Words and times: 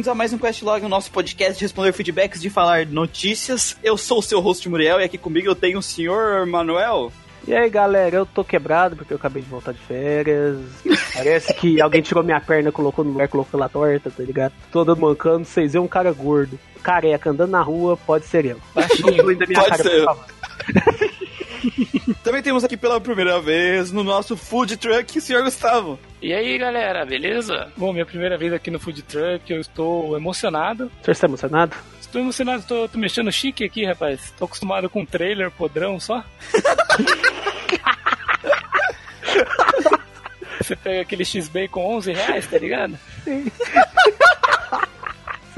bem-vindos 0.00 0.08
a 0.08 0.14
mais 0.14 0.32
um 0.32 0.38
Questlog, 0.38 0.82
o 0.82 0.88
nosso 0.88 1.10
podcast 1.10 1.58
de 1.58 1.64
responder 1.66 1.92
feedbacks, 1.92 2.40
de 2.40 2.48
falar 2.48 2.86
notícias. 2.86 3.76
Eu 3.82 3.98
sou 3.98 4.20
o 4.20 4.22
seu 4.22 4.40
host 4.40 4.66
Muriel 4.66 4.98
e 4.98 5.04
aqui 5.04 5.18
comigo 5.18 5.46
eu 5.46 5.54
tenho 5.54 5.78
o 5.78 5.82
senhor 5.82 6.46
Manuel. 6.46 7.12
E 7.46 7.54
aí 7.54 7.68
galera, 7.68 8.16
eu 8.16 8.24
tô 8.24 8.42
quebrado 8.42 8.96
porque 8.96 9.12
eu 9.12 9.18
acabei 9.18 9.42
de 9.42 9.48
voltar 9.50 9.72
de 9.72 9.80
férias. 9.80 10.56
Parece 11.12 11.52
que 11.52 11.82
alguém 11.82 12.00
tirou 12.00 12.24
minha 12.24 12.40
perna, 12.40 12.72
colocou 12.72 13.04
no 13.04 13.10
lugar, 13.10 13.28
colocou 13.28 13.60
lá 13.60 13.68
torta, 13.68 14.10
tá 14.10 14.22
ligado? 14.22 14.54
Tô 14.72 14.80
andando 14.80 15.02
mancando, 15.02 15.44
vocês 15.44 15.74
é 15.74 15.80
um 15.80 15.88
cara 15.88 16.10
gordo, 16.12 16.58
careca, 16.82 17.28
andando 17.28 17.50
na 17.50 17.60
rua, 17.60 17.94
pode 17.94 18.24
ser 18.24 18.46
eu. 18.46 18.56
Baixinho, 18.74 19.22
pode 19.22 19.54
cara, 19.54 19.82
ser. 19.82 20.04
favor. 20.04 20.24
Também 22.22 22.42
temos 22.42 22.64
aqui 22.64 22.76
pela 22.76 23.00
primeira 23.00 23.40
vez 23.40 23.90
no 23.92 24.04
nosso 24.04 24.36
food 24.36 24.76
truck 24.76 25.18
o 25.18 25.20
senhor 25.20 25.42
Gustavo. 25.42 25.98
E 26.22 26.32
aí 26.32 26.58
galera, 26.58 27.04
beleza? 27.04 27.72
Bom, 27.76 27.92
minha 27.92 28.06
primeira 28.06 28.36
vez 28.36 28.52
aqui 28.52 28.70
no 28.70 28.78
food 28.78 29.02
truck, 29.02 29.52
eu 29.52 29.60
estou 29.60 30.16
emocionado. 30.16 30.86
O 30.86 31.04
senhor 31.04 31.12
está 31.12 31.26
emocionado? 31.26 31.76
Estou 32.00 32.20
emocionado, 32.20 32.64
tô, 32.66 32.88
tô 32.88 32.98
mexendo 32.98 33.30
chique 33.30 33.64
aqui, 33.64 33.84
rapaz. 33.84 34.32
Tô 34.38 34.44
acostumado 34.44 34.90
com 34.90 35.04
trailer 35.06 35.50
podrão 35.50 36.00
só. 36.00 36.24
Você 40.60 40.76
pega 40.76 41.00
aquele 41.00 41.24
X-Bacon 41.24 41.96
11 41.96 42.12
reais, 42.12 42.46
tá 42.46 42.58
ligado? 42.58 42.98
Sim. 43.24 43.50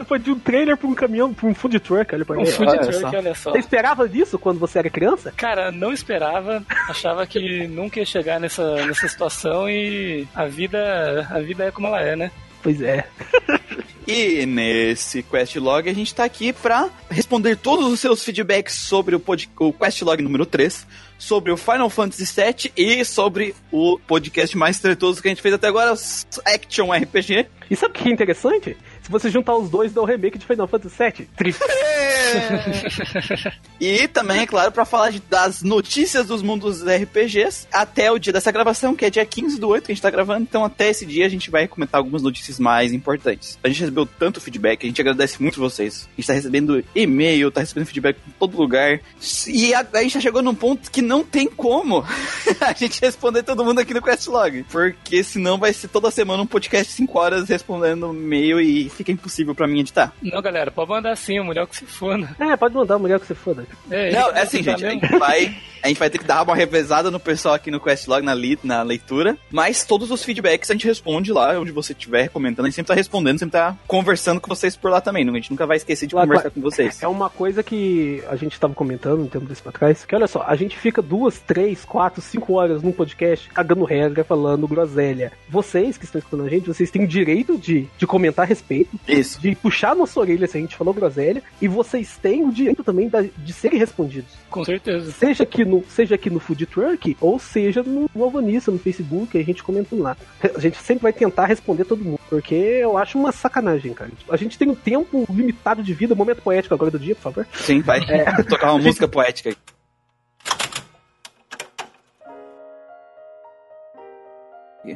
Você 0.03 0.09
foi 0.09 0.19
de 0.19 0.31
um 0.31 0.39
trailer 0.39 0.77
pra 0.77 0.89
um 0.89 0.95
caminhão, 0.95 1.33
pra 1.33 1.47
um 1.47 1.55
food 1.55 1.79
truck, 1.79 2.15
olha 2.15 2.25
pra 2.25 2.39
Um 2.39 2.45
food 2.47 2.71
olha 2.71 2.81
truck, 2.81 3.01
só. 3.01 3.09
olha 3.09 3.35
só. 3.35 3.51
Você 3.53 3.59
esperava 3.59 4.09
disso 4.09 4.39
quando 4.39 4.59
você 4.59 4.81
era 4.81 4.91
criança? 4.91 5.33
Cara, 5.37 5.71
não 5.71 5.93
esperava. 5.93 6.65
Achava 6.89 7.27
que 7.27 7.67
nunca 7.69 8.01
ia 8.01 8.07
chegar 8.07 8.41
nessa, 8.41 8.85
nessa 8.87 9.07
situação 9.07 9.69
e 9.69 10.27
a 10.35 10.47
vida, 10.47 11.27
a 11.31 11.39
vida 11.39 11.65
é 11.65 11.71
como 11.71 11.87
ela 11.87 12.01
é, 12.03 12.17
né? 12.17 12.31
Pois 12.63 12.81
é. 12.83 13.07
E 14.07 14.45
nesse 14.47 15.23
Questlog 15.23 15.89
a 15.89 15.95
gente 15.95 16.13
tá 16.13 16.25
aqui 16.25 16.53
pra 16.53 16.91
responder 17.09 17.57
todos 17.57 17.87
os 17.87 18.01
seus 18.01 18.25
feedbacks 18.25 18.75
sobre 18.75 19.15
o, 19.15 19.21
pod, 19.21 19.49
o 19.61 19.73
Questlog 19.73 20.21
número 20.21 20.45
3, 20.45 20.87
sobre 21.17 21.53
o 21.53 21.57
Final 21.57 21.89
Fantasy 21.89 22.25
VII 22.25 22.73
e 22.77 23.05
sobre 23.05 23.55
o 23.71 24.01
podcast 24.01 24.57
mais 24.59 24.81
tretoso 24.81 25.23
que 25.23 25.29
a 25.29 25.31
gente 25.31 25.41
fez 25.41 25.55
até 25.55 25.69
agora, 25.69 25.93
Action 25.93 26.93
RPG. 26.93 27.47
E 27.71 27.77
sabe 27.77 27.97
o 27.97 28.03
que 28.03 28.09
é 28.09 28.13
interessante? 28.13 28.77
Se 29.03 29.11
você 29.11 29.31
juntar 29.31 29.57
os 29.57 29.69
dois, 29.69 29.93
dá 29.93 30.01
o 30.01 30.05
remake 30.05 30.39
de 30.39 30.47
Final 30.47 30.69
Fantasy 30.69 30.97
VII. 30.99 31.29
Triste. 31.37 31.63
E 33.81 34.07
também, 34.07 34.43
é 34.43 34.47
claro, 34.47 34.71
para 34.71 34.85
falar 34.85 35.11
de, 35.11 35.21
das 35.29 35.61
notícias 35.61 36.29
dos 36.29 36.41
mundos 36.41 36.85
RPGs 36.85 37.67
até 37.73 38.13
o 38.13 38.19
dia 38.19 38.33
dessa 38.33 38.53
gravação, 38.53 38.95
que 38.95 39.05
é 39.05 39.11
dia 39.11 39.27
15 39.27 39.59
do 39.59 39.69
8 39.69 39.87
que 39.87 39.91
a 39.91 39.95
gente 39.95 40.03
tá 40.03 40.09
gravando. 40.09 40.43
Então, 40.43 40.65
até 40.65 40.91
esse 40.91 41.05
dia, 41.05 41.27
a 41.27 41.29
gente 41.29 41.51
vai 41.51 41.67
comentar 41.67 41.99
algumas 41.99 42.23
notícias 42.23 42.61
mais 42.61 42.93
importantes. 42.93 43.59
A 43.63 43.67
gente 43.67 43.81
recebeu 43.81 44.07
tanto 44.07 44.41
feedback, 44.41 44.85
a 44.85 44.87
gente 44.87 45.01
agradece 45.01 45.43
muito 45.43 45.59
vocês. 45.59 46.09
A 46.13 46.17
gente 46.17 46.27
tá 46.29 46.33
recebendo 46.33 46.85
e-mail, 46.95 47.51
tá 47.51 47.61
recebendo 47.61 47.87
feedback 47.87 48.17
em 48.27 48.31
todo 48.39 48.57
lugar. 48.57 49.01
E 49.49 49.75
a, 49.75 49.85
a 49.95 50.03
gente 50.05 50.15
já 50.15 50.21
chegou 50.21 50.43
num 50.43 50.55
ponto 50.55 50.89
que 50.89 51.03
não 51.03 51.25
tem 51.25 51.49
como 51.49 52.05
a 52.61 52.73
gente 52.73 53.01
responder 53.01 53.43
todo 53.43 53.65
mundo 53.65 53.81
aqui 53.81 53.93
no 53.93 54.01
Questlog. 54.01 54.65
Porque 54.71 55.25
senão 55.25 55.59
vai 55.59 55.73
ser 55.73 55.89
toda 55.89 56.09
semana 56.13 56.45
um 56.45 56.47
podcast 56.47 56.93
5 56.93 57.19
horas 57.19 57.49
respondendo 57.49 58.15
e-mail 58.15 58.61
e 58.61 58.92
fica 58.95 59.13
impossível 59.13 59.55
pra 59.55 59.67
mim 59.67 59.81
editar. 59.81 60.13
Não, 60.23 60.41
galera, 60.41 60.71
pode 60.71 60.91
mandar 60.91 61.17
sim, 61.17 61.39
o 61.39 61.45
mulher 61.45 61.67
que 61.67 61.77
se 61.77 61.87
foda. 61.87 62.29
É, 62.39 62.57
pode 62.57 62.75
mandar 62.75 62.97
o 62.97 63.01
mulher 63.01 63.21
que 63.21 63.27
se 63.27 63.35
foda. 63.35 63.67
É, 63.91 64.13
não, 64.13 64.31
é 64.31 64.43
assim, 64.43 64.63
gente, 64.63 64.85
a 64.85 64.91
gente 64.91 65.19
vai 65.19 65.55
a 65.83 65.89
gente 65.89 65.99
vai 65.99 66.09
ter 66.09 66.19
que 66.19 66.25
dar 66.25 66.43
uma 66.43 66.55
revezada 66.55 67.11
no 67.11 67.19
pessoal 67.19 67.55
aqui 67.55 67.71
no 67.71 67.81
Questlog, 67.81 68.25
na, 68.25 68.33
li, 68.33 68.59
na 68.63 68.83
leitura. 68.83 69.37
Mas 69.51 69.85
todos 69.85 70.11
os 70.11 70.23
feedbacks 70.23 70.71
a 70.71 70.75
gente 70.75 70.87
responde 70.87 71.33
lá, 71.33 71.59
onde 71.59 71.73
você 71.73 71.93
estiver 71.93 72.29
comentando. 72.29 72.67
A 72.67 72.69
gente 72.69 72.77
sempre 72.77 72.89
tá 72.89 72.95
respondendo, 72.95 73.39
sempre 73.41 73.53
tá 73.53 73.77
conversando 73.87 74.41
com 74.41 74.49
vocês 74.49 74.77
por 74.77 74.91
lá 74.91 75.01
também. 75.01 75.29
A 75.29 75.33
gente 75.33 75.51
nunca 75.51 75.67
vai 75.67 75.77
esquecer 75.77 76.07
de 76.07 76.15
conversar 76.15 76.51
com 76.51 76.61
vocês. 76.61 77.03
É 77.03 77.09
uma 77.09 77.29
coisa 77.29 77.63
que 77.63 78.23
a 78.29 78.37
gente 78.37 78.59
tava 78.61 78.75
comentando 78.75 79.23
um 79.23 79.27
tempo 79.27 79.47
desse 79.47 79.61
pra 79.61 79.73
trás, 79.73 80.05
que 80.05 80.15
olha 80.15 80.29
só, 80.29 80.45
a 80.47 80.55
gente 80.55 80.79
fica 80.79 81.03
duas, 81.03 81.41
três, 81.41 81.85
quatro, 81.85 82.23
cinco 82.23 82.55
horas 82.55 82.83
num 82.83 82.93
podcast 82.93 83.49
cagando 83.51 83.85
regra, 83.85 84.23
falando 84.23 84.69
groselha. 84.69 85.33
Vocês 85.49 85.99
que 85.99 86.05
estão 86.05 86.21
escutando 86.21 86.47
a 86.47 86.49
gente, 86.49 86.69
vocês 86.69 86.91
têm 86.91 87.05
o 87.05 87.09
direito 87.09 87.59
de, 87.59 87.89
de 87.99 88.07
comentar 88.07 88.45
a 88.45 88.49
respeito. 88.49 88.82
Isso. 89.07 89.41
De 89.41 89.55
puxar 89.55 89.95
nossa 89.95 90.19
orelha 90.19 90.47
se 90.47 90.57
a 90.57 90.61
gente 90.61 90.77
falou 90.77 90.95
groselha. 90.95 91.43
E 91.61 91.69
vocês 91.69 92.19
têm 92.21 92.45
o 92.45 92.53
direito 92.53 92.83
também 92.85 93.11
de 93.39 93.53
serem 93.53 93.79
respondidos. 93.79 94.31
Com 94.51 94.65
certeza. 94.65 95.11
Seja 95.13 95.45
aqui 95.45 95.65
no, 95.65 95.85
seja 95.89 96.15
aqui 96.15 96.31
no 96.31 96.41
Food 96.41 96.67
Truck 96.67 97.17
ou 97.21 97.39
seja 97.39 97.83
no 97.83 98.09
Alvanista, 98.15 98.71
no 98.71 98.79
Facebook, 98.79 99.39
a 99.39 99.43
gente 99.43 99.63
comentando 99.63 100.03
lá. 100.03 100.17
A 100.55 100.61
gente 100.61 100.77
sempre 100.79 101.03
vai 101.03 101.13
tentar 101.13 101.47
responder 101.47 101.85
todo 101.85 102.05
mundo, 102.05 102.21
porque 102.29 102.55
eu 102.55 102.97
acho 102.99 103.19
uma 103.19 103.33
sacanagem, 103.33 103.95
cara. 103.95 104.11
A 104.29 104.37
gente 104.37 104.59
tem 104.59 104.69
um 104.69 104.75
tempo 104.75 105.27
limitado 105.31 105.83
de 105.83 105.95
vida, 105.95 106.15
momento 106.15 106.43
poético 106.43 106.75
agora 106.75 106.91
do 106.91 106.99
dia, 106.99 107.15
por 107.15 107.23
favor. 107.23 107.47
Sim, 107.53 107.81
vai 107.81 108.01
é. 108.09 108.25
tocar 108.45 108.73
uma 108.73 108.83
música 108.83 109.09
poética 109.09 109.51
aí. 109.51 109.57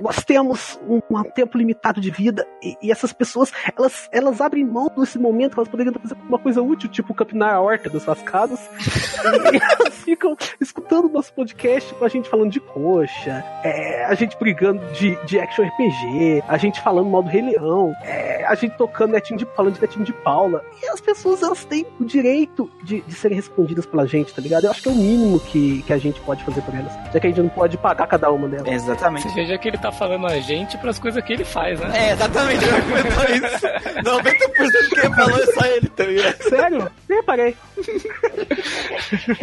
Nós 0.00 0.24
temos 0.24 0.78
um, 0.88 1.00
um, 1.10 1.22
tempo 1.22 1.56
limitado 1.56 2.00
de 2.00 2.10
vida 2.10 2.46
e, 2.62 2.76
e, 2.82 2.90
essas 2.90 3.12
pessoas, 3.12 3.52
elas, 3.76 4.08
elas 4.10 4.40
abrem 4.40 4.64
mão 4.64 4.90
desse 4.96 5.18
momento 5.18 5.52
que 5.52 5.60
elas 5.60 5.68
poderiam 5.68 5.94
fazer 5.94 6.16
uma 6.28 6.38
coisa 6.38 6.60
útil, 6.60 6.90
tipo 6.90 7.14
capinar 7.14 7.54
a 7.54 7.60
horta 7.60 7.88
das 7.88 8.02
suas 8.02 8.20
casas. 8.22 8.60
e 9.52 9.56
elas 9.56 9.94
ficam 10.02 10.36
escutando 10.60 11.08
nosso 11.08 11.32
podcast 11.32 11.94
com 11.94 12.04
a 12.04 12.08
gente 12.08 12.28
falando 12.28 12.50
de 12.50 12.60
coxa, 12.60 13.44
é, 13.62 14.04
a 14.04 14.14
gente 14.14 14.36
brigando 14.38 14.84
de, 14.92 15.16
de 15.24 15.38
action 15.38 15.64
RPG, 15.64 16.42
a 16.48 16.56
gente 16.56 16.80
falando 16.80 17.08
mal 17.08 17.22
do 17.22 17.28
Rei 17.28 17.42
Leão, 17.42 17.94
é, 18.02 18.44
a 18.44 18.54
gente 18.54 18.76
tocando 18.76 19.12
netinho 19.12 19.38
de, 19.38 19.46
falando 19.56 19.74
de 19.74 19.80
netinho 19.80 20.04
de 20.04 20.12
Paula. 20.12 20.64
E 20.82 20.88
as 20.88 21.00
pessoas, 21.00 21.42
elas 21.42 21.64
têm 21.64 21.86
o 22.00 22.04
direito 22.04 22.70
de, 22.82 23.02
de 23.02 23.14
serem 23.14 23.36
respondidas 23.36 23.86
pela 23.86 24.06
gente, 24.06 24.34
tá 24.34 24.42
ligado? 24.42 24.64
Eu 24.64 24.70
acho 24.70 24.82
que 24.82 24.88
é 24.88 24.92
o 24.92 24.96
mínimo 24.96 25.38
que, 25.38 25.82
que 25.82 25.92
a 25.92 25.98
gente 25.98 26.20
pode 26.20 26.42
fazer 26.44 26.60
por 26.62 26.74
elas, 26.74 26.92
já 27.12 27.20
que 27.20 27.26
a 27.26 27.30
gente 27.30 27.40
não 27.40 27.48
pode 27.48 27.76
pagar 27.78 28.06
cada 28.06 28.30
uma 28.30 28.48
delas. 28.48 28.68
Exatamente. 28.68 29.30
Seja 29.30 29.56
que 29.58 29.75
ele 29.76 29.82
tá 29.82 29.92
falando 29.92 30.26
a 30.26 30.40
gente 30.40 30.76
pras 30.78 30.98
coisas 30.98 31.22
que 31.22 31.32
ele 31.32 31.44
faz, 31.44 31.78
né? 31.78 32.08
É, 32.08 32.12
exatamente, 32.12 32.64
eu 32.64 32.82
comentou 32.82 33.24
isso. 33.36 33.66
90% 34.02 34.88
do 34.88 34.88
que 34.88 35.00
ele 35.00 35.14
falou 35.14 35.38
é 35.38 35.46
só 35.46 35.66
ele 35.66 35.88
também. 35.90 36.18
Sério? 36.40 36.92
Nem 37.08 37.18
reparei. 37.18 37.54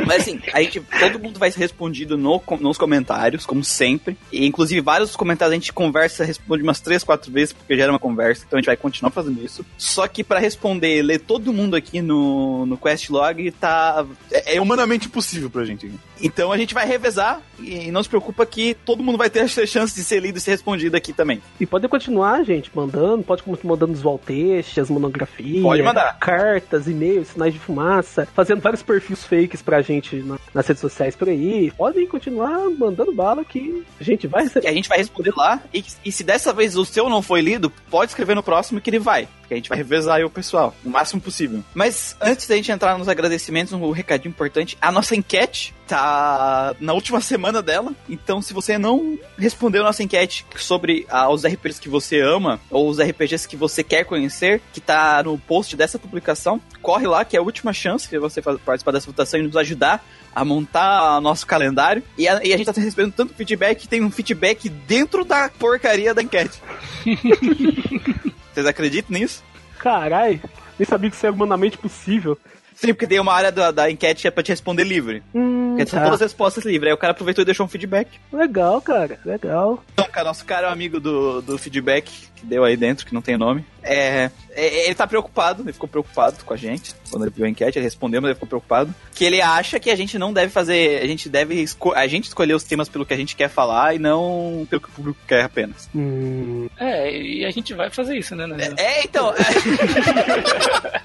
Mas 0.05 0.21
assim, 0.21 0.41
a 0.51 0.61
gente, 0.61 0.81
todo 0.99 1.19
mundo 1.19 1.39
vai 1.39 1.51
ser 1.51 1.59
respondido 1.59 2.17
no, 2.17 2.41
nos 2.59 2.77
comentários, 2.77 3.45
como 3.45 3.63
sempre. 3.63 4.17
E 4.31 4.45
inclusive 4.45 4.81
vários 4.81 5.15
comentários 5.15 5.51
a 5.51 5.55
gente 5.55 5.71
conversa, 5.71 6.25
responde 6.25 6.63
umas 6.63 6.79
3, 6.81 7.03
4 7.03 7.31
vezes, 7.31 7.53
porque 7.53 7.75
gera 7.75 7.91
uma 7.91 7.99
conversa, 7.99 8.43
então 8.47 8.57
a 8.57 8.59
gente 8.59 8.67
vai 8.67 8.77
continuar 8.77 9.11
fazendo 9.11 9.43
isso. 9.43 9.63
Só 9.77 10.07
que 10.07 10.23
para 10.23 10.39
responder, 10.39 11.01
ler 11.03 11.19
todo 11.19 11.53
mundo 11.53 11.75
aqui 11.75 12.01
no, 12.01 12.65
no 12.65 12.77
Questlog 12.77 13.51
tá. 13.51 14.05
É, 14.31 14.55
é 14.55 14.61
humanamente 14.61 15.07
impossível 15.07 15.49
pra 15.49 15.63
gente. 15.63 15.91
Então 16.21 16.51
a 16.51 16.57
gente 16.57 16.73
vai 16.73 16.87
revezar 16.87 17.41
e 17.59 17.91
não 17.91 18.01
se 18.01 18.09
preocupa 18.09 18.45
que 18.45 18.73
todo 18.73 19.03
mundo 19.03 19.17
vai 19.17 19.29
ter 19.29 19.41
a 19.41 19.47
chance 19.47 19.93
de 19.93 20.03
ser 20.03 20.22
lido 20.23 20.37
e 20.37 20.41
ser 20.41 20.51
respondido 20.51 20.95
aqui 20.95 21.13
também. 21.13 21.41
E 21.59 21.65
pode 21.65 21.87
continuar, 21.87 22.43
gente, 22.43 22.71
mandando, 22.73 23.23
pode 23.23 23.43
continuar 23.43 23.73
mandando 23.73 23.93
os 23.93 24.01
valtextos, 24.01 24.89
monografias, 24.89 25.61
pode 25.61 25.83
mandar. 25.83 26.17
cartas, 26.19 26.87
e-mails, 26.87 27.29
sinais 27.29 27.53
de 27.53 27.59
fumaça, 27.59 28.27
fazendo 28.33 28.61
vários 28.61 28.81
perfis 28.81 29.23
fakes 29.25 29.61
pra 29.61 29.81
gente 29.81 30.17
na, 30.17 30.37
nas 30.53 30.67
redes 30.67 30.81
sociais 30.81 31.15
por 31.15 31.29
aí. 31.29 31.71
Podem 31.71 32.07
continuar 32.07 32.69
mandando 32.69 33.13
bala 33.13 33.43
que 33.43 33.83
a 33.99 34.03
gente 34.03 34.27
vai 34.27 34.43
receber. 34.43 34.67
a 34.67 34.73
gente 34.73 34.89
vai 34.89 34.97
responder 34.97 35.33
lá. 35.35 35.61
E, 35.73 35.83
e 36.05 36.11
se 36.11 36.23
dessa 36.23 36.53
vez 36.53 36.75
o 36.77 36.85
seu 36.85 37.09
não 37.09 37.21
foi 37.21 37.41
lido, 37.41 37.69
pode 37.89 38.11
escrever 38.11 38.35
no 38.35 38.43
próximo 38.43 38.79
que 38.79 38.89
ele 38.89 38.99
vai. 38.99 39.27
Que 39.47 39.53
a 39.53 39.57
gente 39.57 39.69
vai 39.69 39.77
revezar 39.77 40.17
aí 40.17 40.23
o 40.23 40.29
pessoal, 40.29 40.73
o 40.83 40.89
máximo 40.89 41.21
possível. 41.21 41.63
Mas 41.73 42.15
antes 42.21 42.47
da 42.47 42.55
gente 42.55 42.71
entrar 42.71 42.97
nos 42.97 43.09
agradecimentos, 43.09 43.73
um 43.73 43.91
recadinho 43.91 44.31
importante: 44.31 44.77
a 44.81 44.91
nossa 44.91 45.15
enquete 45.15 45.73
tá 45.87 46.75
na 46.79 46.93
última 46.93 47.21
semana 47.21 47.61
dela. 47.61 47.93
Então, 48.09 48.41
se 48.41 48.53
você 48.53 48.77
não 48.77 49.17
respondeu 49.37 49.83
nossa 49.83 50.03
enquete 50.03 50.45
sobre 50.55 51.05
ah, 51.09 51.29
os 51.29 51.45
RPGs 51.45 51.81
que 51.81 51.89
você 51.89 52.21
ama 52.21 52.59
ou 52.69 52.89
os 52.89 52.99
RPGs 52.99 53.47
que 53.47 53.55
você 53.55 53.83
quer 53.83 54.03
conhecer, 54.05 54.61
que 54.71 54.81
tá 54.81 55.21
no 55.23 55.37
post 55.37 55.75
dessa 55.75 55.99
publicação, 55.99 56.61
corre 56.81 57.07
lá 57.07 57.23
que 57.25 57.35
é 57.35 57.39
a 57.39 57.43
última 57.43 57.73
chance 57.73 58.09
de 58.09 58.17
você 58.17 58.41
participar 58.41 58.91
dessa 58.91 59.07
votação 59.07 59.39
e 59.39 59.43
nos 59.43 59.57
ajudar 59.57 60.03
a 60.35 60.43
montar 60.43 61.21
nosso 61.21 61.45
calendário. 61.45 62.03
E 62.17 62.27
a, 62.27 62.43
e 62.43 62.53
a 62.53 62.57
gente 62.57 62.65
tá 62.65 62.79
recebendo 62.79 63.11
tanto 63.11 63.33
feedback 63.33 63.81
que 63.81 63.87
tem 63.87 64.03
um 64.03 64.11
feedback 64.11 64.69
dentro 64.69 65.23
da 65.23 65.49
porcaria 65.49 66.13
da 66.13 66.21
enquete. 66.21 66.61
Vocês 68.53 68.65
acreditam 68.65 69.17
nisso? 69.17 69.43
Carai, 69.79 70.41
nem 70.77 70.85
sabia 70.87 71.09
que 71.09 71.15
isso 71.15 71.25
era 71.25 71.35
humanamente 71.35 71.77
possível. 71.77 72.37
Sim, 72.83 72.93
porque 72.93 73.07
tem 73.07 73.19
uma 73.19 73.33
área 73.33 73.51
da, 73.51 73.71
da 73.71 73.89
enquete 73.89 74.23
que 74.23 74.27
é 74.27 74.31
pra 74.31 74.43
te 74.43 74.49
responder 74.49 74.83
livre. 74.83 75.23
Hum, 75.33 75.75
Porque 75.77 75.89
são 75.89 75.99
tá. 75.99 76.05
todas 76.05 76.21
as 76.21 76.31
respostas 76.31 76.65
livres. 76.65 76.89
Aí 76.89 76.93
o 76.93 76.97
cara 76.97 77.11
aproveitou 77.11 77.41
e 77.41 77.45
deixou 77.45 77.65
um 77.65 77.69
feedback. 77.69 78.09
Legal, 78.31 78.81
cara. 78.81 79.17
Legal. 79.25 79.81
Então, 79.93 80.05
cara, 80.11 80.27
nosso 80.27 80.43
cara 80.43 80.67
é 80.67 80.69
um 80.69 80.73
amigo 80.73 80.99
do, 80.99 81.41
do 81.41 81.57
feedback 81.57 82.11
que 82.35 82.45
deu 82.45 82.63
aí 82.65 82.75
dentro, 82.75 83.05
que 83.05 83.13
não 83.13 83.21
tem 83.21 83.37
nome. 83.37 83.63
É, 83.81 84.29
é, 84.51 84.85
ele 84.85 84.95
tá 84.95 85.05
preocupado, 85.07 85.63
ele 85.63 85.73
ficou 85.73 85.87
preocupado 85.89 86.43
com 86.45 86.53
a 86.53 86.57
gente. 86.57 86.93
Quando 87.09 87.23
ele 87.23 87.33
viu 87.35 87.45
a 87.45 87.49
enquete, 87.49 87.77
ele 87.77 87.85
respondeu, 87.85 88.21
mas 88.21 88.29
ele 88.29 88.35
ficou 88.35 88.47
preocupado. 88.49 88.93
Que 89.13 89.23
ele 89.25 89.41
acha 89.41 89.79
que 89.79 89.89
a 89.89 89.95
gente 89.95 90.17
não 90.19 90.33
deve 90.33 90.51
fazer. 90.51 91.01
A 91.01 91.07
gente 91.07 91.29
deve 91.29 91.55
esco 91.61 91.93
a 91.93 92.05
gente 92.07 92.25
escolher 92.25 92.53
os 92.53 92.63
temas 92.63 92.89
pelo 92.89 93.05
que 93.05 93.13
a 93.13 93.17
gente 93.17 93.35
quer 93.35 93.49
falar 93.49 93.95
e 93.95 93.99
não 93.99 94.67
pelo 94.69 94.81
que 94.81 94.89
o 94.89 94.91
público 94.91 95.19
quer 95.27 95.43
apenas. 95.45 95.89
Hum, 95.95 96.67
É, 96.79 97.11
e 97.17 97.45
a 97.45 97.51
gente 97.51 97.73
vai 97.73 97.89
fazer 97.89 98.17
isso, 98.17 98.35
né? 98.35 98.45
né? 98.47 98.73
É, 98.77 99.03
então. 99.03 99.33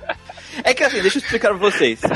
É, 0.65 0.75
que 0.75 0.85
assim, 0.85 1.01
deixa 1.01 1.19
eu 1.19 1.23
explicar 1.23 1.49
pra 1.51 1.59
vocês. 1.59 2.01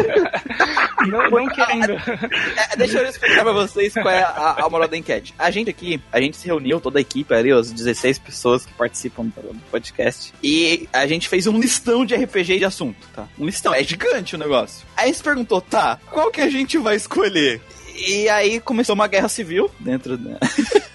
Não, 1.09 1.29
não 1.31 1.49
querendo. 1.49 1.93
É, 1.93 2.77
deixa 2.77 2.99
eu 2.99 3.09
explicar 3.09 3.43
pra 3.43 3.53
vocês 3.53 3.93
qual 3.93 4.09
é 4.09 4.23
a, 4.23 4.57
a 4.61 4.69
moral 4.71 4.87
da 4.87 4.97
enquete. 4.97 5.35
A 5.37 5.51
gente 5.51 5.69
aqui, 5.69 6.01
a 6.13 6.21
gente 6.21 6.37
se 6.37 6.47
reuniu, 6.47 6.81
toda 6.81 7.01
a 7.01 7.03
equipe 7.03 7.35
ali, 7.35 7.51
as 7.51 7.73
16 7.73 8.21
pessoas 8.21 8.65
que 8.65 8.73
participam 8.75 9.25
do 9.25 9.61
podcast, 9.69 10.33
e 10.41 10.89
a 10.93 11.05
gente 11.09 11.29
fez 11.29 11.49
um 11.49 11.59
listão 11.59 12.05
de 12.07 12.15
RPG 12.15 12.59
de 12.59 12.65
assunto, 12.65 13.05
tá? 13.15 13.27
Um 13.37 13.47
listão, 13.47 13.75
é 13.75 13.83
gigante 13.83 14.37
o 14.37 14.39
negócio. 14.39 14.87
Aí 14.97 15.05
a 15.05 15.07
gente 15.09 15.17
se 15.17 15.25
perguntou, 15.25 15.61
tá, 15.61 15.99
qual 16.09 16.31
que 16.31 16.41
a 16.41 16.49
gente 16.49 16.79
vai 16.79 16.95
escolher? 16.95 17.61
E 18.07 18.29
aí 18.29 18.61
começou 18.61 18.95
uma 18.95 19.07
guerra 19.09 19.29
civil 19.29 19.71
dentro 19.81 20.17
da. 20.17 20.39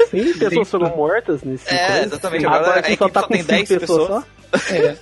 sim, 0.09 0.33
pessoas 0.39 0.69
foram 0.69 0.95
mortas 0.95 1.43
nesse. 1.43 1.69
É, 1.69 2.03
exatamente. 2.03 2.45
Agora, 2.45 2.61
Agora 2.61 2.79
a 2.79 2.85
a 2.85 2.89
gente 2.89 2.97
só 2.97 3.05
equipe 3.05 3.13
tá 3.13 3.21
só 3.21 3.27
com 3.27 3.33
tem 3.33 3.41
cinco 3.41 3.51
10 3.51 3.67
pessoas 3.67 3.81
pessoas. 3.81 4.07
só. 4.23 4.36
É. 4.71 4.97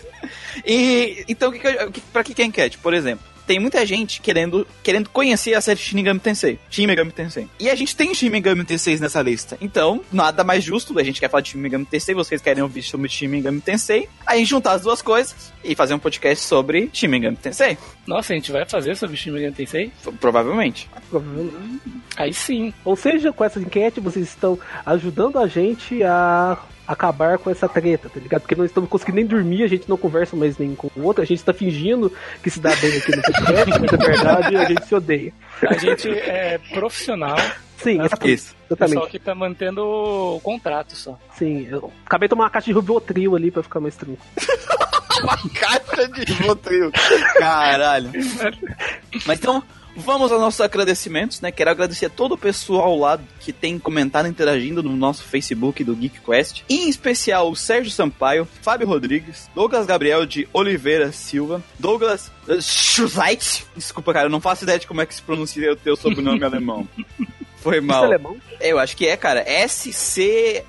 E 0.66 1.24
então, 1.28 1.52
que 1.52 1.60
que 1.60 2.02
pra 2.02 2.24
que 2.24 2.34
que 2.34 2.42
é 2.42 2.46
enquete? 2.46 2.78
Por 2.78 2.94
exemplo, 2.94 3.26
tem 3.46 3.60
muita 3.60 3.86
gente 3.86 4.22
querendo, 4.22 4.68
querendo 4.82 5.10
conhecer 5.10 5.54
a 5.54 5.62
série 5.62 5.80
Shin 5.80 5.96
Megami 5.96 6.20
Tensei. 6.20 6.60
Shin 6.70 6.88
Megami 6.88 7.12
Tensei. 7.12 7.48
E 7.60 7.70
a 7.70 7.76
gente 7.76 7.96
tem 7.96 8.14
Shin 8.14 8.30
Megami 8.30 8.66
Tensei 8.66 8.98
nessa 8.98 9.22
lista. 9.22 9.58
Então, 9.62 10.02
nada 10.12 10.44
mais 10.44 10.64
justo, 10.64 10.98
a 10.98 11.04
gente 11.04 11.20
quer 11.20 11.30
falar 11.30 11.42
de 11.42 11.50
Shin 11.50 11.60
Megami 11.60 11.86
Tensei, 11.86 12.16
vocês 12.16 12.42
querem 12.42 12.64
ouvir 12.64 12.82
sobre 12.82 13.08
Shin 13.08 13.28
Megami 13.28 13.62
Tensei, 13.62 14.10
a 14.26 14.36
gente 14.36 14.50
juntar 14.50 14.74
as 14.74 14.82
duas 14.82 15.02
coisas 15.02 15.54
e 15.64 15.76
fazer 15.76 15.94
um 15.94 16.00
podcast 16.00 16.44
sobre 16.44 16.90
Shin 16.92 17.08
Megami 17.08 17.38
Tensei. 17.38 17.78
Nossa, 18.08 18.34
a 18.34 18.36
gente 18.36 18.52
vai 18.52 18.66
fazer 18.66 18.96
sobre 18.96 19.16
Shin 19.16 19.32
Megami 19.32 19.54
Tensei? 19.54 19.92
Provavelmente. 20.20 20.90
Provavelmente. 21.10 21.82
Aí 22.18 22.34
sim. 22.34 22.74
Ou 22.84 22.96
seja, 22.96 23.32
com 23.32 23.44
essa 23.44 23.60
enquete, 23.60 24.00
vocês 24.00 24.28
estão 24.28 24.58
ajudando 24.86 25.38
a 25.38 25.48
gente 25.48 26.02
a 26.04 26.58
acabar 26.88 27.38
com 27.38 27.50
essa 27.50 27.68
treta, 27.68 28.10
tá 28.10 28.20
ligado? 28.20 28.42
Porque 28.42 28.56
não 28.56 28.66
estamos 28.66 28.90
conseguindo 28.90 29.18
nem 29.18 29.26
dormir, 29.26 29.64
a 29.64 29.68
gente 29.68 29.90
não 29.90 29.98
conversa 29.98 30.36
mais 30.36 30.58
nem 30.58 30.76
com 30.76 30.90
o 30.96 31.04
outro, 31.04 31.24
a 31.24 31.26
gente 31.26 31.44
tá 31.44 31.54
fingindo 31.54 32.12
que 32.44 32.50
se 32.50 32.60
dá 32.60 32.76
bem 32.76 32.98
aqui 32.98 33.16
no 33.16 33.22
podcast, 33.22 33.80
mas 33.80 33.92
na 33.92 34.06
verdade 34.06 34.58
a 34.58 34.66
gente 34.66 34.86
se 34.86 34.96
odeia. 34.96 35.34
A 35.68 35.74
gente 35.74 36.10
é 36.10 36.60
profissional. 36.74 37.38
Sim, 37.78 38.02
exatamente. 38.02 38.34
Isso. 38.34 38.56
Exatamente. 38.70 39.10
que 39.10 39.20
tá 39.20 39.36
mantendo 39.36 39.84
o 39.84 40.40
contrato 40.42 40.96
só. 40.96 41.20
Sim, 41.38 41.68
eu 41.70 41.92
acabei 42.06 42.28
de 42.28 42.32
tomar 42.32 42.46
uma 42.46 42.50
caixa 42.50 42.66
de 42.66 42.72
Rubotril 42.72 43.36
ali 43.36 43.52
pra 43.52 43.62
ficar 43.62 43.80
mais 43.80 43.96
tranquilo. 43.96 44.22
Uma 45.24 45.38
caixa 45.38 46.08
de 46.10 46.34
Rivotril. 46.34 46.92
Caralho. 47.40 48.12
Mas 49.26 49.40
então, 49.40 49.64
vamos 49.96 50.32
aos 50.32 50.42
nossos 50.42 50.62
agradecimentos, 50.62 51.42
né? 51.42 51.52
Quero 51.52 51.70
agradecer 51.70 52.08
a 52.08 52.10
todo 52.10 52.34
o 52.34 52.38
pessoal 52.38 52.98
lá 52.98 53.20
que 53.40 53.54
tem 53.54 53.80
comentado, 53.80 54.28
interagindo 54.28 54.84
no 54.84 54.96
nosso 54.96 55.24
Facebook 55.24 55.84
do 55.84 55.96
Geek 55.96 56.20
Quest. 56.20 56.64
Em 56.70 56.90
especial 56.90 57.50
o 57.50 57.56
Sérgio 57.56 57.92
Sampaio, 57.92 58.48
Fábio 58.62 58.88
Rodrigues, 58.88 59.50
Douglas 59.56 59.86
Gabriel 59.86 60.26
de 60.26 60.48
Oliveira 60.54 61.12
Silva, 61.12 61.64
Douglas 61.80 62.32
uh, 62.48 62.62
Schuzeit. 62.62 63.66
Desculpa, 63.76 64.14
cara, 64.14 64.26
eu 64.28 64.32
não 64.32 64.42
faço 64.42 64.64
ideia 64.64 64.80
de 64.80 64.88
como 64.88 65.02
é 65.02 65.06
que 65.06 65.16
se 65.16 65.22
pronuncia 65.22 65.72
o 65.72 65.76
teu 65.76 65.96
sobrenome 65.96 66.44
alemão. 66.44 66.88
Foi 67.66 67.78
Isso 67.78 67.86
é 67.86 67.88
mal. 67.88 68.04
alemão? 68.04 68.38
Eu 68.62 68.78
acho 68.78 68.96
que 68.96 69.08
é, 69.08 69.18
cara. 69.18 69.44
S-C-H-I-Z-A-T-E. 69.48 70.60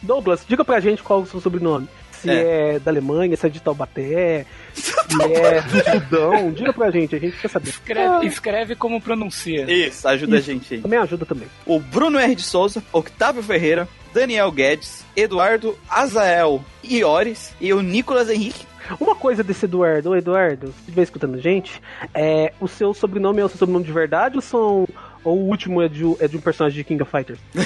Douglas, 0.00 0.46
diga 0.48 0.64
pra 0.64 0.80
gente 0.80 1.02
qual 1.02 1.20
é 1.20 1.22
o 1.24 1.26
seu 1.26 1.42
sobrenome. 1.42 1.86
Se 2.26 2.38
é, 2.38 2.78
da 2.78 2.90
Alemanha, 2.90 3.36
se 3.36 3.46
é 3.46 3.50
de 3.50 3.60
Taubaté, 3.60 4.46
se 4.72 4.92
é 5.22 5.62
do 5.62 6.00
Sudão. 6.00 6.52
Diga 6.52 6.72
pra 6.72 6.90
gente, 6.90 7.16
a 7.16 7.18
gente 7.18 7.36
quer 7.36 7.48
saber. 7.48 7.70
Escreve, 7.70 8.26
escreve 8.26 8.76
como 8.76 9.00
pronuncia. 9.00 9.70
Isso, 9.70 10.06
ajuda 10.08 10.36
a 10.36 10.40
gente 10.40 10.74
aí. 10.74 10.80
Também 10.80 10.98
ajuda 10.98 11.24
também. 11.24 11.48
o 11.64 11.78
Bruno 11.78 12.18
R. 12.18 12.34
de 12.34 12.42
Souza, 12.42 12.82
Octávio 12.92 13.42
Ferreira, 13.42 13.88
Daniel 14.12 14.50
Guedes, 14.50 15.04
Eduardo 15.14 15.78
Azael 15.88 16.64
Iores 16.82 17.54
e 17.60 17.72
o 17.72 17.80
Nicolas 17.82 18.30
Henrique. 18.30 18.66
Uma 19.00 19.16
coisa 19.16 19.42
desse 19.42 19.64
Eduardo, 19.64 20.10
ô 20.10 20.16
Eduardo, 20.16 20.68
se 20.68 20.80
estiver 20.80 21.02
escutando 21.02 21.34
a 21.34 21.40
gente, 21.40 21.82
é, 22.14 22.52
o 22.60 22.68
seu 22.68 22.94
sobrenome 22.94 23.40
é 23.40 23.44
o 23.44 23.48
seu 23.48 23.58
sobrenome 23.58 23.84
de 23.84 23.92
verdade 23.92 24.36
ou, 24.36 24.42
são, 24.42 24.86
ou 25.26 25.38
o 25.38 25.48
último 25.48 25.82
é 25.82 25.88
de, 25.88 26.04
é 26.20 26.28
de 26.28 26.36
um 26.36 26.40
personagem 26.40 26.78
de 26.78 26.84
King 26.84 27.02
of 27.02 27.10
Fighters? 27.10 27.40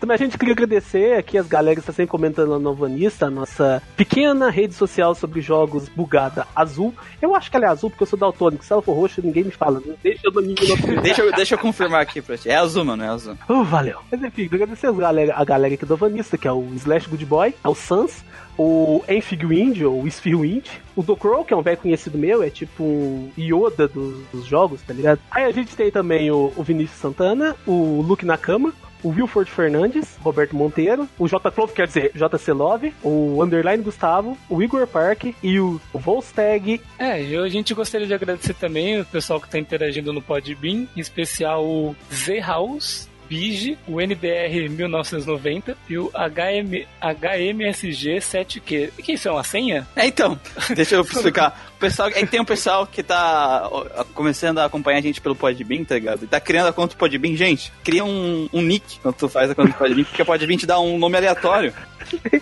Também 0.00 0.14
a 0.14 0.18
gente 0.18 0.38
queria 0.38 0.54
agradecer 0.54 1.14
aqui 1.14 1.36
as 1.36 1.48
galera 1.48 1.74
que 1.74 1.80
está 1.80 1.92
sempre 1.92 2.10
comentando 2.10 2.50
lá 2.50 2.58
no 2.58 2.74
Vanista, 2.74 3.26
a 3.26 3.30
nossa 3.30 3.82
pequena 3.96 4.50
rede 4.50 4.74
social 4.74 5.14
sobre 5.14 5.40
jogos 5.40 5.88
bugada 5.88 6.46
azul. 6.54 6.94
Eu 7.20 7.34
acho 7.34 7.50
que 7.50 7.56
ela 7.56 7.66
é 7.66 7.68
azul 7.68 7.90
porque 7.90 8.04
eu 8.04 8.06
sou 8.06 8.18
daltônico. 8.18 8.64
Se 8.64 8.72
ela 8.72 8.82
for 8.82 8.94
roxa, 8.94 9.20
ninguém 9.22 9.44
me 9.44 9.50
fala. 9.50 9.80
né? 9.84 9.94
Deixa 10.02 10.22
eu 10.24 10.32
Deixa 11.02 11.22
eu, 11.22 11.32
deixa 11.32 11.54
eu 11.54 11.58
confirmar 11.58 12.02
aqui 12.02 12.22
pra 12.22 12.36
ti. 12.36 12.48
É 12.48 12.56
azul, 12.56 12.84
mano, 12.84 13.02
é 13.02 13.08
azul. 13.08 13.36
Oh, 13.48 13.64
valeu. 13.64 13.98
Mas 14.10 14.22
enfim, 14.22 14.44
agradecer 14.44 14.86
as 14.86 14.96
galera, 14.96 15.34
a 15.36 15.44
galera 15.44 15.74
aqui 15.74 15.84
do 15.84 15.96
Vanista, 15.96 16.38
que 16.38 16.46
é 16.46 16.52
o 16.52 16.64
Slash 16.74 17.08
Good 17.08 17.26
Boy, 17.26 17.54
é 17.64 17.68
o 17.68 17.74
Sans, 17.74 18.24
o 18.58 19.02
Enfigwind, 19.08 19.82
ou 19.82 20.06
Spherewind, 20.06 20.66
o 20.94 21.02
Docrow, 21.02 21.44
que 21.44 21.52
é 21.52 21.56
um 21.56 21.62
velho 21.62 21.76
conhecido 21.76 22.18
meu, 22.18 22.42
é 22.42 22.50
tipo 22.50 22.82
um 22.82 23.30
Yoda 23.38 23.86
dos, 23.86 24.26
dos 24.32 24.44
jogos, 24.46 24.82
tá 24.82 24.92
ligado? 24.94 25.20
Aí 25.30 25.44
a 25.44 25.52
gente 25.52 25.76
tem 25.76 25.90
também 25.90 26.30
o, 26.30 26.52
o 26.56 26.62
Vinícius 26.62 26.98
Santana, 26.98 27.54
o 27.66 28.02
Luke 28.02 28.24
Nakama, 28.24 28.72
o 29.02 29.10
Wilford 29.10 29.50
Fernandes, 29.50 30.16
Roberto 30.20 30.56
Monteiro, 30.56 31.08
o 31.18 31.28
J. 31.28 31.50
Clove, 31.50 31.72
quer 31.72 31.86
dizer, 31.86 32.12
JC 32.14 32.52
Love, 32.52 32.92
o 33.02 33.42
Underline 33.42 33.82
Gustavo, 33.82 34.36
o 34.48 34.62
Igor 34.62 34.86
Park 34.86 35.26
e 35.42 35.60
o 35.60 35.80
Volstag. 35.92 36.80
É, 36.98 37.22
e 37.22 37.36
a 37.36 37.48
gente 37.48 37.74
gostaria 37.74 38.06
de 38.06 38.14
agradecer 38.14 38.54
também 38.54 39.00
o 39.00 39.04
pessoal 39.04 39.40
que 39.40 39.46
está 39.46 39.58
interagindo 39.58 40.12
no 40.12 40.22
Podbean, 40.22 40.86
em 40.96 41.00
especial 41.00 41.64
o 41.64 41.94
Z 42.12 42.40
House, 42.40 43.08
Bige, 43.28 43.78
o 43.86 44.00
NBR 44.00 44.68
1990 44.68 45.76
e 45.88 45.98
o 45.98 46.10
HM, 46.10 46.86
HMSG 47.00 48.16
7Q. 48.18 48.90
O 48.98 49.02
que 49.02 49.12
isso 49.12 49.28
é 49.28 49.30
uma 49.30 49.44
senha? 49.44 49.86
É, 49.96 50.06
então, 50.06 50.38
deixa 50.74 50.94
eu 50.94 51.02
explicar. 51.02 51.70
O 51.76 51.78
pessoal, 51.78 52.08
é 52.08 52.24
tem 52.24 52.40
um 52.40 52.44
pessoal 52.44 52.86
que 52.86 53.02
tá 53.02 53.68
começando 54.14 54.58
a 54.58 54.64
acompanhar 54.64 54.98
a 54.98 55.02
gente 55.02 55.20
pelo 55.20 55.36
Podbean, 55.36 55.84
tá 55.84 55.94
ligado? 55.94 56.24
E 56.24 56.26
tá 56.26 56.40
criando 56.40 56.68
a 56.68 56.72
conta 56.72 56.94
do 56.94 56.98
Podbean. 56.98 57.36
Gente, 57.36 57.72
cria 57.84 58.04
um, 58.04 58.48
um 58.52 58.62
nick 58.62 58.98
quando 59.00 59.16
tu 59.16 59.28
faz 59.28 59.50
a 59.50 59.54
conta 59.54 59.68
do 59.68 59.74
Podbean, 59.74 60.04
porque 60.04 60.22
o 60.22 60.26
Podbean 60.26 60.56
te 60.56 60.66
dá 60.66 60.80
um 60.80 60.98
nome 60.98 61.16
aleatório. 61.16 61.72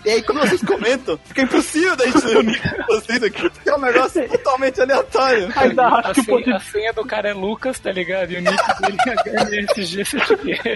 E 0.04 0.10
aí, 0.10 0.22
quando 0.22 0.40
vocês 0.40 0.62
comentam, 0.62 1.19
fica 1.24 1.43
impossível 1.43 1.96
da 1.96 2.05
gente 2.06 2.24
ler 2.26 2.36
o 2.36 2.43
nick 2.43 2.60
de 2.60 2.86
vocês 2.86 3.22
aqui, 3.22 3.50
porque 3.50 3.69
é 3.69 3.74
um 3.74 3.81
negócio 3.81 4.29
totalmente 4.29 4.81
aleatório. 4.81 5.48
Ainda 5.56 5.86
A 5.86 6.10
acho 6.10 6.22
que 6.22 6.32
o 6.32 6.44
senha, 6.44 6.56
a 6.56 6.60
senha 6.60 6.93
do 6.93 7.05
cara 7.05 7.31
é 7.31 7.32
Lucas, 7.32 7.79
tá 7.79 7.91
ligado? 7.91 8.32
E 8.32 8.36
o 8.36 8.41
nick 8.41 8.62
dele 8.81 8.98
é 9.26 9.64
HMSG 9.67 10.03
7Q. 10.03 10.73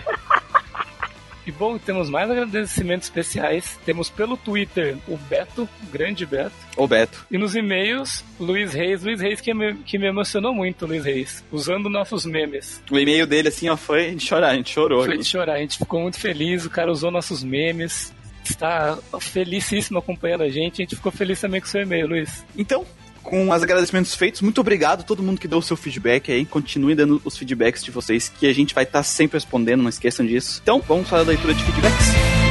E 1.46 1.50
bom, 1.50 1.78
temos 1.78 2.10
mais 2.10 2.30
agradecimentos 2.30 3.06
especiais. 3.06 3.78
Temos 3.86 4.10
pelo 4.10 4.36
Twitter 4.36 4.98
o 5.08 5.16
Beto, 5.16 5.62
o 5.82 5.86
grande 5.90 6.26
Beto. 6.26 6.52
Ô, 6.76 6.86
Beto. 6.86 7.24
E 7.30 7.38
nos 7.38 7.54
e-mails, 7.56 8.22
Luiz 8.38 8.74
Reis. 8.74 9.02
Luiz 9.02 9.18
Reis 9.18 9.40
que 9.40 9.54
me, 9.54 9.74
que 9.76 9.98
me 9.98 10.06
emocionou 10.06 10.52
muito, 10.52 10.84
Luiz 10.84 11.06
Reis. 11.06 11.42
Usando 11.50 11.88
nossos 11.88 12.26
memes. 12.26 12.82
O 12.90 12.98
e-mail 12.98 13.26
dele, 13.26 13.48
assim, 13.48 13.66
ó, 13.70 13.78
foi 13.78 14.14
de 14.14 14.22
chorar, 14.26 14.50
a 14.50 14.54
gente 14.56 14.70
chorou 14.70 15.04
Foi 15.04 15.14
aqui. 15.14 15.22
de 15.22 15.28
chorar. 15.28 15.54
A 15.54 15.58
gente 15.60 15.78
ficou 15.78 16.02
muito 16.02 16.20
feliz. 16.20 16.66
O 16.66 16.70
cara 16.70 16.92
usou 16.92 17.10
nossos 17.10 17.42
memes. 17.42 18.12
Está 18.44 18.98
felicíssimo 19.18 19.98
acompanhando 20.00 20.42
a 20.42 20.50
gente. 20.50 20.82
A 20.82 20.84
gente 20.84 20.96
ficou 20.96 21.10
feliz 21.10 21.40
também 21.40 21.62
com 21.62 21.66
o 21.66 21.70
seu 21.70 21.80
e-mail, 21.80 22.08
Luiz. 22.08 22.44
Então, 22.58 22.84
com 23.28 23.50
os 23.50 23.62
agradecimentos 23.62 24.14
feitos, 24.14 24.40
muito 24.40 24.58
obrigado 24.58 25.00
a 25.00 25.02
todo 25.02 25.22
mundo 25.22 25.38
que 25.38 25.46
deu 25.46 25.58
o 25.58 25.62
seu 25.62 25.76
feedback 25.76 26.32
aí. 26.32 26.46
Continue 26.46 26.94
dando 26.94 27.20
os 27.24 27.36
feedbacks 27.36 27.84
de 27.84 27.90
vocês, 27.90 28.28
que 28.28 28.46
a 28.46 28.52
gente 28.54 28.74
vai 28.74 28.84
estar 28.84 29.02
sempre 29.02 29.36
respondendo, 29.36 29.82
não 29.82 29.90
esqueçam 29.90 30.24
disso. 30.24 30.60
Então, 30.62 30.82
vamos 30.86 31.08
fazer 31.08 31.24
a 31.24 31.26
leitura 31.26 31.52
de 31.52 31.62
feedbacks. 31.62 32.47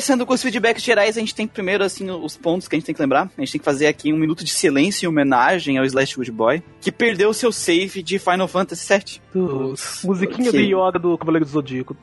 Começando 0.00 0.24
com 0.24 0.32
os 0.32 0.40
feedbacks 0.42 0.82
gerais, 0.82 1.18
a 1.18 1.20
gente 1.20 1.34
tem 1.34 1.46
primeiro, 1.46 1.84
assim, 1.84 2.08
os 2.10 2.34
pontos 2.34 2.66
que 2.66 2.74
a 2.74 2.78
gente 2.78 2.86
tem 2.86 2.94
que 2.94 3.02
lembrar. 3.02 3.30
A 3.36 3.40
gente 3.42 3.52
tem 3.52 3.58
que 3.58 3.64
fazer 3.66 3.86
aqui 3.86 4.10
um 4.10 4.16
minuto 4.16 4.42
de 4.42 4.50
silêncio 4.50 5.04
em 5.04 5.08
homenagem 5.08 5.76
ao 5.76 5.84
Slash 5.84 6.16
Good 6.16 6.30
Boy, 6.30 6.62
que 6.80 6.90
perdeu 6.90 7.34
seu 7.34 7.52
save 7.52 8.02
de 8.02 8.18
Final 8.18 8.48
Fantasy 8.48 8.88
VII. 8.88 9.20
Putz. 9.30 10.00
Musiquinha 10.02 10.48
Ok. 10.48 10.58
do 10.58 10.66
Yoda 10.86 10.98
do 10.98 11.18
Cavaleiro 11.18 11.44
do 11.44 11.50
Zodíaco. 11.50 11.94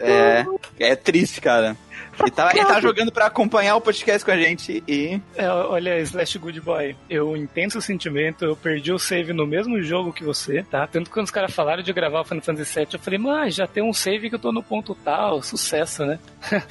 É, 0.00 0.44
é 0.80 0.96
triste, 0.96 1.40
cara. 1.40 1.76
Ele 2.20 2.30
tá, 2.30 2.50
ele 2.54 2.64
tá 2.64 2.80
jogando 2.80 3.12
pra 3.12 3.26
acompanhar 3.26 3.76
o 3.76 3.80
podcast 3.80 4.24
com 4.24 4.30
a 4.30 4.36
gente 4.36 4.82
e. 4.86 5.20
É, 5.36 5.48
olha, 5.48 5.98
Slash 6.00 6.38
Good 6.38 6.60
Boy, 6.60 6.96
eu 7.08 7.36
entendo 7.36 7.76
o 7.76 7.82
sentimento, 7.82 8.44
eu 8.44 8.56
perdi 8.56 8.92
o 8.92 8.98
save 8.98 9.32
no 9.32 9.46
mesmo 9.46 9.82
jogo 9.82 10.12
que 10.12 10.24
você, 10.24 10.62
tá? 10.62 10.86
Tanto 10.86 11.06
que 11.06 11.14
quando 11.14 11.26
os 11.26 11.32
caras 11.32 11.54
falaram 11.54 11.82
de 11.82 11.92
gravar 11.92 12.20
o 12.20 12.24
Final 12.24 12.42
Fantasy 12.42 12.78
VII, 12.78 12.88
eu 12.92 12.98
falei, 12.98 13.18
mas 13.18 13.54
já 13.54 13.66
tem 13.66 13.82
um 13.82 13.92
save 13.92 14.28
que 14.28 14.36
eu 14.36 14.40
tô 14.40 14.52
no 14.52 14.62
ponto 14.62 14.94
tal, 14.94 15.42
sucesso, 15.42 16.04
né? 16.04 16.18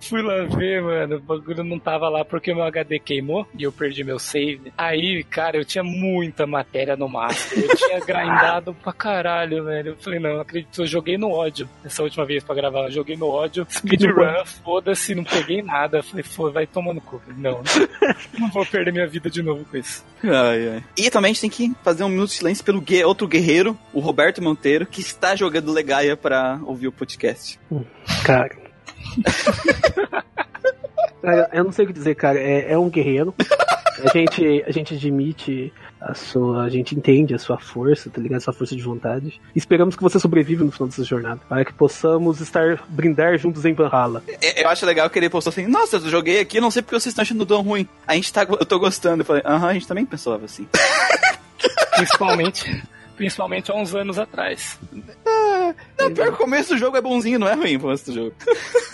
Fui 0.00 0.22
lá 0.22 0.44
ver, 0.44 0.82
mano, 0.82 1.16
o 1.16 1.20
bagulho 1.20 1.64
não 1.64 1.78
tava 1.78 2.08
lá 2.08 2.24
porque 2.24 2.54
meu 2.54 2.64
HD 2.64 2.98
queimou 2.98 3.46
e 3.58 3.64
eu 3.64 3.72
perdi 3.72 4.04
meu 4.04 4.18
save. 4.18 4.72
Aí, 4.76 5.22
cara, 5.24 5.56
eu 5.56 5.64
tinha 5.64 5.84
muita 5.84 6.46
matéria 6.46 6.96
no 6.96 7.08
máximo. 7.08 7.64
Eu 7.64 7.76
tinha 7.76 8.00
grindado 8.00 8.74
pra 8.74 8.92
caralho, 8.92 9.64
velho. 9.64 9.90
Eu 9.90 9.96
falei, 9.96 10.18
não, 10.18 10.40
acredito, 10.40 10.82
eu 10.82 10.86
joguei 10.86 11.18
no 11.18 11.30
ódio 11.30 11.68
essa 11.84 12.02
última 12.02 12.24
vez 12.24 12.42
pra 12.44 12.54
gravar. 12.60 12.84
Eu 12.86 12.90
joguei 12.90 13.16
no 13.16 13.28
ódio, 13.28 13.66
speedrun, 13.70 14.44
foda-se, 14.64 15.14
não 15.14 15.24
peguei 15.24 15.62
nada. 15.62 16.02
Falei, 16.02 16.22
foda, 16.22 16.52
vai 16.52 16.66
tomar 16.66 16.94
no 16.94 17.00
cu. 17.00 17.20
Não, 17.36 17.62
não 18.38 18.50
vou 18.50 18.64
perder 18.66 18.92
minha 18.92 19.06
vida 19.06 19.30
de 19.30 19.42
novo 19.42 19.64
com 19.64 19.76
isso. 19.76 20.04
Ai, 20.24 20.68
ai. 20.68 20.84
E 20.96 21.10
também 21.10 21.30
a 21.30 21.32
gente 21.34 21.40
tem 21.42 21.50
que 21.50 21.74
fazer 21.82 22.04
um 22.04 22.08
minuto 22.08 22.28
de 22.30 22.34
silêncio 22.36 22.64
pelo 22.64 22.80
gue- 22.80 23.04
outro 23.04 23.26
guerreiro, 23.28 23.78
o 23.92 24.00
Roberto 24.00 24.42
Monteiro, 24.42 24.86
que 24.86 25.00
está 25.00 25.34
jogando 25.36 25.72
Legaia 25.72 26.16
pra 26.16 26.58
ouvir 26.64 26.88
o 26.88 26.92
podcast. 26.92 27.58
Cara. 28.24 28.56
Cara, 31.22 31.50
eu 31.52 31.64
não 31.64 31.72
sei 31.72 31.84
o 31.84 31.88
que 31.88 31.92
dizer, 31.94 32.14
cara. 32.14 32.38
É, 32.38 32.72
é 32.72 32.78
um 32.78 32.88
guerreiro. 32.88 33.34
A 34.04 34.08
gente, 34.16 34.64
a 34.66 34.70
gente 34.70 34.94
admite 34.94 35.72
a 36.00 36.14
sua. 36.14 36.64
A 36.64 36.68
gente 36.68 36.94
entende 36.94 37.34
a 37.34 37.38
sua 37.38 37.58
força, 37.58 38.10
tá 38.10 38.20
ligado? 38.20 38.38
A 38.38 38.40
sua 38.42 38.52
força 38.52 38.74
de 38.76 38.82
vontade. 38.82 39.40
Esperamos 39.54 39.96
que 39.96 40.02
você 40.02 40.18
sobreviva 40.18 40.64
no 40.64 40.70
final 40.70 40.88
dessa 40.88 41.04
jornada. 41.04 41.40
Para 41.48 41.64
que 41.64 41.72
possamos 41.72 42.40
estar 42.40 42.82
brindar 42.88 43.36
juntos 43.38 43.64
em 43.64 43.72
Valhalla. 43.74 44.22
É, 44.40 44.62
Eu 44.62 44.68
acho 44.68 44.84
legal 44.86 45.08
que 45.10 45.18
ele 45.18 45.28
postou 45.28 45.50
assim: 45.50 45.66
Nossa, 45.66 45.96
eu 45.96 46.08
joguei 46.08 46.40
aqui, 46.40 46.60
não 46.60 46.70
sei 46.70 46.82
porque 46.82 46.94
vocês 46.98 47.12
estão 47.12 47.22
achando 47.22 47.44
tão 47.46 47.62
ruim. 47.62 47.88
A 48.06 48.14
gente 48.14 48.32
tá, 48.32 48.42
eu 48.42 48.66
tô 48.66 48.78
gostando. 48.78 49.22
Eu 49.22 49.24
falei: 49.26 49.42
Aham, 49.44 49.68
a 49.68 49.72
gente 49.74 49.86
também 49.88 50.06
pensava 50.06 50.44
assim. 50.44 50.66
Principalmente, 51.96 52.82
principalmente 53.16 53.72
há 53.72 53.74
uns 53.74 53.92
anos 53.92 54.18
atrás. 54.18 54.78
Não, 55.98 56.14
pior 56.14 56.28
que 56.28 56.34
o 56.34 56.36
começo 56.36 56.74
do 56.74 56.78
jogo 56.78 56.96
é 56.96 57.00
bonzinho, 57.00 57.38
não 57.40 57.48
é 57.48 57.54
ruim 57.54 57.76
o 57.76 57.80
começo 57.80 58.06
do 58.06 58.14
jogo. 58.14 58.34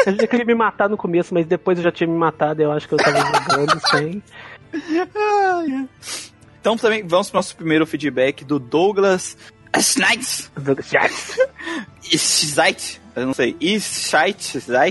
A 0.06 0.11
gente 0.11 0.26
queria 0.26 0.46
me 0.46 0.54
matar 0.54 0.88
no 0.88 0.96
começo, 0.96 1.34
mas 1.34 1.44
depois 1.46 1.76
eu 1.76 1.84
já 1.84 1.92
tinha 1.92 2.08
me 2.08 2.16
matado. 2.16 2.62
Eu 2.62 2.73
acho 2.73 2.88
que 2.88 2.94
eu 2.94 2.99
tava 2.99 3.18
jogando 3.18 3.80
sem. 3.90 4.23
Então 6.64 6.78
também 6.78 7.06
vamos 7.06 7.28
pro 7.28 7.37
nosso 7.37 7.54
primeiro 7.54 7.85
feedback 7.87 8.42
do 8.42 8.59
Douglas 8.59 9.37
Schneitz. 9.78 10.50
Schzeit, 12.02 13.02
eu 13.14 13.26
não 13.26 13.35
sei. 13.35 13.54
Schzeit. 13.61 14.38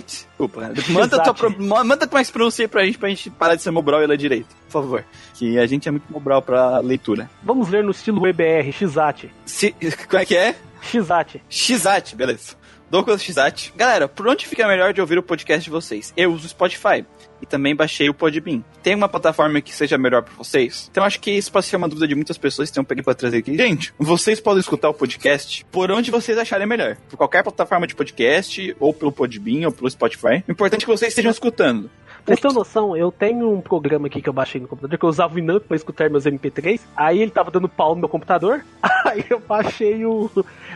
Desculpa. 0.06 0.72
Manda, 0.90 1.24
tua, 1.24 1.34
pro- 1.34 1.60
manda 1.60 2.08
mais 2.12 2.30
pronúncia 2.30 2.62
aí 2.64 2.68
pra 2.68 2.86
gente, 2.86 3.00
pra 3.00 3.10
gente 3.10 3.32
parar 3.32 3.56
de 3.56 3.64
ser 3.64 3.72
Mobral 3.72 4.04
e 4.04 4.06
ler 4.06 4.20
direito, 4.20 4.50
por 4.68 4.84
favor. 4.84 5.06
Que 5.34 5.58
a 5.58 5.66
gente 5.66 5.88
é 5.88 5.92
muito 5.92 6.06
Mobral 6.14 6.44
pra 6.44 6.78
leitura. 6.78 7.28
Vamos 7.42 7.70
ler 7.70 7.84
no 7.84 7.90
estilo 7.90 8.28
EBR, 8.28 8.72
Xat. 8.72 9.32
Se, 9.44 9.72
como 10.08 10.22
é 10.22 10.26
que 10.28 10.36
é? 10.38 10.56
Xat. 10.84 11.42
Xat, 11.50 12.14
beleza. 12.16 12.56
Douglas 12.88 13.24
Xat. 13.24 13.72
Galera, 13.76 14.08
por 14.08 14.28
onde 14.28 14.46
fica 14.46 14.68
melhor 14.68 14.94
de 14.94 15.02
ouvir 15.02 15.18
o 15.18 15.24
podcast 15.24 15.64
de 15.64 15.72
vocês? 15.72 16.14
Eu 16.16 16.32
uso 16.34 16.46
o 16.46 16.50
Spotify. 16.50 17.04
E 17.44 17.46
também 17.46 17.76
baixei 17.76 18.10
o 18.10 18.14
Podbean. 18.14 18.64
Tem 18.82 18.96
uma 18.96 19.10
plataforma 19.10 19.60
que 19.60 19.76
seja 19.76 19.98
melhor 19.98 20.24
pra 20.24 20.34
vocês? 20.38 20.88
Então 20.90 21.04
acho 21.04 21.20
que 21.20 21.30
isso 21.30 21.52
pode 21.52 21.66
ser 21.66 21.76
uma 21.76 21.90
dúvida 21.90 22.08
de 22.08 22.16
muitas 22.16 22.38
pessoas, 22.38 22.70
então 22.70 22.82
eu 22.82 22.86
peguei 22.86 23.04
pra 23.04 23.14
trazer 23.14 23.40
aqui. 23.40 23.58
Gente, 23.58 23.94
vocês 24.00 24.40
podem 24.40 24.62
escutar 24.62 24.88
o 24.88 24.94
podcast 24.94 25.66
por 25.70 25.92
onde 25.92 26.10
vocês 26.10 26.38
acharem 26.38 26.66
melhor. 26.66 26.96
Por 27.10 27.18
qualquer 27.18 27.44
plataforma 27.44 27.86
de 27.86 27.94
podcast, 27.96 28.74
ou 28.80 28.94
pelo 28.94 29.12
Podbean, 29.12 29.68
ou 29.68 29.74
pelo 29.74 29.90
Spotify. 29.90 30.42
O 30.48 30.52
importante 30.54 30.84
é 30.84 30.86
que 30.86 30.92
vocês 30.92 31.12
estejam 31.12 31.32
escutando. 31.32 31.90
Vocês 32.26 32.40
têm 32.40 32.54
noção? 32.54 32.96
Eu 32.96 33.12
tenho 33.12 33.54
um 33.54 33.60
programa 33.60 34.08
aqui 34.08 34.22
que 34.22 34.30
eu 34.30 34.34
baixei 34.34 34.62
no 34.62 34.68
computador, 34.68 34.98
que 34.98 35.04
eu 35.04 35.10
usava 35.10 35.34
o 35.34 35.36
Winamp 35.36 35.64
pra 35.64 35.76
escutar 35.76 36.10
meus 36.10 36.26
MP3. 36.26 36.80
Aí 36.96 37.22
ele 37.22 37.32
tava 37.32 37.52
dando 37.52 37.68
pau 37.68 37.96
no 37.96 38.00
meu 38.00 38.08
computador. 38.08 38.64
Aí 39.04 39.26
eu 39.30 39.42
baixei 39.42 40.06
o. 40.06 40.30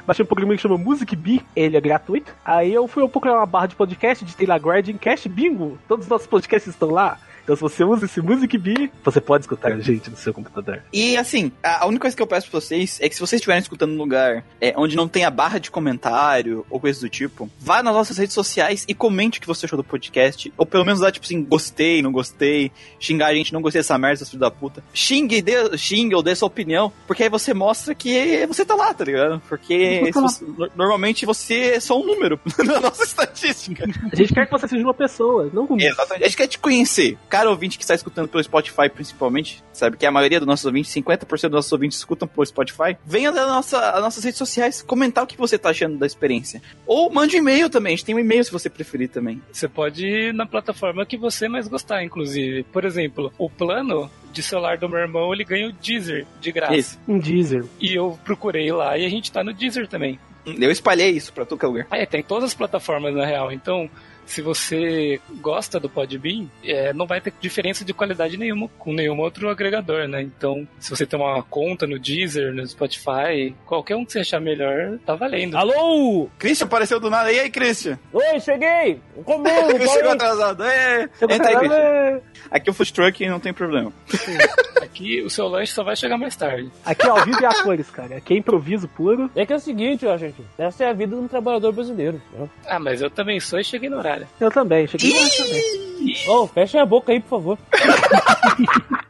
Baixei 0.05 0.23
um 0.23 0.27
programa 0.27 0.55
que 0.55 0.61
chama 0.61 0.77
Music 0.77 1.15
Bee. 1.15 1.41
Ele 1.55 1.77
é 1.77 1.81
gratuito. 1.81 2.33
Aí 2.43 2.73
eu 2.73 2.85
fui 2.85 3.07
procurar 3.07 3.35
uma 3.35 3.45
barra 3.45 3.67
de 3.67 3.77
podcast, 3.77 4.25
de 4.25 4.45
lá 4.45 4.57
Guardian 4.57 4.97
Cast, 4.97 5.29
bingo! 5.29 5.77
Todos 5.87 6.05
os 6.05 6.09
nossos 6.09 6.27
podcasts 6.27 6.73
estão 6.73 6.89
lá. 6.89 7.17
Então 7.47 7.55
se 7.55 7.61
você 7.61 7.81
usa 7.81 8.03
esse 8.05 8.19
Music 8.21 8.57
Bee, 8.57 8.91
você 9.05 9.21
pode 9.21 9.43
escutar 9.45 9.71
a 9.71 9.79
gente 9.79 10.09
no 10.09 10.17
seu 10.17 10.33
computador. 10.33 10.83
E 10.91 11.15
assim, 11.15 11.49
a 11.63 11.87
única 11.87 12.01
coisa 12.01 12.15
que 12.17 12.21
eu 12.21 12.27
peço 12.27 12.49
pra 12.51 12.59
vocês 12.59 12.99
é 13.01 13.07
que 13.07 13.15
se 13.15 13.21
vocês 13.21 13.39
estiverem 13.39 13.61
escutando 13.61 13.91
num 13.91 13.97
lugar 13.97 14.43
é, 14.59 14.73
onde 14.75 14.97
não 14.97 15.07
tem 15.07 15.23
a 15.23 15.29
barra 15.29 15.57
de 15.57 15.71
comentário 15.71 16.65
ou 16.69 16.77
coisa 16.77 16.99
do 16.99 17.07
tipo, 17.07 17.49
vá 17.57 17.81
nas 17.81 17.93
nossas 17.93 18.17
redes 18.17 18.33
sociais 18.33 18.83
e 18.85 18.93
comente 18.93 19.37
o 19.39 19.41
que 19.41 19.47
você 19.47 19.65
achou 19.65 19.77
do 19.77 19.83
podcast. 19.83 20.51
Ou 20.57 20.65
pelo 20.65 20.83
menos 20.83 20.99
dá 20.99 21.09
tipo 21.09 21.25
assim, 21.25 21.41
gostei, 21.41 22.01
não 22.01 22.11
gostei, 22.11 22.69
xingar 22.99 23.27
a 23.27 23.33
gente, 23.33 23.53
não 23.53 23.61
gostei 23.61 23.79
dessa 23.79 23.97
merda, 23.97 24.17
seus 24.17 24.29
filhos 24.29 24.41
da 24.41 24.51
puta. 24.51 24.83
Xingue, 24.93 25.41
dê, 25.41 25.77
xingue 25.77 26.15
ou 26.15 26.21
dê 26.21 26.35
sua 26.35 26.47
opinião, 26.47 26.91
porque 27.07 27.23
aí 27.23 27.29
você 27.29 27.53
mostra 27.53 27.95
que 27.95 28.45
você 28.45 28.65
tá 28.65 28.75
lá, 28.75 28.93
tá 28.93 29.05
ligado? 29.05 29.41
Porque 29.47 30.11
você- 30.13 30.43
no- 30.45 30.69
normalmente 30.75 31.25
você 31.25 31.75
é 31.75 31.79
só 31.79 31.97
um 31.97 32.05
número 32.05 32.37
na 32.65 32.81
nossa 32.81 33.03
estatística. 33.05 33.85
A 34.11 34.15
gente 34.17 34.33
quer 34.33 34.45
que 34.47 34.51
você 34.51 34.67
seja 34.67 34.83
uma 34.83 34.93
pessoa, 34.93 35.49
não 35.53 35.65
um 35.69 35.77
Exatamente. 35.79 36.23
A 36.23 36.27
gente 36.27 36.37
quer 36.37 36.47
te 36.47 36.59
conhecer. 36.59 37.17
Cara 37.29 37.36
ouvinte 37.45 37.77
que 37.77 37.83
está 37.83 37.93
escutando 37.93 38.27
pelo 38.27 38.43
Spotify, 38.43 38.89
principalmente, 38.89 39.63
sabe 39.71 39.97
que 39.97 40.05
a 40.05 40.11
maioria 40.11 40.39
dos 40.39 40.47
nossos 40.47 40.65
ouvintes, 40.65 40.91
50% 40.93 41.27
dos 41.27 41.51
nossos 41.51 41.71
ouvintes 41.71 41.97
escutam 41.97 42.27
pelo 42.27 42.45
Spotify. 42.45 42.97
Venha 43.05 43.31
das 43.31 43.47
nossa, 43.47 43.91
as 43.91 44.01
nossas 44.01 44.23
redes 44.23 44.37
sociais 44.37 44.81
comentar 44.81 45.23
o 45.23 45.27
que 45.27 45.37
você 45.37 45.57
tá 45.57 45.69
achando 45.69 45.97
da 45.97 46.05
experiência. 46.05 46.61
Ou 46.85 47.11
mande 47.11 47.35
um 47.35 47.39
e-mail 47.39 47.69
também. 47.69 47.93
A 47.93 47.95
gente 47.95 48.05
tem 48.05 48.15
um 48.15 48.19
e-mail 48.19 48.43
se 48.43 48.51
você 48.51 48.69
preferir 48.69 49.09
também. 49.09 49.41
Você 49.51 49.67
pode 49.67 50.05
ir 50.05 50.33
na 50.33 50.45
plataforma 50.45 51.05
que 51.05 51.17
você 51.17 51.47
mais 51.47 51.67
gostar, 51.67 52.03
inclusive. 52.03 52.63
Por 52.63 52.85
exemplo, 52.85 53.31
o 53.37 53.49
plano 53.49 54.09
de 54.31 54.43
celular 54.43 54.77
do 54.77 54.87
meu 54.87 54.99
irmão, 54.99 55.33
ele 55.33 55.43
ganha 55.43 55.67
o 55.67 55.71
Deezer 55.71 56.25
de 56.39 56.51
graça. 56.51 56.75
Isso. 56.75 56.99
Um 57.07 57.19
Deezer. 57.19 57.65
E 57.79 57.93
eu 57.95 58.17
procurei 58.23 58.71
lá 58.71 58.97
e 58.97 59.05
a 59.05 59.09
gente 59.09 59.31
tá 59.31 59.43
no 59.43 59.53
Deezer 59.53 59.87
também. 59.87 60.19
Eu 60.45 60.71
espalhei 60.71 61.09
isso 61.09 61.33
pra 61.33 61.45
todo 61.45 61.61
lugar. 61.65 61.87
Ah, 61.91 61.97
é, 61.97 62.05
tem 62.05 62.23
todas 62.23 62.45
as 62.45 62.53
plataformas 62.53 63.13
na 63.13 63.25
real. 63.25 63.51
Então, 63.51 63.89
se 64.27 64.41
você 64.41 65.19
gosta 65.41 65.79
do 65.79 65.89
Podbean, 65.89 66.45
é, 66.63 66.93
não 66.93 67.07
vai 67.07 67.19
ter 67.19 67.33
diferença 67.39 67.83
de 67.83 67.93
qualidade 67.93 68.37
nenhuma 68.37 68.69
com 68.77 68.93
nenhum 68.93 69.19
outro 69.19 69.49
agregador, 69.49 70.07
né? 70.07 70.21
Então, 70.21 70.67
se 70.79 70.89
você 70.89 71.05
tem 71.05 71.19
uma 71.19 71.41
conta 71.41 71.87
no 71.87 71.97
Deezer, 71.97 72.53
no 72.53 72.65
Spotify, 72.67 73.55
qualquer 73.65 73.95
um 73.95 74.05
que 74.05 74.11
você 74.11 74.19
achar 74.19 74.39
melhor, 74.39 74.99
tá 75.05 75.15
valendo. 75.15 75.55
Alô? 75.55 76.29
Christian 76.37 76.67
apareceu 76.67 76.99
do 76.99 77.09
nada. 77.09 77.31
E 77.31 77.39
aí, 77.39 77.49
Christian? 77.49 77.97
Oi, 78.13 78.39
cheguei! 78.39 78.99
Comendo, 79.23 79.79
Chegou 79.87 80.11
atrasado. 80.11 80.63
É. 80.63 81.09
Eu 81.21 81.29
Entra 81.29 81.47
aí, 81.49 81.55
Christian. 81.55 82.21
Aqui 82.51 82.69
é 82.69 82.71
o 82.71 82.73
Food 82.73 82.93
Truck 82.93 83.23
e 83.23 83.29
não 83.29 83.39
tem 83.39 83.53
problema. 83.53 83.91
Aqui 84.81 85.21
o 85.21 85.29
seu 85.29 85.47
lanche 85.47 85.73
só 85.73 85.83
vai 85.83 85.95
chegar 85.95 86.17
mais 86.17 86.35
tarde. 86.35 86.71
Aqui 86.83 87.05
é 87.05 87.09
ao 87.09 87.23
vivo 87.23 87.41
e 87.41 87.45
a 87.45 87.63
cores, 87.63 87.89
cara. 87.89 88.17
Aqui 88.17 88.33
é 88.33 88.37
improviso 88.37 88.87
puro. 88.87 89.29
É 89.35 89.45
que 89.45 89.53
é 89.53 89.55
o 89.55 89.59
seguinte, 89.59 90.05
ó, 90.05 90.17
gente. 90.17 90.41
Essa 90.57 90.85
é 90.85 90.89
a 90.89 90.93
vida 90.93 91.15
de 91.15 91.21
um 91.21 91.27
trabalhador 91.27 91.71
brasileiro. 91.71 92.21
né? 92.33 92.49
Ah, 92.65 92.79
mas 92.79 93.01
eu 93.01 93.09
também 93.09 93.39
sou 93.39 93.59
e 93.59 93.63
cheguei 93.63 93.89
no 93.89 93.97
horário. 93.97 94.16
Eu 94.39 94.51
também, 94.51 94.87
cheguei 94.87 95.13
lá 95.13 95.29
também. 95.29 96.27
Ô, 96.27 96.47
fecha 96.47 96.81
a 96.81 96.85
boca 96.85 97.11
aí, 97.11 97.19
por 97.19 97.29
favor. 97.29 97.57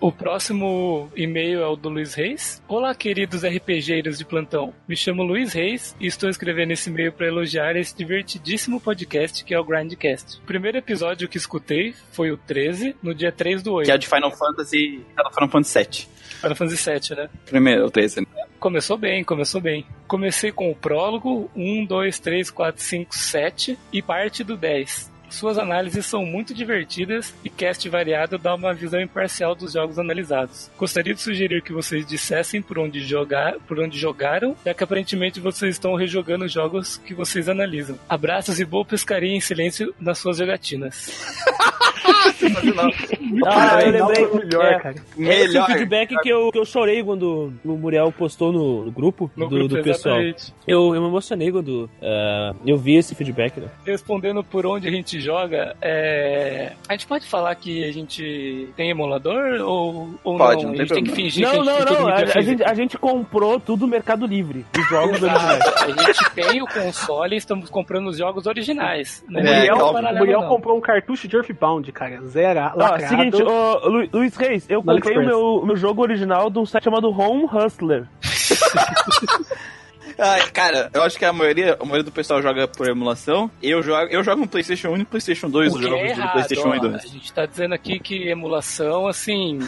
O 0.00 0.10
próximo 0.10 1.12
e-mail 1.14 1.60
é 1.60 1.66
o 1.66 1.76
do 1.76 1.90
Luiz 1.90 2.14
Reis. 2.14 2.62
Olá, 2.66 2.94
queridos 2.94 3.44
RPGeiros 3.44 4.16
de 4.16 4.24
plantão. 4.24 4.72
Me 4.88 4.96
chamo 4.96 5.22
Luiz 5.22 5.52
Reis 5.52 5.94
e 6.00 6.06
estou 6.06 6.30
escrevendo 6.30 6.70
esse 6.70 6.88
e-mail 6.88 7.12
para 7.12 7.26
elogiar 7.26 7.76
esse 7.76 7.94
divertidíssimo 7.94 8.80
podcast 8.80 9.44
que 9.44 9.52
é 9.52 9.60
o 9.60 9.64
Grindcast. 9.64 10.38
O 10.38 10.46
primeiro 10.46 10.78
episódio 10.78 11.28
que 11.28 11.36
escutei 11.36 11.94
foi 12.12 12.30
o 12.30 12.38
13, 12.38 12.96
no 13.02 13.14
dia 13.14 13.30
3 13.30 13.62
do 13.62 13.74
8. 13.74 13.84
Que 13.84 13.92
é 13.92 13.94
o 13.94 13.98
de 13.98 14.08
Final 14.08 14.30
Fantasy. 14.30 15.04
Final 15.34 15.50
Fantasy 15.50 15.78
VII. 15.78 16.19
Final 16.40 16.56
Fantasy 16.56 16.90
VII, 16.90 17.16
né? 17.16 17.28
Primeiro, 17.46 17.86
o 17.86 17.90
13. 17.90 18.26
Começou 18.58 18.96
bem, 18.96 19.22
começou 19.24 19.60
bem. 19.60 19.86
Comecei 20.06 20.50
com 20.50 20.70
o 20.70 20.74
prólogo 20.74 21.50
1, 21.54 21.84
2, 21.86 22.18
3, 22.18 22.50
4, 22.50 22.82
5, 22.82 23.14
7 23.14 23.78
e 23.92 24.02
parte 24.02 24.42
do 24.42 24.56
10. 24.56 25.10
Suas 25.30 25.58
análises 25.58 26.04
são 26.06 26.26
muito 26.26 26.52
divertidas 26.52 27.32
e 27.44 27.48
cast 27.48 27.88
variado 27.88 28.36
dá 28.36 28.54
uma 28.54 28.74
visão 28.74 29.00
imparcial 29.00 29.54
dos 29.54 29.74
jogos 29.74 29.96
analisados. 29.96 30.68
Gostaria 30.76 31.14
de 31.14 31.20
sugerir 31.20 31.62
que 31.62 31.72
vocês 31.72 32.04
dissessem 32.04 32.60
por 32.60 32.78
onde, 32.80 33.00
jogar, 33.00 33.54
por 33.60 33.78
onde 33.78 33.96
jogaram, 33.96 34.56
já 34.64 34.74
que 34.74 34.82
aparentemente 34.82 35.38
vocês 35.38 35.76
estão 35.76 35.94
rejogando 35.94 36.46
os 36.46 36.52
jogos 36.52 36.96
que 36.96 37.14
vocês 37.14 37.48
analisam. 37.48 37.96
Abraços 38.08 38.58
e 38.58 38.64
boa 38.64 38.84
pescaria 38.84 39.34
em 39.34 39.40
silêncio 39.40 39.94
nas 40.00 40.18
suas 40.18 40.36
jogatinas. 40.36 41.10
Ah, 43.46 43.82
eu 43.82 43.92
Não, 43.92 44.08
lembrei. 44.08 44.44
melhor, 44.44 44.64
é, 44.64 44.78
cara. 44.78 44.94
Esse 44.96 45.18
Melhor. 45.48 45.66
feedback 45.66 46.16
que 46.20 46.28
eu, 46.28 46.50
que 46.50 46.58
eu 46.58 46.64
chorei 46.64 47.02
quando 47.02 47.52
o 47.64 47.68
Muriel 47.76 48.12
postou 48.12 48.52
no, 48.52 48.84
no 48.86 48.90
grupo 48.90 49.30
No 49.36 49.48
do, 49.48 49.56
grupo, 49.56 49.76
do 49.76 49.82
pessoal. 49.82 50.18
Eu, 50.66 50.94
eu 50.94 51.00
me 51.00 51.06
emocionei 51.08 51.50
quando 51.52 51.88
ah, 52.02 52.52
eu 52.66 52.76
vi 52.76 52.96
esse 52.96 53.14
feedback, 53.14 53.58
né? 53.60 53.68
Respondendo 53.86 54.42
por 54.42 54.66
onde 54.66 54.88
a 54.88 54.90
gente 54.90 55.20
joga, 55.20 55.76
é... 55.80 56.72
a 56.88 56.92
gente 56.92 57.06
pode 57.06 57.26
falar 57.26 57.54
que 57.54 57.84
a 57.84 57.92
gente 57.92 58.68
tem 58.76 58.90
emulador 58.90 59.60
ou, 59.60 60.10
ou 60.24 60.36
Pode, 60.36 60.64
não? 60.66 60.72
não 60.72 60.74
a 60.74 60.76
tem 60.76 60.86
gente 60.86 60.94
tem 60.94 61.04
que 61.04 61.12
fingir 61.12 61.44
Não, 61.46 61.62
que 61.62 61.68
a 61.70 61.78
gente 61.78 61.92
não, 61.92 62.00
não. 62.00 62.08
A, 62.08 62.14
a 62.16 62.40
gente, 62.40 62.64
a 62.64 62.74
gente 62.74 62.98
comprou 62.98 63.60
tudo 63.60 63.82
no 63.82 63.88
Mercado 63.88 64.26
Livre, 64.26 64.64
os 64.76 64.88
jogos 64.88 65.22
originais. 65.22 65.62
A 65.66 65.86
gente 66.06 66.30
tem 66.34 66.62
o 66.62 66.66
console 66.66 67.34
e 67.34 67.38
estamos 67.38 67.70
comprando 67.70 68.08
os 68.08 68.18
jogos 68.18 68.46
originais. 68.46 69.24
Não 69.28 69.40
O 69.40 69.44
É, 69.46 69.56
Muriel, 69.56 69.76
o 69.76 69.92
paralelo, 69.92 70.18
Muriel 70.18 70.40
não. 70.42 70.48
comprou 70.48 70.76
um 70.76 70.80
cartucho 70.80 71.28
de 71.28 71.36
Earthbound, 71.36 71.90
cara. 71.92 72.09
Zera, 72.26 72.72
Ó, 72.74 72.78
lacrado. 72.78 73.08
seguinte, 73.08 73.42
ô, 73.42 73.88
Lu- 73.88 74.08
Luiz 74.12 74.36
Reis, 74.36 74.66
eu 74.68 74.82
comprei 74.82 75.16
o 75.18 75.24
meu, 75.24 75.62
meu 75.66 75.76
jogo 75.76 76.02
original 76.02 76.50
de 76.50 76.58
um 76.58 76.66
site 76.66 76.84
chamado 76.84 77.08
Home 77.10 77.44
Hustler. 77.44 78.06
Ai, 80.18 80.50
cara, 80.50 80.90
eu 80.92 81.02
acho 81.02 81.18
que 81.18 81.24
a 81.24 81.32
maioria, 81.32 81.76
a 81.80 81.84
maioria 81.84 82.04
do 82.04 82.12
pessoal 82.12 82.42
joga 82.42 82.68
por 82.68 82.86
emulação. 82.88 83.50
Eu 83.62 83.82
jogo, 83.82 84.06
eu 84.10 84.22
jogo 84.22 84.42
no 84.42 84.46
PlayStation 84.48 84.88
1 84.90 84.96
e 84.96 84.98
no 84.98 85.06
PlayStation 85.06 85.48
2 85.48 85.72
O 85.72 85.76
os 85.76 85.82
que 85.82 85.88
jogos 85.88 86.10
é 86.10 86.14
do 86.14 86.28
PlayStation 86.28 86.68
1 86.68 86.74
e 86.74 86.78
ó. 86.78 86.80
2. 86.80 86.94
A 86.94 86.98
gente 87.06 87.32
tá 87.32 87.46
dizendo 87.46 87.74
aqui 87.74 87.98
que 87.98 88.28
emulação, 88.28 89.06
assim, 89.06 89.58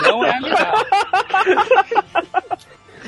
não 0.00 0.24
é 0.24 0.38
legal. 0.38 0.74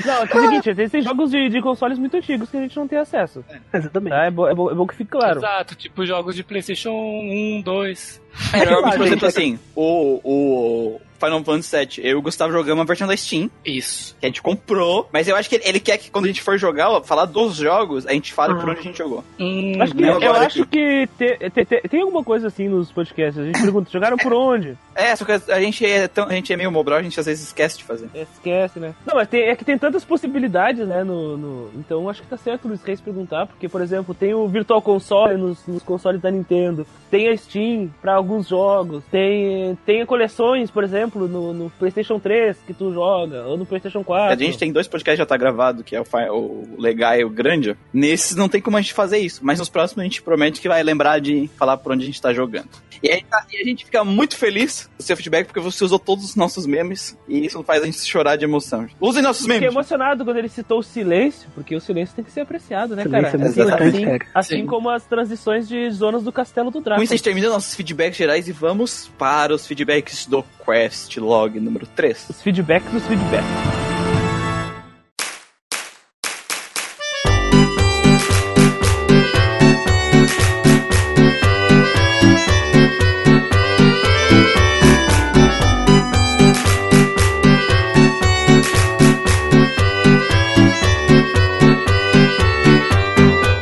Não, 0.04 0.22
é 0.22 0.26
que 0.26 0.34
é 0.34 0.40
o 0.40 0.44
seguinte, 0.44 0.70
existem 0.70 1.02
jogos 1.02 1.30
de, 1.30 1.50
de 1.50 1.60
consoles 1.60 1.98
muito 1.98 2.16
antigos 2.16 2.48
que 2.48 2.56
a 2.56 2.60
gente 2.60 2.74
não 2.74 2.88
tem 2.88 2.98
acesso. 2.98 3.44
Exatamente. 3.74 4.12
Tá? 4.14 4.24
É, 4.24 4.30
bom, 4.30 4.48
é, 4.48 4.54
bom, 4.54 4.70
é 4.70 4.74
bom 4.74 4.86
que 4.86 4.94
fique 4.94 5.10
claro. 5.10 5.40
Exato, 5.40 5.74
tipo 5.74 6.06
jogos 6.06 6.34
de 6.34 6.42
Playstation 6.42 6.90
1, 6.90 7.60
2. 7.62 8.22
É, 8.52 8.64
normalmente, 8.64 8.96
por 8.96 9.02
Ah, 9.02 9.06
exemplo, 9.06 9.28
assim, 9.28 9.58
o, 9.74 10.20
o 10.24 11.00
Final 11.18 11.44
Fantasy 11.44 11.76
VII, 11.76 12.06
eu 12.06 12.12
e 12.12 12.14
o 12.14 12.22
Gustavo 12.22 12.50
jogamos 12.52 12.78
uma 12.80 12.84
versão 12.86 13.06
da 13.06 13.14
Steam, 13.14 13.50
Isso. 13.64 14.16
que 14.18 14.24
a 14.24 14.28
gente 14.30 14.40
comprou, 14.40 15.06
mas 15.12 15.28
eu 15.28 15.36
acho 15.36 15.50
que 15.50 15.56
ele, 15.56 15.64
ele 15.66 15.80
quer 15.80 15.98
que 15.98 16.10
quando 16.10 16.24
a 16.24 16.28
gente 16.28 16.40
for 16.42 16.56
jogar, 16.58 16.88
ó, 16.90 17.02
falar 17.02 17.26
dos 17.26 17.56
jogos, 17.56 18.06
a 18.06 18.12
gente 18.12 18.32
fale 18.32 18.54
Ah. 18.54 18.56
por 18.56 18.70
onde 18.70 18.80
a 18.80 18.82
gente 18.82 18.96
jogou. 18.96 19.22
Hum, 19.38 19.74
Acho 19.80 19.94
que, 19.94 20.00
Não, 20.00 20.18
eu 20.22 20.32
acho 20.34 20.64
que 20.66 21.06
te- 21.18 21.36
te- 21.50 21.64
te- 21.66 21.88
tem 21.88 22.00
alguma 22.00 22.24
coisa 22.24 22.46
assim 22.46 22.68
nos 22.68 22.90
podcasts. 22.90 23.38
A 23.38 23.44
gente 23.44 23.60
pergunta, 23.60 23.90
jogaram 23.90 24.16
por 24.16 24.32
onde? 24.32 24.78
É, 24.94 25.14
só 25.14 25.24
que 25.26 25.32
a 25.32 25.60
gente 25.60 25.84
é, 25.84 26.08
tão, 26.08 26.24
a 26.26 26.32
gente 26.32 26.52
é 26.52 26.56
meio 26.56 26.70
mobral, 26.72 26.98
a 26.98 27.02
gente 27.02 27.18
às 27.20 27.26
vezes 27.26 27.46
esquece 27.48 27.76
de 27.78 27.84
fazer. 27.84 28.08
Esquece, 28.14 28.78
né? 28.78 28.94
Não, 29.06 29.14
mas 29.14 29.28
tem- 29.28 29.42
é 29.42 29.54
que 29.54 29.64
tem 29.64 29.76
tantas 29.78 30.04
possibilidades, 30.04 30.86
né? 30.88 31.04
No, 31.04 31.36
no- 31.36 31.70
Então 31.76 32.08
acho 32.08 32.22
que 32.22 32.28
tá 32.28 32.36
certo 32.38 32.64
o 32.64 32.68
Luiz 32.68 32.82
Reis 32.82 33.00
perguntar, 33.00 33.46
porque, 33.46 33.68
por 33.68 33.82
exemplo, 33.82 34.14
tem 34.14 34.32
o 34.34 34.48
Virtual 34.48 34.80
Console 34.80 35.36
nos, 35.36 35.66
nos 35.66 35.82
consoles 35.82 36.20
da 36.20 36.30
Nintendo, 36.30 36.86
tem 37.10 37.28
a 37.28 37.36
Steam 37.36 37.90
pra 38.00 38.19
alguns 38.20 38.48
jogos, 38.48 39.02
tem, 39.10 39.76
tem 39.84 40.04
coleções, 40.06 40.70
por 40.70 40.84
exemplo, 40.84 41.26
no, 41.26 41.52
no 41.52 41.70
PlayStation 41.70 42.18
3 42.18 42.56
que 42.66 42.72
tu 42.74 42.92
joga, 42.92 43.42
ou 43.44 43.56
no 43.56 43.66
PlayStation 43.66 44.04
4. 44.04 44.32
A 44.32 44.36
gente 44.36 44.58
tem 44.58 44.72
dois 44.72 44.86
podcasts 44.86 45.18
já 45.18 45.26
tá 45.26 45.36
gravado, 45.36 45.82
que 45.82 45.96
é 45.96 46.00
o, 46.00 46.04
o 46.34 46.68
Legal 46.78 47.16
e 47.16 47.24
o 47.24 47.30
Grande. 47.30 47.76
Nesses 47.92 48.36
não 48.36 48.48
tem 48.48 48.60
como 48.60 48.76
a 48.76 48.80
gente 48.80 48.92
fazer 48.94 49.18
isso, 49.18 49.40
mas 49.42 49.58
nos 49.58 49.68
próximos 49.68 50.00
a 50.00 50.04
gente 50.04 50.22
promete 50.22 50.60
que 50.60 50.68
vai 50.68 50.82
lembrar 50.82 51.20
de 51.20 51.48
falar 51.58 51.76
por 51.76 51.92
onde 51.92 52.04
a 52.04 52.06
gente 52.06 52.20
tá 52.22 52.32
jogando. 52.32 52.68
E, 53.02 53.10
aí, 53.10 53.22
tá- 53.22 53.46
e 53.50 53.56
a 53.56 53.64
gente 53.64 53.86
fica 53.86 54.04
muito 54.04 54.36
feliz 54.36 54.90
do 54.98 55.02
seu 55.02 55.16
feedback, 55.16 55.46
porque 55.46 55.58
você 55.60 55.82
usou 55.82 55.98
todos 55.98 56.22
os 56.24 56.36
nossos 56.36 56.66
memes, 56.66 57.16
e 57.26 57.46
isso 57.46 57.62
faz 57.62 57.82
a 57.82 57.86
gente 57.86 57.98
chorar 58.04 58.36
de 58.36 58.44
emoção. 58.44 58.86
Usem 59.00 59.22
nossos 59.22 59.42
Fiquei 59.46 59.58
memes! 59.60 59.74
emocionado 59.74 60.22
quando 60.22 60.36
ele 60.36 60.50
citou 60.50 60.80
o 60.80 60.82
silêncio, 60.82 61.48
porque 61.54 61.74
o 61.74 61.80
silêncio 61.80 62.14
tem 62.14 62.22
que 62.22 62.30
ser 62.30 62.40
apreciado, 62.42 62.94
né, 62.94 63.04
Silêncio 63.04 63.38
cara? 63.38 63.44
é 63.44 63.50
Assim, 63.86 64.04
assim, 64.04 64.18
assim 64.34 64.56
Sim. 64.56 64.66
como 64.66 64.90
as 64.90 65.04
transições 65.06 65.66
de 65.66 65.90
zonas 65.90 66.22
do 66.22 66.30
castelo 66.30 66.70
do 66.70 66.74
Com 66.74 66.80
Drácula. 66.84 67.04
isso 67.04 67.14
a 67.14 67.16
gente 67.16 67.24
termina 67.24 67.48
nossos 67.48 67.74
feedbacks 67.74 68.09
gerais 68.16 68.48
e 68.48 68.52
vamos 68.52 69.10
para 69.18 69.54
os 69.54 69.66
feedbacks 69.66 70.26
do 70.26 70.42
Quest 70.64 71.16
Log 71.16 71.58
número 71.60 71.86
3. 71.86 72.30
Os 72.30 72.42
feedbacks 72.42 72.92
dos 72.92 73.06
feedbacks. 73.06 73.46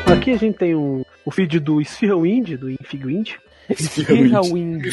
Aqui 0.06 0.32
a 0.32 0.36
gente 0.36 0.58
tem 0.58 0.74
um, 0.74 1.04
o 1.24 1.30
feed 1.30 1.60
do 1.60 1.80
Sphere 1.80 2.14
Wind, 2.14 2.56
do 2.56 2.70
Infigwind. 2.70 3.36
Guerra 3.68 4.40
Wind. 4.42 4.84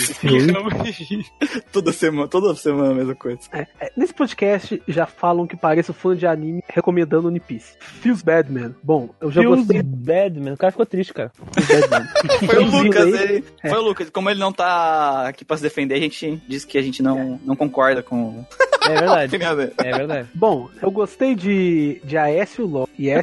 toda 1.71 1.93
semana, 1.93 2.27
toda 2.27 2.55
semana 2.55 2.91
a 2.91 2.95
mesma 2.95 3.15
coisa. 3.15 3.39
É, 3.51 3.67
é, 3.79 3.91
nesse 3.95 4.13
podcast 4.13 4.81
já 4.87 5.05
falam 5.05 5.47
que 5.47 5.55
parece 5.55 5.93
fã 5.93 6.15
de 6.15 6.25
anime 6.27 6.63
recomendando 6.67 7.27
One 7.27 7.39
Piece. 7.39 7.73
Feels 7.79 8.21
Bad 8.21 8.51
Man. 8.51 8.73
Bom, 8.83 9.09
eu 9.21 9.31
já 9.31 9.41
Feels 9.41 9.59
gostei 9.59 9.81
bad, 9.83 10.39
man. 10.39 10.53
O 10.53 10.57
cara 10.57 10.71
ficou 10.71 10.85
triste, 10.85 11.13
cara. 11.13 11.31
Foi 12.45 12.63
o 12.63 12.83
Lucas, 12.83 13.05
aí- 13.05 13.13
ele, 13.23 13.43
foi 13.61 13.71
o 13.77 13.81
Lucas. 13.81 14.09
Como 14.09 14.29
ele 14.29 14.39
não 14.39 14.51
tá 14.51 15.27
aqui 15.27 15.45
pra 15.45 15.57
se 15.57 15.63
defender, 15.63 15.95
a 15.95 15.99
gente 15.99 16.41
diz 16.47 16.65
que 16.65 16.77
a 16.77 16.81
gente 16.81 17.01
não, 17.01 17.39
não 17.43 17.55
concorda 17.55 18.03
com 18.03 18.45
É 18.85 18.89
verdade. 18.89 19.35
É 19.77 19.97
verdade. 19.97 20.29
Bom, 20.33 20.69
eu 20.81 20.91
gostei 20.91 21.35
de, 21.35 22.01
de 22.03 22.17
Aécio 22.17 22.65
LOL. 22.65 22.89
IS, 22.99 23.07
YS, 23.07 23.21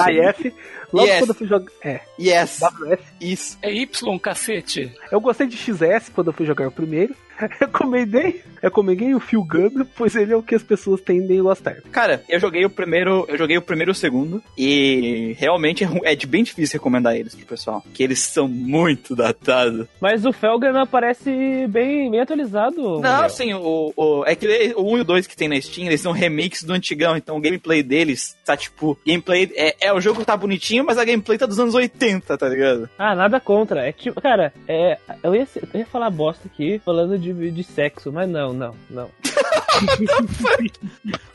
é. 0.08 0.28
AF. 0.28 0.54
Logo 0.92 1.06
Yes. 1.08 1.18
quando 1.18 1.30
eu 1.30 1.34
fui 1.34 1.46
jogar. 1.48 1.72
É, 1.82 2.00
Yes. 2.20 2.60
WS. 2.60 3.00
Isso. 3.34 3.58
É 3.60 3.72
Y, 3.72 3.86
cacete. 4.20 4.92
Eu 5.10 5.20
gostei 5.20 5.46
de 5.46 5.56
XS 5.56 6.08
quando 6.14 6.28
eu 6.28 6.32
fui 6.32 6.46
jogar 6.46 6.68
o 6.68 6.72
primeiro. 6.72 7.14
Recomendei, 7.60 8.42
recomendei 8.62 9.14
o 9.14 9.20
Phil 9.20 9.42
Gunn, 9.44 9.84
pois 9.96 10.14
ele 10.14 10.32
é 10.32 10.36
o 10.36 10.42
que 10.42 10.54
as 10.54 10.62
pessoas 10.62 11.00
tendem 11.00 11.38
a 11.40 11.42
gostar. 11.42 11.76
Cara, 11.92 12.22
eu 12.28 12.38
joguei 12.40 12.64
o 12.64 12.70
primeiro, 12.70 13.24
eu 13.28 13.36
joguei 13.36 13.56
o 13.58 13.62
primeiro 13.62 13.90
e 13.90 13.92
o 13.92 13.94
segundo 13.94 14.42
e 14.56 15.34
realmente 15.38 15.84
é, 15.84 15.88
é 16.04 16.14
de 16.14 16.26
bem 16.26 16.42
difícil 16.42 16.78
recomendar 16.78 17.16
eles 17.16 17.34
pro 17.34 17.46
pessoal, 17.46 17.82
que 17.92 18.02
eles 18.02 18.18
são 18.20 18.46
muito 18.48 19.14
datados. 19.16 19.86
Mas 20.00 20.24
o 20.24 20.32
Felgan 20.32 20.80
aparece 20.80 21.30
bem, 21.68 22.10
bem 22.10 22.20
atualizado. 22.20 23.00
Não, 23.00 23.24
assim, 23.24 23.52
o, 23.54 23.92
o- 23.96 24.24
é 24.26 24.34
que 24.34 24.74
o 24.76 24.92
1 24.94 24.98
e 24.98 25.00
o 25.00 25.04
2 25.04 25.26
que 25.26 25.36
tem 25.36 25.48
na 25.48 25.60
Steam, 25.60 25.86
eles 25.86 26.00
são 26.00 26.12
remakes 26.12 26.62
do 26.62 26.72
antigão, 26.72 27.16
então 27.16 27.36
o 27.36 27.40
gameplay 27.40 27.82
deles 27.82 28.36
tá 28.44 28.56
tipo, 28.56 28.98
gameplay 29.06 29.50
é, 29.54 29.88
é 29.88 29.92
o 29.92 30.00
jogo 30.00 30.24
tá 30.24 30.36
bonitinho, 30.36 30.84
mas 30.84 30.98
a 30.98 31.04
gameplay 31.04 31.38
tá 31.38 31.46
dos 31.46 31.58
anos 31.58 31.74
80, 31.74 32.36
tá 32.36 32.48
ligado? 32.48 32.88
Ah, 32.98 33.14
nada 33.14 33.40
contra. 33.40 33.86
É 33.88 33.92
tipo, 33.92 34.20
cara, 34.20 34.52
é, 34.68 34.98
eu, 35.22 35.34
ia, 35.34 35.46
eu 35.72 35.80
ia 35.80 35.86
falar 35.86 36.10
bosta 36.10 36.46
aqui 36.46 36.80
falando 36.84 37.18
de, 37.18 37.23
de 37.32 37.64
sexo, 37.64 38.12
mas 38.12 38.28
não, 38.28 38.52
não, 38.52 38.74
não. 38.90 39.10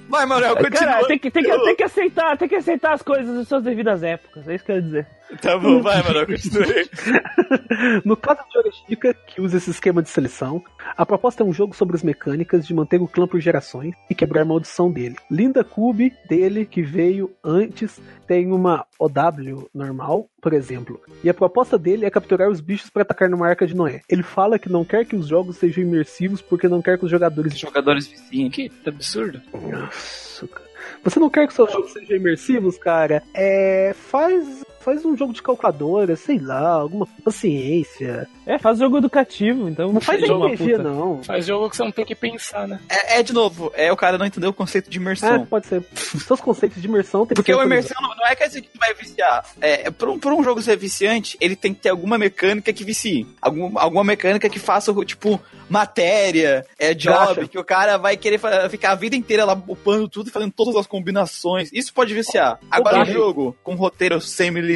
Vai, 0.09 0.25
Manuel, 0.25 0.55
continua. 0.57 0.93
Cara, 0.93 1.07
tem 1.07 1.19
que, 1.19 1.29
tem, 1.29 1.43
que, 1.43 1.59
tem 1.59 1.75
que 1.75 1.83
aceitar, 1.83 2.35
tem 2.37 2.49
que 2.49 2.55
aceitar 2.55 2.93
as 2.93 3.03
coisas 3.03 3.39
em 3.39 3.45
suas 3.45 3.63
devidas 3.63 4.01
épocas. 4.01 4.47
É 4.47 4.55
isso 4.55 4.65
que 4.65 4.71
eu 4.71 4.77
ia 4.77 4.81
dizer. 4.81 5.07
Tá 5.39 5.55
bom, 5.59 5.79
vai, 5.81 6.01
Manuel, 6.01 6.25
continua. 6.25 6.65
No 8.03 8.17
caso 8.17 8.41
de 8.49 8.57
Oreshika, 8.57 9.13
que 9.13 9.39
usa 9.39 9.57
esse 9.57 9.69
esquema 9.69 10.01
de 10.01 10.09
seleção, 10.09 10.63
a 10.97 11.05
proposta 11.05 11.43
é 11.43 11.45
um 11.45 11.53
jogo 11.53 11.75
sobre 11.75 11.95
as 11.95 12.03
mecânicas 12.03 12.65
de 12.65 12.73
manter 12.73 12.99
o 12.99 13.07
clã 13.07 13.27
por 13.27 13.39
gerações 13.39 13.93
e 14.09 14.15
quebrar 14.15 14.41
a 14.41 14.45
maldição 14.45 14.91
dele. 14.91 15.15
Linda 15.29 15.63
Cube, 15.63 16.13
dele, 16.27 16.65
que 16.65 16.81
veio 16.81 17.31
antes, 17.43 18.01
tem 18.25 18.51
uma 18.51 18.85
OW 18.97 19.69
normal, 19.73 20.27
por 20.41 20.53
exemplo. 20.53 20.99
E 21.23 21.29
a 21.29 21.33
proposta 21.33 21.77
dele 21.77 22.05
é 22.05 22.09
capturar 22.09 22.49
os 22.49 22.59
bichos 22.59 22.89
para 22.89 23.03
atacar 23.03 23.29
numa 23.29 23.47
arca 23.47 23.67
de 23.67 23.75
Noé. 23.75 24.01
Ele 24.09 24.23
fala 24.23 24.57
que 24.57 24.69
não 24.69 24.83
quer 24.83 25.05
que 25.05 25.15
os 25.15 25.27
jogos 25.27 25.57
sejam 25.57 25.83
imersivos 25.83 26.41
porque 26.41 26.67
não 26.67 26.81
quer 26.81 26.97
que 26.97 27.05
os 27.05 27.11
jogadores 27.11 27.57
Jogadores 27.57 28.07
vizinhos. 28.29 28.53
Que 28.55 28.71
absurdo. 28.85 29.41
Nossa, 29.53 30.47
cara. 30.47 30.69
Você 31.03 31.19
não 31.19 31.29
quer 31.29 31.47
que 31.47 31.53
seus 31.53 31.71
jogos 31.71 31.91
sejam 31.91 32.17
imersivos, 32.17 32.77
cara? 32.77 33.23
É. 33.33 33.93
Faz. 33.95 34.63
Faz 34.89 35.05
um 35.05 35.15
jogo 35.15 35.33
de 35.33 35.41
calculadora, 35.43 36.15
sei 36.15 36.39
lá, 36.39 36.67
alguma 36.71 37.07
paciência. 37.23 38.27
É, 38.45 38.57
faz 38.57 38.79
jogo 38.79 38.97
educativo, 38.97 39.69
então. 39.69 39.93
Não 39.93 40.01
faz 40.01 40.23
uma 40.27 40.47
RPG, 40.51 40.77
não. 40.79 41.23
Faz 41.23 41.45
jogo 41.45 41.69
que 41.69 41.75
você 41.77 41.83
não 41.83 41.91
tem 41.91 42.03
que 42.05 42.15
pensar, 42.15 42.67
né? 42.67 42.79
É, 42.89 43.19
é, 43.19 43.23
de 43.23 43.31
novo, 43.31 43.71
é 43.75 43.91
o 43.91 43.95
cara 43.95 44.17
não 44.17 44.25
entendeu 44.25 44.49
o 44.49 44.53
conceito 44.53 44.89
de 44.89 44.97
É, 44.97 45.01
imersão. 45.01 45.45
pode 45.45 45.67
ser. 45.67 45.83
Seus 45.93 46.41
conceitos 46.41 46.81
de 46.81 46.87
imersão 46.87 47.21
tem 47.21 47.29
que 47.29 47.35
Porque 47.35 47.51
ser 47.51 47.57
o 47.57 47.61
atualizados. 47.61 47.91
imersão 47.91 48.09
não 48.09 48.15
não 48.19 48.25
é 48.27 48.35
quer 48.35 48.47
dizer 48.47 48.61
que 48.61 48.69
tu 48.69 48.79
vai 48.79 48.93
viciar. 48.95 49.45
É, 49.61 49.91
pra, 49.91 50.09
um, 50.09 50.17
pra 50.19 50.33
um 50.33 50.43
jogo 50.43 50.59
ser 50.61 50.75
viciante, 50.75 51.37
ele 51.39 51.55
tem 51.55 51.71
que 51.73 51.81
ter 51.81 51.89
alguma 51.89 52.17
mecânica 52.17 52.73
que 52.73 52.83
vicie. 52.83 53.27
Algum, 53.39 53.77
alguma 53.77 54.03
mecânica 54.03 54.49
que 54.49 54.57
faça, 54.59 54.91
tipo, 55.05 55.39
matéria, 55.69 56.65
é 56.79 56.93
job, 56.93 57.47
que 57.47 57.57
o 57.59 57.63
cara 57.63 57.97
vai 57.97 58.17
querer 58.17 58.39
ficar 58.69 58.91
a 58.91 58.95
vida 58.95 59.15
inteira 59.15 59.45
lá 59.45 59.53
upando 59.67 60.07
tudo 60.09 60.29
e 60.29 60.31
fazendo 60.31 60.51
todas 60.51 60.75
as 60.75 60.87
combinações. 60.87 61.69
Isso 61.71 61.93
pode 61.93 62.13
viciar. 62.13 62.59
Agora, 62.71 63.01
um 63.01 63.05
jogo 63.05 63.55
com 63.63 63.75
roteiro 63.75 64.19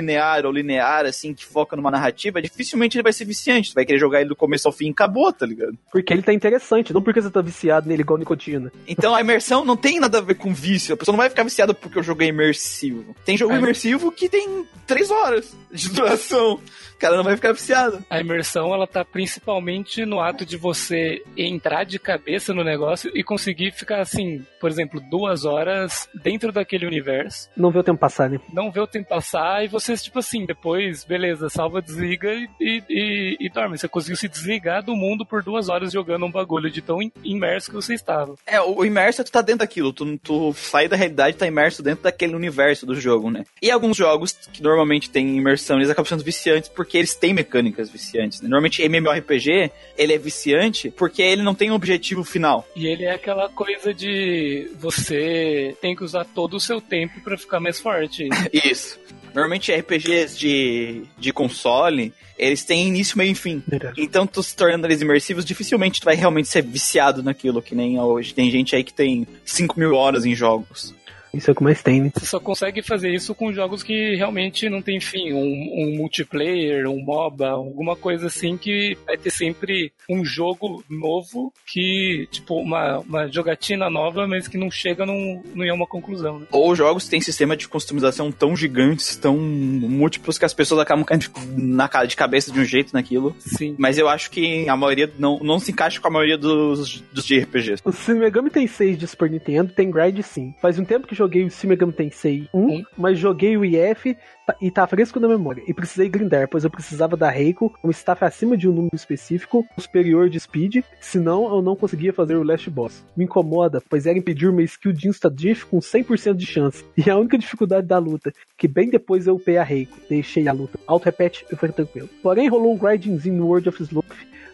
semi-linear 0.04 0.46
ou 0.46 0.52
linear, 0.52 1.06
assim, 1.06 1.34
que 1.34 1.46
foca 1.46 1.76
numa 1.76 1.90
narrativa, 1.90 2.42
dificilmente 2.42 2.98
ele 2.98 3.04
vai 3.04 3.14
ser 3.14 3.26
viciante. 3.26 3.72
Tu 3.72 3.76
vai 3.76 3.86
querer 3.86 4.00
jogar 4.00 4.20
ele 4.20 4.30
do 4.30 4.36
começo 4.36 4.68
ao 4.68 4.72
fim 4.74 4.88
e 4.88 4.92
acabou, 4.92 5.32
tá 5.32 5.46
ligado? 5.46 5.78
Porque 5.92 6.14
ele 6.14 6.22
tá 6.22 6.34
interessante, 6.34 6.94
não 6.94 7.02
porque 7.02 7.22
você 7.22 7.30
tá 7.30 7.42
viciado 7.42 7.88
nele 7.88 8.02
igual 8.02 8.20
nicotina. 8.20 8.72
Então 8.88 9.16
a 9.16 9.22
imersão 9.22 9.66
não 9.66 9.78
tem 9.78 10.00
nada 10.00 10.20
a 10.20 10.22
ver 10.22 10.36
com 10.36 10.54
vício. 10.54 10.94
A 10.94 10.98
pessoa 10.98 11.14
não 11.14 11.18
vai 11.20 11.30
ficar 11.30 11.44
viciada 11.44 11.74
porque 11.74 12.00
o 12.00 12.04
jogo 12.04 12.24
é 12.24 12.28
imersivo. 12.28 13.16
Tem 13.26 13.38
jogo 13.38 13.54
É. 13.54 13.58
imersivo 13.58 14.12
que 14.12 14.28
tem 14.30 14.66
três 14.86 15.10
horas 15.10 15.56
de 15.72 15.90
duração. 15.90 16.60
Cara 17.04 17.18
não 17.18 17.24
vai 17.24 17.36
ficar 17.36 17.52
viciado. 17.52 18.04
A 18.10 18.20
imersão, 18.22 18.74
ela 18.74 18.88
tá 18.88 19.04
principalmente 19.04 20.06
no 20.06 20.20
ato 20.22 20.46
de 20.46 20.56
você 20.56 21.22
entrar 21.38 21.84
de 21.84 22.00
cabeça 22.00 22.54
no 22.54 22.64
negócio 22.64 23.12
e 23.14 23.22
conseguir 23.24 23.72
ficar 23.72 24.00
assim, 24.00 24.46
por 24.60 24.70
exemplo, 24.70 25.02
duas 25.12 25.44
horas 25.44 26.08
dentro 26.24 26.52
daquele 26.52 26.86
universo, 26.86 27.50
Não 27.58 27.72
vê 27.72 27.80
o 27.80 27.84
tempo 27.84 28.00
passar, 28.00 28.30
né? 28.30 28.40
não 28.54 28.72
ver 28.72 28.80
o 28.82 28.88
tempo 28.88 29.10
passar 29.10 29.64
e 29.64 29.68
você, 29.68 29.96
tipo 29.98 30.20
assim, 30.20 30.46
depois, 30.46 31.04
beleza, 31.04 31.50
salva, 31.50 31.82
desliga 31.82 32.32
e, 32.34 32.48
e, 32.60 32.84
e- 32.90 33.38
e 33.40 33.50
dorme. 33.50 33.78
Você 33.78 33.88
conseguiu 33.88 34.16
se 34.16 34.30
desligar 34.30 34.82
do 34.84 34.96
mundo 34.96 35.26
por 35.26 35.44
duas 35.44 35.68
horas 35.70 35.92
jogando 35.92 36.26
um 36.26 36.32
bagulho 36.32 36.70
de 36.72 36.82
tão 36.82 37.02
im- 37.02 37.12
imerso 37.24 37.70
que 37.70 37.76
você 37.76 37.94
estava. 37.94 38.36
É, 38.48 38.62
o 38.62 38.84
o 38.84 38.86
imerso 38.86 39.22
é 39.22 39.24
tu 39.24 39.32
tá 39.32 39.42
dentro 39.42 39.60
daquilo. 39.60 39.92
Tu, 39.94 40.18
tu 40.18 40.54
sai 40.54 40.88
da 40.88 40.96
realidade 40.96 41.36
e 41.36 41.40
tá 41.40 41.48
imerso 41.48 41.82
dentro 41.84 42.04
daquele 42.04 42.36
universo 42.36 42.86
do 42.86 42.96
jogo, 42.96 43.30
né? 43.32 43.44
E 43.62 43.70
alguns 43.72 43.96
jogos 43.98 44.32
que 44.52 44.62
normalmente 44.64 45.10
tem 45.10 45.38
imersão, 45.38 45.78
eles 45.78 45.90
acabam 45.90 46.08
sendo 46.10 46.24
viciantes 46.24 46.70
porque 46.70 46.93
eles 46.98 47.16
têm 47.16 47.34
mecânicas 47.34 47.90
viciantes. 47.90 48.42
Né? 48.42 48.50
Normalmente 48.50 48.82
MMORPG, 48.84 49.72
ele 49.98 50.14
é 50.14 50.18
viciante 50.18 50.90
porque 50.90 51.22
ele 51.22 51.42
não 51.42 51.56
tem 51.56 51.72
um 51.72 51.76
objetivo 51.76 52.24
final. 52.24 52.68
E 52.76 52.88
ele 52.88 53.06
é 53.06 53.14
aquela 53.14 53.50
coisa 53.50 53.94
de 53.94 54.70
você 54.80 55.76
tem 55.82 55.96
que 55.96 56.04
usar 56.04 56.26
todo 56.26 56.56
o 56.56 56.60
seu 56.60 56.80
tempo 56.80 57.22
pra 57.22 57.38
ficar 57.38 57.60
mais 57.60 57.80
forte. 57.80 58.28
Isso. 58.54 59.00
Normalmente 59.34 59.74
RPGs 59.74 60.38
de, 60.38 61.04
de 61.18 61.34
console, 61.34 62.14
eles 62.38 62.64
têm 62.64 62.88
início, 62.88 63.18
meio 63.18 63.32
e 63.32 63.36
fim. 63.36 63.64
Verdade. 63.68 64.00
Então, 64.00 64.28
tu 64.28 64.44
se 64.44 64.56
tornando 64.56 64.86
eles 64.86 65.02
imersivos, 65.02 65.44
dificilmente 65.44 66.00
tu 66.00 66.06
vai 66.06 66.16
realmente 66.16 66.48
ser 66.48 66.62
viciado 66.62 67.24
naquilo, 67.24 67.62
que 67.62 67.74
nem 67.74 68.00
hoje. 68.00 68.34
Tem 68.34 68.52
gente 68.52 68.76
aí 68.76 68.84
que 68.84 68.94
tem 68.94 69.28
5 69.44 69.80
mil 69.80 69.96
horas 69.96 70.24
em 70.26 70.36
jogos. 70.36 70.94
Isso 71.34 71.50
é 71.50 71.54
o 71.54 71.56
que 71.56 71.64
mais 71.64 71.82
tem, 71.82 72.02
né? 72.02 72.12
Você 72.14 72.26
só 72.26 72.40
consegue 72.40 72.84
fazer 72.84 73.12
isso 73.12 73.34
com 73.34 73.52
jogos 73.52 73.82
que 73.82 74.16
realmente 74.16 74.70
não 74.70 74.82
tem 74.82 75.00
fim. 75.00 75.34
Um, 75.34 75.40
um 75.40 75.98
multiplayer, 75.98 76.88
um 76.88 77.02
MOBA, 77.02 77.50
alguma 77.50 77.96
coisa 77.96 78.28
assim 78.28 78.56
que 78.56 78.96
vai 79.06 79.18
ter 79.18 79.32
sempre 79.32 79.92
um 80.10 80.24
jogo 80.24 80.84
novo 80.90 81.52
que, 81.66 82.28
tipo, 82.32 82.56
uma, 82.56 83.00
uma 83.00 83.28
jogatina 83.28 83.90
nova, 83.90 84.28
mas 84.28 84.48
que 84.48 84.58
não 84.58 84.70
chega 84.70 85.06
num, 85.06 85.42
num, 85.56 85.64
em 85.64 85.72
uma 85.72 85.88
conclusão. 85.88 86.40
Né? 86.40 86.48
Ou 86.52 86.76
jogos 86.76 87.06
que 87.06 87.10
têm 87.10 87.22
sistema 87.22 87.58
de 87.58 87.68
customização 87.68 88.32
tão 88.32 88.56
gigantes, 88.56 89.16
tão 89.16 89.38
múltiplos, 89.38 90.38
que 90.38 90.46
as 90.46 90.54
pessoas 90.54 90.82
acabam 90.82 91.04
caindo 91.04 91.26
na 91.58 91.88
cara 91.88 92.06
de 92.06 92.16
cabeça 92.16 92.52
de 92.52 92.60
um 92.60 92.66
jeito 92.66 92.94
naquilo. 92.94 93.36
Sim. 93.40 93.76
Mas 93.80 93.98
eu 93.98 94.08
acho 94.08 94.30
que 94.30 94.70
a 94.70 94.78
maioria 94.78 95.12
não, 95.18 95.40
não 95.40 95.58
se 95.58 95.72
encaixa 95.72 96.00
com 96.00 96.08
a 96.08 96.12
maioria 96.12 96.38
dos, 96.38 97.02
dos 97.12 97.26
de 97.26 97.40
RPGs. 97.40 97.82
O 97.84 97.92
Shin 97.92 98.16
Megami 98.16 98.52
Tensei 98.52 98.96
de 98.96 99.08
Super 99.08 99.30
Nintendo 99.30 99.74
tem 99.74 99.90
grind 99.90 100.22
sim. 100.22 100.54
Faz 100.62 100.78
um 100.78 100.86
tempo 100.86 101.08
que 101.08 101.16
joguei 101.24 101.46
o 101.46 101.50
Shin 101.50 101.68
Megami 101.68 101.94
Tensei 101.94 102.48
1, 102.54 102.60
Um. 102.60 102.84
mas 102.98 103.18
joguei 103.18 103.56
o 103.58 103.64
IF 103.64 104.16
tá- 104.46 104.56
e 104.62 104.70
tá 104.70 104.86
fresco 104.86 105.20
na 105.20 105.28
memória. 105.28 105.64
E 105.68 105.74
precisei 105.74 106.10
grindar, 106.10 106.50
pois 106.50 106.64
eu 106.66 106.70
precisava 106.70 107.16
da 107.16 107.30
Reiko, 107.30 107.74
um 107.84 107.90
staff 107.90 108.26
acima 108.26 108.58
de 108.58 108.68
um 108.68 108.74
número 108.74 108.96
específico, 108.96 109.66
um 109.78 109.82
superior 109.82 110.30
de 110.30 110.38
speed, 110.40 110.84
senão 111.00 111.46
eu 111.46 111.62
não 111.62 111.76
conseguia 111.76 112.12
fazer 112.12 112.36
o 112.36 112.44
last 112.44 112.70
boss. 112.70 113.06
Me 113.16 113.24
incomoda, 113.24 113.82
pois 113.90 114.06
era 114.06 114.18
impedir 114.18 114.50
uma 114.50 114.62
skill 114.64 114.92
de 114.92 115.08
insta-diff 115.08 115.66
com 115.66 115.80
100% 115.80 116.36
de 116.36 116.46
chance. 116.46 116.84
E 116.98 117.10
a 117.10 117.18
única 117.18 117.38
dificuldade 117.38 117.88
da 117.88 117.98
luta, 117.98 118.32
que 118.58 118.68
bem 118.68 118.90
depois 118.90 119.26
eu 119.28 119.36
upei 119.36 119.58
a 119.58 119.64
Reiko, 119.64 119.98
deixei 120.10 120.48
a 120.48 120.54
luta. 120.54 120.78
Auto-repete 120.86 121.46
e 121.52 121.56
foi 121.56 121.70
tranquilo. 121.70 122.10
Porém, 122.22 122.50
rolou 122.50 122.74
um 122.74 122.78
grindzinho 122.78 123.36
no 123.36 123.48
World 123.48 123.70
of 123.70 123.82
Sloth, 123.84 124.06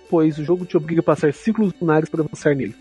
pois 0.10 0.38
o 0.38 0.44
jogo 0.44 0.66
te 0.66 0.78
obriga 0.78 1.02
a 1.02 1.04
passar 1.04 1.34
ciclos 1.34 1.74
lunares 1.82 2.10
para 2.10 2.22
avançar 2.24 2.56
nele. 2.56 2.76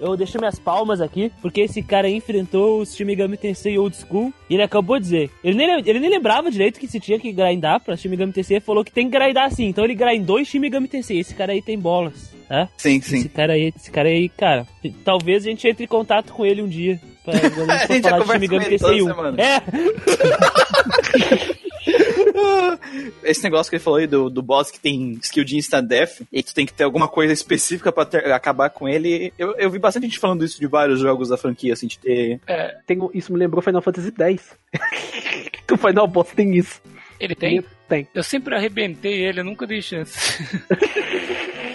Eu 0.00 0.16
deixo 0.16 0.38
minhas 0.38 0.58
palmas 0.58 1.00
aqui, 1.00 1.30
porque 1.42 1.60
esse 1.60 1.82
cara 1.82 2.06
aí 2.06 2.14
enfrentou 2.14 2.80
o 2.80 2.86
Shin 2.86 3.04
Megami 3.04 3.36
Tensei 3.36 3.76
Old 3.78 3.94
School 3.96 4.32
e 4.48 4.54
ele 4.54 4.62
acabou 4.62 4.96
de 4.98 5.02
dizer. 5.04 5.30
Ele 5.44 5.56
nem, 5.56 5.82
ele 5.86 6.00
nem 6.00 6.08
lembrava 6.10 6.50
direito 6.50 6.80
que 6.80 6.88
se 6.88 6.98
tinha 6.98 7.18
que 7.18 7.30
grindar 7.32 7.80
pra 7.80 7.96
Shin 7.96 8.08
Megami 8.08 8.32
Tensei, 8.32 8.56
ele 8.56 8.64
falou 8.64 8.82
que 8.84 8.90
tem 8.92 9.10
que 9.10 9.18
grindar 9.18 9.52
sim. 9.52 9.66
Então 9.66 9.84
ele 9.84 9.94
grindou 9.94 10.40
em 10.40 10.44
Shin 10.44 10.58
Megami 10.58 10.88
Tensei. 10.88 11.18
Esse 11.20 11.34
cara 11.34 11.52
aí 11.52 11.60
tem 11.60 11.78
bolas, 11.78 12.32
tá? 12.48 12.66
Sim, 12.78 12.96
Esse 12.96 13.28
cara 13.28 13.52
aí, 13.52 13.72
esse 13.76 13.90
cara 13.90 14.08
aí, 14.08 14.28
cara, 14.30 14.66
talvez 15.04 15.44
a 15.44 15.50
gente 15.50 15.68
entre 15.68 15.84
em 15.84 15.88
contato 15.88 16.32
com 16.32 16.46
ele 16.46 16.62
um 16.62 16.68
dia. 16.68 16.98
Pra, 17.22 17.34
A 17.74 17.86
gente 17.86 18.02
já 18.02 18.24
falar 18.24 18.38
de 18.38 18.48
conversa 18.48 18.48
com 18.48 18.54
ele 18.54 18.64
Tensei 18.64 18.78
toda 18.78 19.04
1. 19.04 19.06
semana. 19.06 19.36
É, 19.42 19.60
Esse 23.22 23.42
negócio 23.42 23.70
que 23.70 23.76
ele 23.76 23.82
falou 23.82 23.98
aí 23.98 24.06
do, 24.06 24.28
do 24.30 24.42
boss 24.42 24.70
que 24.70 24.80
tem 24.80 25.18
skill 25.22 25.44
de 25.44 25.56
instant 25.56 25.86
death 25.86 26.20
e 26.32 26.42
tu 26.42 26.54
tem 26.54 26.66
que 26.66 26.72
ter 26.72 26.84
alguma 26.84 27.08
coisa 27.08 27.32
específica 27.32 27.90
pra 27.92 28.04
ter- 28.04 28.30
acabar 28.32 28.70
com 28.70 28.88
ele. 28.88 29.32
Eu, 29.38 29.54
eu 29.56 29.70
vi 29.70 29.78
bastante 29.78 30.06
gente 30.06 30.18
falando 30.18 30.44
isso 30.44 30.58
de 30.60 30.66
vários 30.66 31.00
jogos 31.00 31.28
da 31.28 31.36
franquia, 31.36 31.72
assim, 31.72 31.86
de 31.86 31.98
ter. 31.98 32.40
É, 32.46 32.76
Tem, 32.86 32.98
isso 33.14 33.32
me 33.32 33.38
lembrou 33.38 33.62
Final 33.62 33.82
Fantasy 33.82 34.12
X. 34.16 34.56
que 35.66 35.74
o 35.74 35.76
Final 35.78 36.06
Boss 36.06 36.28
tem 36.34 36.56
isso. 36.56 36.80
ele 37.18 37.34
tem? 37.34 37.64
Tem. 37.88 38.06
Eu 38.14 38.22
sempre 38.22 38.54
arrebentei 38.54 39.12
ele, 39.24 39.40
eu 39.40 39.44
nunca 39.44 39.66
dei 39.66 39.82
chance. 39.82 40.42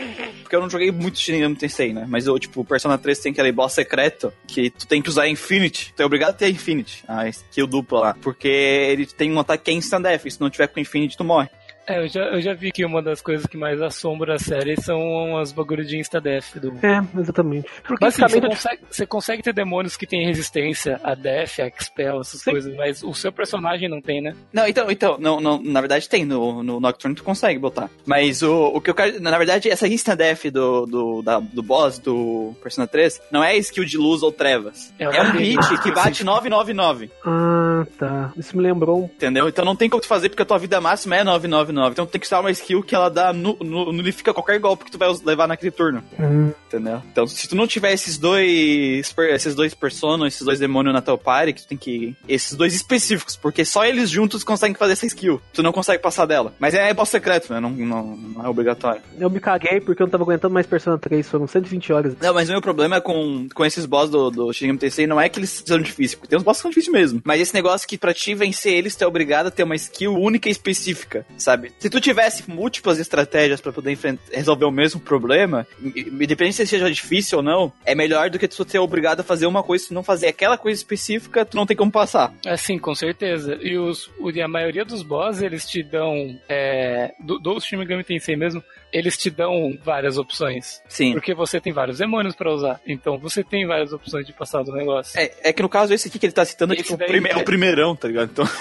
Porque 0.45 0.55
eu 0.55 0.61
não 0.61 0.69
joguei 0.69 0.91
muito 0.91 1.17
Shin 1.17 1.31
Megami 1.31 1.55
Tensei, 1.55 1.91
né? 1.91 2.05
Mas 2.07 2.27
eu, 2.27 2.37
tipo, 2.37 2.61
o 2.61 2.65
Persona 2.65 2.99
3 2.99 3.17
tem 3.17 3.31
aquele 3.31 3.51
boss 3.51 3.73
secreto 3.73 4.31
que 4.45 4.69
tu 4.69 4.85
tem 4.85 5.01
que 5.01 5.09
usar 5.09 5.27
Infinity. 5.27 5.91
Tu 5.95 6.03
é 6.03 6.05
obrigado 6.05 6.29
a 6.29 6.33
ter 6.33 6.49
Infinity, 6.49 7.03
a 7.07 7.27
skill 7.29 7.65
dupla 7.65 7.99
lá. 7.99 8.13
Porque 8.21 8.47
ele 8.47 9.07
tem 9.07 9.33
um 9.33 9.39
ataque 9.39 9.63
que 9.63 9.71
é 9.71 9.73
instant 9.73 10.03
death. 10.03 10.23
E 10.23 10.29
se 10.29 10.39
não 10.39 10.51
tiver 10.51 10.67
com 10.67 10.79
Infinity, 10.79 11.17
tu 11.17 11.23
morre. 11.23 11.49
É, 11.87 11.99
eu 12.03 12.07
já, 12.07 12.21
eu 12.25 12.41
já 12.41 12.53
vi 12.53 12.71
que 12.71 12.83
uma 12.85 13.01
das 13.01 13.21
coisas 13.21 13.45
que 13.45 13.57
mais 13.57 13.81
assombra 13.81 14.35
a 14.35 14.39
série 14.39 14.75
são 14.81 15.37
as 15.37 15.51
bagulhos 15.51 15.87
de 15.87 15.97
Insta-Death 15.97 16.57
do, 16.57 16.73
É, 16.85 17.01
exatamente. 17.19 17.67
Porque 17.87 18.03
Mas 18.03 18.13
assim, 18.19 18.21
você, 18.23 18.39
basicamente 18.39 18.49
consegue, 18.55 18.81
você 18.89 19.05
consegue 19.05 19.43
ter 19.43 19.53
demônios 19.53 19.95
que 19.95 20.07
têm 20.07 20.25
resistência 20.25 20.99
a 21.03 21.13
Death, 21.15 21.59
a 21.59 21.67
Expel, 21.67 22.21
essas 22.21 22.41
Sim. 22.41 22.51
coisas, 22.51 22.75
mas 22.75 23.03
o 23.03 23.13
seu 23.13 23.31
personagem 23.31 23.87
não 23.89 24.01
tem, 24.01 24.21
né? 24.21 24.33
Não, 24.51 24.67
então, 24.67 24.89
então 24.89 25.17
não, 25.19 25.39
não, 25.39 25.61
na 25.61 25.79
verdade 25.81 26.09
tem. 26.09 26.25
No, 26.25 26.63
no 26.63 26.79
Nocturne 26.79 27.15
tu 27.15 27.23
consegue 27.23 27.59
botar. 27.59 27.89
Mas 28.05 28.41
o, 28.41 28.67
o 28.67 28.81
que 28.81 28.89
eu 28.89 28.95
quero. 28.95 29.21
Na 29.21 29.37
verdade, 29.37 29.69
essa 29.69 29.87
instant 29.87 30.17
death 30.17 30.45
do, 30.51 30.85
do, 30.85 31.21
da- 31.21 31.39
do 31.39 31.61
boss 31.61 31.99
do 31.99 32.55
Persona 32.63 32.87
3 32.87 33.21
não 33.31 33.43
é 33.43 33.55
skill 33.57 33.85
de 33.85 33.97
luz 33.97 34.23
ou 34.23 34.31
trevas. 34.31 34.93
É 34.97 35.03
É, 35.05 35.21
um 35.21 35.31
hit 35.31 35.81
que 35.83 35.91
bate 35.91 36.23
999. 36.25 37.11
Ah, 37.23 37.85
tá. 37.97 38.33
Isso 38.37 38.55
me 38.57 38.63
lembrou. 38.63 39.03
Entendeu? 39.03 39.47
Então 39.47 39.63
não 39.63 39.75
tem 39.75 39.89
como 39.89 40.01
tu 40.01 40.07
fazer 40.07 40.29
porque 40.29 40.41
a 40.41 40.45
tua 40.45 40.57
vida 40.57 40.81
máxima 40.81 41.15
é 41.17 41.23
999. 41.23 41.74
Então 41.87 42.05
tu 42.05 42.11
tem 42.11 42.19
que 42.21 42.27
usar 42.27 42.39
uma 42.39 42.51
skill 42.51 42.83
que 42.83 42.95
ela 42.95 43.09
dá 43.09 43.33
nu, 43.33 43.57
nu, 43.61 43.91
nulifica 43.91 44.33
qualquer 44.33 44.59
golpe 44.59 44.85
que 44.85 44.91
tu 44.91 44.97
vai 44.97 45.09
levar 45.25 45.47
naquele 45.47 45.71
turno. 45.71 46.03
Hum, 46.19 46.51
Entendeu? 46.67 47.01
Então 47.11 47.25
se 47.25 47.47
tu 47.47 47.55
não 47.55 47.67
tiver 47.67 47.93
esses 47.93 48.17
dois 48.17 49.13
esses 49.29 49.55
dois 49.55 49.73
personas, 49.73 50.33
esses 50.33 50.45
dois 50.45 50.59
demônios 50.59 50.93
na 50.93 51.01
tua 51.01 51.17
party, 51.17 51.53
que 51.53 51.61
tu 51.61 51.67
tem 51.67 51.77
que 51.77 52.15
esses 52.27 52.55
dois 52.55 52.73
específicos, 52.73 53.35
porque 53.35 53.65
só 53.65 53.85
eles 53.85 54.09
juntos 54.09 54.43
conseguem 54.43 54.75
fazer 54.75 54.93
essa 54.93 55.05
skill. 55.05 55.41
Tu 55.53 55.63
não 55.63 55.71
consegue 55.71 56.01
passar 56.01 56.25
dela. 56.25 56.53
Mas 56.59 56.73
é 56.73 56.93
boss 56.93 57.09
secreto, 57.09 57.51
né? 57.53 57.59
Não, 57.59 57.69
não, 57.69 58.17
não 58.17 58.45
é 58.45 58.49
obrigatório. 58.49 59.01
eu 59.17 59.29
me 59.29 59.39
caguei 59.39 59.79
porque 59.79 60.01
eu 60.01 60.05
não 60.05 60.11
tava 60.11 60.23
aguentando 60.23 60.53
mais 60.53 60.67
Persona 60.67 60.97
3. 60.97 61.27
Foram 61.27 61.47
120 61.47 61.93
horas. 61.93 62.15
Não, 62.21 62.33
mas 62.33 62.49
o 62.49 62.51
meu 62.51 62.61
problema 62.61 62.99
com, 63.01 63.47
com 63.53 63.65
esses 63.65 63.85
boss 63.85 64.09
do, 64.09 64.29
do 64.29 64.53
Shin 64.53 64.65
Megami 64.75 64.79
Tensei 64.79 65.07
não 65.07 65.19
é 65.19 65.29
que 65.29 65.39
eles 65.39 65.63
são 65.65 65.79
difíceis, 65.79 66.15
porque 66.15 66.29
tem 66.29 66.37
uns 66.37 66.43
boss 66.43 66.57
que 66.57 66.61
são 66.63 66.71
difíceis 66.71 66.93
mesmo. 66.93 67.21
Mas 67.23 67.41
esse 67.41 67.53
negócio 67.53 67.87
que 67.87 67.97
pra 67.97 68.13
te 68.13 68.33
vencer 68.33 68.73
eles, 68.73 68.95
tu 68.95 69.03
é 69.03 69.07
obrigado 69.07 69.47
a 69.47 69.51
ter 69.51 69.63
uma 69.63 69.75
skill 69.75 70.13
única 70.13 70.49
e 70.49 70.51
específica, 70.51 71.25
sabe? 71.37 71.64
Se 71.79 71.89
tu 71.89 71.99
tivesse 71.99 72.49
múltiplas 72.49 72.99
estratégias 72.99 73.61
pra 73.61 73.71
poder 73.71 73.97
resolver 74.31 74.65
o 74.65 74.71
mesmo 74.71 74.99
problema, 74.99 75.67
independente 75.81 76.55
se 76.55 76.67
seja 76.67 76.89
difícil 76.91 77.39
ou 77.39 77.43
não, 77.43 77.71
é 77.85 77.95
melhor 77.95 78.29
do 78.29 78.39
que 78.39 78.47
tu 78.47 78.69
ser 78.69 78.79
obrigado 78.79 79.21
a 79.21 79.23
fazer 79.23 79.45
uma 79.45 79.63
coisa, 79.63 79.85
se 79.85 79.93
não 79.93 80.03
fazer 80.03 80.27
aquela 80.27 80.57
coisa 80.57 80.79
específica, 80.79 81.45
tu 81.45 81.55
não 81.55 81.65
tem 81.65 81.77
como 81.77 81.91
passar. 81.91 82.33
Assim, 82.45 82.77
com 82.77 82.93
certeza. 82.95 83.57
E, 83.61 83.77
os, 83.77 84.09
a 84.43 84.47
maioria 84.47 84.85
dos 84.85 85.03
boss, 85.03 85.41
eles 85.41 85.67
te 85.67 85.83
dão. 85.83 86.39
É, 86.49 87.13
do, 87.19 87.39
do 87.39 87.59
Shin 87.59 87.77
Megami 87.77 88.03
Tensei 88.03 88.35
mesmo, 88.35 88.63
eles 88.97 89.17
te 89.17 89.29
dão 89.29 89.77
várias 89.83 90.17
opções. 90.17 90.81
Sim. 90.87 91.13
Porque 91.13 91.33
você 91.33 91.59
tem 91.59 91.73
vários 91.73 91.97
demônios 91.97 92.35
pra 92.35 92.51
usar. 92.53 92.79
Então 92.87 93.17
você 93.17 93.43
tem 93.43 93.65
várias 93.67 93.91
opções 93.91 94.25
de 94.25 94.31
passar 94.33 94.63
do 94.63 94.71
negócio. 94.71 95.19
É, 95.19 95.31
é 95.43 95.53
que 95.53 95.61
no 95.61 95.69
caso 95.69 95.93
esse 95.93 96.07
aqui 96.07 96.17
que 96.17 96.25
ele 96.25 96.33
tá 96.33 96.45
citando 96.45 96.73
é, 96.73 96.77
Esse 96.77 96.83
tipo, 96.83 96.95
o 96.95 96.97
daí 96.97 97.07
prime- 97.09 97.29
é 97.29 97.33
é- 97.33 97.37
o 97.37 97.43
primeirão, 97.43 97.95
tá 97.95 98.07
ligado? 98.07 98.29
Então, 98.31 98.45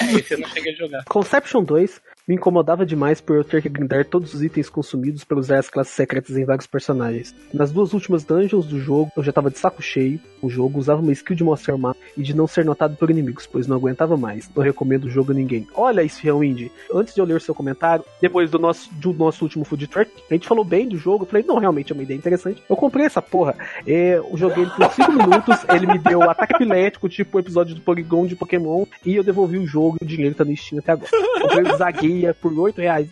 É, 0.00 0.12
esse 0.18 0.34
eu 0.34 0.38
não 0.40 0.48
cheguei 0.48 0.72
a 0.72 0.76
jogar. 0.76 1.04
Conception 1.04 1.62
2 1.62 2.00
Me 2.26 2.36
incomodava 2.36 2.86
demais 2.86 3.20
por 3.20 3.36
eu 3.36 3.44
ter 3.44 3.60
que 3.60 3.68
grindar 3.68 4.06
todos 4.06 4.32
os 4.32 4.42
itens 4.42 4.70
consumidos 4.70 5.24
para 5.24 5.38
usar 5.38 5.58
as 5.58 5.68
classes 5.68 5.92
secretas 5.92 6.34
em 6.38 6.44
vários 6.46 6.66
personagens. 6.66 7.34
Nas 7.52 7.70
duas 7.70 7.92
últimas 7.92 8.24
dungeons 8.24 8.64
do 8.64 8.80
jogo, 8.80 9.12
eu 9.14 9.22
já 9.22 9.30
tava 9.30 9.50
de 9.50 9.58
saco 9.58 9.82
cheio. 9.82 10.18
O 10.40 10.48
jogo 10.48 10.78
usava 10.78 11.02
uma 11.02 11.12
skill 11.12 11.36
de 11.36 11.44
mostrar 11.44 11.76
mapa 11.76 12.00
e 12.16 12.22
de 12.22 12.34
não 12.34 12.46
ser 12.46 12.64
notado 12.64 12.96
por 12.96 13.10
inimigos, 13.10 13.46
pois 13.46 13.66
não 13.66 13.76
aguentava 13.76 14.16
mais. 14.16 14.48
Não 14.56 14.62
recomendo 14.62 15.04
o 15.04 15.10
jogo 15.10 15.32
a 15.32 15.34
ninguém. 15.34 15.68
Olha, 15.74 16.02
Esfião 16.02 16.42
Indie, 16.42 16.72
antes 16.94 17.14
de 17.14 17.20
eu 17.20 17.26
ler 17.26 17.36
o 17.36 17.40
seu 17.40 17.54
comentário, 17.54 18.02
depois 18.22 18.50
do 18.50 18.58
nosso, 18.58 18.88
do 18.94 19.12
nosso 19.12 19.44
último 19.44 19.66
food 19.66 19.86
truck, 19.86 20.10
a 20.30 20.32
gente 20.32 20.48
falou 20.48 20.64
bem 20.64 20.88
do 20.88 20.96
jogo. 20.96 21.24
Eu 21.24 21.28
falei, 21.28 21.44
não, 21.46 21.58
realmente 21.58 21.92
é 21.92 21.94
uma 21.94 22.04
ideia 22.04 22.16
interessante. 22.16 22.62
Eu 22.70 22.76
comprei 22.76 23.04
essa 23.04 23.20
porra. 23.20 23.54
É, 23.86 24.16
eu 24.16 24.34
joguei 24.34 24.62
ele 24.62 24.70
por 24.70 24.90
5 24.90 25.12
minutos, 25.12 25.62
ele 25.68 25.86
me 25.86 25.98
deu 25.98 26.22
ataque 26.22 26.54
epilético, 26.54 27.06
tipo 27.06 27.36
o 27.36 27.40
episódio 27.40 27.74
do 27.74 27.82
Polygon 27.82 28.26
de 28.26 28.34
Pokémon, 28.34 28.86
e 29.04 29.14
eu 29.14 29.22
devolvi 29.22 29.58
o 29.58 29.66
jogo 29.66 29.98
e 30.00 30.04
o 30.04 30.08
dinheiro 30.08 30.34
tá 30.34 30.42
no 30.42 30.56
Steam 30.56 30.78
até 30.78 30.92
agora. 30.92 31.10
Comprei 31.42 31.64
o 31.64 31.76
Zagueia 32.14 32.34
por 32.34 32.56
8 32.56 32.80
reais. 32.80 33.08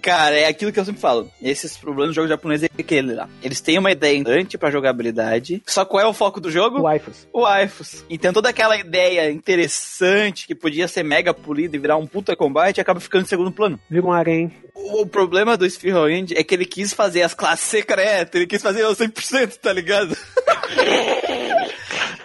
Cara, 0.00 0.38
é 0.38 0.46
aquilo 0.46 0.72
que 0.72 0.80
eu 0.80 0.84
sempre 0.84 1.00
falo. 1.00 1.30
Esses 1.42 1.76
problemas 1.76 2.10
do 2.10 2.14
jogo 2.14 2.28
japonês 2.28 2.62
é 2.62 2.66
aquele 2.66 3.14
lá. 3.14 3.28
Eles 3.42 3.60
têm 3.60 3.78
uma 3.78 3.90
ideia 3.90 4.16
importante 4.16 4.56
pra 4.58 4.70
jogabilidade. 4.70 5.62
Só 5.66 5.84
qual 5.84 6.02
é 6.02 6.06
o 6.06 6.12
foco 6.12 6.40
do 6.40 6.50
jogo? 6.50 6.80
O 6.80 6.92
iFus. 6.92 7.28
O 7.32 7.58
iFus. 7.62 8.04
Então 8.08 8.32
toda 8.32 8.48
aquela 8.48 8.76
ideia 8.76 9.30
interessante 9.30 10.46
que 10.46 10.54
podia 10.54 10.88
ser 10.88 11.02
mega 11.02 11.34
polida 11.34 11.76
e 11.76 11.78
virar 11.78 11.96
um 11.96 12.06
puta 12.06 12.34
combate 12.34 12.80
acaba 12.80 13.00
ficando 13.00 13.24
em 13.24 13.28
segundo 13.28 13.52
plano. 13.52 13.78
Vira 13.90 14.06
um 14.06 14.12
harém. 14.12 14.52
O, 14.74 15.02
o 15.02 15.06
problema 15.06 15.56
do 15.56 15.68
Spearwind 15.68 16.32
é 16.32 16.42
que 16.42 16.54
ele 16.54 16.64
quis 16.64 16.92
fazer 16.92 17.22
as 17.22 17.34
classes 17.34 17.66
secretas, 17.66 18.34
ele 18.34 18.46
quis 18.46 18.62
fazer 18.62 18.84
o 18.84 18.94
100%, 18.94 19.56
tá 19.56 19.72
ligado? 19.72 20.16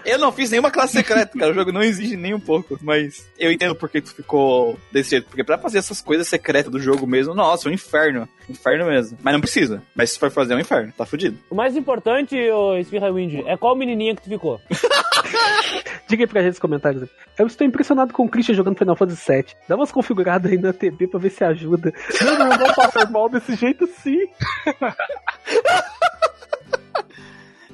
Eu 0.05 0.17
não 0.17 0.31
fiz 0.31 0.49
nenhuma 0.49 0.71
classe 0.71 0.93
secreta, 0.93 1.37
cara. 1.37 1.51
O 1.51 1.55
jogo 1.55 1.71
não 1.71 1.81
exige 1.81 2.15
nem 2.15 2.33
um 2.33 2.39
pouco. 2.39 2.77
Mas 2.81 3.27
eu 3.37 3.51
entendo 3.51 3.75
por 3.75 3.89
que 3.89 4.01
tu 4.01 4.13
ficou 4.13 4.77
desse 4.91 5.11
jeito. 5.11 5.27
Porque 5.27 5.43
pra 5.43 5.57
fazer 5.57 5.77
essas 5.77 6.01
coisas 6.01 6.27
secretas 6.27 6.71
do 6.71 6.79
jogo 6.79 7.05
mesmo, 7.05 7.33
nossa, 7.33 7.67
é 7.67 7.71
um 7.71 7.73
inferno. 7.73 8.27
Inferno 8.49 8.85
mesmo. 8.85 9.17
Mas 9.21 9.33
não 9.33 9.41
precisa. 9.41 9.81
Mas 9.95 10.11
se 10.11 10.19
for 10.19 10.31
fazer, 10.31 10.53
é 10.53 10.57
um 10.57 10.59
inferno. 10.59 10.93
Tá 10.97 11.05
fudido. 11.05 11.37
O 11.49 11.55
mais 11.55 11.75
importante, 11.75 12.35
ô 12.49 12.81
Spearwind, 12.83 13.43
é 13.45 13.57
qual 13.57 13.75
menininha 13.75 14.15
que 14.15 14.23
tu 14.23 14.29
ficou? 14.29 14.59
Diga 16.07 16.23
aí 16.23 16.27
pra 16.27 16.41
gente 16.41 16.51
nos 16.51 16.59
comentários. 16.59 17.09
Eu 17.37 17.47
estou 17.47 17.65
impressionado 17.65 18.11
com 18.11 18.25
o 18.25 18.29
Christian 18.29 18.55
jogando 18.55 18.77
Final 18.77 18.97
Fantasy 18.97 19.31
VII. 19.31 19.45
Dá 19.67 19.75
umas 19.75 19.91
configuradas 19.91 20.51
aí 20.51 20.57
na 20.57 20.73
TV 20.73 21.07
pra 21.07 21.19
ver 21.19 21.29
se 21.29 21.43
ajuda. 21.43 21.93
Meu 22.21 22.37
não 22.37 22.57
vou 22.57 22.73
passar 22.73 23.09
mal 23.09 23.29
desse 23.29 23.55
jeito 23.55 23.87
sim. 23.87 24.19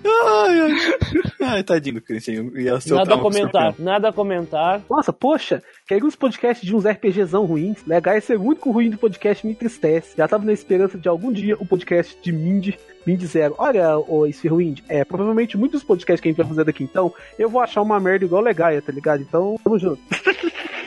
Ai, 0.08 0.60
ai. 0.60 1.50
ai 1.50 1.64
tadinho 1.64 1.96
do 1.96 2.02
Christian. 2.02 2.52
Ia 2.56 2.80
ser 2.80 2.94
o 2.94 2.98
Nada 2.98 3.16
a 3.16 3.20
comentar, 3.20 3.76
nada 3.78 4.10
a 4.10 4.14
comentar. 4.14 4.82
Nossa, 4.90 5.12
poxa, 5.12 5.62
queria 5.88 6.06
uns 6.06 6.16
podcasts 6.16 6.66
de 6.66 6.76
uns 6.76 6.86
RPGzão 6.86 7.46
ruins. 7.46 7.86
Legal, 7.86 8.16
esse 8.16 8.34
é 8.34 8.38
o 8.38 8.42
único 8.44 8.72
ruim 8.72 8.90
do 8.90 8.98
podcast 8.98 9.46
me 9.46 9.54
entristece. 9.54 10.16
Já 10.18 10.28
tava 10.28 10.46
na 10.46 10.54
esperança 10.54 10.98
de 10.98 11.08
algum 11.08 11.32
dia 11.32 11.56
o 11.60 11.66
podcast 11.66 12.18
de 12.22 12.32
Mindy, 12.32 12.78
Mindy 13.06 13.26
Zero. 13.26 13.56
Olha, 13.58 13.98
ô 13.98 14.26
Spherowind, 14.28 14.80
é, 14.88 15.04
provavelmente 15.04 15.58
muitos 15.58 15.84
podcasts 15.84 16.22
que 16.22 16.30
a 16.30 16.32
gente 16.32 16.38
vai 16.38 16.48
fazer 16.48 16.64
daqui 16.64 16.84
então, 16.84 17.14
eu 17.38 17.50
vou 17.50 17.62
achar 17.62 17.82
uma 17.82 18.00
merda 18.00 18.26
igual 18.26 18.42
Legaia, 18.42 18.82
tá 18.82 18.92
ligado? 18.92 19.22
Então, 19.22 19.56
tamo 19.64 19.78
junto. 19.78 20.02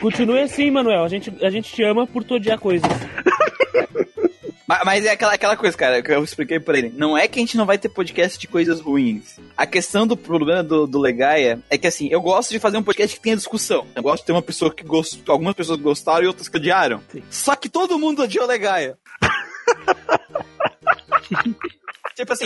Continue 0.01 0.39
assim, 0.39 0.71
Manuel. 0.71 1.03
A 1.03 1.07
gente, 1.07 1.31
a 1.45 1.49
gente 1.49 1.71
te 1.71 1.83
ama 1.83 2.07
por 2.07 2.23
tu 2.23 2.35
odiar 2.35 2.59
coisas. 2.59 2.89
Mas, 4.71 4.85
mas 4.85 5.05
é 5.05 5.11
aquela, 5.11 5.33
aquela 5.33 5.57
coisa, 5.57 5.75
cara, 5.75 6.01
que 6.01 6.09
eu 6.09 6.23
expliquei 6.23 6.57
pra 6.57 6.77
ele. 6.77 6.93
Não 6.95 7.17
é 7.17 7.27
que 7.27 7.37
a 7.37 7.41
gente 7.41 7.57
não 7.57 7.65
vai 7.65 7.77
ter 7.77 7.89
podcast 7.89 8.39
de 8.39 8.47
coisas 8.47 8.79
ruins. 8.79 9.37
A 9.57 9.65
questão 9.65 10.07
do 10.07 10.15
problema 10.15 10.63
do, 10.63 10.87
do 10.87 10.97
Legaia 10.97 11.59
é 11.69 11.77
que, 11.77 11.87
assim, 11.87 12.07
eu 12.09 12.21
gosto 12.21 12.51
de 12.51 12.59
fazer 12.59 12.77
um 12.77 12.83
podcast 12.83 13.17
que 13.17 13.21
tenha 13.21 13.35
discussão. 13.35 13.85
Eu 13.93 14.01
gosto 14.01 14.21
de 14.21 14.27
ter 14.27 14.31
uma 14.31 14.41
pessoa 14.41 14.73
que 14.73 14.85
gostou, 14.85 15.33
algumas 15.33 15.55
pessoas 15.55 15.77
gostaram 15.77 16.23
e 16.23 16.27
outras 16.27 16.47
que 16.47 16.55
odiaram. 16.55 17.01
Sim. 17.11 17.21
Só 17.29 17.53
que 17.53 17.67
todo 17.67 17.99
mundo 17.99 18.21
odiou 18.21 18.47
Legaia. 18.47 18.97
tipo 22.15 22.33
assim, 22.33 22.45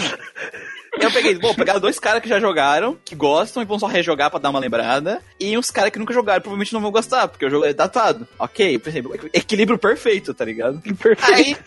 eu 1.00 1.12
peguei, 1.12 1.36
vou 1.36 1.54
pegar 1.56 1.78
dois 1.78 2.00
caras 2.00 2.22
que 2.22 2.30
já 2.30 2.40
jogaram, 2.40 2.98
que 3.04 3.16
gostam 3.16 3.62
e 3.62 3.66
vão 3.66 3.80
só 3.80 3.88
rejogar 3.88 4.30
pra 4.30 4.40
dar 4.40 4.50
uma 4.50 4.60
lembrada, 4.60 5.22
e 5.40 5.58
uns 5.58 5.72
caras 5.72 5.92
que 5.92 6.00
nunca 6.00 6.14
jogaram 6.14 6.42
provavelmente 6.42 6.74
não 6.74 6.82
vão 6.82 6.92
gostar, 6.92 7.28
porque 7.28 7.46
o 7.46 7.50
jogo 7.50 7.66
é 7.66 7.74
datado. 7.74 8.28
Ok, 8.40 8.80
por 8.80 8.90
exemplo, 8.90 9.20
equilíbrio 9.34 9.78
perfeito, 9.78 10.34
tá 10.34 10.46
ligado? 10.46 10.82
Aí, 11.34 11.58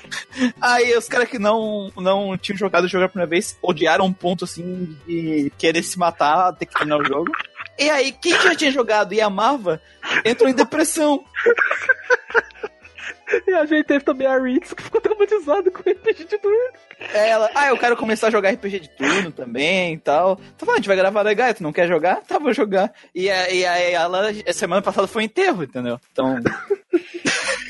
aí 0.60 0.96
os 0.96 1.08
caras 1.08 1.28
que 1.28 1.38
não, 1.38 1.92
não 1.96 2.36
tinham 2.38 2.56
jogado 2.56 2.84
o 2.84 2.88
jogo 2.88 3.04
a 3.04 3.08
primeira 3.08 3.28
vez 3.28 3.56
odiaram 3.62 4.04
um 4.04 4.12
ponto 4.12 4.44
assim 4.44 4.96
de 5.06 5.52
querer 5.58 5.82
se 5.82 5.98
matar, 5.98 6.52
ter 6.52 6.66
que 6.66 6.74
terminar 6.74 6.98
o 6.98 7.04
jogo. 7.04 7.30
E 7.78 7.88
aí, 7.90 8.12
quem 8.12 8.32
já 8.32 8.54
tinha 8.54 8.70
jogado 8.70 9.14
e 9.14 9.20
amava, 9.20 9.80
entrou 10.24 10.48
em 10.48 10.54
depressão. 10.54 11.24
E 13.46 13.52
a 13.54 13.64
gente 13.66 13.84
teve 13.86 14.04
também 14.04 14.26
a 14.26 14.38
Ritz 14.38 14.72
que 14.72 14.82
ficou 14.82 15.00
traumatizada 15.00 15.70
com 15.70 15.78
o 15.78 15.92
RPG 15.92 16.24
de 16.24 16.38
turno. 16.38 16.72
Ela, 17.12 17.50
ah, 17.54 17.68
eu 17.68 17.76
quero 17.78 17.96
começar 17.96 18.28
a 18.28 18.30
jogar 18.30 18.50
RPG 18.50 18.80
de 18.80 18.88
turno 18.90 19.30
também 19.30 19.94
e 19.94 19.98
tal. 19.98 20.36
Tá 20.36 20.42
falando, 20.60 20.74
a 20.74 20.76
gente 20.78 20.88
vai 20.88 20.96
gravar 20.96 21.22
legal, 21.22 21.52
tu 21.54 21.62
não 21.62 21.72
quer 21.72 21.86
jogar? 21.88 22.22
Tá, 22.22 22.38
vou 22.38 22.52
jogar. 22.52 22.92
E, 23.14 23.30
a- 23.30 23.50
e 23.50 23.64
aí 23.66 23.92
ela, 23.92 24.32
semana 24.52 24.82
passada 24.82 25.06
foi 25.06 25.24
enterro, 25.24 25.62
entendeu? 25.62 26.00
Então, 26.12 26.38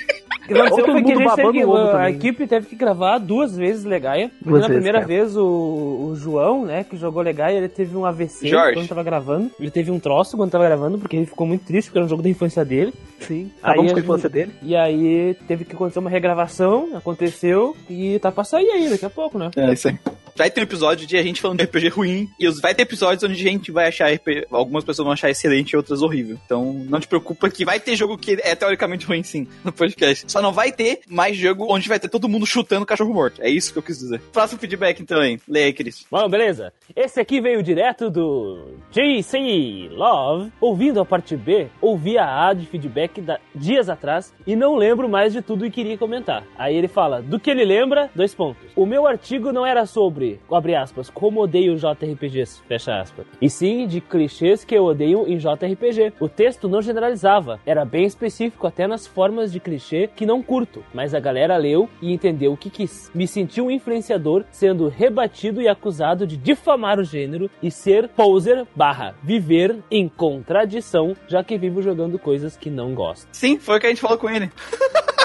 aconteceu 0.54 0.84
foi 0.84 1.02
que 1.02 1.12
a, 1.12 1.16
gente 1.16 1.34
teve 1.36 1.62
a 1.62 1.92
também. 1.92 2.14
equipe 2.14 2.46
teve 2.46 2.66
que 2.66 2.76
gravar 2.76 3.18
duas 3.18 3.56
vezes 3.56 3.84
Legaia. 3.84 4.28
Porque 4.28 4.50
Duas 4.50 4.62
na 4.62 4.68
primeira 4.68 4.98
cara. 5.00 5.08
vez 5.08 5.36
o, 5.36 5.42
o 5.42 6.16
João, 6.16 6.64
né, 6.64 6.84
que 6.84 6.96
jogou 6.96 7.22
Legaia, 7.22 7.56
ele 7.56 7.68
teve 7.68 7.96
um 7.96 8.04
AVC 8.04 8.48
Jorge. 8.48 8.74
quando 8.74 8.88
tava 8.88 9.02
gravando. 9.02 9.50
Ele 9.58 9.70
teve 9.70 9.90
um 9.90 9.98
troço 9.98 10.36
quando 10.36 10.50
tava 10.50 10.64
gravando, 10.64 10.98
porque 10.98 11.16
ele 11.16 11.26
ficou 11.26 11.46
muito 11.46 11.64
triste, 11.64 11.88
porque 11.88 11.98
era 11.98 12.06
um 12.06 12.08
jogo 12.08 12.22
da 12.22 12.28
infância 12.28 12.64
dele. 12.64 12.92
Sim. 13.20 13.50
Aí 13.62 13.72
Acabamos 13.72 13.90
a 13.90 13.94
com 13.94 14.00
a 14.00 14.02
infância 14.02 14.28
dele. 14.28 14.52
E 14.62 14.76
aí 14.76 15.36
teve 15.46 15.64
que 15.64 15.74
acontecer 15.74 15.98
uma 15.98 16.10
regravação, 16.10 16.96
aconteceu, 16.96 17.76
e 17.88 18.18
tá 18.18 18.30
pra 18.30 18.44
sair 18.44 18.70
aí 18.70 18.88
daqui 18.88 19.04
a 19.04 19.10
pouco, 19.10 19.38
né? 19.38 19.50
é 19.56 19.72
isso 19.72 19.88
aí. 19.88 19.98
Vai 20.38 20.50
ter 20.52 20.60
um 20.60 20.62
episódio 20.62 21.04
de 21.04 21.16
a 21.16 21.22
gente 21.22 21.40
falando 21.40 21.58
de 21.58 21.64
RPG 21.64 21.88
ruim, 21.88 22.30
e 22.38 22.48
vai 22.60 22.72
ter 22.72 22.82
episódios 22.82 23.24
onde 23.24 23.34
a 23.34 23.50
gente 23.50 23.72
vai 23.72 23.88
achar 23.88 24.08
RPG, 24.12 24.46
algumas 24.52 24.84
pessoas 24.84 25.04
vão 25.04 25.12
achar 25.12 25.28
excelente 25.28 25.72
e 25.72 25.76
outras 25.76 26.00
horrível. 26.00 26.38
Então, 26.46 26.72
não 26.88 27.00
te 27.00 27.08
preocupa 27.08 27.50
que 27.50 27.64
vai 27.64 27.80
ter 27.80 27.96
jogo 27.96 28.16
que 28.16 28.38
é 28.44 28.54
teoricamente 28.54 29.04
ruim 29.04 29.24
sim, 29.24 29.48
no 29.64 29.72
podcast. 29.72 30.30
Só 30.30 30.40
não 30.40 30.52
vai 30.52 30.70
ter 30.70 31.00
mais 31.08 31.36
jogo 31.36 31.66
onde 31.68 31.88
vai 31.88 31.98
ter 31.98 32.08
todo 32.08 32.28
mundo 32.28 32.46
chutando 32.46 32.86
cachorro 32.86 33.12
morto. 33.12 33.42
É 33.42 33.50
isso 33.50 33.72
que 33.72 33.80
eu 33.80 33.82
quis 33.82 33.98
dizer. 33.98 34.20
Próximo 34.32 34.60
feedback 34.60 35.00
então 35.00 35.18
aí. 35.20 35.40
Leia 35.48 35.66
aí, 35.66 35.72
Cris. 35.72 36.06
Bom, 36.08 36.28
beleza. 36.28 36.72
Esse 36.94 37.18
aqui 37.18 37.40
veio 37.40 37.60
direto 37.60 38.08
do 38.08 38.68
JC 38.92 39.88
Love. 39.90 40.52
Ouvindo 40.60 41.00
a 41.00 41.04
parte 41.04 41.36
B, 41.36 41.66
ouvi 41.80 42.16
a 42.18 42.48
A 42.48 42.52
de 42.52 42.66
feedback 42.66 43.20
da- 43.20 43.40
dias 43.54 43.88
atrás 43.88 44.32
e 44.46 44.54
não 44.54 44.76
lembro 44.76 45.08
mais 45.08 45.32
de 45.32 45.42
tudo 45.42 45.66
e 45.66 45.70
queria 45.70 45.98
comentar. 45.98 46.44
Aí 46.56 46.76
ele 46.76 46.86
fala, 46.88 47.20
do 47.22 47.40
que 47.40 47.50
ele 47.50 47.64
lembra, 47.64 48.10
dois 48.14 48.34
pontos. 48.34 48.62
O 48.76 48.86
meu 48.86 49.06
artigo 49.06 49.52
não 49.52 49.66
era 49.66 49.86
sobre, 49.86 50.27
abre 50.50 50.74
aspas, 50.74 51.08
como 51.10 51.42
odeio 51.42 51.76
JRPGs, 51.76 52.62
fecha 52.66 53.00
aspas. 53.00 53.26
E 53.40 53.48
sim 53.48 53.86
de 53.86 54.00
clichês 54.00 54.64
que 54.64 54.74
eu 54.74 54.84
odeio 54.84 55.26
em 55.26 55.36
JRPG. 55.38 56.14
O 56.20 56.28
texto 56.28 56.68
não 56.68 56.82
generalizava, 56.82 57.60
era 57.64 57.84
bem 57.84 58.04
específico 58.04 58.66
até 58.66 58.86
nas 58.86 59.06
formas 59.06 59.52
de 59.52 59.60
clichê 59.60 60.08
que 60.14 60.26
não 60.26 60.42
curto, 60.42 60.84
mas 60.92 61.14
a 61.14 61.20
galera 61.20 61.56
leu 61.56 61.88
e 62.02 62.12
entendeu 62.12 62.52
o 62.52 62.56
que 62.56 62.70
quis. 62.70 63.10
Me 63.14 63.26
senti 63.26 63.60
um 63.60 63.70
influenciador 63.70 64.44
sendo 64.50 64.88
rebatido 64.88 65.62
e 65.62 65.68
acusado 65.68 66.26
de 66.26 66.36
difamar 66.36 66.98
o 66.98 67.04
gênero 67.04 67.50
e 67.62 67.70
ser 67.70 68.08
poser 68.08 68.66
barra 68.74 69.14
viver 69.22 69.76
em 69.90 70.08
contradição, 70.08 71.16
já 71.26 71.42
que 71.42 71.58
vivo 71.58 71.82
jogando 71.82 72.18
coisas 72.18 72.56
que 72.56 72.70
não 72.70 72.94
gosto. 72.94 73.28
Sim, 73.32 73.58
foi 73.58 73.76
o 73.76 73.80
que 73.80 73.86
a 73.86 73.90
gente 73.90 74.00
falou 74.00 74.18
com 74.18 74.28
ele. 74.28 74.50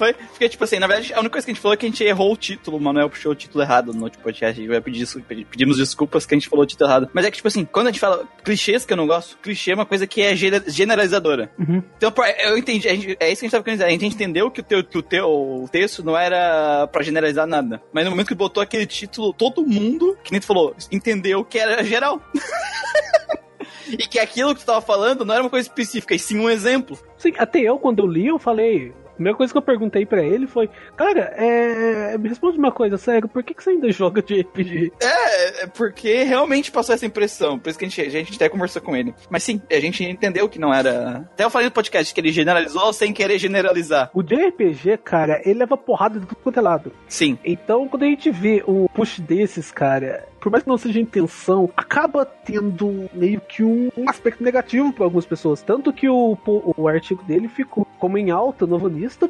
Foi, 0.00 0.14
porque, 0.14 0.48
tipo 0.48 0.64
assim, 0.64 0.78
na 0.78 0.86
verdade, 0.86 1.12
a 1.12 1.18
única 1.20 1.32
coisa 1.32 1.44
que 1.46 1.50
a 1.50 1.54
gente 1.54 1.60
falou 1.60 1.74
é 1.74 1.76
que 1.76 1.84
a 1.84 1.88
gente 1.90 2.02
errou 2.02 2.32
o 2.32 2.36
título. 2.38 2.78
O 2.78 2.80
Manuel 2.80 3.10
puxou 3.10 3.32
o 3.32 3.34
título 3.34 3.62
errado 3.62 3.92
no 3.92 4.04
último 4.04 4.24
podcast. 4.24 4.58
A 4.58 4.62
gente 4.62 4.70
vai 4.70 4.80
pedir, 4.80 5.06
pedimos 5.50 5.76
desculpas 5.76 6.24
que 6.24 6.34
a 6.34 6.38
gente 6.38 6.48
falou 6.48 6.62
o 6.62 6.66
título 6.66 6.88
errado. 6.88 7.10
Mas 7.12 7.26
é 7.26 7.30
que, 7.30 7.36
tipo 7.36 7.48
assim, 7.48 7.66
quando 7.66 7.88
a 7.88 7.90
gente 7.90 8.00
fala 8.00 8.26
clichês 8.42 8.86
que 8.86 8.94
eu 8.94 8.96
não 8.96 9.06
gosto, 9.06 9.36
clichê 9.42 9.72
é 9.72 9.74
uma 9.74 9.84
coisa 9.84 10.06
que 10.06 10.22
é 10.22 10.34
gene- 10.34 10.62
generalizadora. 10.68 11.52
Uhum. 11.58 11.82
Então, 11.98 12.10
eu 12.44 12.56
entendi. 12.56 12.88
a 12.88 12.94
gente- 12.94 13.16
é 13.20 13.30
isso 13.30 13.40
que 13.40 13.44
a 13.44 13.48
gente 13.48 13.50
tava 13.50 13.62
querendo 13.64 13.78
dizer. 13.80 13.88
A 13.88 13.92
gente 13.92 14.06
entendeu 14.06 14.50
que 14.50 14.60
o 14.60 14.64
teu, 14.64 14.82
que 14.82 14.96
o 14.96 15.02
teu 15.02 15.68
texto 15.70 16.02
não 16.02 16.16
era 16.16 16.86
pra 16.86 17.02
generalizar 17.02 17.46
nada. 17.46 17.82
Mas 17.92 18.06
no 18.06 18.10
momento 18.12 18.28
que 18.28 18.34
botou 18.34 18.62
aquele 18.62 18.86
título, 18.86 19.34
todo 19.34 19.66
mundo, 19.66 20.16
que 20.24 20.32
nem 20.32 20.40
tu 20.40 20.46
falou, 20.46 20.74
entendeu 20.90 21.44
que 21.44 21.58
era 21.58 21.84
geral. 21.84 22.22
e 23.90 23.96
que 24.08 24.18
aquilo 24.18 24.54
que 24.54 24.60
tu 24.62 24.66
tava 24.66 24.80
falando 24.80 25.24
não 25.24 25.34
era 25.34 25.42
uma 25.42 25.50
coisa 25.50 25.68
específica, 25.68 26.14
e 26.14 26.18
sim 26.18 26.38
um 26.38 26.48
exemplo. 26.48 26.98
Sim, 27.18 27.32
até 27.36 27.60
eu, 27.60 27.78
quando 27.78 27.98
eu 28.00 28.06
li, 28.06 28.26
eu 28.28 28.38
falei. 28.38 28.92
A 29.20 29.22
primeira 29.22 29.36
coisa 29.36 29.52
que 29.52 29.58
eu 29.58 29.62
perguntei 29.62 30.06
pra 30.06 30.24
ele 30.24 30.46
foi: 30.46 30.70
Cara, 30.96 31.34
é... 31.36 32.16
me 32.16 32.30
responde 32.30 32.56
uma 32.56 32.72
coisa, 32.72 32.96
sério, 32.96 33.28
por 33.28 33.42
que, 33.42 33.52
que 33.52 33.62
você 33.62 33.70
ainda 33.70 33.90
joga 33.92 34.22
de 34.22 34.40
RPG? 34.40 34.92
É, 34.98 35.64
é 35.64 35.66
porque 35.66 36.22
realmente 36.22 36.72
passou 36.72 36.94
essa 36.94 37.04
impressão. 37.04 37.58
Por 37.58 37.68
isso 37.68 37.78
que 37.78 37.84
a 37.84 37.88
gente, 37.88 38.00
a 38.00 38.08
gente 38.08 38.34
até 38.34 38.48
conversou 38.48 38.80
com 38.80 38.96
ele. 38.96 39.14
Mas 39.28 39.42
sim, 39.42 39.60
a 39.70 39.78
gente 39.78 40.02
entendeu 40.02 40.48
que 40.48 40.58
não 40.58 40.72
era. 40.72 41.28
Até 41.32 41.44
eu 41.44 41.50
falei 41.50 41.68
no 41.68 41.72
podcast 41.72 42.14
que 42.14 42.20
ele 42.20 42.32
generalizou 42.32 42.94
sem 42.94 43.12
querer 43.12 43.38
generalizar. 43.38 44.10
O 44.14 44.22
de 44.22 44.36
RPG, 44.36 44.96
cara, 45.04 45.42
ele 45.44 45.58
leva 45.58 45.76
porrada 45.76 46.18
de 46.18 46.24
tudo 46.24 46.38
quanto 46.42 46.58
é 46.58 46.62
lado. 46.62 46.92
Sim. 47.06 47.38
Então, 47.44 47.86
quando 47.88 48.04
a 48.04 48.06
gente 48.06 48.30
vê 48.30 48.64
um 48.66 48.86
push 48.86 49.20
desses, 49.20 49.70
cara, 49.70 50.26
por 50.40 50.50
mais 50.50 50.64
que 50.64 50.68
não 50.68 50.78
seja 50.78 50.98
intenção, 50.98 51.70
acaba 51.76 52.24
tendo 52.24 53.08
meio 53.12 53.40
que 53.40 53.62
um, 53.62 53.90
um 53.96 54.08
aspecto 54.08 54.42
negativo 54.42 54.92
para 54.92 55.04
algumas 55.04 55.26
pessoas. 55.26 55.62
Tanto 55.62 55.92
que 55.92 56.08
o, 56.08 56.36
o 56.76 56.88
artigo 56.88 57.22
dele 57.24 57.48
ficou 57.48 57.86
como 57.98 58.16
em 58.16 58.30
alta 58.30 58.66
no 58.66 58.78
Vanista 58.78 59.28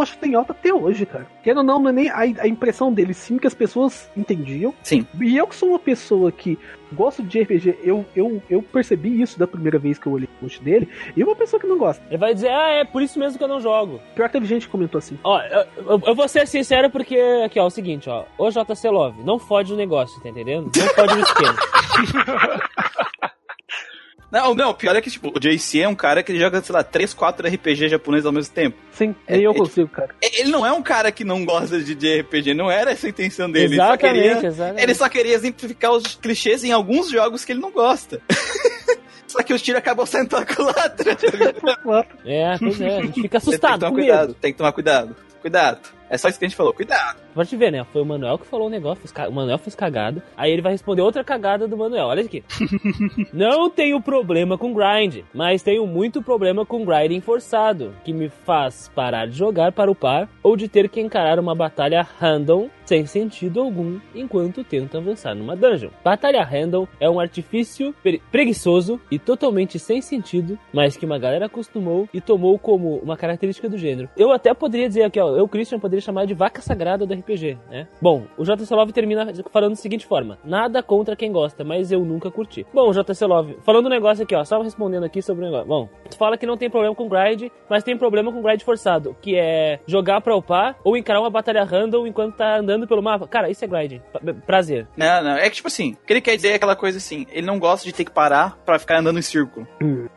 por 0.00 0.06
tocha 0.06 0.16
tem 0.18 0.34
alta 0.34 0.52
até 0.52 0.72
hoje, 0.72 1.04
cara. 1.04 1.26
Querendo 1.42 1.58
ou 1.58 1.64
não, 1.64 1.78
não 1.78 1.90
é 1.90 1.92
nem 1.92 2.08
a, 2.08 2.18
a 2.20 2.48
impressão 2.48 2.92
dele, 2.92 3.12
sim, 3.12 3.36
que 3.38 3.46
as 3.46 3.52
pessoas 3.54 4.10
entendiam. 4.16 4.72
Sim. 4.82 5.06
E 5.20 5.36
eu 5.36 5.46
que 5.46 5.54
sou 5.54 5.68
uma 5.70 5.78
pessoa 5.78 6.32
que 6.32 6.58
gosto 6.92 7.22
de 7.22 7.42
RPG, 7.42 7.78
eu, 7.84 8.04
eu, 8.16 8.42
eu 8.48 8.62
percebi 8.62 9.20
isso 9.20 9.38
da 9.38 9.46
primeira 9.46 9.78
vez 9.78 9.98
que 9.98 10.06
eu 10.06 10.12
olhei 10.12 10.26
o 10.26 10.40
post 10.40 10.62
dele, 10.62 10.88
e 11.16 11.22
uma 11.22 11.36
pessoa 11.36 11.60
que 11.60 11.66
não 11.66 11.76
gosta. 11.78 12.02
Ele 12.08 12.16
vai 12.18 12.32
dizer, 12.34 12.48
ah, 12.50 12.70
é 12.80 12.84
por 12.84 13.02
isso 13.02 13.18
mesmo 13.18 13.36
que 13.38 13.44
eu 13.44 13.48
não 13.48 13.60
jogo. 13.60 14.00
Pior 14.14 14.26
que 14.28 14.32
teve 14.32 14.46
gente 14.46 14.66
que 14.66 14.72
comentou 14.72 14.98
assim. 14.98 15.18
Ó, 15.22 15.40
eu, 15.40 15.64
eu- 15.86 16.02
eu 16.06 16.14
vou 16.14 16.26
ser 16.28 16.46
sincero 16.46 16.88
porque, 16.90 17.16
aqui, 17.44 17.60
ó, 17.60 17.64
é 17.64 17.66
o 17.66 17.70
seguinte, 17.70 18.08
ó. 18.08 18.24
Ô 18.38 18.48
JC 18.50 18.88
Love, 18.88 19.22
não 19.22 19.38
fode 19.38 19.72
o 19.72 19.76
negócio, 19.76 20.20
tá 20.22 20.28
entendendo? 20.30 20.70
Não 20.76 20.88
fode 20.88 21.14
o 21.14 21.20
esquema. 21.20 21.56
Não, 24.30 24.54
não, 24.54 24.70
o 24.70 24.74
pior 24.74 24.94
é 24.94 25.00
que, 25.00 25.10
tipo, 25.10 25.32
o 25.34 25.40
JC 25.40 25.80
é 25.80 25.88
um 25.88 25.94
cara 25.94 26.22
que 26.22 26.38
joga, 26.38 26.62
sei 26.62 26.72
lá, 26.72 26.84
3, 26.84 27.12
4 27.12 27.48
RPG 27.48 27.88
japoneses 27.88 28.26
ao 28.26 28.32
mesmo 28.32 28.54
tempo. 28.54 28.76
Sim, 28.92 29.14
É, 29.26 29.38
eu 29.38 29.50
é, 29.50 29.54
consigo, 29.54 29.88
cara. 29.88 30.10
E- 30.22 30.40
Ele 30.42 30.50
não 30.50 30.64
é 30.64 30.70
um 30.72 30.82
cara 30.82 31.10
que 31.10 31.24
não 31.24 31.44
gosta 31.44 31.80
de, 31.80 31.94
de 31.96 32.20
RPG, 32.20 32.54
não 32.54 32.70
era 32.70 32.92
essa 32.92 33.06
a 33.06 33.10
intenção 33.10 33.50
dele. 33.50 33.66
Ele 33.66 33.76
só 33.76 33.82
exatamente, 33.94 34.14
queria, 34.22 34.46
exatamente. 34.46 34.82
ele 34.82 34.94
só 34.94 35.08
queria 35.08 35.34
exemplificar 35.34 35.90
os 35.92 36.14
clichês 36.14 36.62
em 36.62 36.70
alguns 36.70 37.10
jogos 37.10 37.44
que 37.44 37.52
ele 37.52 37.60
não 37.60 37.72
gosta. 37.72 38.20
só 39.26 39.42
que 39.42 39.52
o 39.52 39.58
tiro 39.58 39.78
acabou 39.78 40.06
saindo 40.06 40.28
pela 40.28 40.46
culatra. 40.46 41.16
É, 42.24 42.56
pois 42.58 42.80
é, 42.80 42.98
a 42.98 43.02
gente 43.02 43.14
fica 43.14 43.22
Tem 43.22 43.28
que 43.28 43.36
assustado, 43.36 43.80
tomar 43.80 43.92
cuidado, 43.92 44.34
tem 44.34 44.52
que 44.52 44.58
tomar 44.58 44.72
cuidado. 44.72 45.16
Cuidado. 45.40 45.80
É 46.10 46.18
só 46.18 46.28
isso 46.28 46.38
que 46.38 46.44
a 46.44 46.48
gente 46.48 46.56
falou, 46.56 46.74
cuidado. 46.74 47.18
Pode 47.32 47.48
te 47.48 47.56
ver, 47.56 47.70
né? 47.70 47.84
Foi 47.92 48.02
o 48.02 48.04
Manuel 48.04 48.36
que 48.36 48.46
falou 48.46 48.66
o 48.66 48.70
negócio, 48.70 49.04
o 49.28 49.32
Manuel 49.32 49.56
fez 49.58 49.74
cagada, 49.76 50.20
aí 50.36 50.50
ele 50.50 50.60
vai 50.60 50.72
responder 50.72 51.00
outra 51.02 51.22
cagada 51.22 51.68
do 51.68 51.76
Manuel. 51.76 52.06
Olha 52.08 52.22
aqui. 52.24 52.42
Não 53.32 53.70
tenho 53.70 54.00
problema 54.00 54.58
com 54.58 54.74
grind, 54.74 55.22
mas 55.32 55.62
tenho 55.62 55.86
muito 55.86 56.22
problema 56.22 56.66
com 56.66 56.84
grinding 56.84 57.20
forçado, 57.20 57.94
que 58.04 58.12
me 58.12 58.28
faz 58.28 58.90
parar 58.94 59.26
de 59.26 59.36
jogar 59.36 59.72
para 59.72 59.90
upar 59.90 60.28
ou 60.42 60.56
de 60.56 60.68
ter 60.68 60.88
que 60.88 61.00
encarar 61.00 61.38
uma 61.38 61.54
batalha 61.54 62.06
random 62.18 62.68
sem 62.84 63.06
sentido 63.06 63.60
algum 63.60 64.00
enquanto 64.14 64.64
tento 64.64 64.98
avançar 64.98 65.32
numa 65.34 65.54
dungeon. 65.54 65.90
Batalha 66.02 66.42
random 66.42 66.88
é 66.98 67.08
um 67.08 67.20
artifício 67.20 67.94
pre- 68.02 68.20
preguiçoso 68.32 69.00
e 69.10 69.16
totalmente 69.18 69.78
sem 69.78 70.02
sentido, 70.02 70.58
mas 70.72 70.96
que 70.96 71.06
uma 71.06 71.18
galera 71.18 71.46
acostumou 71.46 72.08
e 72.12 72.20
tomou 72.20 72.58
como 72.58 72.96
uma 72.96 73.16
característica 73.16 73.68
do 73.68 73.78
gênero. 73.78 74.08
Eu 74.16 74.32
até 74.32 74.52
poderia 74.52 74.88
dizer 74.88 75.04
aqui, 75.04 75.20
ó, 75.20 75.36
eu, 75.36 75.46
Christian, 75.46 75.78
poderia 75.78 75.99
chamar 76.00 76.26
de 76.26 76.34
vaca 76.34 76.60
sagrada 76.62 77.06
do 77.06 77.14
RPG, 77.14 77.58
né? 77.70 77.86
Bom, 78.00 78.24
o 78.36 78.44
JC 78.44 78.72
Love 78.74 78.92
termina 78.92 79.32
falando 79.52 79.70
da 79.70 79.76
seguinte 79.76 80.06
forma: 80.06 80.38
nada 80.44 80.82
contra 80.82 81.16
quem 81.16 81.30
gosta, 81.32 81.64
mas 81.64 81.90
eu 81.92 82.00
nunca 82.04 82.30
curti. 82.30 82.66
Bom, 82.72 82.90
JC 82.92 83.24
Love, 83.26 83.56
falando 83.64 83.86
um 83.86 83.90
negócio 83.90 84.24
aqui, 84.24 84.34
ó, 84.34 84.44
só 84.44 84.60
respondendo 84.60 85.04
aqui 85.04 85.20
sobre 85.22 85.42
o 85.42 85.46
negócio. 85.46 85.66
Bom, 85.66 85.88
tu 86.08 86.16
fala 86.16 86.36
que 86.36 86.46
não 86.46 86.56
tem 86.56 86.70
problema 86.70 86.94
com 86.94 87.08
grind, 87.08 87.50
mas 87.68 87.82
tem 87.82 87.96
problema 87.96 88.32
com 88.32 88.42
grind 88.42 88.62
forçado, 88.62 89.16
que 89.20 89.36
é 89.36 89.80
jogar 89.86 90.20
pra 90.20 90.36
upar 90.36 90.76
ou 90.84 90.96
encarar 90.96 91.20
uma 91.20 91.30
batalha 91.30 91.64
random 91.64 92.06
enquanto 92.06 92.36
tá 92.36 92.58
andando 92.58 92.86
pelo 92.86 93.02
mapa. 93.02 93.26
Cara, 93.26 93.50
isso 93.50 93.64
é 93.64 93.68
grind. 93.68 94.00
Pra- 94.12 94.34
Prazer. 94.46 94.86
Não, 94.96 95.22
não. 95.22 95.36
É 95.36 95.48
que, 95.48 95.56
tipo 95.56 95.68
assim, 95.68 95.92
o 96.02 96.06
que 96.06 96.12
ele 96.12 96.20
quer 96.20 96.34
dizer 96.36 96.48
é 96.50 96.54
aquela 96.54 96.74
coisa 96.76 96.98
assim, 96.98 97.26
ele 97.30 97.46
não 97.46 97.58
gosta 97.58 97.84
de 97.86 97.92
ter 97.92 98.04
que 98.04 98.10
parar 98.10 98.56
pra 98.64 98.78
ficar 98.78 98.98
andando 98.98 99.18
em 99.18 99.22
círculo. 99.22 99.66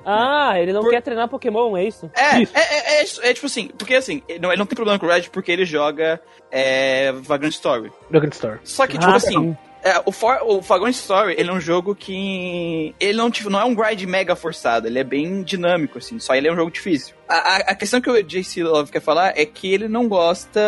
Ah, 0.06 0.54
ele 0.60 0.74
não 0.74 0.82
Por- 0.82 0.90
quer 0.92 1.02
treinar 1.02 1.28
Pokémon, 1.28 1.76
é 1.78 1.84
isso? 1.86 2.10
É, 2.16 2.42
Isso. 2.42 2.52
é, 2.56 2.62
é, 2.62 3.02
é, 3.02 3.30
é 3.30 3.34
tipo 3.34 3.46
assim, 3.46 3.68
porque 3.78 3.96
assim, 3.96 4.22
ele 4.28 4.40
não, 4.40 4.50
ele 4.50 4.60
não 4.60 4.66
tem 4.66 4.76
problema 4.76 5.00
com 5.00 5.06
o 5.06 5.10
Red 5.10 5.24
porque 5.32 5.52
ele 5.52 5.66
joga 5.74 6.22
é, 6.52 7.12
Vagrant 7.12 7.52
Story. 7.52 7.92
Dragon 8.10 8.30
Store. 8.32 8.60
Só 8.64 8.86
que, 8.86 8.98
tipo 8.98 9.12
Ah, 9.12 9.16
assim, 9.16 9.58
é, 9.84 10.02
o, 10.06 10.12
For, 10.12 10.40
o 10.44 10.62
Vagrant 10.62 10.94
Story, 10.94 11.36
ele 11.38 11.50
é 11.50 11.54
um 11.54 11.60
jogo 11.60 11.94
que. 11.96 12.96
Ele 13.00 13.18
não, 13.18 13.30
tipo, 13.30 13.50
não 13.50 13.60
é 13.60 13.66
um 13.66 13.76
grind 13.76 14.04
mega 14.04 14.36
forçado, 14.36 14.88
ele 14.88 15.00
é 15.00 15.04
bem 15.04 15.44
dinâmico, 15.44 15.98
assim, 15.98 16.20
só 16.20 16.36
ele 16.36 16.48
é 16.48 16.54
um 16.54 16.56
jogo 16.56 16.72
difícil. 16.72 17.16
A, 17.28 17.56
a, 17.72 17.76
questão 17.76 18.02
que 18.02 18.10
o 18.10 18.22
JC 18.22 18.64
Love 18.64 18.92
quer 18.92 19.00
falar 19.00 19.34
é 19.36 19.46
que 19.46 19.72
ele 19.72 19.88
não 19.88 20.08
gosta. 20.08 20.60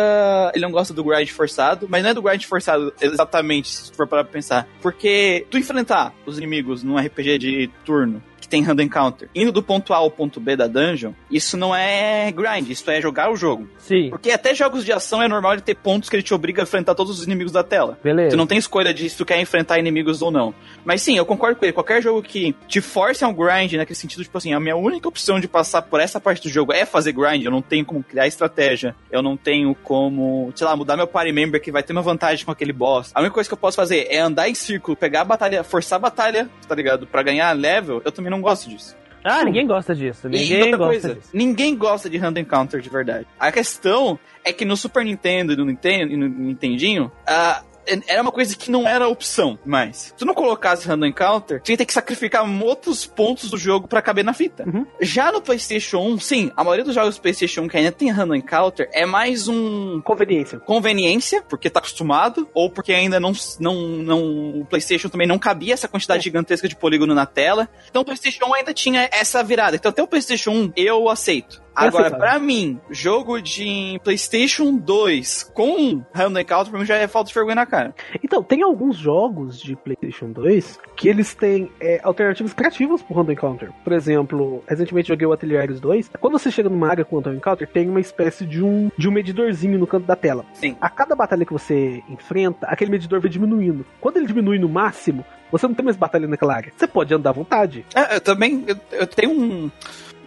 Ele 0.54 0.64
não 0.64 0.70
gosta 0.70 0.94
do 0.94 1.04
grind 1.04 1.28
forçado, 1.28 1.86
mas 1.88 2.02
não 2.02 2.10
é 2.10 2.14
do 2.14 2.22
grind 2.22 2.42
forçado 2.44 2.92
exatamente, 3.00 3.68
se 3.68 3.92
for 3.92 4.06
parar 4.06 4.24
pra 4.24 4.32
pensar. 4.32 4.66
Porque 4.80 5.46
tu 5.50 5.58
enfrentar 5.58 6.14
os 6.24 6.38
inimigos 6.38 6.82
num 6.82 6.96
RPG 6.96 7.38
de 7.38 7.70
turno 7.84 8.22
que 8.46 8.48
tem 8.48 8.62
random 8.62 8.84
encounter, 8.84 9.28
indo 9.34 9.50
do 9.50 9.62
ponto 9.62 9.92
A 9.92 9.96
ao 9.96 10.10
ponto 10.10 10.38
B 10.38 10.54
da 10.54 10.68
dungeon, 10.68 11.12
isso 11.28 11.56
não 11.56 11.74
é 11.74 12.30
grind, 12.30 12.70
isso 12.70 12.88
é 12.88 13.00
jogar 13.00 13.30
o 13.30 13.36
jogo. 13.36 13.68
Sim. 13.76 14.10
Porque 14.10 14.30
até 14.30 14.54
jogos 14.54 14.84
de 14.84 14.92
ação 14.92 15.20
é 15.20 15.26
normal 15.26 15.56
de 15.56 15.62
ter 15.62 15.74
pontos 15.74 16.08
que 16.08 16.14
ele 16.14 16.22
te 16.22 16.32
obriga 16.32 16.62
a 16.62 16.64
enfrentar 16.64 16.94
todos 16.94 17.18
os 17.18 17.26
inimigos 17.26 17.52
da 17.52 17.64
tela. 17.64 17.98
Beleza. 18.02 18.30
Tu 18.30 18.36
não 18.36 18.46
tem 18.46 18.56
escolha 18.56 18.94
de 18.94 19.10
se 19.10 19.16
tu 19.16 19.24
quer 19.24 19.40
enfrentar 19.40 19.80
inimigos 19.80 20.22
ou 20.22 20.30
não. 20.30 20.54
Mas 20.84 21.02
sim, 21.02 21.16
eu 21.16 21.26
concordo 21.26 21.58
com 21.58 21.64
ele. 21.64 21.72
Qualquer 21.72 22.00
jogo 22.00 22.22
que 22.22 22.54
te 22.68 22.80
force 22.80 23.24
a 23.24 23.28
um 23.28 23.34
grind, 23.34 23.72
naquele 23.72 23.96
sentido, 23.96 24.22
tipo 24.22 24.38
assim, 24.38 24.54
a 24.54 24.60
minha 24.60 24.76
única 24.76 25.08
opção 25.08 25.40
de 25.40 25.48
passar 25.48 25.82
por 25.82 25.98
essa 25.98 26.20
parte 26.20 26.45
do 26.46 26.52
jogo 26.52 26.72
é 26.72 26.84
fazer 26.84 27.12
grind. 27.12 27.44
Eu 27.44 27.50
não 27.50 27.62
tenho 27.62 27.84
como 27.84 28.02
criar 28.02 28.26
estratégia. 28.26 28.94
Eu 29.10 29.22
não 29.22 29.36
tenho 29.36 29.74
como, 29.74 30.52
sei 30.54 30.66
lá, 30.66 30.76
mudar 30.76 30.96
meu 30.96 31.06
party 31.06 31.32
member 31.32 31.60
que 31.60 31.72
vai 31.72 31.82
ter 31.82 31.92
uma 31.92 32.02
vantagem 32.02 32.44
com 32.44 32.52
aquele 32.52 32.72
boss. 32.72 33.10
A 33.14 33.20
única 33.20 33.34
coisa 33.34 33.48
que 33.48 33.54
eu 33.54 33.58
posso 33.58 33.76
fazer 33.76 34.06
é 34.10 34.18
andar 34.18 34.48
em 34.48 34.54
círculo, 34.54 34.96
pegar 34.96 35.22
a 35.22 35.24
batalha, 35.24 35.64
forçar 35.64 35.96
a 35.96 36.00
batalha, 36.00 36.48
tá 36.66 36.74
ligado? 36.74 37.06
Pra 37.06 37.22
ganhar 37.22 37.52
level. 37.52 38.00
Eu 38.04 38.12
também 38.12 38.30
não 38.30 38.40
gosto 38.40 38.68
disso. 38.68 38.96
Ah, 39.24 39.44
ninguém 39.44 39.66
gosta 39.66 39.92
disso. 39.92 40.28
Ninguém 40.28 40.70
gosta 40.70 40.86
coisa, 40.86 41.14
disso. 41.16 41.30
ninguém 41.32 41.76
gosta 41.76 42.08
de 42.08 42.16
random 42.16 42.42
encounter 42.42 42.80
de 42.80 42.88
verdade. 42.88 43.26
A 43.40 43.50
questão 43.50 44.16
é 44.44 44.52
que 44.52 44.64
no 44.64 44.76
Super 44.76 45.04
Nintendo 45.04 45.52
e 45.52 45.56
no 45.56 45.64
Nintendo 45.64 46.12
e 46.12 46.16
no 46.16 46.28
Nintendinho, 46.28 47.10
ah, 47.26 47.60
era 48.06 48.22
uma 48.22 48.32
coisa 48.32 48.56
que 48.56 48.70
não 48.70 48.86
era 48.86 49.08
opção 49.08 49.58
mais. 49.64 49.96
Se 49.96 50.14
tu 50.14 50.24
não 50.24 50.34
colocasse 50.34 50.86
random 50.86 51.06
encounter, 51.06 51.60
tu 51.62 51.70
ia 51.70 51.76
ter 51.76 51.86
que 51.86 51.92
sacrificar 51.92 52.44
outros 52.62 53.06
pontos 53.06 53.50
do 53.50 53.56
jogo 53.56 53.88
pra 53.88 54.02
caber 54.02 54.24
na 54.24 54.32
fita. 54.32 54.64
Uhum. 54.66 54.86
Já 55.00 55.30
no 55.32 55.40
PlayStation 55.40 55.98
1, 55.98 56.18
sim, 56.18 56.52
a 56.56 56.64
maioria 56.64 56.84
dos 56.84 56.94
jogos 56.94 57.16
do 57.16 57.22
PlayStation 57.22 57.62
1 57.62 57.68
que 57.68 57.76
ainda 57.76 57.92
tem 57.92 58.10
random 58.10 58.34
encounter 58.36 58.88
é 58.92 59.06
mais 59.06 59.48
um 59.48 60.00
Conveniência. 60.02 60.58
conveniência, 60.60 61.42
porque 61.42 61.70
tá 61.70 61.78
acostumado, 61.78 62.48
ou 62.54 62.70
porque 62.70 62.92
ainda 62.92 63.18
não, 63.20 63.32
não, 63.60 63.74
não. 63.74 64.60
O 64.60 64.66
PlayStation 64.66 65.08
também 65.08 65.26
não 65.26 65.38
cabia 65.38 65.74
essa 65.74 65.88
quantidade 65.88 66.24
gigantesca 66.24 66.68
de 66.68 66.76
polígono 66.76 67.14
na 67.14 67.26
tela. 67.26 67.68
Então 67.88 68.02
o 68.02 68.04
PlayStation 68.04 68.46
1 68.46 68.54
ainda 68.54 68.74
tinha 68.74 69.08
essa 69.12 69.42
virada. 69.42 69.76
Então 69.76 69.90
até 69.90 70.02
o 70.02 70.06
PlayStation 70.06 70.50
1 70.50 70.72
eu 70.76 71.08
aceito. 71.08 71.65
Agora, 71.76 72.06
aceitável. 72.06 72.18
pra 72.18 72.38
mim, 72.38 72.80
jogo 72.90 73.40
de 73.40 74.00
PlayStation 74.02 74.76
2 74.76 75.50
com 75.54 76.02
Random 76.12 76.40
Encounter, 76.40 76.70
pra 76.70 76.80
mim 76.80 76.86
já 76.86 76.96
é 76.96 77.06
falta 77.06 77.28
de 77.28 77.34
vergonha 77.34 77.56
na 77.56 77.66
cara. 77.66 77.94
Então, 78.22 78.42
tem 78.42 78.62
alguns 78.62 78.96
jogos 78.96 79.60
de 79.60 79.76
PlayStation 79.76 80.32
2 80.32 80.80
que 80.96 81.08
eles 81.08 81.34
têm 81.34 81.70
é, 81.80 82.00
alternativas 82.02 82.52
criativas 82.54 83.02
pro 83.02 83.14
Random 83.14 83.32
Encounter. 83.32 83.70
Por 83.84 83.92
exemplo, 83.92 84.64
recentemente 84.66 85.08
joguei 85.08 85.26
o 85.26 85.32
Ateliers 85.32 85.78
2. 85.78 86.10
Quando 86.20 86.38
você 86.38 86.50
chega 86.50 86.68
numa 86.68 86.88
área 86.88 87.04
com 87.04 87.16
Random 87.16 87.34
Encounter, 87.34 87.68
tem 87.68 87.88
uma 87.88 88.00
espécie 88.00 88.46
de 88.46 88.62
um, 88.62 88.90
de 88.96 89.08
um 89.08 89.12
medidorzinho 89.12 89.78
no 89.78 89.86
canto 89.86 90.06
da 90.06 90.16
tela. 90.16 90.44
Sim. 90.54 90.76
A 90.80 90.88
cada 90.88 91.14
batalha 91.14 91.44
que 91.44 91.52
você 91.52 92.02
enfrenta, 92.08 92.66
aquele 92.66 92.90
medidor 92.90 93.20
vai 93.20 93.30
diminuindo. 93.30 93.84
Quando 94.00 94.16
ele 94.16 94.26
diminui 94.26 94.58
no 94.58 94.68
máximo, 94.68 95.24
você 95.50 95.66
não 95.66 95.74
tem 95.74 95.84
mais 95.84 95.96
batalha 95.96 96.26
naquela 96.26 96.54
área. 96.54 96.72
Você 96.76 96.86
pode 96.86 97.12
andar 97.14 97.30
à 97.30 97.32
vontade. 97.32 97.84
É, 97.94 98.16
eu 98.16 98.20
também. 98.20 98.64
Eu, 98.66 98.76
eu 98.92 99.06
tenho 99.06 99.30
um. 99.30 99.70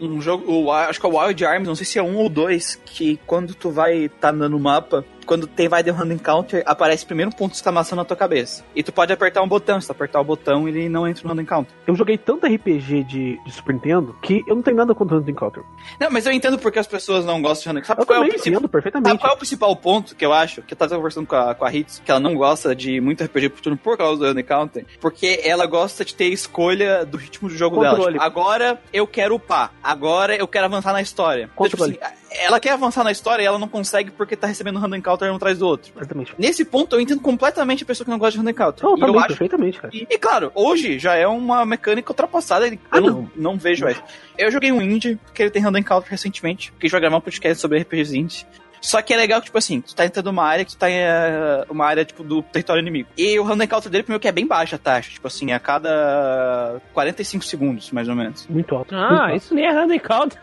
Um 0.02 0.22
jogo, 0.22 0.52
o- 0.52 0.72
acho 0.72 1.00
que 1.00 1.06
é 1.06 1.10
o 1.10 1.20
Wild 1.20 1.46
Arms, 1.46 1.68
não 1.68 1.76
sei 1.76 1.86
se 1.86 2.00
é 2.00 2.04
um 2.04 2.16
ou 2.18 2.30
dois, 2.30 2.80
que 2.86 3.20
quando 3.28 3.54
tu 3.54 3.70
vai 3.70 4.10
tá 4.20 4.32
no 4.32 4.60
mapa, 4.60 5.04
quando 5.30 5.46
tem 5.46 5.68
vai 5.70 5.84
de 5.84 5.92
random 5.92 6.16
encounter, 6.16 6.64
aparece 6.66 7.06
primeiro 7.06 7.30
um 7.30 7.32
ponto 7.32 7.52
de 7.52 7.58
exclamação 7.58 7.96
na 7.96 8.04
tua 8.04 8.18
cabeça. 8.18 8.66
E 8.76 8.82
tu 8.82 8.92
pode 8.92 9.14
apertar 9.14 9.44
um 9.44 9.48
botão, 9.48 9.80
se 9.80 9.86
tu 9.86 9.92
apertar 9.92 10.20
o 10.20 10.24
botão, 10.24 10.68
ele 10.68 10.90
não 10.90 11.08
entra 11.08 11.22
no 11.22 11.30
random 11.30 11.44
encounter. 11.44 11.72
Eu 11.86 11.94
joguei 11.94 12.18
tanto 12.18 12.48
RPG 12.48 13.04
de, 13.04 13.40
de 13.46 13.52
Super 13.52 13.76
Nintendo 13.76 14.16
que 14.24 14.44
eu 14.48 14.56
não 14.56 14.64
tenho 14.64 14.76
nada 14.76 14.96
contra 14.96 15.16
o 15.16 15.20
Random 15.20 15.32
Encounter. 15.32 15.64
Não, 16.00 16.10
mas 16.10 16.26
eu 16.26 16.32
entendo 16.32 16.58
porque 16.58 16.80
as 16.80 16.88
pessoas 16.88 17.26
não 17.26 17.44
gostam 17.44 17.62
de 17.62 17.68
random 17.68 17.80
encounter. 17.82 18.02
Eu 18.02 18.08
Sabe 18.08 18.08
qual 18.08 18.24
é 18.24 18.28
o 18.28 18.36
entendo 18.36 18.56
Sabe 18.56 18.68
perfeitamente. 18.70 19.18
qual 19.20 19.32
é 19.32 19.36
o 19.36 19.38
principal 19.38 19.76
ponto 19.76 20.16
que 20.16 20.26
eu 20.26 20.34
acho? 20.34 20.64
Que 20.64 20.74
eu 20.74 20.78
tava 20.78 20.96
conversando 20.96 21.28
com 21.28 21.36
a, 21.36 21.54
com 21.54 21.64
a 21.64 21.72
Hitz, 21.72 22.02
que 22.04 22.10
ela 22.10 22.20
não 22.20 22.34
gosta 22.34 22.76
de 22.76 23.00
muito 23.00 23.24
RPG 23.24 23.50
por 23.50 23.62
turno 23.62 23.78
por 23.78 23.96
causa 24.00 24.18
do 24.18 24.26
Random 24.26 24.40
Encounter, 24.40 24.86
porque 25.00 25.42
ela 25.44 25.68
gosta 25.68 26.04
de 26.04 26.16
ter 26.16 26.30
escolha 26.30 27.06
do 27.06 27.18
ritmo 27.20 27.50
do 27.50 27.56
jogo 27.56 27.76
Controle. 27.76 27.98
dela. 27.98 28.12
Tipo, 28.14 28.24
agora 28.24 28.82
eu 28.92 29.06
quero 29.06 29.36
upar, 29.36 29.74
agora 29.84 30.36
eu 30.36 30.48
quero 30.48 30.66
avançar 30.66 30.92
na 30.92 31.04
história. 31.04 31.52
Então, 31.54 31.70
tipo 31.70 31.84
assim, 31.84 31.98
ela 32.32 32.60
quer 32.60 32.72
avançar 32.72 33.04
na 33.04 33.12
história 33.12 33.44
e 33.44 33.46
ela 33.46 33.58
não 33.60 33.68
consegue 33.68 34.12
porque 34.12 34.36
tá 34.36 34.48
recebendo 34.48 34.78
um 34.78 34.80
Random 34.80 34.98
Encounter 34.98 35.32
um 35.32 35.36
atrás 35.36 35.58
do 35.58 35.68
outro. 35.68 35.92
Exatamente. 35.96 36.34
Nesse 36.38 36.64
ponto, 36.64 36.96
eu 36.96 37.02
entendo 37.02 37.22
completamente 37.22 37.84
a 37.84 37.86
pessoa 37.86 38.06
que 38.06 38.12
não 38.12 38.20
gosta 38.20 38.32
de 38.34 38.38
Random 38.38 38.52
Encounter. 38.52 38.86
Eu 38.86 38.96
e 38.96 39.00
também, 39.00 39.16
eu 39.16 39.20
acho 39.20 39.28
perfeitamente, 39.30 39.80
cara. 39.80 39.94
e, 39.94 40.08
e, 40.10 40.18
claro, 40.18 40.52
hoje 40.54 41.00
já 41.00 41.16
é 41.16 41.28
uma 41.28 41.66
mecânica 41.66 42.12
ultrapassada. 42.12 42.68
Eu 42.68 42.78
Ah, 42.92 43.02
não, 43.02 43.32
não 43.36 43.58
vejo 43.58 43.88
essa. 43.88 44.04
Eu 44.38 44.52
joguei 44.52 44.72
um 44.72 44.82
indie, 44.82 45.20
que 45.34 45.42
ele 45.42 45.50
tem 45.50 45.62
Random 45.62 45.80
Encounter 45.80 46.10
recentemente, 46.10 46.72
que 46.72 46.86
a 46.86 46.88
gente 46.88 46.92
vai 46.92 47.02
gravar 47.02 47.18
um 47.18 47.22
podcast 47.22 47.60
sobre 47.60 47.80
RPGs 47.80 48.18
indie. 48.18 48.46
Só 48.82 49.02
que 49.02 49.14
é 49.14 49.18
legal 49.18 49.40
que, 49.40 49.46
tipo 49.46 49.58
assim, 49.58 49.82
tu 49.82 49.94
tá 49.96 50.06
entrando 50.06 50.28
numa 50.28 50.44
área 50.46 50.64
que 50.66 50.72
tu 50.72 50.78
tá 50.78 50.90
em 50.90 50.96
eh, 50.98 51.66
uma 51.70 51.86
área, 51.86 52.06
tipo, 52.06 52.24
do 52.24 52.42
território 52.42 52.82
inimigo. 52.82 53.10
E 53.18 53.38
o 53.40 53.44
Random 53.44 53.64
Encounter 53.64 53.92
dele, 53.92 54.04
primeiro, 54.04 54.22
que 54.22 54.28
é 54.28 54.32
bem 54.32 54.48
baixa 54.48 54.76
a 54.76 54.80
taxa. 54.80 55.12
Tipo 55.12 55.28
assim, 55.28 55.52
a 55.52 55.60
cada 55.60 56.82
45 56.94 57.44
segundos, 57.46 57.92
mais 57.92 58.08
ou 58.08 58.16
menos. 58.16 58.46
Muito 58.48 58.76
alto. 58.76 58.94
muito 58.94 59.06
Ah, 59.06 59.24
alto. 59.26 59.36
isso 59.36 59.54
nem 59.54 59.66
é 59.66 59.72
random 59.72 59.94
encounter. 59.94 60.40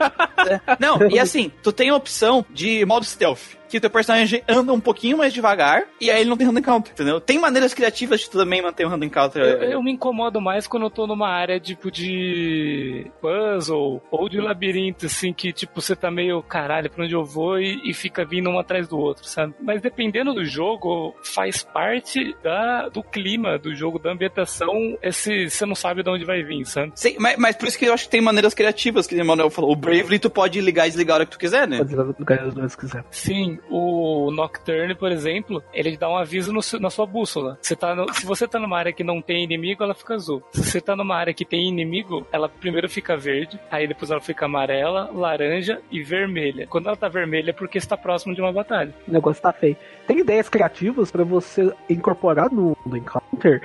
É. 0.49 0.61
Não, 0.79 1.09
e 1.11 1.19
assim, 1.19 1.51
tu 1.63 1.73
tem 1.73 1.91
a 1.91 1.95
opção 1.97 2.45
de 2.51 2.85
modo 2.85 3.05
stealth. 3.05 3.57
Que 3.69 3.79
o 3.79 3.81
teu 3.81 3.91
personagem 3.91 4.43
anda 4.49 4.73
um 4.73 4.81
pouquinho 4.81 5.19
mais 5.19 5.33
devagar 5.33 5.85
e 6.01 6.11
aí 6.11 6.21
ele 6.21 6.31
não 6.31 6.37
tem 6.37 6.47
random 6.47 6.63
counter, 6.63 6.93
entendeu? 6.93 7.21
Tem 7.21 7.39
maneiras 7.39 7.75
criativas 7.75 8.21
de 8.21 8.31
tu 8.31 8.39
também 8.39 8.63
manter 8.63 8.85
o 8.85 8.89
random 8.89 9.09
counter. 9.09 9.43
Eu, 9.43 9.71
eu 9.71 9.83
me 9.83 9.93
incomodo 9.93 10.41
mais 10.41 10.67
quando 10.67 10.85
eu 10.85 10.91
tô 10.91 11.07
numa 11.07 11.29
área 11.29 11.59
tipo 11.61 11.91
de 11.91 13.11
puzzle 13.21 14.03
ou 14.11 14.29
de 14.29 14.41
labirinto, 14.41 15.07
assim, 15.07 15.33
que 15.33 15.53
tipo 15.53 15.81
você 15.81 15.95
tá 15.95 16.11
meio 16.11 16.43
caralho 16.43 16.91
pra 16.91 17.05
onde 17.05 17.15
eu 17.15 17.25
vou 17.25 17.59
e, 17.59 17.81
e 17.85 17.95
fica 17.95 18.25
vindo 18.25 18.49
um 18.51 18.59
atrás 18.59 18.89
do 18.89 18.99
outro, 18.99 19.27
sabe? 19.27 19.55
Mas 19.61 19.81
dependendo 19.81 20.35
do 20.35 20.45
jogo, 20.45 21.15
faz 21.23 21.63
parte 21.63 22.35
da, 22.43 22.89
do 22.89 23.03
clima 23.03 23.59
do 23.59 23.75
jogo, 23.75 23.99
da 23.99 24.13
ambientação, 24.13 24.97
esse 25.03 25.51
você 25.51 25.67
não 25.67 25.75
sabe 25.75 26.03
de 26.03 26.11
onde 26.11 26.25
vai 26.25 26.43
vir, 26.43 26.65
sabe? 26.65 26.93
Sim, 26.95 27.17
mas, 27.19 27.37
mas 27.37 27.57
por 27.57 27.69
isso 27.69 27.79
que 27.79 27.87
eu 27.87 27.95
acho 27.95 28.05
que 28.05 28.11
tem 28.11 28.21
maneiras 28.21 28.55
criativas, 28.55 29.07
que 29.07 29.21
o 29.21 29.25
Manuel 29.25 29.51
falou. 29.51 29.73
O 29.73 29.77
Bravely 29.77 30.19
tu 30.19 30.31
pode 30.31 30.61
ligar 30.61 30.87
e 30.87 30.91
desligar 30.91 31.15
a 31.15 31.17
hora 31.19 31.25
que 31.27 31.33
tu 31.33 31.39
quiser, 31.39 31.67
né? 31.67 31.79
Pode 31.79 31.95
ligar 32.19 32.41
as 32.41 32.73
se 32.73 32.79
quiser. 32.79 33.05
Sim, 33.11 33.56
o 33.69 34.31
Nocturne, 34.31 34.95
por 34.95 35.11
exemplo, 35.11 35.63
ele 35.73 35.97
dá 35.97 36.09
um 36.09 36.17
aviso 36.17 36.53
no, 36.53 36.61
na 36.81 36.91
sua 36.91 37.07
bússola. 37.07 37.59
Você 37.61 37.77
tá 37.77 37.95
no, 37.95 38.13
se 38.13 38.25
você 38.25 38.47
tá 38.47 38.59
numa 38.59 38.79
área 38.79 38.93
que 38.93 39.05
não 39.05 39.21
tem 39.21 39.45
inimigo, 39.45 39.83
ela 39.83 39.95
fica 39.95 40.15
azul. 40.15 40.43
Se 40.53 40.65
você 40.65 40.81
tá 40.81 40.97
numa 40.97 41.17
área 41.17 41.35
que 41.35 41.45
tem 41.45 41.69
inimigo, 41.69 42.27
ela 42.33 42.49
primeiro 42.49 42.89
fica 42.89 43.17
verde, 43.17 43.59
aí 43.71 43.87
depois 43.87 44.11
ela 44.11 44.21
fica 44.21 44.47
amarela, 44.47 45.11
laranja 45.13 45.81
e 45.91 46.03
vermelha. 46.03 46.67
Quando 46.67 46.87
ela 46.87 46.97
tá 46.97 47.09
vermelha 47.09 47.51
é 47.51 47.53
porque 47.53 47.79
está 47.79 47.97
próximo 47.97 48.35
de 48.35 48.41
uma 48.41 48.53
batalha. 48.53 48.95
O 49.07 49.13
negócio 49.13 49.43
tá 49.43 49.53
feio. 49.53 49.77
Tem 50.07 50.19
ideias 50.19 50.49
criativas 50.49 51.11
para 51.11 51.25
você 51.25 51.73
incorporar 51.89 52.51
no, 52.51 52.77
no 52.85 52.97
Encounter 52.97 53.63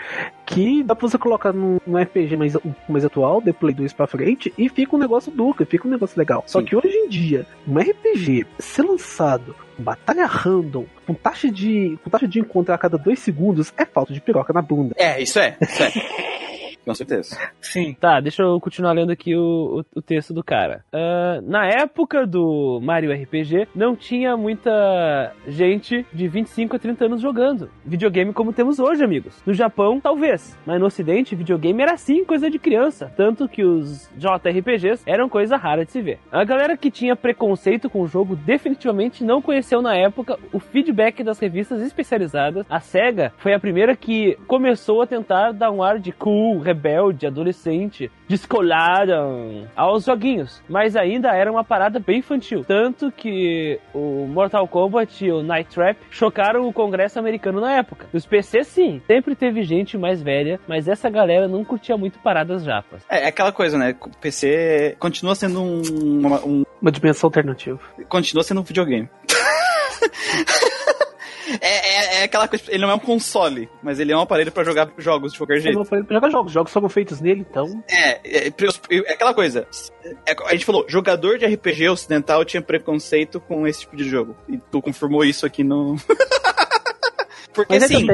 que 0.51 0.83
dá 0.83 0.93
pra 0.93 1.07
você 1.07 1.17
colocar 1.17 1.53
num, 1.53 1.79
RPG 1.87 2.35
mais, 2.35 2.57
mais 2.87 3.05
atual, 3.05 3.41
de 3.41 3.53
Play 3.53 3.73
2 3.73 3.93
pra 3.93 4.05
frente, 4.05 4.53
e 4.57 4.67
fica 4.69 4.95
um 4.95 4.99
negócio 4.99 5.31
duplo, 5.31 5.65
fica 5.65 5.87
um 5.87 5.91
negócio 5.91 6.19
legal. 6.19 6.43
Só 6.45 6.61
que 6.61 6.75
hoje 6.75 6.93
em 6.93 7.07
dia, 7.07 7.45
um 7.67 7.79
RPG 7.79 8.45
ser 8.59 8.83
lançado 8.83 9.55
batalha 9.77 10.25
random, 10.25 10.85
com 11.07 11.13
taxa 11.13 11.49
de, 11.49 11.97
com 12.03 12.09
taxa 12.09 12.27
de 12.27 12.39
encontro 12.39 12.73
a 12.73 12.77
cada 12.77 12.97
dois 12.97 13.19
segundos, 13.19 13.73
é 13.77 13.85
falta 13.85 14.13
de 14.13 14.21
piroca 14.21 14.53
na 14.53 14.61
bunda. 14.61 14.93
É, 14.97 15.21
isso 15.21 15.39
é. 15.39 15.57
Isso 15.61 15.83
é. 15.83 15.91
Com 16.85 16.93
certeza. 16.93 17.37
Sim. 17.61 17.95
Tá, 17.99 18.19
deixa 18.19 18.43
eu 18.43 18.59
continuar 18.59 18.93
lendo 18.93 19.11
aqui 19.11 19.35
o, 19.35 19.83
o, 19.93 19.99
o 19.99 20.01
texto 20.01 20.33
do 20.33 20.43
cara. 20.43 20.83
Uh, 20.93 21.41
na 21.49 21.65
época 21.65 22.25
do 22.25 22.79
Mario 22.81 23.13
RPG, 23.13 23.67
não 23.75 23.95
tinha 23.95 24.35
muita 24.35 25.33
gente 25.47 26.05
de 26.13 26.27
25 26.27 26.75
a 26.75 26.79
30 26.79 27.05
anos 27.05 27.21
jogando 27.21 27.69
videogame 27.85 28.33
como 28.33 28.53
temos 28.53 28.79
hoje, 28.79 29.03
amigos. 29.03 29.41
No 29.45 29.53
Japão, 29.53 29.99
talvez, 29.99 30.57
mas 30.65 30.79
no 30.79 30.85
Ocidente, 30.85 31.35
videogame 31.35 31.81
era 31.81 31.93
assim, 31.93 32.25
coisa 32.25 32.49
de 32.49 32.57
criança. 32.57 33.11
Tanto 33.15 33.47
que 33.47 33.63
os 33.63 34.09
JRPGs 34.17 35.03
eram 35.05 35.29
coisa 35.29 35.57
rara 35.57 35.85
de 35.85 35.91
se 35.91 36.01
ver. 36.01 36.19
A 36.31 36.43
galera 36.43 36.77
que 36.77 36.89
tinha 36.89 37.15
preconceito 37.15 37.89
com 37.89 38.01
o 38.01 38.07
jogo 38.07 38.35
definitivamente 38.35 39.23
não 39.23 39.41
conheceu 39.41 39.81
na 39.81 39.95
época 39.95 40.37
o 40.51 40.59
feedback 40.59 41.23
das 41.23 41.39
revistas 41.39 41.81
especializadas. 41.81 42.65
A 42.69 42.79
SEGA 42.79 43.33
foi 43.37 43.53
a 43.53 43.59
primeira 43.59 43.95
que 43.95 44.37
começou 44.47 45.01
a 45.01 45.07
tentar 45.07 45.51
dar 45.51 45.71
um 45.71 45.83
ar 45.83 45.99
de 45.99 46.11
cool, 46.11 46.59
rebelde, 46.71 47.27
adolescente, 47.27 48.09
descolada 48.27 49.19
aos 49.75 50.05
joguinhos. 50.05 50.61
Mas 50.67 50.95
ainda 50.95 51.29
era 51.29 51.51
uma 51.51 51.63
parada 51.63 51.99
bem 51.99 52.19
infantil. 52.19 52.63
Tanto 52.65 53.11
que 53.11 53.79
o 53.93 54.25
Mortal 54.27 54.67
Kombat 54.67 55.25
e 55.25 55.31
o 55.31 55.43
Night 55.43 55.73
Trap 55.73 55.97
chocaram 56.09 56.67
o 56.67 56.73
Congresso 56.73 57.19
americano 57.19 57.59
na 57.59 57.73
época. 57.73 58.07
Os 58.13 58.25
PC, 58.25 58.63
sim, 58.63 59.01
sempre 59.05 59.35
teve 59.35 59.63
gente 59.63 59.97
mais 59.97 60.21
velha, 60.21 60.59
mas 60.67 60.87
essa 60.87 61.09
galera 61.09 61.47
não 61.47 61.63
curtia 61.65 61.97
muito 61.97 62.19
paradas 62.19 62.63
japas. 62.63 63.03
É, 63.09 63.23
é 63.23 63.27
aquela 63.27 63.51
coisa, 63.51 63.77
né? 63.77 63.95
O 64.01 64.09
PC 64.17 64.95
continua 64.99 65.35
sendo 65.35 65.61
um, 65.61 65.81
uma, 66.19 66.45
um... 66.45 66.63
uma 66.81 66.91
dimensão 66.91 67.27
alternativa. 67.27 67.79
Continua 68.07 68.43
sendo 68.43 68.61
um 68.61 68.63
videogame. 68.63 69.09
É, 71.59 71.67
é, 71.67 72.21
é, 72.21 72.23
aquela 72.23 72.47
coisa. 72.47 72.63
Ele 72.69 72.81
não 72.81 72.91
é 72.91 72.95
um 72.95 72.99
console, 72.99 73.69
mas 73.81 73.99
ele 73.99 74.11
é 74.11 74.17
um 74.17 74.21
aparelho 74.21 74.51
pra 74.51 74.63
jogar 74.63 74.89
jogos 74.97 75.33
de 75.33 75.37
qualquer 75.37 75.59
jeito. 75.59 75.75
É 75.75 75.79
um 75.79 75.83
aparelho 75.83 76.05
pra 76.05 76.15
jogar 76.15 76.29
jogos. 76.29 76.51
Jogos 76.51 76.71
são 76.71 76.89
feitos 76.89 77.19
nele, 77.19 77.45
então. 77.49 77.83
É, 77.89 78.19
é, 78.23 78.47
é 78.47 79.13
aquela 79.13 79.33
coisa. 79.33 79.67
É, 80.25 80.35
a 80.45 80.51
gente 80.51 80.65
falou, 80.65 80.85
jogador 80.87 81.37
de 81.37 81.45
RPG 81.45 81.89
ocidental 81.89 82.45
tinha 82.45 82.61
preconceito 82.61 83.39
com 83.39 83.67
esse 83.67 83.81
tipo 83.81 83.95
de 83.95 84.03
jogo. 84.03 84.35
E 84.47 84.57
tu 84.57 84.81
confirmou 84.81 85.23
isso 85.23 85.45
aqui 85.45 85.63
no. 85.63 85.95
Porque 87.53 87.73
Mas 87.73 87.83
assim, 87.83 88.07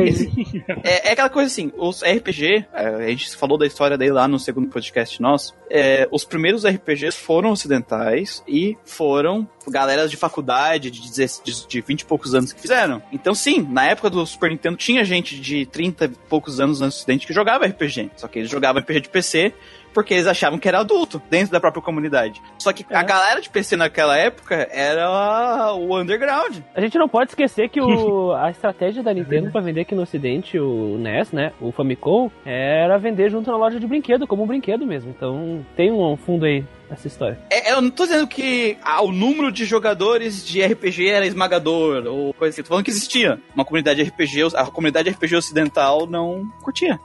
é, 0.83 1.09
é, 1.09 1.11
aquela 1.11 1.29
coisa 1.29 1.47
assim, 1.47 1.71
os 1.77 2.01
RPG, 2.01 2.65
é, 2.73 2.88
a 2.88 3.07
gente 3.09 3.35
falou 3.35 3.57
da 3.57 3.67
história 3.67 3.97
dele 3.97 4.11
lá 4.11 4.27
no 4.27 4.39
segundo 4.39 4.67
podcast 4.67 5.21
nosso, 5.21 5.55
é, 5.69 6.07
os 6.11 6.25
primeiros 6.25 6.65
RPGs 6.65 7.17
foram 7.17 7.51
ocidentais 7.51 8.43
e 8.47 8.75
foram 8.83 9.47
galera 9.67 10.07
de 10.07 10.17
faculdade 10.17 10.89
de, 10.89 11.11
de, 11.11 11.67
de 11.67 11.81
20 11.81 12.01
e 12.01 12.05
poucos 12.05 12.33
anos 12.33 12.53
que 12.53 12.61
fizeram. 12.61 13.01
Então 13.11 13.35
sim, 13.35 13.61
na 13.69 13.85
época 13.85 14.09
do 14.09 14.25
Super 14.25 14.49
Nintendo 14.49 14.77
tinha 14.77 15.03
gente 15.03 15.39
de 15.39 15.65
30 15.65 16.05
e 16.05 16.09
poucos 16.29 16.59
anos 16.59 16.79
no 16.79 16.88
ocidente 16.88 17.27
que 17.27 17.33
jogava 17.33 17.65
RPG, 17.65 18.11
só 18.15 18.27
que 18.27 18.39
eles 18.39 18.49
jogavam 18.49 18.81
RPG 18.81 19.01
de 19.01 19.09
PC 19.09 19.53
porque 19.97 20.13
eles 20.13 20.27
achavam 20.27 20.59
que 20.59 20.67
era 20.67 20.81
adulto 20.81 21.19
dentro 21.27 21.51
da 21.51 21.59
própria 21.59 21.81
comunidade. 21.81 22.39
Só 22.59 22.71
que 22.71 22.85
é. 22.87 22.95
a 22.95 23.01
galera 23.01 23.41
de 23.41 23.49
PC 23.49 23.75
naquela 23.75 24.15
época 24.15 24.69
era 24.71 25.73
o 25.73 25.99
underground. 25.99 26.59
A 26.75 26.81
gente 26.81 26.99
não 26.99 27.09
pode 27.09 27.31
esquecer 27.31 27.67
que 27.67 27.81
o, 27.81 28.31
a 28.37 28.51
estratégia 28.51 29.01
da 29.01 29.11
Nintendo 29.11 29.49
para 29.49 29.59
vender 29.59 29.81
aqui 29.81 29.95
no 29.95 30.03
ocidente 30.03 30.59
o 30.59 30.99
NES, 30.99 31.31
né, 31.31 31.51
o 31.59 31.71
Famicom, 31.71 32.29
era 32.45 32.99
vender 32.99 33.31
junto 33.31 33.49
na 33.49 33.57
loja 33.57 33.79
de 33.79 33.87
brinquedo, 33.87 34.27
como 34.27 34.43
um 34.43 34.45
brinquedo 34.45 34.85
mesmo. 34.85 35.09
Então 35.09 35.65
tem 35.75 35.91
um 35.91 36.15
fundo 36.15 36.45
aí 36.45 36.63
essa 36.91 37.07
história. 37.07 37.39
É, 37.49 37.73
eu 37.73 37.81
não 37.81 37.89
tô 37.89 38.05
dizendo 38.05 38.27
que 38.27 38.77
ah, 38.83 39.01
o 39.01 39.11
número 39.11 39.51
de 39.51 39.65
jogadores 39.65 40.45
de 40.45 40.63
RPG 40.63 41.09
era 41.09 41.25
esmagador 41.25 42.05
ou 42.05 42.35
coisa 42.35 42.53
assim. 42.53 42.61
Tô 42.61 42.69
falando 42.69 42.85
que 42.85 42.91
existia 42.91 43.39
uma 43.55 43.65
comunidade 43.65 44.03
de 44.03 44.07
RPG, 44.07 44.55
a 44.55 44.67
comunidade 44.67 45.09
de 45.09 45.15
RPG 45.15 45.37
ocidental 45.37 46.05
não 46.05 46.47
curtia. 46.61 46.99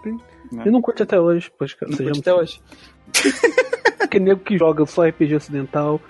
Né? 0.52 0.64
E 0.66 0.70
não 0.70 0.80
curte 0.82 1.02
até 1.02 1.18
hoje, 1.18 1.50
pois 1.58 1.74
não 1.82 1.96
curte 1.96 2.20
até 2.20 2.34
hoje. 2.34 2.60
que 4.10 4.20
nego 4.20 4.40
que 4.40 4.58
joga 4.58 4.84
só 4.86 5.06
RPG 5.06 5.34
ocidental. 5.36 6.00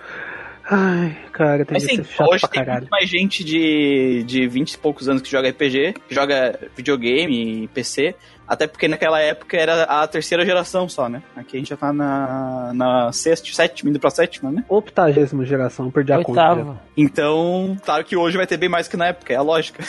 Ai, 0.65 1.17
cara, 1.33 1.65
tem 1.65 1.75
Mas, 1.75 1.83
sim, 1.83 2.03
chato 2.05 2.29
hoje 2.29 2.39
pra 2.39 2.49
tem 2.49 2.63
caralho. 2.65 2.87
mais 2.89 3.09
gente 3.09 3.43
de, 3.43 4.23
de 4.25 4.47
20 4.47 4.73
e 4.73 4.77
poucos 4.77 5.09
anos 5.09 5.21
que 5.21 5.29
joga 5.29 5.49
RPG, 5.49 5.93
que 6.07 6.15
joga 6.15 6.57
videogame 6.75 7.63
e 7.63 7.67
PC, 7.67 8.15
até 8.47 8.65
porque 8.65 8.87
naquela 8.87 9.19
época 9.19 9.57
era 9.57 9.83
a 9.83 10.07
terceira 10.07 10.45
geração 10.45 10.87
só, 10.87 11.09
né? 11.09 11.21
Aqui 11.35 11.57
a 11.57 11.59
gente 11.59 11.69
já 11.69 11.75
tá 11.75 11.91
na, 11.91 12.71
na 12.73 13.11
sexta, 13.11 13.51
sétima, 13.53 13.89
indo 13.89 13.99
pra 13.99 14.09
sétima, 14.09 14.51
né? 14.51 14.63
Optagésima 14.69 15.45
geração, 15.45 15.91
perdi 15.91 16.13
a 16.13 16.19
Oitava. 16.19 16.63
conta. 16.63 16.81
Então, 16.95 17.75
claro 17.83 18.05
que 18.05 18.15
hoje 18.15 18.37
vai 18.37 18.47
ter 18.47 18.55
bem 18.55 18.69
mais 18.69 18.87
que 18.87 18.95
na 18.95 19.07
época, 19.07 19.33
é 19.33 19.35
a 19.35 19.41
lógica. 19.41 19.83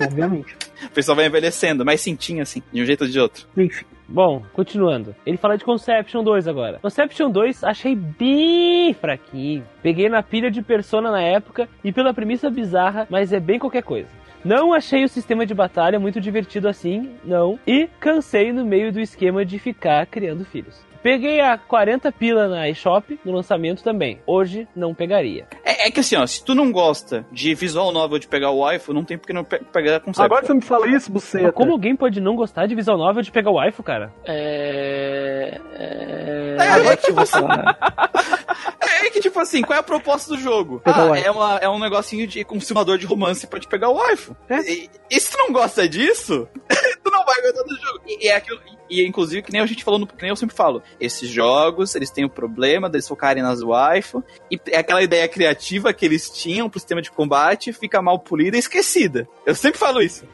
Obviamente. 0.00 0.56
O 0.86 0.90
pessoal 0.90 1.16
vai 1.16 1.26
envelhecendo, 1.26 1.84
mas 1.84 2.00
sim, 2.00 2.14
tinha 2.14 2.42
assim, 2.42 2.62
de 2.72 2.82
um 2.82 2.84
jeito 2.84 3.04
ou 3.04 3.10
de 3.10 3.18
outro. 3.18 3.46
Enfim. 3.56 3.84
Bom, 4.08 4.42
continuando. 4.52 5.14
Ele 5.24 5.38
fala 5.38 5.56
de 5.56 5.64
Conception 5.64 6.22
2 6.22 6.46
agora. 6.46 6.78
Conception 6.80 7.30
2 7.30 7.64
achei 7.64 7.94
bem 7.94 8.92
fraquinho. 8.92 9.64
Peguei 9.82 10.08
na 10.08 10.22
pilha 10.22 10.50
de 10.50 10.60
Persona 10.60 11.10
na 11.10 11.22
época 11.22 11.68
e 11.82 11.92
pela 11.92 12.12
premissa 12.12 12.50
bizarra, 12.50 13.06
mas 13.08 13.32
é 13.32 13.40
bem 13.40 13.58
qualquer 13.58 13.82
coisa. 13.82 14.08
Não 14.44 14.74
achei 14.74 15.04
o 15.04 15.08
sistema 15.08 15.46
de 15.46 15.54
batalha 15.54 16.00
muito 16.00 16.20
divertido 16.20 16.68
assim, 16.68 17.12
não. 17.24 17.58
E 17.66 17.88
cansei 18.00 18.52
no 18.52 18.64
meio 18.64 18.92
do 18.92 19.00
esquema 19.00 19.44
de 19.44 19.58
ficar 19.58 20.04
criando 20.06 20.44
filhos. 20.44 20.84
Peguei 21.02 21.40
a 21.40 21.58
40 21.58 22.12
pila 22.12 22.48
na 22.48 22.68
eShop 22.68 23.18
no 23.24 23.32
lançamento 23.32 23.82
também. 23.82 24.20
Hoje 24.26 24.68
não 24.74 24.94
pegaria. 24.94 25.46
É, 25.64 25.88
é, 25.88 25.90
que 25.90 26.00
assim, 26.00 26.16
ó, 26.16 26.26
se 26.26 26.44
tu 26.44 26.54
não 26.54 26.70
gosta 26.70 27.26
de 27.32 27.54
visual 27.54 27.92
novel 27.92 28.18
de 28.18 28.28
pegar 28.28 28.50
o 28.50 28.60
waifu, 28.60 28.92
não 28.92 29.04
tem 29.04 29.18
porque 29.18 29.32
não 29.32 29.44
pe 29.44 29.58
pegar 29.72 30.00
concept. 30.00 30.24
Agora 30.24 30.46
você 30.46 30.54
me 30.54 30.60
fala 30.60 30.88
isso, 30.88 31.12
você. 31.12 31.50
Como 31.52 31.72
alguém 31.72 31.96
pode 31.96 32.20
não 32.20 32.36
gostar 32.36 32.66
de 32.66 32.74
visual 32.74 32.96
novel 32.96 33.22
de 33.22 33.32
pegar 33.32 33.50
o 33.50 33.54
waifu, 33.54 33.82
cara? 33.82 34.12
É. 34.24 35.60
É. 35.74 36.56
é 36.58 36.68
Agora 36.70 36.96
que 36.96 37.12
você. 37.12 37.38
é 39.06 39.10
que, 39.10 39.20
tipo 39.20 39.38
assim, 39.40 39.62
qual 39.62 39.76
é 39.76 39.80
a 39.80 39.82
proposta 39.82 40.34
do 40.34 40.40
jogo? 40.40 40.80
Ah, 40.84 41.18
é, 41.18 41.30
uma, 41.30 41.56
é 41.56 41.68
um 41.68 41.78
negocinho 41.78 42.26
de 42.26 42.44
consumador 42.44 42.98
de 42.98 43.06
romance 43.06 43.46
pra 43.46 43.58
te 43.58 43.66
pegar 43.66 43.88
o 43.88 43.94
waifu. 43.94 44.36
É? 44.48 44.60
E, 44.60 44.90
e, 45.10 45.20
se 45.20 45.30
tu 45.30 45.38
não 45.38 45.52
gosta 45.52 45.88
disso, 45.88 46.48
tu 47.02 47.10
não 47.10 47.24
vai 47.24 47.40
gostar 47.42 47.62
do 47.62 47.76
jogo. 47.76 48.00
E, 48.06 48.26
e 48.26 48.28
é 48.28 48.36
aquilo. 48.36 48.60
E 48.92 49.06
inclusive, 49.06 49.40
que 49.40 49.50
nem 49.50 49.62
a 49.62 49.66
gente 49.66 49.82
falou, 49.82 49.98
no, 49.98 50.06
que 50.06 50.20
nem 50.20 50.28
eu 50.28 50.36
sempre 50.36 50.54
falo, 50.54 50.82
esses 51.00 51.30
jogos, 51.30 51.94
eles 51.94 52.10
têm 52.10 52.26
o 52.26 52.28
problema 52.28 52.90
deles 52.90 53.08
focarem 53.08 53.42
nas 53.42 53.62
waifu, 53.62 54.22
e 54.50 54.60
aquela 54.74 55.02
ideia 55.02 55.26
criativa 55.26 55.94
que 55.94 56.04
eles 56.04 56.28
tinham 56.28 56.68
pro 56.68 56.78
sistema 56.78 57.00
de 57.00 57.10
combate 57.10 57.72
fica 57.72 58.02
mal 58.02 58.18
polida 58.18 58.56
e 58.56 58.60
esquecida. 58.60 59.26
Eu 59.46 59.54
sempre 59.54 59.78
falo 59.78 60.02
isso. 60.02 60.26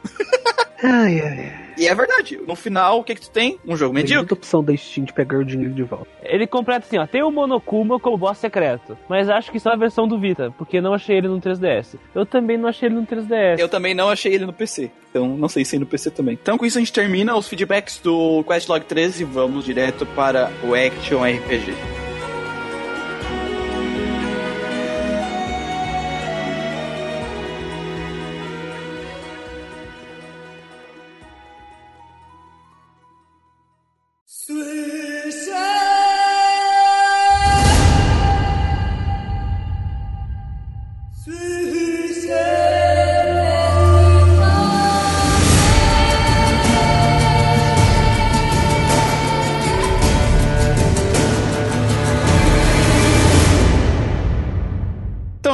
Ai, 0.81 1.19
ai, 1.19 1.73
E 1.77 1.87
é 1.87 1.95
verdade. 1.95 2.39
No 2.47 2.55
final, 2.55 2.99
o 2.99 3.03
que 3.03 3.15
que 3.15 3.21
tu 3.21 3.29
tem? 3.29 3.59
Um 3.65 3.75
jogo 3.75 3.93
medíocre. 3.93 4.09
Tem 4.09 4.17
muita 4.17 4.33
opção 4.33 4.63
da 4.63 4.75
Steam 4.75 5.05
de 5.05 5.13
pegar 5.13 5.37
o 5.37 5.43
dinheiro 5.43 5.73
de 5.73 5.83
volta. 5.83 6.07
Ele 6.23 6.47
completa 6.47 6.85
assim, 6.85 6.97
ó. 6.97 7.05
Tem 7.05 7.21
o 7.21 7.31
Monokuma 7.31 7.99
como 7.99 8.17
boss 8.17 8.37
secreto. 8.37 8.97
Mas 9.09 9.29
acho 9.29 9.51
que 9.51 9.59
só 9.59 9.71
a 9.71 9.75
versão 9.75 10.07
do 10.07 10.19
Vita, 10.19 10.53
porque 10.57 10.79
não 10.79 10.93
achei 10.93 11.17
ele 11.17 11.27
no 11.27 11.39
3DS. 11.39 11.95
Eu 12.15 12.25
também 12.25 12.57
não 12.57 12.69
achei 12.69 12.87
ele 12.87 12.95
no 12.95 13.05
3DS. 13.05 13.59
Eu 13.59 13.67
também 13.67 13.93
não 13.93 14.09
achei 14.09 14.33
ele 14.33 14.45
no 14.45 14.53
PC. 14.53 14.89
Então, 15.09 15.27
não 15.27 15.49
sei 15.49 15.65
se 15.65 15.75
é 15.75 15.79
no 15.79 15.85
PC 15.85 16.11
também. 16.11 16.37
Então, 16.39 16.57
com 16.57 16.65
isso 16.65 16.77
a 16.77 16.81
gente 16.81 16.93
termina 16.93 17.35
os 17.35 17.47
feedbacks 17.47 17.99
do 17.99 18.43
Questlog 18.49 18.83
13 18.83 19.21
e 19.21 19.25
vamos 19.25 19.63
direto 19.63 20.07
para 20.07 20.51
o 20.63 20.73
Action 20.73 21.23
RPG. 21.23 22.08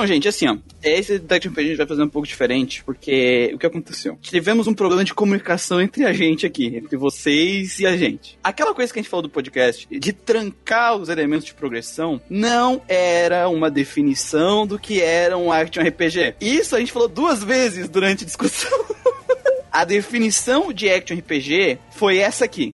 Então, 0.06 0.14
gente, 0.14 0.28
assim, 0.28 0.48
ó, 0.48 0.56
esse 0.84 1.18
Detective 1.18 1.52
RPG 1.52 1.62
a 1.62 1.68
gente 1.70 1.78
vai 1.78 1.88
fazer 1.88 2.04
um 2.04 2.10
pouco 2.10 2.28
diferente, 2.28 2.84
porque 2.84 3.52
o 3.56 3.58
que 3.58 3.66
aconteceu? 3.66 4.16
Tivemos 4.22 4.68
um 4.68 4.74
problema 4.74 5.04
de 5.04 5.16
comunicação 5.16 5.82
entre 5.82 6.06
a 6.06 6.14
gente 6.14 6.46
aqui, 6.46 6.68
entre 6.68 6.96
vocês 6.96 7.80
e 7.80 7.88
a 7.88 7.98
gente. 7.98 8.38
Aquela 8.44 8.76
coisa 8.76 8.94
que 8.94 9.00
a 9.00 9.02
gente 9.02 9.10
falou 9.10 9.24
do 9.24 9.32
podcast, 9.32 9.88
de 9.90 10.14
trancar 10.14 10.96
os 10.96 11.10
elementos 11.10 11.46
de 11.46 11.56
progressão, 11.56 12.22
não 12.30 12.84
era 12.88 13.50
uma 13.50 13.72
definição 13.72 14.68
do 14.68 14.78
que 14.78 15.02
era 15.02 15.36
um 15.40 15.52
action 15.52 15.82
RPG. 15.82 16.36
Isso 16.40 16.76
a 16.76 16.80
gente 16.80 16.92
falou 16.92 17.08
duas 17.08 17.44
vezes 17.44 17.90
durante 17.90 18.24
a 18.24 18.28
discussão. 18.28 18.86
a 19.72 19.84
definição 19.86 20.72
de 20.72 20.88
action 20.88 21.18
RPG 21.18 21.80
foi 21.90 22.20
essa 22.20 22.46
aqui. 22.46 22.70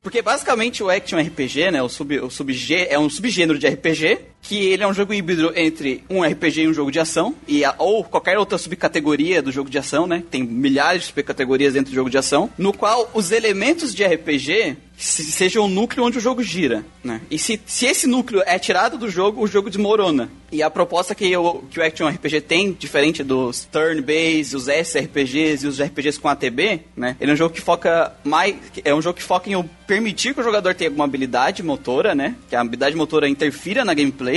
Porque 0.00 0.22
basicamente 0.22 0.82
o 0.82 0.88
action 0.88 1.20
RPG, 1.20 1.72
né, 1.72 1.82
o 1.82 1.88
sub, 1.88 2.20
o 2.20 2.30
sub 2.30 2.54
é 2.88 2.98
um 2.98 3.10
subgênero 3.10 3.58
de 3.58 3.66
RPG 3.66 4.20
que 4.42 4.66
ele 4.66 4.82
é 4.82 4.88
um 4.88 4.94
jogo 4.94 5.12
híbrido 5.12 5.52
entre 5.54 6.04
um 6.08 6.22
RPG 6.22 6.62
e 6.62 6.68
um 6.68 6.74
jogo 6.74 6.90
de 6.90 6.98
ação, 6.98 7.34
e 7.46 7.64
a, 7.64 7.74
ou 7.78 8.02
qualquer 8.04 8.38
outra 8.38 8.56
subcategoria 8.56 9.42
do 9.42 9.52
jogo 9.52 9.68
de 9.68 9.78
ação, 9.78 10.06
né? 10.06 10.22
Tem 10.30 10.42
milhares 10.42 11.02
de 11.02 11.06
subcategorias 11.08 11.74
dentro 11.74 11.90
do 11.90 11.94
jogo 11.94 12.10
de 12.10 12.18
ação, 12.18 12.50
no 12.56 12.72
qual 12.72 13.10
os 13.14 13.30
elementos 13.30 13.94
de 13.94 14.04
RPG 14.04 14.76
sejam 14.98 15.64
o 15.64 15.68
núcleo 15.68 16.04
onde 16.04 16.18
o 16.18 16.20
jogo 16.20 16.42
gira, 16.42 16.84
né? 17.04 17.20
E 17.30 17.38
se, 17.38 17.60
se 17.64 17.86
esse 17.86 18.06
núcleo 18.06 18.42
é 18.44 18.58
tirado 18.58 18.98
do 18.98 19.08
jogo, 19.08 19.42
o 19.42 19.46
jogo 19.46 19.70
desmorona. 19.70 20.28
E 20.50 20.62
a 20.62 20.70
proposta 20.70 21.14
que, 21.14 21.30
eu, 21.30 21.64
que 21.70 21.78
o 21.78 21.84
Action 21.84 22.08
RPG 22.08 22.40
tem, 22.40 22.72
diferente 22.72 23.22
dos 23.22 23.64
turn-based, 23.70 24.56
os 24.56 24.66
SRPGs 24.66 25.64
e 25.64 25.68
os 25.68 25.80
RPGs 25.80 26.18
com 26.18 26.28
ATB, 26.28 26.80
né? 26.96 27.16
Ele 27.20 27.30
é 27.30 27.34
um 27.34 27.36
jogo 27.36 27.54
que 27.54 27.60
foca 27.60 28.12
mais... 28.24 28.56
É 28.84 28.94
um 28.94 29.02
jogo 29.02 29.18
que 29.18 29.22
foca 29.22 29.48
em 29.50 29.62
permitir 29.86 30.34
que 30.34 30.40
o 30.40 30.44
jogador 30.44 30.74
tenha 30.74 30.88
alguma 30.88 31.04
habilidade 31.04 31.62
motora, 31.62 32.14
né? 32.14 32.34
Que 32.48 32.56
a 32.56 32.62
habilidade 32.62 32.96
motora 32.96 33.28
interfira 33.28 33.84
na 33.84 33.94
gameplay, 33.94 34.27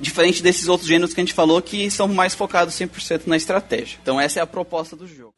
diferente 0.00 0.42
desses 0.42 0.68
outros 0.68 0.88
gêneros 0.88 1.14
que 1.14 1.20
a 1.20 1.24
gente 1.24 1.34
falou 1.34 1.60
que 1.60 1.90
são 1.90 2.08
mais 2.08 2.34
focados 2.34 2.74
100% 2.74 3.22
na 3.26 3.36
estratégia. 3.36 3.98
Então 4.02 4.20
essa 4.20 4.40
é 4.40 4.42
a 4.42 4.46
proposta 4.46 4.94
do 4.94 5.06
jogo. 5.06 5.34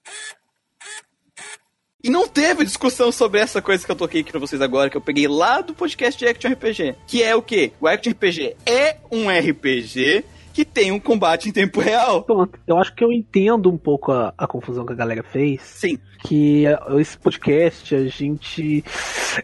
E 2.02 2.08
não 2.08 2.26
teve 2.26 2.64
discussão 2.64 3.12
sobre 3.12 3.40
essa 3.40 3.60
coisa 3.60 3.84
que 3.84 3.92
eu 3.92 3.96
toquei 3.96 4.22
aqui 4.22 4.30
pra 4.30 4.40
vocês 4.40 4.62
agora, 4.62 4.88
que 4.88 4.96
eu 4.96 5.02
peguei 5.02 5.28
lá 5.28 5.60
do 5.60 5.74
podcast 5.74 6.18
de 6.18 6.26
Action 6.26 6.50
RPG. 6.52 6.96
Que 7.06 7.22
é 7.22 7.36
o 7.36 7.42
quê? 7.42 7.72
O 7.78 7.86
Action 7.86 8.12
RPG 8.12 8.56
é 8.64 8.96
um 9.10 9.28
RPG 9.28 10.24
que 10.52 10.64
tem 10.64 10.92
um 10.92 11.00
combate 11.00 11.48
em 11.48 11.52
tempo 11.52 11.80
real. 11.80 12.22
Pronto, 12.22 12.58
eu 12.66 12.78
acho 12.78 12.94
que 12.94 13.04
eu 13.04 13.12
entendo 13.12 13.70
um 13.70 13.78
pouco 13.78 14.12
a, 14.12 14.34
a 14.36 14.46
confusão 14.46 14.84
que 14.84 14.92
a 14.92 14.96
galera 14.96 15.22
fez. 15.22 15.62
Sim. 15.62 15.98
Que 16.22 16.64
esse 16.98 17.16
podcast, 17.16 17.94
a 17.94 18.06
gente. 18.06 18.84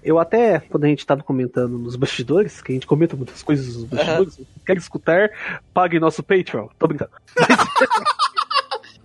Eu 0.02 0.18
até, 0.18 0.60
quando 0.60 0.84
a 0.84 0.88
gente 0.88 1.06
tava 1.06 1.22
comentando 1.22 1.78
nos 1.78 1.96
bastidores, 1.96 2.60
que 2.60 2.72
a 2.72 2.74
gente 2.74 2.86
comenta 2.86 3.16
muitas 3.16 3.42
coisas 3.42 3.76
nos 3.76 3.84
bastidores, 3.84 4.38
uhum. 4.38 4.44
quer 4.66 4.76
escutar, 4.76 5.30
pague 5.72 5.98
nosso 5.98 6.22
Patreon. 6.22 6.68
Tô 6.78 6.86
brincando. 6.86 7.12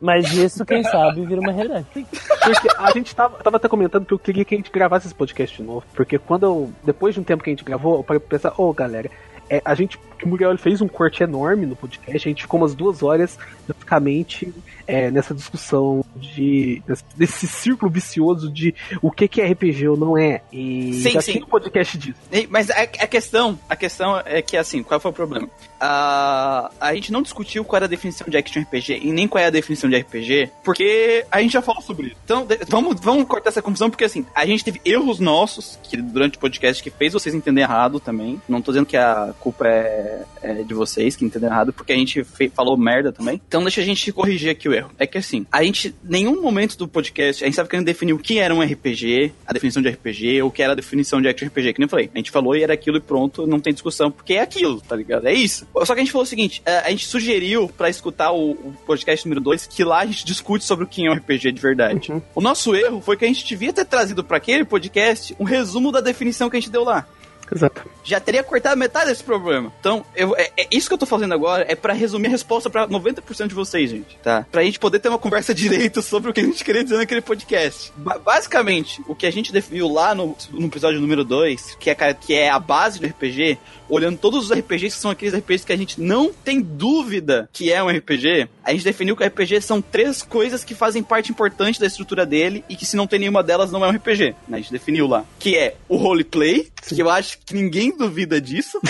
Mas 0.02 0.34
isso, 0.34 0.66
quem 0.66 0.84
sabe, 0.84 1.24
vira 1.26 1.40
uma 1.40 1.52
realidade. 1.52 1.86
Porque 1.94 2.68
a 2.76 2.92
gente 2.92 3.16
tava, 3.16 3.38
tava 3.38 3.58
até 3.58 3.70
comentando 3.70 4.04
que 4.04 4.14
eu 4.14 4.18
queria 4.18 4.44
que 4.44 4.56
a 4.56 4.58
gente 4.58 4.72
gravasse 4.72 5.06
esse 5.06 5.14
podcast 5.14 5.56
de 5.56 5.64
novo. 5.64 5.86
Porque 5.94 6.18
quando 6.18 6.44
eu. 6.44 6.74
Depois 6.84 7.14
de 7.14 7.22
um 7.22 7.24
tempo 7.24 7.44
que 7.44 7.52
a 7.52 7.54
gente 7.54 7.64
gravou, 7.64 7.98
eu 7.98 8.04
parei 8.04 8.20
pra 8.20 8.30
pensar, 8.30 8.54
ô 8.58 8.70
oh, 8.70 8.74
galera, 8.74 9.12
é, 9.52 9.62
a 9.66 9.76
gente. 9.76 10.00
O 10.24 10.30
Muriel 10.30 10.58
fez 10.58 10.82
um 10.82 10.88
corte 10.88 11.24
enorme 11.24 11.66
no 11.66 11.76
podcast, 11.76 12.16
a 12.16 12.32
gente 12.32 12.44
ficou 12.44 12.62
umas 12.62 12.74
duas 12.74 13.04
horas 13.04 13.38
basicamente 13.68 14.54
é, 14.88 15.12
nessa 15.12 15.34
discussão 15.34 16.04
de 16.16 16.82
desse 17.16 17.48
círculo 17.48 17.92
vicioso 17.92 18.52
de 18.52 18.74
o 19.02 19.12
que, 19.12 19.28
que 19.28 19.42
é 19.42 19.52
RPG 19.52 19.88
ou 19.88 19.98
não 19.98 20.18
é. 20.18 20.42
E 20.52 20.94
sim, 20.94 21.12
já 21.12 21.22
sim. 21.22 21.34
tem 21.34 21.44
um 21.44 21.48
podcast 21.48 21.98
disso. 21.98 22.20
Mas 22.50 22.70
a, 22.70 22.82
a, 22.82 23.08
questão, 23.08 23.60
a 23.70 23.76
questão 23.76 24.22
é 24.26 24.42
que 24.42 24.58
assim, 24.58 24.84
qual 24.84 25.00
foi 25.00 25.12
o 25.12 25.14
problema? 25.14 25.48
Uh, 25.48 26.70
a 26.80 26.92
gente 26.94 27.12
não 27.12 27.22
discutiu 27.22 27.66
qual 27.66 27.78
era 27.78 27.86
a 27.86 27.90
definição 27.90 28.28
de 28.30 28.38
action 28.38 28.62
RPG 28.62 29.00
e 29.02 29.12
nem 29.12 29.28
qual 29.28 29.44
é 29.44 29.48
a 29.48 29.50
definição 29.50 29.90
de 29.90 29.98
RPG, 29.98 30.52
porque 30.64 31.26
a 31.32 31.42
gente 31.42 31.54
já 31.54 31.62
falou 31.62 31.82
sobre 31.82 32.08
isso. 32.08 32.18
Então, 32.24 32.48
vamos, 32.68 33.00
vamos 33.02 33.28
cortar 33.28 33.50
essa 33.50 33.62
confusão, 33.62 33.90
porque 33.90 34.06
assim, 34.06 34.26
a 34.36 34.46
gente 34.46 34.64
teve 34.64 34.80
erros 34.86 35.20
nossos 35.20 35.80
que 35.84 35.98
durante 35.98 36.38
o 36.38 36.40
podcast 36.40 36.84
que 36.84 36.92
fez 36.92 37.14
vocês 37.14 37.34
entenderem 37.34 37.68
errado 37.68 38.00
também. 38.00 38.42
Não 38.48 38.62
tô 38.62 38.72
dizendo 38.72 38.86
que 38.86 38.98
a 38.98 39.34
culpa 39.40 39.68
é, 39.68 40.24
é 40.42 40.54
de 40.64 40.74
vocês 40.74 41.16
que 41.16 41.26
entenderam 41.26 41.56
errado, 41.56 41.74
porque 41.74 41.92
a 41.92 41.96
gente 41.96 42.24
falou 42.54 42.78
merda 42.78 43.12
também. 43.12 43.42
Então 43.48 43.64
deixa 43.64 43.82
a 43.82 43.84
gente 43.84 44.12
corrigir 44.12 44.52
aqui 44.52 44.70
o 44.72 44.74
erro. 44.74 44.92
É 44.98 45.06
que 45.06 45.18
assim, 45.18 45.46
a 45.52 45.64
gente, 45.64 45.94
nenhum 46.04 46.42
momento 46.42 46.78
do 46.78 46.88
podcast, 46.88 47.44
a 47.44 47.48
gente 47.48 47.54
estava 47.54 47.70
querendo 47.70 47.86
definir 47.86 48.14
o 48.14 48.20
que 48.20 48.40
era 48.40 48.54
um 48.54 48.62
RPG, 48.62 49.32
a 49.46 49.54
definição 49.54 49.82
de 49.82 49.90
RPG, 49.90 50.42
ou 50.42 50.50
o 50.50 50.52
que 50.52 50.64
era 50.64 50.74
a 50.74 50.76
definição 50.76 51.22
de 51.22 51.28
action 51.28 51.48
RPG, 51.48 51.74
que 51.74 51.80
nem 51.80 51.86
eu 51.86 51.90
falei. 51.90 52.10
A 52.14 52.18
gente 52.18 52.32
falou 52.32 52.56
e 52.56 52.64
era 52.64 52.74
aquilo 52.74 52.98
e 52.98 53.02
pronto, 53.02 53.46
não 53.46 53.60
tem 53.60 53.74
discussão, 53.74 54.10
porque 54.10 54.34
é 54.34 54.42
aquilo, 54.42 54.82
tá 54.82 54.96
ligado? 54.96 55.28
É 55.28 55.34
isso. 55.34 55.68
Só 55.86 55.94
que 55.94 56.00
a 56.00 56.04
gente 56.04 56.12
falou 56.12 56.24
o 56.24 56.28
seguinte, 56.28 56.62
é, 56.66 56.80
a 56.80 56.90
gente 56.90 57.06
sugeriu 57.06 57.70
para 57.70 57.90
escutar 57.90 58.32
o, 58.32 58.52
o, 58.52 58.76
podcast 58.86 59.26
número 59.26 59.42
2, 59.42 59.68
que 59.68 59.84
lá 59.84 60.00
a 60.00 60.06
gente 60.06 60.26
discute 60.26 60.64
sobre 60.64 60.86
o 60.86 60.88
que 60.88 61.06
é 61.06 61.10
um 61.10 61.14
RPG 61.14 61.52
de 61.52 61.62
verdade. 61.62 62.12
Uhum. 62.12 62.22
O 62.36 62.42
nosso 62.42 62.76
erro 62.76 63.02
foi 63.02 63.18
que 63.18 63.26
a 63.26 63.28
gente 63.28 63.46
devia 63.46 63.74
ter 63.74 63.86
trazido 63.86 64.24
para 64.24 64.38
aquele 64.38 64.66
podcast 64.66 65.36
um 65.40 65.44
resumo 65.44 65.92
da 65.92 66.02
definição 66.02 66.50
que 66.50 66.58
a 66.58 66.60
gente 66.60 66.72
deu 66.72 66.84
lá. 66.84 67.08
Exato. 67.54 67.82
Já 68.04 68.20
teria 68.20 68.44
cortado 68.44 68.78
metade 68.78 69.10
desse 69.10 69.24
problema. 69.24 69.72
Então, 69.80 70.06
eu, 70.16 70.36
é, 70.38 70.52
é 70.58 70.68
isso 70.72 70.88
que 70.88 70.94
eu 70.94 70.98
tô 70.98 71.06
fazendo 71.06 71.34
agora 71.34 71.66
é 71.68 71.76
para 71.76 71.94
resumir 71.94 72.28
a 72.28 72.32
resposta 72.32 72.70
para 72.70 72.88
90% 72.88 73.48
de 73.48 73.54
vocês, 73.56 73.90
gente, 73.90 74.18
tá? 74.24 74.46
Pra 74.52 74.64
gente 74.64 74.80
poder 74.80 75.00
ter 75.00 75.10
uma 75.10 75.20
conversa 75.20 75.54
direito 75.56 76.02
sobre 76.02 76.32
o 76.32 76.34
que 76.34 76.40
a 76.40 76.44
gente 76.44 76.64
queria 76.64 76.84
dizer 76.84 76.98
naquele 76.98 77.22
podcast. 77.22 77.92
Ba 77.96 78.18
basicamente, 78.18 79.02
o 79.08 79.16
que 79.16 79.26
a 79.26 79.32
gente 79.32 79.52
definiu 79.52 79.88
lá 79.88 80.16
no, 80.16 80.36
no 80.52 80.68
episódio 80.68 81.02
número 81.02 81.24
2, 81.24 81.76
que 81.80 81.90
é, 81.90 82.14
que 82.14 82.34
é 82.34 82.50
a 82.50 82.60
base 82.60 83.00
do 83.00 83.08
RPG, 83.08 83.58
olhando 83.92 84.18
todos 84.18 84.46
os 84.46 84.58
RPGs 84.58 84.96
que 84.96 85.02
são 85.02 85.12
aqueles 85.12 85.36
RPGs 85.36 85.66
que 85.66 85.74
a 85.74 85.78
gente 85.78 86.02
não 86.02 86.32
tem 86.32 86.62
dúvida 86.62 87.50
que 87.52 87.72
é 87.72 87.84
um 87.84 87.90
RPG, 87.90 88.48
a 88.64 88.72
gente 88.72 88.84
definiu 88.84 89.16
que 89.16 89.24
o 89.24 89.28
RPG 89.28 89.62
são 89.62 89.82
três 89.82 90.24
coisas 90.24 90.64
que 90.64 90.74
fazem 90.74 91.04
parte 91.04 91.32
importante 91.32 91.80
da 91.80 91.86
estrutura 91.86 92.26
dele 92.26 92.64
e 92.70 92.76
que 92.76 92.86
se 92.86 92.96
não 92.96 93.06
tem 93.06 93.20
nenhuma 93.20 93.44
delas 93.44 93.72
não 93.72 93.84
é 93.84 93.90
um 93.90 93.92
RPG. 93.92 94.36
A 94.52 94.58
gente 94.58 94.72
definiu 94.72 95.08
lá. 95.08 95.26
Que 95.38 95.58
é 95.58 95.76
o 95.88 95.98
roleplay, 95.98 96.70
que 96.88 97.02
eu 97.02 97.10
acho 97.10 97.38
que 97.46 97.54
ninguém 97.54 97.96
duvida 97.96 98.40
disso. 98.40 98.80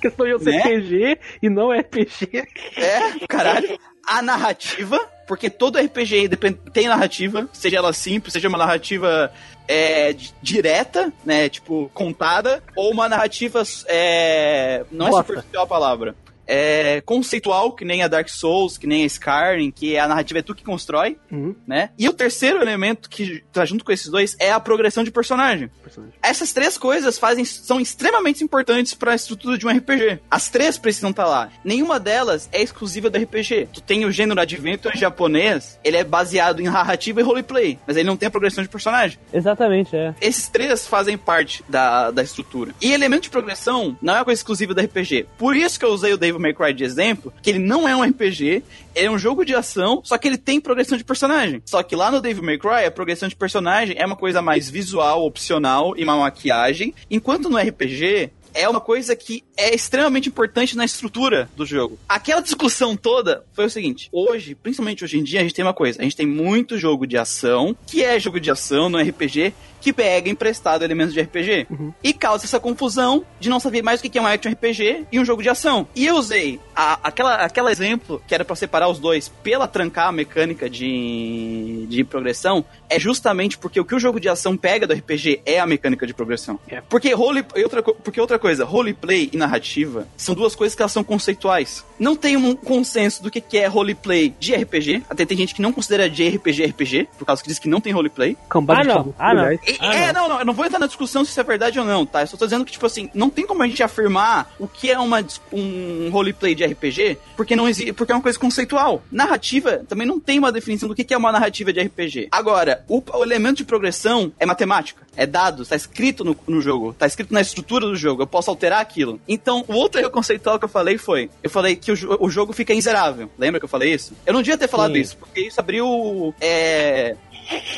questão 0.00 0.26
de 0.26 0.32
eu 0.32 0.38
ser 0.40 0.50
né? 0.50 1.16
e 1.40 1.48
não 1.48 1.70
RPG. 1.70 2.44
É, 2.76 3.26
caralho. 3.28 3.78
A 4.04 4.20
narrativa, 4.20 4.98
porque 5.32 5.48
todo 5.48 5.78
RPG 5.78 6.28
tem 6.74 6.88
narrativa, 6.88 7.48
seja 7.54 7.78
ela 7.78 7.94
simples, 7.94 8.34
seja 8.34 8.50
uma 8.50 8.58
narrativa 8.58 9.32
é, 9.66 10.14
direta, 10.42 11.10
né, 11.24 11.48
tipo, 11.48 11.90
contada, 11.94 12.62
ou 12.76 12.92
uma 12.92 13.08
narrativa 13.08 13.62
é, 13.86 14.84
não 14.92 15.08
é 15.08 15.12
superficial 15.12 15.64
a 15.64 15.66
palavra 15.66 16.14
é, 16.52 17.00
conceitual, 17.00 17.72
que 17.72 17.84
nem 17.84 18.02
a 18.02 18.08
Dark 18.08 18.28
Souls, 18.28 18.78
que 18.78 18.86
nem 18.86 19.04
a 19.04 19.06
Skyrim, 19.06 19.70
que 19.70 19.96
a 19.96 20.08
narrativa 20.08 20.40
é 20.40 20.42
tu 20.42 20.54
que 20.54 20.64
constrói, 20.64 21.16
uhum. 21.30 21.54
né? 21.66 21.90
E 21.98 22.08
o 22.08 22.12
terceiro 22.12 22.60
elemento 22.60 23.08
que 23.08 23.42
tá 23.52 23.64
junto 23.64 23.84
com 23.84 23.92
esses 23.92 24.08
dois 24.08 24.36
é 24.38 24.52
a 24.52 24.60
progressão 24.60 25.04
de 25.04 25.10
personagem. 25.10 25.70
personagem. 25.82 26.14
Essas 26.22 26.52
três 26.52 26.76
coisas 26.76 27.18
fazem 27.18 27.44
são 27.44 27.80
extremamente 27.80 28.42
importantes 28.42 28.94
para 28.94 29.12
a 29.12 29.14
estrutura 29.14 29.56
de 29.56 29.66
um 29.66 29.70
RPG. 29.70 30.20
As 30.30 30.48
três 30.48 30.78
precisam 30.78 31.10
estar 31.10 31.24
tá 31.24 31.28
lá. 31.30 31.50
Nenhuma 31.64 31.98
delas 31.98 32.48
é 32.52 32.60
exclusiva 32.60 33.08
do 33.08 33.18
RPG. 33.18 33.68
Tu 33.72 33.80
tem 33.80 34.04
o 34.04 34.12
gênero 34.12 34.40
Adventure 34.40 34.98
japonês, 34.98 35.78
ele 35.84 35.96
é 35.96 36.04
baseado 36.04 36.60
em 36.60 36.64
narrativa 36.64 37.20
e 37.20 37.22
roleplay, 37.22 37.78
mas 37.86 37.96
ele 37.96 38.06
não 38.06 38.16
tem 38.16 38.26
a 38.26 38.30
progressão 38.30 38.62
de 38.62 38.68
personagem. 38.68 39.18
Exatamente, 39.32 39.96
é. 39.96 40.14
Esses 40.20 40.48
três 40.48 40.86
fazem 40.86 41.16
parte 41.16 41.64
da, 41.68 42.10
da 42.10 42.22
estrutura. 42.22 42.74
E 42.80 42.92
elemento 42.92 43.22
de 43.22 43.30
progressão 43.30 43.96
não 44.02 44.14
é 44.14 44.18
uma 44.18 44.24
coisa 44.24 44.38
exclusiva 44.38 44.74
do 44.74 44.80
RPG. 44.80 45.26
Por 45.38 45.56
isso 45.56 45.78
que 45.78 45.84
eu 45.84 45.90
usei 45.90 46.12
o 46.12 46.18
Dave 46.18 46.32
Devil 46.32 46.40
May 46.42 46.54
Cry 46.54 46.74
de 46.74 46.84
exemplo, 46.84 47.32
que 47.42 47.50
ele 47.50 47.58
não 47.58 47.88
é 47.88 47.94
um 47.96 48.02
RPG, 48.02 48.62
é 48.94 49.10
um 49.10 49.18
jogo 49.18 49.44
de 49.44 49.54
ação, 49.54 50.02
só 50.04 50.18
que 50.18 50.28
ele 50.28 50.36
tem 50.36 50.60
progressão 50.60 50.98
de 50.98 51.04
personagem. 51.04 51.62
Só 51.64 51.82
que 51.82 51.96
lá 51.96 52.10
no 52.10 52.20
Devil 52.20 52.42
May 52.42 52.58
Cry, 52.58 52.84
a 52.86 52.90
progressão 52.90 53.28
de 53.28 53.36
personagem 53.36 53.96
é 53.98 54.04
uma 54.04 54.16
coisa 54.16 54.42
mais 54.42 54.68
visual, 54.68 55.24
opcional 55.24 55.94
e 55.96 56.04
uma 56.04 56.16
maquiagem, 56.16 56.94
enquanto 57.10 57.48
no 57.48 57.56
RPG 57.56 58.30
é 58.54 58.68
uma 58.68 58.80
coisa 58.80 59.16
que 59.16 59.42
é 59.56 59.74
extremamente 59.74 60.28
importante 60.28 60.76
na 60.76 60.84
estrutura 60.84 61.48
do 61.56 61.64
jogo. 61.64 61.98
Aquela 62.08 62.40
discussão 62.40 62.96
toda 62.96 63.44
foi 63.52 63.66
o 63.66 63.70
seguinte: 63.70 64.08
hoje, 64.12 64.54
principalmente 64.54 65.04
hoje 65.04 65.18
em 65.18 65.22
dia, 65.22 65.40
a 65.40 65.42
gente 65.42 65.54
tem 65.54 65.64
uma 65.64 65.74
coisa: 65.74 66.00
a 66.00 66.04
gente 66.04 66.16
tem 66.16 66.26
muito 66.26 66.78
jogo 66.78 67.06
de 67.06 67.16
ação, 67.16 67.76
que 67.86 68.02
é 68.02 68.18
jogo 68.18 68.40
de 68.40 68.50
ação 68.50 68.88
no 68.88 68.98
RPG, 68.98 69.54
que 69.82 69.92
pega 69.92 70.30
emprestado 70.30 70.84
elementos 70.84 71.12
de 71.12 71.20
RPG. 71.20 71.66
Uhum. 71.70 71.92
E 72.02 72.12
causa 72.12 72.44
essa 72.44 72.60
confusão 72.60 73.24
de 73.40 73.48
não 73.48 73.60
saber 73.60 73.82
mais 73.82 74.00
o 74.00 74.02
que 74.02 74.18
é 74.18 74.22
um 74.22 74.26
action 74.26 74.52
RPG 74.52 75.06
e 75.10 75.18
um 75.18 75.24
jogo 75.24 75.42
de 75.42 75.48
ação. 75.48 75.86
E 75.94 76.06
eu 76.06 76.16
usei 76.16 76.60
a, 76.74 76.98
aquela, 77.02 77.34
aquela 77.36 77.70
exemplo 77.70 78.22
que 78.26 78.34
era 78.34 78.44
para 78.44 78.56
separar 78.56 78.88
os 78.88 78.98
dois 78.98 79.28
pela 79.42 79.66
trancar 79.66 80.08
a 80.08 80.12
mecânica 80.12 80.68
de, 80.70 81.86
de 81.88 82.04
progressão, 82.04 82.64
é 82.88 82.98
justamente 82.98 83.58
porque 83.58 83.80
o 83.80 83.84
que 83.84 83.94
o 83.94 83.98
jogo 83.98 84.20
de 84.20 84.28
ação 84.28 84.56
pega 84.56 84.86
do 84.86 84.94
RPG 84.94 85.42
é 85.44 85.58
a 85.58 85.66
mecânica 85.66 86.06
de 86.06 86.14
progressão. 86.14 86.58
É. 86.68 86.80
Porque, 86.80 87.12
role, 87.12 87.44
outra, 87.62 87.82
porque 87.82 88.20
outra 88.20 88.38
coisa, 88.38 88.64
roleplay 88.64 89.30
e 89.32 89.36
narrativa 89.36 90.06
são 90.16 90.34
duas 90.34 90.54
coisas 90.54 90.74
que 90.74 90.82
elas 90.82 90.92
são 90.92 91.02
conceituais. 91.02 91.84
Não 91.98 92.14
tem 92.14 92.36
um 92.36 92.54
consenso 92.54 93.22
do 93.22 93.30
que 93.30 93.42
é 93.58 93.66
roleplay 93.66 94.34
de 94.38 94.54
RPG. 94.54 95.04
Até 95.08 95.24
tem 95.24 95.36
gente 95.36 95.54
que 95.54 95.62
não 95.62 95.72
considera 95.72 96.08
de 96.08 96.28
RPG 96.28 96.66
RPG, 96.66 97.08
por 97.18 97.24
causa 97.24 97.42
que 97.42 97.48
diz 97.48 97.58
que 97.58 97.68
não 97.68 97.80
tem 97.80 97.92
roleplay. 97.92 98.36
ah, 98.80 98.84
não. 98.84 99.14
Ah, 99.18 99.34
não. 99.34 99.58
Ah, 99.80 99.94
é, 99.94 100.12
não. 100.12 100.22
não, 100.22 100.28
não, 100.28 100.38
eu 100.40 100.44
não 100.44 100.52
vou 100.52 100.64
entrar 100.64 100.78
na 100.78 100.86
discussão 100.86 101.24
se 101.24 101.30
isso 101.30 101.40
é 101.40 101.44
verdade 101.44 101.78
ou 101.78 101.84
não, 101.84 102.04
tá? 102.06 102.22
Eu 102.22 102.26
só 102.26 102.36
tô 102.36 102.44
dizendo 102.44 102.64
que, 102.64 102.72
tipo 102.72 102.86
assim, 102.86 103.10
não 103.14 103.30
tem 103.30 103.46
como 103.46 103.62
a 103.62 103.66
gente 103.66 103.82
afirmar 103.82 104.52
o 104.58 104.66
que 104.66 104.90
é 104.90 104.98
uma, 104.98 105.24
um 105.52 106.10
roleplay 106.10 106.54
de 106.54 106.64
RPG, 106.64 107.18
porque 107.36 107.56
não 107.56 107.68
existe, 107.68 107.92
porque 107.92 108.12
é 108.12 108.14
uma 108.14 108.22
coisa 108.22 108.38
conceitual. 108.38 109.02
Narrativa 109.10 109.82
também 109.88 110.06
não 110.06 110.20
tem 110.20 110.38
uma 110.38 110.52
definição 110.52 110.88
do 110.88 110.94
que 110.94 111.12
é 111.12 111.16
uma 111.16 111.32
narrativa 111.32 111.72
de 111.72 111.80
RPG. 111.80 112.28
Agora, 112.30 112.84
o, 112.88 113.02
o 113.14 113.22
elemento 113.22 113.58
de 113.58 113.64
progressão 113.64 114.32
é 114.38 114.46
matemática, 114.46 115.06
é 115.16 115.26
dados, 115.26 115.68
tá 115.68 115.76
escrito 115.76 116.24
no, 116.24 116.36
no 116.46 116.60
jogo, 116.60 116.92
tá 116.92 117.06
escrito 117.06 117.32
na 117.32 117.40
estrutura 117.40 117.86
do 117.86 117.96
jogo, 117.96 118.22
eu 118.22 118.26
posso 118.26 118.50
alterar 118.50 118.80
aquilo. 118.80 119.20
Então, 119.28 119.64
o 119.68 119.74
outro 119.74 120.00
erro 120.00 120.10
conceitual 120.10 120.58
que 120.58 120.64
eu 120.64 120.68
falei 120.68 120.98
foi, 120.98 121.30
eu 121.42 121.50
falei 121.50 121.76
que 121.76 121.92
o, 121.92 121.96
o 122.20 122.30
jogo 122.30 122.52
fica 122.52 122.72
inzerável. 122.74 123.30
Lembra 123.38 123.60
que 123.60 123.64
eu 123.64 123.68
falei 123.68 123.92
isso? 123.92 124.14
Eu 124.24 124.32
não 124.32 124.42
devia 124.42 124.58
ter 124.58 124.68
falado 124.68 124.94
Sim. 124.94 125.00
isso, 125.00 125.16
porque 125.16 125.40
isso 125.40 125.60
abriu 125.60 126.34
é, 126.40 127.16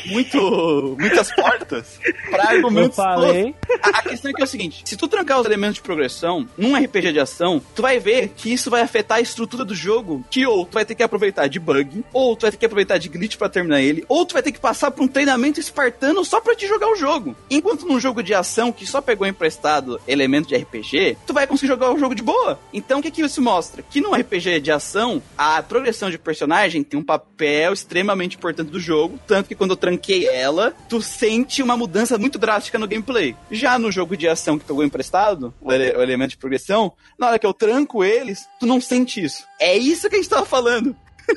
muito, 0.05 0.95
muitas 0.99 1.33
portas 1.33 1.99
pra 2.29 2.53
Eu 2.53 2.57
argumentos 2.57 2.95
falei. 2.95 3.55
a, 3.81 3.89
a 3.89 4.01
questão 4.01 4.31
é 4.31 4.33
que 4.33 4.41
é 4.41 4.45
o 4.45 4.47
seguinte: 4.47 4.83
se 4.85 4.95
tu 4.95 5.07
trancar 5.07 5.39
os 5.39 5.45
elementos 5.45 5.75
de 5.75 5.81
progressão 5.81 6.47
num 6.57 6.75
RPG 6.75 7.13
de 7.13 7.19
ação, 7.19 7.61
tu 7.75 7.81
vai 7.81 7.99
ver 7.99 8.29
que 8.35 8.51
isso 8.51 8.69
vai 8.69 8.81
afetar 8.81 9.17
a 9.17 9.21
estrutura 9.21 9.63
do 9.65 9.75
jogo. 9.75 10.23
Que 10.29 10.45
ou 10.45 10.65
tu 10.65 10.73
vai 10.73 10.85
ter 10.85 10.95
que 10.95 11.03
aproveitar 11.03 11.47
de 11.47 11.59
bug, 11.59 12.03
ou 12.13 12.35
tu 12.35 12.43
vai 12.43 12.51
ter 12.51 12.57
que 12.57 12.65
aproveitar 12.65 12.97
de 12.97 13.09
glitch 13.09 13.37
pra 13.37 13.49
terminar 13.49 13.81
ele, 13.81 14.05
ou 14.07 14.25
tu 14.25 14.33
vai 14.33 14.43
ter 14.43 14.51
que 14.51 14.59
passar 14.59 14.91
por 14.91 15.03
um 15.03 15.07
treinamento 15.07 15.59
espartano 15.59 16.23
só 16.23 16.39
pra 16.41 16.55
te 16.55 16.67
jogar 16.67 16.87
o 16.89 16.95
jogo. 16.95 17.35
Enquanto 17.49 17.85
num 17.85 17.99
jogo 17.99 18.21
de 18.23 18.33
ação 18.33 18.71
que 18.71 18.85
só 18.85 19.01
pegou 19.01 19.27
emprestado 19.27 19.99
elemento 20.07 20.47
de 20.47 20.55
RPG, 20.55 21.17
tu 21.25 21.33
vai 21.33 21.47
conseguir 21.47 21.67
jogar 21.67 21.91
o 21.91 21.99
jogo 21.99 22.15
de 22.15 22.23
boa. 22.23 22.59
Então 22.73 22.99
o 22.99 23.01
que 23.01 23.11
que 23.11 23.21
isso 23.21 23.41
mostra? 23.41 23.83
Que 23.83 24.01
num 24.01 24.13
RPG 24.13 24.59
de 24.59 24.71
ação, 24.71 25.21
a 25.37 25.61
progressão 25.61 26.09
de 26.09 26.17
personagem 26.17 26.83
tem 26.83 26.99
um 26.99 27.03
papel 27.03 27.73
extremamente 27.73 28.37
importante 28.37 28.69
do 28.71 28.79
jogo, 28.79 29.19
tanto 29.27 29.47
que 29.47 29.54
quando 29.55 29.71
eu 29.71 29.77
tranquei 29.77 30.27
ela, 30.27 30.73
tu 30.89 31.01
sente 31.01 31.63
uma 31.63 31.75
mudança 31.77 32.17
muito 32.17 32.37
drástica 32.37 32.77
no 32.77 32.87
gameplay. 32.87 33.35
Já 33.49 33.79
no 33.79 33.91
jogo 33.91 34.15
de 34.15 34.27
ação 34.27 34.59
que 34.59 34.65
pegou 34.65 34.83
emprestado, 34.83 35.53
o, 35.61 35.71
ele- 35.71 35.95
o 35.97 36.01
elemento 36.01 36.31
de 36.31 36.37
progressão, 36.37 36.91
na 37.17 37.27
hora 37.27 37.39
que 37.39 37.45
eu 37.45 37.53
tranco 37.53 38.03
eles, 38.03 38.47
tu 38.59 38.65
não 38.65 38.79
sente 38.81 39.23
isso. 39.23 39.43
É 39.59 39.75
isso 39.77 40.09
que 40.09 40.15
a 40.15 40.19
gente 40.19 40.29
tava 40.29 40.45
falando. 40.45 40.95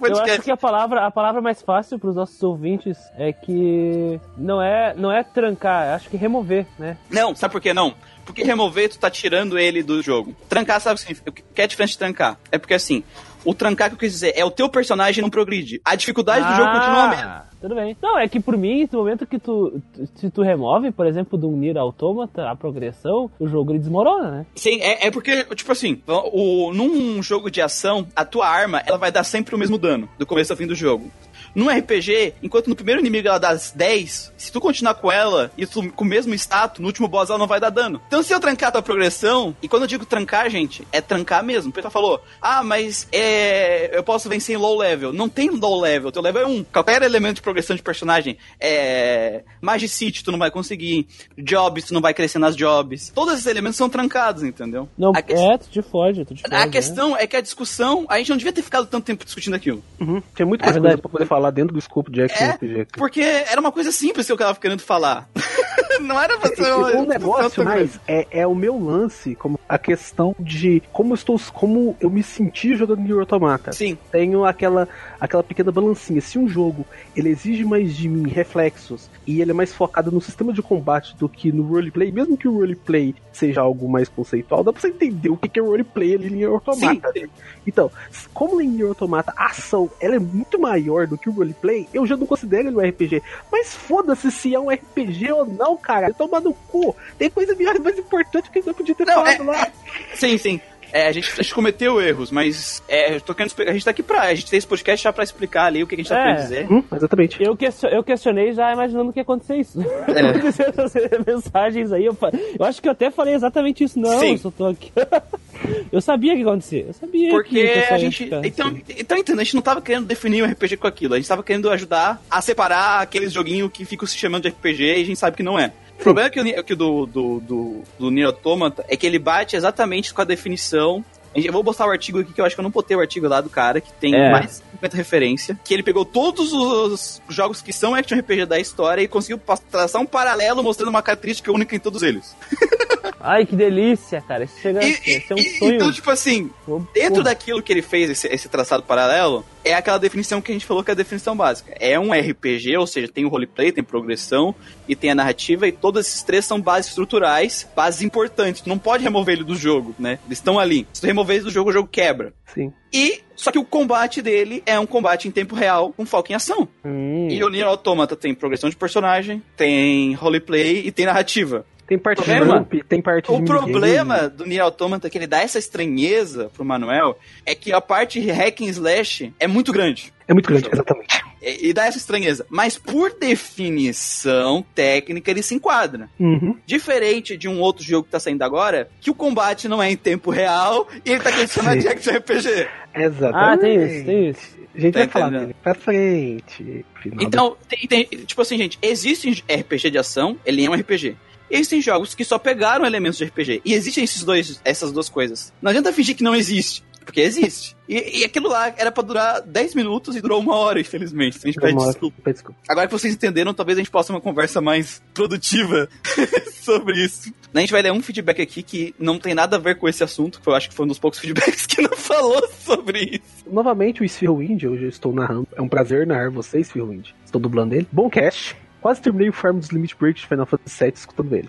Eu 0.00 0.16
acho 0.22 0.42
que 0.42 0.50
a 0.50 0.56
palavra, 0.56 1.04
a 1.06 1.10
palavra 1.10 1.40
mais 1.40 1.60
fácil 1.60 1.98
para 1.98 2.10
os 2.10 2.14
nossos 2.16 2.40
ouvintes 2.42 2.96
é 3.16 3.32
que 3.32 4.20
não 4.36 4.62
é, 4.62 4.94
não 4.96 5.10
é 5.10 5.24
trancar, 5.24 5.94
acho 5.94 6.08
que 6.08 6.16
remover, 6.16 6.66
né? 6.78 6.96
Não, 7.10 7.34
sabe 7.34 7.50
por 7.52 7.60
que 7.60 7.74
não? 7.74 7.94
Porque 8.24 8.44
remover, 8.44 8.88
tu 8.90 8.98
tá 8.98 9.10
tirando 9.10 9.58
ele 9.58 9.82
do 9.82 10.00
jogo. 10.02 10.36
Trancar, 10.48 10.80
sabe 10.80 10.94
o 10.94 10.96
que 10.96 11.00
significa? 11.00 11.30
O 11.30 11.32
que 11.54 11.62
é 11.62 11.66
diferente 11.66 11.92
de 11.92 11.98
trancar? 11.98 12.38
É 12.52 12.58
porque 12.58 12.74
assim, 12.74 13.02
o 13.44 13.54
trancar 13.54 13.88
que 13.88 13.94
eu 13.94 13.98
quis 13.98 14.12
dizer 14.12 14.32
é 14.36 14.44
o 14.44 14.50
teu 14.50 14.68
personagem 14.68 15.22
não 15.22 15.30
progride. 15.30 15.80
A 15.84 15.94
dificuldade 15.94 16.46
do 16.46 16.54
jogo 16.54 16.70
continua 16.72 17.02
a 17.04 17.08
mesma. 17.08 17.26
Ah, 17.26 17.44
Tudo 17.60 17.74
bem. 17.74 17.96
Não, 18.02 18.18
é 18.18 18.28
que 18.28 18.40
por 18.40 18.56
mim, 18.56 18.88
no 18.92 18.98
momento 18.98 19.26
que 19.26 19.38
tu, 19.38 19.80
tu- 19.94 20.08
se 20.16 20.30
tu 20.30 20.42
remove, 20.42 20.90
por 20.92 21.06
exemplo, 21.06 21.38
do 21.38 21.50
Nier 21.50 21.76
Automata, 21.76 22.48
a 22.50 22.54
progressão, 22.56 23.30
o 23.38 23.48
jogo 23.48 23.72
ele 23.72 23.78
desmorona, 23.78 24.30
né? 24.30 24.46
Sim, 24.54 24.80
é, 24.80 25.06
é 25.06 25.10
porque, 25.10 25.44
tipo 25.54 25.72
assim, 25.72 26.00
o, 26.06 26.72
num 26.72 27.22
jogo 27.22 27.50
de 27.50 27.60
ação, 27.60 28.06
a 28.14 28.24
tua 28.24 28.46
arma, 28.48 28.82
ela 28.86 28.98
vai 28.98 29.10
dar 29.10 29.24
sempre 29.24 29.54
o 29.54 29.58
mesmo 29.58 29.78
dano, 29.78 30.08
do 30.18 30.26
começo 30.26 30.52
ao 30.52 30.56
fim 30.56 30.66
do 30.66 30.74
jogo. 30.74 31.10
Num 31.58 31.68
RPG, 31.68 32.34
enquanto 32.40 32.68
no 32.68 32.76
primeiro 32.76 33.00
inimigo 33.00 33.26
ela 33.26 33.38
dá 33.38 33.52
10, 33.52 34.32
se 34.36 34.52
tu 34.52 34.60
continuar 34.60 34.94
com 34.94 35.10
ela 35.10 35.50
e 35.58 35.66
tu, 35.66 35.90
com 35.90 36.04
o 36.04 36.06
mesmo 36.06 36.32
status, 36.34 36.78
no 36.78 36.86
último 36.86 37.08
boss 37.08 37.30
ela 37.30 37.38
não 37.38 37.48
vai 37.48 37.58
dar 37.58 37.70
dano. 37.70 38.00
Então 38.06 38.22
se 38.22 38.32
eu 38.32 38.38
trancar 38.38 38.68
a 38.68 38.72
tua 38.72 38.82
progressão, 38.82 39.56
e 39.60 39.66
quando 39.68 39.82
eu 39.82 39.88
digo 39.88 40.06
trancar, 40.06 40.48
gente, 40.48 40.86
é 40.92 41.00
trancar 41.00 41.42
mesmo. 41.42 41.70
O 41.70 41.72
pessoal 41.72 41.90
falou, 41.90 42.22
ah, 42.40 42.62
mas 42.62 43.08
é, 43.10 43.90
eu 43.96 44.04
posso 44.04 44.28
vencer 44.28 44.54
em 44.54 44.58
low 44.58 44.78
level. 44.78 45.12
Não 45.12 45.28
tem 45.28 45.50
low 45.50 45.80
level, 45.80 46.12
teu 46.12 46.22
level 46.22 46.42
é 46.42 46.46
1. 46.46 46.64
Qualquer 46.72 47.02
elemento 47.02 47.36
de 47.36 47.42
progressão 47.42 47.74
de 47.74 47.82
personagem, 47.82 48.38
é, 48.60 49.42
Magicite 49.60 50.22
tu 50.22 50.30
não 50.30 50.38
vai 50.38 50.50
conseguir, 50.52 51.06
jobs 51.36 51.86
tu 51.86 51.94
não 51.94 52.00
vai 52.00 52.14
crescer 52.14 52.38
nas 52.38 52.54
jobs. 52.54 53.10
Todos 53.14 53.34
esses 53.34 53.46
elementos 53.46 53.76
são 53.76 53.88
trancados, 53.88 54.42
entendeu? 54.44 54.88
Não, 54.96 55.10
A 55.14 55.22
que- 55.22 55.32
é, 55.32 55.58
tu 55.58 55.68
te 55.68 55.82
foge, 55.82 56.24
tu 56.24 56.34
te 56.34 56.42
foge. 56.42 56.54
a 56.54 56.66
né? 56.66 56.70
questão 56.70 57.16
é 57.16 57.26
que 57.26 57.36
a 57.36 57.40
discussão, 57.40 58.06
a 58.08 58.18
gente 58.18 58.30
não 58.30 58.36
devia 58.36 58.52
ter 58.52 58.62
ficado 58.62 58.86
tanto 58.86 59.04
tempo 59.04 59.24
discutindo 59.24 59.54
aquilo. 59.54 59.82
Uhum. 60.00 60.22
Tinha 60.36 60.46
muito 60.46 60.62
É 60.62 60.66
mais 60.66 60.76
coisa 60.76 60.80
verdade. 60.80 61.02
pra 61.02 61.10
poder 61.10 61.26
falar 61.26 61.47
dentro 61.50 61.72
do 61.72 61.78
escopo 61.78 62.10
de 62.10 62.22
action 62.22 62.46
É, 62.46 62.50
RPG. 62.50 62.86
Porque 62.92 63.20
era 63.20 63.60
uma 63.60 63.72
coisa 63.72 63.92
simples 63.92 64.26
que 64.26 64.32
eu 64.32 64.36
tava 64.36 64.58
querendo 64.58 64.80
falar. 64.80 65.28
não 66.02 66.20
era 66.20 66.38
pra 66.38 66.54
ser 66.54 66.72
uma 66.72 66.90
O 66.96 67.06
negócio 67.06 67.64
mais 67.64 67.98
é, 68.06 68.26
é 68.30 68.46
o 68.46 68.54
meu 68.54 68.78
lance, 68.78 69.34
como 69.34 69.58
a 69.68 69.78
questão 69.78 70.34
de 70.38 70.82
como 70.92 71.12
eu 71.12 71.14
estou, 71.14 71.40
como 71.52 71.96
eu 72.00 72.10
me 72.10 72.22
senti 72.22 72.74
jogando 72.76 73.00
Nier 73.00 73.18
Automata. 73.18 73.72
Sim, 73.72 73.98
Tenho 74.10 74.44
aquela, 74.44 74.88
aquela 75.20 75.42
pequena 75.42 75.70
balancinha. 75.70 76.20
Se 76.20 76.38
um 76.38 76.48
jogo 76.48 76.86
ele 77.14 77.28
exige 77.28 77.64
mais 77.64 77.94
de 77.94 78.08
mim 78.08 78.28
reflexos 78.28 79.10
e 79.26 79.40
ele 79.40 79.50
é 79.50 79.54
mais 79.54 79.72
focado 79.72 80.10
no 80.10 80.20
sistema 80.20 80.52
de 80.52 80.62
combate 80.62 81.16
do 81.16 81.28
que 81.28 81.52
no 81.52 81.64
roleplay, 81.64 82.10
mesmo 82.10 82.36
que 82.36 82.48
o 82.48 82.58
roleplay 82.58 83.14
seja 83.32 83.60
algo 83.60 83.88
mais 83.88 84.08
conceitual, 84.08 84.64
dá 84.64 84.72
pra 84.72 84.80
você 84.80 84.88
entender 84.88 85.28
o 85.28 85.36
que 85.36 85.48
que 85.48 85.60
é 85.60 85.62
roleplay 85.62 86.14
ali 86.14 86.28
em 86.28 86.36
Nier 86.36 86.50
Automata. 86.50 87.12
Sim. 87.12 87.22
né? 87.22 87.28
Então, 87.66 87.90
como 88.32 88.60
em 88.60 88.68
Nier 88.68 88.88
Automata 88.88 89.32
a 89.36 89.46
ação 89.46 89.90
ela 90.00 90.16
é 90.16 90.18
muito 90.18 90.58
maior 90.58 91.06
do 91.06 91.18
que 91.18 91.28
o 91.28 91.32
roleplay, 91.32 91.86
eu 91.92 92.06
já 92.06 92.16
não 92.16 92.26
considero 92.26 92.68
ele 92.68 92.76
um 92.76 92.88
RPG. 92.88 93.22
Mas 93.50 93.74
foda-se 93.74 94.30
se 94.30 94.54
é 94.54 94.58
um 94.58 94.70
RPG 94.70 95.32
ou 95.32 95.44
não, 95.46 95.76
cara. 95.88 96.12
Toma 96.12 96.38
no 96.38 96.52
cu. 96.52 96.94
Tem 97.18 97.30
coisa 97.30 97.54
mais 97.54 97.80
mais 97.80 97.98
importante 97.98 98.50
que 98.50 98.58
eu 98.58 98.64
não 98.66 98.74
podia 98.74 98.94
ter 98.94 99.06
Não, 99.06 99.14
falado 99.14 99.42
é- 99.42 99.44
lá. 99.46 99.72
sim, 100.14 100.36
sim. 100.36 100.60
É, 100.92 101.06
a, 101.08 101.12
gente, 101.12 101.30
a 101.32 101.42
gente 101.42 101.54
cometeu 101.54 102.00
erros, 102.00 102.30
mas 102.30 102.82
é, 102.88 103.14
eu 103.16 103.20
tô 103.20 103.34
querendo, 103.34 103.48
explicar- 103.48 103.70
a 103.70 103.74
gente 103.74 103.84
tá 103.84 103.90
aqui 103.90 104.02
pra. 104.02 104.22
A 104.22 104.34
gente 104.34 104.50
tem 104.50 104.56
esse 104.58 104.66
podcast 104.66 105.04
já 105.04 105.12
pra 105.12 105.22
explicar 105.24 105.64
ali 105.66 105.82
o 105.82 105.86
que 105.86 105.94
a 105.94 105.98
gente 105.98 106.08
tá 106.08 106.18
É. 106.18 106.22
querendo 106.24 106.42
dizer. 106.42 106.72
Hum, 106.72 106.82
exatamente. 106.94 107.42
Eu, 107.42 107.56
question- 107.56 107.90
eu 107.90 108.02
questionei 108.02 108.52
já 108.52 108.72
imaginando 108.72 109.12
que 109.12 109.18
ia 109.18 109.22
acontecer 109.22 109.56
isso. 109.56 109.80
É. 109.80 110.20
Acontecer 110.38 110.68
essas 110.76 111.26
mensagens 111.26 111.92
aí. 111.92 112.04
Eu, 112.04 112.16
eu 112.58 112.64
acho 112.66 112.80
que 112.80 112.88
eu 112.88 112.92
até 112.92 113.10
falei 113.10 113.34
exatamente 113.34 113.84
isso. 113.84 113.98
Não, 113.98 114.18
Sim. 114.18 114.32
eu 114.32 114.38
só 114.38 114.50
tô 114.50 114.66
aqui. 114.66 114.92
eu 115.92 116.00
sabia 116.00 116.32
que 116.34 116.40
ia 116.40 116.46
acontecer. 116.46 116.84
Eu 116.88 116.94
sabia 116.94 117.30
Porque 117.30 117.64
o 117.90 117.94
a 117.94 117.98
gente. 117.98 118.24
ficar 118.24 118.44
Então, 118.46 118.68
assim. 118.68 118.82
então 118.98 119.18
entenda, 119.18 119.40
a 119.40 119.44
gente 119.44 119.54
não 119.54 119.62
tava 119.62 119.80
querendo 119.82 120.06
definir 120.06 120.42
um 120.42 120.46
RPG 120.46 120.76
com 120.76 120.86
aquilo. 120.86 121.14
A 121.14 121.16
gente 121.18 121.28
tava 121.28 121.42
querendo 121.42 121.70
ajudar 121.70 122.20
a 122.30 122.40
separar 122.40 123.00
aqueles 123.02 123.32
joguinhos 123.32 123.70
que 123.72 123.84
ficam 123.84 124.06
se 124.06 124.16
chamando 124.16 124.42
de 124.44 124.48
RPG 124.48 124.82
e 124.84 125.02
a 125.02 125.04
gente 125.04 125.18
sabe 125.18 125.36
que 125.36 125.42
não 125.42 125.58
é. 125.58 125.72
O 125.98 126.02
problema 126.02 126.28
é 126.28 126.30
que 126.30 126.40
o, 126.40 126.44
Ni- 126.44 126.62
que 126.62 126.74
do, 126.74 127.06
do, 127.06 127.40
do, 127.40 127.82
do 127.98 128.10
Nier 128.10 128.26
Automata 128.28 128.84
é 128.88 128.96
que 128.96 129.06
ele 129.06 129.18
bate 129.18 129.56
exatamente 129.56 130.14
com 130.14 130.20
a 130.22 130.24
definição. 130.24 131.04
A 131.34 131.38
Eu 131.40 131.52
vou 131.52 131.62
postar 131.62 131.86
o 131.86 131.90
artigo 131.90 132.20
aqui, 132.20 132.32
que 132.32 132.40
eu 132.40 132.44
acho 132.44 132.54
que 132.54 132.60
eu 132.60 132.62
não 132.62 132.70
botei 132.70 132.96
o 132.96 133.00
artigo 133.00 133.28
lá 133.28 133.40
do 133.40 133.50
cara, 133.50 133.80
que 133.80 133.92
tem 133.92 134.14
É. 134.14 134.30
mais 134.30 134.46
de 134.46 134.54
50 134.72 134.96
referência. 134.96 135.58
Que 135.64 135.74
ele 135.74 135.82
pegou 135.82 136.04
todos 136.04 136.52
os 136.52 137.20
jogos 137.28 137.60
que 137.60 137.72
são 137.72 137.94
action 137.94 138.18
RPG 138.18 138.46
da 138.46 138.58
história 138.58 139.02
e 139.02 139.08
conseguiu 139.08 139.38
traçar 139.70 140.00
um 140.00 140.06
paralelo 140.06 140.62
mostrando 140.62 140.88
uma 140.88 141.02
característica 141.02 141.52
única 141.52 141.74
em 141.76 141.78
todos 141.80 142.02
eles. 142.02 142.34
Ai, 143.20 143.44
que 143.44 143.56
delícia, 143.56 144.20
cara. 144.22 144.44
Isso 144.44 144.58
chega 144.60 144.82
E- 144.82 144.92
esse 144.92 145.26
é 145.32 145.34
um 145.34 145.38
e- 145.38 145.58
sonho. 145.58 145.74
Então, 145.74 145.92
tipo 145.92 146.08
assim, 146.10 146.50
Dentro 146.94 147.22
daquilo 147.22 147.60
que 147.62 147.72
ele 147.72 147.82
fez, 147.82 148.08
esse, 148.10 148.28
esse 148.28 148.48
traçado 148.48 148.84
paralelo, 148.84 149.44
é 149.64 149.74
aquela 149.74 149.98
definição 149.98 150.40
que 150.40 150.52
a 150.52 150.54
gente 150.54 150.64
falou 150.64 150.84
que 150.84 150.90
é 150.90 150.94
a 150.94 150.96
definição 150.96 151.36
básica. 151.36 151.74
É 151.80 151.98
um 151.98 152.12
RPG, 152.12 152.76
ou 152.76 152.86
seja, 152.86 153.08
tem 153.08 153.24
o 153.24 153.28
roleplay, 153.28 153.72
tem 153.72 153.82
progressão 153.82 154.54
e 154.88 154.96
tem 154.96 155.10
a 155.10 155.14
narrativa, 155.14 155.68
e 155.68 155.72
todos 155.72 156.06
esses 156.06 156.22
três 156.22 156.44
são 156.44 156.60
bases 156.60 156.90
estruturais, 156.90 157.68
bases 157.76 158.02
importantes. 158.02 158.62
Tu 158.62 158.68
não 158.68 158.78
pode 158.78 159.04
remover 159.04 159.36
ele 159.36 159.44
do 159.44 159.54
jogo, 159.54 159.94
né? 159.98 160.18
Eles 160.26 160.38
estão 160.38 160.58
ali. 160.58 160.86
Se 160.92 161.00
tu 161.00 161.06
remover 161.06 161.36
eles 161.36 161.44
do 161.44 161.50
jogo, 161.50 161.70
o 161.70 161.72
jogo 161.72 161.88
quebra. 161.88 162.32
Sim. 162.54 162.72
E, 162.92 163.20
só 163.36 163.52
que 163.52 163.58
o 163.58 163.64
combate 163.64 164.22
dele 164.22 164.62
é 164.64 164.78
um 164.80 164.86
combate 164.86 165.28
em 165.28 165.30
tempo 165.30 165.54
real, 165.54 165.92
com 165.92 166.06
foco 166.06 166.32
em 166.32 166.34
ação. 166.34 166.66
Hum. 166.84 167.28
E 167.30 167.42
o 167.44 167.48
Nier 167.48 167.66
Automata 167.66 168.16
tem 168.16 168.34
progressão 168.34 168.70
de 168.70 168.76
personagem, 168.76 169.42
tem 169.56 170.14
roleplay 170.14 170.86
e 170.86 170.90
tem 170.90 171.06
narrativa. 171.06 171.66
Tem 171.88 171.98
parte 171.98 172.18
de 172.18 172.24
Problema? 172.26 172.54
grupo, 172.60 172.84
tem 172.86 173.00
parte 173.02 173.24
de 173.26 173.32
O 173.32 173.42
problema 173.44 174.28
do 174.28 174.44
Nier 174.44 174.62
Automata 174.62 175.08
que 175.08 175.16
ele 175.16 175.26
dá 175.26 175.40
essa 175.40 175.58
estranheza 175.58 176.50
pro 176.54 176.64
Manuel 176.64 177.18
é 177.46 177.54
que 177.54 177.72
a 177.72 177.80
parte 177.80 178.20
hack 178.20 178.60
and 178.60 178.66
slash 178.66 179.32
é 179.40 179.46
muito 179.46 179.72
grande. 179.72 180.12
É 180.28 180.34
muito 180.34 180.46
grande, 180.46 180.68
exatamente. 180.70 181.18
E, 181.40 181.68
e 181.68 181.72
dá 181.72 181.86
essa 181.86 181.96
estranheza. 181.96 182.44
Mas 182.50 182.76
por 182.76 183.12
definição 183.18 184.64
técnica 184.74 185.30
ele 185.30 185.42
se 185.42 185.54
enquadra. 185.54 186.08
Uhum. 186.20 186.56
Diferente 186.66 187.36
de 187.36 187.48
um 187.48 187.58
outro 187.60 187.82
jogo 187.82 188.04
que 188.04 188.10
tá 188.10 188.20
saindo 188.20 188.42
agora, 188.42 188.88
que 189.00 189.10
o 189.10 189.14
combate 189.14 189.66
não 189.68 189.82
é 189.82 189.90
em 189.90 189.96
tempo 189.96 190.30
real 190.30 190.86
e 191.04 191.10
ele 191.10 191.20
tá 191.20 191.30
de 191.30 191.88
action 191.88 192.12
RPG. 192.14 192.68
Exatamente. 192.94 193.34
Ah, 193.34 193.56
tem 193.56 193.84
isso, 193.84 194.04
tem 194.04 194.28
isso. 194.28 194.58
A 194.74 194.80
gente 194.80 194.92
Tá 194.92 194.98
vai 195.00 195.08
falar 195.08 195.30
dele 195.30 195.56
pra 195.62 195.74
frente. 195.74 196.84
Final 197.00 197.18
Então, 197.22 197.56
tem, 197.68 197.80
tem- 197.88 198.04
tipo 198.04 198.40
assim, 198.42 198.56
gente, 198.58 198.78
existe 198.82 199.42
RPG 199.50 199.90
de 199.90 199.98
ação, 199.98 200.38
ele 200.44 200.64
é 200.64 200.70
um 200.70 200.74
RPG. 200.74 201.16
Existem 201.50 201.80
jogos 201.80 202.14
que 202.14 202.24
só 202.24 202.38
pegaram 202.38 202.84
elementos 202.84 203.18
de 203.18 203.24
RPG. 203.24 203.62
E 203.64 203.74
existem 203.74 204.04
esses 204.04 204.22
dois, 204.24 204.60
essas 204.64 204.92
duas 204.92 205.08
coisas. 205.08 205.52
Não 205.60 205.70
adianta 205.70 205.92
fingir 205.92 206.16
que 206.16 206.22
não 206.22 206.34
existe, 206.34 206.84
porque 207.04 207.20
existe. 207.20 207.74
E, 207.88 208.20
e 208.20 208.24
aquilo 208.24 208.50
lá 208.50 208.72
era 208.76 208.92
pra 208.92 209.02
durar 209.02 209.40
10 209.40 209.74
minutos 209.74 210.14
e 210.14 210.20
durou 210.20 210.40
uma 210.40 210.54
hora, 210.54 210.78
infelizmente. 210.78 211.38
A 211.42 211.46
gente 211.46 211.58
pede 211.58 211.74
desculpa. 211.74 212.32
Desculpa. 212.32 212.60
Agora 212.68 212.86
que 212.86 212.92
vocês 212.92 213.14
entenderam, 213.14 213.54
talvez 213.54 213.78
a 213.78 213.80
gente 213.80 213.90
possa 213.90 214.08
ter 214.08 214.12
uma 214.12 214.20
conversa 214.20 214.60
mais 214.60 215.02
produtiva 215.14 215.88
sobre 216.62 217.02
isso. 217.02 217.32
A 217.54 217.60
gente 217.60 217.72
vai 217.72 217.80
ler 217.80 217.92
um 217.92 218.02
feedback 218.02 218.42
aqui 218.42 218.62
que 218.62 218.94
não 218.98 219.18
tem 219.18 219.34
nada 219.34 219.56
a 219.56 219.58
ver 219.58 219.76
com 219.78 219.88
esse 219.88 220.04
assunto, 220.04 220.38
que 220.38 220.46
eu 220.46 220.54
acho 220.54 220.68
que 220.68 220.74
foi 220.74 220.84
um 220.84 220.88
dos 220.88 220.98
poucos 220.98 221.18
feedbacks 221.18 221.64
que 221.64 221.80
não 221.80 221.96
falou 221.96 222.46
sobre 222.62 223.00
isso. 223.00 223.46
Novamente, 223.50 224.02
o 224.02 224.08
Spherewind, 224.08 224.64
hoje 224.64 224.82
eu 224.82 224.90
estou 224.90 225.10
narrando. 225.10 225.48
É 225.56 225.62
um 225.62 225.68
prazer 225.68 226.06
narrar 226.06 226.30
você, 226.30 226.62
Spherewind. 226.62 227.08
Estou 227.24 227.40
dublando 227.40 227.74
ele. 227.74 227.88
Bom 227.90 228.10
cast. 228.10 228.54
Quase 228.80 229.00
terminei 229.00 229.28
o 229.28 229.32
Farm 229.32 229.58
dos 229.58 229.68
Limit 229.68 229.96
Break 229.98 230.20
de 230.20 230.26
Final 230.26 230.46
Fantasy 230.46 230.84
VII 230.84 230.92
escutando 230.94 231.34
ele. 231.34 231.48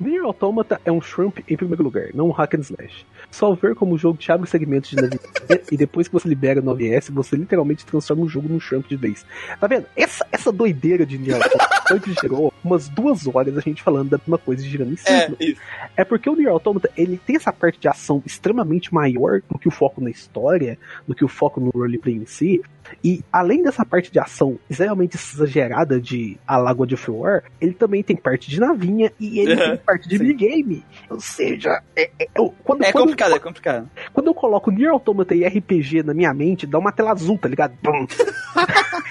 Nier 0.00 0.24
Automata 0.24 0.80
é 0.84 0.90
um 0.90 1.00
Shrimp 1.00 1.38
em 1.48 1.56
primeiro 1.56 1.82
lugar, 1.82 2.08
não 2.14 2.28
um 2.28 2.32
hack 2.32 2.54
and 2.54 2.60
slash. 2.60 3.06
Só 3.30 3.52
ver 3.54 3.74
como 3.74 3.94
o 3.94 3.98
jogo 3.98 4.18
te 4.18 4.32
abre 4.32 4.48
segmentos 4.48 4.90
de 4.90 4.96
navegação 4.96 5.58
e 5.70 5.76
depois 5.76 6.08
que 6.08 6.14
você 6.14 6.28
libera 6.28 6.60
no 6.60 6.70
OBS, 6.70 7.10
você 7.10 7.36
literalmente 7.36 7.84
transforma 7.84 8.24
o 8.24 8.28
jogo 8.28 8.48
num 8.48 8.58
Shrimp 8.58 8.86
de 8.88 8.96
vez. 8.96 9.24
Tá 9.58 9.66
vendo? 9.66 9.86
Essa, 9.94 10.26
essa 10.32 10.50
doideira 10.50 11.04
de 11.04 11.18
Nier 11.18 11.36
Automata 11.36 12.12
gerou 12.22 12.52
umas 12.64 12.88
duas 12.88 13.26
horas 13.26 13.56
a 13.56 13.60
gente 13.60 13.82
falando 13.82 14.10
da 14.10 14.18
mesma 14.18 14.38
coisa 14.38 14.62
girando 14.62 14.92
em 14.92 14.96
círculo. 14.96 15.36
É, 15.40 15.44
isso. 15.44 15.60
É 15.96 16.04
porque 16.04 16.30
o 16.30 16.34
Nier 16.34 16.50
Automata, 16.50 16.90
ele 16.96 17.18
tem 17.18 17.36
essa 17.36 17.52
parte 17.52 17.78
de 17.78 17.88
ação 17.88 18.22
extremamente 18.24 18.92
maior 18.92 19.42
do 19.48 19.58
que 19.58 19.68
o 19.68 19.70
foco 19.70 20.00
na 20.00 20.10
história, 20.10 20.78
do 21.06 21.14
que 21.14 21.24
o 21.24 21.28
foco 21.28 21.60
no 21.60 21.70
roleplay 21.70 22.16
em 22.16 22.26
si. 22.26 22.62
E 23.04 23.22
além 23.32 23.62
dessa 23.62 23.84
parte 23.84 24.10
de 24.10 24.18
ação 24.18 24.58
extremamente 24.68 25.16
exagerada 25.16 26.00
de 26.00 26.36
A 26.46 26.56
Lagoa 26.70 26.86
de 26.86 26.96
War, 27.08 27.42
ele 27.60 27.72
também 27.72 28.02
tem 28.02 28.16
parte 28.16 28.48
de 28.48 28.58
navinha 28.60 29.12
e 29.18 29.40
ele 29.40 29.56
tem 29.56 29.76
parte 29.76 30.08
de 30.08 30.18
minigame. 30.18 30.84
Ou 31.08 31.20
seja, 31.20 31.82
é, 31.96 32.10
é- 32.18 32.28
eu- 32.36 32.54
quando, 32.64 32.82
É 32.84 32.92
quando, 32.92 33.02
complicado, 33.04 33.34
é 33.34 33.38
complicado. 33.38 33.90
quando 34.12 34.26
eu 34.28 34.34
coloco 34.34 34.70
Nier 34.70 34.90
Automata 34.90 35.34
e 35.34 35.44
RPG 35.44 36.02
na 36.02 36.14
minha 36.14 36.32
mente, 36.32 36.66
dá 36.66 36.78
uma 36.78 36.92
tela 36.92 37.10
azul, 37.12 37.36
tá 37.38 37.48
ligado? 37.48 37.72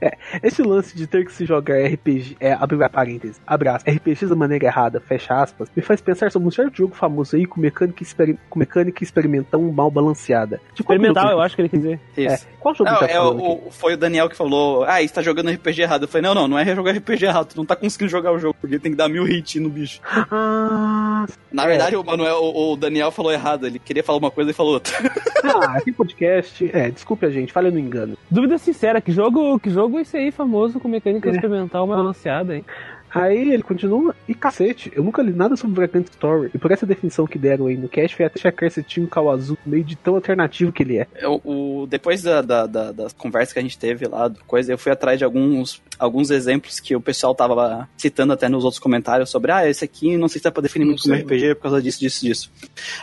É, 0.00 0.16
esse 0.42 0.62
lance 0.62 0.96
de 0.96 1.06
ter 1.06 1.24
que 1.24 1.32
se 1.32 1.44
jogar 1.44 1.76
RPG, 1.84 2.36
é, 2.40 2.52
abre 2.52 2.76
parênteses, 2.88 3.40
abraço, 3.46 3.84
RPGs 3.88 4.28
da 4.28 4.36
maneira 4.36 4.64
errada, 4.66 5.00
fecha 5.00 5.34
aspas, 5.34 5.68
me 5.76 5.82
faz 5.82 6.00
pensar 6.00 6.30
sobre 6.32 6.48
um 6.48 6.50
certo 6.50 6.76
jogo 6.76 6.94
famoso 6.94 7.36
aí 7.36 7.46
com 7.46 7.60
mecânica, 7.60 8.02
experi 8.02 8.38
com 8.48 8.58
mecânica 8.58 9.02
experimentão 9.04 9.60
mal 9.72 9.90
balanceada. 9.90 10.60
Tipo, 10.74 10.88
qual 10.88 10.96
Experimental, 10.96 11.24
jogo 11.24 11.34
eu 11.34 11.42
acho 11.42 11.54
que 11.56 11.62
ele 11.62 11.68
quis 11.68 11.80
dizer. 11.80 12.00
que- 12.14 12.22
Isso. 12.26 12.46
É, 12.46 12.48
qual 12.60 12.74
jogo 12.74 12.90
Não, 12.90 12.98
que 12.98 13.06
tá 13.06 13.12
é, 13.12 13.20
o, 13.20 13.60
foi 13.70 13.94
o 13.94 13.96
Daniel 13.96 14.28
que 14.28 14.36
falou, 14.36 14.84
ah, 14.84 15.00
você 15.00 15.08
tá 15.08 15.22
jogando 15.22 15.50
RPG 15.50 15.82
errado. 15.82 16.02
Eu 16.02 16.08
falei, 16.08 16.22
não, 16.26 16.34
não, 16.34 16.48
não 16.48 16.58
é 16.58 16.64
jogar 16.74 16.92
RPG 16.92 17.24
errado, 17.26 17.48
tu 17.48 17.56
não 17.56 17.64
tá 17.66 17.74
conseguindo 17.76 18.10
jogar 18.10 18.32
o 18.32 18.38
jogo, 18.38 18.56
porque 18.60 18.78
tem 18.78 18.92
que 18.92 18.96
dar 18.98 19.08
mil 19.08 19.26
hits 19.28 19.56
no 19.60 19.68
bicho. 19.68 20.00
Ah, 20.32 21.26
Na 21.52 21.64
É. 21.64 21.66
verdade, 21.68 21.96
o 21.96 22.04
Manuel, 22.04 22.36
o, 22.42 22.72
o 22.72 22.76
Daniel 22.76 23.10
falou 23.10 23.32
errado, 23.32 23.66
ele 23.66 23.78
queria 23.78 24.02
falar 24.02 24.18
uma 24.18 24.30
coisa 24.30 24.50
e 24.50 24.54
falou 24.54 24.74
outra. 24.74 24.92
ah, 25.44 25.76
aqui 25.76 25.92
podcast. 25.92 26.70
É, 26.72 26.90
desculpe 26.90 27.26
a 27.26 27.30
gente, 27.30 27.52
falha 27.52 27.70
no 27.70 27.78
engano. 27.78 28.16
Dúvida 28.30 28.56
sincera, 28.58 29.00
que 29.00 29.12
jogo, 29.12 29.58
que 29.58 29.70
jogo 29.70 29.89
é 29.98 30.02
esse 30.02 30.16
aí 30.16 30.30
famoso 30.30 30.78
com 30.80 30.88
mecânica 30.88 31.28
É. 31.28 31.32
experimental 31.32 31.86
mais 31.86 31.98
balanceada, 32.00 32.56
hein? 32.56 32.64
Aí 33.12 33.54
ele 33.54 33.62
continua, 33.64 34.14
e 34.28 34.34
cacete, 34.34 34.92
eu 34.94 35.02
nunca 35.02 35.20
li 35.20 35.32
nada 35.32 35.56
sobre 35.56 35.80
Vagrant 35.80 36.06
Story, 36.10 36.48
e 36.54 36.58
por 36.58 36.70
essa 36.70 36.86
definição 36.86 37.26
que 37.26 37.36
deram 37.38 37.66
aí 37.66 37.76
no 37.76 37.88
cast, 37.88 38.16
foi 38.16 38.24
até 38.24 38.38
checar 38.40 38.68
esse 38.68 38.84
time 38.84 39.08
Kawazu, 39.08 39.58
meio 39.66 39.82
de 39.82 39.96
tão 39.96 40.14
alternativo 40.14 40.70
que 40.70 40.84
ele 40.84 40.98
é. 40.98 41.08
Eu- 41.20 41.40
o, 41.44 41.88
depois 41.90 42.22
da, 42.22 42.40
da, 42.40 42.66
da, 42.66 42.92
das 42.92 43.12
conversas 43.12 43.52
que 43.52 43.58
a 43.58 43.62
gente 43.62 43.76
teve 43.76 44.06
lá, 44.06 44.28
do 44.28 44.38
coisa, 44.44 44.72
eu 44.72 44.78
fui 44.78 44.92
atrás 44.92 45.18
de 45.18 45.24
alguns, 45.24 45.82
alguns 46.00 46.30
exemplos 46.30 46.80
que 46.80 46.96
o 46.96 47.00
pessoal 47.00 47.34
tava 47.34 47.88
citando 47.96 48.32
até 48.32 48.48
nos 48.48 48.64
outros 48.64 48.78
comentários 48.80 49.30
sobre, 49.30 49.52
ah, 49.52 49.68
esse 49.68 49.84
aqui 49.84 50.16
não 50.16 50.26
sei 50.28 50.38
se 50.40 50.44
dá 50.44 50.50
pra 50.50 50.62
definir 50.62 50.84
muito 50.84 51.02
como 51.02 51.14
RPG 51.14 51.54
por 51.56 51.62
causa 51.62 51.82
disso, 51.82 52.00
disso, 52.00 52.24
disso. 52.24 52.50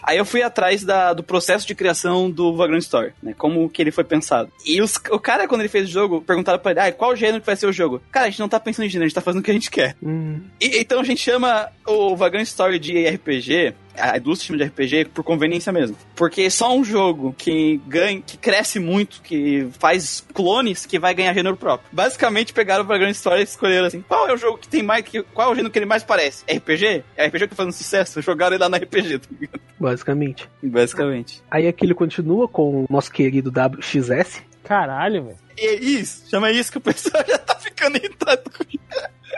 Aí 0.03 0.17
eu 0.17 0.25
fui 0.25 0.41
atrás 0.41 0.83
da, 0.83 1.13
do 1.13 1.23
processo 1.23 1.65
de 1.67 1.75
criação 1.75 2.29
do 2.29 2.55
Vagrant 2.55 2.81
Story, 2.81 3.13
né? 3.21 3.33
Como 3.37 3.69
que 3.69 3.81
ele 3.81 3.91
foi 3.91 4.03
pensado. 4.03 4.51
E 4.65 4.81
os, 4.81 4.95
o 5.11 5.19
cara, 5.19 5.47
quando 5.47 5.61
ele 5.61 5.69
fez 5.69 5.87
o 5.87 5.91
jogo, 5.91 6.21
perguntaram 6.21 6.59
pra 6.59 6.71
ele, 6.71 6.79
ah, 6.79 6.91
qual 6.91 7.15
gênero 7.15 7.39
que 7.39 7.45
vai 7.45 7.55
ser 7.55 7.67
o 7.67 7.71
jogo? 7.73 8.01
Cara, 8.11 8.25
a 8.25 8.29
gente 8.29 8.39
não 8.39 8.49
tá 8.49 8.59
pensando 8.59 8.85
em 8.85 8.89
gênero, 8.89 9.05
a 9.05 9.07
gente 9.07 9.15
tá 9.15 9.21
fazendo 9.21 9.41
o 9.41 9.43
que 9.43 9.51
a 9.51 9.53
gente 9.53 9.69
quer. 9.71 9.95
Hum, 10.01 10.41
E- 10.59 10.79
então 10.79 10.99
a 10.99 11.03
gente 11.03 11.21
chama 11.21 11.69
o 11.85 12.15
Vagrant 12.15 12.45
Story 12.47 12.79
de 12.79 13.07
RPG, 13.07 13.73
a 13.97 14.17
indústria 14.17 14.57
de 14.57 14.63
RPG 14.63 15.05
por 15.13 15.23
conveniência 15.23 15.71
mesmo. 15.71 15.97
Porque 16.15 16.49
só 16.49 16.75
um 16.75 16.83
jogo 16.83 17.33
que 17.37 17.81
ganha, 17.87 18.21
que 18.21 18.37
cresce 18.37 18.79
muito, 18.79 19.21
que 19.21 19.67
faz 19.79 20.25
clones, 20.33 20.85
que 20.85 20.99
vai 20.99 21.13
ganhar 21.13 21.33
gênero 21.33 21.57
próprio. 21.57 21.89
Basicamente 21.91 22.53
pegaram 22.53 22.83
o 22.83 22.87
Vagrant 22.87 23.15
Story 23.15 23.41
e 23.41 23.43
escolheram 23.43 23.87
assim, 23.87 24.01
qual 24.01 24.27
é 24.27 24.33
o 24.33 24.37
jogo 24.37 24.57
que 24.57 24.67
tem 24.67 24.83
mais, 24.83 25.03
que, 25.03 25.21
qual 25.23 25.49
é 25.49 25.51
o 25.51 25.55
gênero 25.55 25.71
que 25.71 25.79
ele 25.79 25.85
mais 25.85 26.03
parece? 26.03 26.43
RPG? 26.45 27.03
É 27.15 27.27
RPG 27.27 27.39
que 27.39 27.47
tá 27.49 27.55
fazendo 27.55 27.73
sucesso? 27.73 28.21
Jogaram 28.21 28.55
ele 28.55 28.63
lá 28.63 28.69
na 28.69 28.77
RPG, 28.77 29.19
tá 29.19 29.27
ligado? 29.39 29.61
basicamente. 29.79 30.49
Basicamente. 30.61 31.41
Aí 31.49 31.67
aqui 31.67 31.85
ele 31.85 31.93
continua 31.93 32.47
com 32.47 32.83
o 32.83 32.85
nosso 32.89 33.11
querido 33.11 33.51
WXS. 33.51 34.43
Caralho, 34.63 35.23
velho. 35.25 35.37
E 35.57 35.65
é 35.65 35.75
isso, 35.75 36.29
chama 36.29 36.51
isso 36.51 36.71
que 36.71 36.77
o 36.77 36.81
pessoal 36.81 37.23
já 37.27 37.37
tá 37.37 37.55
ficando 37.55 37.97
irritado 37.97 38.43
com 38.51 38.63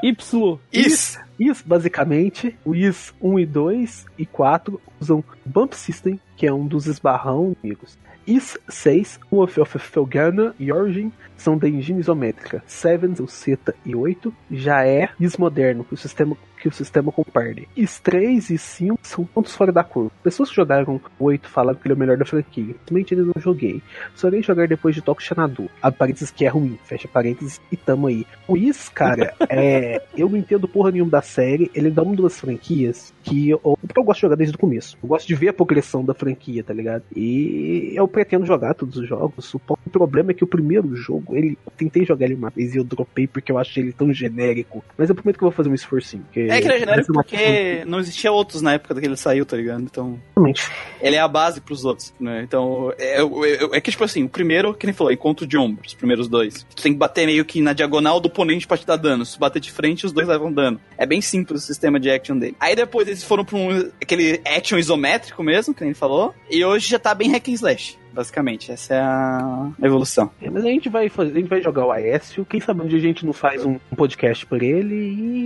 Y. 0.03 0.59
isso. 0.71 1.19
Isso, 1.39 1.63
basicamente, 1.65 2.57
o 2.65 2.75
IS 2.75 3.13
1 3.21 3.39
e 3.39 3.45
2 3.45 4.05
e 4.17 4.25
4 4.25 4.81
usam 4.99 5.23
Bump 5.45 5.73
System, 5.73 6.19
que 6.35 6.45
é 6.45 6.53
um 6.53 6.67
dos 6.67 6.85
esbarrão 6.85 7.55
amigos. 7.63 7.97
IS 8.27 8.59
6, 8.67 9.19
Wolf 9.31 9.57
of 9.57 9.79
Felgana 9.79 10.53
e 10.59 10.71
Origin 10.71 11.11
são 11.37 11.57
da 11.57 11.67
engine 11.67 11.99
isométrica. 11.99 12.61
7, 12.67 13.21
o 13.21 13.27
Zeta 13.27 13.73
e 13.85 13.95
8 13.95 14.33
já 14.51 14.85
é 14.85 15.09
IS 15.19 15.37
moderno, 15.37 15.83
que 15.83 15.93
o 15.93 15.97
sistema 15.97 16.37
que 16.59 16.67
o 16.67 16.71
sistema 16.71 17.11
comparte. 17.11 17.67
IS 17.75 17.99
3 17.99 18.49
e 18.49 18.57
5 18.57 18.99
são 19.01 19.25
pontos 19.25 19.55
fora 19.55 19.71
da 19.71 19.83
curva. 19.83 20.11
Pessoas 20.21 20.49
que 20.49 20.55
jogaram 20.55 20.99
8 21.19 21.47
falaram 21.47 21.79
que 21.79 21.87
ele 21.87 21.93
é 21.93 21.95
o 21.95 21.99
melhor 21.99 22.17
da 22.17 22.25
franquia. 22.25 22.65
Simplesmente 22.65 23.13
ainda 23.13 23.31
não 23.33 23.41
joguei. 23.41 23.81
Só 24.15 24.27
irei 24.27 24.43
jogar 24.43 24.67
depois 24.67 24.93
de 24.93 25.01
Toco 25.01 25.23
Xanadu. 25.23 25.69
Abre 25.81 25.97
parênteses 25.97 26.31
que 26.31 26.45
é 26.45 26.49
ruim. 26.49 26.77
Fecha 26.83 27.07
parênteses 27.07 27.61
e 27.71 27.77
tamo 27.77 28.07
aí. 28.07 28.25
O 28.47 28.57
Is, 28.57 28.89
cara, 28.89 29.33
é. 29.49 30.01
Eu 30.15 30.29
não 30.29 30.37
entendo 30.37 30.67
porra 30.67 30.91
nenhuma 30.91 31.11
da 31.11 31.21
série. 31.21 31.71
Ele 31.73 31.89
dá 31.89 32.03
uma 32.03 32.15
das 32.15 32.39
franquias 32.39 33.13
que 33.23 33.49
eu, 33.49 33.61
eu 33.63 34.03
gosto 34.03 34.19
de 34.19 34.21
jogar 34.21 34.35
desde 34.35 34.55
o 34.55 34.59
começo. 34.59 34.97
Eu 35.01 35.09
gosto 35.09 35.27
de 35.27 35.35
ver 35.35 35.49
a 35.49 35.53
progressão 35.53 36.03
da 36.03 36.13
franquia, 36.13 36.63
tá 36.63 36.73
ligado? 36.73 37.03
E 37.15 37.93
eu 37.95 38.07
pretendo 38.07 38.45
jogar 38.45 38.73
todos 38.73 38.97
os 38.97 39.07
jogos. 39.07 39.53
O 39.53 39.59
problema 39.91 40.31
é 40.31 40.33
que 40.33 40.43
o 40.43 40.47
primeiro 40.47 40.95
jogo, 40.95 41.35
ele. 41.35 41.57
Eu 41.65 41.71
tentei 41.77 42.05
jogar 42.05 42.25
ele 42.25 42.35
uma 42.35 42.49
vez 42.49 42.75
e 42.75 42.77
eu 42.77 42.83
dropei 42.83 43.27
porque 43.27 43.51
eu 43.51 43.57
achei 43.57 43.83
ele 43.83 43.93
tão 43.93 44.11
genérico. 44.11 44.83
Mas 44.97 45.09
eu 45.09 45.15
prometo 45.15 45.37
que 45.37 45.43
eu 45.43 45.49
vou 45.49 45.55
fazer 45.55 45.69
um 45.69 45.73
esforcinho. 45.73 46.23
porque 46.23 46.48
É 46.51 46.61
que 46.61 46.67
ele 46.67 46.73
é 46.75 46.79
genérico 46.79 47.11
uma 47.11 47.23
porque 47.23 47.83
não 47.85 47.99
existia 47.99 48.31
outros 48.31 48.61
na 48.61 48.73
época 48.73 48.99
que 48.99 49.05
ele 49.05 49.15
saiu, 49.17 49.45
tá 49.45 49.55
ligado? 49.57 49.81
Então. 49.81 50.19
Realmente. 50.35 50.69
ele 51.01 51.15
é 51.15 51.19
a 51.19 51.27
base 51.27 51.61
pros 51.61 51.85
outros, 51.85 52.13
né? 52.19 52.41
Então, 52.43 52.93
é, 52.97 53.21
é- 53.21 53.77
é 53.77 53.81
que, 53.81 53.91
tipo 53.91 54.03
assim, 54.03 54.23
o 54.23 54.29
primeiro, 54.29 54.73
que 54.73 54.85
nem 54.85 54.93
falou, 54.93 55.11
encontro 55.11 55.45
de 55.45 55.57
ombro, 55.57 55.83
os 55.85 55.93
primeiros 55.93 56.27
dois. 56.27 56.65
Tu 56.75 56.81
tem 56.83 56.91
que 56.93 56.97
bater 56.99 57.25
meio 57.25 57.43
que 57.45 57.61
na 57.61 57.73
diagonal 57.73 58.19
do 58.19 58.27
oponente 58.27 58.67
pra 58.67 58.77
te 58.77 58.85
dar 58.85 58.95
dano. 58.95 59.25
Se 59.25 59.37
bater 59.39 59.59
de 59.59 59.71
frente, 59.71 60.05
os 60.05 60.11
dois 60.11 60.27
levam 60.27 60.51
dano. 60.51 60.79
É 60.97 61.05
bem 61.05 61.21
simples 61.21 61.63
o 61.63 61.65
sistema 61.65 61.99
de 61.99 62.09
action 62.09 62.37
dele. 62.37 62.55
Aí 62.59 62.75
depois 62.75 63.07
eles 63.07 63.23
foram 63.23 63.43
pra 63.45 63.57
um, 63.57 63.89
aquele 64.01 64.41
action 64.45 64.77
isométrico 64.77 65.43
mesmo, 65.43 65.73
que 65.73 65.81
nem 65.81 65.89
ele 65.89 65.95
falou, 65.99 66.33
e 66.49 66.63
hoje 66.63 66.87
já 66.89 66.99
tá 66.99 67.13
bem 67.13 67.29
hack 67.31 67.47
and 67.49 67.53
slash. 67.53 67.97
Basicamente, 68.13 68.71
essa 68.71 68.95
é 68.95 68.99
a 69.01 69.71
evolução. 69.81 70.31
É, 70.41 70.49
mas 70.49 70.65
a 70.65 70.69
gente 70.69 70.89
vai 70.89 71.09
fazer, 71.09 71.31
a 71.31 71.35
gente 71.35 71.49
vai 71.49 71.61
jogar 71.61 71.85
o 71.85 71.91
Aécio. 71.91 72.45
Quem 72.45 72.59
sabe 72.59 72.87
dia 72.87 72.97
a 72.97 73.01
gente 73.01 73.25
não 73.25 73.33
faz 73.33 73.65
um 73.65 73.77
podcast 73.95 74.45
por 74.45 74.61
ele 74.61 74.95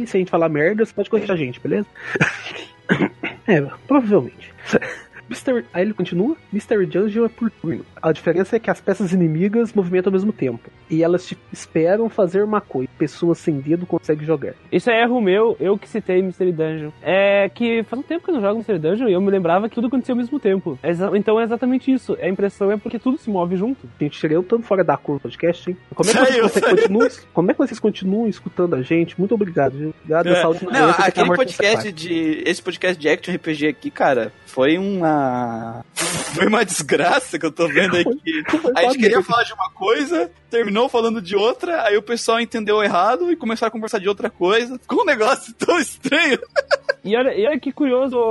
e 0.03 0.07
se 0.07 0.17
a 0.17 0.19
gente 0.19 0.31
falar 0.31 0.49
merda, 0.49 0.85
você 0.85 0.93
pode 0.93 1.09
corrigir 1.09 1.31
a 1.31 1.35
gente, 1.35 1.59
beleza? 1.59 1.87
é, 3.47 3.61
provavelmente. 3.87 4.53
Mr. 5.29 5.65
Aí 5.73 5.83
ele 5.83 5.93
continua: 5.93 6.37
Mr. 6.51 6.85
Dungeon 6.85 7.25
é 7.25 7.29
por 7.29 7.49
turno. 7.49 7.85
A 8.01 8.11
diferença 8.11 8.55
é 8.55 8.59
que 8.59 8.69
as 8.69 8.79
peças 8.79 9.11
inimigas 9.11 9.73
movimentam 9.73 10.09
ao 10.09 10.13
mesmo 10.13 10.31
tempo. 10.31 10.69
E 10.89 11.03
elas 11.03 11.25
tipo, 11.25 11.41
esperam 11.51 12.09
fazer 12.09 12.43
uma 12.43 12.61
coisa. 12.61 12.89
Pessoas 12.97 13.39
sem 13.39 13.59
dedo 13.59 13.85
conseguem 13.85 14.25
jogar. 14.25 14.53
Isso 14.71 14.89
é 14.89 15.01
erro 15.01 15.19
meu, 15.21 15.57
eu 15.59 15.77
que 15.77 15.89
citei 15.89 16.21
Mystery 16.21 16.51
Dungeon. 16.51 16.91
É 17.01 17.49
que 17.49 17.83
faz 17.83 17.99
um 17.99 18.03
tempo 18.03 18.23
que 18.23 18.29
eu 18.29 18.35
não 18.35 18.41
jogo 18.41 18.57
Mystery 18.57 18.79
Dungeon 18.79 19.07
e 19.07 19.13
eu 19.13 19.21
me 19.21 19.31
lembrava 19.31 19.67
que 19.67 19.75
tudo 19.75 19.87
acontecia 19.87 20.13
ao 20.13 20.17
mesmo 20.17 20.39
tempo. 20.39 20.77
É 20.83 20.91
então 21.15 21.39
é 21.39 21.43
exatamente 21.43 21.91
isso. 21.91 22.17
A 22.21 22.27
impressão 22.27 22.71
é 22.71 22.77
porque 22.77 22.99
tudo 22.99 23.17
se 23.17 23.29
move 23.29 23.55
junto. 23.55 23.89
Gente, 23.99 24.19
tirei 24.19 24.37
eu 24.37 24.43
tanto 24.43 24.63
fora 24.63 24.83
da 24.83 24.95
curva 24.95 25.23
podcast, 25.23 25.69
hein? 25.69 25.77
Como 25.95 26.09
é 26.09 26.13
que, 26.13 26.19
Saiu, 26.19 26.43
vocês, 26.43 26.65
continuam, 26.65 27.09
como 27.33 27.51
é 27.51 27.53
que 27.53 27.57
vocês 27.57 27.79
continuam 27.79 28.27
escutando 28.27 28.75
a 28.75 28.81
gente? 28.81 29.17
Muito 29.17 29.33
obrigado. 29.33 29.77
viu? 29.77 29.93
Obrigado, 30.03 30.27
É. 30.27 30.43
Não, 30.43 30.89
aquele 30.89 31.35
podcast 31.35 31.91
de. 31.91 32.43
Esse 32.45 32.61
podcast 32.61 32.99
de 32.99 33.09
Action 33.09 33.33
RPG 33.35 33.67
aqui, 33.67 33.89
cara, 33.89 34.31
foi 34.45 34.77
uma. 34.77 35.12
Foi 36.33 36.47
uma 36.47 36.65
desgraça 36.65 37.37
que 37.37 37.45
eu 37.45 37.51
tô 37.51 37.67
vendo 37.67 37.95
aqui. 37.95 38.43
A 38.75 38.83
gente 38.83 38.97
queria 38.97 39.21
falar 39.21 39.43
de 39.43 39.53
uma 39.53 39.69
coisa, 39.69 40.31
terminou 40.49 40.89
falando 40.89 41.21
de 41.21 41.35
outra, 41.35 41.83
aí 41.83 41.95
o 41.95 42.01
pessoal 42.01 42.39
entendeu 42.39 42.83
errado 42.83 43.31
e 43.31 43.35
começou 43.35 43.67
a 43.67 43.71
conversar 43.71 43.99
de 43.99 44.09
outra 44.09 44.29
coisa. 44.29 44.79
Ficou 44.79 45.01
um 45.01 45.05
negócio 45.05 45.53
tão 45.57 45.79
estranho. 45.79 46.39
E 47.03 47.15
olha, 47.17 47.33
e 47.35 47.45
olha 47.45 47.59
que 47.59 47.71
curioso, 47.71 48.15
ô, 48.17 48.21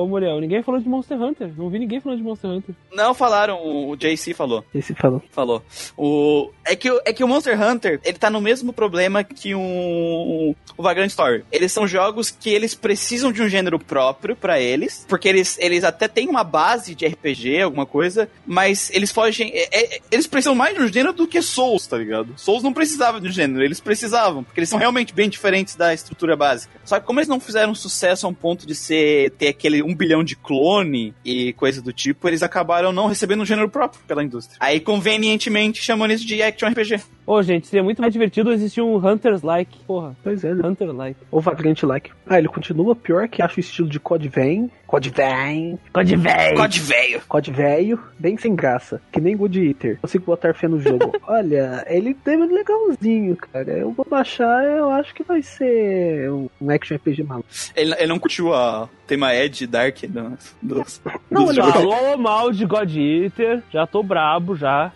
ô, 0.00 0.02
ô 0.02 0.06
Muriel, 0.08 0.40
ninguém 0.40 0.60
falou 0.62 0.80
de 0.80 0.88
Monster 0.88 1.20
Hunter. 1.22 1.52
Não 1.56 1.70
vi 1.70 1.78
ninguém 1.78 2.00
falando 2.00 2.18
de 2.18 2.24
Monster 2.24 2.50
Hunter. 2.50 2.74
Não 2.92 3.14
falaram, 3.14 3.60
o 3.64 3.94
JC 3.96 4.34
falou. 4.34 4.64
Esse 4.74 4.92
falou. 4.94 5.22
Falou. 5.30 5.62
O... 5.96 6.50
É, 6.64 6.74
que, 6.74 6.90
o- 6.90 7.00
é 7.04 7.12
que 7.12 7.22
o 7.22 7.28
Monster 7.28 7.60
Hunter, 7.60 8.00
ele 8.04 8.18
tá 8.18 8.28
no 8.28 8.40
mesmo 8.40 8.72
problema 8.72 9.22
que 9.22 9.54
o, 9.54 10.54
o 10.76 10.82
Vagrant 10.82 11.08
Story. 11.10 11.44
Eles 11.52 11.70
são 11.70 11.86
jogos 11.86 12.30
que 12.30 12.50
eles 12.50 12.74
precisam 12.74 13.30
de 13.30 13.40
um 13.40 13.48
gênero 13.48 13.78
próprio 13.78 14.34
pra 14.34 14.58
eles, 14.60 15.06
porque 15.08 15.28
eles, 15.28 15.56
eles 15.60 15.84
até 15.84 16.08
têm 16.08 16.28
uma 16.28 16.42
base 16.42 16.96
de 16.96 17.06
RPG, 17.06 17.60
alguma 17.62 17.86
coisa, 17.86 18.28
mas 18.44 18.90
eles 18.92 19.12
fogem... 19.12 19.50
é- 19.54 19.68
é- 19.96 20.00
eles 20.10 20.26
precisam 20.26 20.56
mais 20.56 20.74
de 20.76 20.82
um 20.82 20.88
gênero 20.88 21.12
do 21.12 21.26
que 21.28 21.40
Souls, 21.40 21.86
tá 21.86 21.96
ligado? 21.96 22.34
Souls 22.36 22.64
não 22.64 22.72
precisava 22.72 23.20
de 23.20 23.28
um 23.28 23.32
gênero, 23.32 23.62
eles 23.64 23.78
precisavam, 23.80 24.42
porque 24.42 24.58
eles 24.58 24.68
são 24.68 24.78
realmente 24.78 25.14
bem 25.14 25.28
diferentes 25.28 25.76
da 25.76 25.94
estrutura 25.94 26.34
básica. 26.36 26.72
Só 26.84 26.98
que 26.98 27.06
como 27.06 27.20
eles 27.20 27.28
não 27.28 27.38
fizeram 27.38 27.74
sucesso 27.76 28.07
sucesso 28.08 28.26
a 28.26 28.30
um 28.30 28.34
ponto 28.34 28.66
de 28.66 28.74
ser 28.74 29.30
ter 29.32 29.48
aquele 29.48 29.82
um 29.82 29.94
bilhão 29.94 30.24
de 30.24 30.36
clone 30.36 31.14
e 31.24 31.52
coisa 31.54 31.82
do 31.82 31.92
tipo, 31.92 32.28
eles 32.28 32.42
acabaram 32.42 32.92
não 32.92 33.06
recebendo 33.06 33.42
um 33.42 33.46
gênero 33.46 33.68
próprio 33.68 34.00
pela 34.06 34.22
indústria. 34.22 34.56
Aí, 34.60 34.80
convenientemente, 34.80 35.82
chamam 35.82 36.08
isso 36.08 36.26
de 36.26 36.42
action 36.42 36.68
RPG. 36.68 37.00
Ô, 37.26 37.42
gente, 37.42 37.66
seria 37.66 37.82
muito 37.82 38.00
mais 38.00 38.12
divertido 38.12 38.52
existir 38.52 38.80
um 38.80 38.96
Hunters 38.96 39.42
Like. 39.42 39.78
Porra, 39.86 40.16
Pois 40.22 40.42
é, 40.44 40.54
né? 40.54 40.66
Hunter 40.66 40.92
Like. 40.92 41.20
Ou 41.30 41.40
Vagrant 41.40 41.82
Like. 41.82 42.10
Ah, 42.26 42.38
ele 42.38 42.48
continua 42.48 42.96
pior 42.96 43.28
que 43.28 43.42
acho 43.42 43.58
o 43.58 43.60
estilo 43.60 43.88
de 43.88 44.00
Code 44.00 44.28
Vein. 44.28 44.70
Code 44.88 45.10
Vein. 45.10 45.78
Code 45.92 46.16
véi! 46.16 46.54
Code 46.54 46.80
velho. 46.80 47.22
Code 47.28 47.52
velho, 47.52 48.02
bem 48.18 48.38
sem 48.38 48.56
graça. 48.56 49.02
Que 49.12 49.20
nem 49.20 49.36
Good 49.36 49.68
Eater. 49.68 49.98
Consigo 50.00 50.24
botar 50.24 50.54
fé 50.54 50.66
no 50.66 50.80
jogo. 50.80 51.14
Olha, 51.28 51.84
ele 51.86 52.14
teve 52.14 52.46
legalzinho, 52.46 53.36
cara. 53.36 53.70
Eu 53.70 53.92
vou 53.92 54.06
baixar, 54.08 54.64
eu 54.64 54.88
acho 54.88 55.14
que 55.14 55.22
vai 55.22 55.42
ser 55.42 56.30
um 56.30 56.70
action 56.70 56.96
RPG 56.96 57.22
maluco. 57.22 57.48
Ele, 57.76 57.94
ele 57.98 58.06
não 58.06 58.18
curtiu 58.18 58.54
a 58.54 58.88
tema 59.06 59.34
Ed 59.34 59.66
Dark 59.66 59.98
dos, 60.08 60.56
dos, 60.62 61.02
Não, 61.30 61.50
ele. 61.50 61.60
Falou 61.60 62.16
mal 62.16 62.50
de 62.50 62.64
God 62.64 62.90
Eater, 62.96 63.62
já 63.70 63.86
tô 63.86 64.02
brabo 64.02 64.56
já, 64.56 64.90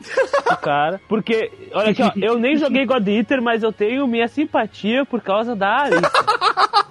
o 0.51 0.57
cara. 0.57 1.01
Porque, 1.07 1.51
olha 1.73 1.91
aqui, 1.91 2.03
ó, 2.03 2.13
eu 2.17 2.39
nem 2.39 2.57
joguei 2.57 2.87
God 2.87 3.07
Eater, 3.07 3.43
mas 3.43 3.63
eu 3.63 3.73
tenho 3.73 4.07
minha 4.07 4.27
simpatia 4.27 5.05
por 5.05 5.21
causa 5.21 5.55
da 5.55 5.83
Alice. 5.83 6.03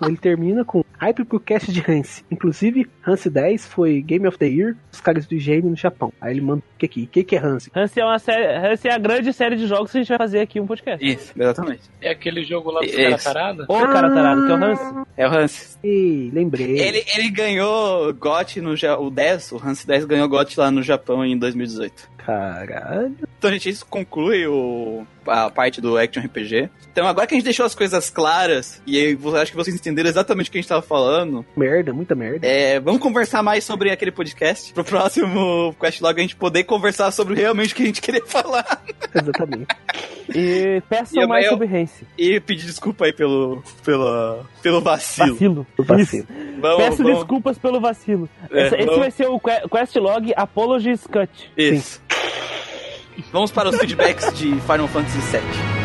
Ele 0.02 0.18
termina 0.18 0.66
com 0.66 0.84
hype 0.98 1.24
pro 1.26 1.40
cast 1.40 1.72
de 1.72 1.84
Hansi. 1.88 2.24
Inclusive, 2.32 2.90
Hansi 3.06 3.30
10 3.30 3.66
foi 3.66 4.02
Game 4.02 4.28
of 4.28 4.38
the 4.38 4.46
Year 4.46 4.76
dos 4.92 5.02
caras 5.02 5.26
do 5.26 5.34
IGN 5.34 5.70
no 5.70 5.76
Japão. 5.76 6.14
Aí 6.22 6.34
ele 6.34 6.42
manda 6.42 6.60
o 6.60 6.78
que 6.78 6.86
aqui? 6.86 7.04
O 7.04 7.08
que, 7.08 7.24
que 7.24 7.36
é 7.36 7.40
Hansi? 7.40 7.72
Hansi 7.76 8.00
é, 8.00 8.06
uma 8.06 8.20
série, 8.20 8.68
Hansi 8.68 8.88
é 8.88 8.94
a 8.94 8.98
grande 8.98 9.34
série 9.34 9.56
de 9.56 9.66
jogos 9.66 9.92
que 9.92 9.98
a 9.98 10.02
gente 10.02 10.10
vai 10.10 10.18
fazer 10.18 10.40
aqui 10.40 10.60
um 10.60 10.68
podcast. 10.68 11.04
Isso, 11.04 11.34
exatamente. 11.36 11.82
É 12.00 12.12
aquele 12.12 12.44
jogo 12.44 12.70
lá 12.72 12.82
dos 12.82 12.90
Isso. 12.90 13.02
caras 13.02 13.24
tarados? 13.24 13.66
Ô, 13.68 13.80
cara 13.80 14.10
tarado, 14.12 14.46
que 14.46 14.52
é 14.52 14.56
o 14.56 14.64
Hansi. 14.64 15.08
É 15.18 15.28
o 15.28 15.32
Hans. 15.32 15.80
Ei, 15.84 16.32
lembrei. 16.32 16.80
Ele, 16.80 17.04
ele 17.16 17.30
ganhou 17.30 18.14
GOT 18.14 18.62
no 18.62 18.76
o 19.00 19.10
10, 19.10 19.52
o 19.54 19.62
Hans 19.64 19.84
10 19.84 20.06
ganhou 20.06 20.30
GOT 20.30 20.60
lá 20.60 20.70
no 20.70 20.84
Japão 20.84 21.26
em 21.26 21.38
2018. 21.38 22.12
Caralho. 22.18 23.16
Então, 23.38 23.52
gente, 23.52 23.70
isso 23.70 23.86
conclui 23.88 24.46
o, 24.46 25.06
a 25.28 25.50
parte 25.50 25.80
do 25.82 25.98
Action 25.98 26.22
RPG. 26.24 26.70
Então, 26.92 27.08
agora 27.08 27.26
que 27.28 27.34
a 27.34 27.38
gente 27.38 27.46
deixou 27.46 27.66
as 27.66 27.74
coisas 27.76 28.10
claras, 28.10 28.82
e 28.86 28.98
eu 28.98 29.36
acho 29.38 29.52
que 29.52 29.58
vocês 29.58 29.76
entenderam 29.76 30.10
exatamente 30.10 30.50
o 30.50 30.52
que 30.52 30.58
a 30.58 30.62
gente 30.62 30.68
tava 30.70 30.82
falando, 30.82 31.46
Merda, 31.56 31.94
muita 31.94 32.14
merda. 32.16 32.46
é, 32.46 32.80
vamos 32.80 33.00
conversar 33.02 33.42
mais 33.42 33.64
sobre 33.64 33.92
aquele 33.92 34.12
podcast. 34.12 34.74
Pro 34.74 34.84
próximo 34.84 35.74
Questlog 35.80 36.20
a 36.20 36.22
gente 36.22 36.36
poder 36.36 36.64
conversar 36.66 37.12
sobre 37.12 37.36
realmente 37.36 37.74
o 37.74 37.76
que 37.78 37.84
a 37.84 37.86
gente 37.86 38.02
queria 38.02 38.26
falar. 38.26 38.84
Exatamente. 39.14 39.68
E 40.34 40.82
peçam 40.90 41.22
E 41.22 41.24
eu- 41.24 41.28
mais 41.28 41.46
eu- 41.46 41.52
sobre 41.52 41.68
Hansi. 41.68 42.06
E 42.18 42.40
pedir 42.40 42.66
desculpa 42.66 43.06
aí 43.06 43.14
pelo, 43.14 43.62
pelo, 43.84 44.46
pelo 44.62 44.82
vacilo. 44.82 45.34
Vacilo. 45.34 45.68
Vacilo. 45.78 46.28
Vamos, 46.60 46.78
Peço 46.86 47.04
vamos- 47.04 47.18
desculpas 47.20 47.58
pelo 47.58 47.80
vacilo. 47.82 48.30
É, 48.52 48.68
esse 48.68 48.78
vamos- 48.86 48.98
vai 49.00 49.12
ser 49.12 49.28
o 49.28 49.40
que- 49.40 49.68
Questlog 49.70 50.34
Apologies 50.36 51.06
Cut. 51.08 51.52
Isso. 51.58 52.02
Vamos 53.32 53.52
para 53.52 53.70
os 53.70 53.78
feedbacks 53.78 54.34
de 54.34 54.60
Final 54.62 54.88
Fantasy 54.88 55.20
VII. 55.32 55.81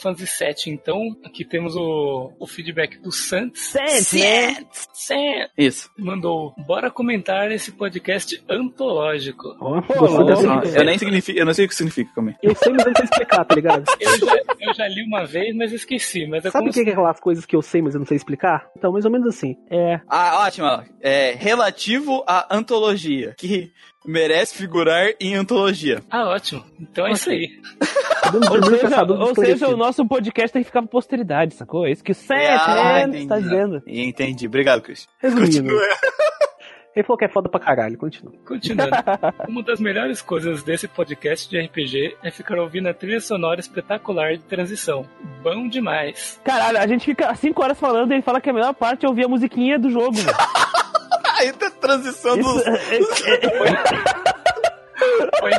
Fantasy 0.00 0.44
VII, 0.44 0.74
então, 0.74 1.16
aqui 1.24 1.44
temos 1.44 1.76
o, 1.76 2.32
o 2.38 2.46
feedback 2.46 2.98
do 2.98 3.12
Santos. 3.12 3.62
Sente, 3.62 4.18
né? 4.18 4.54
Santos 4.92 5.50
Isso. 5.56 5.90
mandou, 5.98 6.54
bora 6.66 6.90
comentar 6.90 7.50
esse 7.50 7.72
podcast 7.72 8.42
antológico. 8.48 9.56
Louco. 9.60 10.30
edição? 10.30 10.62
Eu 10.62 10.84
nem 10.84 10.98
significa, 10.98 11.38
eu 11.38 11.46
não 11.46 11.54
sei 11.54 11.66
o 11.66 11.68
que 11.68 11.74
significa 11.74 12.10
também. 12.14 12.36
Eu 12.42 12.54
sei, 12.54 12.72
mas 12.72 12.84
eu 12.84 12.88
não 12.88 12.96
sei 12.96 13.04
explicar, 13.04 13.44
tá 13.44 13.54
ligado? 13.54 13.84
Eu 14.00 14.18
já, 14.18 14.42
eu 14.60 14.74
já 14.74 14.88
li 14.88 15.02
uma 15.04 15.24
vez, 15.24 15.54
mas 15.54 15.72
esqueci. 15.72 16.26
Mas 16.26 16.44
é 16.44 16.50
Sabe 16.50 16.70
o 16.70 16.72
que 16.72 16.80
é 16.80 16.82
aquelas 16.82 17.20
coisas 17.20 17.46
que 17.46 17.54
eu 17.54 17.62
sei, 17.62 17.82
mas 17.82 17.94
eu 17.94 17.98
não 17.98 18.06
sei 18.06 18.16
explicar? 18.16 18.68
Então, 18.76 18.92
mais 18.92 19.04
ou 19.04 19.10
menos 19.10 19.28
assim. 19.28 19.56
É. 19.70 20.00
Ah, 20.08 20.44
ótimo. 20.46 20.66
É 21.00 21.34
relativo 21.38 22.24
à 22.26 22.54
antologia, 22.54 23.34
que 23.38 23.72
merece 24.06 24.54
figurar 24.56 25.10
em 25.20 25.34
antologia. 25.34 26.02
Ah, 26.10 26.28
ótimo. 26.28 26.64
Então 26.80 27.06
é 27.06 27.12
isso 27.12 27.30
aí. 27.30 27.48
Ou 28.50 28.64
seja, 28.68 29.02
ou 29.04 29.34
seja, 29.34 29.68
o 29.68 29.76
nosso 29.76 30.06
podcast 30.06 30.52
tem 30.52 30.62
que 30.62 30.66
ficar 30.68 30.80
pra 30.82 30.90
posteridade, 30.90 31.54
sacou? 31.54 31.86
É 31.86 31.92
isso 31.92 32.04
que 32.04 32.12
o 32.12 32.14
Sete 32.14 32.62
Ah, 32.64 33.06
está 33.12 33.38
dizendo. 33.38 33.82
Entendi. 33.86 34.46
Obrigado, 34.46 34.82
Chris. 34.82 35.08
Resumindo. 35.18 35.70
Ele 36.94 37.04
falou 37.06 37.16
que 37.16 37.24
é 37.24 37.28
foda 37.28 37.48
pra 37.48 37.60
caralho, 37.60 37.96
continua. 37.96 38.32
Continuando. 38.44 38.90
Uma 39.48 39.62
das 39.62 39.78
melhores 39.78 40.20
coisas 40.20 40.64
desse 40.64 40.88
podcast 40.88 41.48
de 41.48 41.56
RPG 41.60 42.16
é 42.22 42.32
ficar 42.32 42.58
ouvindo 42.58 42.88
a 42.88 42.94
trilha 42.94 43.20
sonora 43.20 43.60
espetacular 43.60 44.32
de 44.36 44.42
transição. 44.42 45.06
Bom 45.40 45.68
demais. 45.68 46.40
Caralho, 46.42 46.78
a 46.78 46.86
gente 46.88 47.04
fica 47.04 47.32
5 47.32 47.62
horas 47.62 47.78
falando 47.78 48.10
e 48.10 48.14
ele 48.16 48.22
fala 48.22 48.40
que 48.40 48.50
a 48.50 48.52
melhor 48.52 48.74
parte 48.74 49.06
é 49.06 49.08
ouvir 49.08 49.24
a 49.24 49.28
musiquinha 49.28 49.78
do 49.78 49.88
jogo, 49.88 50.12
velho. 50.14 50.36
Aí 51.40 51.52
tá 51.52 51.70
transição 51.70 52.38
Isso, 52.38 52.52
dos. 52.54 52.66
é- 52.66 52.72
é- 52.72 54.40
Foi, 55.40 55.50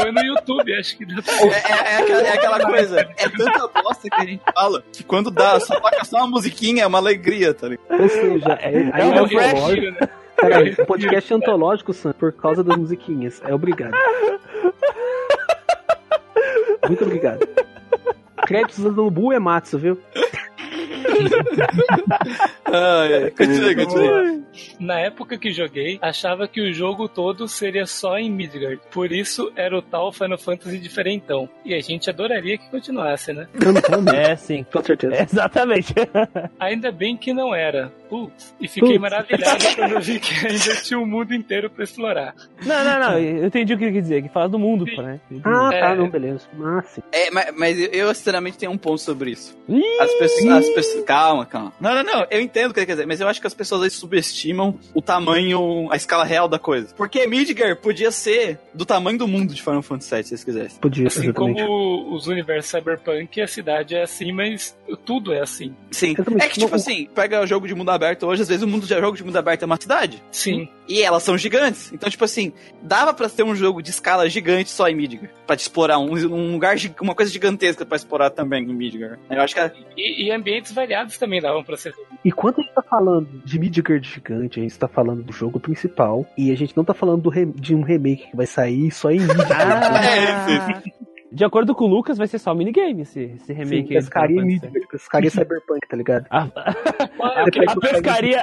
foi 0.00 0.10
no 0.10 0.20
YouTube, 0.20 0.74
acho 0.76 0.96
que 0.98 1.04
É, 1.04 1.06
é- 1.08 1.94
é 1.94 1.96
aquela, 1.98 2.20
é 2.22 2.32
aquela 2.32 2.60
coisa. 2.66 3.00
É 3.16 3.28
tanta 3.28 3.68
bosta 3.80 4.10
que 4.10 4.20
a 4.20 4.24
gente 4.24 4.42
fala 4.52 4.82
que 4.92 5.04
quando 5.04 5.30
dá, 5.30 5.60
só 5.60 5.78
toca 5.78 6.04
só 6.04 6.16
uma 6.18 6.26
musiquinha, 6.26 6.82
é 6.82 6.86
uma 6.88 6.98
alegria, 6.98 7.54
tá 7.54 7.68
ligado? 7.68 8.02
Ou 8.02 8.08
seja, 8.08 8.58
é, 8.60 8.72
É 8.74 9.04
um 9.04 9.12
é 9.14 9.18
Eu 9.18 9.24
antológico. 9.24 9.60
retiro, 9.68 9.92
né? 9.92 10.08
Peraí, 10.36 10.70
o 10.76 10.86
podcast 10.86 11.32
antológico, 11.34 11.92
Sam, 11.92 12.12
por 12.14 12.32
causa 12.32 12.64
das 12.64 12.76
musiquinhas. 12.76 13.40
É 13.46 13.54
obrigado. 13.54 13.94
Muito 16.88 17.04
obrigado. 17.04 17.46
Créditos 18.46 18.78
do 18.82 18.90
Nobu 18.90 19.32
Ematsu, 19.32 19.78
viu? 19.78 20.00
Ah, 22.66 23.06
é. 23.10 23.30
Continue, 23.30 23.74
continue. 23.74 24.42
Na 24.78 25.00
época 25.00 25.36
que 25.38 25.50
joguei, 25.52 25.98
achava 26.02 26.46
que 26.46 26.60
o 26.60 26.72
jogo 26.72 27.08
todo 27.08 27.48
seria 27.48 27.86
só 27.86 28.18
em 28.18 28.30
Midgard. 28.30 28.80
Por 28.90 29.10
isso 29.12 29.52
era 29.56 29.76
o 29.76 29.82
tal 29.82 30.12
Final 30.12 30.38
Fantasy 30.38 30.78
diferentão. 30.78 31.48
E 31.64 31.74
a 31.74 31.80
gente 31.80 32.08
adoraria 32.10 32.56
que 32.58 32.68
continuasse, 32.70 33.32
né? 33.32 33.48
É, 34.14 34.36
sim. 34.36 34.64
com 34.72 34.82
certeza. 34.82 35.22
Exatamente. 35.22 35.94
Ainda 36.58 36.90
bem 36.92 37.16
que 37.16 37.32
não 37.32 37.54
era. 37.54 37.92
Putz. 38.08 38.54
E 38.60 38.66
fiquei 38.68 38.98
Putz. 38.98 39.00
maravilhado 39.00 39.64
quando 39.76 39.92
eu 39.92 40.00
vi 40.00 40.18
que 40.18 40.46
ainda 40.46 40.76
tinha 40.82 40.98
o 40.98 41.06
mundo 41.06 41.32
inteiro 41.34 41.70
pra 41.70 41.84
explorar. 41.84 42.34
Não, 42.64 42.84
não, 42.84 42.98
não. 43.00 43.18
Eu 43.18 43.46
entendi 43.46 43.72
o 43.74 43.78
que 43.78 43.84
ele 43.84 43.92
quer 43.94 44.00
dizer, 44.02 44.22
que 44.22 44.28
fala 44.28 44.48
do 44.48 44.58
mundo, 44.58 44.84
pô, 44.94 45.02
né? 45.02 45.20
Ah, 45.44 45.70
É. 45.72 45.80
tá, 45.80 45.94
não, 45.94 46.08
beleza. 46.10 46.40
Sim. 46.86 47.02
É, 47.12 47.30
mas, 47.30 47.52
mas 47.56 47.78
eu, 47.78 47.88
eu, 47.90 48.14
sinceramente, 48.14 48.58
tenho 48.58 48.72
um 48.72 48.78
ponto 48.78 48.98
sobre 49.00 49.30
isso. 49.30 49.56
As 50.00 50.12
pessoas, 50.14 50.54
as 50.56 50.68
pessoas. 50.70 50.99
Calma, 51.04 51.44
calma. 51.46 51.72
Não, 51.80 51.94
não, 51.94 52.02
não. 52.02 52.26
Eu 52.30 52.40
entendo 52.40 52.70
o 52.70 52.74
que 52.74 52.80
ele 52.80 52.86
quer 52.86 52.92
dizer, 52.92 53.06
mas 53.06 53.20
eu 53.20 53.28
acho 53.28 53.40
que 53.40 53.46
as 53.46 53.54
pessoas 53.54 53.82
aí 53.82 53.90
subestimam 53.90 54.78
o 54.94 55.00
tamanho, 55.02 55.88
a 55.90 55.96
escala 55.96 56.24
real 56.24 56.48
da 56.48 56.58
coisa. 56.58 56.94
Porque 56.96 57.26
Midgar 57.26 57.76
podia 57.76 58.10
ser 58.10 58.58
do 58.74 58.84
tamanho 58.84 59.18
do 59.18 59.26
mundo 59.28 59.54
de 59.54 59.62
Final 59.62 59.82
Fantasy 59.82 60.14
VII, 60.14 60.22
se 60.22 60.28
vocês 60.30 60.44
quisessem. 60.44 60.80
Podia, 60.80 61.06
Assim 61.06 61.24
exatamente. 61.24 61.62
como 61.62 62.14
os 62.14 62.26
universos 62.26 62.70
cyberpunk, 62.70 63.40
a 63.40 63.46
cidade 63.46 63.94
é 63.94 64.02
assim, 64.02 64.32
mas 64.32 64.76
tudo 65.04 65.32
é 65.32 65.40
assim. 65.40 65.74
Sim. 65.90 66.12
Exatamente. 66.12 66.44
É 66.44 66.48
que, 66.48 66.54
tipo 66.58 66.68
Não, 66.68 66.76
assim, 66.76 67.08
pega 67.14 67.40
o 67.42 67.46
jogo 67.46 67.66
de 67.66 67.74
mundo 67.74 67.90
aberto 67.90 68.26
hoje, 68.26 68.42
às 68.42 68.48
vezes 68.48 68.62
o 68.62 68.68
mundo 68.68 68.86
de 68.86 68.94
jogo 68.94 69.16
de 69.16 69.24
mundo 69.24 69.36
aberto 69.36 69.62
é 69.62 69.66
uma 69.66 69.80
cidade. 69.80 70.22
Sim. 70.30 70.68
E 70.88 71.02
elas 71.02 71.22
são 71.22 71.38
gigantes. 71.38 71.92
Então, 71.92 72.10
tipo 72.10 72.24
assim, 72.24 72.52
dava 72.82 73.14
pra 73.14 73.28
ter 73.28 73.42
um 73.44 73.54
jogo 73.54 73.82
de 73.82 73.90
escala 73.90 74.28
gigante 74.28 74.70
só 74.70 74.88
em 74.88 74.94
Midgar. 74.94 75.30
Pra 75.46 75.56
te 75.56 75.60
explorar 75.60 75.98
um, 75.98 76.12
um 76.12 76.52
lugar, 76.52 76.76
gi- 76.76 76.94
uma 77.00 77.14
coisa 77.14 77.30
gigantesca 77.32 77.84
pra 77.86 77.96
explorar 77.96 78.30
também 78.30 78.62
em 78.64 78.74
Midgar. 78.74 79.18
Eu 79.30 79.40
acho 79.40 79.54
que 79.54 79.60
é- 79.60 79.72
E, 79.96 80.24
e 80.26 80.30
ambientes 80.32 80.72
variados 80.80 81.18
também 81.18 81.40
davam 81.40 81.62
pra 81.62 81.76
ser. 81.76 81.92
E 82.24 82.32
quando 82.32 82.58
a 82.58 82.62
gente 82.62 82.74
tá 82.74 82.82
falando 82.82 83.28
de 83.44 83.58
Midgard 83.58 84.08
gigante, 84.08 84.58
a 84.58 84.62
gente 84.62 84.78
tá 84.78 84.88
falando 84.88 85.22
do 85.22 85.32
jogo 85.32 85.60
principal. 85.60 86.26
E 86.38 86.50
a 86.50 86.56
gente 86.56 86.76
não 86.76 86.84
tá 86.84 86.94
falando 86.94 87.22
do 87.22 87.30
re- 87.30 87.46
de 87.54 87.74
um 87.74 87.82
remake 87.82 88.30
que 88.30 88.36
vai 88.36 88.46
sair 88.46 88.90
só 88.90 89.10
em 89.10 89.20
Midgard. 89.20 89.50
Ah, 89.52 90.82
de 91.32 91.44
acordo 91.44 91.74
com 91.74 91.84
o 91.84 91.88
Lucas, 91.88 92.18
vai 92.18 92.26
ser 92.26 92.38
só 92.38 92.54
minigame 92.54 93.02
esse, 93.02 93.20
esse 93.36 93.46
Sim, 93.46 93.52
remake. 93.52 93.76
aí 93.76 93.82
do 93.82 93.88
pescaria. 93.88 94.42
Midgard, 94.42 94.86
pescaria 94.90 95.30
cyberpunk, 95.30 95.80
tá 95.88 95.96
ligado? 95.96 96.26
A, 96.30 96.44
Depois 97.44 97.68
a 97.70 97.76
pescaria, 97.80 98.42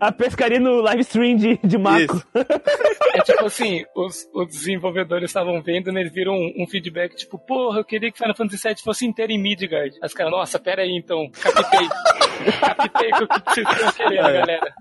a 0.00 0.12
pescaria 0.12 0.60
no 0.60 0.80
live 0.80 1.00
stream 1.02 1.36
de, 1.36 1.58
de. 1.64 1.76
Isso. 1.76 2.26
É 3.14 3.20
tipo 3.22 3.46
assim, 3.46 3.84
os, 3.96 4.28
os 4.34 4.46
desenvolvedores 4.48 5.30
estavam 5.30 5.60
vendo, 5.62 5.90
né, 5.90 6.02
eles 6.02 6.12
viram 6.12 6.34
um, 6.34 6.62
um 6.62 6.66
feedback, 6.68 7.16
tipo, 7.16 7.38
porra, 7.38 7.80
eu 7.80 7.84
queria 7.84 8.12
que 8.12 8.18
Final 8.18 8.36
Fantasy 8.36 8.68
VII 8.68 8.76
fosse 8.84 9.06
inteiro 9.06 9.32
em 9.32 9.38
Midgard. 9.42 9.96
As 10.02 10.12
caras, 10.12 10.30
nossa, 10.30 10.58
pera 10.58 10.82
aí 10.82 10.94
então, 10.94 11.28
captei. 11.30 11.88
captei 12.60 13.10
o 13.10 13.26
que 13.26 13.54
vocês 13.54 13.66
estão 13.68 13.92
querendo, 13.92 14.26
É. 14.28 14.32
galera. 14.40 14.74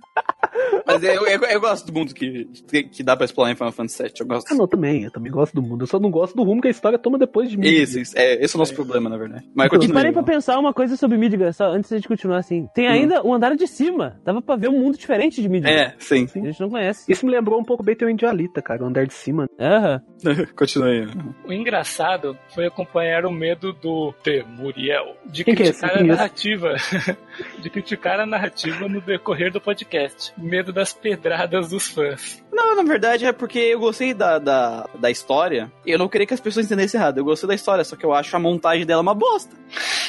Mas 0.86 1.03
eu, 1.03 1.26
eu, 1.28 1.41
eu 1.41 1.60
gosto 1.62 1.86
do 1.88 1.93
mundo 1.93 2.14
que, 2.14 2.45
que 2.91 3.03
dá 3.03 3.16
pra 3.16 3.26
explorar 3.26 3.51
em 3.51 3.55
Final 3.55 3.72
Fantasy 3.72 4.03
VII. 4.03 4.12
Eu 4.20 4.26
gosto. 4.28 4.51
Ah, 4.51 4.55
não, 4.55 4.68
também. 4.68 5.03
Eu 5.03 5.12
também 5.12 5.32
gosto 5.32 5.53
do 5.53 5.62
mundo. 5.62 5.84
Eu 5.84 5.88
só 5.88 5.99
não 5.99 6.10
gosto 6.10 6.36
do 6.36 6.43
rumo 6.43 6.62
que 6.62 6.68
a 6.68 6.72
história 6.72 6.97
toma 6.97 7.18
depois 7.18 7.46
de 7.47 7.57
mim. 7.57 7.67
Isso, 7.67 7.99
isso. 7.99 8.17
É, 8.17 8.43
esse 8.43 8.55
é 8.55 8.57
o 8.57 8.59
nosso 8.59 8.73
problema, 8.73 9.09
na 9.09 9.17
verdade. 9.17 9.45
Mas 9.55 9.67
E 9.67 9.69
continue. 9.69 9.93
parei 9.93 10.11
pra 10.11 10.23
pensar 10.23 10.57
uma 10.59 10.73
coisa 10.73 10.95
sobre 10.97 11.17
Midgar, 11.17 11.53
só 11.53 11.65
antes 11.71 12.01
de 12.01 12.07
continuar 12.07 12.37
assim. 12.39 12.67
Tem 12.73 12.87
ainda 12.87 13.21
o 13.25 13.33
andar 13.33 13.55
de 13.55 13.67
cima. 13.67 14.19
Dava 14.23 14.41
pra 14.41 14.55
ver 14.55 14.69
um 14.69 14.79
mundo 14.79 14.97
diferente 14.97 15.41
de 15.41 15.49
Midgar. 15.49 15.71
É, 15.71 15.95
sim. 15.99 16.27
A 16.35 16.39
gente 16.39 16.59
não 16.61 16.69
conhece. 16.69 17.11
Isso 17.11 17.25
me 17.25 17.31
lembrou 17.31 17.59
um 17.59 17.63
pouco 17.63 17.83
bem 17.83 17.95
teu 17.95 18.09
Indialita, 18.09 18.61
cara. 18.61 18.83
O 18.83 18.87
andar 18.87 19.05
de 19.05 19.13
cima. 19.13 19.47
Aham. 19.59 20.01
continue. 20.55 21.07
O 21.45 21.53
engraçado 21.53 22.37
foi 22.53 22.65
acompanhar 22.67 23.25
o 23.25 23.31
medo 23.31 23.71
do 23.73 24.13
Temuriel 24.23 25.15
de 25.25 25.43
Quem 25.43 25.55
que 25.55 25.63
é 25.63 25.65
criticar 25.65 25.89
a 25.89 25.93
Conheço. 25.97 26.07
narrativa, 26.15 26.75
de 27.61 27.69
criticar 27.69 28.19
a 28.19 28.25
narrativa 28.25 28.87
no 28.87 29.01
decorrer 29.01 29.51
do 29.51 29.59
podcast. 29.61 30.33
Medo 30.37 30.71
das 30.73 30.93
pedradas 30.93 31.69
dos 31.69 31.87
fãs. 31.87 32.43
Não, 32.51 32.75
na 32.75 32.83
verdade 32.83 33.25
é 33.25 33.31
porque 33.31 33.59
eu 33.59 33.79
gostei 33.79 34.13
da, 34.13 34.39
da, 34.39 34.89
da 34.99 35.11
história. 35.11 35.71
E 35.85 35.91
eu 35.91 35.99
não 35.99 36.07
queria 36.09 36.25
que 36.25 36.33
as 36.33 36.39
pessoas 36.39 36.65
entendessem 36.65 36.99
errado. 36.99 37.17
Eu 37.19 37.23
gostei 37.38 37.47
da 37.47 37.55
história, 37.55 37.83
só 37.83 37.95
que 37.95 38.05
eu 38.05 38.13
acho 38.13 38.35
a 38.35 38.39
montagem 38.39 38.85
dela 38.85 39.01
uma 39.01 39.13
bosta. 39.13 39.55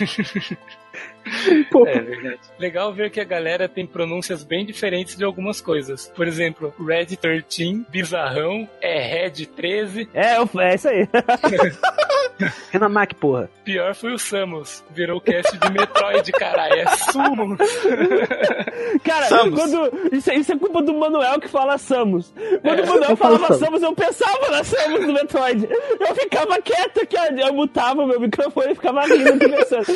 Pô, 1.70 1.86
É 1.86 2.00
verdade. 2.00 2.38
Legal 2.58 2.92
ver 2.92 3.10
que 3.10 3.20
a 3.20 3.24
galera 3.24 3.68
tem 3.68 3.86
pronúncias 3.86 4.42
bem 4.44 4.64
diferentes 4.64 5.16
de 5.16 5.24
algumas 5.24 5.60
coisas. 5.60 6.10
Por 6.14 6.26
exemplo, 6.26 6.72
Red 6.78 7.16
13, 7.16 7.86
bizarrão, 7.88 8.68
é 8.80 9.00
Red 9.00 9.46
13. 9.46 10.08
É, 10.14 10.36
é 10.36 10.74
isso 10.74 10.88
aí. 10.88 11.08
Renan 12.70 12.88
Mac, 12.88 13.14
porra. 13.14 13.50
Pior 13.64 13.94
foi 13.94 14.14
o 14.14 14.18
Samus. 14.18 14.84
Virou 14.90 15.20
cast 15.20 15.56
de 15.58 15.70
Metroid, 15.72 16.30
caralho. 16.32 16.74
É 16.74 16.86
Summons. 16.96 17.58
Cara, 19.04 19.26
Samus. 19.26 19.54
quando. 19.58 20.14
Isso, 20.14 20.30
é- 20.30 20.34
isso 20.36 20.52
é 20.52 20.56
culpa 20.56 20.80
do 20.82 20.94
Manuel 20.94 21.40
que 21.40 21.48
fala 21.48 21.76
Samus. 21.78 22.32
Quando 22.62 22.84
o 22.84 22.86
Manuel 22.86 23.16
falava 23.16 23.46
Samus. 23.48 23.58
Samus, 23.58 23.82
eu 23.82 23.92
pensava 23.94 24.50
na 24.50 24.62
Samus 24.64 25.06
do 25.06 25.12
Metroid. 25.12 25.68
Eu 25.98 26.14
ficava 26.14 26.60
quieto 26.62 27.02
aqui, 27.02 27.16
ó, 27.18 27.24
eu 27.48 27.52
mutava 27.52 28.06
meu 28.06 28.20
microfone 28.20 28.72
e 28.72 28.74
ficava 28.76 29.02
rindo 29.02 29.30
aqui 29.30 29.48
pensando. 29.48 29.86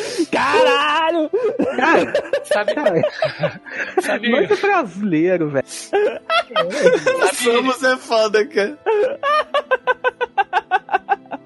Caralho! 1.13 2.13
Cara, 2.13 2.13
Sabe, 2.45 2.75
cara, 2.75 3.03
sabe, 4.01 4.31
nós 4.31 4.51
é 4.51 4.57
brasileiro, 4.57 5.49
velho. 5.51 5.65
Samus 7.33 7.83
é 7.83 7.97
foda, 7.97 8.47
cara. 8.47 8.79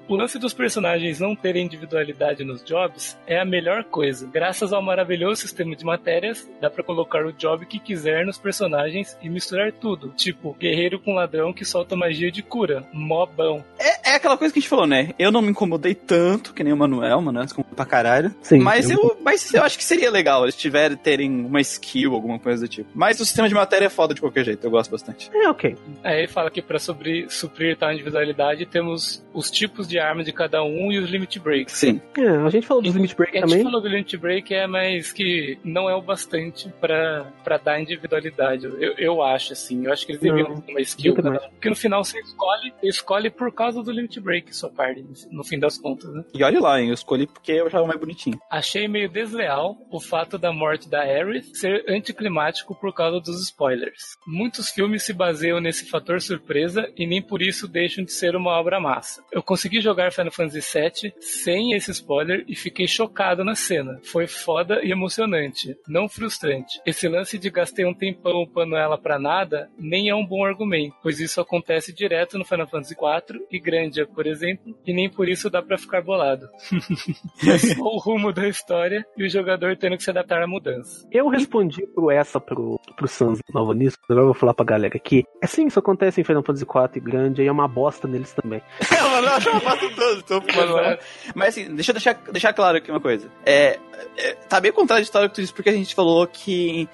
O 0.07 0.15
lance 0.15 0.39
dos 0.39 0.53
personagens 0.53 1.19
não 1.19 1.35
terem 1.35 1.65
individualidade 1.65 2.43
nos 2.43 2.63
jobs 2.63 3.17
é 3.27 3.39
a 3.39 3.45
melhor 3.45 3.83
coisa. 3.83 4.27
Graças 4.31 4.71
ao 4.71 4.81
maravilhoso 4.81 5.41
sistema 5.41 5.75
de 5.75 5.83
matérias, 5.83 6.49
dá 6.61 6.69
pra 6.69 6.83
colocar 6.83 7.25
o 7.25 7.33
job 7.33 7.65
que 7.65 7.77
quiser 7.79 8.25
nos 8.25 8.37
personagens 8.37 9.17
e 9.21 9.29
misturar 9.29 9.71
tudo. 9.73 10.13
Tipo, 10.15 10.55
guerreiro 10.59 10.99
com 10.99 11.13
ladrão 11.13 11.51
que 11.51 11.65
solta 11.65 11.95
magia 11.95 12.31
de 12.31 12.41
cura. 12.41 12.85
Mobão. 12.93 13.63
É, 13.79 14.11
é 14.11 14.15
aquela 14.15 14.37
coisa 14.37 14.53
que 14.53 14.59
a 14.59 14.61
gente 14.61 14.69
falou, 14.69 14.87
né? 14.87 15.09
Eu 15.19 15.31
não 15.31 15.41
me 15.41 15.49
incomodei 15.49 15.93
tanto, 15.93 16.53
que 16.53 16.63
nem 16.63 16.71
o 16.71 16.77
Manuel, 16.77 17.21
mano, 17.21 17.43
incomodou 17.43 17.75
pra 17.75 17.85
caralho. 17.85 18.33
Sim. 18.41 18.59
Mas 18.59 18.89
eu, 18.89 19.17
mas 19.23 19.53
eu 19.53 19.61
acho 19.63 19.77
que 19.77 19.83
seria 19.83 20.09
legal 20.09 20.43
eles 20.43 20.55
tiverem 20.55 20.95
terem 20.95 21.29
uma 21.45 21.59
skill, 21.61 22.13
alguma 22.13 22.39
coisa 22.39 22.61
do 22.65 22.67
tipo. 22.69 22.89
Mas 22.95 23.19
o 23.19 23.25
sistema 23.25 23.49
de 23.49 23.53
matéria 23.55 23.87
é 23.87 23.89
foda 23.89 24.13
de 24.13 24.21
qualquer 24.21 24.45
jeito, 24.45 24.63
eu 24.65 24.71
gosto 24.71 24.89
bastante. 24.91 25.29
É, 25.33 25.49
ok. 25.49 25.75
Aí 26.03 26.19
ele 26.19 26.27
fala 26.27 26.49
que 26.49 26.61
pra 26.61 26.79
sobre- 26.79 27.29
suprir 27.29 27.77
tal 27.77 27.91
individualidade 27.91 28.65
temos 28.65 29.25
os 29.33 29.51
tipos 29.51 29.87
de 29.87 29.96
arma 29.99 30.23
de 30.23 30.31
cada 30.31 30.63
um 30.63 30.91
e 30.91 30.97
os 30.99 31.09
limit 31.09 31.39
breaks. 31.39 31.73
Sim. 31.73 32.01
É, 32.17 32.27
a 32.27 32.49
gente 32.49 32.65
falou 32.67 32.81
dos 32.83 32.93
limit 32.95 33.15
break 33.15 33.37
A 33.37 33.41
gente 33.41 33.49
também. 33.49 33.63
falou 33.63 33.81
do 33.81 33.87
limit 33.87 34.17
break, 34.17 34.53
é, 34.53 34.67
mas 34.67 35.11
que 35.11 35.57
não 35.63 35.89
é 35.89 35.95
o 35.95 36.01
bastante 36.01 36.69
pra, 36.79 37.31
pra 37.43 37.57
dar 37.57 37.79
individualidade. 37.81 38.65
Eu, 38.65 38.93
eu 38.97 39.21
acho, 39.21 39.53
assim. 39.53 39.85
Eu 39.85 39.93
acho 39.93 40.05
que 40.05 40.11
eles 40.13 40.21
deveriam 40.21 40.49
Não, 40.49 40.61
ter 40.61 40.71
uma 40.71 40.81
skill. 40.81 41.15
também 41.15 41.33
cada. 41.33 41.49
Porque 41.49 41.69
no 41.69 41.75
final 41.75 42.03
você 42.03 42.19
escolhe, 42.19 42.73
escolhe 42.83 43.29
por 43.29 43.51
causa 43.53 43.81
do 43.83 43.91
limit 43.91 44.19
break 44.19 44.55
sua 44.55 44.69
parte, 44.69 45.05
no 45.31 45.43
fim 45.43 45.59
das 45.59 45.77
contas, 45.77 46.11
né? 46.13 46.23
E 46.33 46.43
olha 46.43 46.59
lá, 46.59 46.79
hein, 46.81 46.87
eu 46.89 46.93
escolhi 46.93 47.27
porque 47.27 47.51
eu 47.53 47.67
achava 47.67 47.85
mais 47.85 47.99
bonitinho. 47.99 48.39
Achei 48.49 48.87
meio 48.87 49.09
desleal 49.09 49.77
o 49.91 49.99
fato 49.99 50.37
da 50.37 50.51
morte 50.51 50.89
da 50.89 51.01
Aerith 51.01 51.55
ser 51.55 51.83
anticlimático 51.87 52.75
por 52.75 52.93
causa 52.93 53.19
dos 53.19 53.41
spoilers. 53.43 54.17
Muitos 54.25 54.69
filmes 54.69 55.03
se 55.03 55.13
baseiam 55.13 55.59
nesse 55.59 55.89
fator 55.89 56.21
surpresa 56.21 56.89
e 56.97 57.05
nem 57.05 57.21
por 57.21 57.41
isso 57.41 57.67
deixam 57.67 58.03
de 58.03 58.11
ser 58.11 58.35
uma 58.35 58.51
obra 58.59 58.79
massa. 58.79 59.23
Eu 59.31 59.41
consegui 59.43 59.81
jogar 59.87 60.11
Final 60.11 60.31
Fantasy 60.31 60.59
VII 60.59 61.13
sem 61.21 61.73
esse 61.73 61.91
spoiler 61.91 62.43
e 62.45 62.55
fiquei 62.55 62.87
chocado 62.87 63.43
na 63.43 63.55
cena. 63.55 63.99
Foi 64.03 64.27
foda 64.27 64.81
e 64.83 64.91
emocionante, 64.91 65.77
não 65.87 66.09
frustrante. 66.09 66.81
Esse 66.85 67.07
lance 67.07 67.37
de 67.37 67.49
gastei 67.49 67.85
um 67.85 67.93
tempão 67.93 68.41
upando 68.41 68.75
ela 68.75 68.97
pra 68.97 69.17
nada 69.17 69.69
nem 69.79 70.09
é 70.09 70.15
um 70.15 70.25
bom 70.25 70.43
argumento, 70.43 70.95
pois 71.01 71.21
isso 71.21 71.39
acontece 71.39 71.93
direto 71.93 72.37
no 72.37 72.43
Final 72.43 72.67
Fantasy 72.67 72.95
IV 72.95 73.45
e 73.49 73.59
Grandia, 73.59 74.05
por 74.05 74.27
exemplo, 74.27 74.77
e 74.85 74.93
nem 74.93 75.09
por 75.09 75.29
isso 75.29 75.49
dá 75.49 75.61
pra 75.61 75.77
ficar 75.77 76.01
bolado. 76.01 76.47
É 77.47 77.57
só 77.57 77.81
o 77.81 77.97
rumo 77.97 78.33
da 78.33 78.47
história 78.47 79.05
e 79.15 79.23
o 79.23 79.29
jogador 79.29 79.77
tendo 79.77 79.95
que 79.95 80.03
se 80.03 80.09
adaptar 80.09 80.41
à 80.41 80.47
mudança. 80.47 81.07
Eu 81.11 81.29
respondi 81.29 81.85
pro 81.87 82.11
essa 82.11 82.39
pro, 82.39 82.79
pro 82.95 83.07
Sans 83.07 83.39
Nova 83.53 83.73
nisso. 83.73 83.97
Agora 84.03 84.21
eu 84.21 84.25
vou 84.25 84.33
falar 84.33 84.53
pra 84.53 84.65
galera 84.65 84.97
aqui. 84.97 85.23
É 85.41 85.47
sim, 85.47 85.67
isso 85.67 85.79
acontece 85.79 86.19
em 86.19 86.23
Final 86.23 86.43
Fantasy 86.43 86.65
IV 86.65 86.89
e 86.95 86.99
grande, 86.99 87.41
e 87.41 87.47
é 87.47 87.51
uma 87.51 87.67
bosta 87.67 88.07
neles 88.07 88.33
também. 88.33 88.61
É, 89.97 90.21
tô 90.21 90.41
Mas, 90.41 90.99
Mas 91.35 91.47
assim, 91.49 91.73
deixa 91.75 91.91
eu 91.91 91.93
deixar, 91.93 92.13
deixar 92.31 92.53
claro 92.53 92.77
aqui 92.77 92.89
uma 92.91 92.99
coisa. 92.99 93.29
É, 93.45 93.79
é, 94.15 94.33
tá 94.33 94.59
bem 94.59 94.71
contraditório 94.71 95.29
tudo 95.29 95.43
isso, 95.43 95.53
porque 95.53 95.69
a 95.69 95.73
gente 95.73 95.93
falou 95.95 96.25
que 96.27 96.87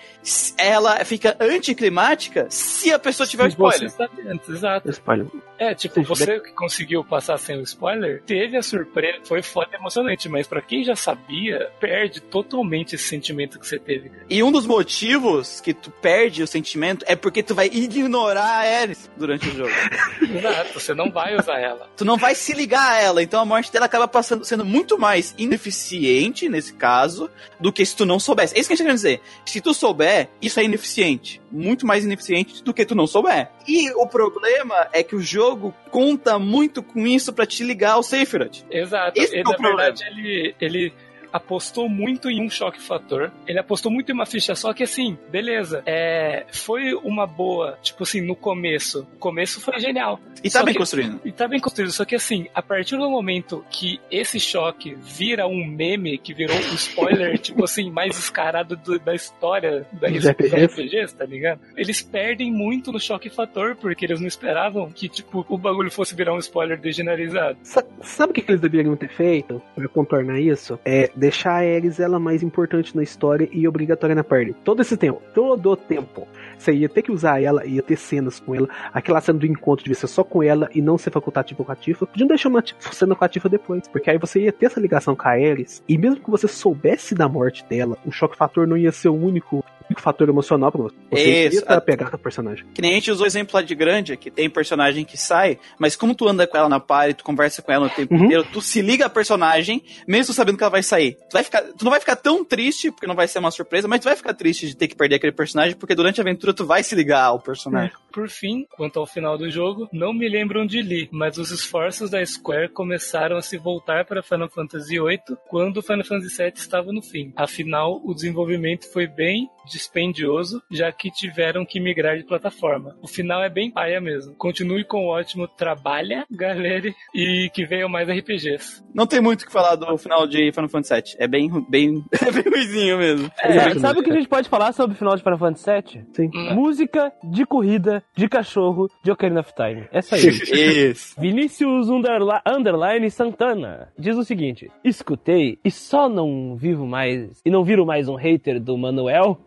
ela 0.57 1.03
fica 1.05 1.36
anticlimática 1.39 2.47
se 2.49 2.91
a 2.93 2.99
pessoa 2.99 3.27
tiver 3.27 3.43
o 3.43 3.51
Você 3.51 3.51
spoiler. 3.86 3.89
sabe 3.91 4.27
antes, 4.27 4.49
exato. 4.49 4.89
Spoiler. 4.89 5.27
É, 5.57 5.73
tipo, 5.73 6.01
você 6.03 6.39
que 6.39 6.51
conseguiu 6.51 7.03
passar 7.03 7.38
sem 7.38 7.57
o 7.57 7.61
spoiler, 7.61 8.21
teve 8.25 8.57
a 8.57 8.61
surpresa, 8.63 9.19
foi 9.25 9.41
foda 9.41 9.69
e 9.73 9.75
emocionante, 9.75 10.27
mas 10.27 10.47
pra 10.47 10.61
quem 10.61 10.84
já 10.84 10.95
sabia, 10.95 11.69
perde 11.79 12.21
totalmente 12.21 12.95
esse 12.95 13.05
sentimento 13.05 13.59
que 13.59 13.67
você 13.67 13.79
teve. 13.79 14.09
cara. 14.09 14.25
E 14.29 14.43
um 14.43 14.51
dos 14.51 14.65
motivos 14.65 15.61
que 15.61 15.73
tu 15.73 15.89
perde 15.91 16.43
o 16.43 16.47
sentimento 16.47 17.05
é 17.07 17.15
porque 17.15 17.41
tu 17.43 17.55
vai 17.55 17.67
ignorar 17.67 18.43
a 18.43 18.81
Ares 18.81 19.09
durante 19.15 19.47
o 19.47 19.51
jogo. 19.55 19.71
Exato, 20.21 20.79
você 20.79 20.93
não 20.93 21.09
vai 21.11 21.36
usar 21.36 21.59
ela. 21.59 21.89
tu 21.95 22.03
não 22.03 22.17
vai 22.17 22.36
se 22.36 22.53
ligar 22.53 22.72
a 22.82 23.01
ela, 23.01 23.21
então 23.21 23.41
a 23.41 23.45
morte 23.45 23.71
dela 23.71 23.86
acaba 23.86 24.07
passando, 24.07 24.43
sendo 24.45 24.65
muito 24.65 24.97
mais 24.97 25.34
ineficiente, 25.38 26.49
nesse 26.49 26.74
caso, 26.74 27.30
do 27.59 27.71
que 27.71 27.86
se 27.86 27.95
tu 27.95 28.05
não 28.05 28.19
soubesse. 28.19 28.55
É 28.55 28.59
isso 28.59 28.67
que 28.67 28.74
a 28.74 28.78
gente 28.78 28.88
quer 28.88 28.93
dizer. 28.93 29.21
Se 29.45 29.61
tu 29.61 29.74
souber, 29.74 30.30
isso 30.41 30.59
é 30.59 30.63
ineficiente. 30.63 31.41
Muito 31.51 31.86
mais 31.86 32.03
ineficiente 32.03 32.63
do 32.63 32.74
que 32.74 32.86
tu 32.86 32.95
não 32.95 33.07
souber. 33.07 33.49
E 33.67 33.91
o 33.91 34.07
problema 34.07 34.88
é 34.91 35.03
que 35.03 35.15
o 35.15 35.21
jogo 35.21 35.74
conta 35.91 36.39
muito 36.39 36.82
com 36.82 37.05
isso 37.05 37.32
pra 37.32 37.45
te 37.45 37.63
ligar 37.63 37.93
ao 37.93 38.03
Sephiroth. 38.03 38.63
Exato. 38.69 39.19
Esse 39.19 39.36
e, 39.36 39.39
é 39.39 39.41
o 39.41 39.51
na 39.51 39.57
verdade, 39.57 40.03
ele, 40.05 40.55
ele 40.59 40.93
apostou 41.34 41.89
muito 41.89 42.29
em 42.29 42.41
um 42.41 42.49
choque 42.49 42.79
fator. 42.81 43.31
Ele 43.47 43.59
apostou 43.59 43.91
muito 43.91 44.09
em 44.11 44.13
uma 44.13 44.25
ficha 44.25 44.53
só 44.55 44.71
que 44.73 44.84
assim, 44.84 45.17
beleza. 45.31 45.81
É, 45.86 46.45
foi 46.51 46.93
uma 46.93 47.25
boa, 47.27 47.77
tipo 47.81 48.03
assim, 48.03 48.21
no 48.21 48.36
começo. 48.36 49.07
O 49.15 49.17
começo 49.19 49.59
foi 49.59 49.79
genial. 49.79 50.19
E 50.43 50.49
tá 50.49 50.59
Só 50.59 50.65
bem 50.65 50.73
que- 50.73 50.79
construindo. 50.79 51.19
E 51.25 51.31
tá 51.31 51.47
bem 51.47 51.59
construído, 51.59 51.91
só 51.91 52.05
que 52.05 52.15
assim, 52.15 52.47
a 52.53 52.61
partir 52.61 52.95
do 52.97 53.09
momento 53.09 53.65
que 53.69 53.99
esse 54.11 54.39
choque 54.39 54.95
vira 55.01 55.47
um 55.47 55.65
meme, 55.65 56.17
que 56.17 56.34
virou 56.34 56.55
um 56.55 56.73
spoiler, 56.75 57.38
tipo 57.39 57.63
assim, 57.63 57.89
mais 57.89 58.15
descarado 58.15 58.75
do- 58.75 58.99
da 58.99 59.15
história 59.15 59.86
da 59.93 60.07
dos 60.09 60.25
RPGs. 60.27 61.15
Tá 61.15 61.25
ligado? 61.25 61.59
Eles 61.75 62.01
perdem 62.01 62.51
muito 62.51 62.91
no 62.91 62.99
choque 62.99 63.29
fator, 63.29 63.75
porque 63.75 64.05
eles 64.05 64.19
não 64.19 64.27
esperavam 64.27 64.91
que, 64.91 65.09
tipo, 65.09 65.45
o 65.49 65.57
bagulho 65.57 65.89
fosse 65.89 66.13
virar 66.15 66.34
um 66.34 66.39
spoiler 66.39 66.79
degeneralizado. 66.79 67.57
Sa- 67.63 67.84
Sabe 68.01 68.31
o 68.31 68.34
que, 68.36 68.41
que 68.41 68.51
eles 68.51 68.61
deveriam 68.61 68.95
ter 68.95 69.09
feito 69.09 69.61
pra 69.73 69.88
contornar 69.88 70.39
isso? 70.39 70.77
É 70.86 71.09
deixar 71.24 71.51
a 71.51 71.76
Ares 71.76 72.01
ela 72.01 72.19
mais 72.19 72.43
importante 72.43 72.93
na 72.93 73.01
história 73.01 73.47
e 73.49 73.65
obrigatória 73.65 74.13
na 74.13 74.26
party. 74.26 74.53
Todo 74.61 74.82
esse 74.82 74.97
tempo, 74.97 75.21
todo 75.34 75.71
o 75.71 75.78
tempo. 75.78 76.28
Você 76.57 76.74
ia 76.74 76.89
ter 76.89 77.01
que 77.01 77.13
usar 77.13 77.41
ela, 77.41 77.65
ia 77.65 77.82
ter 77.82 77.95
cenas 77.95 78.41
com 78.41 78.53
ela. 78.53 78.67
Aquela 78.93 79.21
cena 79.21 79.39
do 79.39 79.45
encontro 79.45 79.86
devia 79.86 79.95
ser 79.95 80.07
só 80.07 80.21
com 80.21 80.43
ela 80.43 80.69
e 80.76 80.82
não 80.82 80.97
ser 80.97 81.11
facultativo 81.11 81.63
com 81.63 81.71
a 81.71 81.76
Tifa. 81.78 82.05
Podiam 82.05 82.28
deixar 82.28 82.49
uma 82.49 82.61
cena 82.78 83.15
com 83.15 83.24
a 83.24 83.30
Tifa 83.30 83.47
depois. 83.47 83.88
Porque 83.88 84.09
aí 84.09 84.17
você 84.17 84.41
ia 84.41 84.51
ter 84.51 84.65
essa 84.65 84.82
ligação 84.82 85.15
com 85.15 85.26
a 85.26 85.32
Ares. 85.32 85.82
E 85.88 85.97
mesmo 85.97 86.21
que 86.21 86.30
você 86.30 86.45
soubesse 86.45 87.15
da 87.15 87.30
morte 87.30 87.63
dela, 87.69 87.97
o 88.05 88.11
choque 88.11 88.36
fator 88.36 88.67
não 88.67 88.76
ia 88.76 88.91
ser 88.91 89.07
o 89.07 89.15
único 89.15 89.63
fator 90.01 90.27
emocional 90.29 90.71
pra 90.71 90.81
você. 90.83 90.95
Você 91.11 91.47
Isso. 91.47 91.57
estar 91.59 91.75
apegado 91.77 92.13
ao 92.13 92.19
personagem. 92.19 92.65
Que 92.73 92.81
nem 92.81 92.91
a 92.91 92.95
gente 92.95 93.11
usou 93.11 93.23
o 93.23 93.27
exemplo 93.27 93.51
lá 93.55 93.61
de 93.61 93.75
Grande, 93.75 94.17
que 94.17 94.31
tem 94.31 94.49
personagem 94.49 95.03
que 95.05 95.17
sai, 95.17 95.57
mas 95.79 95.95
como 95.95 96.15
tu 96.15 96.27
anda 96.27 96.45
com 96.47 96.57
ela 96.57 96.69
na 96.69 96.79
party, 96.79 97.15
tu 97.15 97.23
conversa 97.23 97.61
com 97.61 97.71
ela 97.71 97.87
o 97.87 97.89
tempo 97.89 98.13
Uhum. 98.13 98.25
inteiro, 98.25 98.45
tu 98.51 98.61
se 98.61 98.81
liga 98.81 99.05
a 99.05 99.09
personagem, 99.09 99.83
mesmo 100.07 100.33
sabendo 100.33 100.57
que 100.57 100.63
ela 100.63 100.71
vai 100.71 100.83
sair. 100.83 101.13
Tu, 101.29 101.33
vai 101.33 101.43
ficar, 101.43 101.61
tu 101.61 101.83
não 101.83 101.91
vai 101.91 101.99
ficar 101.99 102.15
tão 102.15 102.43
triste, 102.43 102.91
porque 102.91 103.07
não 103.07 103.15
vai 103.15 103.27
ser 103.27 103.39
uma 103.39 103.51
surpresa, 103.51 103.87
mas 103.87 103.99
tu 103.99 104.05
vai 104.05 104.15
ficar 104.15 104.33
triste 104.33 104.67
de 104.67 104.75
ter 104.75 104.87
que 104.87 104.95
perder 104.95 105.15
aquele 105.15 105.31
personagem, 105.31 105.75
porque 105.75 105.95
durante 105.95 106.19
a 106.19 106.23
aventura 106.23 106.53
tu 106.53 106.65
vai 106.65 106.83
se 106.83 106.95
ligar 106.95 107.23
ao 107.25 107.39
personagem. 107.39 107.91
Por 108.11 108.29
fim, 108.29 108.65
quanto 108.75 108.99
ao 108.99 109.05
final 109.07 109.37
do 109.37 109.49
jogo, 109.49 109.89
não 109.91 110.13
me 110.13 110.29
lembro 110.29 110.61
onde 110.61 110.81
li, 110.81 111.09
mas 111.11 111.37
os 111.37 111.49
esforços 111.51 112.09
da 112.11 112.23
Square 112.25 112.69
começaram 112.69 113.37
a 113.37 113.41
se 113.41 113.57
voltar 113.57 114.05
para 114.05 114.21
Final 114.21 114.49
Fantasy 114.49 114.99
VIII 114.99 115.19
quando 115.49 115.77
o 115.77 115.81
Final 115.81 116.03
Fantasy 116.05 116.37
VII 116.37 116.53
estava 116.55 116.91
no 116.93 117.01
fim. 117.01 117.33
Afinal, 117.35 117.99
o 118.03 118.13
desenvolvimento 118.13 118.91
foi 118.91 119.07
bem 119.07 119.49
dispendioso, 119.84 120.61
já 120.71 120.91
que 120.91 121.11
tiveram 121.11 121.65
que 121.65 121.79
migrar 121.79 122.17
de 122.17 122.23
plataforma. 122.23 122.95
O 123.01 123.07
final 123.07 123.43
é 123.43 123.49
bem 123.49 123.69
paia 123.69 123.99
mesmo. 123.99 124.34
Continue 124.36 124.84
com 124.86 125.05
o 125.05 125.09
ótimo 125.09 125.47
trabalho, 125.47 126.23
galera, 126.31 126.93
e 127.13 127.49
que 127.53 127.65
venham 127.65 127.89
mais 127.89 128.09
RPGs. 128.09 128.84
Não 128.93 129.05
tem 129.05 129.21
muito 129.21 129.41
o 129.43 129.45
que 129.45 129.51
falar 129.51 129.75
do 129.75 129.97
final 129.97 130.25
de 130.27 130.51
Final 130.51 130.69
Fantasy 130.69 130.93
VII. 130.95 131.15
É 131.19 131.27
bem, 131.27 131.49
bem, 131.69 132.03
é 132.21 132.31
bem 132.31 132.43
ruizinho 132.51 132.97
mesmo. 132.97 133.31
É, 133.41 133.77
sabe 133.79 133.99
o 133.99 134.03
que 134.03 134.11
a 134.11 134.15
gente 134.15 134.27
pode 134.27 134.49
falar 134.49 134.71
sobre 134.73 134.95
o 134.95 134.97
final 134.97 135.15
de 135.15 135.23
Final 135.23 135.38
Fantasy 135.39 135.71
VII? 135.71 136.05
Sim. 136.13 136.29
Hum. 136.34 136.53
Música 136.53 137.11
de 137.23 137.45
corrida, 137.45 138.03
de 138.15 138.27
cachorro, 138.27 138.89
de 139.03 139.11
Ocarina 139.11 139.41
of 139.41 139.51
Time. 139.55 139.86
Essa 139.91 140.15
aí. 140.15 140.21
Isso. 140.27 141.19
Vinícius 141.19 141.89
Underli- 141.89 142.41
Underline 142.47 143.09
Santana 143.11 143.89
diz 143.97 144.15
o 144.15 144.23
seguinte: 144.23 144.71
escutei 144.84 145.59
e 145.63 145.69
só 145.71 146.07
não 146.07 146.55
vivo 146.55 146.86
mais 146.86 147.41
e 147.45 147.49
não 147.49 147.63
viro 147.63 147.86
mais 147.86 148.07
um 148.07 148.15
hater 148.15 148.59
do 148.59 148.77
Manuel 148.77 149.39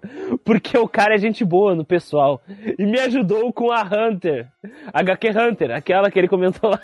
porque 0.44 0.76
o 0.78 0.88
cara 0.88 1.14
é 1.14 1.18
gente 1.18 1.44
boa 1.44 1.74
no 1.74 1.84
pessoal 1.84 2.40
e 2.78 2.84
me 2.84 2.98
ajudou 3.00 3.52
com 3.52 3.70
a 3.70 3.82
Hunter, 3.82 4.48
HQ 4.92 5.28
Hunter, 5.30 5.70
aquela 5.70 6.10
que 6.10 6.18
ele 6.18 6.28
comentou 6.28 6.70
lá. 6.70 6.80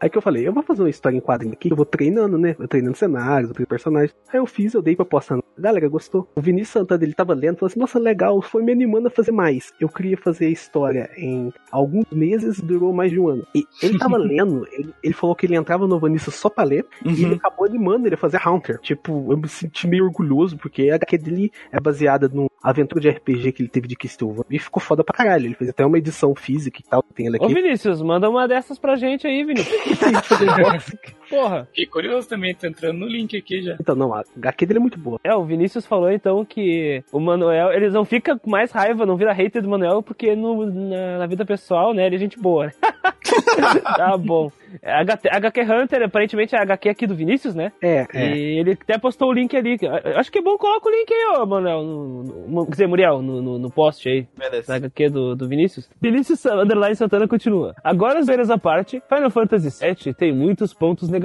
Aí 0.00 0.08
que 0.08 0.16
eu 0.18 0.22
falei, 0.22 0.46
eu 0.46 0.52
vou 0.52 0.62
fazer 0.62 0.82
uma 0.82 0.90
história 0.90 1.16
em 1.16 1.20
quadrinho 1.20 1.52
aqui, 1.54 1.70
eu 1.70 1.76
vou 1.76 1.84
treinando, 1.86 2.38
né? 2.38 2.54
Eu 2.58 2.68
treinando 2.68 2.96
cenários, 2.96 3.50
eu 3.58 3.66
personagens. 3.66 4.14
Aí 4.32 4.38
eu 4.38 4.46
fiz, 4.46 4.74
eu 4.74 4.82
dei 4.82 4.94
pra 4.96 5.04
postar. 5.04 5.38
Galera, 5.58 5.88
gostou? 5.88 6.28
O 6.36 6.40
Vinícius 6.40 6.70
Santana, 6.70 7.02
ele 7.02 7.14
tava 7.14 7.34
lendo, 7.34 7.56
falou 7.58 7.68
assim, 7.70 7.80
nossa, 7.80 7.98
legal, 7.98 8.40
foi 8.40 8.62
me 8.62 8.70
animando 8.72 9.08
a 9.08 9.10
fazer 9.10 9.32
mais. 9.32 9.72
Eu 9.80 9.88
queria 9.88 10.16
fazer 10.16 10.46
a 10.46 10.50
história 10.50 11.10
em 11.16 11.52
alguns 11.72 12.04
meses, 12.12 12.60
durou 12.60 12.92
mais 12.92 13.10
de 13.10 13.18
um 13.18 13.26
ano. 13.28 13.44
E 13.54 13.64
ele 13.82 13.98
tava 13.98 14.16
lendo, 14.18 14.66
ele, 14.72 14.94
ele 15.02 15.14
falou 15.14 15.34
que 15.34 15.46
ele 15.46 15.56
entrava 15.56 15.86
no 15.88 15.98
Vanissa 15.98 16.30
só 16.30 16.48
pra 16.48 16.64
ler, 16.64 16.86
e 17.04 17.08
ele 17.24 17.26
Uhum. 17.26 17.34
acabou 17.34 17.66
animando 17.66 18.06
ele 18.06 18.14
a 18.14 18.18
fazer 18.18 18.40
Hunter. 18.46 18.78
Tipo, 18.80 19.32
eu 19.32 19.36
me 19.36 19.48
senti 19.48 19.86
meio 19.88 20.04
orgulhoso, 20.04 20.56
porque 20.56 20.90
a 20.90 20.94
HQ 20.94 21.18
dele 21.18 21.52
é 21.72 21.80
baseada 21.80 22.28
aventura 22.62 23.00
de 23.00 23.08
RPG 23.10 23.52
que 23.52 23.62
ele 23.62 23.68
teve 23.68 23.88
de 23.88 23.96
Castlevania. 23.96 24.44
E 24.50 24.58
ficou 24.58 24.82
foda 24.82 25.04
pra 25.04 25.16
caralho. 25.16 25.46
Ele 25.46 25.54
fez 25.54 25.70
até 25.70 25.84
uma 25.84 25.98
edição 25.98 26.34
física 26.34 26.80
e 26.80 26.84
tal, 26.84 27.02
tem 27.02 27.26
ela 27.26 27.36
Ô 27.40 27.44
aqui. 27.44 27.54
Vinícius, 27.54 28.02
manda 28.02 28.28
uma 28.28 28.46
dessas 28.46 28.78
pra 28.78 28.96
gente 28.96 29.26
aí, 29.26 29.44
Vinícius. 29.44 29.76
Porra. 31.28 31.66
Fiquei 31.66 31.86
curioso 31.86 32.28
também, 32.28 32.54
tô 32.54 32.66
entrando 32.66 32.98
no 32.98 33.06
link 33.06 33.36
aqui 33.36 33.62
já. 33.62 33.76
Então, 33.80 33.94
não, 33.94 34.14
a 34.14 34.22
HQ 34.36 34.66
dele 34.66 34.78
é 34.78 34.80
muito 34.80 34.98
boa. 34.98 35.20
É, 35.22 35.34
o 35.34 35.44
Vinícius 35.44 35.86
falou 35.86 36.10
então 36.10 36.44
que 36.44 37.02
o 37.12 37.20
Manuel, 37.20 37.72
eles 37.72 37.92
não 37.92 38.04
ficam 38.04 38.38
com 38.38 38.50
mais 38.50 38.70
raiva, 38.70 39.06
não 39.06 39.16
vira 39.16 39.32
hater 39.32 39.62
do 39.62 39.68
Manuel, 39.68 40.02
porque 40.02 40.34
no, 40.34 40.66
na, 40.66 41.18
na 41.18 41.26
vida 41.26 41.44
pessoal, 41.44 41.92
né, 41.92 42.06
ele 42.06 42.16
é 42.16 42.18
gente 42.18 42.38
boa, 42.38 42.66
né? 42.66 42.72
tá 43.96 44.16
bom. 44.16 44.50
É, 44.82 45.02
HT, 45.02 45.28
HQ 45.30 45.60
Hunter, 45.62 46.02
aparentemente 46.02 46.54
é 46.54 46.58
a 46.58 46.62
HQ 46.62 46.88
aqui 46.88 47.06
do 47.06 47.14
Vinícius, 47.14 47.54
né? 47.54 47.72
É, 47.80 48.06
é. 48.12 48.36
E 48.36 48.58
ele 48.58 48.72
até 48.72 48.98
postou 48.98 49.30
o 49.30 49.32
link 49.32 49.56
ali. 49.56 49.78
Acho 50.16 50.30
que 50.30 50.38
é 50.38 50.42
bom 50.42 50.56
coloca 50.58 50.88
o 50.88 50.92
link 50.92 51.12
aí, 51.12 51.38
ô 51.38 51.46
Manuel. 51.46 51.82
No, 51.82 52.22
no, 52.22 52.64
quer 52.66 52.72
dizer, 52.72 52.86
Muriel, 52.86 53.22
no, 53.22 53.40
no, 53.40 53.58
no 53.58 53.70
post 53.70 54.08
aí. 54.08 54.26
Da 54.36 54.50
Beleza. 54.50 54.74
HQ 54.74 55.10
do, 55.10 55.34
do 55.34 55.48
Vinícius. 55.48 55.88
Vinícius 56.00 56.44
Underline 56.44 56.96
Santana 56.96 57.26
continua. 57.26 57.74
Agora, 57.82 58.18
as 58.18 58.26
veiras 58.26 58.50
à 58.50 58.58
parte, 58.58 59.02
Final 59.08 59.30
Fantasy 59.30 59.84
VII 59.84 60.14
tem 60.14 60.32
muitos 60.32 60.74
pontos 60.74 61.08
negativos. 61.08 61.17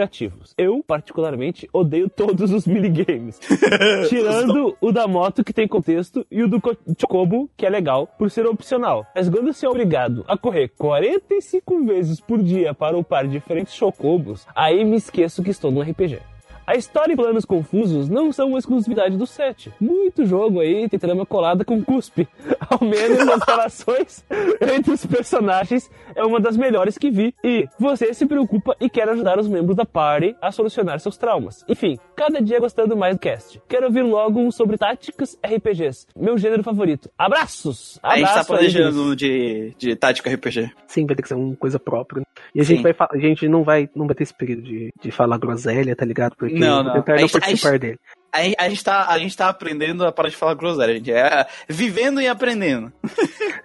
Eu, 0.58 0.84
particularmente, 0.86 1.70
odeio 1.74 2.10
todos 2.10 2.52
os 2.52 2.66
minigames. 2.68 3.40
Tirando 4.10 4.76
o 4.82 4.92
da 4.92 5.08
moto, 5.08 5.44
que 5.44 5.54
tem 5.54 5.68
contexto, 5.68 6.26
e 6.30 6.44
o 6.44 6.48
do 6.48 6.60
co- 6.62 6.76
Chocobo, 7.00 7.50
que 7.56 7.66
é 7.66 7.70
legal, 7.70 8.08
por 8.08 8.30
ser 8.32 8.46
opcional. 8.46 9.06
Mas 9.16 9.30
quando 9.30 9.52
você 9.54 9.66
é 9.66 9.70
obrigado 9.70 10.24
a 10.28 10.38
correr 10.38 10.70
45 10.78 11.86
vezes 11.86 12.20
por 12.20 12.42
dia 12.42 12.74
para 12.74 12.98
upar 12.98 13.28
diferentes 13.28 13.74
Chocobos, 13.74 14.46
aí 14.56 14.84
me 14.84 14.98
esqueço 14.98 15.44
que 15.44 15.50
estou 15.52 15.72
no 15.72 15.82
RPG. 15.82 16.20
A 16.66 16.76
história 16.76 17.14
e 17.14 17.16
planos 17.16 17.44
confusos 17.46 18.08
não 18.08 18.32
são 18.32 18.50
uma 18.50 18.60
exclusividade 18.60 19.18
do 19.18 19.28
set. 19.28 19.72
Muito 19.82 20.26
jogo 20.26 20.62
aí 20.62 20.88
tem 20.88 20.98
trama 21.00 21.26
colada 21.26 21.66
com 21.66 21.84
cuspe. 21.84 22.28
Ao 22.70 22.88
menos 22.88 23.28
as 23.28 23.44
relações 23.48 24.26
entre 24.62 24.94
os 24.94 25.06
personagens 25.06 25.92
é 26.16 26.24
uma 26.24 26.40
das 26.40 26.56
melhores 26.56 26.98
que 26.98 27.12
vi. 27.12 27.36
E 27.44 27.68
você 27.78 28.14
se 28.14 28.26
preocupa 28.26 28.76
e 28.80 28.90
quer 28.90 29.10
ajudar 29.10 29.38
os 29.40 29.48
membros 29.48 29.76
da 29.76 29.86
party 29.86 30.36
a 30.42 30.52
solucionar 30.52 31.00
seus 31.00 31.18
traumas. 31.18 31.66
Enfim, 31.68 32.00
cada 32.16 32.42
dia 32.42 32.60
gostando 32.60 32.96
mais 32.96 33.16
do 33.16 33.20
cast. 33.20 33.62
Quero 33.68 33.88
ouvir 33.88 34.04
logo 34.04 34.40
um 34.40 34.50
sobre 34.50 34.78
táticas 34.78 35.38
RPGs. 35.46 36.08
Meu 36.16 36.38
gênero 36.38 36.64
favorito. 36.64 37.10
Abraços! 37.18 38.00
A 38.02 38.16
gente 38.16 38.26
tá 38.26 38.32
Abraço 38.32 38.54
aí, 38.54 38.58
planejando 38.60 39.16
de, 39.16 39.74
de 39.78 39.96
tática 39.96 40.34
RPG. 40.34 40.72
Sim, 40.88 41.06
vai 41.06 41.16
ter 41.16 41.24
que 41.24 41.28
ser 41.28 41.36
uma 41.36 41.56
coisa 41.56 41.78
própria. 41.78 42.22
né? 42.22 42.26
E 42.56 42.62
a 42.62 42.64
Sim. 42.64 42.76
gente, 42.78 42.84
vai, 42.84 42.96
a 43.12 43.18
gente 43.18 43.48
não 43.50 43.64
vai 43.64 43.90
não 43.96 44.06
vai 44.06 44.16
ter 44.16 44.24
esse 44.24 44.34
período 44.34 44.62
de, 44.62 44.94
de 45.02 45.12
falar 45.12 45.38
groselha, 45.38 45.96
tá 45.96 46.06
ligado? 46.06 46.36
Porque 46.38 46.53
Não, 46.60 46.78
eu 46.80 46.84
vou 46.84 46.84
não. 46.84 46.94
tentar 47.02 47.14
A 47.14 47.22
não 47.22 47.30
participar 47.30 47.80
dele. 47.80 48.00
A, 48.32 48.66
a 48.66 48.70
gente 48.70 48.84
tá, 48.84 49.08
a 49.10 49.20
gente 49.20 49.38
tá 49.38 49.48
aprendendo 49.50 50.06
a 50.06 50.12
parar 50.12 50.30
de 50.30 50.36
falar 50.36 50.56
groselha, 50.56 50.94
gente. 50.96 51.12
É 51.12 51.46
vivendo 51.68 52.20
e 52.20 52.28
aprendendo. 52.28 52.92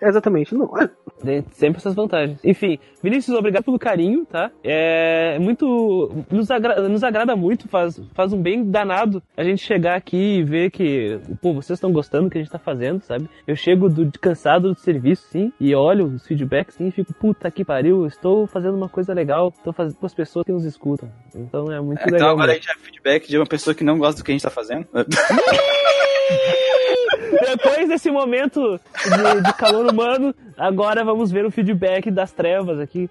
Exatamente. 0.00 0.54
Não, 0.54 0.70
é, 0.78 0.90
Tem 1.24 1.44
sempre 1.50 1.78
essas 1.78 1.94
vantagens. 1.94 2.38
Enfim, 2.44 2.78
Vinícius, 3.02 3.36
obrigado 3.36 3.64
pelo 3.64 3.78
carinho, 3.78 4.24
tá? 4.24 4.50
É 4.62 5.38
muito. 5.40 6.24
Nos, 6.30 6.50
agra- 6.50 6.88
nos 6.88 7.02
agrada 7.02 7.34
muito, 7.34 7.68
faz, 7.68 8.00
faz 8.14 8.32
um 8.32 8.40
bem 8.40 8.64
danado 8.64 9.22
a 9.36 9.42
gente 9.42 9.62
chegar 9.64 9.96
aqui 9.96 10.38
e 10.38 10.42
ver 10.44 10.70
que, 10.70 11.18
pô, 11.42 11.52
vocês 11.54 11.76
estão 11.76 11.90
gostando 11.92 12.24
do 12.24 12.30
que 12.30 12.38
a 12.38 12.40
gente 12.40 12.50
tá 12.50 12.58
fazendo, 12.58 13.02
sabe? 13.02 13.28
Eu 13.46 13.56
chego 13.56 13.88
do, 13.88 14.10
cansado 14.20 14.72
do 14.72 14.78
serviço, 14.78 15.26
sim, 15.30 15.52
e 15.60 15.74
olho 15.74 16.06
os 16.06 16.26
feedbacks, 16.26 16.76
sim, 16.76 16.86
e 16.88 16.90
fico, 16.90 17.12
puta 17.14 17.50
que 17.50 17.64
pariu, 17.64 18.06
estou 18.06 18.46
fazendo 18.46 18.76
uma 18.76 18.88
coisa 18.88 19.12
legal, 19.12 19.52
estou 19.56 19.72
fazendo 19.72 19.96
com 19.98 20.06
as 20.06 20.14
pessoas 20.14 20.44
que 20.46 20.52
nos 20.52 20.64
escutam. 20.64 21.10
Então 21.34 21.70
é 21.72 21.80
muito 21.80 22.00
Então 22.00 22.12
legal. 22.12 22.30
agora 22.30 22.52
a 22.52 22.54
mesmo. 22.54 22.62
gente 22.62 22.70
é 22.70 22.78
feedback 22.84 23.28
de 23.28 23.36
uma 23.38 23.46
pessoa 23.46 23.74
que 23.74 23.82
não 23.84 23.98
gosta 23.98 24.20
do 24.20 24.24
que 24.24 24.30
a 24.30 24.34
gente 24.34 24.42
tá 24.42 24.50
fazendo. 24.50 24.86
Depois 27.40 27.88
desse 27.88 28.10
momento 28.10 28.60
de, 29.04 29.42
de 29.42 29.52
calor 29.54 29.86
humano, 29.92 30.34
agora 30.58 31.04
vamos 31.04 31.30
ver 31.30 31.46
o 31.46 31.50
feedback 31.50 32.10
das 32.10 32.32
trevas 32.32 32.78
aqui. 32.80 33.08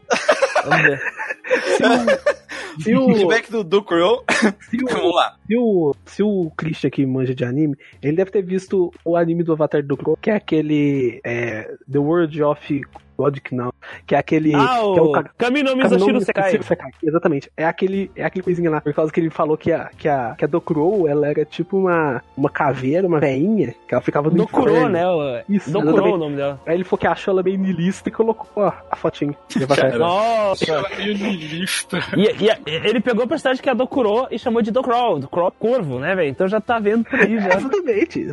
Vamos 0.66 0.86
ver. 0.86 1.00
se 2.84 2.96
o, 2.96 3.08
feedback 3.08 3.52
do, 3.52 3.64
do 3.64 3.84
Crow. 3.84 4.24
se 4.70 4.84
o, 4.84 4.88
Vamos 4.88 5.16
lá. 5.16 5.36
se 5.48 5.58
o, 5.58 5.96
se 6.06 6.24
o 6.24 6.52
Christian 6.56 6.90
aqui 6.90 7.06
manja 7.06 7.34
de 7.34 7.44
anime, 7.44 7.76
ele 8.02 8.18
deve 8.18 8.32
ter 8.32 8.44
visto 8.44 8.94
o 9.04 9.16
anime 9.16 9.44
do 9.44 9.54
Avatar 9.54 9.84
do 9.84 9.98
Crow, 9.98 10.18
que 10.22 10.30
é 10.30 10.36
aquele 10.36 11.20
é, 11.24 11.74
The 11.92 12.00
World 12.00 12.44
of 12.44 12.82
Logic 13.18 13.54
Now, 13.56 13.74
que 14.06 14.16
é 14.16 14.18
aquele 14.18 14.54
Ah, 14.56 14.80
que 14.94 15.00
é 15.00 15.02
o 15.02 15.12
ca- 15.12 15.30
Kamino 15.38 15.66
Cara, 15.72 15.78
Mizoshiro 15.84 16.14
não- 16.14 16.22
Sekai. 16.22 16.60
Exatamente. 17.04 17.52
É 17.58 17.66
aquele, 17.66 18.12
é 18.16 18.24
aquele 18.26 18.44
coisinha 18.44 18.70
lá. 18.70 18.82
Por 18.82 18.94
causa 18.94 19.12
que 19.12 19.20
ele 19.20 19.30
falou 19.30 19.58
que 19.58 19.72
a, 19.72 19.90
que 19.98 20.08
a, 20.08 20.36
que 20.38 20.44
a 20.46 20.48
Dokuro, 20.48 21.08
ela 21.08 21.28
era 21.28 21.44
tipo 21.46 21.78
uma, 21.78 22.22
uma 22.36 22.50
caveira, 22.50 23.08
uma 23.08 23.20
veinha, 23.20 23.74
que 23.88 23.94
ela 23.94 24.02
ficava 24.02 24.30
no 24.30 24.36
Dokuro, 24.38 24.72
inferno. 24.72 24.90
né? 24.90 25.08
o- 25.08 25.44
Isso, 25.50 25.72
Dokuro 25.72 25.90
exatamente. 25.94 26.16
o 26.16 26.18
nome 26.18 26.36
dela. 26.36 26.62
Aí 26.66 26.76
ele 26.76 26.84
falou 26.84 26.98
que 27.00 27.08
achou 27.08 27.32
ela 27.34 27.44
meio 27.44 27.58
nilista 27.58 28.10
e 28.10 28.12
colocou 28.12 28.48
ó, 28.64 28.72
a 28.92 28.96
fotinha. 28.96 29.36
de 29.48 29.64
Avatar. 29.64 29.86
Cara. 29.92 29.98
Nossa! 30.00 30.66
Violinista. 30.98 32.00
E, 32.16 32.44
e 32.46 32.50
a- 32.52 32.58
ele 32.66 33.00
pegou 33.00 33.24
a 33.24 33.28
personagem 33.28 33.62
que 33.62 33.70
é 33.70 33.72
a 33.72 33.76
Dokuro 33.76 34.28
e 34.32 34.38
chamou 34.40 34.62
de 34.62 34.72
Dokuro, 34.72 35.20
Dokuro 35.20 35.52
Corvo, 35.58 36.00
né, 36.00 36.16
velho? 36.16 36.30
Então 36.30 36.48
já 36.48 36.60
tá 36.60 36.80
vendo 36.80 37.04
por 37.06 37.20
aí 37.20 37.40
já. 37.40 37.50
Exatamente. 37.58 38.28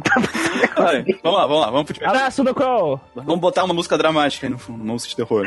Vai, 0.76 1.04
vamos 1.22 1.38
lá, 1.38 1.46
vamos 1.46 1.60
lá, 1.62 1.70
vamos 1.70 1.92
pro. 1.92 2.06
Abraço, 2.08 2.42
Dokuro! 2.44 3.00
Vamos 3.14 3.40
botar 3.40 3.64
uma 3.64 3.74
música 3.74 3.96
dramática 3.96 4.46
aí 4.46 4.50
no 4.50 4.58
fundo, 4.58 4.73
música 4.76 5.10
de 5.10 5.16
terror. 5.16 5.46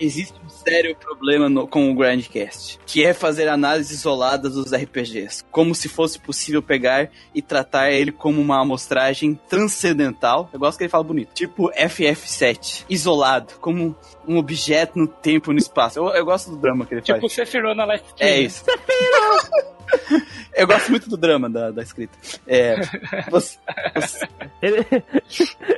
Existe 0.00 0.34
um 0.44 0.48
sério 0.48 0.96
problema 0.96 1.48
no- 1.48 1.68
com 1.68 1.88
o 1.90 1.94
Grandcast, 1.94 2.80
que 2.84 3.04
é 3.04 3.14
fazer 3.14 3.48
análises 3.48 4.00
isoladas 4.00 4.54
dos 4.54 4.72
RPGs, 4.72 5.44
como 5.52 5.72
se 5.72 5.88
fosse 5.88 6.18
possível 6.18 6.60
pegar 6.60 7.08
e 7.32 7.40
tratar 7.40 7.92
ele 7.92 8.10
como 8.10 8.40
uma 8.40 8.60
amostragem 8.60 9.38
transcendental. 9.48 10.50
Eu 10.52 10.58
gosto 10.58 10.78
que 10.78 10.84
ele 10.84 10.90
fala 10.90 11.04
bonito, 11.04 11.30
tipo 11.32 11.70
FF7, 11.70 12.84
isolado, 12.90 13.54
como 13.60 13.94
um 14.26 14.36
objeto 14.36 14.98
no 14.98 15.06
tempo 15.06 15.52
e 15.52 15.54
no 15.54 15.60
espaço. 15.60 16.00
Eu, 16.00 16.08
eu 16.08 16.24
gosto 16.24 16.50
do 16.50 16.56
drama 16.56 16.84
que 16.84 16.94
ele 16.94 17.00
Tipo 17.02 17.20
faz. 17.20 17.32
Sephiroth 17.32 17.76
na 17.76 17.84
Last 17.84 18.04
É 18.18 18.40
isso. 18.40 18.64
Eu 20.54 20.66
gosto 20.66 20.90
muito 20.90 21.08
do 21.08 21.16
drama 21.16 21.48
da, 21.50 21.70
da 21.70 21.82
escrita. 21.82 22.16
É, 22.46 22.76
você- 23.30 23.58
você- 23.94 24.28
Ele, 24.62 24.86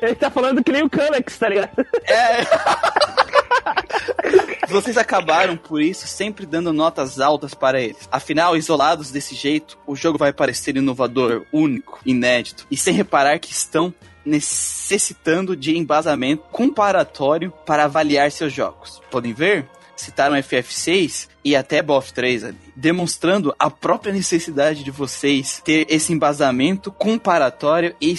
ele 0.02 0.14
tá 0.14 0.30
falando 0.30 0.62
que 0.62 0.72
nem 0.72 0.82
o 0.82 0.90
Kanex, 0.90 1.38
tá 1.38 1.48
ligado? 1.48 1.86
É. 2.04 2.44
Vocês 4.68 4.96
acabaram, 4.98 5.56
por 5.56 5.80
isso, 5.80 6.06
sempre 6.06 6.44
dando 6.44 6.72
notas 6.72 7.20
altas 7.20 7.54
para 7.54 7.80
eles. 7.80 8.08
Afinal, 8.10 8.56
isolados 8.56 9.10
desse 9.10 9.34
jeito, 9.34 9.78
o 9.86 9.94
jogo 9.94 10.18
vai 10.18 10.32
parecer 10.32 10.76
inovador, 10.76 11.44
único, 11.52 12.00
inédito, 12.04 12.66
e 12.70 12.76
sem 12.76 12.94
reparar 12.94 13.38
que 13.38 13.52
estão 13.52 13.94
necessitando 14.24 15.56
de 15.56 15.76
embasamento 15.78 16.42
comparatório 16.50 17.52
para 17.64 17.84
avaliar 17.84 18.30
seus 18.32 18.52
jogos. 18.52 19.00
Podem 19.10 19.32
ver? 19.32 19.68
Citaram 19.96 20.36
FF6 20.36 21.28
e 21.44 21.54
até 21.54 21.80
BOF 21.80 22.12
3 22.12 22.44
ali, 22.44 22.58
demonstrando 22.74 23.54
a 23.58 23.70
própria 23.70 24.12
necessidade 24.12 24.82
de 24.82 24.90
vocês 24.90 25.62
ter 25.64 25.86
esse 25.88 26.12
embasamento 26.12 26.90
comparatório 26.90 27.94
e 28.00 28.14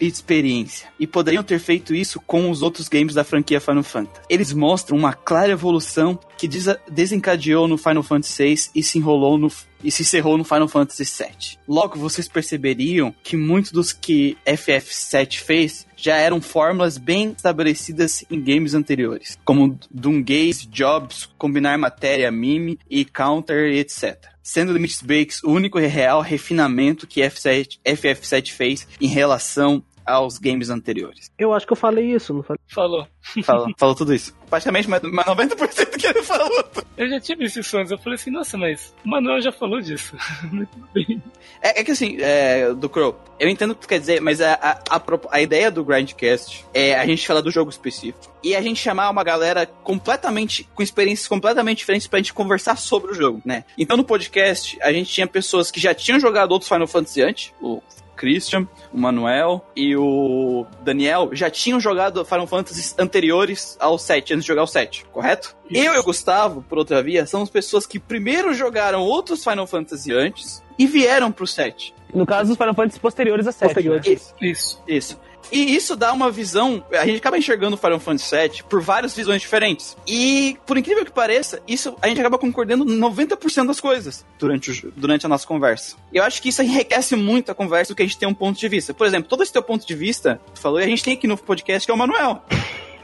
experiência. 0.00 0.88
E 0.98 1.06
poderiam 1.06 1.42
ter 1.42 1.60
feito 1.60 1.94
isso 1.94 2.20
com 2.20 2.50
os 2.50 2.62
outros 2.62 2.88
games 2.88 3.14
da 3.14 3.22
franquia 3.22 3.60
Final 3.60 3.84
Fantasy. 3.84 4.20
Eles 4.28 4.52
mostram 4.52 4.98
uma 4.98 5.12
clara 5.12 5.52
evolução 5.52 6.18
que 6.36 6.48
desencadeou 6.90 7.68
no 7.68 7.78
Final 7.78 8.02
Fantasy 8.02 8.42
VI 8.42 8.70
e 8.74 8.82
se 8.82 8.98
enrolou 8.98 9.38
no, 9.38 9.50
e 9.84 9.90
se 9.90 10.02
encerrou 10.02 10.36
no 10.38 10.44
Final 10.44 10.66
Fantasy 10.66 11.04
VII. 11.04 11.58
Logo, 11.68 11.98
vocês 11.98 12.26
perceberiam 12.26 13.14
que 13.22 13.36
muitos 13.36 13.70
dos 13.70 13.92
que 13.92 14.36
FF7 14.46 15.38
fez 15.38 15.86
já 15.96 16.16
eram 16.16 16.40
fórmulas 16.40 16.98
bem 16.98 17.32
estabelecidas 17.36 18.24
em 18.30 18.40
games 18.40 18.74
anteriores, 18.74 19.38
como 19.44 19.78
Doomgaze, 19.90 20.66
Jobs, 20.66 21.28
combinar 21.38 21.78
matéria, 21.78 22.30
mime 22.30 22.78
e 22.90 23.04
counter, 23.04 23.72
etc. 23.72 24.18
Sendo 24.42 24.72
Limits 24.72 25.00
Breaks 25.00 25.42
o 25.42 25.50
único 25.50 25.78
e 25.78 25.86
real 25.86 26.20
refinamento 26.20 27.06
que 27.06 27.20
F7, 27.20 27.78
FF7 27.84 28.52
fez 28.52 28.86
em 29.00 29.06
relação 29.06 29.82
aos 30.04 30.38
games 30.38 30.70
anteriores. 30.70 31.30
Eu 31.38 31.52
acho 31.52 31.66
que 31.66 31.72
eu 31.72 31.76
falei 31.76 32.12
isso, 32.12 32.34
não 32.34 32.42
falei? 32.42 32.60
Falou. 32.68 33.06
Falou, 33.42 33.66
falou 33.78 33.94
tudo 33.94 34.14
isso. 34.14 34.36
Praticamente, 34.48 34.88
mas 34.88 35.02
mas 35.02 35.26
90% 35.26 35.96
que 35.96 36.06
ele 36.06 36.22
falou. 36.22 36.64
Eu 36.96 37.08
já 37.08 37.20
tive 37.20 37.44
esses 37.44 37.66
sonhos. 37.66 37.90
Eu 37.90 37.98
falei 37.98 38.14
assim, 38.14 38.30
nossa, 38.30 38.56
mas 38.56 38.94
o 39.04 39.08
Manuel 39.08 39.40
já 39.40 39.50
falou 39.50 39.80
disso. 39.80 40.16
Muito 40.52 40.78
bem. 40.92 41.22
É, 41.60 41.80
é 41.80 41.84
que 41.84 41.90
assim, 41.90 42.16
é, 42.20 42.72
do 42.72 42.88
Crow, 42.88 43.18
eu 43.38 43.48
entendo 43.48 43.72
o 43.72 43.74
que 43.74 43.82
tu 43.82 43.88
quer 43.88 43.98
dizer, 43.98 44.20
mas 44.20 44.40
a, 44.40 44.54
a, 44.54 44.96
a, 44.96 45.02
a 45.30 45.40
ideia 45.40 45.70
do 45.70 45.84
Grindcast 45.84 46.64
é 46.72 46.94
a 46.94 47.06
gente 47.06 47.26
falar 47.26 47.40
do 47.40 47.50
jogo 47.50 47.70
específico. 47.70 48.32
E 48.42 48.54
a 48.54 48.60
gente 48.60 48.80
chamar 48.80 49.10
uma 49.10 49.24
galera 49.24 49.66
completamente, 49.66 50.68
com 50.74 50.82
experiências 50.82 51.26
completamente 51.26 51.78
diferentes 51.78 52.06
pra 52.06 52.18
gente 52.18 52.34
conversar 52.34 52.76
sobre 52.76 53.12
o 53.12 53.14
jogo, 53.14 53.40
né? 53.44 53.64
Então 53.76 53.96
no 53.96 54.04
podcast, 54.04 54.78
a 54.82 54.92
gente 54.92 55.10
tinha 55.10 55.26
pessoas 55.26 55.70
que 55.70 55.80
já 55.80 55.94
tinham 55.94 56.20
jogado 56.20 56.52
outros 56.52 56.68
Final 56.68 56.86
Fantasy 56.86 57.22
antes, 57.22 57.52
o 57.60 57.82
Christian, 58.24 58.66
o 58.90 58.98
Manuel 58.98 59.62
e 59.76 59.94
o 59.94 60.64
Daniel 60.82 61.28
já 61.32 61.50
tinham 61.50 61.78
jogado 61.78 62.24
Final 62.24 62.46
Fantasy 62.46 62.94
anteriores 62.98 63.76
ao 63.78 63.98
7, 63.98 64.32
antes 64.32 64.44
de 64.44 64.48
jogar 64.48 64.62
o 64.62 64.66
7, 64.66 65.04
correto? 65.12 65.54
Eu 65.70 65.94
e 65.94 65.98
o 65.98 66.02
Gustavo, 66.02 66.64
por 66.66 66.78
outra 66.78 67.02
via, 67.02 67.26
somos 67.26 67.50
pessoas 67.50 67.86
que 67.86 67.98
primeiro 67.98 68.54
jogaram 68.54 69.02
outros 69.02 69.44
Final 69.44 69.66
Fantasy 69.66 70.10
antes 70.12 70.62
e 70.78 70.86
vieram 70.86 71.30
pro 71.30 71.46
7. 71.46 71.94
No 72.14 72.24
caso 72.24 72.48
dos 72.48 72.56
Final 72.56 72.74
Fantasy 72.74 72.98
posteriores 72.98 73.46
a 73.46 73.52
7. 73.52 73.74
Posteriores. 73.74 74.06
né? 74.06 74.14
Isso, 74.14 74.34
Isso. 74.40 74.82
isso. 74.88 75.20
E 75.52 75.74
isso 75.76 75.94
dá 75.96 76.12
uma 76.12 76.30
visão. 76.30 76.84
A 76.92 77.06
gente 77.06 77.18
acaba 77.18 77.38
enxergando 77.38 77.74
o 77.76 77.78
Final 77.78 78.00
Fantasy 78.00 78.36
VII 78.36 78.62
por 78.68 78.80
várias 78.80 79.14
visões 79.14 79.40
diferentes. 79.40 79.96
E, 80.06 80.56
por 80.66 80.76
incrível 80.76 81.04
que 81.04 81.12
pareça, 81.12 81.62
isso 81.66 81.96
a 82.02 82.08
gente 82.08 82.20
acaba 82.20 82.38
concordando 82.38 82.84
90% 82.84 83.66
das 83.66 83.80
coisas 83.80 84.24
durante, 84.38 84.70
o, 84.70 84.92
durante 84.96 85.26
a 85.26 85.28
nossa 85.28 85.46
conversa. 85.46 85.96
Eu 86.12 86.24
acho 86.24 86.40
que 86.42 86.48
isso 86.48 86.62
enriquece 86.62 87.14
muito 87.16 87.52
a 87.52 87.54
conversa 87.54 87.92
do 87.92 87.96
que 87.96 88.02
a 88.02 88.06
gente 88.06 88.18
tem 88.18 88.28
um 88.28 88.34
ponto 88.34 88.58
de 88.58 88.68
vista. 88.68 88.92
Por 88.94 89.06
exemplo, 89.06 89.28
todo 89.28 89.42
esse 89.42 89.52
teu 89.52 89.62
ponto 89.62 89.86
de 89.86 89.94
vista, 89.94 90.40
tu 90.54 90.60
falou, 90.60 90.80
e 90.80 90.84
a 90.84 90.86
gente 90.88 91.04
tem 91.04 91.14
aqui 91.14 91.26
no 91.26 91.36
podcast 91.36 91.86
que 91.86 91.90
é 91.90 91.94
o 91.94 91.98
Manuel. 91.98 92.42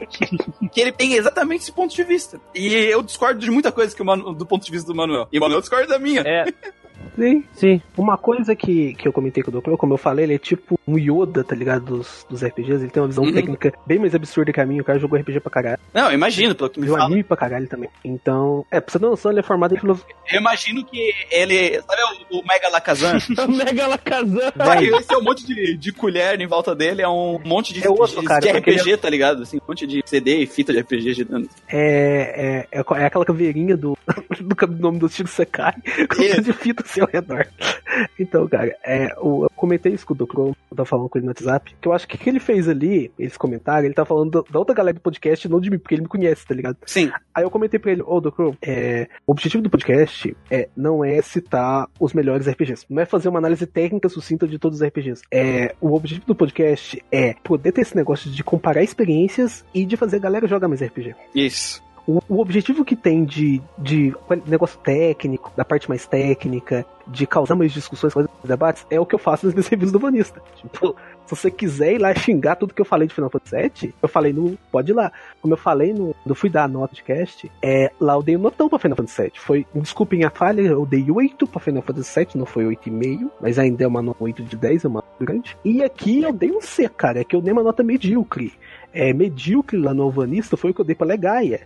que 0.71 0.81
ele 0.81 0.91
tem 0.91 1.13
exatamente 1.13 1.61
esse 1.61 1.71
ponto 1.71 1.95
de 1.95 2.03
vista. 2.03 2.39
E 2.55 2.73
eu 2.73 3.01
discordo 3.03 3.39
de 3.39 3.51
muita 3.51 3.71
coisa 3.71 3.95
que 3.95 4.01
o 4.01 4.05
Manu- 4.05 4.33
do 4.33 4.45
ponto 4.45 4.65
de 4.65 4.71
vista 4.71 4.87
do 4.87 4.95
Manuel. 4.95 5.27
E 5.31 5.37
o 5.37 5.41
Manuel 5.41 5.61
discorda 5.61 5.87
da 5.87 5.99
minha. 5.99 6.21
É, 6.21 6.45
Sim. 7.15 7.43
sim. 7.53 7.81
Uma 7.97 8.17
coisa 8.17 8.55
que, 8.55 8.93
que 8.95 9.07
eu 9.07 9.13
comentei 9.13 9.43
com 9.43 9.51
o 9.51 9.61
Dr. 9.61 9.75
como 9.77 9.93
eu 9.93 9.97
falei, 9.97 10.25
ele 10.25 10.35
é 10.35 10.37
tipo 10.39 10.79
um 10.87 10.97
Yoda, 10.97 11.43
tá 11.43 11.55
ligado? 11.55 11.85
Dos, 11.97 12.25
dos 12.29 12.43
RPGs. 12.43 12.83
Ele 12.83 12.89
tem 12.91 13.01
uma 13.01 13.07
visão 13.07 13.23
Uhum. 13.23 13.33
técnica 13.33 13.73
bem 13.85 13.99
mais 13.99 14.15
absurda 14.15 14.51
que 14.51 14.59
a 14.61 14.65
minha. 14.65 14.81
O 14.81 14.85
cara 14.85 14.97
jogou 14.99 15.19
RPG 15.19 15.39
pra 15.39 15.51
caralho. 15.51 15.79
Não, 15.93 16.07
eu 16.07 16.13
imagino, 16.13 16.55
pelo 16.55 16.69
que 16.69 16.79
me 16.79 16.85
Viu 16.85 16.95
fala. 16.95 17.05
anime 17.07 17.23
pra 17.23 17.37
caralho 17.37 17.67
também. 17.67 17.89
Então, 18.03 18.65
é, 18.71 18.79
pra 18.81 18.91
você 18.91 18.99
ter 18.99 19.05
noção, 19.05 19.31
ele 19.31 19.39
é 19.39 19.43
formado 19.43 19.75
em 19.75 19.79
filosofia. 19.79 20.15
Eu 20.31 20.39
imagino 20.39 20.83
que 20.85 21.13
ele. 21.29 21.81
Sabe 21.81 22.01
o, 22.31 22.39
o 22.39 22.43
Mega 22.47 22.69
Lakazan? 22.69 23.17
Mega 23.49 23.87
Lakazan. 23.87 24.51
Vai, 24.55 24.85
esse 24.85 25.13
é 25.13 25.17
um 25.17 25.23
monte 25.23 25.45
de, 25.45 25.77
de 25.77 25.91
colher 25.91 26.39
em 26.41 26.47
volta 26.47 26.73
dele, 26.75 27.01
é 27.01 27.07
um 27.07 27.39
monte 27.45 27.73
de, 27.73 27.85
É 27.85 27.89
outro, 27.89 28.19
de, 28.21 28.25
cara, 28.27 28.39
de 28.41 28.49
RPG, 28.49 28.97
tá 28.97 29.09
ligado? 29.09 29.43
Assim, 29.43 29.57
um 29.57 29.61
monte 29.67 29.85
de 29.85 30.01
CD 30.05 30.37
e 30.39 30.47
fita 30.47 30.73
de 30.73 30.79
RPG 30.79 31.13
girando. 31.13 31.49
É, 31.69 32.67
é, 32.71 32.79
é, 32.79 32.83
é 33.01 33.05
aquela 33.05 33.25
caveirinha 33.25 33.75
do, 33.77 33.97
do 34.39 34.67
nome 34.79 34.99
do 34.99 35.09
Chico 35.09 35.29
Sekai 35.29 35.73
com 36.13 36.21
Isso. 36.21 36.41
de 36.41 36.53
fita 36.53 36.83
ao 37.01 37.07
redor. 37.07 37.47
Então, 38.19 38.47
cara, 38.47 38.75
é, 38.83 39.09
o- 39.19 39.43
eu 39.45 39.49
comentei 39.55 39.93
isso 39.93 40.05
com 40.05 40.13
o 40.13 40.17
Docro, 40.17 40.55
eu 40.69 40.75
tava 40.77 40.85
falando 40.87 41.09
com 41.09 41.17
ele 41.17 41.25
no 41.25 41.31
WhatsApp, 41.31 41.75
que 41.79 41.87
eu 41.87 41.93
acho 41.93 42.07
que 42.07 42.15
o 42.15 42.19
que 42.19 42.29
ele 42.29 42.39
fez 42.39 42.67
ali, 42.67 43.11
eles 43.19 43.37
comentaram, 43.37 43.85
ele 43.85 43.93
tá 43.93 44.05
falando 44.05 44.31
da, 44.43 44.51
da 44.51 44.59
outra 44.59 44.73
galera 44.75 44.95
do 44.95 45.01
podcast, 45.01 45.47
não 45.47 45.59
de 45.59 45.69
mim, 45.69 45.77
porque 45.77 45.95
ele 45.95 46.01
me 46.03 46.07
conhece, 46.07 46.45
tá 46.45 46.53
ligado? 46.55 46.77
Sim, 46.85 47.11
Aí 47.33 47.43
eu 47.43 47.51
comentei 47.51 47.79
pra 47.79 47.91
ele, 47.91 48.01
ô 48.05 48.19
Docro, 48.19 48.55
é, 48.61 49.07
o 49.25 49.31
objetivo 49.31 49.63
do 49.63 49.69
podcast 49.69 50.35
é, 50.49 50.67
não 50.75 51.03
é 51.03 51.21
citar 51.21 51.87
os 51.99 52.13
melhores 52.13 52.47
RPGs, 52.47 52.85
não 52.89 53.01
é 53.01 53.05
fazer 53.05 53.29
uma 53.29 53.39
análise 53.39 53.65
técnica 53.65 54.09
sucinta 54.09 54.47
de 54.47 54.57
todos 54.59 54.81
os 54.81 54.87
RPGs. 54.87 55.21
É, 55.31 55.73
o 55.79 55.93
objetivo 55.93 56.25
do 56.25 56.35
podcast 56.35 57.01
é 57.11 57.35
poder 57.43 57.71
ter 57.71 57.81
esse 57.81 57.95
negócio 57.95 58.29
de 58.31 58.43
comparar 58.43 58.83
experiências 58.83 59.63
e 59.73 59.85
de 59.85 59.95
fazer 59.97 60.17
a 60.17 60.19
galera 60.19 60.47
jogar 60.47 60.67
mais 60.67 60.81
RPG. 60.81 61.15
isso. 61.35 61.81
O, 62.11 62.21
o 62.27 62.41
objetivo 62.41 62.83
que 62.83 62.95
tem 62.95 63.23
de, 63.23 63.61
de 63.77 64.13
negócio 64.45 64.77
técnico, 64.79 65.51
da 65.55 65.63
parte 65.63 65.87
mais 65.87 66.05
técnica, 66.05 66.85
de 67.07 67.25
causar 67.25 67.55
mais 67.55 67.71
discussões, 67.71 68.13
mais 68.13 68.27
debates, 68.43 68.85
é 68.89 68.99
o 68.99 69.05
que 69.05 69.15
eu 69.15 69.19
faço 69.19 69.45
nas 69.45 69.55
minhas 69.55 69.67
reviews 69.67 69.91
do 69.91 69.99
Vanista. 69.99 70.41
Tipo, 70.55 70.95
se 71.25 71.35
você 71.35 71.49
quiser 71.49 71.93
ir 71.93 71.97
lá 71.99 72.13
xingar 72.13 72.55
tudo 72.55 72.73
que 72.73 72.81
eu 72.81 72.85
falei 72.85 73.07
de 73.07 73.13
Final 73.13 73.29
Fantasy 73.29 73.55
VII, 73.55 73.93
eu 74.01 74.09
falei 74.09 74.33
no. 74.33 74.57
Pode 74.71 74.91
ir 74.91 74.93
lá. 74.93 75.11
Como 75.41 75.53
eu 75.53 75.57
falei 75.57 75.93
no. 75.93 76.13
Eu 76.25 76.35
fui 76.35 76.49
dar 76.49 76.65
a 76.65 76.67
nota 76.67 76.93
de 76.93 77.03
cast, 77.03 77.49
é, 77.61 77.91
lá 77.99 78.13
eu 78.13 78.23
dei 78.23 78.35
um 78.35 78.41
notão 78.41 78.67
pra 78.67 78.79
Final 78.79 78.97
Fantasy 78.97 79.21
VII. 79.21 79.31
Foi. 79.35 79.65
Desculpem 79.73 80.25
a 80.25 80.29
falha, 80.29 80.61
eu 80.61 80.85
dei 80.85 81.09
8 81.09 81.47
pra 81.47 81.61
Final 81.61 81.81
Fantasy 81.81 82.19
VII, 82.19 82.27
não 82.35 82.45
foi 82.45 82.65
8,5, 82.65 83.29
mas 83.39 83.57
ainda 83.57 83.83
é 83.83 83.87
uma 83.87 84.01
nota 84.01 84.23
8 84.23 84.43
de 84.43 84.57
10, 84.57 84.85
é 84.85 84.87
uma 84.87 85.03
grande. 85.19 85.57
E 85.63 85.81
aqui 85.83 86.21
eu 86.23 86.33
dei 86.33 86.51
um 86.51 86.61
C, 86.61 86.89
cara, 86.89 87.21
é 87.21 87.23
que 87.23 87.35
eu 87.35 87.41
dei 87.41 87.53
uma 87.53 87.63
nota 87.63 87.83
medíocre. 87.83 88.53
É, 88.93 89.13
medíocre 89.13 89.77
lá 89.77 89.93
no 89.93 90.03
Alvanista 90.03 90.57
foi 90.57 90.71
o 90.71 90.73
que 90.73 90.81
eu 90.81 90.85
dei 90.85 90.95
pra 90.95 91.07
Legaia. 91.07 91.61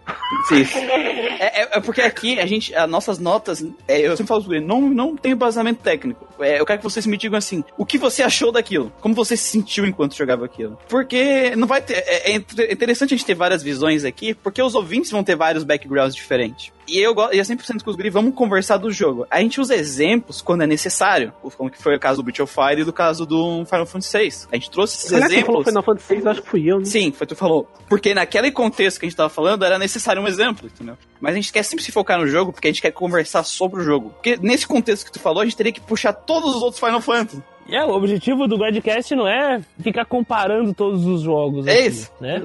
Sim. 0.48 0.66
É, 1.38 1.64
é- 1.64 1.70
é 1.78 1.82
porque 1.82 2.00
aqui 2.02 2.40
a 2.40 2.46
gente, 2.46 2.74
as 2.74 2.90
nossas 2.90 3.20
notas, 3.20 3.62
é, 3.90 4.00
eu 4.08 4.12
sempre 4.16 4.28
falo 4.30 4.42
sobre 4.42 4.62
não, 4.62 4.82
não 4.90 5.18
tem 5.18 5.34
embasamento 5.34 5.84
técnico. 5.84 6.26
É, 6.40 6.60
eu 6.62 6.66
quero 6.66 6.80
que 6.80 6.84
vocês 6.84 7.06
me 7.06 7.18
digam 7.18 7.38
assim, 7.38 7.62
o 7.78 7.86
que 7.86 7.98
você 7.98 8.24
achou 8.24 8.54
daquilo? 8.54 8.92
Como 9.02 9.14
você 9.14 9.36
se 9.36 9.44
sentiu 9.50 9.86
enquanto 9.86 10.16
jogava 10.16 10.46
aquilo? 10.46 10.80
Porque 10.88 11.54
não 11.58 11.68
vai 11.68 11.82
ter. 11.82 11.96
É, 12.08 12.32
é 12.32 12.36
inter- 12.36 12.72
interessante 12.72 13.14
a 13.14 13.18
gente 13.18 13.26
ter 13.26 13.36
várias 13.36 13.62
visões 13.62 14.06
aqui, 14.06 14.34
porque 14.34 14.62
os 14.62 14.76
ouvintes 14.76 15.12
vão 15.12 15.26
ter 15.26 15.36
vários 15.36 15.66
backgrounds 15.66 16.16
diferentes. 16.16 16.72
E 16.88 17.00
eu 17.00 17.14
gosto, 17.14 17.36
e 17.36 17.40
é 17.40 17.44
100% 17.44 17.84
com 17.84 17.90
os 17.90 17.96
guri, 17.98 18.10
vamos 18.10 18.34
conversar 18.34 18.78
do 18.78 18.92
jogo. 18.92 19.26
A 19.30 19.42
gente 19.42 19.60
usa 19.60 19.76
exemplos 19.76 20.42
quando 20.42 20.62
é 20.62 20.68
necessário, 20.68 21.34
como 21.58 21.70
que 21.70 21.82
foi 21.82 21.96
o 21.96 22.00
caso 22.00 22.22
do 22.22 22.24
Breath 22.24 22.40
of 22.42 22.54
Fire 22.54 22.82
e 22.82 22.86
do 22.86 22.94
caso 22.94 23.26
do 23.26 23.66
Final 23.66 23.86
Fantasy 23.88 24.18
VI. 24.18 24.48
A 24.52 24.56
gente 24.56 24.70
trouxe 24.72 24.98
esses 24.98 25.12
Aliás, 25.12 25.32
você 25.34 25.44
falou 25.44 25.62
exemplos. 25.62 25.68
Final 25.68 25.84
Fantasy 25.84 26.16
VI, 26.16 26.22
eu 26.24 26.32
acho 26.32 26.42
que 26.44 26.48
fui 26.50 26.72
eu, 26.72 26.80
né? 26.80 26.86
Sim, 26.86 27.12
foi 27.16 27.28
tu 27.28 27.36
falou. 27.36 27.68
Porque 27.88 28.14
naquele 28.14 28.52
contexto 28.52 29.00
que 29.00 29.06
a 29.06 29.10
gente 29.10 29.18
tava 29.18 29.30
falando, 29.30 29.64
era 29.64 29.80
necessário 29.80 30.22
um 30.22 30.28
exemplo, 30.28 30.68
entendeu? 30.68 30.98
Mas 31.20 31.34
a 31.34 31.36
gente 31.36 31.52
quer 31.52 31.64
sempre 31.64 31.84
se 31.84 31.92
focar 31.92 32.20
no 32.20 32.28
jogo, 32.28 32.52
porque 32.52 32.68
a 32.68 32.72
gente 32.72 32.82
quer 32.82 32.92
conversar 32.92 33.44
sobre 33.44 33.82
o 33.82 33.84
jogo. 33.84 34.10
Porque 34.12 34.38
nesse 34.42 34.68
contexto 34.68 35.06
que 35.06 35.12
tu 35.12 35.20
falou, 35.20 35.42
a 35.42 35.46
gente 35.46 35.58
teria 35.58 35.72
que 35.72 35.82
puxar 35.82 36.14
todos 36.14 36.56
os 36.56 36.62
outros 36.62 36.80
Final 36.80 37.02
Fantasy. 37.02 37.42
E 37.68 37.76
é, 37.76 37.84
o 37.84 37.90
objetivo 37.90 38.48
do 38.48 38.58
Gradcast 38.58 39.16
não 39.16 39.28
é 39.28 39.60
ficar 39.82 40.06
comparando 40.06 40.74
todos 40.74 41.06
os 41.06 41.22
jogos. 41.22 41.66
É 41.66 41.80
aqui, 41.80 41.88
isso. 41.88 42.12
Né? 42.22 42.42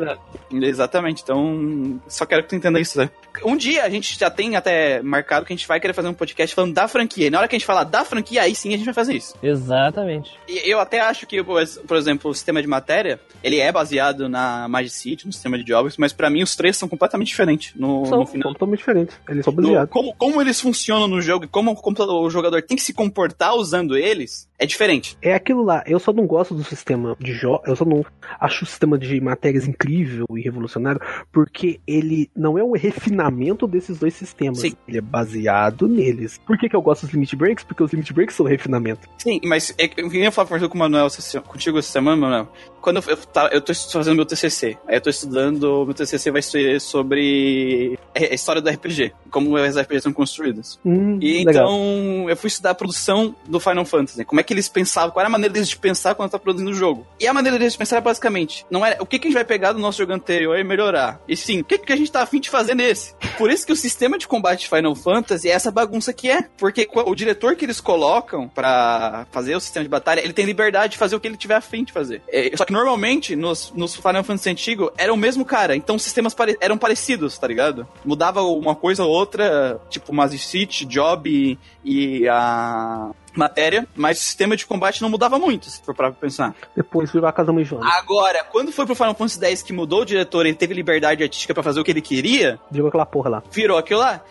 Exatamente, 0.52 1.22
então 1.22 2.01
só 2.09 2.24
quero 2.26 2.42
que 2.42 2.48
tu 2.48 2.56
entenda 2.56 2.80
isso, 2.80 2.98
né? 2.98 3.10
Um 3.44 3.56
dia 3.56 3.84
a 3.84 3.90
gente 3.90 4.18
já 4.18 4.28
tem 4.30 4.56
até 4.56 5.01
marcado 5.02 5.47
que 5.47 5.52
a 5.52 5.56
gente 5.56 5.68
vai 5.68 5.78
querer 5.78 5.92
fazer 5.92 6.09
um 6.09 6.14
podcast 6.14 6.55
falando 6.55 6.74
da 6.74 6.88
franquia. 6.88 7.26
E 7.26 7.30
na 7.30 7.38
hora 7.38 7.47
que 7.48 7.55
a 7.55 7.59
gente 7.59 7.66
falar 7.66 7.84
da 7.84 8.05
franquia, 8.05 8.42
aí 8.42 8.55
sim 8.55 8.70
a 8.74 8.76
gente 8.76 8.84
vai 8.84 8.94
fazer 8.94 9.14
isso. 9.14 9.34
Exatamente. 9.42 10.32
E 10.48 10.68
eu 10.68 10.80
até 10.80 11.01
acho 11.01 11.26
que, 11.26 11.42
por 11.42 11.97
exemplo, 11.97 12.30
o 12.30 12.34
sistema 12.34 12.60
de 12.60 12.66
matéria, 12.66 13.20
ele 13.42 13.59
é 13.60 13.70
baseado 13.70 14.28
na 14.28 14.66
Magic 14.68 14.94
City, 14.94 15.26
no 15.26 15.32
sistema 15.32 15.56
de 15.59 15.66
jogos, 15.68 15.97
mas 15.97 16.12
pra 16.12 16.28
mim 16.28 16.42
os 16.42 16.56
três 16.56 16.76
são 16.76 16.88
completamente 16.88 17.28
diferentes 17.28 17.72
no, 17.76 18.05
São 18.06 18.20
no 18.20 18.26
final. 18.26 18.52
totalmente 18.52 18.78
diferentes. 18.80 19.16
Eles 19.28 19.44
são 19.44 19.52
baseados. 19.55 19.90
como, 19.90 20.14
como 20.16 20.40
eles 20.40 20.60
funcionam 20.60 21.06
no 21.06 21.20
jogo 21.20 21.44
e 21.44 21.48
como 21.48 21.70
o 21.70 21.76
computador- 21.76 22.22
o 22.24 22.30
jogador 22.30 22.62
tem 22.62 22.76
que 22.76 22.82
se 22.82 22.92
comportar 22.92 23.55
usando 23.55 23.97
eles, 23.97 24.48
é 24.59 24.66
diferente. 24.66 25.10
É 25.23 25.35
aquilo 25.35 25.62
lá, 25.62 25.82
eu 25.87 25.99
só 25.99 26.12
não 26.12 26.27
gosto 26.27 26.55
do 26.55 26.65
sistema 26.65 27.16
de 27.19 27.32
jogos, 27.32 27.66
eu 27.69 27.77
só 27.77 27.85
não 27.85 28.05
acho 28.39 28.65
o 28.65 28.66
sistema 28.66 28.99
de 28.99 29.20
matérias 29.20 29.66
incrível 29.66 30.27
e 30.37 30.41
revolucionário, 30.41 31.01
porque 31.32 31.81
ele 31.87 32.31
não 32.37 32.59
é 32.59 32.65
um 32.65 32.73
refinamento 32.73 33.66
desses 33.66 33.99
dois 33.99 34.15
sistemas. 34.15 34.61
Sim. 34.61 34.74
Ele 34.87 34.99
é 34.99 35.01
baseado 35.01 35.89
neles. 35.89 36.39
Por 36.47 36.59
que, 36.59 36.69
que 36.69 36.77
eu 36.77 36.82
gosto 36.82 37.03
dos 37.03 37.12
limit 37.12 37.35
breaks? 37.37 37.65
Porque 37.65 37.82
os 37.82 37.93
limit 37.93 38.12
breaks 38.12 38.37
são 38.37 38.47
refinamento. 38.47 39.09
Sim, 39.19 39.41
mas 39.45 39.74
é, 39.78 39.89
que 39.89 40.01
eu 40.01 40.11
queria 40.11 40.31
falar 40.31 40.47
com 40.69 40.74
o 40.74 40.78
Manuel, 40.78 41.09
contigo 41.47 41.78
essa 41.78 41.91
semana, 41.91 42.16
Manuel. 42.16 42.49
Quando 42.81 42.97
eu, 42.97 43.03
eu, 43.09 43.16
tá, 43.16 43.49
eu 43.53 43.61
tô 43.61 43.74
fazendo 43.74 44.16
meu 44.16 44.24
TCC, 44.24 44.78
aí 44.87 44.97
eu 44.97 45.01
tô 45.01 45.11
estudando, 45.11 45.85
meu 45.85 45.95
TCC 45.95 46.31
vai 46.31 46.41
ser 46.43 46.81
sobre 46.81 47.99
a 48.15 48.35
história 48.35 48.62
do 48.62 48.70
RPG, 48.70 49.12
como 49.31 49.55
os 49.55 49.77
RPGs 49.78 50.03
são 50.03 50.12
construídos. 50.12 50.81
Hum, 50.85 51.19
E 51.20 51.45
legal. 51.45 51.65
então 51.66 52.31
eu 52.31 52.37
fui 52.37 52.49
estudar 52.49 52.70
a 52.70 52.74
produção 52.74 53.35
do 53.47 53.61
Final 53.61 53.85
Fantasy, 53.85 54.24
como 54.24 54.41
é 54.41 54.45
que 54.45 54.53
eles 54.53 54.69
pensaram 54.69 54.99
qual 55.09 55.20
era 55.20 55.28
a 55.28 55.31
maneira 55.31 55.52
deles 55.52 55.68
de 55.68 55.77
pensar 55.77 56.14
quando 56.14 56.31
tá 56.31 56.39
produzindo 56.39 56.70
o 56.70 56.74
jogo. 56.74 57.06
E 57.18 57.27
a 57.27 57.32
maneira 57.32 57.59
deles 57.59 57.72
de 57.74 57.78
pensar 57.78 57.97
é 57.97 58.01
basicamente, 58.01 58.66
não 58.70 58.85
era 58.85 59.02
o 59.02 59.06
que, 59.06 59.18
que 59.18 59.27
a 59.27 59.31
gente 59.31 59.35
vai 59.35 59.44
pegar 59.44 59.72
do 59.72 59.78
nosso 59.78 59.98
jogo 59.98 60.12
anterior 60.12 60.59
e 60.59 60.64
melhorar. 60.64 61.20
E 61.28 61.36
sim, 61.36 61.60
o 61.60 61.64
que, 61.64 61.78
que 61.78 61.93
a 61.93 61.97
gente 61.97 62.10
tá 62.10 62.22
afim 62.22 62.40
de 62.40 62.51
fazer 62.51 62.74
nesse. 62.74 63.14
Por 63.39 63.51
isso 63.51 63.66
que 63.66 63.72
o 63.72 63.77
sistema 63.77 64.18
de 64.18 64.28
combate 64.28 64.60
de 64.60 64.68
Final 64.68 64.94
Fantasy 64.94 65.48
é 65.48 65.52
essa 65.52 65.70
bagunça 65.70 66.12
que 66.12 66.31
é. 66.31 66.43
Porque 66.59 66.89
o 66.93 67.14
diretor 67.14 67.56
que 67.56 67.64
eles 67.64 67.81
colocam 67.81 68.48
para 68.48 69.27
fazer 69.31 69.55
o 69.55 69.60
sistema 69.60 69.85
de 69.85 69.89
batalha, 69.89 70.20
ele 70.20 70.32
tem 70.32 70.44
liberdade 70.44 70.93
de 70.93 70.98
fazer 70.98 71.16
o 71.16 71.20
que 71.20 71.28
ele 71.28 71.36
tiver 71.36 71.56
afim 71.56 71.85
de 71.85 71.93
fazer. 71.93 72.22
É, 72.28 72.51
só 72.56 72.64
que 72.64 72.72
normalmente, 72.72 73.36
nos, 73.36 73.72
nos 73.74 73.94
Final 73.94 74.24
Fantasy 74.24 74.51
antigo, 74.51 74.93
era 74.97 75.12
o 75.12 75.16
mesmo 75.16 75.44
cara. 75.44 75.77
Então 75.77 75.97
os 75.97 76.02
sistemas 76.02 76.35
pare 76.35 76.56
eram 76.60 76.77
parecidos, 76.77 77.39
tá 77.39 77.47
ligado? 77.47 77.86
Mudava 78.05 78.43
uma 78.43 78.74
coisa 78.74 79.05
ou 79.05 79.10
outra, 79.10 79.81
tipo 79.89 80.12
Master 80.12 80.40
City, 80.40 80.85
Job 80.85 81.59
e 81.85 82.28
a 82.28 83.10
matéria, 83.41 83.89
mas 83.97 84.19
o 84.19 84.23
sistema 84.23 84.57
de 84.57 84.67
combate 84.67 85.03
não 85.03 85.09
mudava 85.09 85.39
muito, 85.39 85.69
se 85.69 85.83
for 85.83 85.95
pra 85.95 86.12
pensar. 86.12 86.55
Depois 86.77 87.11
virou 87.11 87.29
a 87.29 87.33
casa 87.33 87.53
mãe 87.53 87.65
Joana. 87.65 87.91
Agora, 87.97 88.45
quando 88.45 88.71
foi 88.71 88.87
pro 88.87 88.95
Final 88.95 89.15
Fantasy 89.15 89.45
X 89.45 89.62
que 89.62 89.73
mudou 89.73 90.03
o 90.03 90.05
diretor 90.05 90.47
e 90.47 90.51
ele 90.51 90.57
teve 90.57 90.75
liberdade 90.75 91.23
artística 91.23 91.55
para 91.55 91.62
fazer 91.62 91.81
o 91.81 91.85
que 91.85 91.91
ele 91.91 92.03
queria, 92.03 92.61
virou 92.71 92.89
aquela 92.89 93.07
porra 93.07 93.31
lá. 93.31 93.43
Virou 93.51 93.79
aquilo 93.79 94.01
lá. 94.01 94.23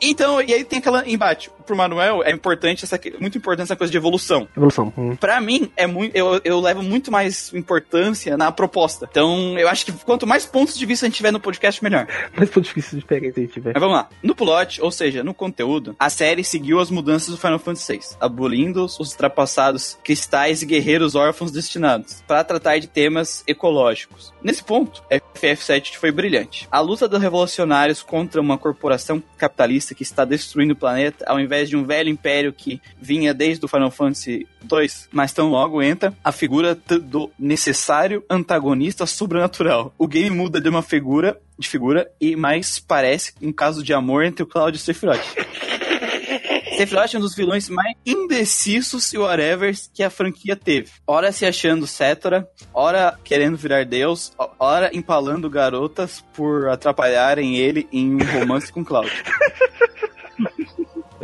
Então, 0.00 0.40
e 0.40 0.52
aí 0.52 0.64
tem 0.64 0.78
aquela 0.78 1.08
embate. 1.08 1.50
Pro 1.66 1.76
Manuel 1.76 2.22
é 2.24 2.30
importante 2.30 2.84
essa 2.84 2.98
muito 3.20 3.36
importante 3.38 3.66
essa 3.66 3.76
coisa 3.76 3.90
de 3.90 3.96
evolução. 3.96 4.48
Evolução. 4.56 4.92
Hum. 4.96 5.16
Para 5.16 5.40
mim 5.40 5.70
é 5.76 5.86
muito 5.86 6.16
eu, 6.16 6.40
eu 6.44 6.60
levo 6.60 6.82
muito 6.82 7.10
mais 7.10 7.52
importância 7.52 8.36
na 8.36 8.52
proposta. 8.52 9.08
Então, 9.10 9.58
eu 9.58 9.68
acho 9.68 9.84
que 9.84 9.92
quanto 9.92 10.26
mais 10.26 10.46
pontos 10.46 10.78
de 10.78 10.86
vista 10.86 11.06
a 11.06 11.08
gente 11.08 11.16
tiver 11.16 11.32
no 11.32 11.40
podcast, 11.40 11.82
melhor. 11.82 12.06
Mais 12.36 12.50
pontos 12.50 12.68
de 12.68 12.74
vista 12.74 12.96
diferentes 12.96 13.36
a 13.36 13.40
gente 13.40 13.52
tiver. 13.52 13.72
Mas 13.74 13.80
vamos 13.80 13.96
lá. 13.96 14.08
No 14.22 14.34
plot, 14.34 14.80
ou 14.82 14.90
seja, 14.90 15.24
no 15.24 15.34
conteúdo, 15.34 15.96
a 15.98 16.10
série 16.10 16.44
seguiu 16.44 16.78
as 16.80 16.90
mudanças 16.90 17.30
do 17.30 17.36
Final 17.36 17.58
Fantasy 17.58 17.92
VI, 17.92 18.00
abolindo 18.20 18.84
os 18.84 18.98
ultrapassados 18.98 19.98
cristais 20.04 20.62
e 20.62 20.66
guerreiros 20.66 21.14
órfãos 21.14 21.50
destinados, 21.50 22.22
para 22.26 22.44
tratar 22.44 22.78
de 22.78 22.86
temas 22.86 23.42
ecológicos. 23.46 24.32
Nesse 24.42 24.62
ponto, 24.62 25.02
FF7 25.10 25.96
foi 25.96 26.10
brilhante. 26.10 26.68
A 26.70 26.80
luta 26.80 27.08
dos 27.08 27.20
revolucionários 27.20 28.02
contra 28.02 28.40
uma 28.40 28.58
corporação 28.58 29.22
capitalista 29.36 29.94
que 29.94 30.02
está 30.02 30.24
destruindo 30.24 30.74
o 30.74 30.76
planeta, 30.76 31.24
ao 31.26 31.40
invés 31.40 31.55
de 31.64 31.76
um 31.76 31.84
velho 31.84 32.08
império 32.08 32.52
que 32.52 32.80
vinha 33.00 33.32
desde 33.32 33.64
o 33.64 33.68
Final 33.68 33.90
Fantasy 33.90 34.46
2, 34.62 35.08
mas 35.12 35.32
tão 35.32 35.48
logo 35.48 35.82
entra 35.82 36.14
a 36.22 36.32
figura 36.32 36.74
do 36.74 37.30
necessário 37.38 38.24
antagonista 38.28 39.06
sobrenatural. 39.06 39.94
O 39.98 40.06
game 40.06 40.30
muda 40.30 40.60
de 40.60 40.68
uma 40.68 40.82
figura 40.82 41.40
de 41.58 41.68
figura 41.68 42.10
e 42.20 42.36
mais 42.36 42.78
parece 42.78 43.32
um 43.40 43.52
caso 43.52 43.82
de 43.82 43.94
amor 43.94 44.24
entre 44.24 44.42
o 44.42 44.46
Cloud 44.46 44.76
e 44.76 44.80
o 44.80 44.82
Sephiroth. 44.82 45.20
Sephiroth 46.76 47.14
é 47.14 47.16
um 47.16 47.22
dos 47.22 47.34
vilões 47.34 47.70
mais 47.70 47.96
indecisos 48.04 49.10
e 49.14 49.18
whatever 49.18 49.74
que 49.94 50.02
a 50.02 50.10
franquia 50.10 50.54
teve. 50.54 50.90
Ora 51.06 51.32
se 51.32 51.46
achando 51.46 51.86
Cetora, 51.86 52.46
ora 52.74 53.18
querendo 53.24 53.56
virar 53.56 53.86
Deus, 53.86 54.32
ora 54.58 54.90
empalando 54.92 55.48
garotas 55.48 56.22
por 56.34 56.68
atrapalharem 56.68 57.56
ele 57.56 57.88
em 57.90 58.14
um 58.14 58.38
romance 58.38 58.70
com 58.70 58.84
Cloud. 58.84 59.10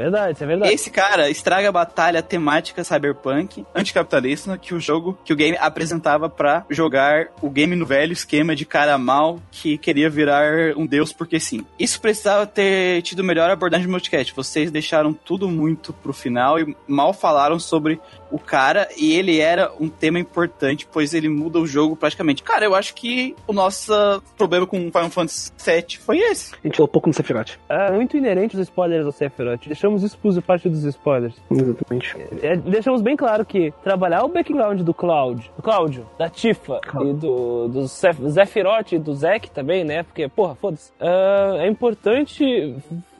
Verdade, 0.02 0.34
isso 0.34 0.42
é 0.42 0.46
verdade. 0.48 0.74
Esse 0.74 0.90
cara 0.90 1.30
estraga 1.30 1.68
a 1.68 1.72
batalha 1.72 2.20
temática 2.20 2.82
cyberpunk 2.82 3.64
anticapitalista 3.72 4.58
que 4.58 4.74
o 4.74 4.80
jogo, 4.80 5.16
que 5.24 5.32
o 5.32 5.36
game 5.36 5.56
apresentava 5.60 6.28
para 6.28 6.64
jogar 6.68 7.28
o 7.40 7.48
game 7.48 7.76
no 7.76 7.86
velho 7.86 8.12
esquema 8.12 8.56
de 8.56 8.66
cara 8.66 8.98
mal 8.98 9.38
que 9.52 9.78
queria 9.78 10.10
virar 10.10 10.76
um 10.76 10.86
deus 10.86 11.12
porque 11.12 11.38
sim. 11.38 11.64
Isso 11.78 12.00
precisava 12.00 12.46
ter 12.46 13.00
tido 13.02 13.22
melhor 13.22 13.48
abordagem 13.48 13.86
no 13.86 13.92
podcast. 13.92 14.34
Vocês 14.34 14.72
deixaram 14.72 15.12
tudo 15.12 15.48
muito 15.48 15.92
pro 15.92 16.12
final 16.12 16.58
e 16.58 16.76
mal 16.88 17.12
falaram 17.12 17.60
sobre 17.60 18.00
o 18.32 18.38
cara 18.38 18.88
e 18.96 19.12
ele 19.12 19.38
era 19.38 19.70
um 19.78 19.88
tema 19.88 20.18
importante, 20.18 20.88
pois 20.90 21.12
ele 21.14 21.28
muda 21.28 21.60
o 21.60 21.66
jogo 21.66 21.94
praticamente. 21.94 22.42
Cara, 22.42 22.64
eu 22.64 22.74
acho 22.74 22.94
que 22.94 23.36
o 23.46 23.52
nosso 23.52 23.92
problema 24.36 24.66
com 24.66 24.78
Final 24.90 25.10
Fantasy 25.10 25.52
VII 25.64 25.98
foi 25.98 26.18
esse. 26.18 26.54
A 26.54 26.66
gente 26.66 26.76
falou 26.76 26.88
pouco 26.88 27.08
no 27.08 27.14
Sephiroth. 27.14 27.58
É 27.68 27.92
muito 27.92 28.16
inerente 28.16 28.56
os 28.56 28.62
spoilers 28.62 29.04
do 29.04 29.12
Sephiroth. 29.12 29.66
Deixamos 29.66 29.91
por 30.20 30.42
parte 30.42 30.68
dos 30.68 30.84
spoilers. 30.84 31.34
Exatamente. 31.50 32.16
É, 32.42 32.56
deixamos 32.56 33.02
bem 33.02 33.16
claro 33.16 33.44
que 33.44 33.72
trabalhar 33.82 34.24
o 34.24 34.28
background 34.28 34.80
do 34.80 34.94
Cloud, 34.94 35.50
do 35.56 35.62
Cláudio, 35.62 36.06
da 36.18 36.28
Tifa 36.28 36.80
e 37.02 37.12
do, 37.12 37.68
do 37.68 37.86
Zephyroth 37.86 38.92
e 38.92 38.98
do 38.98 39.14
Zack 39.14 39.50
também, 39.50 39.84
né? 39.84 40.02
Porque, 40.02 40.28
porra, 40.28 40.54
foda-se. 40.54 40.90
Uh, 41.00 41.58
é 41.58 41.68
importante 41.68 42.76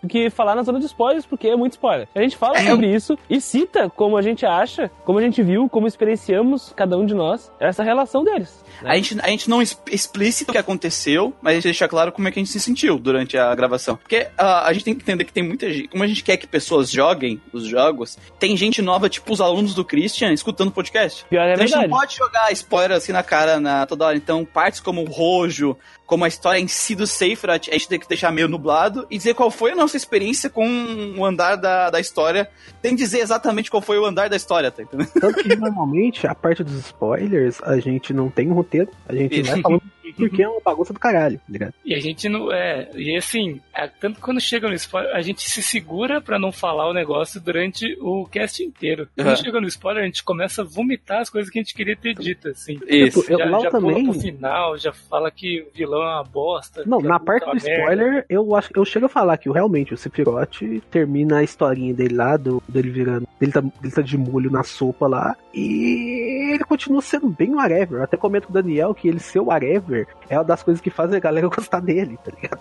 que 0.08 0.30
falar 0.30 0.54
na 0.54 0.62
zona 0.62 0.78
de 0.78 0.86
spoilers, 0.86 1.26
porque 1.26 1.48
é 1.48 1.56
muito 1.56 1.72
spoiler. 1.72 2.08
A 2.14 2.20
gente 2.20 2.36
fala 2.36 2.58
é, 2.58 2.68
sobre 2.68 2.92
isso 2.92 3.18
e 3.28 3.40
cita 3.40 3.90
como 3.90 4.16
a 4.16 4.22
gente 4.22 4.44
acha, 4.44 4.90
como 5.04 5.18
a 5.18 5.22
gente 5.22 5.42
viu, 5.42 5.68
como 5.68 5.86
experienciamos, 5.86 6.72
cada 6.74 6.96
um 6.96 7.06
de 7.06 7.14
nós, 7.14 7.50
essa 7.60 7.82
relação 7.82 8.24
deles. 8.24 8.64
Né? 8.82 8.90
A, 8.90 8.96
gente, 8.96 9.20
a 9.20 9.28
gente 9.28 9.48
não 9.48 9.62
explícita 9.62 10.50
o 10.50 10.52
que 10.52 10.58
aconteceu, 10.58 11.32
mas 11.40 11.52
a 11.52 11.54
gente 11.54 11.64
deixa 11.64 11.88
claro 11.88 12.12
como 12.12 12.28
é 12.28 12.30
que 12.30 12.38
a 12.38 12.42
gente 12.42 12.52
se 12.52 12.60
sentiu 12.60 12.98
durante 12.98 13.36
a 13.38 13.54
gravação. 13.54 13.96
Porque 13.96 14.28
uh, 14.38 14.64
a 14.64 14.72
gente 14.72 14.84
tem 14.84 14.94
que 14.94 15.02
entender 15.02 15.24
que 15.24 15.32
tem 15.32 15.42
muita 15.42 15.72
gente. 15.72 15.88
Como 15.88 16.02
a 16.02 16.06
gente 16.06 16.22
quer 16.22 16.36
que 16.36 16.46
pessoas 16.46 16.90
joguem 16.90 17.40
os 17.52 17.64
jogos, 17.64 18.18
tem 18.38 18.56
gente 18.56 18.82
nova, 18.82 19.08
tipo 19.08 19.32
os 19.32 19.40
alunos 19.40 19.74
do 19.74 19.84
Christian, 19.84 20.32
escutando 20.32 20.68
o 20.68 20.72
podcast. 20.72 21.24
Pior 21.26 21.42
é 21.42 21.52
então 21.52 21.64
a 21.64 21.66
gente 21.66 21.76
não 21.76 21.98
pode 21.98 22.16
jogar 22.16 22.52
spoiler 22.52 22.96
assim 22.96 23.12
na 23.12 23.22
cara 23.22 23.60
na, 23.60 23.86
toda 23.86 24.06
hora. 24.06 24.16
Então, 24.16 24.44
partes 24.44 24.80
como 24.80 25.02
o 25.02 25.10
Rojo, 25.10 25.76
como 26.12 26.26
a 26.26 26.28
história 26.28 26.60
em 26.60 26.68
si 26.68 26.94
do 26.94 27.06
Seyfried, 27.06 27.70
a 27.70 27.72
gente 27.72 27.88
tem 27.88 27.98
que 27.98 28.06
deixar 28.06 28.30
meio 28.30 28.46
nublado 28.46 29.06
e 29.10 29.16
dizer 29.16 29.32
qual 29.32 29.50
foi 29.50 29.70
a 29.70 29.74
nossa 29.74 29.96
experiência 29.96 30.50
com 30.50 31.14
o 31.16 31.24
andar 31.24 31.56
da, 31.56 31.88
da 31.88 31.98
história, 31.98 32.50
tem 32.82 32.94
que 32.94 33.02
dizer 33.02 33.20
exatamente 33.20 33.70
qual 33.70 33.80
foi 33.80 33.98
o 33.98 34.04
andar 34.04 34.28
da 34.28 34.36
história, 34.36 34.70
tá 34.70 34.82
entendendo? 34.82 35.08
Tanto 35.18 35.42
que 35.42 35.56
normalmente 35.56 36.26
a 36.26 36.34
parte 36.34 36.62
dos 36.62 36.74
spoilers 36.74 37.62
a 37.62 37.80
gente 37.80 38.12
não 38.12 38.28
tem 38.28 38.50
um 38.50 38.52
roteiro, 38.52 38.90
a 39.08 39.14
gente 39.14 39.40
vai 39.40 39.62
falando 39.62 39.82
porque 40.16 40.42
é 40.42 40.48
uma 40.48 40.60
bagunça 40.60 40.92
do 40.92 41.00
caralho, 41.00 41.38
tá 41.38 41.44
ligado? 41.48 41.74
E 41.84 41.94
a 41.94 42.00
gente 42.00 42.28
não. 42.28 42.52
É, 42.52 42.88
e 42.94 43.16
assim, 43.16 43.60
é, 43.74 43.86
tanto 43.86 44.20
quando 44.20 44.40
chega 44.40 44.68
no 44.68 44.74
spoiler, 44.74 45.14
a 45.14 45.22
gente 45.22 45.48
se 45.48 45.62
segura 45.62 46.20
para 46.20 46.38
não 46.38 46.52
falar 46.52 46.88
o 46.88 46.94
negócio 46.94 47.40
durante 47.40 47.96
o 48.00 48.26
cast 48.26 48.62
inteiro. 48.62 49.08
Quando 49.14 49.28
uhum. 49.28 49.36
chega 49.36 49.60
no 49.60 49.66
spoiler, 49.66 50.02
a 50.02 50.06
gente 50.06 50.22
começa 50.22 50.62
a 50.62 50.64
vomitar 50.64 51.20
as 51.20 51.30
coisas 51.30 51.50
que 51.50 51.58
a 51.58 51.62
gente 51.62 51.74
queria 51.74 51.96
ter 51.96 52.14
dito, 52.14 52.48
assim. 52.48 52.78
Isso. 52.86 53.24
Já, 53.26 53.46
eu, 53.46 53.60
já 53.60 53.70
também... 53.70 54.04
pro 54.04 54.20
final, 54.20 54.78
já 54.78 54.92
fala 54.92 55.30
que 55.30 55.62
o 55.62 55.70
vilão 55.74 56.02
é 56.02 56.14
uma 56.14 56.24
bosta. 56.24 56.82
Não, 56.86 57.00
na 57.00 57.18
parte 57.18 57.48
do 57.50 57.56
spoiler, 57.56 58.24
eu 58.28 58.54
acho 58.54 58.72
eu 58.74 58.84
chego 58.84 59.06
a 59.06 59.08
falar 59.08 59.36
que 59.36 59.50
realmente 59.50 59.94
o 59.94 59.96
Sephiroth 59.96 60.62
termina 60.90 61.38
a 61.38 61.42
historinha 61.42 61.94
dele 61.94 62.14
lá, 62.14 62.36
do, 62.36 62.62
dele 62.68 62.90
virando. 62.90 63.28
Ele 63.40 63.52
tá, 63.52 63.62
ele 63.82 63.92
tá 63.92 64.02
de 64.02 64.16
molho 64.16 64.50
na 64.50 64.62
sopa 64.62 65.06
lá. 65.06 65.36
E 65.54 66.52
ele 66.54 66.64
continua 66.64 67.02
sendo 67.02 67.28
bem 67.28 67.54
whatever. 67.54 67.98
Eu 67.98 68.04
até 68.04 68.16
comento 68.16 68.46
com 68.46 68.52
o 68.52 68.54
Daniel 68.54 68.94
que 68.94 69.08
ele 69.08 69.18
ser 69.18 69.40
whatever 69.40 70.01
é 70.28 70.36
uma 70.36 70.44
das 70.44 70.62
coisas 70.62 70.80
que 70.80 70.90
faz 70.90 71.12
a 71.12 71.18
galera 71.18 71.48
gostar 71.54 71.80
dele, 71.80 72.18
tá 72.24 72.32
ligado? 72.34 72.60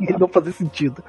ele 0.00 0.18
não 0.18 0.28
fazer 0.28 0.52
sentido. 0.52 1.02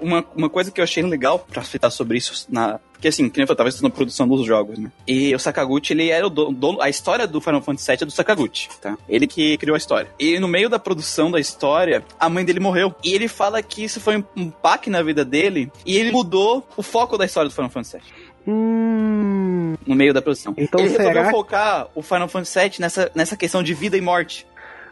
Uma, 0.00 0.24
uma 0.34 0.50
coisa 0.50 0.70
que 0.70 0.80
eu 0.80 0.84
achei 0.84 1.02
legal 1.02 1.38
pra 1.38 1.62
citar 1.62 1.90
sobre 1.90 2.18
isso, 2.18 2.46
na, 2.50 2.78
porque 2.96 3.08
assim, 3.08 3.28
que 3.28 3.38
nem 3.38 3.46
eu 3.48 3.54
tava 3.54 3.70
na 3.82 3.90
produção 3.90 4.26
dos 4.26 4.46
jogos, 4.46 4.78
né? 4.78 4.90
E 5.06 5.34
o 5.34 5.38
Sakaguchi, 5.38 5.92
ele 5.92 6.08
era 6.08 6.26
o 6.26 6.30
dono, 6.30 6.80
a 6.80 6.88
história 6.88 7.26
do 7.26 7.40
Final 7.42 7.60
Fantasy 7.60 7.90
VII 7.90 7.98
é 8.02 8.04
do 8.06 8.10
Sakaguchi, 8.10 8.68
tá? 8.80 8.96
Ele 9.06 9.26
que 9.26 9.58
criou 9.58 9.74
a 9.74 9.78
história. 9.78 10.10
E 10.18 10.38
no 10.38 10.48
meio 10.48 10.68
da 10.68 10.78
produção 10.78 11.30
da 11.30 11.38
história, 11.38 12.02
a 12.18 12.28
mãe 12.28 12.44
dele 12.44 12.58
morreu. 12.58 12.94
E 13.04 13.12
ele 13.12 13.28
fala 13.28 13.62
que 13.62 13.84
isso 13.84 14.00
foi 14.00 14.24
um, 14.34 14.50
pack 14.50 14.88
na 14.88 15.02
vida 15.02 15.24
dele, 15.24 15.70
e 15.84 15.96
ele 15.96 16.10
mudou 16.10 16.66
o 16.74 16.82
foco 16.82 17.18
da 17.18 17.26
história 17.26 17.50
do 17.50 17.54
Final 17.54 17.70
Fantasy 17.70 17.98
VII. 17.98 18.26
Hum... 18.48 19.74
No 19.86 19.94
meio 19.94 20.14
da 20.14 20.22
produção. 20.22 20.54
Então 20.56 20.80
ele 20.80 20.90
será... 20.90 21.04
resolveu 21.04 21.30
focar 21.30 21.88
o 21.94 22.00
Final 22.00 22.28
Fantasy 22.28 22.58
VII 22.58 22.72
nessa, 22.80 23.10
nessa 23.14 23.36
questão 23.36 23.62
de 23.62 23.74
vida 23.74 23.96
e 23.96 24.00
morte. 24.00 24.46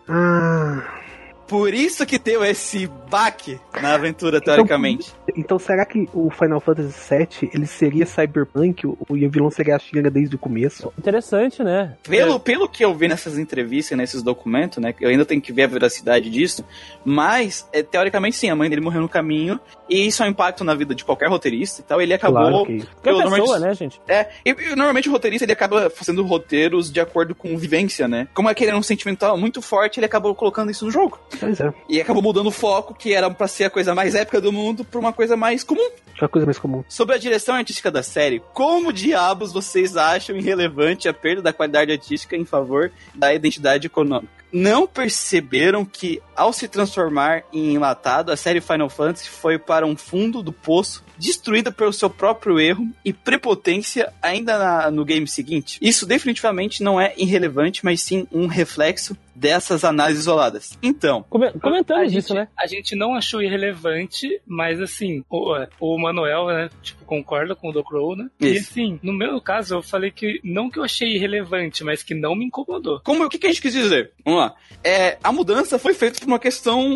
Ah. 0.06 1.03
Por 1.46 1.72
isso 1.74 2.04
que 2.06 2.18
deu 2.18 2.44
esse 2.44 2.86
baque 3.10 3.60
na 3.80 3.94
aventura, 3.94 4.38
então, 4.38 4.54
teoricamente. 4.54 5.12
Então, 5.28 5.34
então, 5.36 5.58
será 5.58 5.84
que 5.84 6.08
o 6.12 6.30
Final 6.30 6.60
Fantasy 6.60 7.14
VII 7.14 7.50
ele 7.52 7.66
seria 7.66 8.06
cyberpunk? 8.06 8.86
O, 8.86 8.96
o 9.08 9.14
vilão 9.14 9.50
seria 9.50 9.76
a 9.76 9.78
Xinga 9.78 10.10
desde 10.10 10.34
o 10.36 10.38
começo? 10.38 10.92
Interessante, 10.98 11.62
né? 11.62 11.96
Pelo, 12.02 12.36
é. 12.36 12.38
pelo 12.38 12.68
que 12.68 12.84
eu 12.84 12.94
vi 12.94 13.08
nessas 13.08 13.38
entrevistas, 13.38 13.96
nesses 13.96 14.22
documentos, 14.22 14.78
né? 14.78 14.94
Eu 15.00 15.10
ainda 15.10 15.24
tenho 15.24 15.40
que 15.40 15.52
ver 15.52 15.64
a 15.64 15.66
veracidade 15.66 16.30
disso. 16.30 16.64
Mas, 17.04 17.68
é, 17.72 17.82
teoricamente, 17.82 18.36
sim, 18.36 18.50
a 18.50 18.56
mãe 18.56 18.68
dele 18.68 18.80
morreu 18.80 19.02
no 19.02 19.08
caminho. 19.08 19.60
E 19.88 20.06
isso 20.06 20.22
é 20.22 20.26
um 20.26 20.30
impacto 20.30 20.64
na 20.64 20.74
vida 20.74 20.94
de 20.94 21.04
qualquer 21.04 21.28
roteirista 21.28 21.82
e 21.82 21.84
tal. 21.84 22.00
Ele 22.00 22.14
acabou. 22.14 22.64
Claro 22.64 22.66
que... 22.66 22.86
Qualquer 23.02 23.30
pessoa, 23.30 23.58
né, 23.58 23.74
gente? 23.74 24.00
É. 24.08 24.28
E, 24.44 24.50
e, 24.50 24.76
normalmente 24.76 25.08
o 25.08 25.12
roteirista 25.12 25.44
ele 25.44 25.52
acaba 25.52 25.90
fazendo 25.90 26.24
roteiros 26.24 26.90
de 26.90 27.00
acordo 27.00 27.34
com 27.34 27.56
vivência, 27.56 28.08
né? 28.08 28.28
Como 28.34 28.48
é 28.48 28.54
que 28.54 28.64
ele 28.64 28.70
era 28.70 28.78
um 28.78 28.82
sentimental 28.82 29.36
muito 29.36 29.60
forte, 29.60 30.00
ele 30.00 30.06
acabou 30.06 30.34
colocando 30.34 30.70
isso 30.70 30.84
no 30.86 30.90
jogo. 30.90 31.18
Pois 31.40 31.60
é. 31.60 31.72
E 31.88 32.00
acabou 32.00 32.22
mudando 32.22 32.46
o 32.46 32.50
foco, 32.50 32.94
que 32.94 33.12
era 33.12 33.30
pra 33.30 33.46
ser 33.48 33.64
a 33.64 33.70
coisa 33.70 33.94
mais 33.94 34.14
épica 34.14 34.40
do 34.40 34.52
mundo, 34.52 34.84
pra 34.84 35.00
uma 35.00 35.12
coisa 35.12 35.36
mais 35.36 35.62
comum. 35.64 35.90
Uma 36.20 36.28
coisa 36.28 36.46
mais 36.46 36.58
comum. 36.58 36.84
Sobre 36.88 37.14
a 37.14 37.18
direção 37.18 37.54
artística 37.54 37.90
da 37.90 38.02
série, 38.02 38.40
como 38.52 38.92
diabos 38.92 39.52
vocês 39.52 39.96
acham 39.96 40.36
irrelevante 40.36 41.08
a 41.08 41.12
perda 41.12 41.42
da 41.42 41.52
qualidade 41.52 41.90
artística 41.92 42.36
em 42.36 42.44
favor 42.44 42.90
da 43.14 43.34
identidade 43.34 43.86
econômica? 43.86 44.32
não 44.56 44.86
perceberam 44.86 45.84
que, 45.84 46.22
ao 46.36 46.52
se 46.52 46.68
transformar 46.68 47.42
em 47.52 47.74
enlatado, 47.74 48.30
a 48.30 48.36
série 48.36 48.60
Final 48.60 48.88
Fantasy 48.88 49.28
foi 49.28 49.58
para 49.58 49.84
um 49.84 49.96
fundo 49.96 50.44
do 50.44 50.52
poço, 50.52 51.02
destruída 51.18 51.72
pelo 51.72 51.92
seu 51.92 52.08
próprio 52.08 52.60
erro 52.60 52.86
e 53.04 53.12
prepotência 53.12 54.12
ainda 54.22 54.56
na- 54.56 54.90
no 54.92 55.04
game 55.04 55.26
seguinte? 55.26 55.76
Isso 55.82 56.06
definitivamente 56.06 56.84
não 56.84 57.00
é 57.00 57.12
irrelevante, 57.16 57.84
mas 57.84 58.00
sim 58.00 58.28
um 58.30 58.46
reflexo 58.46 59.16
dessas 59.34 59.84
análises 59.84 60.22
isoladas. 60.22 60.78
Então, 60.82 61.24
Comentamos 61.60 62.12
gente, 62.12 62.18
isso, 62.18 62.34
né? 62.34 62.48
a 62.56 62.66
gente 62.66 62.94
não 62.94 63.14
achou 63.14 63.42
irrelevante, 63.42 64.40
mas 64.46 64.80
assim, 64.80 65.24
o, 65.28 65.54
o 65.80 65.98
Manuel, 65.98 66.46
né, 66.46 66.70
tipo, 66.82 67.04
concorda 67.04 67.54
com 67.54 67.68
o 67.68 67.72
Do 67.72 67.84
Crow, 67.84 68.16
né? 68.16 68.28
E 68.40 68.48
Isso. 68.48 68.70
assim, 68.70 68.98
no 69.02 69.12
meu 69.12 69.40
caso, 69.40 69.74
eu 69.74 69.82
falei 69.82 70.10
que 70.10 70.40
não 70.42 70.70
que 70.70 70.78
eu 70.78 70.84
achei 70.84 71.14
irrelevante, 71.14 71.84
mas 71.84 72.02
que 72.02 72.14
não 72.14 72.34
me 72.34 72.46
incomodou. 72.46 73.00
como 73.04 73.24
o 73.24 73.28
que, 73.28 73.38
que 73.38 73.46
a 73.46 73.50
gente 73.50 73.62
quis 73.62 73.72
dizer? 73.72 74.12
Vamos 74.24 74.40
lá. 74.40 74.54
É, 74.82 75.18
a 75.22 75.32
mudança 75.32 75.78
foi 75.78 75.94
feita 75.94 76.20
por 76.20 76.26
uma 76.26 76.38
questão 76.38 76.88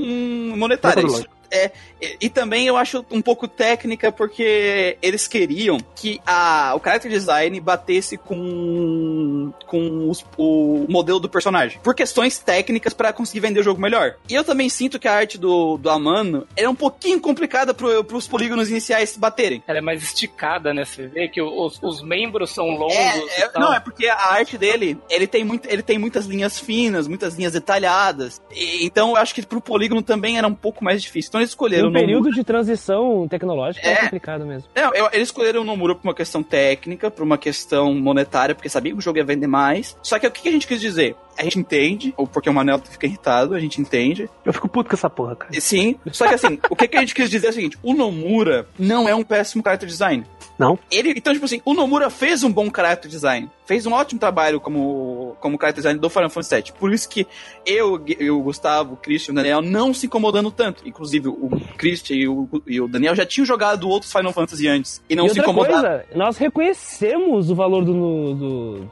monetária. 0.57 1.05
Isso. 1.07 1.27
É, 1.51 1.71
e, 2.01 2.17
e 2.23 2.29
também 2.31 2.67
eu 2.67 2.77
acho 2.77 3.05
um 3.11 3.21
pouco 3.23 3.47
técnica 3.49 4.11
porque 4.13 4.97
eles 5.03 5.27
queriam 5.27 5.79
que 5.97 6.21
a, 6.27 6.75
o 6.77 6.81
character 6.83 7.11
design 7.11 7.59
batesse 7.61 8.17
com, 8.17 9.53
com 9.67 10.09
os- 10.09 10.25
o 10.37 10.87
modelo 10.89 11.19
do 11.21 11.29
personagem. 11.29 11.79
Por 11.83 11.95
questões 11.95 12.39
técnicas 12.39 12.93
para 12.95 13.13
conseguir 13.13 13.41
vender 13.41 13.61
o 13.61 13.63
jogo 13.63 13.81
melhor. 13.81 14.15
E 14.29 14.35
eu 14.35 14.45
também 14.45 14.69
sinto 14.69 14.99
que 14.99 15.09
a 15.09 15.13
arte 15.15 15.39
do, 15.39 15.77
do 15.79 15.91
Amano 15.91 16.47
é 16.57 16.69
um 16.69 16.75
pouquinho 16.75 17.21
complicada 17.21 17.73
pro, 17.75 18.03
pros 18.05 18.27
polígonos 18.27 18.71
iniciais 18.71 19.17
baterem. 19.17 19.63
Ela 19.67 19.79
é 19.79 19.83
mais 19.83 20.03
esticada, 20.03 20.73
né? 20.75 20.85
Você 20.85 21.07
vê 21.07 21.29
que 21.29 21.41
os, 21.43 21.79
os 21.83 22.03
membros 22.03 22.51
são 22.51 22.67
longos 22.71 22.95
É, 22.95 23.43
é- 23.43 23.51
não, 23.59 23.73
é 23.75 23.81
porque 23.81 24.07
a 24.07 24.33
arte 24.33 24.57
dele, 24.57 24.99
ele 25.11 25.27
tem, 25.27 25.45
muito, 25.45 25.67
ele 25.69 25.83
tem 25.83 25.99
muitas 25.99 26.27
linhas 26.27 26.59
finas, 26.59 27.07
muitas 27.09 27.35
linhas 27.37 27.53
detalhadas. 27.53 28.41
E- 28.55 28.85
então 28.85 29.11
eu 29.11 29.17
acho 29.17 29.35
que 29.35 29.45
pro 29.45 29.61
polígono 29.61 30.03
também 30.03 30.39
era 30.39 30.47
um 30.47 30.55
pouco 30.55 30.85
mais 30.85 31.03
difícil. 31.03 31.29
Então 31.29 31.38
eles 31.39 31.51
escolheram 31.51 31.85
Um 31.85 31.89
o 31.89 31.93
Nomura. 31.93 32.07
período 32.07 32.31
de 32.33 32.45
transição 32.45 33.27
tecnológica 33.29 33.87
é, 33.87 33.93
É. 33.93 33.97
complicado 34.03 34.45
mesmo. 34.47 34.69
Não, 34.75 34.95
eu- 34.95 35.09
eles 35.13 35.29
escolheram 35.29 35.63
o 35.63 35.65
Nomura 35.65 35.95
por 35.95 36.07
uma 36.07 36.15
questão 36.15 36.43
técnica, 36.43 37.11
por 37.11 37.23
uma 37.23 37.39
questão 37.39 37.95
monetária, 37.95 38.55
porque 38.55 38.69
sabia 38.69 38.93
que 38.93 38.99
o 38.99 39.03
jogo 39.03 39.19
ia 39.19 39.25
vender 39.25 39.47
mais. 39.47 39.97
Só 40.03 40.19
que 40.19 40.27
o 40.27 40.31
que 40.31 40.49
a 40.49 40.53
gente 40.53 40.67
quis 40.67 40.81
dizer? 40.81 41.17
A 41.39 41.45
gente 41.45 41.59
entende, 41.59 42.13
ou 42.17 42.27
porque 42.27 42.51
o 42.51 42.53
Manel 42.53 42.81
fica 42.81 43.07
irritado, 43.07 43.55
a 43.55 43.61
gente 43.61 43.81
entende. 43.81 44.29
Eu 44.45 44.53
fico 44.53 44.69
puto 44.69 44.91
com 44.91 44.97
essa 44.97 45.09
porra, 45.09 45.37
cara. 45.37 45.61
Sim, 45.61 45.95
só 46.11 46.27
que 46.27 46.35
assim, 46.35 46.59
o 46.69 46.75
que, 46.75 46.89
que 46.89 46.97
a 46.97 47.01
gente 47.01 47.15
quis 47.15 47.31
dizer 47.31 47.47
é 47.47 47.51
o 47.51 47.53
seguinte: 47.53 47.79
o 47.81 47.95
Nomura 47.95 48.67
não 48.79 49.09
é 49.09 49.15
um 49.15 49.23
péssimo 49.23 49.63
character 49.63 49.89
design. 49.89 50.25
Não. 50.59 50.79
Ele, 50.91 51.15
então, 51.17 51.33
tipo 51.33 51.45
assim, 51.45 51.61
o 51.65 51.73
Nomura 51.73 52.11
fez 52.11 52.43
um 52.43 52.51
bom 52.53 52.69
character 52.75 53.09
design. 53.11 53.49
Fez 53.65 53.87
um 53.87 53.93
ótimo 53.93 54.19
trabalho 54.19 54.61
como, 54.61 55.37
como 55.41 55.57
character 55.57 55.83
design 55.83 56.01
do 56.01 56.09
Final 56.11 56.31
Fantasy 56.31 56.55
VII. 56.57 56.73
Por 56.79 56.93
isso 56.93 57.09
que 57.09 57.27
eu, 57.67 58.03
eu 58.19 58.39
o 58.39 58.43
Gustavo, 58.43 58.95
o 58.95 58.97
Christian 58.97 59.31
e 59.31 59.35
o 59.35 59.37
Daniel 59.37 59.63
não 59.63 59.93
se 59.95 60.07
incomodando 60.07 60.51
tanto. 60.51 60.83
Inclusive, 60.89 61.29
o 61.29 61.51
Christian 61.77 62.17
e 62.17 62.27
o, 62.29 62.49
e 62.67 62.81
o 62.81 62.89
Daniel 62.89 63.15
já 63.15 63.25
tinham 63.27 63.45
jogado 63.45 63.89
outros 63.89 64.11
Final 64.11 64.33
Fantasy 64.33 64.67
antes. 64.67 65.03
E 65.09 65.15
não 65.15 65.27
e 65.27 65.31
se 65.31 65.39
incomodaram. 65.39 65.81
coisa, 65.83 66.05
nós 66.15 66.37
reconhecemos 66.39 67.51
o 67.51 67.55
valor 67.55 67.85
do, 67.85 67.93
do, 67.93 68.35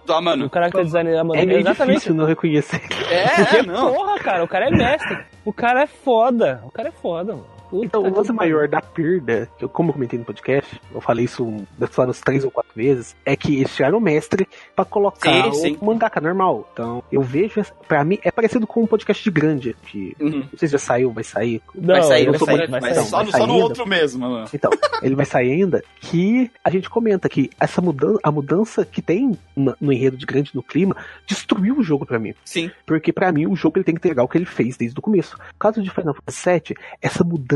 do, 0.06 0.12
Ah, 0.12 0.20
mano. 0.20 0.50
character 0.52 0.84
design 0.84 1.10
da 1.10 1.20
Amanda. 1.22 1.40
É 1.40 1.46
meio 1.46 1.60
Exatamente. 1.60 1.94
difícil 1.96 2.14
não 2.14 2.26
reconhecer. 2.26 2.82
É, 3.10 3.28
Porque, 3.44 3.56
é, 3.56 3.62
não. 3.62 3.92
porra, 3.94 4.18
cara, 4.18 4.44
o 4.44 4.48
cara 4.48 4.68
é 4.68 4.70
mestre. 4.70 5.18
O 5.44 5.52
cara 5.52 5.82
é 5.82 5.86
foda. 5.86 6.60
O 6.64 6.70
cara 6.70 6.88
é 6.88 6.92
foda, 6.92 7.32
mano. 7.32 7.55
Então, 7.72 8.02
o 8.02 8.14
lance 8.14 8.32
maior 8.32 8.68
da 8.68 8.80
perda, 8.80 9.48
que 9.58 9.64
eu, 9.64 9.68
como 9.68 9.90
eu 9.90 9.94
comentei 9.94 10.18
no 10.18 10.24
podcast, 10.24 10.80
eu 10.94 11.00
falei 11.00 11.24
isso 11.24 11.64
deve 11.78 11.92
falar 11.92 12.10
uns 12.10 12.20
três 12.20 12.44
ou 12.44 12.50
quatro 12.50 12.72
vezes, 12.74 13.14
é 13.24 13.34
que 13.36 13.56
eles 13.56 13.74
tiraram 13.74 13.98
o 13.98 14.00
mestre 14.00 14.46
pra 14.74 14.84
colocar 14.84 15.44
Sim, 15.44 15.52
sim. 15.52 15.78
o 15.80 15.84
mangaka 15.86 16.20
normal. 16.20 16.68
Então, 16.72 17.02
eu 17.10 17.22
vejo, 17.22 17.60
essa- 17.60 17.72
pra 17.88 18.04
mim, 18.04 18.18
é 18.22 18.30
parecido 18.30 18.66
com 18.66 18.82
um 18.82 18.86
podcast 18.86 19.22
de 19.22 19.30
grande, 19.30 19.76
que 19.86 20.16
Uhum. 20.20 20.40
não 20.50 20.58
sei 20.58 20.68
se 20.68 20.72
já 20.72 20.78
saiu, 20.78 21.10
vai 21.12 21.24
sair. 21.24 21.60
Não, 21.74 21.94
vai 21.94 22.02
sair, 22.02 22.26
vai 22.30 22.38
sou 22.38 22.46
sair, 22.46 22.68
vai 22.70 22.80
sair. 22.80 22.94
só, 23.04 23.16
vai 23.18 23.24
no- 23.26 23.30
sair 23.32 23.40
só 23.40 23.46
no 23.46 23.52
ainda. 23.54 23.64
outro 23.64 23.86
mesmo, 23.86 24.28
mano. 24.28 24.48
Então, 24.52 24.70
ele 25.02 25.14
vai 25.14 25.24
sair 25.26 25.52
ainda 25.52 25.82
que 26.00 26.50
a 26.62 26.70
gente 26.70 26.88
comenta 26.90 27.28
que 27.28 27.50
essa 27.60 27.80
mudança, 27.80 28.18
a 28.22 28.30
mudança 28.30 28.84
que 28.84 29.02
tem 29.02 29.36
no 29.56 29.92
enredo 29.92 30.16
de 30.16 30.26
grande 30.26 30.50
no 30.54 30.62
clima, 30.62 30.96
destruiu 31.26 31.78
o 31.78 31.82
jogo 31.82 32.04
pra 32.06 32.18
mim. 32.18 32.34
Sim. 32.44 32.70
Porque 32.84 33.12
pra 33.12 33.32
mim 33.32 33.46
o 33.46 33.56
jogo 33.56 33.78
ele 33.78 33.84
tem 33.84 33.94
que 33.94 33.98
entregar 34.00 34.22
o 34.22 34.28
que 34.28 34.38
ele 34.38 34.44
fez 34.44 34.76
desde 34.76 34.98
o 34.98 35.02
começo. 35.02 35.36
No 35.36 35.58
caso 35.58 35.82
de 35.82 35.90
Final 35.90 36.14
Fantasy 36.14 36.50
VII, 36.50 36.76
essa 37.00 37.24
mudança 37.24 37.55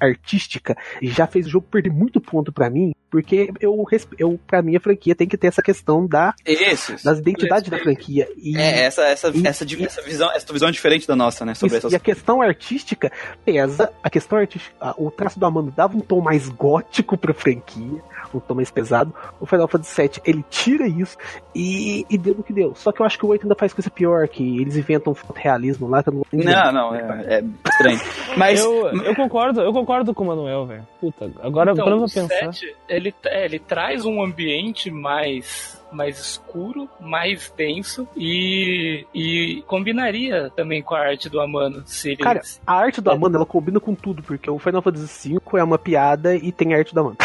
artística 0.00 0.76
já 1.02 1.26
fez 1.26 1.46
o 1.46 1.50
jogo 1.50 1.66
perder 1.70 1.90
muito 1.90 2.20
ponto 2.20 2.52
pra 2.52 2.68
mim, 2.70 2.92
porque 3.10 3.50
eu, 3.60 3.84
eu 4.18 4.40
para 4.46 4.62
mim 4.62 4.76
a 4.76 4.80
franquia 4.80 5.14
tem 5.14 5.26
que 5.28 5.36
ter 5.36 5.46
essa 5.48 5.62
questão 5.62 6.06
da, 6.06 6.34
Isso. 6.46 6.96
das 7.04 7.18
identidades 7.18 7.70
da 7.70 7.78
franquia. 7.78 8.28
E, 8.36 8.56
É, 8.56 8.80
essa, 8.86 9.02
essa, 9.02 9.28
E- 9.34 9.46
essa, 9.46 9.64
div- 9.64 9.82
essa 9.84 10.02
visão, 10.02 10.30
essa 10.32 10.52
visão 10.52 10.68
é 10.68 10.72
diferente 10.72 11.06
da 11.06 11.14
nossa, 11.16 11.44
né? 11.44 11.54
Sobre 11.54 11.76
isso, 11.76 11.86
essas 11.86 11.92
e 11.92 11.96
a 11.96 12.00
questão 12.00 12.42
artística 12.42 13.10
pesa. 13.44 13.92
A 14.02 14.10
questão 14.10 14.38
artística, 14.38 14.74
a- 14.80 14.94
o 14.98 15.10
traço 15.10 15.38
do 15.38 15.46
Amando 15.46 15.70
dava 15.70 15.96
um 15.96 16.00
tom 16.00 16.20
mais 16.20 16.48
gótico 16.48 17.16
pra 17.16 17.32
franquia, 17.32 18.02
um 18.34 18.40
tom 18.40 18.54
mais 18.54 18.70
pesado. 18.70 19.14
O 19.40 19.46
Final 19.46 19.68
Fantasy 19.68 20.00
VII 20.02 20.10
ele 20.24 20.44
tira 20.50 20.86
isso 20.88 21.16
e, 21.54 22.04
e 22.10 22.18
deu 22.18 22.34
no 22.34 22.42
que 22.42 22.52
deu. 22.52 22.74
Só 22.74 22.90
que 22.90 23.00
eu 23.00 23.06
acho 23.06 23.18
que 23.18 23.24
o 23.24 23.28
8 23.28 23.42
ainda 23.44 23.54
faz 23.54 23.72
coisa 23.72 23.88
pior, 23.90 24.26
que 24.28 24.60
eles 24.60 24.76
inventam 24.76 25.12
um 25.12 25.32
realismo 25.34 25.88
lá 25.88 26.02
que 26.02 26.08
eu 26.08 26.14
não. 26.14 26.24
Não, 26.32 26.72
não, 26.72 26.94
é, 26.94 27.36
é 27.38 27.44
estranho. 27.70 28.00
Mas. 28.36 28.60
Eu, 28.60 28.88
eu 28.88 29.14
concordo, 29.14 29.33
eu 29.62 29.72
concordo 29.72 30.14
com 30.14 30.24
o 30.24 30.26
Manuel, 30.26 30.66
velho. 30.66 30.86
Puta, 31.00 31.30
agora 31.42 31.72
Então, 31.72 31.84
pra 31.84 31.96
pensar. 31.98 32.52
7, 32.52 32.76
ele, 32.88 33.14
é, 33.26 33.44
ele 33.44 33.58
traz 33.58 34.04
um 34.04 34.22
ambiente 34.22 34.90
mais 34.90 35.82
mais 35.94 36.18
escuro, 36.18 36.88
mais 37.00 37.52
denso 37.56 38.06
e, 38.16 39.06
e 39.14 39.62
combinaria 39.66 40.50
também 40.56 40.82
com 40.82 40.94
a 40.94 40.98
arte 40.98 41.28
do 41.28 41.40
Amano. 41.40 41.82
Se. 41.86 42.16
Cara, 42.16 42.42
a 42.66 42.74
arte 42.74 43.00
do 43.00 43.10
Amanda 43.10 43.38
ela 43.38 43.46
combina 43.46 43.78
com 43.78 43.94
tudo, 43.94 44.22
porque 44.22 44.50
o 44.50 44.58
Final 44.58 44.82
Fantasy 44.82 45.34
V 45.34 45.40
é 45.58 45.62
uma 45.62 45.78
piada 45.78 46.34
e 46.34 46.50
tem 46.50 46.74
a 46.74 46.78
arte 46.78 46.92
do 46.92 47.00
Amanda. 47.00 47.18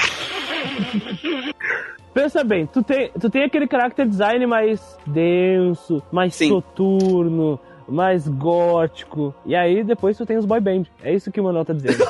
Pensa 2.13 2.43
bem, 2.43 2.65
tu 2.65 2.83
tem, 2.83 3.11
tu 3.19 3.29
tem 3.29 3.43
aquele 3.43 3.67
character 3.67 4.07
design 4.07 4.45
mais 4.45 4.97
denso, 5.05 6.01
mais 6.11 6.35
Sim. 6.35 6.49
soturno, 6.49 7.59
mais 7.89 8.27
gótico. 8.27 9.33
E 9.45 9.55
aí 9.55 9.83
depois 9.83 10.17
tu 10.17 10.25
tem 10.25 10.37
os 10.37 10.45
boy 10.45 10.59
band. 10.59 10.83
É 11.03 11.13
isso 11.13 11.31
que 11.31 11.39
o 11.39 11.43
Manuel 11.43 11.65
tá 11.65 11.73
dizendo. 11.73 12.05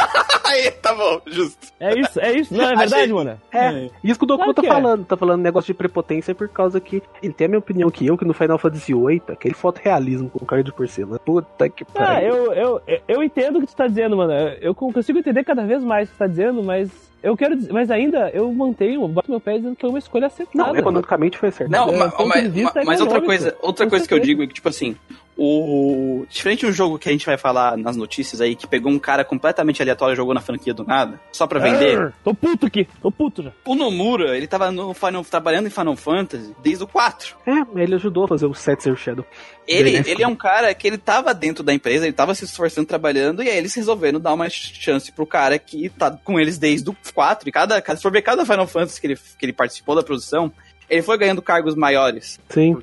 Aí, 0.49 0.71
tá 0.71 0.95
bom, 0.95 1.21
justo. 1.27 1.67
É 1.79 1.99
isso, 1.99 2.19
é 2.19 2.31
isso. 2.33 2.51
Não 2.55 2.63
é 2.65 2.69
verdade, 2.69 2.95
Achei- 2.95 3.13
mano? 3.13 3.39
É, 3.53 3.87
isso 4.03 4.17
que 4.17 4.23
o 4.23 4.27
Doku 4.27 4.39
Claro 4.45 4.53
tá 4.55 4.63
é. 4.63 4.67
falando, 4.67 5.05
tá 5.05 5.15
falando 5.15 5.41
negócio 5.43 5.67
de 5.67 5.75
prepotência 5.77 6.33
por 6.33 6.49
causa 6.49 6.79
que 6.79 7.03
ele 7.21 7.33
tem 7.33 7.45
a 7.45 7.47
minha 7.49 7.59
opinião 7.59 7.87
que 7.91 8.07
eu, 8.07 8.17
que 8.17 8.25
no 8.25 8.33
Final 8.33 8.57
Fantasy 8.57 8.91
VIII, 8.91 9.21
aquele 9.27 9.53
fotorrealismo 9.53 10.27
com 10.27 10.43
cara 10.47 10.63
de 10.63 10.73
porcelana. 10.73 11.19
Puta 11.19 11.69
que 11.69 11.83
Ah, 11.93 12.03
pariu. 12.05 12.33
eu, 12.33 12.81
eu, 12.87 12.99
eu 13.07 13.23
entendo 13.23 13.57
o 13.57 13.61
que 13.61 13.67
tu 13.67 13.75
tá 13.75 13.85
dizendo, 13.85 14.17
mano. 14.17 14.33
Eu 14.59 14.73
consigo 14.73 15.19
entender 15.19 15.43
cada 15.43 15.63
vez 15.67 15.83
mais 15.83 16.09
o 16.09 16.11
que 16.13 16.17
tu 16.17 16.19
tá 16.19 16.25
dizendo, 16.27 16.63
mas 16.63 16.89
eu 17.21 17.37
quero 17.37 17.55
dizer, 17.55 17.71
mas 17.71 17.91
ainda 17.91 18.31
eu 18.31 18.51
mantenho, 18.51 19.07
boto 19.07 19.29
meu 19.29 19.39
pé 19.39 19.57
dizendo 19.57 19.75
que 19.75 19.81
foi 19.81 19.89
uma 19.91 19.99
escolha 19.99 20.25
acertada. 20.25 20.71
Não, 20.73 20.75
economicamente 20.79 21.37
foi 21.37 21.51
certo. 21.51 21.69
Não, 21.69 21.89
É, 21.93 22.25
mas, 22.25 22.47
vista 22.51 22.81
mas 22.83 22.99
outra 22.99 23.21
coisa, 23.21 23.55
outra 23.61 23.87
coisa 23.87 24.07
que 24.07 24.13
eu 24.15 24.19
digo 24.19 24.41
é 24.41 24.47
que, 24.47 24.53
tipo 24.55 24.67
assim, 24.69 24.95
o. 25.39 26.25
Diferente 26.29 26.59
de 26.59 26.65
um 26.67 26.71
jogo 26.71 26.99
que 26.99 27.07
a 27.07 27.11
gente 27.11 27.25
vai 27.25 27.37
falar 27.37 27.77
nas 27.77 27.95
notícias 27.95 28.41
aí, 28.41 28.55
que 28.55 28.67
pegou 28.67 28.91
um 28.91 28.99
cara 28.99 29.23
completamente 29.23 29.81
aleatório 29.81 30.13
e 30.13 30.15
jogou 30.17 30.33
na 30.33 30.41
franquia 30.41 30.73
do 30.73 30.83
nada, 30.83 31.19
só 31.31 31.47
pra 31.47 31.59
vender. 31.59 31.97
Arr, 31.97 32.13
Tô 32.23 32.33
puto 32.33 32.65
aqui, 32.65 32.87
tô 33.01 33.09
puto 33.09 33.43
já. 33.43 33.51
O 33.65 33.73
Nomura, 33.73 34.35
ele 34.35 34.47
tava 34.47 34.69
no 34.69 34.93
Final, 34.93 35.23
trabalhando 35.23 35.67
em 35.67 35.69
Final 35.69 35.95
Fantasy 35.95 36.53
desde 36.61 36.83
o 36.83 36.87
4. 36.87 37.37
É, 37.47 37.81
ele 37.81 37.95
ajudou 37.95 38.25
a 38.25 38.27
fazer 38.27 38.45
o 38.45 38.53
Set 38.53 38.83
Zero 38.83 38.97
Shadow. 38.97 39.25
Ele, 39.65 39.97
ele 40.05 40.23
é 40.23 40.27
um 40.27 40.35
cara 40.35 40.73
que 40.73 40.87
ele 40.87 40.97
tava 40.97 41.33
dentro 41.33 41.63
da 41.63 41.73
empresa, 41.73 42.05
ele 42.05 42.13
tava 42.13 42.35
se 42.35 42.43
esforçando 42.43 42.87
trabalhando, 42.87 43.41
e 43.41 43.49
aí 43.49 43.57
eles 43.57 43.73
resolveram 43.73 44.19
dar 44.19 44.33
uma 44.33 44.49
chance 44.49 45.11
pro 45.11 45.25
cara 45.25 45.57
que 45.57 45.89
tá 45.89 46.11
com 46.11 46.39
eles 46.39 46.57
desde 46.57 46.89
o 46.89 46.95
4. 47.13 47.47
E 47.47 47.51
cada, 47.51 47.81
se 47.95 48.01
for 48.01 48.11
ver 48.11 48.23
cada 48.23 48.45
Final 48.45 48.67
Fantasy 48.67 48.99
que 48.99 49.07
ele, 49.07 49.15
que 49.15 49.45
ele 49.45 49.53
participou 49.53 49.95
da 49.95 50.03
produção, 50.03 50.51
ele 50.89 51.01
foi 51.01 51.17
ganhando 51.17 51.41
cargos 51.41 51.75
maiores. 51.75 52.39
Sim. 52.49 52.77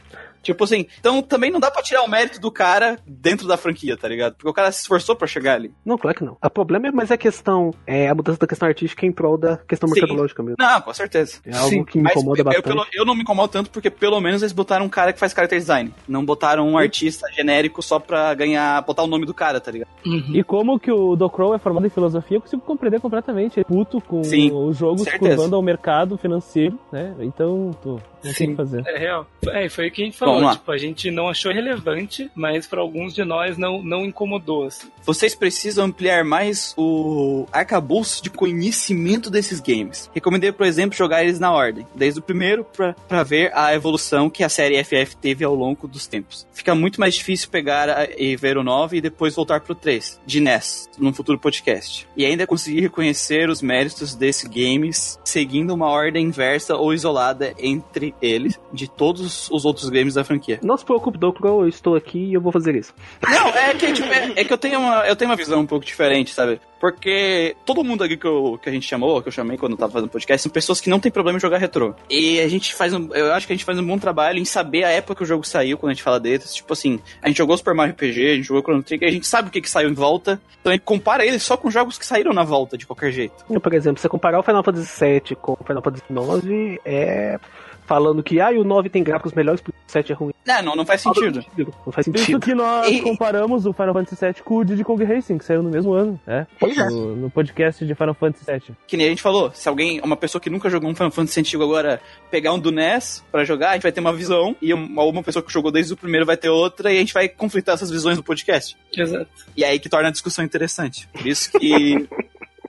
Tipo 0.47 0.65
assim, 0.65 0.87
então 1.01 1.21
também 1.23 1.51
não 1.51 1.59
dá 1.61 1.71
pra 1.71 1.83
tirar 1.83 2.03
o 2.03 2.09
mérito 2.09 2.41
do 2.41 2.51
cara 2.51 2.99
dentro 3.07 3.47
da 3.49 3.57
franquia, 3.57 3.97
tá 3.97 4.07
ligado? 4.09 4.35
Porque 4.35 4.49
o 4.49 4.53
cara 4.53 4.71
se 4.73 4.81
esforçou 4.83 5.17
pra 5.17 5.27
chegar 5.27 5.55
ali. 5.55 5.73
Não, 5.85 5.99
claro 5.99 6.17
que 6.17 6.25
não. 6.25 6.37
O 6.43 6.51
problema 6.51 6.89
é 6.89 6.91
mais 6.91 7.11
a 7.11 7.17
questão, 7.17 7.73
é 7.87 8.09
a 8.09 8.15
mudança 8.15 8.39
da 8.39 8.47
questão 8.47 8.69
artística 8.69 9.05
em 9.05 9.13
prol 9.13 9.37
da 9.37 9.57
questão 9.59 9.89
mercadológica 9.89 10.43
mesmo. 10.43 10.57
Não, 10.59 10.81
com 10.81 10.93
certeza. 10.95 11.41
É 11.45 11.57
algo 11.57 11.69
Sim, 11.71 11.85
que 11.85 11.99
me 11.99 12.05
mas 12.05 12.13
incomoda 12.17 12.41
eu, 12.41 12.45
bastante. 12.45 12.65
pelo- 12.65 12.87
eu 12.93 13.05
não 13.05 13.15
me 13.15 13.23
incomodo 13.23 13.49
tanto 13.49 13.71
porque 13.71 13.91
pelo 13.91 14.21
menos 14.21 14.43
eles 14.43 14.53
botaram 14.53 14.87
um 14.87 14.89
cara 14.89 15.13
que 15.13 15.19
faz 15.19 15.33
character 15.33 15.59
design. 15.59 15.93
Não 16.09 16.25
botaram 16.25 16.69
um 16.69 16.79
artista 16.79 17.27
genérico 17.33 17.83
só 17.83 17.99
pra 17.99 18.33
ganhar, 18.35 18.81
botar 18.83 19.03
o 19.03 19.07
nome 19.07 19.27
do 19.27 19.35
cara, 19.35 19.61
tá 19.61 19.71
ligado? 19.71 19.89
Uhum. 20.07 20.31
E 20.35 20.45
como 20.45 20.79
que 20.79 20.91
o 20.93 21.17
Do 21.17 21.29
Crow 21.29 21.55
é 21.55 21.59
formado 21.59 21.87
em 21.87 21.91
filosofia, 21.91 22.37
eu 22.37 22.41
consigo 22.41 22.63
compreender 22.63 23.01
completamente. 23.01 23.59
Ele 23.59 23.67
é 23.69 23.73
puto 23.75 24.01
com 24.01 24.23
Sim, 24.23 24.53
os 24.53 24.77
jogos 24.77 25.03
certeza. 25.03 25.35
curvando 25.35 25.57
ao 25.57 25.63
mercado 25.63 26.17
financeiro, 26.17 26.79
né? 26.93 27.15
Então, 27.21 27.71
tô, 27.83 27.99
tem 28.35 28.47
Sim. 28.49 28.51
que 28.51 28.57
fazer. 28.57 28.83
É 28.87 28.99
real. 28.99 29.27
É, 29.49 29.69
foi 29.69 29.89
o 29.89 29.91
que 29.91 30.03
a 30.03 30.05
gente 30.05 30.17
falou. 30.17 30.51
Tipo, 30.53 30.73
a 30.73 30.79
gente 30.79 31.11
não 31.11 31.29
achou 31.29 31.53
relevante, 31.53 32.31
mas 32.35 32.67
para 32.67 32.81
alguns 32.81 33.15
de 33.15 33.25
nós 33.25 33.57
não, 33.59 33.83
não 33.83 34.05
incomodou. 34.05 34.65
Assim. 34.67 34.89
Vocês 35.05 35.35
precisam 35.35 35.85
ampliar 35.87 36.25
mais 36.25 36.75
o 36.77 37.47
arcabouço 37.53 38.23
de 38.23 38.31
conhecimento 38.31 39.31
desses 39.31 39.61
games. 39.61 40.11
Recomendei, 40.15 40.51
por 40.53 40.67
exemplo, 40.67 40.97
jogar 40.97 41.23
eles 41.25 41.39
na 41.39 41.53
ordem, 41.53 41.87
desde 41.95 42.21
o 42.21 42.23
primeiro 42.23 42.65
pra, 42.65 42.95
pra 43.09 43.23
ver 43.23 43.51
a 43.55 43.75
evolução 43.75 44.29
que 44.29 44.43
a 44.43 44.49
série 44.49 44.83
FF 44.83 45.17
teve 45.17 45.45
ao 45.45 45.55
longo 45.55 45.87
dos 45.87 46.07
tempos. 46.07 46.47
Fica 46.53 46.75
muito 46.75 46.99
mais 47.01 47.15
difícil 47.15 47.49
pegar 47.51 47.89
a- 47.89 48.09
e 48.17 48.37
ver 48.37 48.57
o 48.57 48.65
9 48.65 48.97
e 48.97 49.01
depois 49.01 49.35
voltar 49.35 49.61
pro 49.61 49.75
3, 49.75 50.21
de 50.27 50.41
NES, 50.41 50.89
num 50.99 51.13
futuro 51.13 51.39
podcast. 51.39 52.09
E 52.17 52.25
ainda 52.25 52.47
conseguir 52.47 52.81
reconhecer 52.81 53.49
os 53.49 53.63
méritos 53.63 54.15
desses 54.15 54.49
games 54.49 55.19
seguindo 55.25 55.73
uma 55.75 55.89
ordem 55.89 56.25
inversa 56.27 56.75
ou 56.77 56.93
isolada 56.93 57.55
entre 57.59 58.15
eles, 58.21 58.59
de 58.73 58.89
todos 58.89 59.51
os 59.51 59.65
outros 59.65 59.89
games 59.89 60.15
da 60.15 60.25
franquia. 60.25 60.59
Não 60.63 60.77
se 60.77 60.85
preocupe, 60.85 61.19
Docro, 61.19 61.47
eu 61.63 61.69
estou 61.69 61.95
aqui 61.97 62.19
e 62.19 62.35
eu 62.35 62.41
vou 62.41 62.53
fazer 62.53 62.75
isso. 62.75 62.95
Não, 63.23 63.49
é 63.49 63.75
que, 63.75 63.91
tipo, 63.93 64.09
é, 64.09 64.33
é 64.37 64.45
que 64.45 64.53
eu 64.53 64.59
tenho 64.59 64.79
uma, 64.81 65.07
eu 65.07 65.17
tenho 65.17 65.31
uma 65.31 65.37
visão 65.37 65.61
um 65.61 65.67
pouco 65.67 65.85
diferente, 65.85 66.33
sabe? 66.33 66.61
Porque 66.81 67.57
todo 67.65 67.83
mundo 67.83 68.05
aqui 68.05 68.17
que, 68.17 68.27
eu- 68.27 68.59
que 68.63 68.69
a 68.69 68.73
gente 68.73 68.87
chamou, 68.87 69.23
que 69.23 69.29
eu 69.29 69.33
chamei 69.33 69.57
quando 69.57 69.73
eu 69.73 69.79
tava 69.79 69.93
fazendo 69.93 70.11
podcast, 70.11 70.43
são 70.43 70.53
pessoas 70.53 70.81
que 70.81 70.91
não 70.91 71.01
tem 71.01 71.11
problema 71.11 71.39
em 71.39 71.41
jogar 71.41 71.57
retrô. 71.59 71.95
E 72.11 72.39
a 72.41 72.49
gente 72.49 72.75
faz 72.75 72.93
um. 72.93 73.09
Eu 73.15 73.33
acho 73.33 73.47
que 73.47 73.53
a 73.53 73.57
gente 73.57 73.65
faz 73.65 73.79
um 73.79 73.87
bom 73.87 73.99
trabalho 73.99 74.39
em 74.39 74.45
saber 74.45 74.85
a 74.85 74.91
época 74.91 75.15
que 75.17 75.23
o 75.23 75.27
jogo 75.27 75.43
saiu, 75.47 75.79
quando 75.79 75.91
a 75.91 75.95
gente 75.95 76.03
fala 76.03 76.21
deles. 76.21 76.55
Tipo 76.55 76.75
assim, 76.75 77.01
a 77.23 77.29
gente 77.29 77.39
jogou 77.39 77.57
Super 77.57 77.75
Mario 77.75 77.95
RPG, 77.95 78.27
a 78.31 78.35
gente 78.35 78.45
jogou 78.47 78.63
Chrono 78.63 78.83
Trigger, 78.83 79.09
a 79.09 79.13
gente 79.13 79.27
sabe 79.27 79.49
o 79.49 79.51
que, 79.51 79.61
que 79.63 79.71
saiu 79.71 79.89
em 79.89 79.95
volta. 79.95 80.39
Então 80.61 80.71
a 80.71 80.75
gente 80.77 80.85
compara 80.85 81.25
eles 81.25 81.43
só 81.43 81.57
com 81.57 81.71
jogos 81.71 81.97
que 81.99 82.05
saíram 82.05 82.33
na 82.35 82.45
volta, 82.45 82.77
de 82.77 82.87
qualquer 82.87 83.11
jeito. 83.11 83.35
Por 83.61 83.73
exemplo, 83.75 84.01
você 84.01 84.09
comparar 84.09 84.39
o 84.39 84.43
Final 84.43 84.63
Fantasy 84.63 85.05
VII 85.05 85.37
com 85.37 85.53
o 85.59 85.65
Final 85.67 85.83
Fantasy 85.83 86.05
IX, 86.11 86.79
é 86.85 87.39
falando 87.87 88.23
que 88.23 88.41
ah, 88.41 88.53
e 88.53 88.59
o 88.59 88.65
9 88.65 88.89
tem 88.91 89.03
gráficos 89.03 89.33
melhores 89.33 89.61
porque 89.61 89.79
o 89.79 89.91
7 89.93 90.13
é 90.13 90.15
ruim. 90.15 90.33
Não, 90.45 90.63
não, 90.63 90.77
não 90.77 90.87
faz 90.87 91.01
sentido. 91.01 91.45
Não 91.57 91.93
faz 91.93 92.07
Por 92.07 92.15
isso 92.17 92.25
sentido. 92.27 92.41
que 92.41 92.55
nós 92.55 92.89
E- 92.89 93.01
comparamos 93.01 93.67
o 93.67 93.73
Final 93.73 93.95
Fantasy 93.95 94.25
VII 94.25 94.35
com 94.45 94.57
o 94.57 94.65
Diddy 94.65 94.85
Kong 94.85 95.03
Racing, 95.05 95.39
que 95.39 95.45
saiu 95.45 95.63
no 95.63 95.71
mesmo 95.71 95.93
ano, 95.93 96.21
né? 96.27 96.47
Pois 96.59 96.77
é. 96.77 96.85
No, 96.89 97.17
no 97.17 97.31
podcast 97.31 97.85
de 97.85 97.95
Final 97.95 98.15
Fantasy 98.15 98.45
VII. 98.47 98.77
Que 98.87 98.97
nem 98.97 99.07
a 99.07 99.09
gente 99.11 99.23
falou, 99.23 99.51
se 99.53 99.69
alguém, 99.69 100.01
uma 100.05 100.17
pessoa 100.17 100.41
que 100.41 100.51
nunca 100.51 100.69
jogou 100.71 100.89
um 100.91 100.95
Final 100.95 101.11
Fantasy 101.11 101.41
antigo 101.41 101.63
agora, 101.65 102.01
pegar 102.31 102.53
um 102.53 102.59
do 102.59 102.71
NES 102.71 103.25
pra 103.33 103.45
jogar, 103.45 103.71
a 103.71 103.73
gente 103.75 103.83
vai 103.83 103.93
ter 103.93 104.01
uma 104.01 104.13
visão, 104.13 104.55
e 104.61 104.73
uma, 104.75 105.03
uma 105.05 105.23
pessoa 105.23 105.43
que 105.43 105.53
jogou 105.53 105.71
desde 105.73 105.93
o 105.93 105.97
primeiro 105.97 106.27
vai 106.27 106.37
ter 106.37 106.49
outra, 106.49 106.93
e 106.93 106.97
a 106.97 107.01
gente 107.01 107.15
vai 107.15 107.29
conflitar 107.29 107.75
essas 107.75 107.91
visões 107.91 108.17
no 108.17 108.23
podcast. 108.23 108.77
Exato. 108.97 109.29
E 109.57 109.65
aí 109.65 109.79
que 109.79 109.89
torna 109.89 110.09
a 110.09 110.13
discussão 110.13 110.45
interessante. 110.45 111.09
Por 111.13 111.27
isso 111.27 111.51
que. 111.59 112.09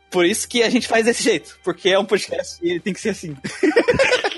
Por 0.09 0.25
isso 0.25 0.47
que 0.47 0.63
a 0.63 0.69
gente 0.69 0.87
faz 0.87 1.03
desse 1.03 1.21
jeito. 1.21 1.59
Porque 1.65 1.89
é 1.89 1.99
um 1.99 2.05
podcast 2.05 2.57
e 2.65 2.69
ele 2.71 2.79
tem 2.79 2.93
que 2.93 2.99
ser 3.01 3.09
assim. 3.09 3.35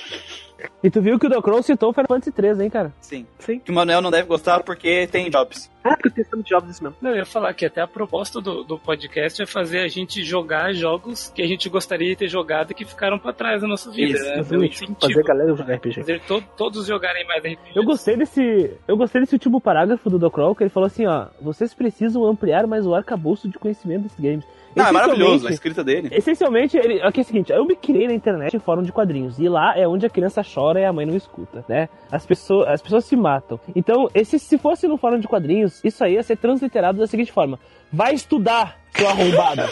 E 0.84 0.90
tu 0.90 1.02
viu 1.02 1.20
que 1.20 1.28
o 1.28 1.30
Docron 1.30 1.62
citou 1.62 1.90
o 1.90 1.94
Final 1.94 2.08
Fantasy 2.08 2.32
3, 2.32 2.60
hein, 2.60 2.70
cara? 2.70 2.94
Sim. 3.02 3.26
Sim. 3.40 3.60
Que 3.60 3.72
o 3.72 3.74
Manuel 3.74 4.02
não 4.02 4.12
deve 4.12 4.28
gostar 4.28 4.64
porque 4.64 5.08
tem 5.08 5.30
jobs. 5.30 5.70
Ah, 5.84 5.96
porque 5.96 6.10
testando 6.10 6.44
jogos 6.48 6.70
isso 6.72 6.84
mesmo. 6.84 6.98
Não, 7.02 7.12
eu 7.12 7.18
ia 7.18 7.26
falar 7.26 7.54
que 7.54 7.66
até 7.66 7.82
a 7.82 7.88
proposta 7.88 8.40
do, 8.42 8.64
do 8.64 8.78
podcast 8.78 9.42
é 9.42 9.46
fazer 9.46 9.80
a 9.80 9.88
gente 9.88 10.24
jogar 10.24 10.74
jogos 10.74 11.32
que 11.34 11.42
a 11.42 11.48
gente 11.48 11.70
gostaria 11.70 12.10
de 12.10 12.16
ter 12.18 12.28
jogado 12.28 12.72
e 12.72 12.74
que 12.74 12.86
ficaram 12.86 13.18
pra 13.20 13.32
trás 13.34 13.62
da 13.62 13.68
nossa 13.68 13.90
vida. 13.92 14.14
Isso, 14.18 14.24
né? 14.26 14.40
Exatamente. 14.40 14.94
Fazer 15.02 15.20
a 15.20 15.24
galera 15.24 15.56
jogar 15.56 15.76
RPG. 15.76 15.96
Fazer 15.96 16.22
to- 16.22 16.44
todos 16.58 16.86
jogarem 16.86 17.26
mais 17.28 17.44
RPG. 17.44 17.72
Eu 17.76 17.84
gostei 17.84 18.16
desse. 18.18 18.72
Eu 18.88 18.98
gostei 18.98 19.22
desse 19.22 19.36
último 19.36 19.60
parágrafo 19.62 20.10
do 20.10 20.20
Docron, 20.20 20.54
que 20.56 20.64
ele 20.64 20.70
falou 20.70 20.88
assim, 20.88 21.06
ó, 21.06 21.28
vocês 21.42 21.74
precisam 21.74 22.26
ampliar 22.26 22.68
mais 22.68 22.86
o 22.86 22.94
arcabouço 22.94 23.48
de 23.50 23.58
conhecimento 23.58 24.04
desses 24.04 24.20
games. 24.20 24.46
Não, 24.76 24.86
é 24.86 24.92
maravilhoso 24.92 25.48
a 25.48 25.52
escrita 25.52 25.84
dele. 25.84 26.10
Essencialmente, 26.12 26.78
ele, 26.78 27.02
aqui 27.02 27.20
é 27.20 27.24
o 27.24 27.26
seguinte, 27.26 27.52
eu 27.52 27.66
me 27.66 27.76
criei 27.76 28.08
na 28.08 28.14
internet 28.14 28.56
em 28.56 28.60
fórum 28.60 28.84
de 28.84 28.92
quadrinhos, 28.92 29.40
e 29.40 29.48
lá 29.50 29.78
é 29.78 29.88
onde 29.88 30.06
a 30.06 30.10
criança 30.10 30.42
chora 30.44 30.80
e 30.80 30.86
a 30.86 30.94
mãe 30.94 31.06
não 31.06 31.16
escuta, 31.16 31.64
né? 31.68 31.90
As 32.12 32.26
pessoas, 32.26 32.68
as 32.68 32.82
pessoas 32.82 33.06
se 33.06 33.16
matam. 33.16 33.60
Então, 33.76 34.08
esse, 34.14 34.40
se 34.40 34.58
fosse 34.58 34.88
no 34.88 34.98
fórum 34.98 35.20
de 35.20 35.28
quadrinhos, 35.28 35.84
isso 35.84 36.04
aí 36.04 36.14
ia 36.14 36.24
ser 36.24 36.38
transliterado 36.38 37.00
da 37.00 37.08
seguinte 37.08 37.32
forma: 37.32 37.60
vai 37.92 38.14
estudar, 38.14 38.80
seu 38.96 39.08
arrombado. 39.08 39.62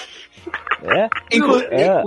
é? 0.84 1.10
Inclu- 1.36 1.60
É. 1.70 2.04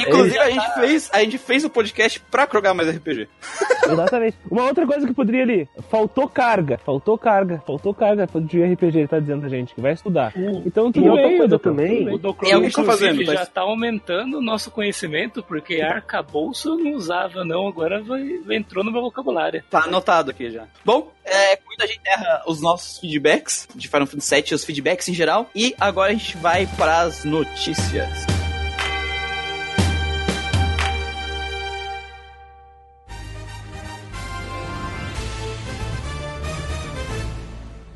Inclusive, 0.00 0.38
a 0.38 0.50
gente, 0.50 0.74
fez, 0.74 1.10
a 1.12 1.18
gente 1.20 1.38
fez 1.38 1.64
o 1.64 1.70
podcast 1.70 2.20
pra 2.30 2.46
jogar 2.52 2.74
mais 2.74 2.88
RPG. 2.94 3.28
Exatamente. 3.88 4.36
Uma 4.50 4.64
outra 4.64 4.86
coisa 4.86 5.06
que 5.06 5.14
poderia 5.14 5.42
ali, 5.44 5.68
faltou 5.88 6.28
carga, 6.28 6.78
faltou 6.84 7.16
carga, 7.16 7.62
faltou 7.66 7.94
carga 7.94 8.26
de 8.40 8.62
RPG, 8.62 8.98
ele 8.98 9.08
tá 9.08 9.18
dizendo 9.18 9.46
a 9.46 9.48
gente, 9.48 9.74
que 9.74 9.80
vai 9.80 9.92
estudar. 9.92 10.32
Então, 10.66 10.92
tudo 10.92 11.06
E 11.06 11.08
outra 11.08 11.28
bem, 11.28 11.38
coisa 11.38 11.58
também- 11.58 11.88
tudo 11.98 12.04
bem. 12.06 12.14
O 12.14 12.18
Docron, 12.18 12.48
É 12.50 12.56
o 12.56 12.62
que 12.62 12.70
tá 12.72 12.84
fazendo, 12.84 13.24
já 13.24 13.46
tá 13.46 13.60
aumentando 13.62 14.38
o 14.38 14.42
nosso 14.42 14.70
conhecimento, 14.70 15.42
porque 15.42 15.80
arcabouço 15.80 16.68
eu 16.70 16.76
não 16.76 16.92
usava, 16.92 17.44
não. 17.44 17.66
Agora 17.68 18.02
vai, 18.02 18.20
entrou 18.50 18.84
no 18.84 18.92
meu 18.92 19.00
vocabulário. 19.00 19.62
Tá 19.70 19.84
anotado 19.84 20.30
aqui 20.32 20.50
já. 20.50 20.66
Bom, 20.84 21.10
é, 21.24 21.56
cuida 21.56 21.84
a 21.84 21.86
gente 21.86 22.00
erra 22.06 22.42
os 22.46 22.60
nossos 22.60 22.98
feedbacks 22.98 23.68
de 23.74 23.88
Final 23.88 24.06
Fantasy 24.06 24.34
VII, 24.34 24.54
os 24.54 24.64
feedbacks 24.64 25.08
em 25.08 25.14
geral. 25.14 25.47
E 25.54 25.74
agora 25.80 26.12
a 26.12 26.14
gente 26.14 26.36
vai 26.36 26.66
para 26.76 27.00
as 27.00 27.24
notícias. 27.24 28.26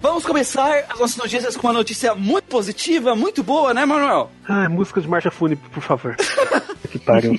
Vamos 0.00 0.26
começar 0.26 0.84
as 0.88 0.98
nossas 0.98 1.16
notícias 1.16 1.56
com 1.56 1.68
uma 1.68 1.72
notícia 1.72 2.14
muito 2.14 2.44
positiva, 2.44 3.14
muito 3.14 3.42
boa, 3.42 3.72
né, 3.72 3.84
Manuel? 3.86 4.30
Ah, 4.48 4.68
música 4.68 5.00
de 5.00 5.08
marcha 5.08 5.30
fúnebre, 5.30 5.68
por 5.70 5.82
favor. 5.82 6.16
que 6.90 6.98
pariu. 6.98 7.38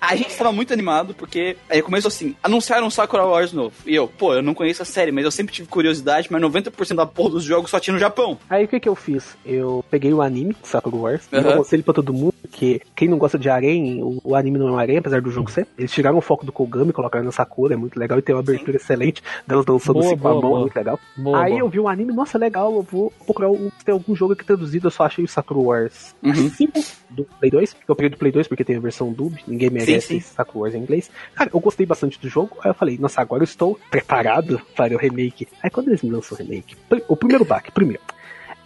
A 0.00 0.14
gente 0.14 0.36
tava 0.36 0.52
muito 0.52 0.72
animado 0.72 1.14
porque 1.14 1.56
aí 1.68 1.80
começou 1.82 2.08
assim: 2.08 2.36
anunciaram 2.42 2.86
um 2.86 2.90
Sakura 2.90 3.24
Wars 3.24 3.52
novo. 3.52 3.74
E 3.86 3.94
eu, 3.94 4.06
pô, 4.06 4.34
eu 4.34 4.42
não 4.42 4.54
conheço 4.54 4.82
a 4.82 4.84
série, 4.84 5.10
mas 5.10 5.24
eu 5.24 5.30
sempre 5.30 5.54
tive 5.54 5.68
curiosidade, 5.68 6.28
mas 6.30 6.42
90% 6.42 6.94
da 6.94 7.06
porra 7.06 7.30
dos 7.30 7.44
jogos 7.44 7.70
só 7.70 7.80
tinha 7.80 7.94
no 7.94 7.98
Japão. 8.00 8.38
Aí 8.48 8.64
o 8.64 8.68
que 8.68 8.78
que 8.78 8.88
eu 8.88 8.94
fiz? 8.94 9.36
Eu 9.44 9.84
peguei 9.90 10.12
o 10.12 10.20
anime, 10.22 10.54
Sakura 10.62 10.96
Wars, 10.96 11.22
e 11.32 11.36
Aham. 11.36 11.46
eu 11.46 11.52
aconselho 11.54 11.82
pra 11.82 11.94
todo 11.94 12.12
mundo 12.12 12.34
que 12.52 12.80
quem 12.94 13.08
não 13.08 13.18
gosta 13.18 13.36
de 13.38 13.48
harém, 13.48 14.00
o, 14.02 14.20
o 14.22 14.36
anime 14.36 14.58
não 14.58 14.68
é 14.68 14.72
um 14.72 14.78
harém, 14.78 14.98
apesar 14.98 15.20
do 15.20 15.30
jogo 15.30 15.50
ser. 15.50 15.66
Eles 15.76 15.90
tiraram 15.90 16.18
o 16.18 16.20
foco 16.20 16.46
do 16.46 16.52
Kogami, 16.52 16.92
colocaram 16.92 17.24
na 17.24 17.32
Sakura, 17.32 17.74
é 17.74 17.76
muito 17.76 17.98
legal, 17.98 18.18
e 18.18 18.22
tem 18.22 18.34
uma 18.34 18.40
abertura 18.42 18.76
excelente 18.76 19.22
delas 19.46 19.64
dançando 19.64 19.94
Boa, 19.94 20.06
assim 20.06 20.16
com 20.16 20.28
a 20.28 20.30
boa, 20.30 20.40
mão, 20.42 20.50
boa. 20.50 20.58
é 20.58 20.62
muito 20.62 20.76
legal. 20.76 21.00
Boa, 21.16 21.42
Aí 21.42 21.50
boa. 21.52 21.60
eu 21.62 21.68
vi 21.68 21.80
o 21.80 21.88
anime, 21.88 22.12
nossa, 22.12 22.38
legal, 22.38 22.72
eu 22.74 22.82
vou 22.82 23.12
procurar 23.24 23.50
um, 23.50 23.70
se 23.78 23.84
tem 23.84 23.92
algum 23.92 24.14
jogo 24.14 24.34
aqui 24.34 24.44
traduzido, 24.44 24.86
eu 24.86 24.90
só 24.92 25.04
achei 25.04 25.24
o 25.24 25.28
Sakura 25.28 25.58
Wars 25.60 26.14
Uhum. 26.22 26.43
5 26.50 26.84
do 27.10 27.24
Play 27.24 27.50
2, 27.50 27.72
que 27.72 27.90
eu 27.90 27.96
peguei 27.96 28.10
do 28.10 28.16
Play 28.16 28.32
2 28.32 28.48
porque 28.48 28.64
tem 28.64 28.76
a 28.76 28.80
versão 28.80 29.12
dub, 29.12 29.36
ninguém 29.46 29.70
merece. 29.70 30.20
Sakura 30.20 30.64
Wars 30.64 30.74
em 30.74 30.78
inglês. 30.78 31.10
Cara, 31.34 31.50
eu 31.52 31.60
gostei 31.60 31.86
bastante 31.86 32.18
do 32.20 32.28
jogo, 32.28 32.58
aí 32.62 32.70
eu 32.70 32.74
falei, 32.74 32.98
nossa, 32.98 33.20
agora 33.20 33.42
eu 33.42 33.44
estou 33.44 33.78
preparado 33.90 34.60
para 34.76 34.94
o 34.94 34.98
remake. 34.98 35.48
Aí 35.62 35.70
quando 35.70 35.88
eles 35.88 36.02
me 36.02 36.10
lançam 36.10 36.36
o 36.36 36.40
remake, 36.40 36.76
o 37.08 37.16
primeiro 37.16 37.44
baque, 37.44 37.70
primeiro, 37.70 38.02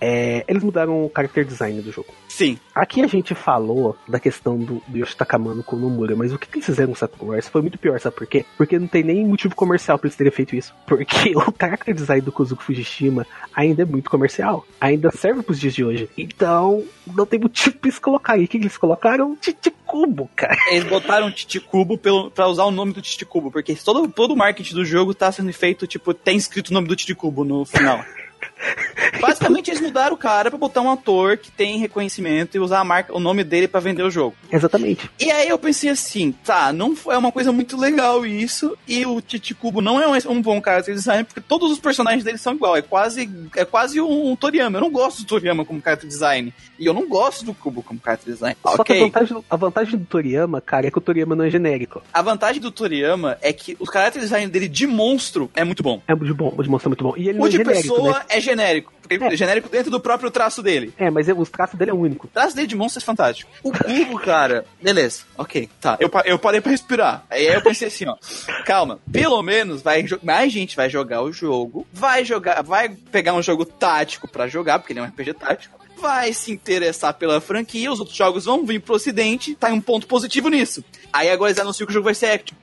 é, 0.01 0.45
eles 0.47 0.62
mudaram 0.62 1.05
o 1.05 1.12
character 1.15 1.45
design 1.45 1.81
do 1.81 1.93
jogo. 1.93 2.15
Sim. 2.29 2.59
Aqui 2.75 3.03
a 3.03 3.07
gente 3.07 3.35
falou 3.35 3.97
da 4.07 4.20
questão 4.20 4.57
do, 4.57 4.83
do 4.87 4.99
Yoshitaka 4.99 5.39
Mano 5.39 5.62
com 5.62 5.77
o 5.77 5.79
Nomura, 5.79 6.15
mas 6.15 6.33
o 6.33 6.39
que, 6.39 6.47
que 6.47 6.57
eles 6.57 6.66
fizeram 6.66 6.89
com 6.89 6.95
o 6.95 6.97
Sakura 6.97 7.33
Wars 7.33 7.49
foi 7.49 7.62
muito 7.62 7.79
pior, 7.79 7.99
sabe 7.99 8.16
por 8.16 8.27
quê? 8.27 8.45
Porque 8.57 8.79
não 8.79 8.87
tem 8.87 9.03
nem 9.03 9.27
motivo 9.27 9.55
comercial 9.55 9.99
pra 9.99 10.07
eles 10.07 10.16
terem 10.16 10.33
feito 10.33 10.55
isso. 10.55 10.75
Porque 10.87 11.35
o 11.37 11.53
character 11.59 11.95
design 11.95 12.23
do 12.23 12.33
Kozuki 12.33 12.62
Fujishima 12.62 13.27
ainda 13.55 13.83
é 13.83 13.85
muito 13.85 14.11
comercial. 14.11 14.65
Ainda 14.81 15.11
serve 15.11 15.43
pros 15.43 15.59
dias 15.59 15.75
de 15.75 15.85
hoje. 15.85 16.09
Então, 16.16 16.85
não 17.07 17.27
tem 17.27 17.41
motivo 17.41 17.77
pra 17.77 17.89
eles 17.89 17.99
colocarem. 17.99 18.45
O 18.45 18.49
que, 18.49 18.59
que 18.59 18.65
eles 18.65 18.77
colocaram? 18.77 19.37
Titicubo, 19.37 20.31
cara. 20.37 20.57
Eles 20.70 20.85
botaram 20.85 21.27
o 21.27 21.33
Titicubo 21.33 21.99
pelo, 21.99 22.31
pra 22.31 22.47
usar 22.47 22.65
o 22.65 22.70
nome 22.70 22.93
do 22.93 23.03
Titicubo, 23.03 23.51
porque 23.51 23.75
todo, 23.75 24.09
todo 24.09 24.35
o 24.35 24.37
marketing 24.37 24.75
do 24.75 24.85
jogo 24.85 25.15
tá 25.15 25.33
sendo 25.33 25.53
feito, 25.53 25.87
tipo, 25.87 26.15
tem 26.15 26.37
escrito 26.37 26.69
o 26.69 26.75
nome 26.75 26.87
do 26.87 26.97
Titicubo 26.97 27.45
no 27.45 27.65
final. 27.65 28.05
Basicamente, 29.20 29.70
eles 29.70 29.80
mudaram 29.80 30.14
o 30.14 30.18
cara 30.18 30.51
pra 30.51 30.59
botar 30.59 30.80
um 30.80 30.90
ator 30.90 31.36
que 31.36 31.51
tem 31.51 31.78
reconhecimento 31.78 32.56
e 32.56 32.60
usar 32.60 32.80
a 32.80 32.85
marca, 32.85 33.14
o 33.14 33.20
nome 33.20 33.43
dele 33.44 33.68
pra 33.68 33.80
vender 33.80 34.02
o 34.02 34.10
jogo. 34.10 34.35
Exatamente. 34.51 35.10
E 35.18 35.30
aí 35.30 35.48
eu 35.48 35.59
pensei 35.59 35.90
assim, 35.90 36.32
tá, 36.44 36.72
não 36.72 36.94
foi 36.94 37.14
é 37.14 37.18
uma 37.18 37.32
coisa 37.32 37.51
muito 37.52 37.76
legal 37.76 38.24
isso, 38.26 38.76
e 38.86 39.05
o 39.06 39.20
Titicubo 39.20 39.80
não 39.80 40.01
é 40.01 40.06
um, 40.06 40.32
um 40.32 40.43
bom 40.43 40.60
character 40.62 40.94
design, 40.94 41.24
porque 41.24 41.40
todos 41.40 41.70
os 41.70 41.78
personagens 41.78 42.22
dele 42.24 42.39
são 42.39 42.55
igual, 42.55 42.76
é 42.76 42.82
quase, 42.82 43.28
é 43.56 43.64
quase 43.64 44.01
um, 44.01 44.36
Toriyama. 44.36 44.78
Eu 44.78 44.82
não 44.82 44.90
gosto 44.90 45.22
do 45.22 45.26
Toriyama 45.26 45.64
como 45.64 45.80
character 45.82 46.09
design, 46.09 46.52
e 46.78 46.86
eu 46.86 46.94
não 46.94 47.09
gosto 47.09 47.44
do 47.44 47.55
Cubo 47.55 47.82
como 47.82 48.01
character 48.05 48.32
design. 48.32 48.56
Só 48.62 48.85
que 48.85 48.93
a 48.93 49.01
vantagem, 49.01 49.44
a 49.51 49.56
vantagem 49.56 49.98
do 49.98 50.05
Toriyama, 50.05 50.60
cara, 50.60 50.86
é 50.86 50.90
que 50.90 50.98
o 50.98 51.01
Toriyama 51.01 51.35
não 51.35 51.44
é 51.44 51.51
genérico. 51.51 52.02
a 52.12 52.22
vantagem 52.22 52.60
do 52.60 52.70
Toriyama 52.70 53.36
é 53.43 53.52
que 53.52 53.76
o 53.80 53.90
character 53.90 54.22
design 54.22 54.47
dele 54.51 54.68
de 54.68 54.86
monstro 54.86 55.51
é 55.55 55.64
muito 55.64 55.82
bom. 55.82 56.01
É 56.06 56.14
de 56.14 56.32
bom, 56.32 56.55
o 56.56 56.62
de 56.62 56.68
monstro 56.68 56.89
é 56.89 56.90
muito 56.90 57.05
bom. 57.05 57.14
E 57.16 57.28
ele 57.28 57.39
não 57.39 57.44
O 57.44 57.47
é 57.47 57.51
de 57.51 57.56
genérico, 57.56 57.82
pessoa 57.82 58.18
né? 58.18 58.24
é 58.28 58.40
genérico, 58.49 58.93
É. 59.11 59.37
genérico 59.37 59.69
dentro 59.69 59.91
do 59.91 60.01
próprio 60.01 60.31
traço 60.31 60.62
dele. 60.62 60.93
É, 60.99 61.11
mas 61.11 61.29
os 61.29 61.49
traços 61.49 61.79
dele 61.79 61.91
é 61.91 61.95
único. 61.95 62.27
O 62.27 62.31
traço 62.31 62.55
dele 62.55 62.66
de 62.66 62.77
monstro 62.77 63.03
é 63.03 63.05
fantástico. 63.05 63.51
O 63.62 63.70
cubo, 63.73 64.19
cara, 64.19 64.65
beleza, 64.83 65.23
ok, 65.37 65.69
tá. 65.81 65.97
Eu, 66.01 66.11
eu 66.25 66.39
parei 66.39 66.61
pra 66.61 66.70
respirar. 66.73 67.25
Aí 67.31 67.47
eu 67.47 67.62
pensei 67.62 67.89
assim, 67.89 68.07
ó, 68.07 68.16
calma, 68.65 68.99
pelo 69.11 69.43
menos 69.43 69.83
vai 69.83 70.05
mais 70.23 70.53
gente 70.53 70.77
vai 70.77 70.89
jogar 70.91 71.23
o 71.23 71.33
jogo, 71.33 71.87
vai 71.93 72.25
jogar, 72.25 72.62
vai 72.62 72.89
pegar 72.89 73.35
um 73.35 73.43
jogo 73.43 73.65
tático 73.65 74.29
pra 74.29 74.47
jogar, 74.49 74.79
porque 74.79 74.93
ele 74.93 75.01
é 75.01 75.03
um 75.03 75.07
RPG 75.07 75.35
tático. 75.35 75.79
Vai 76.01 76.33
se 76.33 76.53
interessar 76.53 77.12
pela 77.15 77.41
franquia, 77.41 77.91
os 77.91 77.99
outros 77.99 78.16
jogos 78.16 78.45
vão 78.45 78.65
vir 78.65 78.81
pro 78.81 78.95
ocidente, 78.95 79.57
tá 79.57 79.66
um 79.69 79.81
ponto 79.81 80.07
positivo 80.07 80.49
nisso. 80.49 80.85
Aí 81.12 81.30
agora 81.30 81.51
eles 81.51 81.60
anunciam 81.60 81.86
que 81.86 81.93
o 81.93 81.94
jogo 81.94 82.05
vai 82.05 82.14
ser 82.14 82.26
action. 82.26 82.56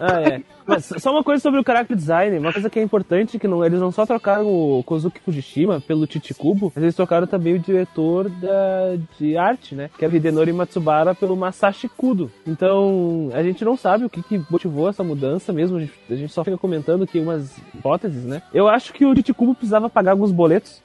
Ah, 0.00 0.20
é. 0.20 0.42
Mas 0.66 0.92
só 0.98 1.10
uma 1.10 1.24
coisa 1.24 1.42
sobre 1.42 1.58
o 1.58 1.64
character 1.64 1.96
design, 1.96 2.38
uma 2.38 2.52
coisa 2.52 2.68
que 2.68 2.78
é 2.78 2.82
importante, 2.82 3.38
que 3.38 3.48
não, 3.48 3.64
eles 3.64 3.80
não 3.80 3.90
só 3.90 4.04
trocaram 4.04 4.46
o 4.46 4.82
Kozuki 4.82 5.18
Fujishima 5.18 5.80
pelo 5.80 6.06
Chichikubo, 6.06 6.70
mas 6.74 6.82
eles 6.82 6.94
trocaram 6.94 7.26
também 7.26 7.54
o 7.54 7.58
diretor 7.58 8.28
da, 8.28 8.96
de 9.18 9.36
arte, 9.36 9.74
né? 9.74 9.88
Que 9.98 10.04
é 10.04 10.08
Hidenori 10.08 10.52
Matsubara 10.52 11.14
pelo 11.14 11.36
Masashi 11.36 11.88
Kudo. 11.88 12.30
Então, 12.46 13.30
a 13.32 13.42
gente 13.42 13.64
não 13.64 13.78
sabe 13.78 14.04
o 14.04 14.10
que, 14.10 14.22
que 14.22 14.42
motivou 14.50 14.88
essa 14.90 15.02
mudança 15.02 15.54
mesmo, 15.54 15.78
a 15.78 15.80
gente, 15.80 15.92
a 16.10 16.14
gente 16.14 16.32
só 16.32 16.44
fica 16.44 16.58
comentando 16.58 17.04
aqui 17.04 17.18
umas 17.18 17.56
hipóteses, 17.74 18.24
né? 18.24 18.42
Eu 18.52 18.68
acho 18.68 18.92
que 18.92 19.06
o 19.06 19.16
Chichikubo 19.16 19.54
precisava 19.54 19.88
pagar 19.88 20.10
alguns 20.10 20.32
boletos. 20.32 20.82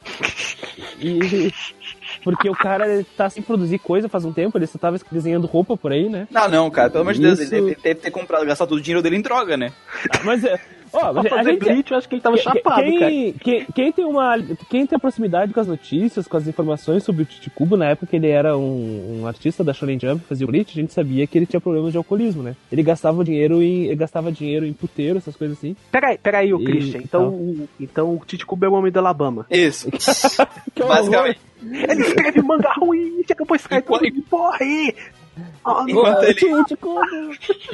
E, 1.00 1.52
porque 2.24 2.50
o 2.50 2.54
cara 2.54 3.06
tá 3.16 3.30
sem 3.30 3.42
produzir 3.42 3.80
coisa 3.80 4.10
faz 4.10 4.26
um 4.26 4.34
tempo, 4.34 4.58
ele 4.58 4.68
só 4.68 4.78
tava 4.78 5.00
desenhando 5.12 5.48
roupa 5.48 5.78
por 5.78 5.92
aí, 5.92 6.10
né? 6.10 6.28
Não, 6.30 6.48
não, 6.50 6.72
cara, 6.72 6.90
pelo 6.90 7.02
amor 7.02 7.14
de 7.14 7.22
Deus, 7.22 7.40
ele 7.40 7.50
deve 7.50 7.76
deve 7.76 7.96
ter 7.96 8.12
comprado, 8.12 8.46
gastado 8.46 8.70
todo 8.70 8.78
o 8.78 8.82
dinheiro 8.82 9.02
dele 9.02 9.18
em 9.18 9.22
droga, 9.22 9.58
né? 9.58 9.72
Mas, 10.24 10.44
é, 10.44 10.60
ó, 10.94 11.12
Pra 11.14 11.22
a 11.22 11.24
fazer 11.38 11.52
gente, 11.52 11.60
Bleach, 11.64 11.92
eu 11.92 11.98
acho 11.98 12.08
que 12.10 12.16
ele 12.16 12.22
tava 12.22 12.38
chapado, 12.38 12.82
quem, 12.84 13.00
cara. 13.00 13.12
Quem, 13.12 13.66
quem 13.74 13.92
tem 13.92 14.06
uma, 14.06 14.38
quem 14.70 14.86
tem 14.86 14.96
a 14.96 15.00
proximidade 15.00 15.54
com 15.54 15.60
as 15.60 15.68
notícias, 15.68 16.28
com 16.28 16.38
as 16.38 16.48
informações 16.48 17.04
sobre 17.04 17.24
o 17.24 17.26
Chichikubo, 17.26 17.76
na 17.78 17.90
época 17.90 18.08
que 18.08 18.16
ele 18.16 18.28
era 18.30 18.58
um, 18.58 19.22
um 19.22 19.28
artista 19.28 19.64
da 19.64 19.74
Shonen 19.74 20.00
Jump, 20.00 20.24
fazia 20.28 20.46
o 20.46 20.50
Bleach, 20.50 20.72
a 20.78 20.82
gente 20.82 20.94
sabia 20.94 21.26
que 21.28 21.38
ele 21.38 21.46
tinha 21.46 21.60
problemas 21.62 21.92
de 21.92 21.98
alcoolismo, 21.98 22.44
né? 22.44 22.56
Ele 22.72 22.84
gastava 22.84 23.24
dinheiro 23.24 23.62
em, 23.62 23.86
ele 23.86 23.96
gastava 23.96 24.32
dinheiro 24.32 24.66
em 24.66 24.74
puteiro, 24.74 25.18
essas 25.18 25.36
coisas 25.36 25.58
assim. 25.58 25.76
Peraí, 25.92 26.18
peraí, 26.18 26.52
E- 26.52 26.64
Christian. 26.64 27.00
Então, 27.04 27.30
o- 27.30 27.70
então 27.80 28.16
o 28.16 28.22
Titicubo 28.26 28.66
é 28.66 28.70
o 28.70 28.74
homem 28.74 28.92
do 28.92 29.00
Alabama. 29.00 29.46
Isso. 29.50 29.90
Que 30.74 30.84
Basicamente. 30.84 31.40
Ele 31.62 32.02
escreve 32.02 32.42
manga 32.42 32.72
ruim 32.78 33.20
e 33.20 33.26
chega 33.28 33.46
tudo 33.82 34.00
de 34.12 34.22
porra 34.24 34.58
aí. 34.60 34.94
Enquanto 35.88 36.24
ele-. 36.24 36.38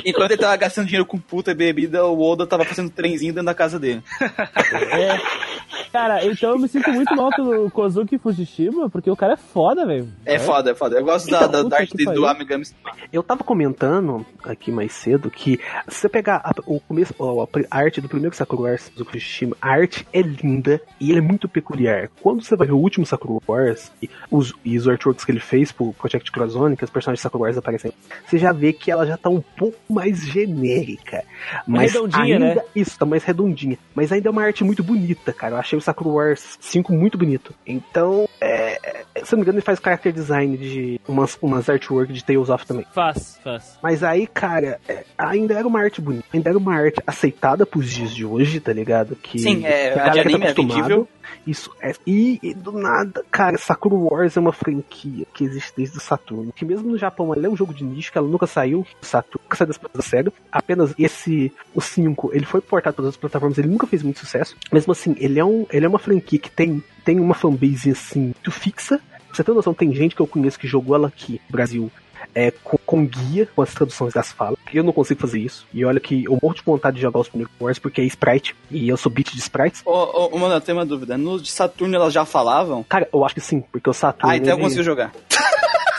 Enquanto 0.05 0.31
ele 0.31 0.41
tava 0.41 0.55
gastando 0.55 0.85
dinheiro 0.85 1.05
com 1.05 1.17
puta 1.17 1.51
e 1.51 1.55
bebida, 1.55 2.05
o 2.05 2.21
Oda 2.21 2.45
tava 2.45 2.63
fazendo 2.65 2.89
trenzinho 2.89 3.33
dentro 3.33 3.45
da 3.45 3.53
casa 3.53 3.79
dele. 3.79 4.03
É. 4.91 5.17
Cara, 5.91 6.23
então 6.25 6.51
eu 6.51 6.59
me 6.59 6.67
sinto 6.67 6.91
muito 6.91 7.15
mal 7.15 7.29
pelo 7.31 7.69
Kozuki 7.71 8.17
Fujishima, 8.17 8.89
porque 8.89 9.09
o 9.09 9.15
cara 9.15 9.33
é 9.33 9.37
foda, 9.37 9.85
velho. 9.85 10.07
É 10.25 10.37
foda, 10.37 10.71
é 10.71 10.75
foda. 10.75 10.97
Eu 10.97 11.03
gosto 11.03 11.29
da, 11.29 11.47
da, 11.47 11.59
Puta 11.59 11.69
da 11.69 11.77
arte 11.77 11.97
dele 11.97 12.11
do. 12.11 12.25
Amigami. 12.25 12.65
Eu 13.11 13.23
tava 13.23 13.43
comentando 13.43 14.25
aqui 14.43 14.71
mais 14.71 14.93
cedo 14.93 15.31
que 15.31 15.59
se 15.87 16.01
você 16.01 16.09
pegar 16.09 16.41
a, 16.43 16.53
o 16.65 16.79
começo, 16.79 17.13
ó, 17.17 17.47
a 17.71 17.77
arte 17.77 18.01
do 18.01 18.09
primeiro 18.09 18.35
Sakura 18.35 18.71
Wars 18.71 18.91
do 18.95 19.03
Fukushima, 19.03 19.55
a 19.61 19.69
arte 19.69 20.07
é 20.13 20.21
linda 20.21 20.81
e 20.99 21.09
ele 21.09 21.19
é 21.19 21.21
muito 21.21 21.47
peculiar. 21.47 22.09
Quando 22.21 22.43
você 22.43 22.55
vai 22.55 22.67
ver 22.67 22.73
o 22.73 22.77
último 22.77 23.05
Sakura 23.05 23.39
Wars 23.47 23.91
e 24.01 24.09
os, 24.29 24.53
e 24.63 24.77
os 24.77 24.87
artworks 24.87 25.25
que 25.25 25.31
ele 25.31 25.39
fez 25.39 25.71
pro 25.71 25.93
Project 25.93 26.31
Crozone, 26.31 26.77
que 26.77 26.83
os 26.83 26.89
personagens 26.89 27.19
de 27.19 27.23
Sakura 27.23 27.43
Wars 27.43 27.48
aparecem, 27.57 27.91
você 28.25 28.37
já 28.37 28.51
vê 28.51 28.73
que 28.73 28.91
ela 28.91 29.05
já 29.05 29.17
tá 29.17 29.29
um 29.29 29.41
pouco 29.41 29.77
mais 29.89 30.25
genérica. 30.27 31.23
Mas 31.67 31.93
redondinha, 31.93 32.23
ainda, 32.23 32.55
né? 32.55 32.61
Isso, 32.75 32.97
tá 32.97 33.05
mais 33.05 33.23
redondinha. 33.23 33.77
Mas 33.93 34.11
ainda 34.11 34.29
é 34.29 34.31
uma 34.31 34.43
arte 34.43 34.63
muito 34.63 34.83
bonita, 34.83 35.33
cara. 35.33 35.55
Eu 35.55 35.59
achei 35.59 35.77
o 35.77 35.81
Sakura 35.81 36.09
Wars 36.09 36.57
5 36.59 36.93
muito 36.93 37.17
bonito. 37.17 37.53
Então, 37.65 38.27
é, 38.39 38.79
é, 38.83 39.25
se 39.25 39.33
eu 39.33 39.37
não 39.37 39.39
me 39.39 39.43
engano, 39.43 39.57
ele 39.57 39.65
faz 39.65 39.79
character 39.79 40.11
design 40.11 40.57
de 40.57 40.99
umas, 41.07 41.37
umas 41.41 41.69
artwork 41.69 42.11
de 42.11 42.23
Tales 42.23 42.49
of 42.49 42.65
também. 42.65 42.85
Faz, 42.93 43.39
faz. 43.43 43.77
Mas 43.81 44.03
aí, 44.03 44.27
cara, 44.27 44.79
é, 44.87 45.03
ainda 45.17 45.53
era 45.53 45.67
uma 45.67 45.79
arte 45.79 46.01
bonita. 46.01 46.25
Ainda 46.33 46.49
era 46.49 46.57
uma 46.57 46.75
arte 46.75 47.01
aceitada 47.05 47.65
pros 47.65 47.89
dias 47.89 48.13
de 48.13 48.25
hoje, 48.25 48.59
tá 48.59 48.73
ligado? 48.73 49.15
Que, 49.15 49.39
Sim, 49.39 49.65
é, 49.65 49.91
que 49.91 49.99
a 49.99 50.03
de 50.03 50.09
galera 50.09 50.29
anime 50.29 50.45
é 50.45 50.49
acostumado. 50.51 50.75
vendível. 50.75 51.07
Isso, 51.45 51.71
é, 51.81 51.93
e, 52.05 52.39
e 52.41 52.53
do 52.53 52.71
nada, 52.71 53.23
cara, 53.31 53.57
Sakura 53.57 53.95
Wars 53.95 54.37
é 54.37 54.39
uma 54.39 54.53
franquia 54.53 55.25
que 55.33 55.43
existe 55.43 55.73
desde 55.75 55.97
o 55.97 56.01
Saturno. 56.01 56.51
Que 56.53 56.65
mesmo 56.65 56.89
no 56.89 56.97
Japão 56.97 57.33
ela 57.33 57.45
é 57.45 57.49
um 57.49 57.55
jogo 57.55 57.73
de 57.73 57.83
nicho, 57.83 58.11
que 58.11 58.17
ela 58.17 58.27
nunca 58.27 58.47
saiu 58.47 58.85
do 58.99 59.05
Saturno, 59.05 59.41
nunca 59.43 59.55
saiu 59.55 59.67
das 59.67 59.79
da 59.93 60.01
Sega. 60.01 60.33
Apenas 60.51 60.93
esse, 60.97 61.51
o 61.73 61.81
5, 61.81 62.31
ele 62.33 62.45
foi 62.45 62.61
portado 62.61 62.95
para 62.95 63.05
outras 63.05 63.19
plataformas, 63.19 63.57
ele 63.57 63.67
nunca 63.67 63.87
fez 63.87 64.03
muito 64.03 64.19
sucesso. 64.19 64.55
Mesmo 64.71 64.91
assim, 64.91 65.15
ele 65.19 65.39
é, 65.39 65.45
um, 65.45 65.65
ele 65.71 65.85
é 65.85 65.89
uma 65.89 65.99
franquia 65.99 66.39
que 66.39 66.51
tem, 66.51 66.83
tem 67.03 67.19
uma 67.19 67.33
fanbase 67.33 67.91
assim, 67.91 68.21
muito 68.21 68.51
fixa. 68.51 68.99
Você 69.31 69.43
ter 69.43 69.53
noção, 69.53 69.73
tem 69.73 69.93
gente 69.93 70.15
que 70.15 70.21
eu 70.21 70.27
conheço 70.27 70.59
que 70.59 70.67
jogou 70.67 70.95
ela 70.95 71.07
aqui 71.07 71.39
no 71.47 71.51
Brasil 71.51 71.91
é, 72.33 72.51
com, 72.51 72.77
com 72.85 73.05
guia, 73.05 73.47
com 73.55 73.61
as 73.61 73.73
traduções 73.73 74.13
das 74.13 74.31
falas. 74.31 74.57
Eu 74.73 74.83
não 74.83 74.93
consigo 74.93 75.19
fazer 75.19 75.39
isso. 75.39 75.65
E 75.73 75.83
olha 75.83 75.99
que 75.99 76.25
eu 76.25 76.37
morro 76.41 76.55
de 76.55 76.61
vontade 76.61 76.95
de 76.95 77.01
jogar 77.01 77.19
os 77.19 77.27
primeiros 77.27 77.53
Wars 77.59 77.79
porque 77.79 78.01
é 78.01 78.05
sprite. 78.05 78.55
E 78.69 78.87
eu 78.87 78.97
sou 78.97 79.11
beat 79.11 79.31
de 79.33 79.39
sprites. 79.39 79.81
Ô, 79.85 80.29
ô, 80.33 80.37
mano, 80.37 80.55
eu 80.55 80.61
tenho 80.61 80.77
uma 80.77 80.85
dúvida. 80.85 81.17
No 81.17 81.39
de 81.39 81.49
Saturno 81.49 81.95
elas 81.95 82.13
já 82.13 82.25
falavam? 82.25 82.83
Cara, 82.83 83.07
eu 83.11 83.25
acho 83.25 83.35
que 83.35 83.41
sim, 83.41 83.61
porque 83.71 83.89
o 83.89 83.93
Saturno. 83.93 84.31
Ah, 84.31 84.37
então 84.37 84.53
eu 84.53 84.59
consigo 84.59 84.83
jogar. 84.83 85.11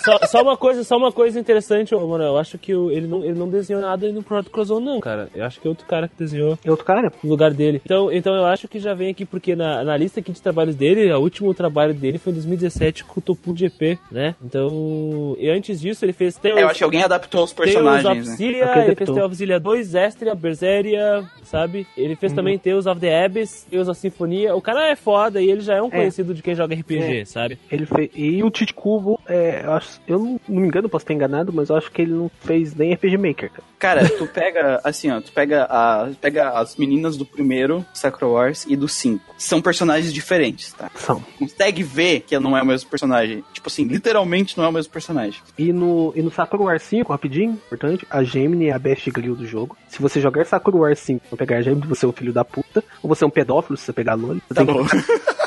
Só, 0.04 0.18
só 0.26 0.42
uma 0.42 0.56
coisa, 0.56 0.82
só 0.84 0.96
uma 0.96 1.12
coisa 1.12 1.38
interessante, 1.38 1.94
ô, 1.94 2.06
mano. 2.06 2.24
Eu 2.24 2.38
acho 2.38 2.56
que 2.58 2.74
o- 2.74 2.90
ele, 2.90 3.06
não, 3.06 3.24
ele 3.24 3.38
não 3.38 3.48
desenhou 3.48 3.82
nada 3.82 4.06
aí 4.06 4.12
no 4.12 4.22
Project 4.22 4.50
Crozone, 4.50 4.84
não, 4.86 5.00
cara. 5.00 5.28
Eu 5.34 5.44
acho 5.44 5.60
que 5.60 5.66
é 5.66 5.70
outro 5.70 5.86
cara 5.86 6.08
que 6.08 6.14
desenhou 6.18 6.58
É 6.64 6.70
outro 6.70 6.84
cara? 6.86 7.12
no 7.22 7.30
lugar 7.30 7.52
dele. 7.52 7.80
Então, 7.84 8.10
então 8.12 8.34
eu 8.34 8.46
acho 8.46 8.66
que 8.68 8.78
já 8.78 8.94
vem 8.94 9.10
aqui, 9.10 9.24
porque 9.24 9.54
na, 9.54 9.84
na 9.84 9.96
lista 9.96 10.20
aqui 10.20 10.32
de 10.32 10.40
trabalhos 10.40 10.74
dele, 10.74 11.12
o 11.12 11.18
último 11.20 11.52
trabalho 11.54 11.92
dele 11.94 12.18
foi 12.18 12.32
em 12.32 12.34
2017 12.34 13.04
com 13.04 13.20
o 13.20 13.22
Topu 13.22 13.54
GP, 13.56 13.98
né? 14.10 14.34
Então, 14.42 15.36
e 15.38 15.48
antes 15.50 15.80
disso 15.80 16.04
ele 16.04 16.12
fez 16.12 16.36
Tales, 16.36 16.58
É, 16.58 16.62
eu 16.62 16.68
acho 16.68 16.78
que 16.78 16.84
alguém 16.84 17.02
adaptou 17.02 17.44
os 17.44 17.52
personagens, 17.52 18.06
of 18.06 18.30
né? 18.30 18.36
Cilia, 18.36 18.66
Alguém 18.68 18.84
ele 18.84 18.96
fez. 18.96 19.10
Tales 19.10 19.24
of 19.24 19.36
Cilia 19.36 19.60
2, 19.60 19.94
Estria, 19.94 20.34
Berseria, 20.34 21.24
sabe? 21.44 21.86
Ele 21.96 22.16
fez 22.16 22.32
também 22.32 22.58
Tales 22.58 22.86
of 22.86 23.00
the 23.00 23.24
Abyss, 23.24 23.66
Tales 23.70 23.88
of 23.88 23.98
Sinfonia. 23.98 24.54
O 24.54 24.60
cara 24.62 24.88
é 24.90 24.96
foda 24.96 25.40
e 25.42 25.50
ele 25.50 25.60
já 25.60 25.74
é 25.76 25.82
um 25.82 25.88
É. 25.88 25.90
conhecido 25.90 26.32
de 26.34 26.42
quem 26.42 26.54
joga 26.54 26.74
RPG, 26.74 27.20
É. 27.20 27.24
sabe? 27.24 27.58
Ele 27.70 27.86
fez. 27.86 28.10
E 28.14 28.42
o 28.42 28.50
Tite 28.50 28.72
Cubo, 28.74 29.18
é, 29.28 29.62
eu, 29.64 29.72
acho, 29.72 29.89
eu 30.06 30.18
não, 30.18 30.40
não 30.48 30.60
me 30.60 30.66
engano, 30.66 30.88
posso 30.88 31.04
estar 31.04 31.14
enganado, 31.14 31.52
mas 31.52 31.68
eu 31.68 31.76
acho 31.76 31.90
que 31.90 32.02
ele 32.02 32.12
não 32.12 32.30
fez 32.40 32.74
nem 32.74 32.92
RPG 32.94 33.16
Maker, 33.18 33.50
cara. 33.50 33.64
Cara, 33.78 34.08
tu 34.10 34.26
pega, 34.26 34.80
assim, 34.84 35.10
ó, 35.10 35.20
tu 35.20 35.32
pega, 35.32 35.64
a, 35.64 36.10
pega 36.20 36.50
as 36.50 36.76
meninas 36.76 37.16
do 37.16 37.24
primeiro 37.24 37.84
Sakura 37.94 38.26
Wars 38.26 38.66
e 38.68 38.76
do 38.76 38.86
5. 38.88 39.34
São 39.38 39.62
personagens 39.62 40.12
diferentes, 40.12 40.72
tá? 40.74 40.90
São. 40.94 41.22
Consegue 41.38 41.82
ver 41.82 42.20
que 42.20 42.38
não 42.38 42.56
é 42.56 42.62
o 42.62 42.66
mesmo 42.66 42.90
personagem. 42.90 43.42
Tipo 43.52 43.68
assim, 43.68 43.84
literalmente 43.84 44.56
não 44.58 44.64
é 44.64 44.68
o 44.68 44.72
mesmo 44.72 44.92
personagem. 44.92 45.40
E 45.58 45.72
no, 45.72 46.12
e 46.14 46.22
no 46.22 46.30
Sakura 46.30 46.62
Wars 46.64 46.82
5, 46.82 47.10
rapidinho, 47.10 47.52
importante, 47.52 48.06
a 48.10 48.22
Gemini 48.22 48.66
é 48.66 48.72
a 48.72 48.78
best 48.78 49.10
grill 49.10 49.34
do 49.34 49.46
jogo. 49.46 49.76
Se 49.88 50.00
você 50.02 50.20
jogar 50.20 50.44
Sakura 50.44 50.76
Wars 50.76 50.98
5 51.00 51.24
e 51.32 51.36
pegar 51.36 51.56
a 51.56 51.62
Gemini, 51.62 51.86
você 51.86 52.04
é 52.04 52.08
um 52.08 52.12
filho 52.12 52.32
da 52.32 52.44
puta. 52.44 52.84
Ou 53.02 53.08
você 53.08 53.24
é 53.24 53.26
um 53.26 53.30
pedófilo 53.30 53.76
se 53.78 53.84
você 53.84 53.92
pegar 53.92 54.12
a 54.12 54.16
Loli. 54.16 54.42
Tá 54.54 54.62
bom. 54.64 54.84
que- 54.84 54.96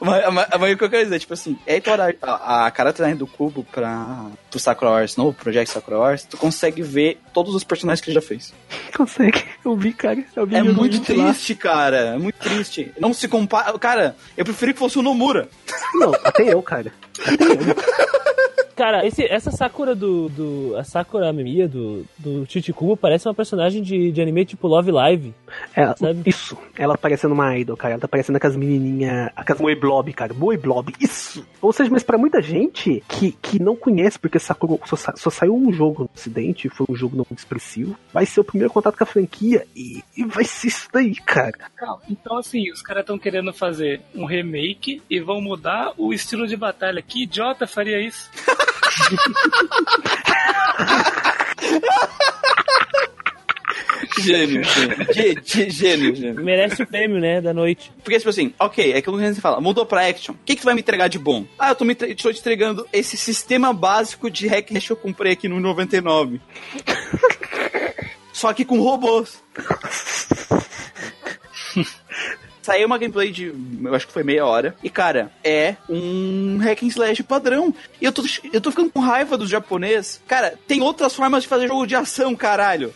mas, 0.00 0.32
mas, 0.32 0.46
mas 0.60 0.72
o 0.74 0.76
que 0.76 0.84
eu 0.84 0.90
quero 0.90 1.04
dizer, 1.04 1.18
tipo 1.18 1.34
assim, 1.34 1.58
é 1.66 1.80
olhar 1.90 2.14
a, 2.22 2.66
a 2.66 2.70
cara 2.70 2.92
do 3.16 3.26
cubo 3.26 3.64
pra 3.70 4.26
do 4.50 4.58
Sakura 4.58 4.90
Wars 4.92 5.16
novo, 5.16 5.32
Project 5.32 5.70
Sakura 5.72 5.98
Wars, 5.98 6.24
tu 6.24 6.36
consegue 6.36 6.82
ver 6.82 7.20
todos 7.32 7.54
os 7.54 7.64
personagens 7.64 8.00
que 8.00 8.10
ele 8.10 8.14
já 8.14 8.22
fez. 8.22 8.52
Consegue. 8.96 9.44
Eu 9.64 9.74
vi, 9.76 9.92
cara. 9.92 10.24
Eu 10.36 10.46
vi 10.46 10.54
É 10.54 10.62
muito 10.62 10.82
vídeo 10.98 11.16
lá. 11.16 11.30
triste, 11.32 11.54
cara. 11.56 11.96
É 12.14 12.18
muito 12.18 12.36
triste. 12.38 12.92
Não 12.98 13.12
se 13.12 13.26
compara. 13.26 13.76
Cara, 13.78 14.14
eu 14.36 14.44
preferi 14.44 14.72
que 14.72 14.78
fosse 14.78 14.98
o 14.98 15.02
Nomura. 15.02 15.48
Não, 15.94 16.12
até 16.22 16.52
eu, 16.52 16.62
cara. 16.62 16.92
Até 17.26 17.44
eu. 17.44 18.24
Cara, 18.74 19.06
esse, 19.06 19.24
essa 19.24 19.50
Sakura 19.50 19.94
do, 19.94 20.28
do. 20.28 20.76
A 20.76 20.84
Sakura 20.84 21.32
Mimiya 21.32 21.68
do, 21.68 22.04
do 22.18 22.44
Chichikubo 22.48 22.96
parece 22.96 23.28
uma 23.28 23.34
personagem 23.34 23.82
de, 23.82 24.10
de 24.10 24.20
anime 24.20 24.44
tipo 24.44 24.66
Love 24.66 24.90
Live. 24.90 25.34
É, 25.76 25.94
Sabe? 25.94 26.22
isso. 26.26 26.58
Ela 26.76 26.98
parecendo 26.98 27.34
uma 27.34 27.56
idol, 27.56 27.76
cara. 27.76 27.94
Ela 27.94 28.00
tá 28.00 28.08
parecendo 28.08 28.36
aquelas 28.36 28.56
menininhas. 28.56 29.30
Aquelas 29.36 29.60
Moe 29.60 29.74
Blob, 29.76 30.12
cara. 30.12 30.34
Moe 30.34 30.56
Blob. 30.56 30.92
Isso. 31.00 31.46
Ou 31.62 31.72
seja, 31.72 31.90
mas 31.90 32.02
pra 32.02 32.18
muita 32.18 32.42
gente 32.42 33.02
que, 33.08 33.32
que 33.32 33.62
não 33.62 33.76
conhece, 33.76 34.18
porque 34.18 34.38
Sakura 34.38 34.78
só, 34.86 34.96
só 35.14 35.30
saiu 35.30 35.54
um 35.54 35.72
jogo 35.72 36.04
no 36.04 36.10
ocidente, 36.14 36.68
foi 36.68 36.86
um 36.88 36.96
jogo 36.96 37.16
não 37.16 37.26
muito 37.28 37.38
expressivo, 37.38 37.96
vai 38.12 38.26
ser 38.26 38.40
o 38.40 38.44
primeiro 38.44 38.72
contato 38.72 38.96
com 38.96 39.04
a 39.04 39.06
franquia 39.06 39.66
e, 39.74 40.02
e 40.16 40.24
vai 40.24 40.44
ser 40.44 40.68
isso 40.68 40.88
daí, 40.92 41.14
cara. 41.14 41.70
Calma. 41.76 42.02
Então, 42.08 42.38
assim, 42.38 42.70
os 42.70 42.82
caras 42.82 43.02
estão 43.02 43.18
querendo 43.18 43.52
fazer 43.52 44.00
um 44.14 44.24
remake 44.24 45.02
e 45.08 45.20
vão 45.20 45.40
mudar 45.40 45.92
o 45.96 46.12
estilo 46.12 46.46
de 46.46 46.56
batalha. 46.56 47.02
Que 47.02 47.22
idiota 47.22 47.66
faria 47.66 48.00
isso? 48.00 48.30
Gênio, 54.18 54.62
gênio. 54.62 55.12
Gê- 55.12 55.34
gê- 55.44 55.70
Gênio, 55.70 56.14
gênio. 56.14 56.44
Merece 56.44 56.82
o 56.82 56.86
prêmio, 56.86 57.18
né? 57.20 57.40
Da 57.40 57.52
noite. 57.52 57.92
Porque, 58.02 58.18
tipo 58.18 58.30
assim, 58.30 58.52
ok, 58.58 58.92
é 58.92 58.98
aquilo 58.98 59.18
que 59.18 59.24
a 59.24 59.28
gente 59.28 59.40
fala, 59.40 59.60
mudou 59.60 59.84
pra 59.86 60.06
action. 60.06 60.34
O 60.34 60.38
que, 60.44 60.54
que 60.54 60.62
tu 60.62 60.66
vai 60.66 60.74
me 60.74 60.80
entregar 60.80 61.08
de 61.08 61.18
bom? 61.18 61.44
Ah, 61.58 61.70
eu 61.70 61.74
tô, 61.74 61.84
me 61.84 61.94
tô 61.94 62.32
te 62.32 62.38
entregando 62.38 62.86
esse 62.92 63.16
sistema 63.16 63.72
básico 63.72 64.30
de 64.30 64.46
hack 64.46 64.66
que 64.68 64.92
eu 64.92 64.96
comprei 64.96 65.32
aqui 65.32 65.48
no 65.48 65.58
99. 65.58 66.40
Só 68.32 68.52
que 68.52 68.64
com 68.64 68.80
robôs. 68.80 69.42
Saiu 72.64 72.86
uma 72.86 72.96
gameplay 72.96 73.30
de, 73.30 73.54
eu 73.84 73.94
acho 73.94 74.06
que 74.06 74.12
foi 74.14 74.22
meia 74.22 74.46
hora. 74.46 74.74
E, 74.82 74.88
cara, 74.88 75.30
é 75.44 75.76
um 75.86 76.56
hack 76.62 76.82
and 76.82 76.86
slash 76.86 77.22
padrão. 77.22 77.74
E 78.00 78.06
eu 78.06 78.10
tô, 78.10 78.24
eu 78.50 78.58
tô 78.58 78.70
ficando 78.70 78.88
com 78.88 79.00
raiva 79.00 79.36
dos 79.36 79.50
japoneses. 79.50 80.18
Cara, 80.26 80.54
tem 80.66 80.80
outras 80.80 81.14
formas 81.14 81.42
de 81.42 81.48
fazer 81.50 81.68
jogo 81.68 81.86
de 81.86 81.94
ação, 81.94 82.34
caralho. 82.34 82.94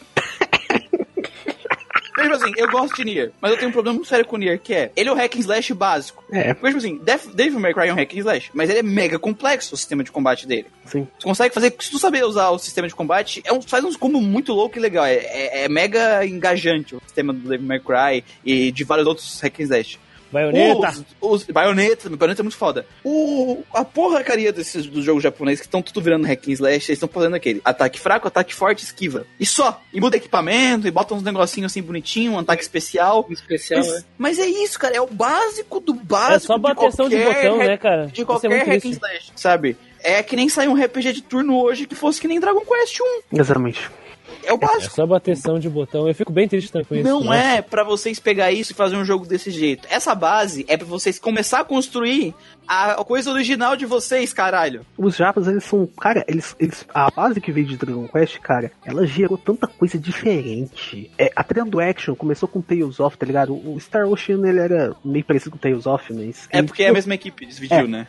Tipo 2.22 2.34
assim, 2.34 2.52
eu 2.56 2.68
gosto 2.70 2.96
de 2.96 3.04
Nier, 3.04 3.30
mas 3.40 3.50
eu 3.50 3.56
tenho 3.56 3.68
um 3.70 3.72
problema 3.72 3.94
muito 3.96 4.08
sério 4.08 4.24
com 4.24 4.36
o 4.36 4.38
Nier, 4.38 4.58
que 4.60 4.74
é, 4.74 4.90
ele 4.96 5.08
é 5.08 5.12
o 5.12 5.14
hack 5.14 5.34
and 5.36 5.40
slash 5.40 5.72
básico. 5.74 6.24
É, 6.30 6.52
Porque, 6.54 6.66
tipo 6.68 6.78
assim, 6.78 6.98
Def- 6.98 7.28
Devil 7.34 7.60
May 7.60 7.72
Cry 7.74 7.88
é 7.88 7.92
um 7.92 7.96
hack 7.96 8.12
and 8.14 8.18
slash, 8.18 8.50
mas 8.54 8.68
ele 8.70 8.80
é 8.80 8.82
mega 8.82 9.18
complexo, 9.18 9.74
o 9.74 9.78
sistema 9.78 10.02
de 10.04 10.10
combate 10.10 10.46
dele. 10.46 10.66
sim. 10.86 11.06
Você 11.18 11.24
consegue 11.26 11.54
fazer, 11.54 11.74
se 11.78 11.90
tu 11.90 11.98
saber 11.98 12.24
usar 12.24 12.50
o 12.50 12.58
sistema 12.58 12.86
de 12.88 12.94
combate, 12.94 13.42
é 13.44 13.52
um, 13.52 13.60
faz 13.62 13.84
uns 13.84 13.96
combos 13.96 14.22
muito 14.22 14.52
louco 14.52 14.78
e 14.78 14.80
legal. 14.80 15.04
É, 15.06 15.14
é- 15.16 15.64
é 15.64 15.68
mega 15.68 16.24
engajante 16.26 16.94
o 16.96 17.00
sistema 17.06 17.32
do 17.32 17.48
Devil 17.48 17.66
May 17.66 17.80
Cry 17.80 18.24
e 18.44 18.70
de 18.72 18.84
vários 18.84 19.06
outros 19.06 19.40
hack 19.40 19.60
and 19.60 19.64
slash. 19.64 19.98
Baioneta. 20.30 20.88
Os, 21.20 21.42
os 21.42 21.44
baioneta, 21.44 22.08
baioneta 22.10 22.42
é 22.42 22.44
muito 22.44 22.56
foda. 22.56 22.86
O, 23.04 23.62
a 23.72 23.84
porcaria 23.84 24.52
desses 24.52 24.86
dos 24.86 25.04
jogos 25.04 25.22
japoneses 25.22 25.60
que 25.60 25.66
estão 25.66 25.80
tudo 25.82 26.00
virando 26.00 26.26
hack 26.26 26.48
and 26.48 26.52
slash, 26.52 26.74
eles 26.74 26.88
estão 26.90 27.08
fazendo 27.08 27.34
aquele 27.36 27.60
ataque 27.64 27.98
fraco, 27.98 28.28
ataque 28.28 28.54
forte, 28.54 28.84
esquiva. 28.84 29.26
E 29.40 29.46
só. 29.46 29.80
E 29.92 30.00
muda 30.00 30.16
equipamento, 30.16 30.86
e 30.86 30.90
bota 30.90 31.14
uns 31.14 31.22
negocinhos 31.22 31.72
assim 31.72 31.82
bonitinho, 31.82 32.32
um 32.32 32.38
ataque 32.38 32.62
especial. 32.62 33.26
Um 33.28 33.32
especial, 33.32 33.80
Mas, 33.80 33.92
né? 33.94 34.04
mas 34.18 34.38
é 34.38 34.46
isso, 34.46 34.78
cara. 34.78 34.96
É 34.96 35.00
o 35.00 35.06
básico 35.06 35.80
do 35.80 35.94
básico. 35.94 36.34
É 36.34 36.38
só 36.40 36.58
bateção 36.58 37.08
de, 37.08 37.16
qualquer 37.22 37.42
botão, 37.44 37.58
hack- 37.58 37.68
né, 37.68 37.76
cara? 37.76 38.06
De 38.06 38.20
é 38.20 38.24
qualquer 38.24 38.50
hack 38.66 38.84
and 38.84 38.88
slash, 38.90 39.32
sabe? 39.34 39.76
É 40.00 40.22
que 40.22 40.36
nem 40.36 40.48
saiu 40.48 40.70
um 40.72 40.74
RPG 40.80 41.12
de 41.12 41.22
turno 41.22 41.56
hoje 41.60 41.86
que 41.86 41.94
fosse 41.94 42.20
que 42.20 42.28
nem 42.28 42.38
Dragon 42.38 42.60
Quest 42.60 43.00
1. 43.32 43.36
Exatamente. 43.40 43.90
É 44.48 44.52
o 44.52 44.56
É 44.56 44.58
básico. 44.58 44.94
só 44.94 45.06
bateção 45.06 45.58
de 45.58 45.68
botão. 45.68 46.08
Eu 46.08 46.14
fico 46.14 46.32
bem 46.32 46.48
triste 46.48 46.72
também 46.72 46.86
com 46.86 46.94
isso. 46.94 47.04
Não 47.04 47.24
né? 47.24 47.56
é 47.58 47.62
pra 47.62 47.84
vocês 47.84 48.18
pegar 48.18 48.50
isso 48.50 48.72
e 48.72 48.74
fazer 48.74 48.96
um 48.96 49.04
jogo 49.04 49.26
desse 49.26 49.50
jeito. 49.50 49.86
Essa 49.90 50.14
base 50.14 50.64
é 50.68 50.76
pra 50.76 50.86
vocês 50.86 51.18
começar 51.18 51.60
a 51.60 51.64
construir 51.64 52.34
a 52.66 53.02
coisa 53.04 53.30
original 53.30 53.76
de 53.76 53.86
vocês, 53.86 54.32
caralho. 54.32 54.84
Os 54.96 55.16
japas, 55.16 55.46
eles 55.46 55.64
são. 55.64 55.86
Cara, 56.00 56.24
eles, 56.28 56.54
eles. 56.58 56.84
A 56.92 57.10
base 57.10 57.40
que 57.40 57.50
veio 57.52 57.66
de 57.66 57.76
Dragon 57.76 58.06
Quest, 58.08 58.38
cara, 58.40 58.70
ela 58.84 59.06
gerou 59.06 59.36
tanta 59.38 59.66
coisa 59.66 59.98
diferente. 59.98 61.10
É, 61.18 61.30
a 61.34 61.42
trend 61.44 61.70
do 61.70 61.80
action 61.80 62.14
começou 62.14 62.48
com 62.48 62.60
Tales 62.60 63.00
of, 63.00 63.16
tá 63.16 63.26
ligado? 63.26 63.52
O 63.54 63.78
Star 63.80 64.06
Ocean, 64.08 64.46
ele 64.46 64.58
era 64.60 64.94
meio 65.04 65.24
parecido 65.24 65.50
com 65.52 65.58
Tales 65.58 65.86
of, 65.86 66.12
mas. 66.12 66.48
É 66.50 66.58
ele 66.58 66.66
porque 66.66 66.82
é 66.82 66.88
a 66.88 66.92
mesma 66.92 67.14
equipe, 67.14 67.46
dividiu, 67.46 67.78
É. 67.78 67.86
né? 67.86 68.06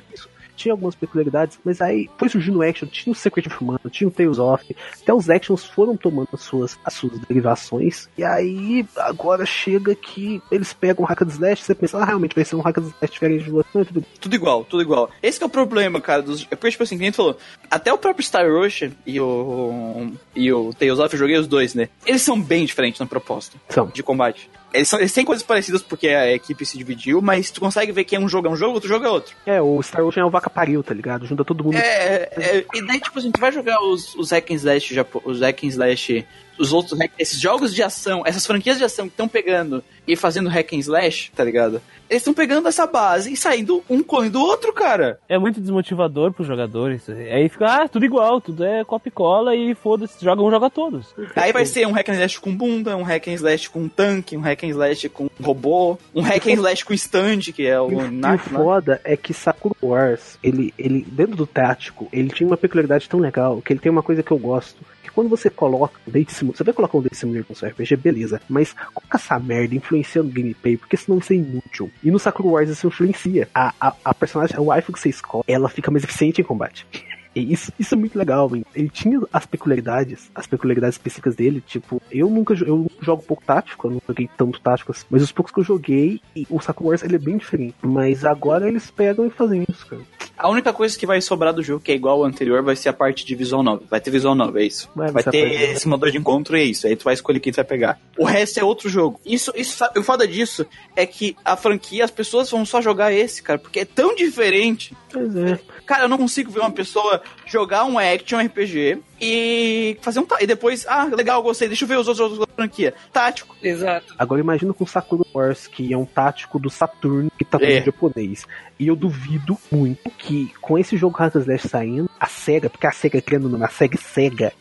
Tinha 0.59 0.73
algumas 0.73 0.95
peculiaridades, 0.95 1.57
mas 1.63 1.81
aí 1.81 2.09
foi 2.17 2.27
surgindo 2.27 2.59
o 2.59 2.61
action, 2.61 2.87
tinha 2.87 3.11
o 3.11 3.15
Secret 3.15 3.47
of 3.47 3.63
Mana, 3.63 3.79
tinha 3.89 4.07
o 4.07 4.11
Tales 4.11 4.37
of, 4.37 4.75
até 5.01 5.13
os 5.13 5.29
actions 5.29 5.63
foram 5.63 5.95
tomando 5.95 6.29
as 6.33 6.41
suas, 6.41 6.77
as 6.83 6.93
suas 6.93 7.17
derivações, 7.19 8.09
e 8.17 8.23
aí 8.23 8.85
agora 8.97 9.45
chega 9.45 9.95
que 9.95 10.41
eles 10.51 10.73
pegam 10.73 11.03
o 11.03 11.07
Hack 11.07 11.21
and 11.21 11.29
Slash, 11.29 11.63
você 11.63 11.73
pensa, 11.73 11.97
ah, 11.97 12.05
realmente 12.05 12.35
vai 12.35 12.43
ser 12.43 12.55
um 12.55 12.61
Hack 12.61 12.77
and 12.77 12.91
Slash 12.97 13.13
diferente 13.13 13.49
do 13.49 13.57
outro, 13.57 13.71
não, 13.73 13.81
é 13.81 13.85
tudo 13.85 14.05
Tudo 14.19 14.35
igual, 14.35 14.63
tudo 14.65 14.81
igual. 14.81 15.09
Esse 15.23 15.37
que 15.37 15.43
é 15.43 15.47
o 15.47 15.49
problema, 15.49 16.01
cara. 16.01 16.21
Dos... 16.21 16.43
É 16.51 16.55
porque, 16.55 16.71
tipo 16.71 16.83
assim, 16.83 16.97
que 16.97 17.01
nem 17.01 17.11
tu 17.11 17.17
falou, 17.17 17.37
até 17.69 17.93
o 17.93 17.97
próprio 17.97 18.25
Star 18.25 18.49
Ocean 18.49 18.91
e 19.05 19.19
o, 19.19 20.11
e 20.35 20.51
o 20.51 20.73
Tales 20.73 20.99
of, 20.99 21.13
eu 21.13 21.19
joguei 21.19 21.37
os 21.37 21.47
dois, 21.47 21.73
né? 21.73 21.89
Eles 22.05 22.21
são 22.21 22.39
bem 22.41 22.65
diferentes 22.65 22.99
na 22.99 23.05
proposta 23.05 23.57
são. 23.69 23.87
de 23.87 24.03
combate. 24.03 24.49
Eles, 24.73 24.87
são, 24.87 24.99
eles 24.99 25.13
têm 25.13 25.25
coisas 25.25 25.43
parecidas 25.43 25.81
porque 25.81 26.07
a 26.09 26.31
equipe 26.31 26.65
se 26.65 26.77
dividiu, 26.77 27.21
mas 27.21 27.49
tu 27.49 27.59
consegue 27.59 27.91
ver 27.91 28.03
que 28.03 28.15
é 28.15 28.19
um 28.19 28.29
jogo 28.29 28.47
é 28.47 28.51
um 28.51 28.55
jogo, 28.55 28.73
outro 28.73 28.89
jogo 28.89 29.05
é 29.05 29.09
outro. 29.09 29.35
É, 29.45 29.61
o 29.61 29.81
Star 29.81 30.05
Ocean 30.05 30.21
é 30.21 30.25
o 30.25 30.29
vaca 30.29 30.49
paril, 30.49 30.83
tá 30.83 30.93
ligado? 30.93 31.25
Junta 31.25 31.43
todo 31.43 31.63
mundo. 31.63 31.75
É, 31.75 32.29
é, 32.37 32.65
e 32.73 32.81
daí, 32.85 32.99
tipo 32.99 33.17
assim, 33.17 33.31
tu 33.31 33.39
vai 33.39 33.51
jogar 33.51 33.81
os, 33.81 34.13
os 34.15 34.31
hack 34.31 34.51
and 34.51 34.55
slash, 34.55 34.95
os 35.25 35.41
hack 35.41 35.63
and 35.63 35.67
slash, 35.67 36.25
os 36.59 36.71
outros 36.73 36.97
hack, 36.97 37.11
esses 37.17 37.39
jogos 37.39 37.73
de 37.73 37.83
ação, 37.83 38.23
essas 38.25 38.45
franquias 38.45 38.77
de 38.77 38.83
ação 38.83 39.05
que 39.05 39.13
estão 39.13 39.27
pegando 39.27 39.83
e 40.07 40.15
fazendo 40.15 40.49
hack 40.49 40.73
and 40.73 40.77
slash, 40.77 41.31
tá 41.35 41.43
ligado? 41.43 41.81
Eles 42.09 42.21
estão 42.21 42.33
pegando 42.33 42.67
essa 42.67 42.87
base 42.87 43.31
e 43.31 43.37
saindo 43.37 43.83
um 43.87 44.01
clone 44.01 44.29
do 44.29 44.39
outro, 44.39 44.73
cara. 44.73 45.19
É 45.29 45.37
muito 45.37 45.61
desmotivador 45.61 46.31
pros 46.33 46.47
jogadores. 46.47 47.07
Aí 47.09 47.47
fica, 47.49 47.83
ah, 47.83 47.87
tudo 47.87 48.05
igual, 48.05 48.41
tudo 48.41 48.63
é 48.63 48.83
copia 48.83 49.09
e 49.09 49.11
cola 49.11 49.55
e 49.55 49.75
foda-se, 49.75 50.23
joga 50.23 50.41
um, 50.41 50.49
joga 50.49 50.69
todos. 50.69 51.13
Aí 51.35 51.51
vai 51.51 51.65
ser 51.65 51.85
um 51.85 51.91
hack 51.91 52.09
and 52.09 52.13
slash 52.13 52.39
com 52.39 52.55
bunda, 52.55 52.97
um 52.97 53.03
hack 53.03 53.27
and 53.27 53.33
slash 53.33 53.69
com 53.69 53.87
tanque, 53.87 54.35
um 54.35 54.41
hack 54.41 54.63
and 54.63 54.69
slash 54.69 55.09
com 55.09 55.29
robô, 55.41 55.99
um 56.15 56.21
hack 56.21 56.47
and 56.47 56.53
slash 56.53 56.83
com 56.83 56.93
stand, 56.93 57.51
que 57.53 57.67
é 57.67 57.79
o 57.79 57.89
o, 57.89 57.91
e 57.91 57.95
o 57.95 58.11
né? 58.11 58.37
foda 58.37 59.01
é 59.03 59.17
que 59.17 59.33
Sakura 59.33 59.75
Wars, 59.81 60.37
ele, 60.43 60.73
ele, 60.77 61.05
dentro 61.09 61.35
do 61.35 61.47
tático, 61.47 62.07
ele 62.11 62.29
tinha 62.29 62.47
uma 62.47 62.57
peculiaridade 62.57 63.09
tão 63.09 63.19
legal 63.19 63.61
que 63.61 63.73
ele 63.73 63.79
tem 63.79 63.91
uma 63.91 64.03
coisa 64.03 64.23
que 64.23 64.31
eu 64.31 64.37
gosto. 64.37 64.83
Quando 65.19 65.31
você 65.31 65.49
coloca 65.49 65.99
um 66.07 66.11
Date 66.11 66.31
Simulator, 66.31 66.57
você 66.57 66.63
vai 66.63 66.73
colocar 66.73 66.97
um 66.97 67.01
Date 67.01 67.17
Simulator 67.17 67.47
no 67.49 67.55
seu 67.57 67.67
RPG, 67.67 67.97
beleza. 67.97 68.41
Mas 68.47 68.71
coloca 68.71 69.17
essa 69.17 69.37
merda 69.37 69.75
influenciando 69.75 70.29
o 70.29 70.31
gameplay, 70.31 70.77
porque 70.77 70.95
senão 70.95 71.19
isso 71.19 71.33
é 71.33 71.35
inútil. 71.35 71.91
E 72.01 72.09
no 72.09 72.17
Sakura 72.17 72.47
Wars 72.47 72.69
isso 72.69 72.87
influencia. 72.87 73.49
A, 73.53 73.73
a, 73.81 73.93
a 74.05 74.13
personagem, 74.13 74.55
a 74.55 74.61
waifu 74.61 74.93
que 74.93 74.99
você 75.01 75.09
escolhe, 75.09 75.43
ela 75.45 75.67
fica 75.67 75.91
mais 75.91 76.05
eficiente 76.05 76.39
em 76.39 76.43
combate. 76.45 76.87
Isso, 77.35 77.71
isso 77.77 77.93
é 77.93 77.97
muito 77.97 78.17
legal, 78.17 78.49
man. 78.49 78.63
Ele 78.73 78.89
tinha 78.89 79.21
as 79.31 79.45
peculiaridades, 79.45 80.31
as 80.33 80.47
peculiaridades 80.47 80.95
específicas 80.95 81.35
dele, 81.35 81.61
tipo, 81.61 82.01
eu 82.11 82.27
nunca 82.27 82.55
eu 82.55 82.89
jogo 82.99 83.21
pouco 83.21 83.43
tático, 83.45 83.87
eu 83.87 83.91
não 83.91 84.01
joguei 84.05 84.27
tanto 84.35 84.59
tático, 84.59 84.91
assim, 84.91 85.05
mas 85.11 85.21
os 85.21 85.31
poucos 85.31 85.53
que 85.53 85.59
eu 85.59 85.63
joguei, 85.63 86.19
o 86.49 86.59
Sakura 86.59 86.89
Wars 86.89 87.03
ele 87.03 87.15
é 87.15 87.19
bem 87.19 87.37
diferente. 87.37 87.75
Mas 87.83 88.25
agora 88.25 88.67
eles 88.67 88.89
pegam 88.89 89.27
e 89.27 89.29
fazem 89.29 89.63
isso, 89.69 89.85
cara. 89.85 90.01
A 90.39 90.47
única 90.49 90.71
coisa 90.71 90.97
que 90.97 91.05
vai 91.05 91.19
sobrar 91.19 91.53
do 91.53 91.61
jogo, 91.61 91.83
que 91.83 91.91
é 91.91 91.95
igual 91.95 92.19
ao 92.19 92.23
anterior, 92.23 92.63
vai 92.63 92.75
ser 92.75 92.87
a 92.87 92.93
parte 92.93 93.25
de 93.25 93.35
visual 93.35 93.61
novel. 93.61 93.85
Vai 93.89 93.99
ter 93.99 94.09
visual 94.09 94.33
novel, 94.33 94.61
é 94.61 94.65
isso. 94.65 94.89
Vai, 94.95 95.11
Vai, 95.11 95.21
ter 95.21 95.49
parte- 95.49 95.63
esse 95.63 95.81
simulador 95.81 96.11
de 96.11 96.17
encontro 96.17 96.55
e 96.57 96.61
é 96.61 96.63
isso. 96.63 96.87
Aí 96.87 96.95
tu 96.95 97.03
vai 97.03 97.13
escolher 97.13 97.41
quem 97.41 97.51
tu 97.51 97.57
vai 97.57 97.65
pegar. 97.65 97.99
O 98.17 98.23
resto 98.23 98.57
é 98.57 98.63
outro 98.63 98.87
jogo. 98.87 99.19
Isso, 99.25 99.51
isso, 99.53 99.83
o 99.97 100.01
foda 100.01 100.25
disso 100.25 100.65
é 100.95 101.05
que 101.05 101.35
a 101.43 101.57
franquia, 101.57 102.05
as 102.05 102.11
pessoas 102.11 102.49
vão 102.49 102.65
só 102.65 102.81
jogar 102.81 103.11
esse, 103.11 103.43
cara, 103.43 103.59
porque 103.59 103.81
é 103.81 103.85
tão 103.85 104.15
diferente. 104.15 104.95
Pois 105.11 105.35
é. 105.35 105.59
Cara, 105.85 106.03
eu 106.05 106.07
não 106.09 106.17
consigo 106.17 106.49
ver 106.51 106.61
uma 106.61 106.71
pessoa 106.71 107.21
jogar 107.45 107.83
um 107.83 107.99
action 107.99 108.39
RPG 108.39 108.99
e 109.21 109.97
fazer 110.01 110.19
um. 110.19 110.25
tá- 110.25 110.37
E 110.41 110.47
depois, 110.47 110.85
ah, 110.87 111.05
legal, 111.05 111.41
gostei, 111.43 111.67
deixa 111.67 111.83
eu 111.83 111.87
ver 111.87 111.97
os 111.99 112.07
outros 112.07 112.17
jogos 112.17 112.39
da 112.39 112.53
franquia. 112.55 112.93
Tático. 113.11 113.55
Exato. 113.61 114.13
Agora 114.17 114.41
imagina 114.41 114.73
com 114.73 114.85
Sakura 114.85 115.23
Wars, 115.33 115.67
que 115.67 115.91
é 115.93 115.97
um 115.97 116.05
tático 116.05 116.57
do 116.59 116.69
Saturno 116.69 117.31
que 117.37 117.45
tá 117.45 117.57
todo 117.59 117.67
É. 117.69 117.81
japonês. 117.81 118.45
E 118.79 118.87
eu 118.87 118.95
duvido 118.95 119.57
muito 119.71 120.09
que 120.11 120.51
com 120.61 120.77
esse 120.77 120.95
jogo 120.95 121.17
Hack 121.17 121.35
and 121.35 121.39
Slash 121.41 121.67
saindo, 121.67 122.09
a 122.19 122.25
SEGA, 122.27 122.69
porque 122.69 122.87
a 122.87 122.91
SEGA 122.91 123.21
criando 123.21 123.49
nome, 123.49 123.65
a 123.65 123.69
SEGA 123.69 123.97
SEGA, 123.97 124.53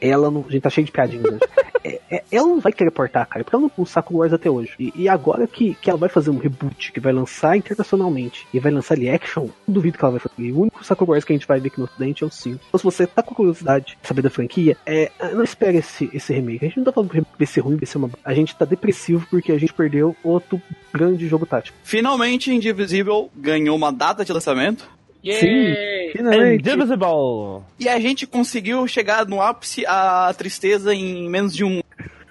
ela 0.00 0.30
não. 0.30 0.44
A 0.48 0.52
gente 0.52 0.62
tá 0.62 0.70
cheio 0.70 0.84
de 0.84 0.92
piadinhas 0.92 1.24
hoje. 1.24 1.40
É, 1.82 1.98
é, 2.10 2.24
ela 2.30 2.46
não 2.46 2.60
vai 2.60 2.72
querer 2.74 2.90
portar, 2.90 3.26
cara, 3.26 3.42
porque 3.42 3.56
ela 3.56 3.62
não 3.62 3.72
usa 3.82 3.92
Sakura 3.92 4.18
Wars 4.18 4.32
até 4.34 4.50
hoje. 4.50 4.74
E, 4.78 4.92
e 4.94 5.08
agora 5.08 5.46
que, 5.46 5.74
que 5.76 5.88
ela 5.88 5.98
vai 5.98 6.10
fazer 6.10 6.28
um 6.28 6.36
reboot, 6.36 6.92
que 6.92 7.00
vai 7.00 7.10
lançar 7.10 7.56
internacionalmente 7.56 8.46
e 8.52 8.60
vai 8.60 8.70
lançar 8.70 8.92
ali 8.92 9.08
action, 9.08 9.44
eu 9.44 9.50
duvido 9.66 9.96
que 9.96 10.04
ela 10.04 10.10
vai 10.10 10.20
fazer. 10.20 10.34
E 10.42 10.52
o 10.52 10.60
único 10.60 10.84
Sakura 10.84 11.12
Wars 11.12 11.24
que 11.24 11.32
a 11.32 11.36
gente 11.36 11.48
vai 11.48 11.58
ver 11.58 11.68
aqui 11.68 11.78
no 11.78 11.86
ocidente 11.86 12.22
é 12.22 12.26
o 12.26 12.30
5. 12.30 12.60
Então 12.68 12.76
se 12.78 12.84
você 12.84 13.06
tá 13.06 13.22
com 13.22 13.34
curiosidade 13.34 13.79
saber 14.02 14.22
da 14.22 14.30
franquia, 14.30 14.76
é, 14.86 15.10
não 15.32 15.42
espere 15.42 15.78
esse, 15.78 16.10
esse 16.12 16.32
remake. 16.32 16.64
A 16.64 16.68
gente 16.68 16.78
não 16.78 16.84
tá 16.84 16.92
falando 16.92 17.10
que 17.10 17.22
vai 17.38 17.46
ser 17.46 17.60
ruim, 17.60 17.76
vai 17.76 17.86
ser 17.86 17.98
uma. 17.98 18.10
A 18.24 18.34
gente 18.34 18.54
tá 18.54 18.64
depressivo 18.64 19.26
porque 19.30 19.52
a 19.52 19.58
gente 19.58 19.72
perdeu 19.72 20.16
outro 20.22 20.60
grande 20.92 21.26
jogo 21.28 21.46
tático. 21.46 21.76
Finalmente, 21.82 22.52
Indivisible 22.52 23.28
ganhou 23.36 23.76
uma 23.76 23.92
data 23.92 24.24
de 24.24 24.32
lançamento. 24.32 24.88
Yay! 25.24 26.12
Finalmente. 26.12 26.60
Indivisible! 26.60 27.62
E 27.78 27.88
a 27.88 28.00
gente 28.00 28.26
conseguiu 28.26 28.86
chegar 28.86 29.26
no 29.26 29.40
ápice 29.40 29.84
a 29.86 30.32
tristeza 30.36 30.94
em 30.94 31.28
menos 31.28 31.54
de 31.54 31.64
um. 31.64 31.82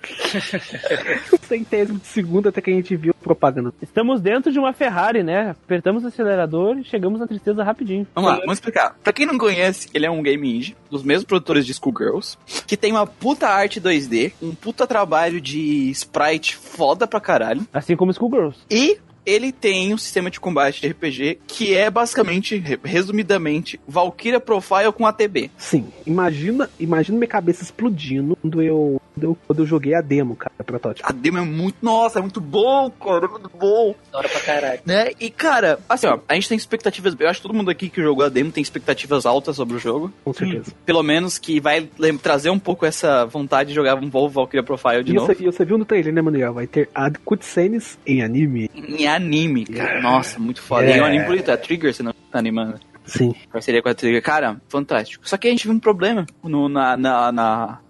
centésimo 1.48 2.00
de 2.00 2.08
segundo 2.08 2.50
até 2.50 2.62
que 2.62 2.70
a 2.70 2.74
gente 2.74 2.96
viu 2.96 3.14
propaganda. 3.14 3.74
Estamos 3.82 4.22
dentro 4.22 4.52
de 4.52 4.60
uma 4.60 4.74
Ferrari, 4.74 5.24
né? 5.24 5.52
Apertamos 5.52 6.04
o 6.04 6.08
acelerador 6.08 6.78
e 6.78 6.84
chegamos 6.84 7.20
na 7.20 7.28
tristeza 7.28 7.64
rapidinho. 7.64 8.08
Vamos 8.16 8.30
lá, 8.30 8.38
vamos 8.38 8.54
explicar. 8.54 8.96
Pra 9.04 9.14
quem 9.14 9.26
não 9.26 9.38
conhece, 9.38 9.90
ele 9.94 10.06
é 10.06 10.12
um 10.12 10.22
game 10.22 10.58
indie, 10.58 10.76
dos 10.90 11.04
mesmos 11.04 11.26
produtores 11.26 11.66
de 11.66 11.74
Schoolgirls, 11.74 12.38
que 12.68 12.78
tem 12.78 12.92
uma 12.92 13.06
puta 13.08 13.48
arte 13.48 13.80
2D, 13.82 14.34
um 14.42 14.54
puta 14.54 14.86
trabalho 14.88 15.42
de 15.42 15.90
sprite 15.92 16.56
foda 16.56 17.08
pra 17.08 17.20
caralho, 17.20 17.68
Assim 17.74 17.96
como 17.96 18.14
Schoolgirls. 18.14 18.58
e 18.70 18.98
ele 19.26 19.52
tem 19.52 19.94
um 19.94 19.98
sistema 19.98 20.30
de 20.32 20.40
combate 20.40 20.82
de 20.82 20.88
RPG 20.88 21.40
que 21.48 21.76
é 21.76 21.90
basicamente, 21.90 22.58
re- 22.58 22.80
resumidamente, 22.84 23.80
Valkyria 23.88 24.40
Profile 24.40 24.92
com 24.96 25.06
ATB. 25.06 25.52
Sim, 25.58 25.88
imagina, 26.06 26.70
imagina 26.80 27.18
minha 27.18 27.28
cabeça 27.28 27.64
explodindo 27.64 28.36
quando 28.42 28.62
eu, 28.62 29.02
quando 29.14 29.24
eu, 29.24 29.38
quando 29.48 29.60
eu 29.60 29.66
joguei 29.66 29.94
a 29.94 30.02
demo, 30.02 30.36
cara, 30.36 30.52
a 30.58 30.64
protótipo. 30.64 31.08
A 31.08 31.12
demo 31.12 31.38
é 31.38 31.42
muito, 31.42 31.78
nossa, 31.82 32.20
é 32.20 32.22
muito 32.22 32.40
bom, 32.42 32.90
cara, 32.92 33.26
é 33.26 33.28
muito 33.30 33.50
bom. 33.50 33.96
Da 34.12 34.20
hora 34.20 34.30
pra 34.30 34.40
caralho. 34.42 34.80
Né? 34.86 35.12
E 35.20 35.30
cara, 35.30 35.80
assim, 35.90 36.08
ó, 36.08 36.20
a 36.28 36.34
gente 36.36 36.50
tem 36.50 36.58
expectativas, 36.58 37.16
eu 37.20 37.28
acho 37.30 37.42
que 37.42 37.48
todo 37.48 37.56
mundo 37.56 37.70
aqui 37.70 37.90
que 37.90 38.02
jogou 38.02 38.26
a 38.26 38.30
demo 38.30 38.52
tem 38.52 38.62
expectativas 38.62 39.26
altas 39.26 39.56
sobre 39.56 39.76
o 39.76 39.80
jogo. 39.80 40.12
Com 40.24 40.34
certeza. 40.34 40.72
Pelo 40.86 41.04
menos 41.04 41.38
que 41.38 41.60
vai 41.60 41.88
trazer 42.22 42.50
um 42.50 42.60
pouco 42.60 42.86
essa 42.86 43.26
vontade 43.26 43.70
de 43.70 43.76
jogar 43.76 43.96
um 43.96 44.10
Volvo 44.10 44.36
Valkyria 44.36 44.64
Profile 44.64 45.04
de 45.04 45.12
E 45.12 45.16
novo. 45.16 45.28
você, 45.28 45.44
e 45.44 45.46
você 45.46 45.66
viu 45.66 45.78
no 45.78 45.86
trailer, 45.86 46.14
né, 46.14 46.22
Manuel? 46.22 46.54
Vai 46.54 46.68
ter 46.68 46.90
a 46.96 47.10
cutscenes 47.12 47.98
em 48.06 48.22
anime. 48.22 48.70
Em 48.74 49.08
anime, 49.16 49.66
cara. 49.66 50.02
Nossa, 50.02 50.40
muito 50.40 50.62
foda. 50.62 50.84
Yeah. 50.84 50.98
E 50.98 51.00
é 51.00 51.04
um 51.04 51.08
anime 51.08 51.26
bonito, 51.26 51.50
é 51.50 51.54
a 51.54 51.58
Trigger, 51.58 51.94
se 51.94 52.04
não 52.04 52.14
tá 52.14 52.40
animando. 52.40 52.80
Sim. 53.06 53.34
Parceria 53.52 53.82
com 53.82 53.90
a 53.90 53.94
Trigger. 53.94 54.22
Cara, 54.22 54.62
fantástico. 54.70 55.28
Só 55.28 55.36
que 55.38 55.48
a 55.48 55.52
gente 55.52 55.64
viu 55.66 55.76
um 55.76 55.80
problema 55.80 56.26
no, 56.44 56.70
na, 56.70 56.96
na, 56.96 57.32
na, 57.32 57.80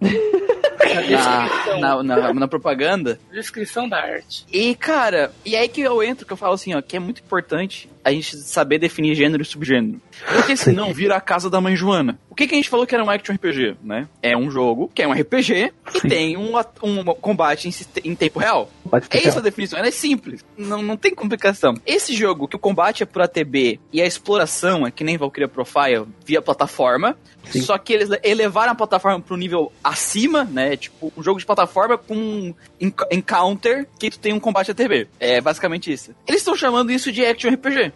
na, 1.10 1.78
na, 1.78 2.02
na- 2.02 2.34
na 2.34 2.48
propaganda. 2.48 3.18
Descrição 3.32 3.88
da 3.88 3.98
arte. 3.98 4.44
E, 4.52 4.74
cara, 4.74 5.30
e 5.44 5.54
aí 5.56 5.68
que 5.68 5.80
eu 5.80 6.02
entro, 6.02 6.26
que 6.26 6.32
eu 6.32 6.36
falo 6.36 6.54
assim, 6.54 6.74
ó, 6.74 6.80
que 6.82 6.96
é 6.96 7.00
muito 7.00 7.20
importante 7.20 7.88
a 8.04 8.10
gente 8.12 8.36
saber 8.36 8.78
definir 8.78 9.14
gênero 9.14 9.42
e 9.42 9.46
subgênero. 9.46 10.00
Porque 10.34 10.56
senão 10.56 10.92
vira 10.92 11.16
a 11.16 11.20
casa 11.20 11.48
da 11.50 11.60
mãe 11.60 11.76
Joana. 11.76 12.18
O 12.30 12.34
que, 12.34 12.46
que 12.46 12.54
a 12.54 12.56
gente 12.56 12.68
falou 12.68 12.86
que 12.86 12.94
era 12.94 13.04
um 13.04 13.10
action 13.10 13.34
RPG, 13.34 13.76
né? 13.82 14.08
É 14.22 14.36
um 14.36 14.50
jogo 14.50 14.90
que 14.94 15.02
é 15.02 15.08
um 15.08 15.12
RPG 15.12 15.72
e 15.94 16.00
Sim. 16.00 16.08
tem 16.08 16.36
um, 16.36 16.52
um 16.82 17.04
combate 17.14 17.68
em, 17.68 18.10
em 18.10 18.14
tempo 18.14 18.38
real. 18.38 18.70
É 19.10 19.28
isso 19.28 19.38
a 19.38 19.42
definição, 19.42 19.78
ela 19.78 19.88
é 19.88 19.92
simples. 19.92 20.44
Não, 20.56 20.82
não 20.82 20.96
tem 20.96 21.14
complicação. 21.14 21.74
Esse 21.86 22.14
jogo, 22.14 22.48
que 22.48 22.56
o 22.56 22.58
combate 22.58 23.02
é 23.02 23.06
por 23.06 23.22
ATB 23.22 23.78
e 23.92 24.00
a 24.00 24.06
exploração 24.06 24.86
é 24.86 24.90
que 24.90 25.04
nem 25.04 25.16
Valkyria 25.18 25.48
Profile 25.48 26.06
via 26.24 26.40
plataforma, 26.42 27.16
Sim. 27.50 27.62
só 27.62 27.76
que 27.78 27.92
eles 27.92 28.08
elevaram 28.22 28.72
a 28.72 28.74
plataforma 28.74 29.20
pro 29.20 29.36
nível 29.36 29.72
acima, 29.82 30.44
né? 30.44 30.76
Tipo, 30.76 31.12
um 31.16 31.22
jogo 31.22 31.38
de 31.38 31.46
plataforma 31.46 31.96
com 31.98 32.14
um 32.14 32.54
enc- 32.80 33.06
encounter 33.10 33.86
que 33.98 34.10
tu 34.10 34.18
tem 34.18 34.32
um 34.32 34.40
combate 34.40 34.70
ATB. 34.70 35.08
É 35.18 35.40
basicamente 35.40 35.92
isso. 35.92 36.14
Eles 36.26 36.40
estão 36.40 36.54
chamando 36.56 36.90
isso 36.90 37.10
de 37.12 37.24
action 37.24 37.50
RPG. 37.52 37.89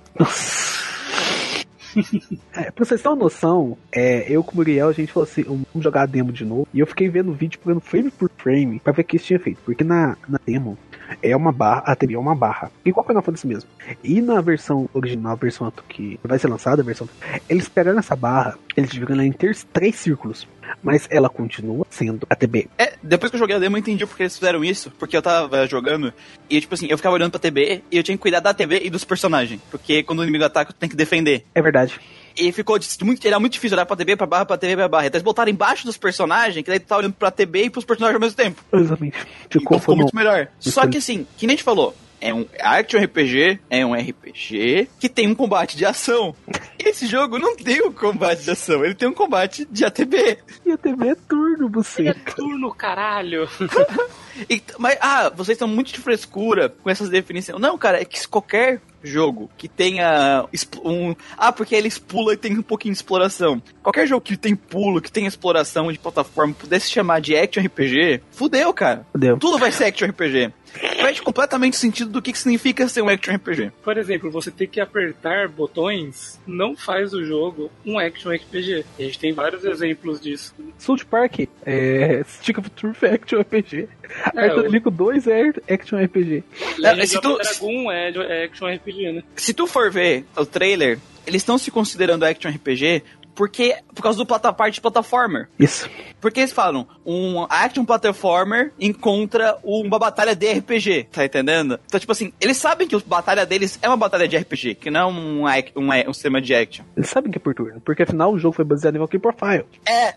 É, 2.57 2.71
pra 2.71 2.85
vocês 2.85 3.01
terem 3.01 3.17
uma 3.17 3.25
noção, 3.25 3.79
é, 3.93 4.27
eu 4.29 4.43
com 4.43 4.53
o 4.53 4.57
Muriel, 4.57 4.89
a 4.89 4.93
gente 4.93 5.13
falou 5.13 5.29
assim, 5.29 5.43
vamos 5.45 5.69
jogar 5.77 6.03
a 6.03 6.07
demo 6.07 6.33
de 6.33 6.45
novo. 6.45 6.67
E 6.75 6.81
eu 6.81 6.87
fiquei 6.87 7.09
vendo 7.09 7.31
o 7.31 7.35
vídeo, 7.35 7.59
pegando 7.59 7.81
frame 7.81 8.11
por 8.11 8.31
frame, 8.37 8.81
pra 8.81 8.93
ver 8.93 9.03
o 9.03 9.05
que 9.05 9.17
isso 9.17 9.27
tinha 9.27 9.39
feito. 9.39 9.61
Porque 9.65 9.85
na, 9.85 10.17
na 10.29 10.39
demo, 10.45 10.77
é 11.23 11.37
uma 11.37 11.53
barra, 11.53 11.83
a 11.87 11.97
TV 11.97 12.15
é 12.15 12.19
uma 12.19 12.35
barra. 12.35 12.71
Igual 12.85 13.07
Final 13.07 13.23
Fantasy 13.23 13.47
mesmo. 13.47 13.71
E 14.03 14.21
na 14.21 14.41
versão 14.41 14.89
original, 14.93 15.33
a 15.33 15.37
versão 15.37 15.73
que 15.89 16.19
vai 16.23 16.39
ser 16.39 16.49
lançada, 16.49 16.83
a 16.83 16.85
versão. 16.85 17.09
Eles 17.49 17.69
pegaram 17.69 17.99
essa 17.99 18.17
barra, 18.17 18.57
eles 18.77 18.91
dividiram 18.91 19.21
ela 19.21 19.27
em 19.27 19.33
três 19.33 19.97
círculos. 19.97 20.49
Mas 20.83 21.07
ela 21.11 21.29
continua 21.29 21.87
sendo 21.91 22.27
ATB. 22.29 22.69
É, 22.79 22.95
depois 23.03 23.31
que 23.31 23.37
eu 23.37 23.41
joguei 23.41 23.57
a 23.57 23.59
demo, 23.59 23.77
eu 23.77 23.81
entendi 23.81 24.07
porque 24.07 24.23
eles 24.23 24.37
fizeram 24.37 24.65
isso. 24.65 24.91
Porque 24.99 25.17
eu 25.17 25.23
tava 25.23 25.67
jogando 25.67 26.13
e, 26.49 26.61
tipo 26.61 26.75
assim, 26.75 26.87
eu 26.89 26.97
ficava 26.97 27.15
olhando 27.15 27.31
pra 27.31 27.41
TV 27.41 27.83
e 27.91 27.97
eu 27.97 28.03
tinha 28.03 28.17
que 28.17 28.23
cuidar 28.23 28.41
da 28.41 28.55
TV 28.55 28.81
e 28.85 28.91
dos 28.91 29.05
personagens. 29.05 29.61
Porque 29.71 30.03
quando 30.03 30.21
o 30.21 30.23
inimigo 30.23 30.45
ataca, 30.45 30.73
tu 30.73 30.77
tem 30.77 30.89
que 30.89 30.97
defender. 30.97 31.45
É 31.55 31.63
verdade. 31.63 31.99
E 32.37 32.51
ficou 32.51 32.79
muito, 33.03 33.27
era 33.27 33.39
muito 33.39 33.53
difícil 33.53 33.77
olhar 33.77 33.87
pra 33.87 33.97
TV, 33.97 34.17
pra 34.17 34.27
barra, 34.27 34.45
pra 34.45 34.57
TV, 34.57 34.75
pra 34.75 34.89
barra. 34.89 35.07
Então 35.07 35.19
eles 35.19 35.25
botaram 35.25 35.51
embaixo 35.51 35.87
dos 35.87 35.97
personagens, 35.97 36.65
que 36.65 36.71
daí 36.71 36.81
tu 36.81 36.87
tá 36.87 36.97
olhando 36.97 37.15
pra 37.15 37.31
TV 37.31 37.65
e 37.65 37.71
pros 37.71 37.85
personagens 37.85 38.17
ao 38.17 38.21
mesmo 38.21 38.37
tempo. 38.37 38.63
Exatamente. 38.73 39.17
Ficou, 39.49 39.77
Então 39.77 39.79
ficou 39.79 39.97
muito 39.97 40.17
melhor. 40.17 40.49
Só 40.59 40.87
que 40.87 40.99
assim, 40.99 41.27
que 41.37 41.47
nem 41.47 41.55
a 41.55 41.57
gente 41.57 41.65
falou, 41.65 41.95
é 42.25 42.33
um 42.33 42.47
Action 42.59 43.05
RPG, 43.05 43.61
é 43.69 43.85
um 43.85 43.93
RPG 43.93 44.89
que 44.99 45.11
tem 45.11 45.29
um 45.29 45.35
combate 45.35 45.77
de 45.77 45.85
ação. 45.85 46.35
Esse 46.79 47.07
jogo 47.07 47.39
não 47.39 47.55
tem 47.55 47.83
um 47.83 47.93
combate 47.93 48.45
de 48.45 48.51
ação, 48.51 48.83
ele 48.83 48.95
tem 48.95 49.07
um 49.07 49.13
combate 49.13 49.69
de 49.71 49.85
ATB. 49.85 50.39
E 50.65 50.73
a 50.73 50.79
TV 50.79 51.09
é 51.09 51.15
turno, 51.15 51.69
você. 51.69 52.09
É 52.09 52.15
turno, 52.15 52.75
caralho. 52.75 53.47
E- 54.49 54.63
mas, 54.79 54.99
ah, 55.01 55.31
vocês 55.35 55.57
estão 55.57 55.69
muito 55.69 55.93
de 55.93 56.01
frescura 56.01 56.69
com 56.83 56.91
essas 56.91 57.09
definições. 57.09 57.61
Não, 57.61 57.77
cara, 57.79 58.01
é 58.01 58.05
que 58.05 58.19
se 58.19 58.29
qualquer 58.29 58.81
jogo 59.03 59.51
que 59.59 59.69
tenha 59.69 60.47
um. 60.83 61.15
Ah, 61.37 61.53
porque 61.53 61.75
ele 61.75 61.91
pula 61.91 62.33
e 62.33 62.37
tem 62.37 62.57
um 62.59 62.63
pouquinho 62.63 62.93
de 62.93 62.99
exploração. 62.99 63.63
Qualquer 63.83 64.07
jogo 64.07 64.23
que 64.23 64.37
tem 64.37 64.57
pulo, 64.57 65.01
que 65.01 65.13
tem 65.13 65.27
exploração 65.27 65.93
de 65.93 65.99
plataforma, 65.99 66.55
pudesse 66.55 66.91
chamar 66.91 67.21
de 67.21 67.37
Action 67.37 67.63
RPG, 67.63 68.23
fudeu, 68.31 68.73
cara. 68.73 69.07
Fudeu. 69.13 69.37
Tudo 69.37 69.59
vai 69.59 69.71
ser 69.71 69.85
Action 69.85 70.09
RPG. 70.09 70.53
Perde 70.97 71.23
completamente 71.23 71.75
o 71.75 71.77
sentido 71.77 72.11
do 72.11 72.21
que, 72.23 72.33
que 72.33 72.39
significa 72.39 72.89
ser 72.89 73.03
um 73.03 73.09
Action 73.09 73.35
RPG. 73.35 73.71
Por 73.85 73.97
exemplo, 73.97 74.31
você 74.31 74.51
ter 74.51 74.67
que 74.67 74.81
apertar 74.81 75.49
botões 75.49 76.41
não 76.47 76.75
faz 76.75 77.13
o 77.13 77.25
jogo 77.25 77.71
um 77.87 77.99
action 77.99 78.33
RPG. 78.33 78.85
E 78.99 79.03
a 79.03 79.07
gente 79.07 79.19
tem 79.19 79.33
vários 79.33 79.65
exemplos 79.65 80.21
disso. 80.21 80.55
South 80.79 81.05
Park 81.09 81.41
é 81.65 82.25
Stick 82.27 82.59
of 82.59 82.71
Truth 82.71 83.03
é 83.03 83.15
Action 83.15 83.41
RPG. 83.41 83.89
É, 84.35 84.41
Arthur 84.47 84.65
o- 84.65 84.69
Lico 84.69 84.91
2 84.91 85.27
é 85.27 85.53
Action 85.69 85.99
RPG. 85.99 86.43
Legend 86.79 87.07
se 87.09 87.21
tu- 87.21 87.37
Dragon 87.37 87.93
é, 87.93 88.11
é 88.11 88.45
action 88.45 88.67
RPG, 88.69 89.13
né? 89.13 89.23
Se 89.37 89.53
tu 89.53 89.67
for 89.67 89.91
ver 89.91 90.25
o 90.37 90.47
trailer, 90.47 90.99
eles 91.27 91.43
estão 91.43 91.59
se 91.59 91.71
considerando 91.71 92.25
Action 92.25 92.51
RPG 92.51 93.03
porque 93.35 93.77
por 93.95 94.03
causa 94.03 94.19
do 94.19 94.27
plata 94.27 94.53
parte 94.53 94.75
de 94.75 94.81
plataformer. 94.81 95.49
Isso. 95.59 95.89
Porque 96.21 96.41
eles 96.41 96.53
falam, 96.53 96.87
um 97.05 97.43
action 97.51 97.85
platformer 97.85 98.73
encontra 98.81 99.57
uma 99.63 99.99
batalha 99.99 100.35
de 100.35 100.51
RPG, 100.53 101.09
tá 101.13 101.25
entendendo? 101.25 101.79
Então, 101.87 102.01
tipo 102.01 102.13
assim, 102.13 102.33
eles 102.41 102.57
sabem 102.57 102.87
que 102.89 102.95
a 102.97 103.01
batalha 103.07 103.45
deles 103.45 103.79
é 103.83 103.89
uma 103.89 103.97
batalha 103.97 104.27
de 104.27 104.37
RPG, 104.37 104.77
que 104.77 104.91
não 104.91 105.01
é 105.01 105.07
um, 105.13 105.47
ac- 105.47 105.73
um, 105.77 105.89
um 106.09 106.13
sistema 106.13 106.41
de 106.41 106.55
action. 106.55 106.85
Eles 106.97 107.11
sabem 107.11 107.31
que 107.31 107.39
é 107.39 107.41
por 107.41 107.55
turno, 107.55 107.81
porque 107.81 108.03
afinal 108.05 108.33
o 108.33 108.39
jogo 108.39 108.55
foi 108.57 108.65
baseado 108.65 108.95
em 108.95 108.99
Valkyrie 108.99 109.21
Profile. 109.21 109.65
É, 109.87 110.09
é, 110.09 110.15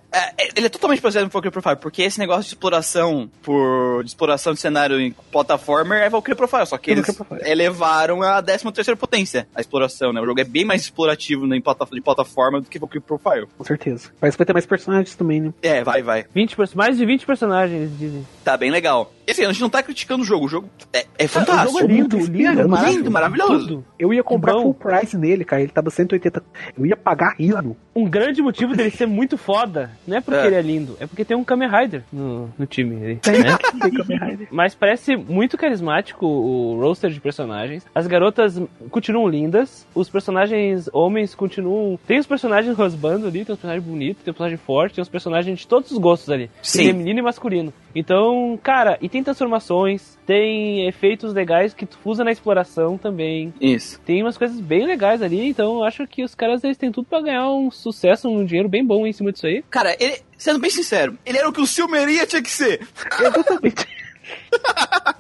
ele 0.56 0.68
é 0.68 0.70
totalmente 0.70 1.02
baseado 1.02 1.26
no 1.26 1.30
Valkyrie 1.32 1.52
Profile, 1.52 1.76
porque 1.76 2.02
esse 2.04 2.20
negócio 2.20 2.44
de 2.44 2.50
exploração 2.50 3.30
por 3.42 4.04
de 4.04 4.10
exploração 4.10 4.54
de 4.54 4.60
cenário 4.60 5.00
em 5.00 5.12
plataformer 5.32 6.02
é 6.04 6.10
Valkyrie 6.10 6.36
Profile, 6.38 6.66
só 6.66 6.78
que 6.78 6.92
É 6.92 6.94
eles 6.94 7.08
elevaram 7.46 8.22
a 8.22 8.42
13 8.42 8.72
terceira 8.72 8.98
potência 8.98 9.48
a 9.56 9.62
exploração, 9.62 10.14
né? 10.14 10.22
O 10.22 10.26
jogo 10.26 10.40
é 10.40 10.44
bem 10.44 10.64
mais 10.66 10.82
explorativo 10.84 11.46
né, 11.48 11.58
em 11.58 11.62
plata- 11.62 11.86
de 11.92 12.02
plataforma 12.02 12.62
do 12.62 12.70
que 12.70 12.80
Valkyrie 12.80 13.02
Profile. 13.08 13.48
Com 13.58 13.64
certeza. 13.64 14.10
Parece 14.20 14.36
que 14.38 14.40
vai 14.40 14.46
ter 14.46 14.54
mais 14.54 14.66
personagens 14.66 15.16
também, 15.16 15.42
né? 15.42 15.54
É, 15.62 15.84
vai, 15.84 16.02
vai. 16.04 16.26
20, 16.34 16.56
pers- 16.56 16.74
mais 16.76 16.98
de 16.98 17.06
20 17.06 17.26
personagens, 17.26 17.90
dizem. 17.98 18.28
Tá 18.44 18.56
bem 18.58 18.70
legal. 18.70 19.12
Assim, 19.30 19.44
a 19.46 19.52
gente 19.52 19.62
não 19.62 19.70
tá 19.70 19.84
criticando 19.84 20.24
o 20.24 20.26
jogo, 20.26 20.46
o 20.46 20.50
jogo 20.50 20.70
é, 20.94 21.06
é 21.18 21.28
fantástico. 21.28 21.70
o 21.78 21.80
jogo 21.82 21.92
é 21.92 21.96
lindo, 21.96 22.18
Lindo, 22.18 22.38
lindo, 22.38 22.86
lindo, 22.86 23.12
maravilhoso. 23.12 23.68
Tudo. 23.68 23.86
Eu 24.00 24.14
ia 24.14 24.24
comprar 24.24 24.54
bom. 24.54 24.62
full 24.64 24.74
price 24.74 25.18
nele, 25.18 25.44
cara. 25.44 25.62
Ele 25.62 25.72
tava 25.72 25.90
180. 25.90 26.42
Eu 26.78 26.86
ia 26.86 26.96
pagar 26.96 27.36
rindo. 27.38 27.76
Um 27.96 28.06
grande 28.10 28.42
motivo 28.42 28.76
dele 28.76 28.92
ser 28.92 29.06
muito 29.08 29.38
foda, 29.38 29.92
não 30.08 30.18
é 30.18 30.22
porque 30.22 30.40
É. 30.40 30.46
ele 30.48 30.56
é 30.56 30.62
lindo, 30.62 30.96
é 31.00 31.08
porque 31.08 31.26
tem 31.26 31.36
um 31.36 31.44
Kamen 31.44 31.68
Rider 31.70 32.04
no, 32.14 32.50
no 32.58 32.66
time. 32.68 32.96
ali, 33.04 33.16
Tem, 33.18 33.40
né? 33.40 33.58
tem 33.82 33.92
Kamen 33.92 34.20
Rider. 34.20 34.48
Mas 34.52 34.76
parece 34.76 35.16
muito 35.16 35.58
carismático 35.58 36.26
o 36.26 36.80
roster 36.80 37.10
de 37.10 37.20
personagens. 37.20 37.86
As 37.96 38.06
garotas 38.08 38.62
continuam 38.92 39.28
lindas. 39.28 39.86
Os 39.96 40.10
personagens 40.10 40.90
homens 40.94 41.34
continuam. 41.36 42.00
Tem 42.08 42.20
os 42.20 42.28
personagens 42.28 42.78
rosbando 42.78 43.26
ali, 43.28 43.44
tem 43.44 43.54
os 43.54 43.60
personagens 43.60 43.84
bonitos, 43.84 44.24
tem 44.24 44.32
os 44.32 44.38
personagens 44.38 44.62
fortes, 44.62 44.96
tem 44.96 45.02
os 45.02 45.10
personagens 45.10 45.60
de 45.60 45.68
todos 45.68 45.92
os 45.92 45.98
gostos 45.98 46.30
ali. 46.30 46.50
Sim. 46.62 46.86
Feminino 46.88 47.20
e 47.20 47.22
masculino. 47.24 47.74
Então, 47.98 48.60
cara, 48.62 48.96
e 49.02 49.10
tem 49.10 49.24
transformações, 49.24 50.20
tem 50.24 50.88
efeitos 50.88 51.34
legais 51.34 51.74
que 51.74 51.86
tu 51.86 51.98
usa 52.06 52.24
na 52.24 52.32
exploração 52.32 52.96
também. 52.96 53.52
Isso. 53.60 54.00
Tem 54.02 54.22
umas 54.22 54.38
coisas 54.38 54.60
bem 54.60 54.86
legais 54.86 55.20
ali, 55.24 55.48
então 55.48 55.78
eu 55.78 55.84
acho 55.84 56.06
que 56.06 56.24
os 56.24 56.36
caras 56.36 56.64
eles 56.64 56.78
têm 56.78 56.92
tudo 56.92 57.08
pra 57.08 57.22
ganhar 57.22 57.50
um 57.50 57.72
sucesso, 57.72 58.30
um 58.30 58.46
dinheiro 58.46 58.70
bem 58.70 58.86
bom 58.86 59.08
em 59.08 59.12
cima 59.12 59.32
disso 59.32 59.48
aí. 59.48 59.64
Cara, 59.68 59.96
ele, 60.00 60.22
sendo 60.38 60.60
bem 60.60 60.70
sincero, 60.70 61.18
ele 61.26 61.40
era 61.40 61.50
o 61.50 61.52
que 61.52 61.60
o 61.60 61.66
Silmeria 61.66 62.28
tinha 62.28 62.42
que 62.42 62.52
ser. 62.52 62.88
Exatamente. 63.20 63.88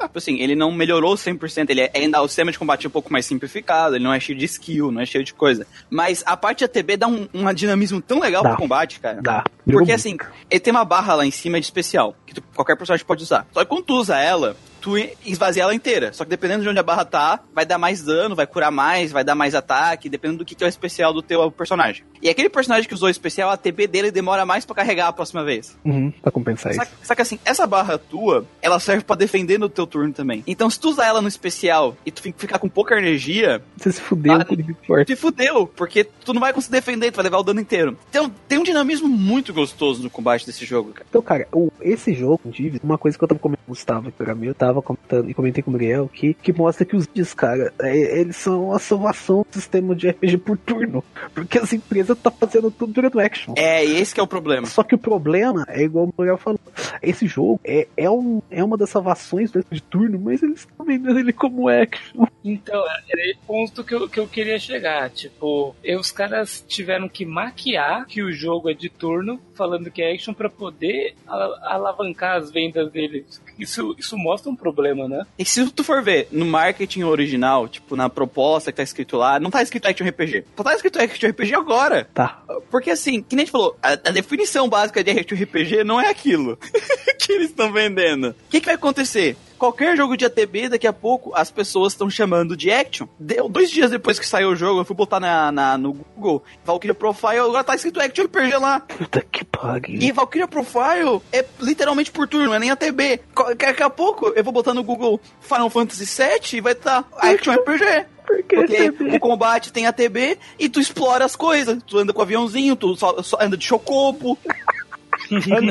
Tipo 0.01 0.17
assim, 0.17 0.39
ele 0.39 0.55
não 0.55 0.71
melhorou 0.71 1.15
100%, 1.15 1.69
ele 1.69 1.81
é 1.81 1.91
ainda 1.93 2.21
o 2.21 2.27
sistema 2.27 2.51
de 2.51 2.57
combate 2.57 2.87
um 2.87 2.89
pouco 2.89 3.11
mais 3.11 3.25
simplificado, 3.25 3.95
ele 3.95 4.03
não 4.03 4.13
é 4.13 4.19
cheio 4.19 4.37
de 4.37 4.45
skill, 4.45 4.91
não 4.91 5.01
é 5.01 5.05
cheio 5.05 5.23
de 5.23 5.33
coisa. 5.33 5.65
Mas 5.89 6.23
a 6.25 6.35
parte 6.37 6.63
ATB 6.63 6.97
dá 6.97 7.07
um, 7.07 7.27
um 7.33 7.53
dinamismo 7.53 8.01
tão 8.01 8.19
legal 8.19 8.41
Dá. 8.43 8.49
pro 8.49 8.57
combate, 8.59 8.99
cara. 8.99 9.21
Dá. 9.21 9.43
Porque 9.69 9.91
assim, 9.91 10.17
ele 10.49 10.59
tem 10.59 10.71
uma 10.71 10.85
barra 10.85 11.15
lá 11.15 11.25
em 11.25 11.31
cima 11.31 11.59
de 11.59 11.65
especial, 11.65 12.15
que 12.25 12.35
tu- 12.35 12.43
qualquer 12.55 12.75
personagem 12.75 13.05
pode 13.05 13.23
usar. 13.23 13.45
Só 13.53 13.59
que 13.63 13.65
quando 13.69 13.83
tu 13.83 13.95
usa 13.95 14.17
ela, 14.17 14.55
tu 14.87 14.97
esvazia 15.25 15.63
ela 15.63 15.75
inteira. 15.75 16.13
Só 16.13 16.23
que 16.23 16.29
dependendo 16.29 16.63
de 16.63 16.69
onde 16.69 16.79
a 16.79 16.83
barra 16.83 17.03
tá, 17.03 17.41
vai 17.53 17.65
dar 17.65 17.77
mais 17.77 18.01
dano, 18.01 18.35
vai 18.35 18.47
curar 18.47 18.71
mais, 18.71 19.11
vai 19.11 19.21
dar 19.23 19.35
mais 19.35 19.53
ataque, 19.53 20.07
dependendo 20.07 20.39
do 20.39 20.45
que, 20.45 20.55
que 20.55 20.63
é 20.63 20.67
o 20.67 20.69
especial 20.69 21.11
do 21.13 21.21
teu 21.21 21.51
personagem. 21.51 22.05
E 22.21 22.29
aquele 22.29 22.47
personagem 22.49 22.87
que 22.87 22.93
usou 22.93 23.07
o 23.07 23.11
especial, 23.11 23.49
a 23.49 23.53
ATB 23.53 23.85
dele 23.85 24.11
demora 24.11 24.45
mais 24.45 24.65
pra 24.65 24.75
carregar 24.75 25.07
a 25.09 25.13
próxima 25.13 25.43
vez. 25.43 25.77
Uhum, 25.83 26.09
pra 26.21 26.31
compensar 26.31 26.71
isso. 26.71 26.79
Saca, 26.79 26.91
saca 27.03 27.21
assim, 27.21 27.37
essa 27.43 27.67
barra 27.67 27.97
tua, 27.97 28.45
ela 28.61 28.79
serve 28.79 29.03
pra 29.03 29.15
defender 29.15 29.57
no 29.59 29.67
teu 29.67 29.85
turno 29.85 30.13
também. 30.13 30.41
Então, 30.47 30.69
se 30.69 30.79
tu 30.79 30.89
usar 30.89 31.05
ela 31.07 31.21
no 31.21 31.27
especial 31.27 31.95
e 32.05 32.11
tu 32.11 32.21
fi- 32.21 32.33
ficar 32.37 32.59
com 32.59 32.69
pouca 32.69 32.97
energia, 32.97 33.61
Você 33.75 33.91
se 33.91 33.99
fudeu 34.01 34.33
Ah, 34.33 34.45
com 34.45 34.51
o 34.51 34.53
inimigo 34.55 34.79
forte. 34.87 35.07
te 35.07 35.15
fudeu, 35.15 35.67
porque 35.67 36.03
tu 36.05 36.33
não 36.33 36.39
vai 36.39 36.53
conseguir 36.53 36.77
defender, 36.77 37.11
tu 37.11 37.15
vai 37.17 37.23
levar 37.23 37.39
o 37.39 37.43
dano 37.43 37.59
inteiro. 37.59 37.97
Então, 38.09 38.31
tem 38.47 38.57
um 38.57 38.63
dinamismo 38.63 39.07
muito 39.09 39.53
gostoso 39.53 40.01
no 40.01 40.09
combate 40.09 40.45
desse 40.45 40.65
jogo, 40.65 40.93
cara. 40.93 41.05
Então, 41.09 41.21
cara, 41.21 41.47
o- 41.53 41.71
esse 41.81 42.13
jogo, 42.13 42.39
inclusive, 42.45 42.79
uma 42.83 42.97
coisa 42.97 43.17
que 43.17 43.23
eu 43.23 43.27
tava 43.27 43.39
comentando 43.39 43.65
com 43.65 43.71
o 43.71 43.75
Gustavo, 43.75 44.11
que 44.11 44.23
eu 44.47 44.55
tava 44.55 44.76
comentando 44.81 45.29
e 45.29 45.33
comentei 45.33 45.61
com 45.63 45.69
o 45.69 45.73
Muriel, 45.73 46.09
que, 46.11 46.33
que 46.33 46.51
mostra 46.53 46.85
que 46.85 46.95
os 46.95 47.07
dias, 47.07 47.33
cara, 47.33 47.73
é, 47.79 48.19
eles 48.19 48.35
são 48.35 48.71
a 48.73 48.79
salvação 48.79 49.45
do 49.49 49.53
sistema 49.53 49.95
de 49.95 50.09
RPG 50.09 50.37
por 50.39 50.57
turno. 50.57 51.03
Porque 51.33 51.57
as 51.59 51.71
empresas 51.73 52.17
tá 52.17 52.31
fazendo 52.31 52.71
tudo 52.71 52.93
durante 52.93 53.17
o 53.17 53.19
action. 53.19 53.53
É, 53.57 53.83
esse 53.83 54.13
que 54.13 54.19
é 54.19 54.23
o 54.23 54.27
problema. 54.27 54.65
Só 54.67 54.83
que 54.83 54.95
o 54.95 54.97
problema 54.97 55.65
é 55.67 55.83
igual 55.83 56.05
o 56.05 56.13
Muriel 56.17 56.37
falou. 56.37 56.59
Esse 57.01 57.27
jogo 57.27 57.59
é, 57.63 57.87
é, 57.95 58.09
um, 58.09 58.41
é 58.49 58.63
uma 58.63 58.77
das 58.77 58.89
salvações 58.89 59.51
do 59.51 59.63
de 59.69 59.81
turno, 59.81 60.19
mas 60.19 60.41
eles 60.41 60.59
estão 60.59 60.85
vendendo 60.85 61.19
ele 61.19 61.33
como 61.33 61.67
action. 61.67 62.25
Então, 62.43 62.81
era 63.09 63.21
esse 63.29 63.39
ponto 63.45 63.83
que 63.83 63.93
eu, 63.93 64.07
que 64.07 64.19
eu 64.19 64.27
queria 64.27 64.57
chegar. 64.57 65.09
Tipo, 65.09 65.75
e 65.83 65.95
os 65.95 66.11
caras 66.11 66.63
tiveram 66.67 67.09
que 67.09 67.25
maquiar 67.25 68.05
que 68.05 68.23
o 68.23 68.31
jogo 68.31 68.69
é 68.69 68.73
de 68.73 68.87
turno, 68.89 69.39
falando 69.55 69.91
que 69.91 70.01
é 70.01 70.13
action, 70.13 70.33
pra 70.33 70.49
poder 70.49 71.15
ala- 71.27 71.59
alavancar 71.63 72.37
as 72.37 72.49
vendas 72.49 72.89
deles. 72.91 73.41
Isso, 73.59 73.95
isso 73.97 74.17
mostra 74.17 74.49
um 74.51 74.55
problema, 74.73 75.07
né? 75.07 75.25
E 75.37 75.45
se 75.45 75.69
tu 75.71 75.83
for 75.83 76.03
ver 76.03 76.27
no 76.31 76.45
marketing 76.45 77.03
original, 77.03 77.67
tipo, 77.67 77.95
na 77.95 78.09
proposta 78.09 78.71
que 78.71 78.77
tá 78.77 78.83
escrito 78.83 79.17
lá, 79.17 79.39
não 79.39 79.49
tá 79.49 79.61
escrito 79.61 79.87
Action 79.87 80.07
RPG. 80.07 80.45
Só 80.55 80.63
tá 80.63 80.73
escrito 80.73 80.99
Action 80.99 81.29
RPG 81.29 81.55
agora. 81.55 82.07
Tá. 82.13 82.41
Porque 82.69 82.91
assim, 82.91 83.21
que 83.21 83.35
nem 83.35 83.43
a 83.43 83.45
gente 83.45 83.51
falou, 83.51 83.77
a, 83.81 83.93
a 83.93 84.11
definição 84.11 84.67
básica 84.67 85.03
de 85.03 85.11
Action 85.11 85.37
RPG 85.37 85.83
não 85.83 85.99
é 85.99 86.09
aquilo. 86.09 86.57
que 87.27 87.33
eles 87.33 87.49
estão 87.49 87.73
vendendo. 87.73 88.29
O 88.29 88.35
que, 88.49 88.61
que 88.61 88.65
vai 88.65 88.75
acontecer? 88.75 89.35
Qualquer 89.57 89.97
jogo 89.97 90.15
de 90.15 90.23
ATB, 90.23 90.69
daqui 90.69 90.87
a 90.87 90.93
pouco, 90.93 91.33
as 91.35 91.51
pessoas 91.51 91.91
estão 91.91 92.09
chamando 92.09 92.55
de 92.55 92.71
action. 92.71 93.07
Deu 93.19 93.49
dois 93.49 93.69
dias 93.69 93.91
depois 93.91 94.17
que 94.17 94.25
saiu 94.25 94.49
o 94.49 94.55
jogo, 94.55 94.79
eu 94.79 94.85
fui 94.85 94.95
botar 94.95 95.19
na, 95.19 95.51
na 95.51 95.77
no 95.77 95.93
Google, 95.93 96.43
Valkyria 96.63 96.93
Profile, 96.93 97.39
agora 97.39 97.63
tá 97.63 97.75
escrito 97.75 97.99
action 97.99 98.25
RPG 98.25 98.55
lá. 98.57 98.79
Puta 98.79 99.21
que 99.21 99.43
pariu. 99.43 99.99
E 99.99 100.11
Valkyria 100.11 100.47
Profile 100.47 101.21
é 101.33 101.43
literalmente 101.59 102.11
por 102.11 102.27
turno, 102.27 102.47
não 102.47 102.53
é 102.53 102.59
nem 102.59 102.71
ATB. 102.71 103.19
Daqui 103.57 103.83
a 103.83 103.89
pouco 103.89 104.27
eu 104.29 104.43
vou 104.43 104.53
botar 104.53 104.73
no 104.73 104.83
Google 104.83 105.19
Final 105.41 105.69
Fantasy 105.69 106.05
VII 106.05 106.59
e 106.59 106.61
vai 106.61 106.73
estar 106.73 107.03
tá 107.03 107.29
Action 107.29 107.53
RPG. 107.53 108.05
Porque 108.27 108.91
Porque 108.91 109.15
o 109.15 109.19
combate 109.19 109.71
tem 109.71 109.87
ATB 109.87 110.37
e 110.59 110.69
tu 110.69 110.79
explora 110.79 111.25
as 111.25 111.35
coisas. 111.35 111.81
Tu 111.83 111.97
anda 111.97 112.13
com 112.13 112.21
aviãozinho, 112.21 112.75
tu 112.75 112.95
só, 112.95 113.21
só 113.23 113.37
anda 113.41 113.57
de 113.57 113.65
chocopo. 113.65 114.37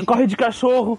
Corre 0.06 0.26
de 0.26 0.36
cachorro. 0.36 0.98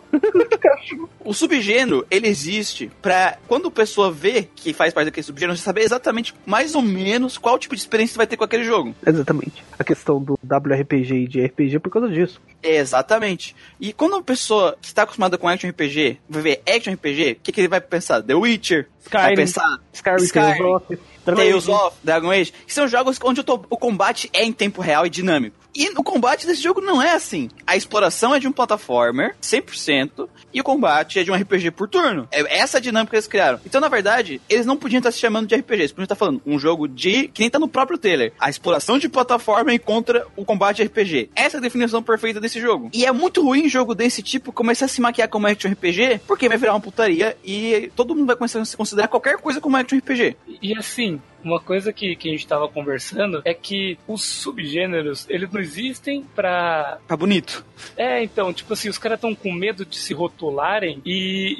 O 1.24 1.34
subgênero, 1.34 2.06
ele 2.10 2.28
existe 2.28 2.90
pra 3.02 3.38
quando 3.48 3.68
a 3.68 3.72
pessoa 3.72 4.11
vê 4.11 4.48
que 4.56 4.74
faz 4.74 4.94
parte 4.94 5.06
daquele 5.06 5.24
subgênero, 5.26 5.57
você 5.57 5.64
saber 5.64 5.82
exatamente 5.82 6.34
mais 6.45 6.74
ou 6.76 6.82
menos 6.82 7.38
qual 7.38 7.60
tipo 7.60 7.76
de 7.76 7.82
experiência 7.82 8.14
você 8.14 8.18
vai 8.18 8.28
ter 8.28 8.38
com 8.38 8.44
aquele 8.44 8.64
jogo. 8.64 8.95
Exatamente. 9.06 9.64
A 9.78 9.84
questão 9.84 10.22
do 10.22 10.40
WRPG 10.44 11.15
e 11.15 11.28
de 11.28 11.45
RPG 11.45 11.76
é 11.76 11.80
por 11.80 11.90
causa 11.91 12.10
disso. 12.10 12.40
Exatamente. 12.64 13.56
E 13.80 13.91
quando 13.94 14.14
uma 14.14 14.24
pessoa 14.24 14.78
que 14.82 14.88
está 14.88 15.03
acostumada 15.03 15.38
com 15.38 15.48
action 15.48 15.69
RPG 15.69 16.19
vai 16.30 16.41
ver 16.41 16.61
action 16.68 16.94
RPG, 16.94 17.32
o 17.34 17.44
que, 17.44 17.52
que 17.52 17.61
ele 17.61 17.68
vai 17.68 17.82
pensar? 17.82 18.22
The 18.22 18.34
Witcher. 18.36 18.88
Vai 19.11 19.34
Skyrim. 19.34 19.36
pensar 19.36 19.80
Skyrim, 19.94 20.24
Skyrim. 20.24 20.57
Tales 20.57 20.60
of, 20.61 20.98
Dragon 21.26 21.38
Tales 21.41 21.64
Age. 21.64 21.72
of, 21.72 21.95
Dragon 22.03 22.32
Age, 22.32 22.53
que 22.65 22.74
são 22.74 22.88
jogos 22.88 23.19
onde 23.24 23.44
tô- 23.44 23.65
o 23.69 23.78
combate 23.78 24.30
é 24.34 24.44
em 24.44 24.52
tempo 24.52 24.82
real 24.82 25.06
e 25.06 25.10
dinâmico. 25.10 25.56
E 25.78 25.91
o 25.95 26.04
combate 26.04 26.48
desse 26.48 26.64
jogo 26.64 26.82
não 26.82 26.99
é 26.99 27.12
assim. 27.12 27.52
A 27.66 27.78
exploração 27.78 28.34
é 28.34 28.40
de 28.40 28.48
um 28.48 28.52
plataformer, 28.52 29.36
100%, 29.40 30.28
e 30.52 30.60
o 30.60 30.64
combate 30.64 31.20
é 31.20 31.24
de 31.24 31.32
um 31.32 31.36
RPG 31.36 31.70
por 31.70 31.88
turno. 31.88 32.28
É 32.32 32.58
essa 32.58 32.82
dinâmica 32.82 33.12
que 33.12 33.16
eles 33.18 33.28
criaram. 33.28 33.60
Então, 33.64 33.80
na 33.80 33.88
verdade, 33.88 34.41
eles 34.49 34.66
não 34.66 34.76
podiam 34.76 34.98
estar 34.98 35.12
se 35.12 35.20
chamando 35.20 35.45
de 35.45 35.56
RPG, 35.56 35.82
eles 35.82 35.91
podiam 35.91 36.06
estar 36.06 36.16
falando 36.16 36.41
um 36.48 36.58
jogo 36.58 36.88
de... 36.88 37.28
que 37.28 37.41
nem 37.41 37.49
tá 37.52 37.60
no 37.60 37.68
próprio 37.68 37.99
trailer. 37.99 38.34
A 38.40 38.49
exploração 38.49 38.98
de 38.98 39.08
plataforma 39.08 39.78
contra 39.78 40.26
o 40.36 40.44
combate 40.44 40.82
RPG. 40.82 41.30
Essa 41.36 41.58
é 41.58 41.60
a 41.60 41.62
definição 41.62 42.02
perfeita 42.02 42.41
desse 42.41 42.60
jogo. 42.60 42.90
E 42.91 43.06
é 43.06 43.12
muito 43.12 43.44
ruim 43.44 43.70
jogo 43.70 43.94
desse 43.94 44.24
tipo 44.24 44.52
começar 44.52 44.86
a 44.86 44.88
se 44.88 44.99
maquiar 44.99 45.30
como 45.30 45.45
action 45.45 45.72
RPG, 45.72 46.22
porque 46.26 46.49
vai 46.49 46.58
virar 46.58 46.74
uma 46.74 46.82
putaria 46.82 47.38
e 47.45 47.91
todo 47.95 48.16
mundo 48.16 48.26
vai 48.26 48.36
começar 48.36 48.60
a 48.60 48.66
se 48.66 48.76
considerar 48.76 49.10
qualquer 49.10 49.38
coisa 49.38 49.62
como 49.62 49.78
action 49.78 49.99
RPG. 49.99 50.36
E 50.60 50.76
assim, 50.76 51.22
uma 51.43 51.59
coisa 51.59 51.93
que, 51.93 52.15
que 52.15 52.30
a 52.30 52.31
gente 52.31 52.47
tava 52.47 52.68
conversando 52.68 53.41
é 53.45 53.53
que 53.53 53.97
os 54.07 54.23
subgêneros, 54.23 55.26
eles 55.30 55.51
não 55.51 55.61
existem 55.61 56.23
pra. 56.35 56.97
Tá 57.07 57.15
bonito. 57.15 57.65
É, 57.95 58.23
então, 58.23 58.51
tipo 58.51 58.73
assim, 58.73 58.89
os 58.89 58.97
caras 58.97 59.18
estão 59.18 59.34
com 59.35 59.51
medo 59.51 59.85
de 59.85 59.95
se 59.97 60.14
rotularem 60.14 61.01
e, 61.05 61.55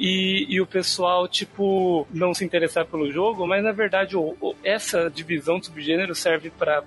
e, 0.48 0.54
e 0.54 0.60
o 0.60 0.66
pessoal, 0.66 1.28
tipo, 1.28 2.06
não 2.12 2.34
se 2.34 2.44
interessar 2.44 2.84
pelo 2.86 3.10
jogo, 3.12 3.46
mas 3.46 3.62
na 3.62 3.72
verdade 3.72 4.16
o, 4.16 4.36
o- 4.40 4.54
essa 4.64 5.08
divisão 5.08 5.58
de 5.60 5.66
subgênero 5.66 6.14
serve 6.14 6.50
para 6.50 6.82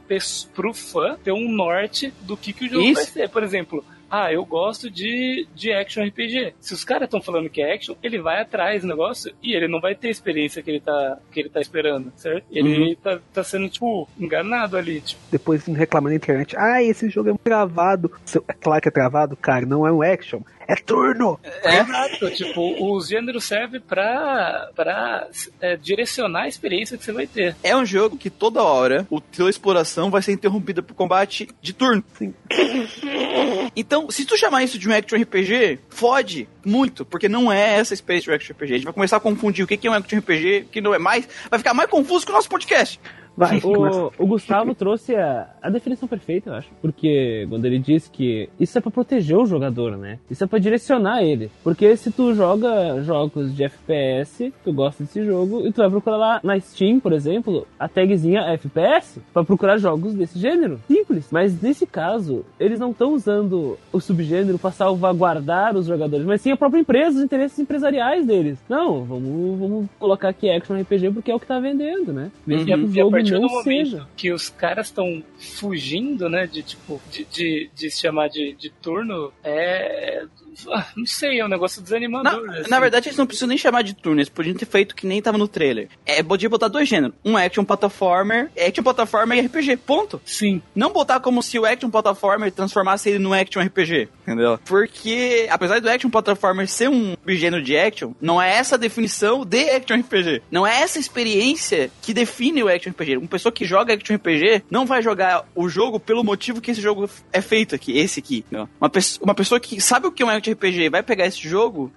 pro 0.53 0.73
fã 0.73 1.17
ter 1.23 1.31
um 1.31 1.49
norte 1.51 2.13
do 2.21 2.35
que, 2.35 2.51
que 2.53 2.65
o 2.65 2.69
jogo 2.69 2.83
Isso. 2.85 2.93
vai 2.95 3.05
ser. 3.05 3.29
Por 3.29 3.43
exemplo. 3.43 3.83
Ah, 4.11 4.31
eu 4.31 4.43
gosto 4.45 4.91
de, 4.91 5.47
de 5.55 5.71
action 5.71 6.05
RPG. 6.05 6.55
Se 6.59 6.73
os 6.73 6.83
caras 6.83 7.05
estão 7.05 7.21
falando 7.21 7.49
que 7.49 7.61
é 7.61 7.73
action, 7.73 7.95
ele 8.03 8.19
vai 8.19 8.41
atrás 8.41 8.81
do 8.81 8.87
negócio 8.89 9.33
e 9.41 9.53
ele 9.53 9.69
não 9.69 9.79
vai 9.79 9.95
ter 9.95 10.09
a 10.09 10.11
experiência 10.11 10.61
que 10.61 10.69
ele 10.69 10.81
tá, 10.81 11.17
que 11.31 11.39
ele 11.39 11.49
tá 11.49 11.61
esperando, 11.61 12.11
certo? 12.17 12.43
Ele 12.51 12.95
tá, 12.97 13.19
tá 13.33 13.43
sendo, 13.43 13.69
tipo, 13.69 14.09
enganado 14.19 14.75
ali, 14.75 14.99
tipo. 14.99 15.21
Depois 15.31 15.65
reclamando 15.65 16.09
na 16.09 16.17
internet. 16.17 16.55
Ah, 16.57 16.83
esse 16.83 17.09
jogo 17.09 17.29
é 17.29 17.33
travado. 17.41 18.11
É 18.47 18.53
claro 18.53 18.81
que 18.81 18.89
é 18.89 18.91
travado, 18.91 19.37
cara. 19.37 19.65
Não 19.65 19.87
é 19.87 19.91
um 19.91 20.01
action. 20.01 20.41
É 20.71 20.75
turno. 20.75 21.37
Exato, 21.65 22.31
tipo, 22.31 22.95
os 22.95 23.09
gêneros 23.09 23.43
servem 23.43 23.81
pra, 23.81 24.69
pra 24.73 25.27
é, 25.59 25.75
direcionar 25.75 26.43
a 26.43 26.47
experiência 26.47 26.97
que 26.97 27.03
você 27.03 27.11
vai 27.11 27.27
ter. 27.27 27.57
É 27.61 27.75
um 27.75 27.85
jogo 27.85 28.15
que 28.15 28.29
toda 28.29 28.63
hora 28.63 29.05
o 29.09 29.19
teu 29.19 29.49
exploração 29.49 30.09
vai 30.09 30.21
ser 30.21 30.31
interrompida 30.31 30.81
por 30.81 30.93
combate 30.93 31.49
de 31.61 31.73
turno. 31.73 32.01
Sim. 32.17 32.33
Então, 33.73 34.11
se 34.11 34.25
tu 34.25 34.37
chamar 34.37 34.63
isso 34.63 34.77
de 34.77 34.87
um 34.89 34.93
action 34.93 35.21
RPG, 35.21 35.79
fode 35.89 36.47
muito, 36.65 37.05
porque 37.05 37.29
não 37.29 37.51
é 37.51 37.77
essa 37.77 37.93
experiência 37.93 38.29
de 38.29 38.35
action 38.35 38.53
RPG. 38.53 38.73
A 38.73 38.75
gente 38.77 38.83
vai 38.83 38.93
começar 38.93 39.17
a 39.17 39.19
confundir 39.19 39.63
o 39.63 39.67
que 39.67 39.77
que 39.77 39.87
é 39.87 39.91
um 39.91 39.93
action 39.93 40.19
RPG, 40.19 40.65
o 40.67 40.69
que 40.69 40.81
não 40.81 40.93
é 40.93 40.99
mais. 40.99 41.27
Vai 41.49 41.57
ficar 41.57 41.73
mais 41.73 41.89
confuso 41.89 42.25
que 42.25 42.31
o 42.31 42.35
nosso 42.35 42.49
podcast. 42.49 42.99
Vai. 43.35 43.59
O, 43.63 44.11
o 44.23 44.27
Gustavo 44.27 44.75
trouxe 44.75 45.15
a, 45.15 45.47
a 45.61 45.69
definição 45.69 46.07
perfeita, 46.07 46.49
eu 46.49 46.53
acho. 46.55 46.69
Porque 46.81 47.45
quando 47.49 47.65
ele 47.65 47.79
diz 47.79 48.07
que 48.07 48.49
isso 48.59 48.77
é 48.77 48.81
pra 48.81 48.91
proteger 48.91 49.37
o 49.37 49.45
jogador, 49.45 49.97
né? 49.97 50.19
Isso 50.29 50.43
é 50.43 50.47
pra 50.47 50.59
direcionar 50.59 51.23
ele. 51.23 51.49
Porque 51.63 51.95
se 51.95 52.11
tu 52.11 52.33
joga 52.33 53.01
jogos 53.03 53.55
de 53.55 53.63
FPS, 53.63 54.53
tu 54.63 54.73
gosta 54.73 55.03
desse 55.03 55.23
jogo, 55.25 55.65
e 55.65 55.71
tu 55.71 55.77
vai 55.77 55.89
procurar 55.89 56.17
lá 56.17 56.39
na 56.43 56.59
Steam, 56.59 56.99
por 56.99 57.13
exemplo, 57.13 57.65
a 57.79 57.87
tagzinha 57.87 58.41
FPS, 58.53 59.19
pra 59.33 59.43
procurar 59.43 59.77
jogos 59.77 60.13
desse 60.13 60.37
gênero. 60.39 60.79
Simples. 60.87 61.27
Mas 61.31 61.59
nesse 61.61 61.85
caso, 61.85 62.45
eles 62.59 62.79
não 62.79 62.91
estão 62.91 63.13
usando 63.13 63.77
o 63.91 63.99
subgênero 63.99 64.59
pra 64.59 64.71
salvaguardar 64.71 65.75
os 65.75 65.85
jogadores, 65.85 66.25
mas 66.25 66.41
sim 66.41 66.51
a 66.51 66.57
própria 66.57 66.79
empresa, 66.81 67.17
os 67.19 67.23
interesses 67.23 67.57
empresariais 67.59 68.25
deles. 68.25 68.57
Não, 68.69 69.03
vamos, 69.03 69.59
vamos 69.59 69.85
colocar 69.99 70.29
aqui 70.29 70.49
Action 70.49 70.79
RPG 70.79 71.11
porque 71.11 71.31
é 71.31 71.35
o 71.35 71.39
que 71.39 71.45
tá 71.47 71.59
vendendo, 71.59 72.11
né? 72.13 72.31
Mesmo 72.45 72.65
que 72.65 72.71
Uhum. 72.71 72.85
o 72.85 72.87
E 72.87 72.99
a 72.99 73.03
jogo 73.03 73.20
partir 73.21 73.39
do 73.39 73.49
momento 73.49 73.63
seja. 73.91 74.07
que 74.15 74.31
os 74.31 74.49
caras 74.49 74.87
estão 74.87 75.23
fugindo, 75.37 76.29
né, 76.29 76.47
de 76.47 76.63
tipo, 76.63 77.01
de, 77.11 77.25
de, 77.25 77.69
de 77.73 77.91
se 77.91 78.01
chamar 78.01 78.29
de, 78.29 78.53
de 78.53 78.69
turno, 78.69 79.33
é. 79.43 80.25
Ah, 80.73 80.85
Não 80.95 81.05
sei, 81.05 81.39
é 81.39 81.45
um 81.45 81.49
negócio 81.49 81.79
Na, 81.79 81.83
desanimador. 81.83 82.49
assim. 82.51 82.69
na 82.69 82.79
verdade, 82.79 83.07
eles 83.09 83.17
não 83.17 83.25
precisam 83.25 83.47
nem 83.49 83.57
chamar 83.57 83.81
de 83.83 83.93
turno, 83.95 84.19
eles 84.19 84.29
podiam 84.29 84.55
ter 84.55 84.65
feito 84.65 84.95
que 84.95 85.07
nem 85.07 85.21
tava 85.21 85.37
no 85.37 85.47
trailer. 85.47 85.89
É, 86.05 86.21
podia 86.23 86.49
botar 86.49 86.67
dois 86.67 86.87
gêneros: 86.87 87.15
um 87.23 87.37
action 87.37 87.63
platformer, 87.63 88.49
action 88.57 88.83
platformer 88.83 89.37
e 89.37 89.47
RPG. 89.47 89.77
Ponto. 89.77 90.21
Sim, 90.25 90.61
Não 90.75 90.91
botar 90.91 91.19
como 91.19 91.41
se 91.41 91.57
o 91.57 91.65
action 91.65 91.89
platformer 91.89 92.51
transformasse 92.51 93.09
ele 93.09 93.19
num 93.19 93.33
action 93.33 93.61
RPG, 93.61 94.09
entendeu? 94.23 94.59
Porque, 94.65 95.47
apesar 95.49 95.79
do 95.79 95.89
action 95.89 96.09
platformer 96.09 96.67
ser 96.67 96.89
um 96.89 97.15
gênero 97.27 97.63
de 97.63 97.77
action, 97.77 98.13
não 98.21 98.41
é 98.41 98.51
essa 98.55 98.75
a 98.75 98.77
definição 98.77 99.45
de 99.45 99.69
action 99.69 99.97
RPG. 99.99 100.41
Não 100.51 100.65
é 100.65 100.81
essa 100.81 100.99
experiência 100.99 101.91
que 102.01 102.13
define 102.13 102.63
o 102.63 102.67
action 102.67 102.91
RPG. 102.91 103.17
Uma 103.17 103.27
pessoa 103.27 103.51
que 103.51 103.65
joga 103.65 103.93
action 103.93 104.15
RPG 104.15 104.63
não 104.69 104.85
vai 104.85 105.01
jogar 105.01 105.45
o 105.55 105.69
jogo 105.69 105.99
pelo 105.99 106.23
motivo 106.23 106.61
que 106.61 106.71
esse 106.71 106.81
jogo 106.81 107.09
é 107.31 107.41
feito 107.41 107.75
aqui, 107.75 107.97
esse 107.97 108.19
aqui. 108.19 108.45
Uma, 108.79 108.89
pessoa, 108.89 109.23
uma 109.23 109.35
pessoa 109.35 109.59
que 109.59 109.79
sabe 109.81 110.07
o 110.07 110.11
que 110.11 110.23
é 110.23 110.25
um 110.25 110.29
RPG 110.49 110.81
e 110.83 110.89
vai 110.89 111.03
pegar 111.03 111.25
esse 111.27 111.47
jogo, 111.47 111.91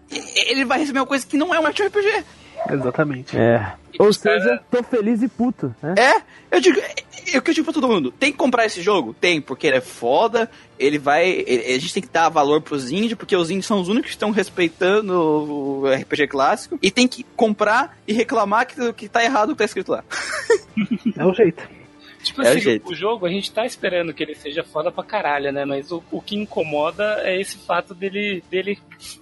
ele 0.49 0.65
vai 0.65 0.79
receber 0.81 0.99
uma 1.01 1.07
coisa 1.07 1.27
que 1.27 1.37
não 1.39 1.55
é 1.55 1.59
um 1.61 1.67
action 1.67 1.87
RPG. 1.87 2.25
Exatamente. 2.71 3.37
É. 3.37 3.73
Ou 3.99 4.13
seja, 4.13 4.61
tô 4.71 4.83
feliz 4.83 5.23
e 5.23 5.29
puto, 5.29 5.75
né? 5.83 5.95
É, 5.99 6.57
eu 6.57 6.61
digo, 6.61 6.79
é, 6.81 6.95
é 7.35 7.39
o 7.39 7.43
que 7.43 7.51
eu 7.51 7.55
digo 7.55 7.65
pra 7.65 7.75
todo 7.75 7.89
mundo. 7.89 8.11
Tem 8.11 8.33
que 8.33 8.39
comprar 8.39 8.65
esse 8.65 8.81
jogo? 8.83 9.13
Tem, 9.15 9.41
porque 9.41 9.67
ele 9.67 9.77
é 9.77 9.81
foda, 9.81 10.51
ele 10.79 10.99
vai. 10.99 11.29
ele- 11.29 11.75
a 11.75 11.79
gente 11.79 11.93
tem 11.95 12.03
que 12.03 12.09
dar 12.09 12.29
valor 12.31 12.61
pros 12.63 12.91
indies, 12.91 13.15
porque 13.15 13.37
os 13.37 13.51
indies 13.51 13.67
são 13.67 13.81
os 13.81 13.89
únicos 13.89 14.11
que 14.11 14.17
estão 14.17 14.31
respeitando 14.31 15.13
o 15.15 15.85
RPG 15.87 16.27
clássico. 16.29 16.79
E 16.83 16.91
tem 16.91 17.07
que 17.07 17.25
comprar 17.37 17.97
e 18.09 18.13
reclamar 18.13 18.67
que, 18.67 18.93
que 18.95 19.09
tá 19.09 19.23
errado 19.23 19.51
o 19.51 19.53
que 19.53 19.59
tá 19.59 19.65
escrito 19.67 19.93
lá. 19.93 20.03
É 21.17 21.25
o 21.25 21.35
jeito. 21.35 21.63
Tipo 22.25 22.43
É 22.43 22.47
o 22.47 22.49
assim, 22.51 22.61
jeito. 22.61 22.91
o 22.91 22.95
jogo 22.95 23.27
a 23.27 23.29
gente 23.29 23.53
tá 23.53 23.65
esperando 23.67 24.13
que 24.13 24.23
ele 24.23 24.35
seja 24.35 24.65
foda 24.65 24.91
pra 24.91 25.05
caralho, 25.05 25.53
né? 25.53 25.65
Mas 25.65 25.93
o, 25.93 26.03
o 26.11 26.21
que 26.21 26.35
incomoda 26.37 27.21
é 27.23 27.41
esse 27.41 27.59
fato 27.59 27.95
dele, 27.95 28.43
dele 28.51 28.79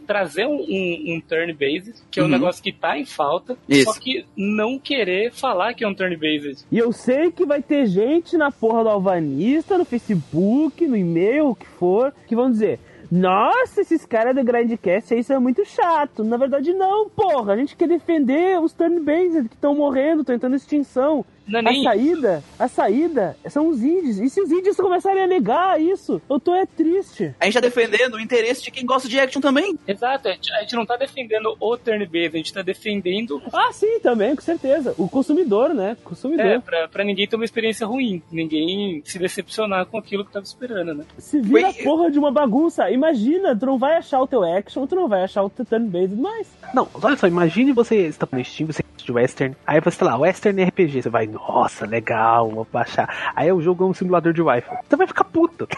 trazer 0.07 0.47
um, 0.47 0.55
um, 0.61 1.15
um 1.17 1.21
turn-based, 1.21 1.95
que 2.11 2.19
é 2.21 2.23
um 2.23 2.27
Uhum. 2.27 2.33
negócio 2.33 2.63
que 2.63 2.73
tá 2.73 2.97
em 2.99 3.05
falta, 3.05 3.57
Isso. 3.69 3.93
só 3.93 4.01
que 4.01 4.25
não 4.37 4.79
querer 4.79 5.33
falar 5.33 5.75
que 5.75 5.85
é 5.85 5.89
um 5.89 5.95
turn-based. 5.95 6.65
E 6.71 6.79
eu 6.79 6.93
sei 6.93 7.31
que 7.31 7.45
vai 7.45 7.61
ter 7.61 7.87
gente 7.87 8.37
na 8.37 8.51
porra 8.51 8.85
do 8.85 8.89
Alvanista, 8.91 9.77
no 9.77 9.85
Facebook, 9.85 10.87
no 10.87 10.97
e-mail, 10.97 11.49
o 11.51 11.55
que 11.55 11.67
for, 11.67 12.15
que 12.27 12.35
vão 12.37 12.51
dizer. 12.51 12.79
Nossa, 13.11 13.83
esses 13.83 14.07
caras 14.07 14.35
do 14.35 14.43
Grindcast 14.43 15.13
aí 15.13 15.23
são 15.23 15.39
muito 15.39 15.63
chato. 15.67 16.25
Na 16.25 16.39
verdade, 16.39 16.73
não, 16.73 17.11
porra. 17.11 17.53
A 17.53 17.57
gente 17.59 17.77
quer 17.77 17.87
defender 17.87 18.59
os 18.59 18.73
turn-based 18.73 19.51
que 19.51 19.55
estão 19.55 19.75
morrendo, 19.75 20.23
estão 20.23 20.35
entrando 20.35 20.55
em 20.55 20.57
extinção. 20.57 21.23
Não 21.53 21.59
é 21.59 21.63
A 21.63 21.73
nem 21.73 21.85
saída, 21.85 22.43
a 22.59 22.67
saída 22.67 23.37
são 23.49 23.69
os 23.69 23.83
índios. 23.83 24.19
E 24.19 24.31
se 24.31 24.41
os 24.41 24.51
índios 24.51 24.77
começarem 24.77 25.23
a 25.23 25.27
negar 25.27 25.81
isso, 25.81 26.21
eu 26.29 26.41
tô 26.41 26.55
é 26.55 26.65
triste. 26.65 27.35
A 27.39 27.45
gente 27.45 27.55
tá 27.55 27.61
defendendo 27.61 28.15
o 28.15 28.21
interesse 28.21 28.63
de 28.63 28.71
quem 28.71 28.87
gosta 28.87 29.09
de 29.09 29.21
action 29.21 29.41
também. 29.41 29.79
Exato, 29.87 30.29
a 30.29 30.33
gente, 30.33 30.53
a 30.53 30.61
gente 30.61 30.75
não 30.75 30.87
tá 30.87 30.97
defendendo 30.97 31.55
o 31.61 31.77
turn-based, 31.77 32.35
a 32.35 32.39
gente 32.39 32.53
tá 32.53 32.63
defendendo 32.63 33.41
Ah, 33.53 33.71
sim, 33.73 34.01
também, 34.01 34.35
com 34.35 34.43
certeza. 34.43 34.95
O 34.97 35.09
consumidor, 35.09 35.75
né? 35.75 35.97
Consumidor. 36.03 36.47
É, 36.47 36.59
pra, 36.59 36.89
pra 36.89 37.05
ninguém 37.05 37.27
ter 37.27 37.37
uma 37.37 37.45
experiência 37.45 37.87
ruim, 37.87 38.23
ninguém 38.31 39.03
se 39.05 39.19
decepcionar 39.19 39.87
com 39.87 39.99
aquilo 39.99 40.25
que 40.25 40.33
tava 40.33 40.45
esperando, 40.45 40.95
né? 40.95 41.05
Se 41.19 41.41
vira 41.41 41.67
Wait, 41.67 41.81
a 41.81 41.85
porra 41.85 42.11
de 42.11 42.19
uma 42.19 42.31
bagunça. 42.31 42.91
Imagina, 42.91 43.55
tu 43.55 43.67
não 43.67 43.79
vai 43.79 43.97
achar 43.97 44.21
o 44.21 44.27
teu 44.27 44.43
action, 44.43 44.87
tu 44.87 44.95
não 44.95 45.09
vai 45.09 45.25
achar 45.25 45.43
o 45.43 45.51
teu 45.51 45.65
turn-based 45.65 46.17
mais. 46.17 46.49
Não, 46.73 46.89
olha 47.03 47.17
só, 47.17 47.27
imagine 47.27 47.73
você 47.73 48.07
está 48.07 48.27
no 48.31 48.43
Steam, 48.45 48.67
você 48.67 48.83
gosta 48.83 49.05
de 49.05 49.13
Western, 49.13 49.57
aí 49.67 49.81
você 49.81 49.99
tá 49.99 50.07
lá, 50.07 50.17
Western 50.17 50.63
RPG, 50.65 51.03
você 51.03 51.09
vai, 51.11 51.27
nossa, 51.49 51.87
legal, 51.87 52.51
vou 52.51 52.67
baixar. 52.73 53.33
Aí 53.35 53.51
o 53.53 53.61
jogo 53.61 53.85
é 53.85 53.87
um 53.89 53.95
simulador 53.95 54.33
de 54.33 54.41
Wi-Fi. 54.43 54.79
Você 54.89 54.97
vai 54.97 55.07
ficar 55.07 55.25
puto. 55.25 55.69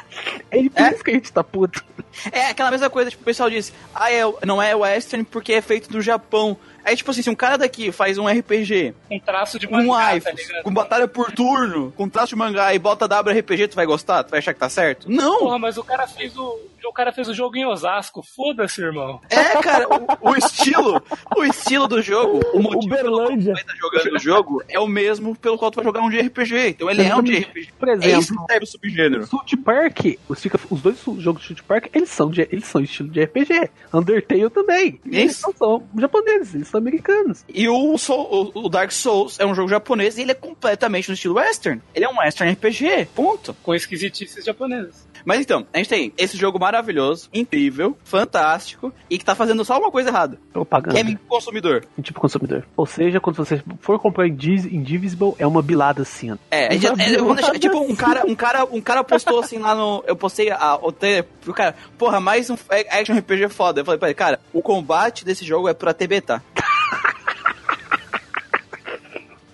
É 0.51 0.69
por 0.69 0.83
É? 0.83 0.91
isso 0.93 1.05
que 1.05 1.11
a 1.11 1.15
gente 1.15 1.33
tá 1.33 1.43
puto. 1.43 1.85
É 2.31 2.47
aquela 2.47 2.71
mesma 2.71 2.89
coisa, 2.91 3.11
tipo, 3.11 3.23
o 3.23 3.25
pessoal 3.25 3.51
diz, 3.51 3.73
ah, 3.95 4.11
é, 4.13 4.23
não 4.47 4.63
é 4.63 4.75
western 4.75 5.25
porque 5.25 5.53
é 5.55 5.61
feito 5.61 5.93
no 5.93 6.01
Japão. 6.01 6.57
Aí, 6.85 6.95
tipo 6.97 7.11
assim, 7.11 7.23
se 7.23 7.31
um 7.31 7.35
cara 7.35 7.57
daqui 7.57 7.91
faz 7.91 8.19
um 8.19 8.29
RPG 8.29 8.95
Um 9.11 9.19
traço 9.19 9.59
de 9.59 9.67
com 9.67 9.75
mangá, 9.77 9.87
um 9.87 9.97
tá 9.97 10.17
iPhone, 10.17 10.63
com 10.63 10.75
batalha 10.75 11.09
por 11.09 11.33
turno, 11.33 11.93
com 11.97 12.09
traço 12.09 12.29
de 12.29 12.37
mangá 12.37 12.75
e 12.75 12.79
bota 12.79 13.07
WRPG, 13.07 13.69
tu 13.69 13.75
vai 13.77 13.87
gostar? 13.87 14.23
Tu 14.23 14.31
vai 14.31 14.39
achar 14.39 14.53
que 14.53 14.61
tá 14.61 14.69
certo? 14.69 15.11
Não! 15.11 15.39
Porra, 15.39 15.59
mas 15.59 15.79
o 15.79 15.83
cara 15.85 16.07
fez 16.07 16.37
o. 16.37 16.59
O 16.87 16.93
cara 16.93 17.13
fez 17.13 17.29
o 17.29 17.35
jogo 17.35 17.57
em 17.57 17.67
Osasco. 17.67 18.23
Foda-se, 18.23 18.81
irmão. 18.83 19.21
É, 19.31 19.61
cara, 19.63 19.87
o, 20.23 20.31
o 20.31 20.37
estilo, 20.37 21.03
o 21.37 21.45
estilo 21.45 21.89
do 21.89 22.01
jogo, 22.03 22.41
o 22.53 22.61
motivo 22.63 22.95
pelo 22.95 23.11
qual 23.17 23.27
tu 23.27 23.33
Uberlândia. 23.33 23.53
vai 23.55 23.63
estar 23.63 23.75
jogando 23.77 24.15
o 24.15 24.19
jogo 24.19 24.63
é 24.69 24.79
o 24.79 24.87
mesmo 24.87 25.35
pelo 25.37 25.59
qual 25.59 25.71
tu 25.71 25.77
vai 25.77 25.85
jogar 25.85 26.01
um 26.03 26.11
de 26.11 26.21
RPG. 26.21 26.69
Então 26.69 26.89
ele 26.91 27.03
é 27.03 27.17
um 27.17 27.23
de 27.23 27.37
RPG. 27.39 27.73
Por 27.79 27.89
É 27.89 27.95
isso 27.95 28.07
exemplo, 28.09 28.47
que 28.47 28.53
serve 28.53 28.65
o 28.65 28.67
subgênero. 28.69 29.27
South 29.27 29.57
Park, 29.65 29.99
os, 30.29 30.41
fica- 30.41 30.61
os 30.71 30.81
dois 30.83 30.99
jogos 31.19 31.43
de 31.43 31.49
South 31.49 31.65
Park, 31.67 31.87
eles 31.95 32.11
são, 32.11 32.31
de, 32.31 32.43
eles 32.43 32.67
são 32.67 32.81
estilo 32.81 33.09
de 33.09 33.25
RPG. 33.25 33.71
Undertale 33.93 34.51
também. 34.51 35.01
Eles 35.05 35.33
Isso. 35.33 35.47
não 35.47 35.55
são 35.57 35.89
japoneses, 35.99 36.55
eles 36.55 36.69
são 36.69 36.79
americanos. 36.79 37.45
E 37.49 37.69
o, 37.69 37.97
Soul- 37.99 38.53
o- 38.55 38.67
o 38.67 38.69
Dark 38.69 38.91
Souls 38.93 39.39
é 39.41 39.47
um 39.47 39.55
jogo 39.55 39.69
japonês 39.69 40.17
e 40.19 40.23
ele 40.23 40.31
é 40.33 40.35
completamente 40.35 41.09
no 41.09 41.15
estilo 41.15 41.35
western. 41.35 41.81
Ele 41.95 42.05
é 42.05 42.09
um 42.09 42.19
western 42.19 42.53
RPG, 42.53 43.09
ponto. 43.15 43.55
Com 43.63 43.75
esquisitices 43.75 44.45
japonesas. 44.45 45.07
Mas 45.25 45.41
então, 45.41 45.67
a 45.73 45.79
gente 45.79 45.89
tem 45.89 46.13
esse 46.19 46.37
jogo 46.37 46.59
maravilhoso, 46.59 47.29
incrível, 47.33 47.97
fantástico 48.05 48.93
e 49.09 49.19
que 49.19 49.25
tá 49.25 49.35
fazendo 49.35 49.65
só 49.65 49.79
uma 49.79 49.91
coisa 49.91 50.11
errada, 50.11 50.39
Propaganda. 50.53 51.03
que 51.03 51.13
é 51.13 51.19
consumidor. 51.29 51.85
Tipo 52.03 52.21
consumidor. 52.21 52.67
Ou 52.77 52.87
seja, 52.87 53.21
quando 53.21 53.37
você 53.37 53.63
for 53.81 53.99
comprar 53.99 54.27
Indivisible, 54.27 55.35
é 55.39 55.47
uma 55.47 55.63
bilada 55.63 56.03
assim. 56.03 56.33
ó. 56.33 56.37
É, 56.51 56.67
é, 56.67 56.69
deixar, 56.69 57.59
tipo, 57.59 57.79
um 57.79 57.95
cara, 57.95 58.27
um 58.27 58.35
cara, 58.35 58.65
um 58.65 58.81
cara 58.81 59.03
postou 59.03 59.41
assim 59.41 59.59
lá 59.59 59.75
no, 59.75 60.05
eu 60.07 60.17
postei 60.17 60.51
a, 60.51 60.79
o 60.81 60.93
trailer, 60.93 61.25
pro 61.41 61.55
cara, 61.55 61.75
porra, 61.97 62.21
mais 62.21 62.51
um 62.51 62.57
action 62.91 63.17
RPG 63.17 63.49
foda. 63.49 63.81
Eu 63.81 63.85
falei 63.85 63.99
pra 63.99 64.09
ele, 64.09 64.15
cara, 64.15 64.41
o 64.53 64.63
combate 64.63 65.25
desse 65.25 65.45
jogo 65.45 65.69
é 65.69 65.75
pra 65.75 65.95
TB, 65.95 66.21
tá? 66.21 66.43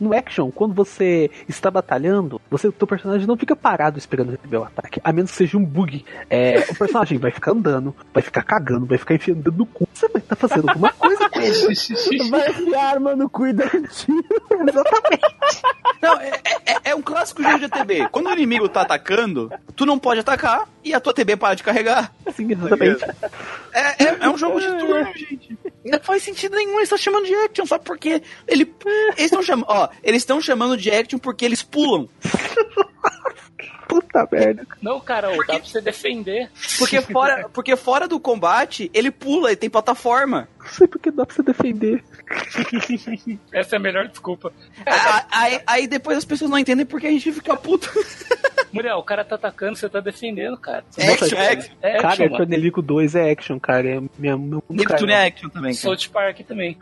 No 0.01 0.15
action, 0.17 0.51
quando 0.51 0.73
você 0.75 1.31
está 1.49 1.71
batalhando, 1.71 2.41
você, 2.51 2.67
o 2.69 2.73
teu 2.73 2.87
personagem 2.87 3.27
não 3.27 3.37
fica 3.37 3.55
parado 3.55 3.99
esperando 3.99 4.31
receber 4.31 4.57
o 4.57 4.65
ataque, 4.65 5.01
a 5.05 5.13
menos 5.13 5.31
que 5.31 5.37
seja 5.37 5.59
um 5.59 5.65
bug. 5.65 6.05
É, 6.31 6.61
o 6.71 6.75
personagem 6.75 7.19
vai 7.19 7.31
ficar 7.31 7.53
andando, 7.53 7.95
vai 8.15 8.23
ficar 8.23 8.43
cagando, 8.43 8.87
vai 8.87 8.97
ficar 8.99 9.15
enfiando 9.15 9.53
no 9.53 9.67
cu. 9.67 9.87
Você 9.93 10.09
vai 10.09 10.23
estar 10.23 10.37
fazendo 10.37 10.69
alguma 10.69 10.93
coisa 10.93 11.29
com 11.29 11.41
ele. 11.41 11.51
Vai 12.31 12.49
enfiar 12.51 12.85
arma 12.95 13.15
no 13.17 13.29
cu 13.29 13.47
e 13.47 13.53
dar 13.53 13.67
um 13.75 13.83
tiro. 13.83 14.25
Exatamente. 14.69 15.65
Não, 16.03 16.17
é, 16.21 16.31
é- 16.67 16.91
é 16.91 16.95
um 16.95 17.03
clássico 17.03 17.43
jogo 17.43 17.59
de 17.59 17.69
TB. 17.69 18.09
Quando 18.11 18.29
o 18.29 18.33
inimigo 18.33 18.69
tá 18.69 18.83
atacando, 18.83 19.51
tu 19.77 19.85
não 19.85 19.99
pode 19.99 20.21
atacar 20.21 20.69
e 20.85 20.95
a 20.95 21.01
tua 21.01 21.13
TB 21.13 21.37
para 21.37 21.55
de 21.55 21.63
carregar. 21.63 22.13
Sim, 22.35 22.51
exatamente. 22.53 23.05
É, 23.73 24.05
é, 24.05 24.17
é 24.23 24.29
um 24.29 24.37
jogo 24.39 24.61
de 24.61 24.67
turno, 24.67 25.05
gente. 25.17 25.59
Não 25.85 26.01
faz 26.01 26.23
sentido 26.23 26.57
nenhum, 26.57 26.73
eles 26.73 26.85
estão 26.85 26.99
chamando 26.99 27.27
de 27.27 27.35
action, 27.35 27.65
só 27.67 27.79
porque 27.79 28.23
ele. 28.47 28.73
Eles 29.17 29.19
estão 29.27 29.43
chamando. 29.43 29.67
Ó, 29.69 29.89
eles 30.03 30.23
estão 30.23 30.41
chamando 30.41 30.77
de 30.77 30.91
action 30.91 31.19
porque 31.19 31.45
eles 31.45 31.63
pulam. 31.63 32.09
Puta 33.91 34.29
merda. 34.31 34.65
Não, 34.81 35.01
cara, 35.01 35.33
ô, 35.33 35.39
dá 35.39 35.59
pra 35.59 35.65
você 35.65 35.81
defender. 35.81 36.49
Porque 36.79 37.01
fora, 37.01 37.49
porque 37.53 37.75
fora 37.75 38.07
do 38.07 38.21
combate, 38.21 38.89
ele 38.95 39.11
pula 39.11 39.51
e 39.51 39.57
tem 39.57 39.69
plataforma. 39.69 40.49
Não 40.61 40.69
sei 40.69 40.87
porque 40.87 41.11
dá 41.11 41.27
pra 41.27 41.35
você 41.35 41.43
defender. 41.43 42.05
Essa 43.53 43.75
é 43.75 43.79
a 43.79 43.81
melhor 43.81 44.07
desculpa. 44.07 44.53
Aí, 45.33 45.61
aí 45.67 45.87
depois 45.89 46.17
as 46.17 46.25
pessoas 46.25 46.49
não 46.49 46.59
entendem 46.59 46.87
porque 46.87 47.09
a 47.09 47.11
gente 47.11 47.33
fica 47.33 47.57
puto. 47.57 47.91
Muriel, 48.73 48.99
o 48.99 49.03
cara 49.03 49.25
tá 49.25 49.35
atacando, 49.35 49.77
você 49.77 49.89
tá 49.89 49.99
defendendo, 49.99 50.57
cara. 50.57 50.85
Action, 50.97 51.07
Nossa, 51.11 51.53
action. 51.53 51.75
É 51.83 51.97
cara, 51.97 52.09
action, 52.11 52.25
mano. 52.27 52.37
Tornelico 52.37 52.81
2 52.81 53.15
é 53.17 53.31
action, 53.33 53.59
cara. 53.59 53.89
É 53.97 54.01
minha, 54.17 54.39
meu. 54.39 54.63
Neptune 54.71 55.13
é 55.13 55.27
action 55.27 55.49
também. 55.49 55.75
cara. 55.75 55.97
South 55.97 56.09
Park 56.13 56.39
também. 56.47 56.79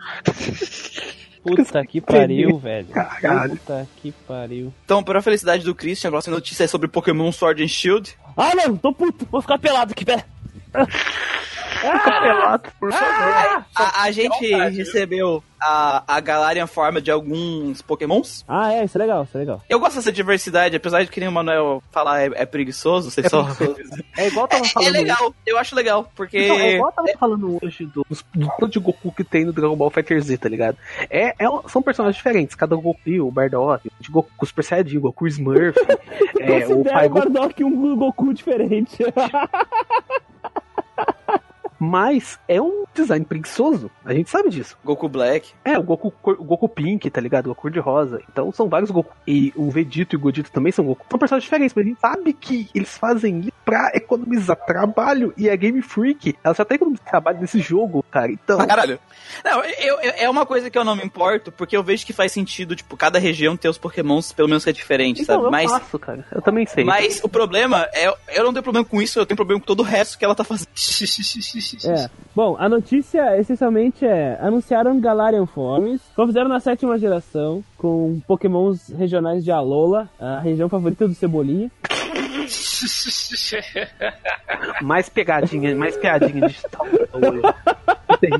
Puta 1.42 1.86
que 1.86 2.00
pariu, 2.00 2.58
velho. 2.58 2.88
Caralho. 2.88 3.56
Puta 3.56 3.88
que 3.96 4.12
pariu. 4.26 4.72
Então, 4.84 5.02
para 5.02 5.18
a 5.18 5.22
felicidade 5.22 5.64
do 5.64 5.74
Christian, 5.74 6.08
a 6.08 6.12
próxima 6.12 6.36
notícia 6.36 6.64
é 6.64 6.66
sobre 6.66 6.88
Pokémon 6.88 7.30
Sword 7.32 7.62
and 7.62 7.68
Shield. 7.68 8.16
Ah, 8.36 8.54
não, 8.54 8.76
tô 8.76 8.92
puto. 8.92 9.26
Vou 9.30 9.40
ficar 9.40 9.58
pelado 9.58 9.92
aqui, 9.92 10.04
pera. 10.04 10.24
Pelado, 11.80 12.70
por 12.78 12.92
favor. 12.92 13.64
A, 13.74 14.02
a 14.04 14.10
gente 14.10 14.54
recebeu 14.70 15.42
a, 15.60 16.02
a 16.06 16.20
Galarian 16.20 16.66
forma 16.66 17.00
de 17.00 17.10
alguns 17.10 17.82
Pokémons. 17.82 18.44
Ah, 18.48 18.72
é, 18.72 18.84
isso 18.84 18.96
é 18.96 19.00
legal, 19.00 19.24
isso 19.24 19.36
é 19.36 19.40
legal. 19.40 19.62
Eu 19.68 19.80
gosto 19.80 19.96
dessa 19.96 20.12
diversidade, 20.12 20.76
apesar 20.76 21.02
de 21.02 21.10
que 21.10 21.20
nem 21.20 21.28
o 21.28 21.32
Manuel 21.32 21.82
falar 21.90 22.22
é, 22.22 22.30
é 22.34 22.46
preguiçoso, 22.46 23.10
vocês 23.10 23.28
só... 23.28 23.46
É 24.16 24.28
igual 24.28 24.44
eu 24.44 24.48
tava 24.48 24.64
É, 24.64 24.68
falando. 24.68 24.92
legal, 24.92 25.34
eu 25.46 25.58
acho 25.58 25.74
legal, 25.76 26.10
porque... 26.14 26.48
Não, 26.48 26.56
é 26.56 26.74
igual 26.74 26.90
eu 26.90 26.94
tava 26.94 27.18
falando 27.18 27.58
hoje 27.62 27.86
do, 27.86 28.04
do 28.34 28.48
tanto 28.58 28.68
de 28.68 28.78
Goku 28.78 29.12
que 29.12 29.24
tem 29.24 29.44
no 29.44 29.52
Dragon 29.52 29.76
Ball 29.76 29.90
Fighter 29.90 30.20
Z, 30.20 30.38
tá 30.38 30.48
ligado? 30.48 30.76
É, 31.10 31.28
é 31.38 31.48
são 31.68 31.82
personagens 31.82 32.16
diferentes, 32.16 32.54
cada 32.54 32.74
Goku, 32.76 32.98
o 33.20 33.30
Bardock, 33.30 33.90
de 34.00 34.10
Goku 34.10 34.46
Super 34.46 34.64
Saiyajin, 34.64 35.00
Goku 35.00 35.26
Smurf, 35.28 35.76
é, 36.40 36.66
o 36.66 36.84
pai 36.84 37.06
o 37.06 37.10
Goku. 37.10 37.30
Bardock 37.32 37.64
um 37.64 37.96
Goku 37.96 38.34
diferente. 38.34 38.98
Mas 41.78 42.38
é 42.48 42.60
um 42.60 42.84
design 42.94 43.24
preguiçoso, 43.24 43.90
a 44.04 44.12
gente 44.12 44.28
sabe 44.30 44.50
disso. 44.50 44.76
Goku 44.84 45.08
Black. 45.08 45.52
É, 45.64 45.78
o 45.78 45.82
Goku, 45.82 46.12
o 46.22 46.44
Goku 46.44 46.68
Pink, 46.68 47.08
tá 47.10 47.20
ligado? 47.20 47.46
O 47.46 47.48
Goku 47.50 47.70
de 47.70 47.78
rosa. 47.78 48.20
Então 48.30 48.50
são 48.52 48.68
vários 48.68 48.90
Goku. 48.90 49.14
E 49.26 49.52
o 49.54 49.70
Vegito 49.70 50.14
e 50.14 50.16
o 50.16 50.20
Godito 50.20 50.50
também 50.50 50.72
são 50.72 50.84
Goku. 50.84 51.06
São 51.08 51.18
personagens 51.18 51.44
diferentes, 51.44 51.74
mas 51.74 51.84
a 51.84 51.88
gente 51.88 52.00
sabe 52.00 52.32
que 52.32 52.68
eles 52.74 52.96
fazem 52.98 53.40
isso 53.40 53.52
pra 53.64 53.90
economizar 53.94 54.56
trabalho. 54.56 55.32
E 55.36 55.48
a 55.48 55.54
Game 55.56 55.80
Freak, 55.82 56.36
ela 56.42 56.54
só 56.54 56.64
tá 56.64 56.74
economizando 56.74 57.08
trabalho 57.08 57.40
nesse 57.40 57.60
jogo, 57.60 58.04
cara. 58.10 58.32
Então. 58.32 58.58
Caralho. 58.66 58.98
Não, 59.44 59.62
eu, 59.64 60.00
eu- 60.00 60.12
é 60.16 60.28
uma 60.28 60.44
coisa 60.46 60.70
que 60.70 60.76
eu 60.78 60.84
não 60.84 60.96
me 60.96 61.04
importo, 61.04 61.52
porque 61.52 61.76
eu 61.76 61.82
vejo 61.82 62.04
que 62.04 62.12
faz 62.12 62.32
sentido, 62.32 62.74
tipo, 62.74 62.96
cada 62.96 63.18
região 63.18 63.56
ter 63.56 63.68
os 63.68 63.78
Pokémons, 63.78 64.32
pelo 64.32 64.48
menos 64.48 64.64
que 64.64 64.70
é 64.70 64.72
diferente, 64.72 65.22
Então, 65.22 65.36
sabe? 65.36 65.46
eu 65.46 65.50
Mas, 65.50 65.70
faço, 65.70 65.98
cara. 65.98 66.26
Eu 66.32 66.42
também 66.42 66.66
sei. 66.66 66.82
mas 66.84 67.20
o 67.22 67.28
problema 67.28 67.86
é, 67.94 68.08
eu 68.34 68.44
não 68.44 68.52
tenho 68.52 68.62
problema 68.62 68.84
com 68.84 69.00
isso, 69.00 69.18
eu 69.18 69.26
tenho 69.26 69.36
problema 69.36 69.60
com 69.60 69.66
todo 69.66 69.80
o 69.80 69.84
resto 69.84 70.18
que 70.18 70.24
ela 70.24 70.34
tá 70.34 70.42
fazendo. 70.44 70.68
É. 71.84 72.08
Bom, 72.34 72.56
a 72.58 72.68
notícia 72.68 73.38
essencialmente 73.38 74.04
é: 74.04 74.38
anunciaram 74.40 75.00
Galarian 75.00 75.46
Forms, 75.46 76.00
fizeram 76.26 76.48
na 76.48 76.60
sétima 76.60 76.98
geração, 76.98 77.62
com 77.76 78.20
pokémons 78.26 78.88
regionais 78.90 79.44
de 79.44 79.50
Alola, 79.50 80.08
a 80.18 80.40
região 80.40 80.68
favorita 80.68 81.06
do 81.06 81.14
Cebolinha. 81.14 81.70
Mais 84.82 85.08
pegadinha, 85.08 85.74
mais 85.74 85.96
piadinha 85.96 86.48
digital. 86.48 86.86
Tem. 88.20 88.30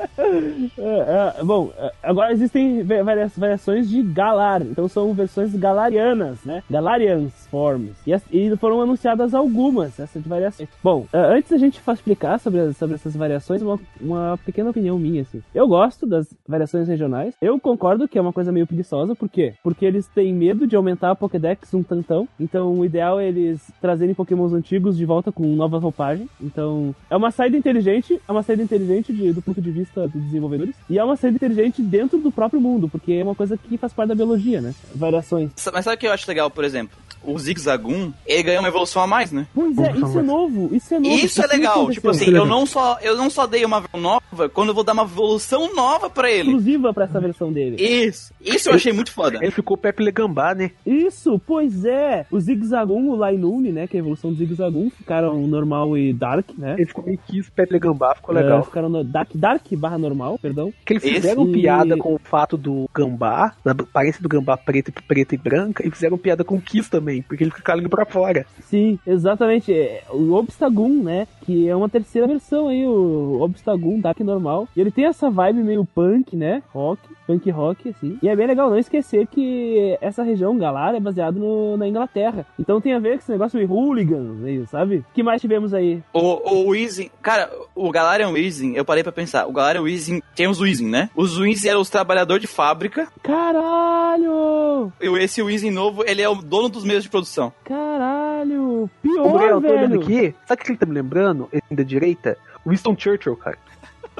É, 0.78 1.40
é, 1.40 1.44
bom, 1.44 1.70
é, 1.78 1.92
agora 2.02 2.32
existem 2.32 2.82
varia- 2.82 3.28
variações 3.36 3.88
de 3.88 4.02
Galar, 4.02 4.62
então 4.62 4.88
são 4.88 5.12
versões 5.12 5.54
galarianas, 5.54 6.38
né? 6.44 6.62
Galarians 6.70 7.32
Forms. 7.50 7.92
E, 8.06 8.12
e 8.32 8.56
foram 8.56 8.80
anunciadas 8.80 9.34
algumas 9.34 9.98
essas 9.98 10.22
variações. 10.22 10.68
Bom, 10.82 11.06
é, 11.12 11.18
antes 11.36 11.50
da 11.50 11.58
gente 11.58 11.80
explicar 11.92 12.38
sobre, 12.38 12.72
sobre 12.74 12.94
essas 12.94 13.14
variações, 13.16 13.62
uma, 13.62 13.78
uma 14.00 14.38
pequena 14.44 14.70
opinião 14.70 14.98
minha, 14.98 15.22
assim. 15.22 15.42
Eu 15.54 15.66
gosto 15.66 16.06
das 16.06 16.26
variações 16.46 16.86
regionais. 16.88 17.34
Eu 17.40 17.58
concordo 17.58 18.06
que 18.08 18.18
é 18.18 18.20
uma 18.20 18.32
coisa 18.32 18.52
meio 18.52 18.66
preguiçosa, 18.66 19.14
por 19.14 19.28
quê? 19.28 19.54
Porque 19.62 19.84
eles 19.84 20.06
têm 20.06 20.32
medo 20.32 20.66
de 20.66 20.76
aumentar 20.76 21.10
a 21.10 21.14
Pokédex 21.16 21.72
um 21.74 21.82
tantão. 21.82 22.28
Então 22.38 22.72
o 22.78 22.84
ideal 22.84 23.18
é 23.18 23.26
eles 23.28 23.70
trazerem 23.80 24.14
Pokémons 24.14 24.52
antigos 24.52 24.96
de 24.96 25.04
volta 25.04 25.32
com 25.32 25.44
nova 25.54 25.78
roupagem. 25.78 26.28
Então 26.40 26.94
é 27.10 27.16
uma 27.16 27.30
saída 27.30 27.56
inteligente, 27.56 28.20
é 28.28 28.32
uma 28.32 28.42
saída 28.42 28.62
inteligente 28.62 29.12
de- 29.12 29.32
do 29.32 29.42
ponto 29.42 29.60
de 29.60 29.70
vista 29.70 29.89
dos 29.94 30.22
desenvolvedores. 30.22 30.74
E 30.88 30.98
é 30.98 31.04
uma 31.04 31.16
saída 31.16 31.36
inteligente 31.36 31.82
dentro 31.82 32.18
do 32.18 32.30
próprio 32.30 32.60
mundo, 32.60 32.88
porque 32.88 33.12
é 33.14 33.22
uma 33.22 33.34
coisa 33.34 33.56
que 33.56 33.76
faz 33.76 33.92
parte 33.92 34.08
da 34.08 34.14
biologia, 34.14 34.60
né? 34.60 34.74
Variações. 34.94 35.50
Mas 35.72 35.84
sabe 35.84 35.96
o 35.96 35.98
que 35.98 36.06
eu 36.06 36.12
acho 36.12 36.28
legal, 36.28 36.50
por 36.50 36.64
exemplo? 36.64 36.96
O 37.24 37.38
Zigzagoon, 37.38 38.12
ele 38.26 38.42
ganhou 38.42 38.60
uma 38.62 38.68
evolução 38.68 39.02
a 39.02 39.06
mais, 39.06 39.30
né? 39.32 39.46
Pois 39.54 39.76
é, 39.78 39.92
isso 39.92 40.18
é 40.18 40.22
novo, 40.22 40.74
isso 40.74 40.94
é 40.94 40.98
novo. 40.98 41.14
Isso 41.14 41.42
é 41.42 41.46
legal. 41.46 41.72
aconteceu. 41.72 41.94
Tipo 41.94 42.10
assim, 42.10 42.24
Isso 42.24 42.30
é 42.34 42.38
eu 42.38 42.42
legal. 42.44 42.58
não 42.58 42.66
só 42.66 42.98
eu 43.02 43.16
não 43.16 43.30
só 43.30 43.46
dei 43.46 43.64
uma 43.64 43.80
versão 43.80 44.00
nova, 44.00 44.48
quando 44.48 44.68
eu 44.68 44.74
vou 44.74 44.84
dar 44.84 44.92
uma 44.92 45.02
evolução 45.02 45.74
nova 45.74 46.08
pra 46.10 46.30
ele. 46.30 46.48
exclusiva 46.48 46.92
pra 46.94 47.04
essa 47.04 47.20
versão 47.20 47.52
dele. 47.52 47.76
Isso. 47.82 48.32
Isso 48.40 48.68
eu 48.68 48.74
achei 48.74 48.92
muito 48.92 49.12
foda. 49.12 49.38
Ele 49.42 49.50
ficou 49.50 49.76
Pepe 49.76 50.02
Legambá, 50.02 50.54
né? 50.54 50.70
Isso, 50.86 51.40
pois 51.46 51.84
é. 51.84 52.26
O 52.30 52.40
Zigzagoon, 52.40 53.08
o 53.10 53.16
Lainune, 53.16 53.70
né, 53.72 53.86
que 53.86 53.96
é 53.96 54.00
a 54.00 54.02
evolução 54.02 54.32
do 54.32 54.36
Zigzagoon, 54.38 54.90
ficaram 54.90 55.46
normal 55.46 55.96
e 55.96 56.12
Dark, 56.12 56.48
né? 56.56 56.74
Ele 56.78 56.86
ficou 56.86 57.04
meio 57.04 57.18
Kiss, 57.26 57.50
Pepe 57.50 57.72
Legambá, 57.74 58.14
ficou 58.14 58.36
É, 58.36 58.40
legal. 58.42 58.64
ficaram 58.64 58.88
no 58.88 59.04
Dark, 59.04 59.30
Dark 59.34 59.66
barra 59.76 59.98
normal, 59.98 60.38
perdão. 60.40 60.72
Que 60.84 60.94
eles 60.94 61.02
fizeram 61.02 61.42
Esse- 61.44 61.52
piada 61.52 61.96
com 61.96 62.14
o 62.14 62.20
fato 62.22 62.56
do 62.56 62.88
gambá, 62.94 63.54
da 63.64 63.72
aparência 63.72 64.22
do 64.22 64.28
gambá 64.28 64.56
preto, 64.56 64.92
preto 65.06 65.34
e 65.34 65.38
branca, 65.38 65.86
e 65.86 65.90
fizeram 65.90 66.16
piada 66.18 66.44
com 66.44 66.56
o 66.56 66.60
Kiss 66.60 66.88
também, 66.90 67.09
porque 67.22 67.44
ele 67.44 67.50
fica 67.50 67.62
com 67.64 67.72
a 67.72 67.74
língua 67.74 67.90
pra 67.90 68.04
fora. 68.06 68.46
Sim, 68.62 68.98
exatamente. 69.06 69.72
É, 69.72 70.02
O 70.10 70.32
Obstagoon, 70.34 71.02
né? 71.02 71.26
que 71.42 71.68
é 71.68 71.74
uma 71.74 71.88
terceira 71.88 72.28
versão 72.28 72.68
aí, 72.68 72.86
o 72.86 73.40
Obstagoon 73.40 73.98
Dark 73.98 74.20
normal. 74.20 74.68
E 74.76 74.80
ele 74.80 74.90
tem 74.90 75.06
essa 75.06 75.30
vibe 75.30 75.62
meio 75.62 75.84
punk, 75.84 76.36
né? 76.36 76.62
Rock, 76.72 77.00
punk 77.26 77.50
rock, 77.50 77.88
assim. 77.88 78.18
E 78.22 78.28
é 78.28 78.36
bem 78.36 78.46
legal 78.46 78.70
não 78.70 78.78
esquecer 78.78 79.26
que 79.26 79.96
essa 80.00 80.22
região, 80.22 80.56
Galar, 80.56 80.94
é 80.94 81.00
baseado 81.00 81.38
no, 81.40 81.76
na 81.76 81.88
Inglaterra. 81.88 82.46
Então 82.58 82.80
tem 82.80 82.92
a 82.92 82.98
ver 82.98 83.14
com 83.14 83.18
esse 83.22 83.32
negócio 83.32 83.58
de 83.58 83.64
hooligans, 83.66 84.44
aí, 84.44 84.64
sabe? 84.66 84.96
O 84.98 85.04
que 85.14 85.22
mais 85.22 85.40
tivemos 85.40 85.74
aí? 85.74 86.00
O, 86.12 86.20
o 86.20 86.68
Weezing, 86.68 87.10
cara, 87.22 87.50
o 87.74 87.90
Galarian 87.90 88.30
Weezing, 88.30 88.74
eu 88.74 88.84
parei 88.84 89.02
pra 89.02 89.10
pensar, 89.10 89.46
o 89.48 89.52
Galarian 89.52 89.82
Weezing 89.82 90.22
tem 90.36 90.46
os 90.46 90.60
Weezing, 90.60 90.88
né? 90.88 91.10
Os 91.16 91.38
Weezing 91.38 91.68
eram 91.68 91.80
os 91.80 91.90
trabalhadores 91.90 92.42
de 92.42 92.46
fábrica, 92.46 93.08
Caralho! 93.22 94.92
e 95.00 95.08
esse 95.18 95.42
Weezing 95.42 95.70
novo, 95.70 96.04
ele 96.06 96.22
é 96.22 96.28
o 96.28 96.34
dono 96.36 96.68
dos 96.68 96.84
meios 97.00 97.04
de 97.04 97.10
produção. 97.10 97.52
Caralho! 97.64 98.84
Ô, 98.84 98.90
Pior, 99.02 99.28
Muriel, 99.28 99.50
eu 99.56 99.60
tô 99.60 99.68
olhando 99.68 100.00
velho! 100.00 100.02
aqui. 100.02 100.34
Sabe 100.46 100.60
o 100.60 100.64
que 100.64 100.70
ele 100.72 100.78
tá 100.78 100.86
me 100.86 100.92
lembrando? 100.92 101.48
Esse 101.52 101.74
da 101.74 101.82
direita? 101.82 102.36
Winston 102.66 102.94
Churchill, 102.98 103.36
cara. 103.36 103.58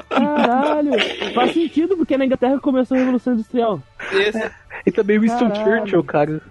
Caralho! 0.09 0.91
Faz 1.33 1.53
sentido, 1.53 1.95
porque 1.95 2.17
na 2.17 2.25
Inglaterra 2.25 2.59
começou 2.59 2.95
a 2.95 2.99
Revolução 2.99 3.33
Industrial. 3.33 3.81
Esse 4.13 4.51
Ele 4.85 4.95
também 4.95 5.17
é 5.17 5.19
Winston 5.19 5.49
Caralho. 5.51 5.77
Churchill, 5.79 6.03
cara. 6.03 6.41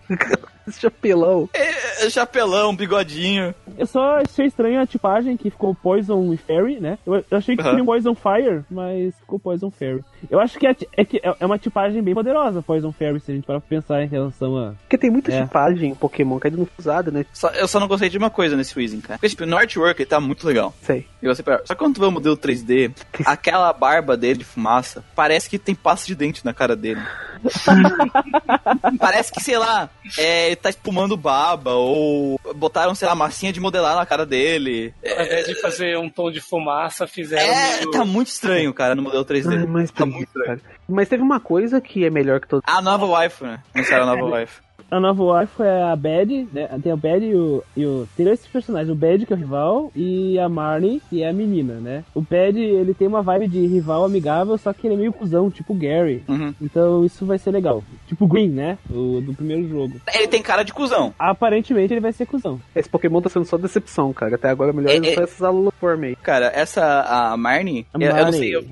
Esse 0.68 0.80
chapelão. 0.82 1.48
é, 1.52 2.06
é 2.06 2.10
chapelão, 2.10 2.74
bigodinho. 2.76 3.54
Eu 3.78 3.86
só 3.86 4.18
achei 4.20 4.46
estranho 4.46 4.80
a 4.80 4.86
tipagem 4.86 5.36
que 5.36 5.50
ficou 5.50 5.74
Poison 5.74 6.32
e 6.32 6.36
Fairy, 6.36 6.78
né? 6.80 6.98
Eu, 7.06 7.14
eu 7.30 7.38
achei 7.38 7.56
que 7.56 7.62
Aham. 7.62 7.70
seria 7.70 7.84
Poison 7.84 8.14
Fire, 8.14 8.62
mas 8.70 9.14
ficou 9.16 9.38
Poison 9.38 9.70
Fairy. 9.70 10.04
Eu 10.30 10.38
acho 10.38 10.58
que 10.58 10.66
é, 10.66 10.76
é, 10.96 11.04
que 11.04 11.20
é 11.22 11.46
uma 11.46 11.58
tipagem 11.58 12.02
bem 12.02 12.14
poderosa, 12.14 12.62
Poison 12.62 12.92
Fairy, 12.92 13.20
se 13.20 13.32
a 13.32 13.34
gente 13.34 13.44
parar 13.46 13.60
pra 13.60 13.68
pensar 13.68 14.02
em 14.02 14.06
relação 14.08 14.56
a. 14.56 14.72
Porque 14.82 14.98
tem 14.98 15.10
muita 15.10 15.32
É. 15.32 15.42
tipagem 15.42 15.90
em 15.90 15.94
Pokémon 15.94 16.38
que 16.38 16.46
ainda 16.48 16.58
não 16.58 16.66
foi 16.66 16.74
usada, 16.78 17.10
né? 17.10 17.24
Só- 17.32 17.50
eu 17.50 17.66
só 17.66 17.80
não 17.80 17.88
gostei 17.88 18.08
de 18.08 18.18
uma 18.18 18.30
coisa 18.30 18.54
nesse 18.56 18.78
Weezing, 18.78 19.00
cara. 19.00 19.18
Porque, 19.18 19.30
tipo, 19.30 19.46
no 19.46 19.56
artwork 19.56 20.00
ele 20.02 20.08
tá 20.08 20.20
muito 20.20 20.46
legal. 20.46 20.74
Sei. 20.82 21.06
E 21.22 21.26
você 21.26 21.42
pera- 21.42 21.62
Só 21.64 21.74
que 21.74 21.78
quando 21.78 21.94
tu 21.94 22.00
vê 22.00 22.06
o 22.06 22.12
modelo 22.12 22.36
3D, 22.36 22.92
aquela 23.24 23.72
barba 23.72 24.16
dele 24.16 24.38
de 24.40 24.44
fumaça, 24.44 25.02
parece 25.16 25.48
que 25.48 25.58
tem 25.58 25.74
pasta 25.74 26.06
de 26.06 26.14
dente 26.14 26.44
na 26.44 26.52
cara 26.52 26.76
dele. 26.76 27.00
parece 28.98 29.32
que, 29.32 29.40
sei 29.42 29.58
lá, 29.58 29.88
é, 30.18 30.46
ele 30.48 30.56
tá 30.56 30.70
espumando 30.70 31.16
baba, 31.16 31.72
ou 31.74 32.38
botaram, 32.54 32.94
sei 32.94 33.06
lá, 33.08 33.14
massinha 33.14 33.52
de 33.52 33.60
modelar 33.60 33.96
na 33.96 34.06
cara 34.06 34.24
dele. 34.26 34.94
Ao 35.04 35.24
invés 35.24 35.46
de 35.46 35.54
fazer 35.60 35.98
um 35.98 36.08
tom 36.08 36.30
de 36.30 36.40
fumaça, 36.40 37.06
fizeram 37.06 37.42
É, 37.44 37.76
meio- 37.78 37.90
tá 37.90 38.04
muito 38.04 38.28
estranho, 38.28 38.72
cara, 38.74 38.94
no 38.94 39.02
modelo 39.02 39.24
3D. 39.24 39.58
Ai, 39.58 39.66
mas, 39.66 39.90
tá 39.90 40.04
muito 40.06 40.26
estranho. 40.28 40.46
cara. 40.60 40.60
mas 40.88 41.08
teve 41.08 41.22
uma 41.22 41.40
coisa 41.40 41.80
que 41.80 42.04
é 42.04 42.10
melhor 42.10 42.40
que 42.40 42.48
todos. 42.48 42.62
A 42.66 42.80
nova 42.80 43.06
waifu, 43.06 43.44
né? 43.44 43.60
Anunciaram 43.74 44.04
a 44.04 44.16
nova 44.16 44.28
waifu. 44.30 44.62
A 44.90 44.98
nova 45.00 45.22
wife 45.40 45.62
é 45.62 45.82
a 45.82 45.94
Bad, 45.96 46.48
né? 46.52 46.68
Tem 46.82 46.90
a 46.92 46.96
Bad 46.96 47.24
e 47.24 47.34
o, 47.34 47.62
e 47.76 47.86
o. 47.86 48.08
Tem 48.16 48.26
dois 48.26 48.44
personagens, 48.46 48.90
o 48.90 48.94
Bad, 48.94 49.24
que 49.24 49.32
é 49.32 49.36
o 49.36 49.38
rival, 49.38 49.92
e 49.94 50.38
a 50.38 50.48
Marnie, 50.48 51.00
que 51.08 51.22
é 51.22 51.28
a 51.28 51.32
menina, 51.32 51.74
né? 51.74 52.04
O 52.14 52.20
Bad, 52.20 52.58
ele 52.58 52.92
tem 52.94 53.06
uma 53.06 53.22
vibe 53.22 53.48
de 53.48 53.66
rival 53.66 54.04
amigável, 54.04 54.56
só 54.58 54.72
que 54.72 54.86
ele 54.86 54.94
é 54.94 54.98
meio 54.98 55.12
cuzão, 55.12 55.50
tipo 55.50 55.74
Gary. 55.74 56.22
Uhum. 56.28 56.54
Então 56.60 57.04
isso 57.04 57.24
vai 57.24 57.38
ser 57.38 57.50
legal. 57.52 57.82
Tipo 58.08 58.26
Green, 58.26 58.48
né? 58.48 58.78
O 58.90 59.20
do 59.20 59.32
primeiro 59.34 59.68
jogo. 59.68 60.00
Ele 60.14 60.26
tem 60.28 60.42
cara 60.42 60.62
de 60.62 60.72
cuzão. 60.72 61.14
Aparentemente 61.18 61.92
ele 61.94 62.00
vai 62.00 62.12
ser 62.12 62.26
cuzão. 62.26 62.60
Esse 62.74 62.88
Pokémon 62.88 63.20
tá 63.20 63.28
sendo 63.28 63.44
só 63.44 63.56
decepção, 63.56 64.12
cara. 64.12 64.34
Até 64.34 64.48
agora 64.48 64.72
melhor 64.72 64.90
É, 64.92 64.96
é- 64.96 65.14
foi 65.14 65.24
essas 65.24 65.42
aluforme 65.42 66.08
aí. 66.08 66.16
Cara, 66.16 66.50
essa, 66.54 67.02
a 67.02 67.36
Marnie, 67.36 67.86
A 67.94 67.98
eu, 67.98 68.08
eu 68.08 68.14
não 68.16 68.22
Marnie. 68.22 68.38
sei, 68.38 68.56
eu, 68.56 68.64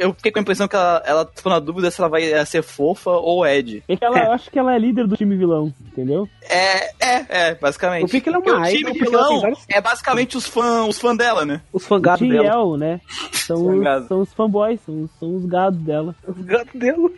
eu 0.00 0.14
fiquei 0.14 0.30
com 0.32 0.38
a 0.38 0.42
impressão 0.42 0.68
que 0.68 0.76
ela, 0.76 1.02
ela 1.04 1.30
ficou 1.34 1.50
na 1.52 1.58
dúvida 1.58 1.90
se 1.90 2.00
ela 2.00 2.08
vai 2.08 2.22
ser 2.46 2.62
fofa 2.62 3.10
ou 3.10 3.46
Ed. 3.46 3.82
É 3.88 3.96
que 3.96 4.04
ela, 4.04 4.18
eu 4.24 4.32
acho 4.32 4.50
que 4.50 4.58
ela 4.58 4.74
é 4.74 4.78
líder 4.78 5.06
do 5.06 5.16
time 5.16 5.36
vilão, 5.36 5.47
entendeu? 5.86 6.28
É, 6.42 6.88
é, 7.00 7.26
é, 7.28 7.54
basicamente. 7.54 8.20
Que 8.20 8.28
ela 8.28 8.38
é 8.38 8.40
Porque 8.40 8.56
uma 8.56 8.66
o 8.66 8.70
time 8.70 8.92
vilão 8.92 9.40
vários- 9.40 9.64
é 9.68 9.80
basicamente 9.80 10.36
os 10.36 10.46
fãs 10.46 10.88
os 10.88 10.98
fã 10.98 11.14
dela, 11.14 11.44
né? 11.44 11.60
Os 11.72 11.86
fangados 11.86 12.26
dela. 12.28 12.42
Tiel, 12.50 12.76
né? 12.76 13.00
São 13.48 13.66
os, 13.66 14.08
são 14.08 14.20
os 14.20 14.32
fanboys, 14.34 14.78
são, 14.84 15.02
os- 15.04 15.10
são 15.18 15.34
os 15.36 15.46
gados 15.46 15.80
dela. 15.80 16.14
Os 16.26 16.36
gatos 16.44 16.74
dela. 16.78 17.08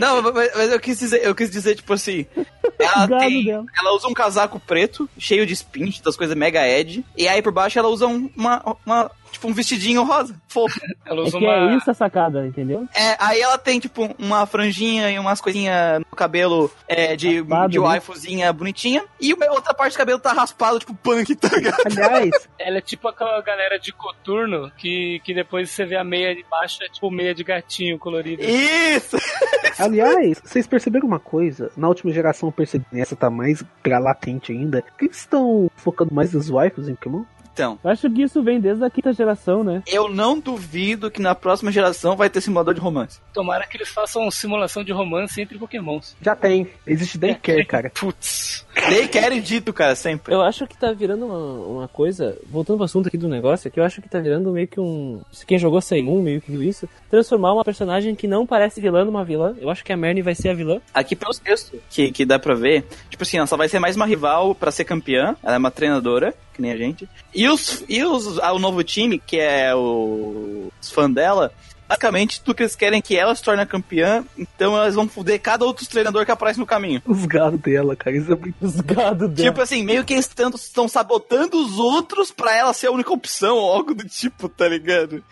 Não, 0.00 0.20
mas, 0.22 0.50
mas 0.56 0.72
eu 0.72 0.80
quis 0.80 0.98
dizer, 0.98 1.24
eu 1.24 1.32
quis 1.34 1.48
dizer, 1.50 1.76
tipo 1.76 1.92
assim, 1.92 2.26
ela 2.78 3.06
Gado 3.06 3.18
tem. 3.18 3.44
dela. 3.44 3.64
Ela 3.78 3.94
usa 3.94 4.08
um 4.08 4.12
casaco 4.14 4.58
preto, 4.58 5.08
cheio 5.16 5.46
de 5.46 5.52
espinhos, 5.52 6.00
das 6.00 6.16
coisas 6.16 6.36
mega 6.36 6.66
Ed, 6.66 7.04
e 7.16 7.28
aí 7.28 7.40
por 7.40 7.52
baixo 7.52 7.78
ela 7.78 7.88
usa 7.88 8.06
um- 8.08 8.28
uma, 8.36 8.76
uma 8.84 9.10
tipo 9.30 9.48
um 9.48 9.52
vestidinho 9.52 10.02
rosa, 10.04 10.34
fofo. 10.48 10.80
Ela 11.06 11.20
É 11.20 11.22
usa 11.22 11.38
que 11.38 11.44
uma. 11.44 11.72
é 11.72 11.76
isso 11.76 11.90
a 11.90 11.94
sacada, 11.94 12.46
entendeu? 12.46 12.86
É, 12.94 13.16
aí 13.18 13.40
ela 13.40 13.58
tem, 13.58 13.80
tipo, 13.80 14.14
uma 14.18 14.46
franjinha 14.46 15.10
e 15.10 15.18
umas 15.18 15.40
coisinhas 15.40 15.98
no 16.00 16.16
cabelo 16.16 16.70
é, 16.86 17.16
de, 17.16 17.38
Raspado, 17.40 17.72
de 17.72 17.78
né? 17.78 17.84
waifuzinha 17.84 18.52
bonitinha. 18.52 19.04
E 19.20 19.32
uma 19.34 19.46
outra 19.50 19.74
parte 19.74 19.94
do 19.94 19.98
cabelo 19.98 20.18
tá 20.18 20.32
raspado, 20.32 20.78
tipo 20.78 20.94
punk, 20.94 21.34
tá 21.36 21.48
ligado? 21.48 21.80
Aliás, 21.86 22.30
Ela 22.58 22.78
é 22.78 22.80
tipo 22.80 23.08
aquela 23.08 23.40
galera 23.42 23.78
de 23.78 23.92
coturno 23.92 24.70
que, 24.76 25.20
que 25.24 25.34
depois 25.34 25.70
você 25.70 25.84
vê 25.84 25.96
a 25.96 26.04
meia 26.04 26.34
de 26.34 26.44
baixo, 26.50 26.78
é 26.82 26.88
tipo 26.88 27.10
meia 27.10 27.34
de 27.34 27.42
gatinho 27.42 27.98
colorida. 27.98 28.42
Isso! 28.44 29.16
aliás, 29.78 30.40
vocês 30.44 30.66
perceberam 30.66 31.06
uma 31.06 31.18
coisa? 31.18 31.70
Na 31.76 31.88
última 31.88 32.12
geração 32.12 32.48
eu 32.48 32.52
percebi, 32.52 32.84
essa 32.94 33.16
tá 33.16 33.30
mais 33.30 33.62
pra 33.82 33.98
latente 33.98 34.52
ainda. 34.52 34.82
Que 34.98 35.06
eles 35.06 35.18
estão 35.18 35.70
focando 35.76 36.12
mais 36.14 36.32
nos 36.32 36.48
waifus 36.48 36.88
em 36.88 36.94
Pokémon? 36.94 37.24
Então, 37.52 37.78
Eu 37.82 37.90
acho 37.90 38.10
que 38.10 38.22
isso 38.22 38.42
vem 38.42 38.60
desde 38.60 38.84
a 38.84 38.90
quinta 38.90 39.12
geração, 39.12 39.62
né? 39.64 39.82
eu 39.86 40.08
não 40.08 40.38
duvido 40.38 41.10
que 41.10 41.20
na 41.20 41.34
próxima 41.34 41.70
geração 41.72 42.16
vai 42.16 42.30
ter 42.30 42.40
simulador 42.40 42.74
de 42.74 42.80
romance. 42.80 43.20
Tomara 43.32 43.66
que 43.66 43.76
eles 43.76 43.88
façam 43.88 44.30
simulação 44.30 44.82
de 44.84 44.92
romance 44.92 45.40
entre 45.40 45.58
pokémons. 45.58 46.16
Já 46.22 46.34
tem. 46.36 46.68
Existe 46.86 47.18
daycare, 47.18 47.64
cara. 47.66 47.90
Putz. 47.94 48.64
Daí 48.74 49.08
querem 49.08 49.40
dito, 49.40 49.72
cara, 49.72 49.94
sempre. 49.94 50.32
Eu 50.32 50.42
acho 50.42 50.66
que 50.66 50.76
tá 50.76 50.92
virando 50.92 51.26
uma, 51.26 51.80
uma 51.80 51.88
coisa, 51.88 52.38
voltando 52.48 52.76
pro 52.76 52.84
assunto 52.84 53.08
aqui 53.08 53.18
do 53.18 53.28
negócio, 53.28 53.68
é 53.68 53.70
que 53.70 53.78
eu 53.80 53.84
acho 53.84 54.00
que 54.00 54.08
tá 54.08 54.20
virando 54.20 54.50
meio 54.52 54.68
que 54.68 54.80
um. 54.80 55.20
se 55.32 55.44
Quem 55.44 55.58
jogou 55.58 55.80
Seimun 55.80 56.22
meio 56.22 56.40
que 56.40 56.50
viu 56.50 56.62
isso, 56.62 56.88
transformar 57.10 57.52
uma 57.52 57.64
personagem 57.64 58.14
que 58.14 58.26
não 58.28 58.46
parece 58.46 58.80
vilã 58.80 59.04
numa 59.04 59.24
vilã. 59.24 59.54
Eu 59.60 59.70
acho 59.70 59.84
que 59.84 59.92
a 59.92 59.96
Merny 59.96 60.22
vai 60.22 60.34
ser 60.34 60.50
a 60.50 60.54
vilã. 60.54 60.80
Aqui 60.94 61.14
pelos 61.16 61.38
textos 61.38 61.78
que, 61.90 62.10
que 62.12 62.24
dá 62.24 62.38
pra 62.38 62.54
ver, 62.54 62.84
tipo 63.08 63.22
assim, 63.22 63.38
ela 63.38 63.46
só 63.46 63.56
vai 63.56 63.68
ser 63.68 63.78
mais 63.78 63.96
uma 63.96 64.06
rival 64.06 64.54
pra 64.54 64.70
ser 64.70 64.84
campeã. 64.84 65.36
Ela 65.42 65.56
é 65.56 65.58
uma 65.58 65.70
treinadora, 65.70 66.34
que 66.60 66.62
nem 66.62 66.72
a 66.72 66.76
gente. 66.76 67.08
E 67.34 67.48
os, 67.48 67.82
e 67.88 68.04
os 68.04 68.36
o 68.36 68.58
novo 68.58 68.84
time, 68.84 69.18
que 69.18 69.38
é 69.38 69.74
o, 69.74 70.70
os 70.80 70.90
fãs 70.90 71.12
dela, 71.12 71.52
basicamente 71.88 72.40
tudo 72.42 72.54
que 72.54 72.62
eles 72.62 72.76
querem 72.76 72.98
é 72.98 73.02
que 73.02 73.16
ela 73.16 73.34
se 73.34 73.42
torne 73.42 73.64
campeã, 73.64 74.24
então 74.38 74.76
elas 74.76 74.94
vão 74.94 75.08
foder 75.08 75.40
cada 75.40 75.64
outro 75.64 75.86
treinador 75.86 76.24
que 76.24 76.30
aparece 76.30 76.60
no 76.60 76.66
caminho. 76.66 77.02
Os 77.06 77.24
gatos 77.24 77.58
dela, 77.60 77.96
cara. 77.96 78.16
Isso 78.16 78.32
é 78.32 78.36
muito. 78.36 78.54
Os 78.60 78.80
gados 78.80 79.30
dela. 79.30 79.48
Tipo 79.50 79.62
assim, 79.62 79.82
meio 79.82 80.04
que 80.04 80.12
eles 80.12 80.30
estão 80.54 80.86
sabotando 80.86 81.56
os 81.56 81.78
outros 81.78 82.30
pra 82.30 82.54
ela 82.54 82.72
ser 82.72 82.88
a 82.88 82.92
única 82.92 83.12
opção, 83.12 83.56
ou 83.56 83.72
algo 83.72 83.94
do 83.94 84.04
tipo, 84.04 84.48
tá 84.48 84.68
ligado? 84.68 85.24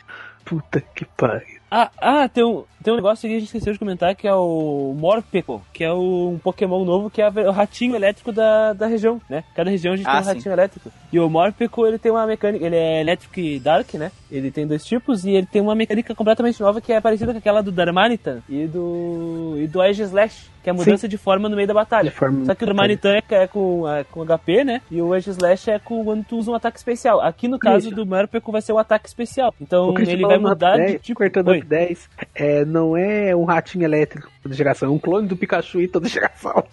Puta 0.45 0.81
que 0.81 1.05
pariu. 1.05 1.57
Ah, 1.70 1.90
ah 2.01 2.28
tem, 2.28 2.43
um, 2.45 2.65
tem 2.82 2.93
um 2.93 2.97
negócio 2.97 3.28
que 3.28 3.35
a 3.35 3.39
gente 3.39 3.47
esqueceu 3.47 3.73
de 3.74 3.78
comentar 3.78 4.15
que 4.15 4.27
é 4.27 4.35
o 4.35 4.95
Morpeko, 4.99 5.61
que 5.73 5.85
é 5.85 5.93
o- 5.93 6.31
um 6.35 6.39
Pokémon 6.39 6.82
novo 6.85 7.11
que 7.11 7.20
é 7.20 7.28
o 7.28 7.51
ratinho 7.51 7.95
elétrico 7.95 8.32
da, 8.32 8.73
da 8.73 8.86
região, 8.86 9.20
né? 9.28 9.45
Cada 9.55 9.69
região 9.70 9.93
a 9.93 9.97
gente 9.97 10.07
Ah, 10.07 10.12
tem 10.12 10.20
um 10.20 10.24
sim. 10.24 10.28
ratinho 10.35 10.53
elétrico. 10.55 10.90
E 11.12 11.20
o 11.20 11.28
Morpeko, 11.28 11.86
ele 11.86 11.99
tem 11.99 12.11
uma 12.11 12.27
mecânica, 12.27 12.65
ele 12.65 12.77
é 12.77 13.01
elétrico 13.03 13.39
e 13.39 13.61
dark, 13.61 13.95
né? 13.95 14.11
Ele 14.31 14.51
tem 14.51 14.66
dois 14.66 14.85
tipos 14.85 15.24
e 15.24 15.31
ele 15.31 15.47
tem 15.47 15.61
uma 15.61 15.74
mecânica 15.74 16.15
completamente 16.15 16.61
nova 16.61 16.81
que 16.81 16.93
é 16.93 17.01
parecida 17.01 17.32
com 17.32 17.39
aquela 17.39 17.62
do 17.62 17.70
Darmanitan 17.73 18.40
e 18.49 18.66
do 18.66 19.55
e 19.59 19.66
do 19.66 19.82
Edge 19.82 20.03
Slash, 20.03 20.51
que 20.69 20.70
é 20.70 20.73
a 20.73 20.74
mudança 20.74 21.09
de 21.09 21.16
forma 21.16 21.49
no 21.49 21.57
meio 21.57 21.66
da 21.66 21.74
batalha. 21.74 22.11
De 22.11 22.47
Só 22.47 22.55
que 22.55 22.65
o 22.65 22.66
Darmanitan 22.66 23.15
é, 23.15 23.23
é 23.31 23.47
com, 23.47 23.89
é 23.89 24.05
com 24.05 24.24
HP, 24.24 24.65
né? 24.65 24.82
E 24.90 25.01
o 25.01 25.15
Edge 25.15 25.31
Slash 25.31 25.70
é 25.70 25.78
com 25.78 26.05
quando 26.05 26.24
tu 26.24 26.36
usa 26.36 26.51
um 26.51 26.55
ataque 26.55 26.78
especial. 26.78 27.20
Aqui 27.20 27.49
no 27.49 27.59
caso 27.59 27.89
Isso. 27.89 27.97
do 27.97 28.05
Morpeko 28.05 28.53
vai 28.53 28.61
ser 28.61 28.73
um 28.73 28.78
ataque 28.78 29.09
especial. 29.09 29.55
Então 29.61 29.95
ele 29.99 30.23
vai 30.23 30.39
mudar 30.39 30.74
Up 30.74 30.81
de 30.81 30.86
10, 30.93 31.03
tipo. 31.03 31.19
Cortando 31.19 31.49
Oi. 31.49 31.59
Up 31.59 31.66
10, 31.66 32.11
é, 32.35 32.65
não 32.65 32.97
é 32.97 33.35
um 33.35 33.45
ratinho 33.45 33.85
elétrico 33.85 34.31
toda 34.43 34.55
geração, 34.55 34.89
é 34.89 34.93
um 34.93 34.99
clone 34.99 35.27
do 35.27 35.36
Pikachu 35.36 35.81
e 35.81 35.89
toda 35.89 36.09
geração. 36.09 36.65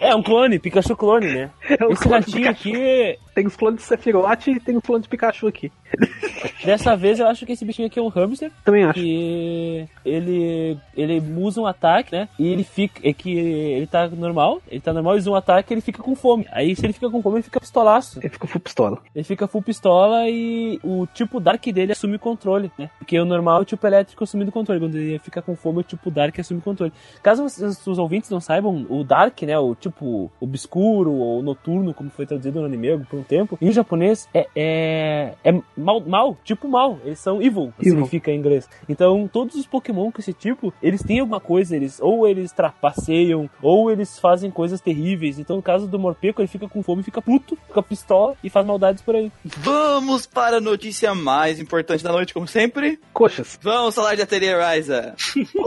É, 0.00 0.14
um 0.14 0.22
clone, 0.22 0.58
Pikachu 0.58 0.96
clone, 0.96 1.26
né? 1.26 1.50
É 1.78 1.84
um 1.84 1.90
Esse 1.90 2.02
clone 2.02 2.20
ratinho 2.20 2.50
aqui, 2.50 3.18
Tem 3.38 3.46
os 3.46 3.54
clones 3.54 3.78
de 3.78 3.86
Sephiroth 3.86 4.48
e 4.48 4.58
tem 4.58 4.76
os 4.76 4.82
clones 4.82 5.04
de 5.04 5.08
Pikachu 5.08 5.46
aqui. 5.46 5.70
dessa 6.66 6.96
vez 6.96 7.20
eu 7.20 7.28
acho 7.28 7.46
que 7.46 7.52
esse 7.52 7.64
bichinho 7.64 7.86
aqui 7.86 8.00
é 8.00 8.02
um 8.02 8.08
hamster, 8.08 8.50
Também 8.64 8.82
acho. 8.82 8.94
que 8.94 9.88
ele 10.04 10.76
ele 10.96 11.22
usa 11.36 11.60
um 11.60 11.66
ataque, 11.66 12.16
né? 12.16 12.28
E 12.36 12.48
ele 12.48 12.64
fica, 12.64 13.00
é 13.08 13.12
que 13.12 13.30
ele 13.38 13.86
tá 13.86 14.08
normal, 14.08 14.60
ele 14.68 14.80
tá 14.80 14.92
normal, 14.92 15.14
usa 15.14 15.30
um 15.30 15.36
ataque, 15.36 15.72
ele 15.72 15.80
fica 15.80 16.02
com 16.02 16.16
fome. 16.16 16.46
Aí 16.50 16.74
se 16.74 16.84
ele 16.84 16.92
fica 16.92 17.08
com 17.08 17.22
fome, 17.22 17.36
ele 17.36 17.44
fica 17.44 17.60
pistolaço. 17.60 18.18
Ele 18.18 18.28
ficou 18.28 18.48
full 18.48 18.60
pistola. 18.60 18.98
Ele 19.14 19.24
fica 19.24 19.46
full 19.46 19.62
pistola 19.62 20.28
e 20.28 20.80
o 20.82 21.06
tipo 21.06 21.38
Dark 21.38 21.64
dele 21.64 21.92
assume 21.92 22.16
o 22.16 22.18
controle, 22.18 22.72
né? 22.76 22.90
Porque 22.98 23.20
o 23.20 23.24
normal 23.24 23.60
é 23.60 23.62
o 23.62 23.64
tipo 23.64 23.86
elétrico 23.86 24.24
assumindo 24.24 24.50
o 24.50 24.52
controle. 24.52 24.80
Quando 24.80 24.96
ele 24.96 25.20
fica 25.20 25.40
com 25.40 25.54
fome, 25.54 25.78
o 25.78 25.84
tipo 25.84 26.10
Dark 26.10 26.36
assume 26.36 26.58
o 26.58 26.64
controle. 26.64 26.92
Caso 27.22 27.44
os, 27.44 27.86
os 27.86 27.98
ouvintes 27.98 28.30
não 28.30 28.40
saibam, 28.40 28.84
o 28.90 29.04
Dark, 29.04 29.40
né? 29.42 29.56
O 29.56 29.76
tipo 29.76 30.28
obscuro 30.40 31.12
ou 31.12 31.40
noturno, 31.40 31.94
como 31.94 32.10
foi 32.10 32.26
traduzido 32.26 32.58
no 32.58 32.66
anime 32.66 32.98
por 33.04 33.22
tempo, 33.28 33.58
em 33.60 33.70
japonês 33.70 34.28
é, 34.32 34.48
é, 34.56 35.34
é 35.44 35.52
mal, 35.76 36.00
mal 36.00 36.36
tipo 36.44 36.68
mal. 36.68 36.98
Eles 37.04 37.18
são 37.18 37.40
evil, 37.42 37.72
Evil. 37.78 37.92
significa 37.92 38.30
em 38.30 38.38
inglês. 38.38 38.68
Então, 38.88 39.28
todos 39.30 39.54
os 39.56 39.66
Pokémon 39.66 40.10
com 40.10 40.20
esse 40.20 40.32
tipo, 40.32 40.72
eles 40.82 41.02
têm 41.02 41.20
alguma 41.20 41.40
coisa, 41.40 41.76
eles 41.76 42.00
ou 42.00 42.26
eles 42.26 42.52
trapaceiam, 42.52 43.48
ou 43.62 43.90
eles 43.90 44.18
fazem 44.18 44.50
coisas 44.50 44.80
terríveis. 44.80 45.38
Então, 45.38 45.56
no 45.56 45.62
caso 45.62 45.86
do 45.86 45.98
Morpeko, 45.98 46.40
ele 46.40 46.48
fica 46.48 46.68
com 46.68 46.82
fome, 46.82 47.02
fica 47.02 47.20
puto, 47.20 47.56
fica 47.66 47.82
pistola 47.82 48.36
e 48.42 48.50
faz 48.50 48.66
maldades 48.66 49.02
por 49.02 49.14
aí. 49.14 49.30
Vamos 49.44 50.26
para 50.26 50.56
a 50.56 50.60
notícia 50.60 51.14
mais 51.14 51.60
importante 51.60 52.02
da 52.02 52.12
noite, 52.12 52.32
como 52.34 52.46
sempre. 52.48 52.98
Coxas. 53.12 53.58
Vamos 53.62 53.94
falar 53.94 54.14
de 54.14 54.22
Atelier 54.22 54.58
Ryza. 54.58 55.14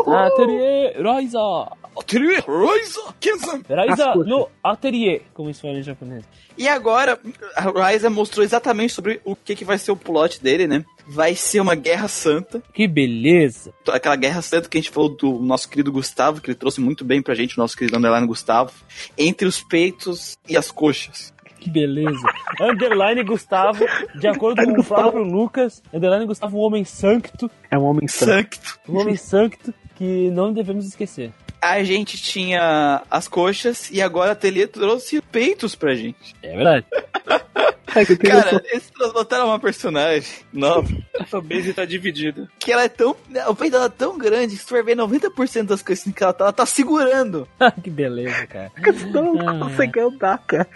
Atelier 0.07 1.01
Raiza! 1.01 1.67
Atelier 1.97 2.43
Ryza! 2.47 3.01
Coxas. 3.21 4.27
no 4.27 4.49
Atelier, 4.63 5.21
como 5.33 5.53
se 5.53 5.61
fala 5.61 5.73
em 5.75 5.83
japonês. 5.83 6.23
E 6.57 6.67
agora, 6.67 7.19
a 7.55 7.89
Ryza 7.89 8.09
mostrou 8.09 8.43
exatamente 8.43 8.93
sobre 8.93 9.21
o 9.25 9.35
que, 9.35 9.55
que 9.55 9.65
vai 9.65 9.77
ser 9.77 9.91
o 9.91 9.95
plot 9.95 10.41
dele, 10.41 10.67
né? 10.67 10.83
Vai 11.07 11.35
ser 11.35 11.59
uma 11.59 11.75
guerra 11.75 12.07
santa. 12.07 12.61
Que 12.73 12.87
beleza! 12.87 13.73
Aquela 13.89 14.15
guerra 14.15 14.41
santa 14.41 14.69
que 14.69 14.77
a 14.77 14.81
gente 14.81 14.91
falou 14.91 15.09
do 15.09 15.39
nosso 15.39 15.67
querido 15.69 15.91
Gustavo, 15.91 16.41
que 16.41 16.49
ele 16.51 16.57
trouxe 16.57 16.79
muito 16.79 17.03
bem 17.03 17.21
pra 17.21 17.35
gente, 17.35 17.57
o 17.57 17.61
nosso 17.61 17.75
querido 17.75 17.97
Underline 17.97 18.27
Gustavo. 18.27 18.71
Entre 19.17 19.47
os 19.47 19.61
peitos 19.61 20.37
e 20.47 20.55
as 20.55 20.71
coxas. 20.71 21.33
Que 21.59 21.69
beleza. 21.69 22.21
Underline 22.59 23.23
Gustavo, 23.23 23.85
de 24.15 24.27
acordo 24.27 24.63
com 24.63 24.81
o 24.81 24.83
próprio 24.83 25.23
Lucas, 25.23 25.81
Underline 25.93 26.25
Gustavo, 26.25 26.57
um 26.57 26.61
homem 26.61 26.83
sancto, 26.83 27.49
É 27.69 27.77
um 27.77 27.83
homem 27.83 28.07
santo. 28.07 28.31
Sancto. 28.31 28.79
um 28.89 28.99
homem 28.99 29.15
sancto 29.15 29.73
que 29.95 30.31
não 30.31 30.51
devemos 30.51 30.85
esquecer. 30.87 31.31
A 31.61 31.83
gente 31.83 32.17
tinha 32.21 33.03
as 33.09 33.27
coxas 33.27 33.89
e 33.91 34.01
agora 34.01 34.29
a 34.29 34.33
Atelier 34.33 34.67
trouxe 34.67 35.21
peitos 35.31 35.75
pra 35.75 35.93
gente. 35.95 36.35
É 36.41 36.55
verdade. 36.55 36.85
Que 38.07 38.15
tenho 38.15 38.41
Cara, 38.41 38.63
eles 38.71 38.89
botaram 39.11 39.47
uma 39.47 39.59
personagem 39.59 40.31
nova 40.53 40.87
A 41.19 41.25
fanbase 41.25 41.73
tá 41.73 41.83
dividida. 41.83 42.49
que 42.57 42.71
ela 42.71 42.83
é 42.85 42.87
tão. 42.87 43.13
O 43.49 43.53
peito 43.53 43.73
dela 43.73 43.87
é 43.87 43.89
tão 43.89 44.17
grande 44.17 44.53
que 44.55 44.61
se 44.61 44.65
tu 44.65 44.69
for 44.69 44.81
ver 44.81 44.95
90% 44.95 45.63
das 45.63 45.81
coisas 45.81 46.01
que 46.15 46.23
ela 46.23 46.31
tá, 46.31 46.45
ela 46.45 46.53
tá 46.53 46.65
segurando. 46.65 47.45
que 47.83 47.89
beleza, 47.89 48.47
cara. 48.47 48.71
noção, 48.81 49.33
não 49.35 49.49
Ah. 49.49 49.59
consegue 49.67 49.99
andar, 49.99 50.37
cara. 50.47 50.69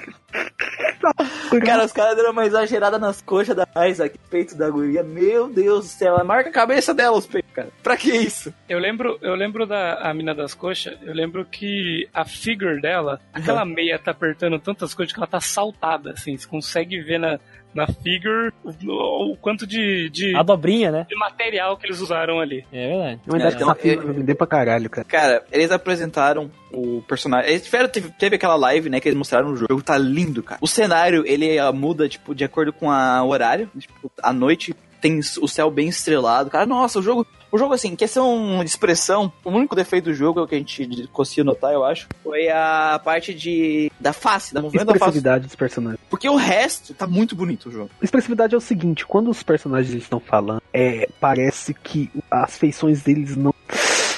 Cara, 1.65 1.85
os 1.85 1.91
caras 1.91 2.15
deram 2.15 2.31
uma 2.31 2.45
exagerada 2.45 2.97
nas 2.97 3.21
coxas 3.21 3.55
da 3.55 3.67
Isaac, 3.87 4.17
peito 4.29 4.57
da 4.57 4.69
guria. 4.69 5.03
Meu 5.03 5.47
Deus 5.47 5.85
do 5.85 5.89
céu, 5.89 6.15
ela 6.15 6.23
marca 6.23 6.49
a 6.49 6.53
cabeça 6.53 6.93
dela 6.93 7.17
os 7.17 7.27
peitos, 7.27 7.51
cara. 7.53 7.69
Pra 7.83 7.95
que 7.95 8.11
isso? 8.11 8.53
Eu 8.67 8.79
lembro, 8.79 9.17
eu 9.21 9.35
lembro 9.35 9.65
da 9.65 9.95
a 9.95 10.13
mina 10.13 10.33
das 10.33 10.53
coxas, 10.53 10.97
eu 11.01 11.13
lembro 11.13 11.45
que 11.45 12.07
a 12.13 12.25
figure 12.25 12.81
dela, 12.81 13.19
aquela 13.33 13.65
meia 13.65 13.99
tá 13.99 14.11
apertando 14.11 14.59
tantas 14.59 14.93
coisas 14.93 15.13
que 15.13 15.19
ela 15.19 15.27
tá 15.27 15.39
saltada, 15.39 16.11
assim, 16.11 16.37
você 16.37 16.47
consegue 16.47 16.99
ver 17.01 17.19
na, 17.19 17.39
na 17.75 17.85
figure 17.87 18.51
o, 18.63 19.33
o 19.33 19.37
quanto 19.37 19.67
de, 19.67 20.09
de, 20.09 20.35
A 20.35 20.41
dobrinha, 20.41 20.91
né? 20.91 21.05
de 21.09 21.15
material 21.17 21.75
que 21.77 21.85
eles 21.85 21.99
usaram 21.99 22.39
ali. 22.39 22.65
É 22.71 22.87
verdade. 22.87 23.21
Mas 23.27 23.43
acho 23.45 23.57
que 23.57 23.63
Não, 23.63 23.71
essa 23.71 23.81
filha 23.81 23.93
eu- 23.95 24.01
vai 24.05 24.13
vender 24.15 24.35
pra 24.35 24.47
caralho, 24.47 24.89
cara. 24.89 25.05
Cara, 25.07 25.43
eles 25.51 25.71
apresentaram 25.71 26.49
o 26.71 27.01
personagem. 27.07 27.49
Eles 27.51 27.63
tiveram, 27.65 27.89
teve, 27.89 28.09
teve 28.11 28.35
aquela 28.37 28.55
live, 28.55 28.89
né, 28.89 28.99
que 28.99 29.07
eles 29.09 29.17
mostraram 29.17 29.49
no 29.49 29.55
jogo. 29.57 29.65
O 29.65 29.73
jogo 29.75 29.83
tá 29.83 29.97
lindo, 29.97 30.41
cara. 30.41 30.59
O 30.61 30.67
cenário, 30.67 31.23
ele 31.27 31.59
ah, 31.59 31.71
muda, 31.71 32.07
tipo, 32.07 32.33
de 32.33 32.43
acordo 32.45 32.71
com 32.71 32.89
a- 32.89 33.21
o 33.23 33.29
horário. 33.29 33.69
Tipo, 33.77 34.09
à 34.23 34.31
noite 34.31 34.73
tem 35.05 35.19
o 35.19 35.47
céu 35.47 35.69
bem 35.69 35.87
estrelado. 35.87 36.49
Cara, 36.49 36.65
nossa, 36.65 36.97
o 36.97 37.01
jogo. 37.01 37.27
O 37.51 37.57
jogo, 37.57 37.73
assim, 37.73 37.95
questão 37.95 38.59
de 38.63 38.69
expressão, 38.69 39.31
o 39.43 39.49
único 39.49 39.75
defeito 39.75 40.05
do 40.05 40.13
jogo, 40.13 40.39
é 40.41 40.43
o 40.43 40.47
que 40.47 40.55
a 40.55 40.57
gente 40.57 41.07
conseguiu 41.13 41.45
notar, 41.45 41.71
eu 41.71 41.85
acho, 41.85 42.07
foi 42.21 42.49
a 42.49 42.99
parte 43.01 43.33
de 43.33 43.89
da 43.97 44.11
face, 44.11 44.53
da 44.53 44.61
movimento 44.61 44.87
da 44.87 44.93
face. 44.93 45.03
Expressividade 45.03 45.45
dos 45.45 45.55
personagens. 45.55 46.01
Porque 46.09 46.27
o 46.27 46.35
resto 46.35 46.93
tá 46.93 47.07
muito 47.07 47.33
bonito 47.33 47.69
o 47.69 47.71
jogo. 47.71 47.89
Expressividade 48.01 48.55
é 48.55 48.57
o 48.57 48.61
seguinte, 48.61 49.05
quando 49.05 49.29
os 49.29 49.41
personagens 49.41 49.93
estão 49.95 50.19
falando, 50.19 50.61
é, 50.73 51.07
parece 51.21 51.73
que 51.73 52.11
as 52.29 52.57
feições 52.57 53.03
deles 53.03 53.37
não 53.37 53.53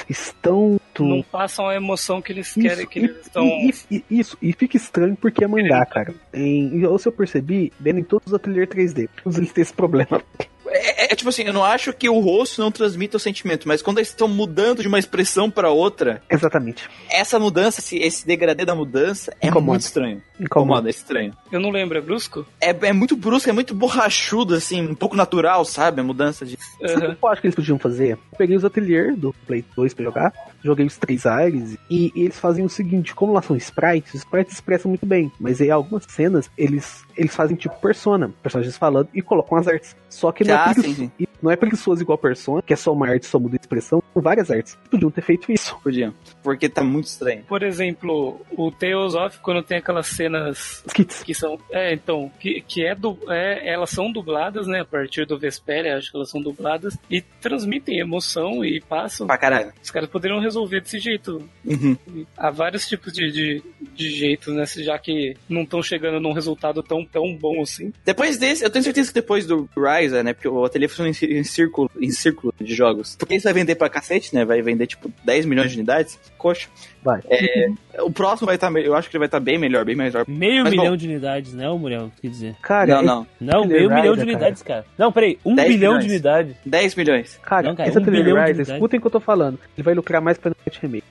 estão... 0.10 0.80
Não 0.98 1.22
passam 1.22 1.68
a 1.68 1.76
emoção 1.76 2.22
que 2.24 2.32
eles 2.32 2.54
querem, 2.54 2.88
que 2.88 3.00
e, 3.00 3.04
eles 3.04 3.18
estão. 3.22 3.46
e- 3.46 3.72
e- 3.92 4.04
isso, 4.10 4.36
e 4.42 4.52
fica 4.52 4.78
estranho 4.78 5.16
porque 5.16 5.44
é 5.44 5.48
mangá, 5.48 5.86
cara. 5.86 6.12
Em, 6.34 6.84
ou 6.88 6.98
se 6.98 7.08
eu 7.08 7.12
percebi, 7.12 7.72
vendo 7.80 8.00
em 8.00 8.04
todos 8.04 8.28
os 8.28 8.34
ateliês 8.34 8.68
3D, 8.68 9.08
todos 9.24 9.38
eles 9.38 9.52
têm 9.52 9.62
esse 9.62 9.74
problema. 9.74 10.24
É, 10.70 11.06
é- 11.06 11.14
é 11.14 11.16
tipo 11.16 11.30
assim, 11.30 11.44
eu 11.44 11.54
não 11.54 11.64
acho 11.64 11.94
que 11.94 12.10
o 12.10 12.20
rosto 12.20 12.62
não 12.62 12.72
transmita 12.72 13.18
o 13.18 13.20
sentimento, 13.20 13.68
mas 13.68 13.82
quando 13.82 13.98
eles 14.00 14.10
estão 14.10 14.28
mudando 14.28 14.82
de 14.82 14.88
uma 14.88 15.00
expressão 15.00 15.50
pra 15.50 15.70
outra, 15.70 16.22
Exatamente. 16.30 16.90
essa 17.10 17.40
mudança, 17.40 17.80
esse, 17.80 17.98
esse 17.98 18.26
degradê 18.26 18.66
da 18.66 18.76
mudança 18.76 19.32
é 19.42 19.48
Incomoda. 19.48 19.72
muito 19.72 19.82
estranho. 19.82 20.22
Incomoda. 20.40 20.44
Incomoda, 20.68 20.90
é 20.90 20.92
estranho. 20.92 21.34
Eu 21.52 21.60
não 21.60 21.70
lembro, 21.72 21.98
é 21.98 22.02
brusco? 22.02 22.46
É, 22.62 22.70
é 22.70 22.94
muito 22.94 23.16
brusco, 23.16 23.50
é 23.50 23.54
muito 23.54 23.74
borrachudo, 23.74 24.54
assim, 24.54 24.82
um 24.82 24.96
pouco 24.96 25.16
natural, 25.16 25.64
sabe? 25.66 26.02
A 26.02 26.04
mudança 26.04 26.46
de. 26.46 26.58
Sabe 26.86 27.08
o 27.08 27.16
que 27.16 27.24
eu 27.26 27.30
acho 27.30 27.42
que 27.42 27.48
eles 27.48 27.56
podiam 27.56 27.80
fazer? 27.80 28.12
Eu 28.14 28.20
peguei 28.38 28.56
os 28.56 28.64
ateliês 28.66 29.18
do 29.18 29.34
Play 29.48 29.66
2 29.76 29.94
pra 29.96 30.04
jogar, 30.06 30.34
joguei 30.64 30.86
os 30.86 30.98
três 30.98 31.26
aires, 31.26 31.78
e 31.90 32.12
eles 32.16 32.40
fazem 32.40 32.64
o 32.64 32.70
seguinte, 32.70 33.16
como 33.16 33.34
lá 33.34 33.42
são 33.42 33.56
sprites, 33.56 34.14
os 34.14 34.20
sprites 34.22 34.54
expressam 34.56 34.90
muito 34.90 35.06
bem, 35.06 35.32
mas 35.40 35.60
em 35.60 35.72
algumas 35.72 36.04
cenas, 36.08 36.50
eles, 36.58 37.04
eles 37.18 37.36
fazem 37.36 37.56
tipo 37.56 37.76
persona, 37.80 38.32
personagens 38.44 38.78
falando, 38.78 39.10
e 39.14 39.22
colocam 39.22 39.58
as 39.58 39.68
artes. 39.68 39.96
Só 40.10 40.32
que 40.32 40.44
não, 40.44 40.56
Ah, 40.58 40.72
é, 40.72 40.74
sim, 40.74 40.82
preguiçoso, 40.82 41.06
sim. 41.06 41.12
e 41.20 41.28
não 41.42 41.52
é 41.52 41.56
preguiçoso 41.56 42.02
igual 42.02 42.18
persona, 42.18 42.62
que 42.62 42.74
é 42.74 42.76
só 42.76 42.92
uma 42.92 43.08
arte, 43.08 43.26
só 43.26 43.40
muda 43.40 43.58
de 43.58 43.64
expressão, 43.64 44.02
são 44.14 44.22
várias 44.22 44.50
artes. 44.50 44.78
Podiam 44.90 45.12
ter 45.12 45.22
feito 45.22 45.52
isso. 45.52 45.78
Podiam. 45.84 46.14
Porque 46.42 46.68
tá 46.68 46.84
muito 46.84 47.06
estranho. 47.06 47.44
Por 47.48 47.64
exemplo, 47.64 48.42
o 48.52 48.72
Tales 48.72 49.14
of, 49.14 49.40
quando 49.40 49.62
tem 49.62 49.78
aquelas 49.78 50.08
cenas 50.08 50.84
Skits. 50.88 51.24
que 51.24 51.34
são. 51.34 51.60
É, 51.72 51.94
então, 51.94 52.32
que, 52.40 52.62
que 52.62 52.86
é, 52.86 52.96
du, 52.96 53.18
é 53.30 53.72
elas 53.72 53.90
são 53.90 54.12
dubladas, 54.12 54.68
né? 54.68 54.82
A 54.82 54.86
partir 54.86 55.26
do 55.26 55.38
Vesperia, 55.38 55.98
acho 55.98 56.12
que 56.12 56.18
elas 56.18 56.30
são 56.30 56.42
dubladas. 56.42 56.98
E 57.10 57.22
transmitem 57.22 58.00
emoção 58.00 58.64
e 58.64 58.82
passam. 58.82 59.28
Pra 59.28 59.38
caralho. 59.38 59.74
Os 59.82 59.92
caras 59.92 60.10
poderiam 60.10 60.40
resolver 60.40 60.82
desse 60.82 61.00
jeito. 61.00 61.48
Uhum. 61.66 61.98
Há 62.36 62.50
vários 62.50 62.88
tipos 62.88 63.14
de, 63.14 63.32
de, 63.32 63.64
de 63.94 64.10
jeitos, 64.10 64.54
né? 64.54 64.66
Já 64.66 64.98
que 64.98 65.36
não 65.48 65.64
estão 65.64 65.82
chegando 65.82 66.20
num 66.20 66.34
resultado 66.34 66.82
tão, 66.82 67.06
tão 67.06 67.36
bom 67.36 67.62
assim. 67.62 67.92
Depois 68.04 68.38
desse, 68.38 68.64
eu 68.64 68.70
tenho 68.70 68.84
certeza 68.84 69.10
que 69.10 69.16
depois 69.16 69.46
do 69.46 69.70
Ryza, 69.78 70.24
né? 70.24 70.34
Porque 70.34 70.47
o 70.48 70.66
ateliê 70.66 70.88
funciona 70.88 71.10
em, 71.10 71.38
em 71.40 71.44
círculo, 71.44 71.90
em 72.00 72.12
círculo 72.12 72.54
de 72.60 72.74
jogos. 72.74 73.16
Porque 73.18 73.36
isso 73.36 73.44
vai 73.44 73.54
vender 73.54 73.76
pra 73.76 73.90
cacete, 73.90 74.34
né? 74.34 74.46
Vai 74.46 74.62
vender 74.62 74.88
tipo 74.88 75.12
10 75.24 75.46
milhões 75.46 75.72
de 75.72 75.78
unidades. 75.78 76.20
Coxa. 76.38 76.68
Vai. 77.04 77.22
É, 77.30 77.68
o 78.00 78.12
próximo 78.12 78.46
vai 78.48 78.56
estar. 78.56 78.72
eu 78.78 78.96
acho 78.96 79.10
que 79.10 79.16
ele 79.16 79.20
vai 79.20 79.28
estar 79.28 79.40
bem 79.40 79.58
melhor, 79.58 79.86
bem 79.86 79.96
melhor. 79.96 80.26
Meio 80.28 80.64
Mas, 80.64 80.72
milhão 80.72 80.92
bom. 80.92 80.98
de 80.98 81.08
unidades, 81.08 81.54
né, 81.54 81.68
Muriel? 81.70 82.12
Quer 82.22 82.28
dizer. 82.30 82.56
Cara, 82.62 82.96
Não, 82.96 83.02
não. 83.02 83.28
Não, 83.40 83.60
Atelier 83.64 83.78
meio 83.80 83.94
milhão 83.94 84.16
de 84.16 84.22
unidades, 84.24 84.62
cara. 84.62 84.86
Não, 84.98 85.12
peraí, 85.12 85.40
um 85.46 85.56
10 85.56 85.68
bilhão 85.68 85.92
milhões. 85.94 86.06
de 86.06 86.12
unidades. 86.12 86.56
10 86.66 86.96
milhões. 86.96 87.40
Cara, 87.44 87.68
Não, 87.70 87.76
cara, 87.76 87.90
esse 87.90 87.98
um 87.98 88.02
Riders, 88.36 88.48
unidades. 88.58 88.70
escutem 88.70 88.98
o 88.98 89.02
que 89.02 89.08
eu 89.08 89.12
tô 89.12 89.20
falando. 89.20 89.60
Ele 89.78 89.84
vai 89.84 89.94
lucrar 89.94 90.22
mais 90.22 90.38
pra 90.38 90.52
Night 90.52 90.80
Remake. 90.82 91.06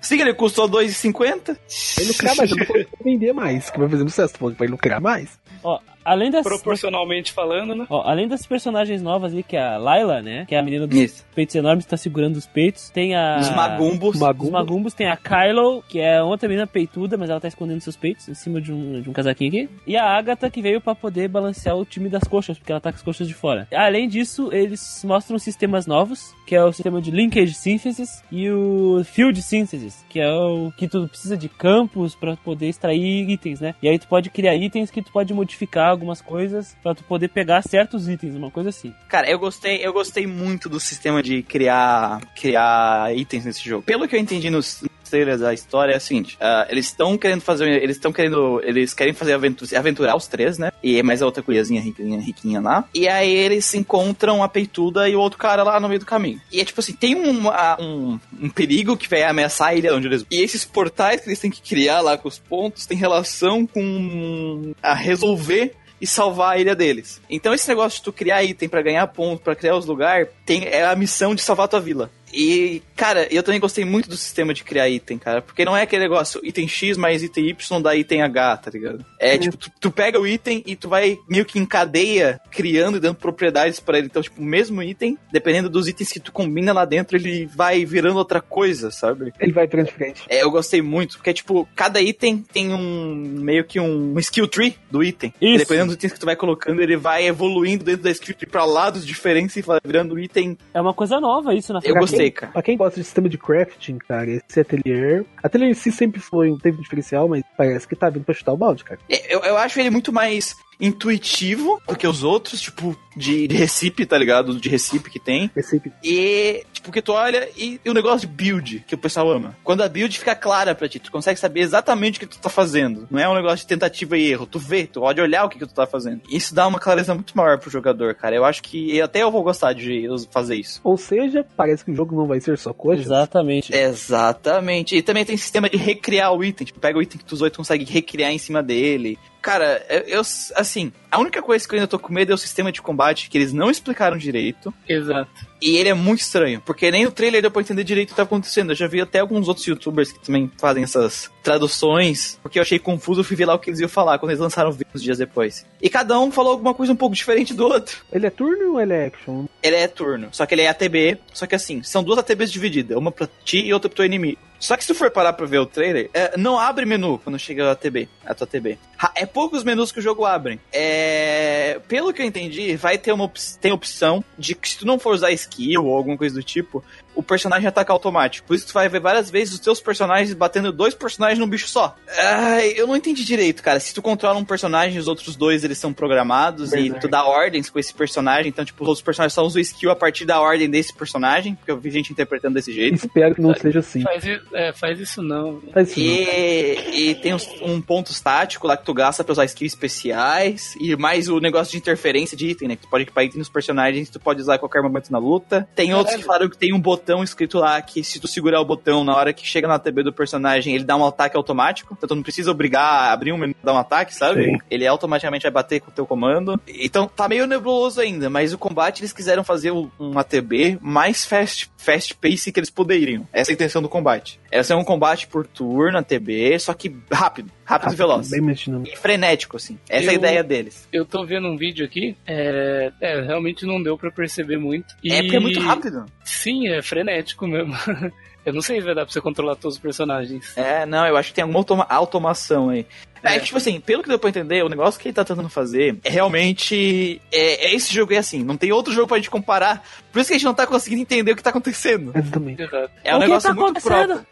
Sim, 0.00 0.20
ele 0.20 0.34
custou 0.34 0.68
2,50. 0.68 1.56
Vai 1.96 2.04
lucrar 2.06 2.36
mais, 2.36 2.50
eu 2.50 2.56
que 2.56 2.72
vai 2.72 2.86
vender 3.02 3.32
mais, 3.32 3.70
que 3.70 3.78
vai 3.78 3.88
fazer 3.88 4.02
sucesso. 4.04 4.34
Que 4.34 4.44
vai 4.58 4.68
lucrar 4.68 5.00
mais. 5.00 5.38
Ó, 5.64 5.80
além 6.06 6.30
das, 6.30 6.42
Proporcionalmente 6.42 7.32
falando, 7.32 7.74
né? 7.74 7.86
ó, 7.90 8.02
além 8.08 8.28
das 8.28 8.46
personagens 8.46 9.02
novas 9.02 9.34
aí, 9.34 9.42
que 9.42 9.56
é 9.56 9.62
a 9.62 9.76
Layla, 9.76 10.22
né? 10.22 10.44
Que 10.46 10.54
é 10.54 10.58
a 10.58 10.62
menina 10.62 10.86
dos 10.86 10.98
Isso. 10.98 11.26
peitos 11.34 11.54
enormes, 11.54 11.84
tá 11.84 11.96
segurando 11.96 12.36
os 12.36 12.46
peitos. 12.46 12.90
Tem 12.90 13.14
a... 13.14 13.38
Os 13.40 13.50
magumbos. 13.50 14.14
Os 14.14 14.20
Magumbo. 14.20 14.52
Magumbos 14.52 14.94
tem 14.94 15.08
a 15.08 15.16
Kylo, 15.16 15.82
que 15.88 16.00
é 16.00 16.22
outra 16.22 16.48
menina 16.48 16.66
peituda, 16.66 17.16
mas 17.16 17.28
ela 17.28 17.40
tá 17.40 17.48
escondendo 17.48 17.80
seus 17.80 17.96
peitos 17.96 18.28
em 18.28 18.34
cima 18.34 18.60
de 18.60 18.72
um, 18.72 19.00
de 19.00 19.10
um 19.10 19.12
casaquinho 19.12 19.48
aqui. 19.48 19.68
E 19.86 19.96
a 19.96 20.04
Agatha, 20.04 20.50
que 20.50 20.62
veio 20.62 20.80
pra 20.80 20.94
poder 20.94 21.28
balancear 21.28 21.76
o 21.76 21.84
time 21.84 22.08
das 22.08 22.24
coxas, 22.24 22.58
porque 22.58 22.70
ela 22.70 22.80
tá 22.80 22.92
com 22.92 22.96
as 22.96 23.02
coxas 23.02 23.26
de 23.26 23.34
fora. 23.34 23.66
Além 23.74 24.08
disso, 24.08 24.50
eles 24.52 25.02
mostram 25.04 25.38
sistemas 25.38 25.86
novos, 25.86 26.34
que 26.46 26.54
é 26.54 26.64
o 26.64 26.72
sistema 26.72 27.00
de 27.00 27.10
Linkage 27.10 27.54
Synthesis 27.54 28.22
e 28.30 28.50
o 28.50 29.02
Field 29.04 29.40
Synthesis, 29.42 30.04
que 30.08 30.20
é 30.20 30.30
o 30.30 30.70
que 30.76 30.86
tu 30.86 31.08
precisa 31.08 31.36
de 31.36 31.48
campos 31.48 32.14
pra 32.14 32.36
poder 32.36 32.68
extrair 32.68 33.28
itens, 33.28 33.60
né? 33.60 33.74
E 33.82 33.88
aí 33.88 33.98
tu 33.98 34.06
pode 34.06 34.30
criar 34.30 34.54
itens 34.54 34.90
que 34.90 35.02
tu 35.02 35.10
pode 35.10 35.32
modificar 35.34 35.95
algumas 35.96 36.20
coisas 36.20 36.76
pra 36.82 36.94
tu 36.94 37.02
poder 37.04 37.28
pegar 37.28 37.62
certos 37.62 38.08
itens, 38.08 38.34
uma 38.34 38.50
coisa 38.50 38.68
assim. 38.70 38.94
Cara, 39.08 39.28
eu 39.28 39.38
gostei, 39.38 39.84
eu 39.84 39.92
gostei 39.92 40.26
muito 40.26 40.68
do 40.68 40.78
sistema 40.78 41.22
de 41.22 41.42
criar, 41.42 42.20
criar 42.34 43.14
itens 43.16 43.44
nesse 43.44 43.68
jogo. 43.68 43.82
Pelo 43.82 44.06
que 44.06 44.14
eu 44.14 44.20
entendi 44.20 44.50
nos 44.50 44.84
trailers 45.06 45.40
da 45.40 45.54
história 45.54 45.92
é 45.92 45.96
a 45.96 46.00
seguinte, 46.00 46.36
ah, 46.40 46.66
eles 46.68 46.86
estão 46.86 47.16
querendo 47.16 47.40
fazer, 47.40 47.68
eles 47.82 47.96
estão 47.96 48.12
querendo, 48.12 48.60
eles 48.62 48.92
querem 48.92 49.12
fazer 49.12 49.34
aventura, 49.34 49.68
se 49.68 49.76
aventurar 49.76 50.16
os 50.16 50.26
três, 50.26 50.58
né? 50.58 50.70
E 50.82 51.02
mais 51.02 51.22
a 51.22 51.26
outra 51.26 51.42
curiazinha 51.42 51.80
riquinha, 51.80 52.20
riquinha 52.20 52.60
lá. 52.60 52.84
E 52.94 53.08
aí 53.08 53.32
eles 53.32 53.72
encontram 53.74 54.42
a 54.42 54.48
peituda 54.48 55.08
e 55.08 55.16
o 55.16 55.20
outro 55.20 55.38
cara 55.38 55.62
lá 55.62 55.80
no 55.80 55.88
meio 55.88 56.00
do 56.00 56.06
caminho. 56.06 56.40
E 56.52 56.60
é 56.60 56.64
tipo 56.64 56.80
assim, 56.80 56.92
tem 56.92 57.14
um, 57.14 57.48
ah, 57.48 57.76
um, 57.80 58.18
um 58.40 58.50
perigo 58.50 58.96
que 58.96 59.08
vai 59.08 59.22
ameaçar 59.22 59.68
a 59.68 59.74
ilha 59.74 59.94
onde 59.94 60.06
eles... 60.06 60.26
E 60.30 60.40
esses 60.42 60.64
portais 60.64 61.20
que 61.20 61.28
eles 61.28 61.38
têm 61.38 61.50
que 61.50 61.62
criar 61.62 62.00
lá 62.00 62.18
com 62.18 62.28
os 62.28 62.38
pontos 62.38 62.86
tem 62.86 62.96
relação 62.96 63.66
com 63.66 64.74
a 64.82 64.94
resolver 64.94 65.74
e 66.00 66.06
salvar 66.06 66.56
a 66.56 66.58
ilha 66.58 66.74
deles. 66.74 67.20
Então 67.28 67.54
esse 67.54 67.68
negócio 67.68 67.98
de 67.98 68.04
tu 68.04 68.12
criar 68.12 68.42
item 68.44 68.68
pra 68.68 68.82
ganhar 68.82 69.06
ponto, 69.08 69.42
pra 69.42 69.56
criar 69.56 69.76
os 69.76 69.86
lugares, 69.86 70.28
tem 70.44 70.64
é 70.64 70.84
a 70.84 70.96
missão 70.96 71.34
de 71.34 71.42
salvar 71.42 71.64
a 71.64 71.68
tua 71.68 71.80
vila. 71.80 72.10
E, 72.32 72.82
cara, 72.94 73.26
eu 73.30 73.42
também 73.42 73.60
gostei 73.60 73.84
muito 73.84 74.08
do 74.08 74.16
sistema 74.16 74.52
de 74.52 74.64
criar 74.64 74.88
item, 74.88 75.18
cara. 75.18 75.40
Porque 75.42 75.64
não 75.64 75.76
é 75.76 75.82
aquele 75.82 76.02
negócio, 76.02 76.40
item 76.44 76.68
X 76.68 76.96
mais 76.96 77.22
item 77.22 77.48
Y 77.48 77.82
dá 77.82 77.94
item 77.94 78.22
H, 78.22 78.56
tá 78.58 78.70
ligado? 78.70 79.04
É, 79.18 79.38
tipo, 79.38 79.56
tu, 79.56 79.70
tu 79.80 79.90
pega 79.90 80.20
o 80.20 80.26
item 80.26 80.62
e 80.66 80.76
tu 80.76 80.88
vai 80.88 81.18
meio 81.28 81.44
que 81.44 81.58
em 81.58 81.66
cadeia 81.66 82.40
criando 82.50 82.96
e 82.96 83.00
dando 83.00 83.16
propriedades 83.16 83.80
pra 83.80 83.98
ele. 83.98 84.06
Então, 84.06 84.22
tipo, 84.22 84.40
o 84.40 84.44
mesmo 84.44 84.82
item, 84.82 85.18
dependendo 85.32 85.68
dos 85.68 85.88
itens 85.88 86.12
que 86.12 86.20
tu 86.20 86.32
combina 86.32 86.72
lá 86.72 86.84
dentro, 86.84 87.16
ele 87.16 87.46
vai 87.46 87.84
virando 87.84 88.18
outra 88.18 88.40
coisa, 88.40 88.90
sabe? 88.90 89.32
Ele 89.40 89.52
vai 89.52 89.66
pra 89.66 89.84
frente. 89.86 90.22
É, 90.28 90.42
eu 90.42 90.50
gostei 90.50 90.82
muito, 90.82 91.16
porque, 91.16 91.32
tipo, 91.32 91.68
cada 91.74 92.00
item 92.00 92.44
tem 92.52 92.72
um, 92.72 93.14
meio 93.14 93.64
que 93.64 93.80
um 93.80 94.18
skill 94.18 94.48
tree 94.48 94.76
do 94.90 95.02
item. 95.02 95.32
E 95.40 95.54
Isso. 95.54 95.58
dependendo 95.58 95.86
dos 95.86 95.94
itens 95.94 96.12
que 96.12 96.20
tu 96.20 96.26
vai 96.26 96.36
colocando, 96.36 96.80
ele 96.80 96.96
vai 96.96 97.26
evoluindo 97.26 97.84
dentro 97.84 98.02
da 98.02 98.10
skill 98.10 98.34
tree 98.34 98.50
pra 98.50 98.64
lados 98.64 99.06
diferentes 99.06 99.56
e 99.56 99.62
vai 99.62 99.78
virando 99.84 100.18
item. 100.18 100.56
É 100.74 100.80
uma 100.80 100.94
coisa 100.94 101.20
nova 101.20 101.54
isso 101.54 101.72
na 101.72 101.80
Eu 101.82 101.92
Pra 101.92 102.00
gostei, 102.00 102.15
quem- 102.16 102.30
cara. 102.30 102.52
Pra 102.52 102.62
quem 102.62 102.76
gosta 102.76 102.98
de 103.00 103.04
sistema 103.04 103.28
de 103.28 103.38
crafting, 103.38 103.98
cara, 103.98 104.30
esse 104.30 104.60
atelier. 104.60 105.24
Atelier 105.42 105.70
em 105.70 105.74
si 105.74 105.90
sempre 105.92 106.20
foi 106.20 106.50
um 106.50 106.58
teve 106.58 106.78
um 106.78 106.82
diferencial, 106.82 107.28
mas 107.28 107.42
parece 107.56 107.86
que 107.86 107.96
tá 107.96 108.08
vindo 108.10 108.24
pra 108.24 108.34
chutar 108.34 108.52
o 108.52 108.56
balde, 108.56 108.84
cara. 108.84 109.00
Eu, 109.28 109.40
eu 109.40 109.56
acho 109.56 109.78
ele 109.80 109.90
muito 109.90 110.12
mais 110.12 110.56
intuitivo 110.80 111.80
do 111.88 111.96
que 111.96 112.06
os 112.06 112.22
outros, 112.22 112.60
tipo, 112.60 112.96
de, 113.16 113.48
de 113.48 113.56
Recipe, 113.56 114.04
tá 114.04 114.18
ligado? 114.18 114.58
De 114.58 114.68
Recipe 114.68 115.10
que 115.10 115.18
tem. 115.18 115.50
Esse 115.56 115.80
E, 116.02 116.64
tipo, 116.72 116.92
que 116.92 117.00
tu 117.00 117.12
olha 117.12 117.48
e, 117.56 117.80
e 117.84 117.90
o 117.90 117.94
negócio 117.94 118.28
de 118.28 118.34
build, 118.34 118.84
que 118.86 118.94
o 118.94 118.98
pessoal 118.98 119.30
ama. 119.30 119.56
Quando 119.64 119.82
a 119.82 119.88
build 119.88 120.18
fica 120.18 120.34
clara 120.34 120.74
pra 120.74 120.88
ti, 120.88 120.98
tu 120.98 121.10
consegue 121.10 121.40
saber 121.40 121.60
exatamente 121.60 122.18
o 122.18 122.20
que 122.20 122.26
tu 122.26 122.38
tá 122.38 122.48
fazendo. 122.48 123.06
Não 123.10 123.18
é 123.18 123.28
um 123.28 123.34
negócio 123.34 123.58
de 123.58 123.66
tentativa 123.66 124.16
e 124.16 124.30
erro. 124.30 124.46
Tu 124.46 124.58
vê, 124.58 124.86
tu 124.86 125.00
pode 125.00 125.20
olhar 125.20 125.44
o 125.44 125.48
que, 125.48 125.58
que 125.58 125.66
tu 125.66 125.74
tá 125.74 125.86
fazendo. 125.86 126.20
Isso 126.30 126.54
dá 126.54 126.66
uma 126.66 126.78
clareza 126.78 127.14
muito 127.14 127.36
maior 127.36 127.58
pro 127.58 127.70
jogador, 127.70 128.14
cara. 128.14 128.36
Eu 128.36 128.44
acho 128.44 128.62
que 128.62 129.00
até 129.00 129.22
eu 129.22 129.30
vou 129.30 129.42
gostar 129.42 129.72
de 129.72 130.06
fazer 130.30 130.56
isso. 130.56 130.80
Ou 130.84 130.96
seja, 130.96 131.46
parece 131.56 131.84
que 131.84 131.90
o 131.90 131.96
jogo 131.96 132.14
não 132.14 132.26
vai 132.26 132.40
ser 132.40 132.58
só 132.58 132.72
coxa. 132.72 133.00
Exatamente. 133.00 133.74
Exatamente. 133.74 134.96
E 134.96 135.02
também 135.02 135.24
tem 135.24 135.36
sistema 135.36 135.68
de 135.70 135.76
recriar 135.76 136.32
o 136.32 136.44
item. 136.44 136.66
Tipo, 136.66 136.80
pega 136.80 136.98
o 136.98 137.02
item 137.02 137.18
que 137.18 137.24
tu 137.24 137.32
usou 137.32 137.46
e 137.46 137.50
tu 137.50 137.58
consegue 137.58 137.84
recriar 137.84 138.30
em 138.30 138.38
cima 138.38 138.62
dele. 138.62 139.18
Cara, 139.46 139.80
eu, 140.08 140.22
assim, 140.56 140.92
a 141.08 141.20
única 141.20 141.40
coisa 141.40 141.68
que 141.68 141.72
eu 141.72 141.78
ainda 141.78 141.86
tô 141.86 142.00
com 142.00 142.12
medo 142.12 142.32
é 142.32 142.34
o 142.34 142.38
sistema 142.38 142.72
de 142.72 142.82
combate, 142.82 143.30
que 143.30 143.38
eles 143.38 143.52
não 143.52 143.70
explicaram 143.70 144.18
direito. 144.18 144.74
Exato. 144.88 145.30
E 145.62 145.76
ele 145.76 145.88
é 145.88 145.94
muito 145.94 146.18
estranho, 146.18 146.60
porque 146.66 146.90
nem 146.90 147.04
no 147.04 147.12
trailer 147.12 147.40
deu 147.40 147.50
pra 147.52 147.62
entender 147.62 147.84
direito 147.84 148.08
o 148.08 148.10
que 148.10 148.16
tá 148.16 148.24
acontecendo. 148.24 148.72
Eu 148.72 148.74
já 148.74 148.88
vi 148.88 149.00
até 149.00 149.20
alguns 149.20 149.46
outros 149.46 149.64
youtubers 149.64 150.10
que 150.10 150.18
também 150.18 150.50
fazem 150.58 150.82
essas 150.82 151.30
traduções, 151.46 152.38
porque 152.42 152.58
eu 152.58 152.62
achei 152.62 152.78
confuso, 152.78 153.20
eu 153.20 153.24
fui 153.24 153.36
ver 153.36 153.46
lá 153.46 153.54
o 153.54 153.58
que 153.58 153.70
eles 153.70 153.80
iam 153.80 153.88
falar 153.88 154.18
quando 154.18 154.30
eles 154.30 154.40
lançaram 154.40 154.70
o 154.70 154.72
vídeo 154.72 154.86
uns 154.94 155.02
dias 155.02 155.18
depois. 155.18 155.64
E 155.80 155.88
cada 155.88 156.18
um 156.20 156.30
falou 156.30 156.52
alguma 156.52 156.74
coisa 156.74 156.92
um 156.92 156.96
pouco 156.96 157.14
diferente 157.14 157.54
do 157.54 157.64
outro. 157.66 158.04
Ele 158.12 158.26
é 158.26 158.30
turno 158.30 158.72
ou 158.74 158.80
ele 158.80 158.92
é 158.92 159.06
action? 159.06 159.46
Ele 159.62 159.76
é 159.76 159.88
turno, 159.88 160.28
só 160.32 160.44
que 160.46 160.54
ele 160.54 160.62
é 160.62 160.68
ATB, 160.68 161.18
só 161.32 161.46
que 161.46 161.54
assim, 161.54 161.82
são 161.82 162.02
duas 162.02 162.18
ATBs 162.18 162.52
divididas, 162.52 162.96
uma 162.96 163.10
pra 163.12 163.28
ti 163.44 163.58
e 163.64 163.72
outra 163.72 163.88
pro 163.88 163.96
teu 163.96 164.04
inimigo. 164.06 164.38
Só 164.58 164.74
que 164.74 164.82
se 164.84 164.88
tu 164.88 164.94
for 164.94 165.10
parar 165.10 165.34
pra 165.34 165.44
ver 165.44 165.58
o 165.58 165.66
trailer, 165.66 166.08
é, 166.14 166.34
não 166.38 166.58
abre 166.58 166.86
menu 166.86 167.18
quando 167.22 167.38
chega 167.38 167.68
a 167.68 167.72
ATB, 167.72 168.08
a 168.24 168.34
tua 168.34 168.46
ATB. 168.46 168.78
Ra- 168.96 169.12
É 169.14 169.26
poucos 169.26 169.62
menus 169.62 169.92
que 169.92 169.98
o 169.98 170.02
jogo 170.02 170.24
abre. 170.24 170.58
É, 170.72 171.78
pelo 171.86 172.10
que 172.12 172.22
eu 172.22 172.26
entendi, 172.26 172.74
vai 172.74 172.96
ter 172.96 173.12
uma 173.12 173.24
op 173.24 173.38
tem 173.60 173.70
opção 173.70 174.24
de 174.38 174.54
que 174.54 174.66
se 174.70 174.78
tu 174.78 174.86
não 174.86 174.98
for 174.98 175.12
usar 175.14 175.30
skill 175.32 175.84
ou 175.84 175.94
alguma 175.94 176.16
coisa 176.16 176.34
do 176.34 176.42
tipo, 176.42 176.82
o 177.16 177.22
personagem 177.22 177.66
ataca 177.66 177.92
automático. 177.92 178.46
Por 178.46 178.54
isso 178.54 178.66
tu 178.68 178.72
vai 178.74 178.88
ver 178.88 179.00
várias 179.00 179.30
vezes 179.30 179.54
os 179.54 179.60
teus 179.60 179.80
personagens 179.80 180.32
batendo 180.34 180.70
dois 180.70 180.94
personagens 180.94 181.38
num 181.40 181.48
bicho 181.48 181.66
só. 181.66 181.96
Ai, 182.18 182.74
eu 182.76 182.86
não 182.86 182.94
entendi 182.94 183.24
direito, 183.24 183.62
cara. 183.62 183.80
Se 183.80 183.92
tu 183.94 184.00
controla 184.02 184.38
um 184.38 184.44
personagem, 184.44 184.98
os 184.98 185.08
outros 185.08 185.34
dois 185.34 185.64
eles 185.64 185.78
são 185.78 185.92
programados 185.92 186.72
e 186.72 186.82
Verdade. 186.82 187.00
tu 187.00 187.08
dá 187.08 187.24
ordens 187.24 187.70
com 187.70 187.78
esse 187.78 187.92
personagem. 187.94 188.48
Então, 188.50 188.64
tipo, 188.64 188.82
os 188.84 188.88
outros 188.88 189.02
personagens 189.04 189.32
só 189.32 189.42
usam 189.44 189.60
skill 189.60 189.90
a 189.90 189.96
partir 189.96 190.24
da 190.26 190.40
ordem 190.40 190.68
desse 190.70 190.94
personagem, 190.94 191.54
porque 191.54 191.70
eu 191.70 191.78
vi 191.78 191.90
gente 191.90 192.12
interpretando 192.12 192.54
desse 192.54 192.72
jeito. 192.72 192.96
Espero 193.06 193.34
que 193.34 193.40
não 193.40 193.54
seja 193.54 193.78
assim. 193.80 194.02
Faz, 194.02 194.22
é, 194.52 194.72
faz 194.72 195.00
isso 195.00 195.22
não. 195.22 195.60
Faz 195.72 195.90
isso 195.90 195.98
não. 196.00 196.06
E, 196.06 197.10
e 197.10 197.14
tem 197.16 197.34
uns- 197.34 197.48
um 197.62 197.80
ponto 197.80 198.10
estático 198.12 198.66
lá 198.66 198.76
que 198.76 198.84
tu 198.84 198.92
gasta 198.92 199.24
pra 199.24 199.32
usar 199.32 199.44
skills 199.46 199.72
especiais. 199.72 200.74
E 200.80 200.94
mais 200.96 201.28
o 201.28 201.40
negócio 201.40 201.72
de 201.72 201.78
interferência 201.78 202.36
de 202.36 202.48
item, 202.48 202.68
né? 202.68 202.76
Que 202.76 202.82
tu 202.82 202.88
pode 202.90 203.02
equipar 203.04 203.24
item 203.24 203.38
nos 203.38 203.48
personagens, 203.48 204.10
tu 204.10 204.20
pode 204.20 204.40
usar 204.40 204.54
a 204.54 204.58
qualquer 204.58 204.82
momento 204.82 205.10
na 205.10 205.18
luta. 205.18 205.66
Tem 205.74 205.94
outros 205.94 206.16
que 206.16 206.22
falaram 206.24 206.48
que 206.48 206.58
tem 206.58 206.72
um 206.74 206.80
botão 206.80 207.05
escrito 207.22 207.58
lá 207.58 207.80
que 207.82 208.02
se 208.04 208.18
tu 208.20 208.26
segurar 208.28 208.60
o 208.60 208.64
botão 208.64 209.04
na 209.04 209.14
hora 209.14 209.32
que 209.32 209.46
chega 209.46 209.66
na 209.68 209.78
TB 209.78 210.02
do 210.04 210.12
personagem, 210.12 210.74
ele 210.74 210.84
dá 210.84 210.96
um 210.96 211.04
ataque 211.06 211.36
automático. 211.36 211.94
Então 211.96 212.08
tu 212.08 212.14
não 212.14 212.22
precisa 212.22 212.50
obrigar 212.50 212.84
a 212.84 213.12
abrir 213.12 213.32
um 213.32 213.38
menu 213.38 213.54
dar 213.62 213.72
um 213.74 213.78
ataque, 213.78 214.14
sabe? 214.14 214.44
Sim. 214.44 214.58
Ele 214.70 214.86
automaticamente 214.86 215.42
vai 215.42 215.50
bater 215.52 215.80
com 215.80 215.90
o 215.90 215.94
teu 215.94 216.06
comando. 216.06 216.60
Então 216.68 217.06
tá 217.08 217.28
meio 217.28 217.46
nebuloso 217.46 218.00
ainda, 218.00 218.28
mas 218.30 218.52
o 218.52 218.58
combate 218.58 219.00
eles 219.00 219.12
quiseram 219.12 219.42
fazer 219.44 219.70
um 219.72 220.18
ATB 220.18 220.78
mais 220.80 221.24
fast, 221.24 221.70
fast 221.76 222.14
pace 222.16 222.52
que 222.52 222.58
eles 222.60 222.70
poderiam. 222.70 223.26
Essa 223.32 223.50
é 223.50 223.52
a 223.52 223.54
intenção 223.54 223.82
do 223.82 223.88
combate. 223.88 224.38
Era 224.50 224.62
ser 224.64 224.74
um 224.74 224.84
combate 224.84 225.26
por 225.26 225.46
turno, 225.46 225.98
ATB, 225.98 226.58
só 226.58 226.72
que 226.74 226.94
rápido, 227.12 227.50
rápido 227.64 227.92
e 227.92 227.96
veloz. 227.96 228.30
Bem. 228.30 228.46
E 228.84 228.96
frenético, 228.96 229.56
assim. 229.56 229.78
Essa 229.88 230.06
é 230.06 230.10
a 230.10 230.12
Eu- 230.12 230.18
ideia 230.18 230.42
deles. 230.44 230.88
Eu 230.92 231.04
tô 231.04 231.24
vendo 231.26 231.48
um 231.48 231.56
vídeo 231.56 231.84
aqui, 231.84 232.16
é, 232.26 232.92
é, 233.00 233.20
realmente 233.22 233.66
não 233.66 233.82
deu 233.82 233.98
pra 233.98 234.10
perceber 234.10 234.56
muito. 234.58 234.94
E, 235.02 235.12
É 235.12 235.22
porque 235.22 235.36
é 235.36 235.40
muito 235.40 235.60
rápido. 235.60 236.06
Sim, 236.24 236.68
é 236.68 236.80
frenético 236.82 236.95
mesmo. 237.04 237.74
Eu 238.46 238.52
não 238.52 238.62
sei 238.62 238.78
se 238.78 238.86
vai 238.86 238.94
dar 238.94 239.04
pra 239.04 239.12
você 239.12 239.20
controlar 239.20 239.56
todos 239.56 239.74
os 239.74 239.82
personagens. 239.82 240.56
É, 240.56 240.86
não, 240.86 241.04
eu 241.04 241.16
acho 241.16 241.30
que 241.30 241.34
tem 241.34 241.42
alguma 241.42 241.58
automa- 241.58 241.86
automação 241.90 242.68
aí. 242.68 242.86
É, 243.20 243.34
É. 243.34 243.38
que, 243.40 243.46
tipo 243.46 243.58
assim, 243.58 243.80
pelo 243.80 244.04
que 244.04 244.08
deu 244.08 244.20
pra 244.20 244.28
entender, 244.30 244.62
o 244.62 244.68
negócio 244.68 245.00
que 245.00 245.08
ele 245.08 245.14
tá 245.16 245.24
tentando 245.24 245.48
fazer 245.48 245.96
é 246.04 246.08
realmente. 246.10 247.20
É, 247.32 247.66
é 247.66 247.74
esse 247.74 247.92
jogo 247.92 248.14
é 248.14 248.18
assim, 248.18 248.44
não 248.44 248.56
tem 248.56 248.70
outro 248.70 248.92
jogo 248.92 249.08
pra 249.08 249.16
gente 249.16 249.30
comparar. 249.30 249.82
Por 250.12 250.20
isso 250.20 250.28
que 250.28 250.34
a 250.34 250.38
gente 250.38 250.44
não 250.46 250.54
tá 250.54 250.64
conseguindo 250.64 251.02
entender 251.02 251.32
o 251.32 251.36
que 251.36 251.42
tá 251.42 251.50
acontecendo. 251.50 252.12
Exatamente. 252.14 252.62
É 253.02 253.14
um 253.14 253.16
O 253.18 253.20
que 253.20 253.26
negócio 253.26 253.48
tá 253.48 253.54
muito 253.60 253.80
próprio. 253.82 254.24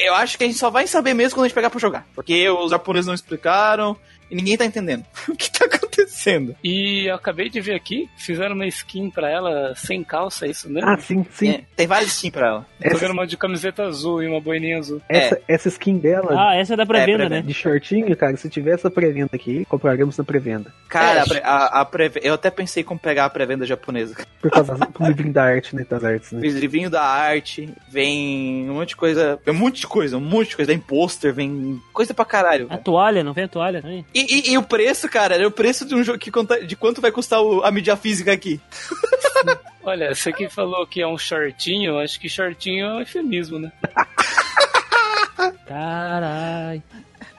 Eu 0.00 0.14
acho 0.16 0.36
que 0.36 0.42
a 0.42 0.46
gente 0.48 0.58
só 0.58 0.68
vai 0.68 0.88
saber 0.88 1.14
mesmo 1.14 1.36
quando 1.36 1.44
a 1.44 1.48
gente 1.48 1.54
pegar 1.54 1.70
pra 1.70 1.78
jogar. 1.78 2.04
Porque 2.12 2.50
os 2.50 2.72
japoneses 2.72 3.06
não 3.06 3.14
explicaram 3.14 3.96
e 4.30 4.36
ninguém 4.36 4.56
tá 4.56 4.64
entendendo 4.64 5.04
o 5.28 5.34
que 5.36 5.50
tá 5.50 5.64
acontecendo. 5.66 6.54
E 6.62 7.06
eu 7.08 7.14
acabei 7.14 7.48
de 7.48 7.60
ver 7.60 7.74
aqui, 7.74 8.08
fizeram 8.16 8.54
uma 8.54 8.66
skin 8.66 9.10
pra 9.10 9.28
ela 9.30 9.74
sem 9.76 10.02
calça, 10.04 10.46
é 10.46 10.50
isso 10.50 10.68
mesmo? 10.70 10.88
Ah, 10.88 10.96
sim, 10.98 11.24
sim. 11.32 11.50
É, 11.50 11.60
tem 11.76 11.86
vários 11.86 12.12
skins 12.12 12.30
pra 12.32 12.46
ela. 12.48 12.66
Tô 12.90 12.96
vendo 12.98 13.12
uma 13.12 13.26
de 13.26 13.36
camiseta 13.36 13.84
azul 13.84 14.22
e 14.22 14.26
uma 14.26 14.40
boininha 14.40 14.78
azul. 14.78 15.00
Essa, 15.08 15.40
essa 15.48 15.68
skin 15.68 15.98
dela, 15.98 16.34
Ah, 16.36 16.56
essa 16.56 16.74
é 16.74 16.76
da 16.76 16.86
pré-venda, 16.86 17.12
É, 17.12 17.16
pré-venda. 17.26 17.36
né? 17.36 17.42
de 17.46 17.54
shortinho, 17.54 18.16
cara, 18.16 18.36
se 18.36 18.48
tivesse 18.48 18.80
essa 18.80 18.90
pré-venda 18.90 19.30
aqui, 19.34 19.64
compraremos 19.66 20.16
na 20.16 20.24
pré-venda. 20.24 20.72
Cara, 20.88 21.20
É. 21.20 21.22
a 21.22 21.26
pré- 21.26 21.42
a, 21.44 21.84
pré- 21.84 22.10
eu 22.22 22.34
até 22.34 22.50
pensei 22.50 22.82
como 22.82 22.98
pegar 23.00 23.24
a 23.26 23.30
pré-venda 23.30 23.66
japonesa. 23.66 24.14
Por 24.40 24.50
causa 24.50 24.74
do 24.74 25.06
livrinho 25.06 25.32
da 25.32 25.44
arte, 25.44 25.74
né? 25.76 25.84
Das 25.88 26.02
artes, 26.04 26.32
né? 26.32 26.40
Fiz 26.40 26.54
livrinho 26.54 26.88
da 26.90 27.02
arte, 27.02 27.68
vem 27.88 28.68
um 28.70 28.74
monte 28.74 28.90
de 28.90 28.96
coisa. 28.96 29.38
Um 29.46 29.52
monte 29.54 29.80
de 29.80 29.86
coisa, 29.86 30.16
um 30.16 30.20
monte 30.20 30.50
de 30.50 30.56
coisa. 30.56 30.70
Vem 30.72 30.80
pôster, 30.80 31.32
vem 31.34 31.80
coisa 31.92 32.14
pra 32.14 32.24
caralho. 32.24 32.66
A 32.70 32.78
toalha, 32.78 33.22
não 33.22 33.32
vem 33.32 33.44
a 33.44 33.48
toalha 33.48 33.82
também? 33.82 34.04
E, 34.14 34.19
e- 34.28 34.50
e 34.52 34.58
o 34.58 34.62
preço, 34.62 35.08
cara, 35.08 35.34
era 35.36 35.46
o 35.46 35.50
preço 35.50 35.84
de 35.86 35.94
um 35.94 36.02
jogo 36.02 36.18
que 36.18 36.30
conta, 36.30 36.64
de 36.64 36.74
quanto 36.76 37.00
vai 37.00 37.10
custar 37.12 37.40
o- 37.42 37.62
a 37.64 37.70
mídia 37.70 37.96
física 37.96 38.32
aqui. 38.32 38.60
Olha, 39.82 40.14
você 40.14 40.32
que 40.32 40.48
falou 40.48 40.86
que 40.86 41.00
é 41.00 41.06
um 41.06 41.16
shortinho, 41.16 41.98
acho 41.98 42.20
que 42.20 42.28
shortinho 42.28 42.84
é 42.86 42.92
um 42.94 43.00
eufemismo, 43.00 43.58
né? 43.58 43.72
Carai. 45.66 46.82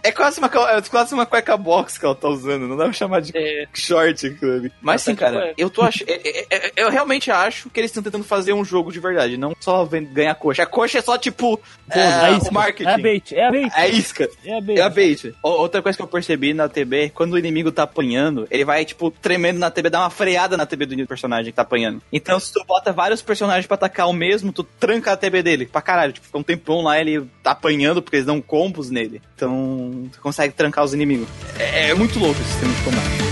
É 0.03 0.11
quase 0.11 0.40
uma, 0.40 0.48
é 0.48 0.82
quase 0.82 1.14
uma 1.14 1.26
cueca 1.26 1.56
box 1.56 1.98
que 1.98 2.06
ela 2.06 2.15
tá 2.15 2.28
usando, 2.28 2.68
não 2.68 2.78
dá 2.78 2.86
pra 2.86 2.94
chamar 2.94 3.22
de 3.22 3.32
É, 3.36 3.68
short 3.73 4.38
ali. 4.41 4.72
Mas 4.82 5.02
sim, 5.02 5.14
que 5.14 5.19
cara, 5.19 5.48
é. 5.48 5.53
eu 5.57 5.69
tô 5.69 5.82
achando. 5.82 6.10
Eu 6.76 6.90
realmente 6.90 7.30
acho 7.32 7.69
que 7.69 7.80
eles 7.80 7.91
estão 7.91 8.03
tentando 8.03 8.23
fazer 8.23 8.53
um 8.53 8.65
jogo 8.65 8.91
de 8.91 8.99
verdade, 8.99 9.38
não 9.38 9.56
só 9.60 9.86
ganhar 9.86 10.36
coxa. 10.36 10.64
A 10.64 10.65
coxa 10.65 10.99
é 10.99 11.02
só 11.02 11.18
tipo. 11.18 11.60
É 11.90 11.99
é, 11.99 12.03
a 12.03 12.32
isca. 12.32 12.49
o 12.49 12.53
marketing. 12.53 12.90
É 12.90 12.94
a 12.94 12.98
bait, 12.98 13.32
é 13.34 13.48
a 13.48 13.52
bait. 13.52 13.72
É 13.76 13.90
isca. 13.90 14.30
É 14.45 14.57
a 14.57 14.61
bait. 14.61 14.80
É 14.80 14.82
a 14.82 14.90
bait. 14.90 15.36
Outra 15.44 15.82
coisa 15.82 15.98
que 15.98 16.02
eu 16.02 16.07
percebi 16.07 16.53
na 16.53 16.68
TB, 16.68 17.11
quando 17.14 17.34
o 17.34 17.38
inimigo 17.38 17.72
tá 17.72 17.84
apanhando, 17.84 18.48
ele 18.49 18.65
vai, 18.65 18.84
tipo, 18.86 19.11
tremendo 19.11 19.60
na 19.60 19.69
TB, 19.69 19.90
dá 19.90 19.99
uma 19.99 20.10
freada 20.10 20.57
na 20.57 20.65
TB 20.65 20.86
do 20.86 21.07
personagem 21.07 21.52
que 21.52 21.56
tá 21.56 21.61
apanhando. 21.61 22.02
Então, 22.11 22.40
se 22.40 22.52
tu 22.52 22.64
bota 22.65 22.91
vários 22.91 23.22
personagens 23.22 23.68
pra 23.68 23.76
atacar 23.76 24.07
o 24.07 24.14
mesmo, 24.14 24.52
tu 24.52 24.64
tranca 24.64 25.11
a 25.11 25.18
TB 25.18 25.44
dele 25.44 25.65
pra 25.65 25.82
caralho. 25.82 26.14
Tipo, 26.14 26.26
fica 26.26 26.38
um 26.38 26.44
tempão 26.44 26.82
lá 26.82 26.99
ele 26.99 27.28
tá 27.44 27.52
apanhando 27.52 28.02
porque 28.02 28.18
eles 28.18 28.26
dão 28.26 28.41
combos 28.41 28.90
nele. 28.90 29.22
Então, 29.36 29.90
consegue 30.22 30.53
trancar 30.53 30.84
os 30.84 30.93
inimigos. 30.93 31.27
É, 31.57 31.89
é 31.89 31.93
muito 31.93 32.19
louco 32.19 32.39
esse 32.39 32.51
sistema 32.51 32.73
de 32.73 32.81
combate. 32.84 33.31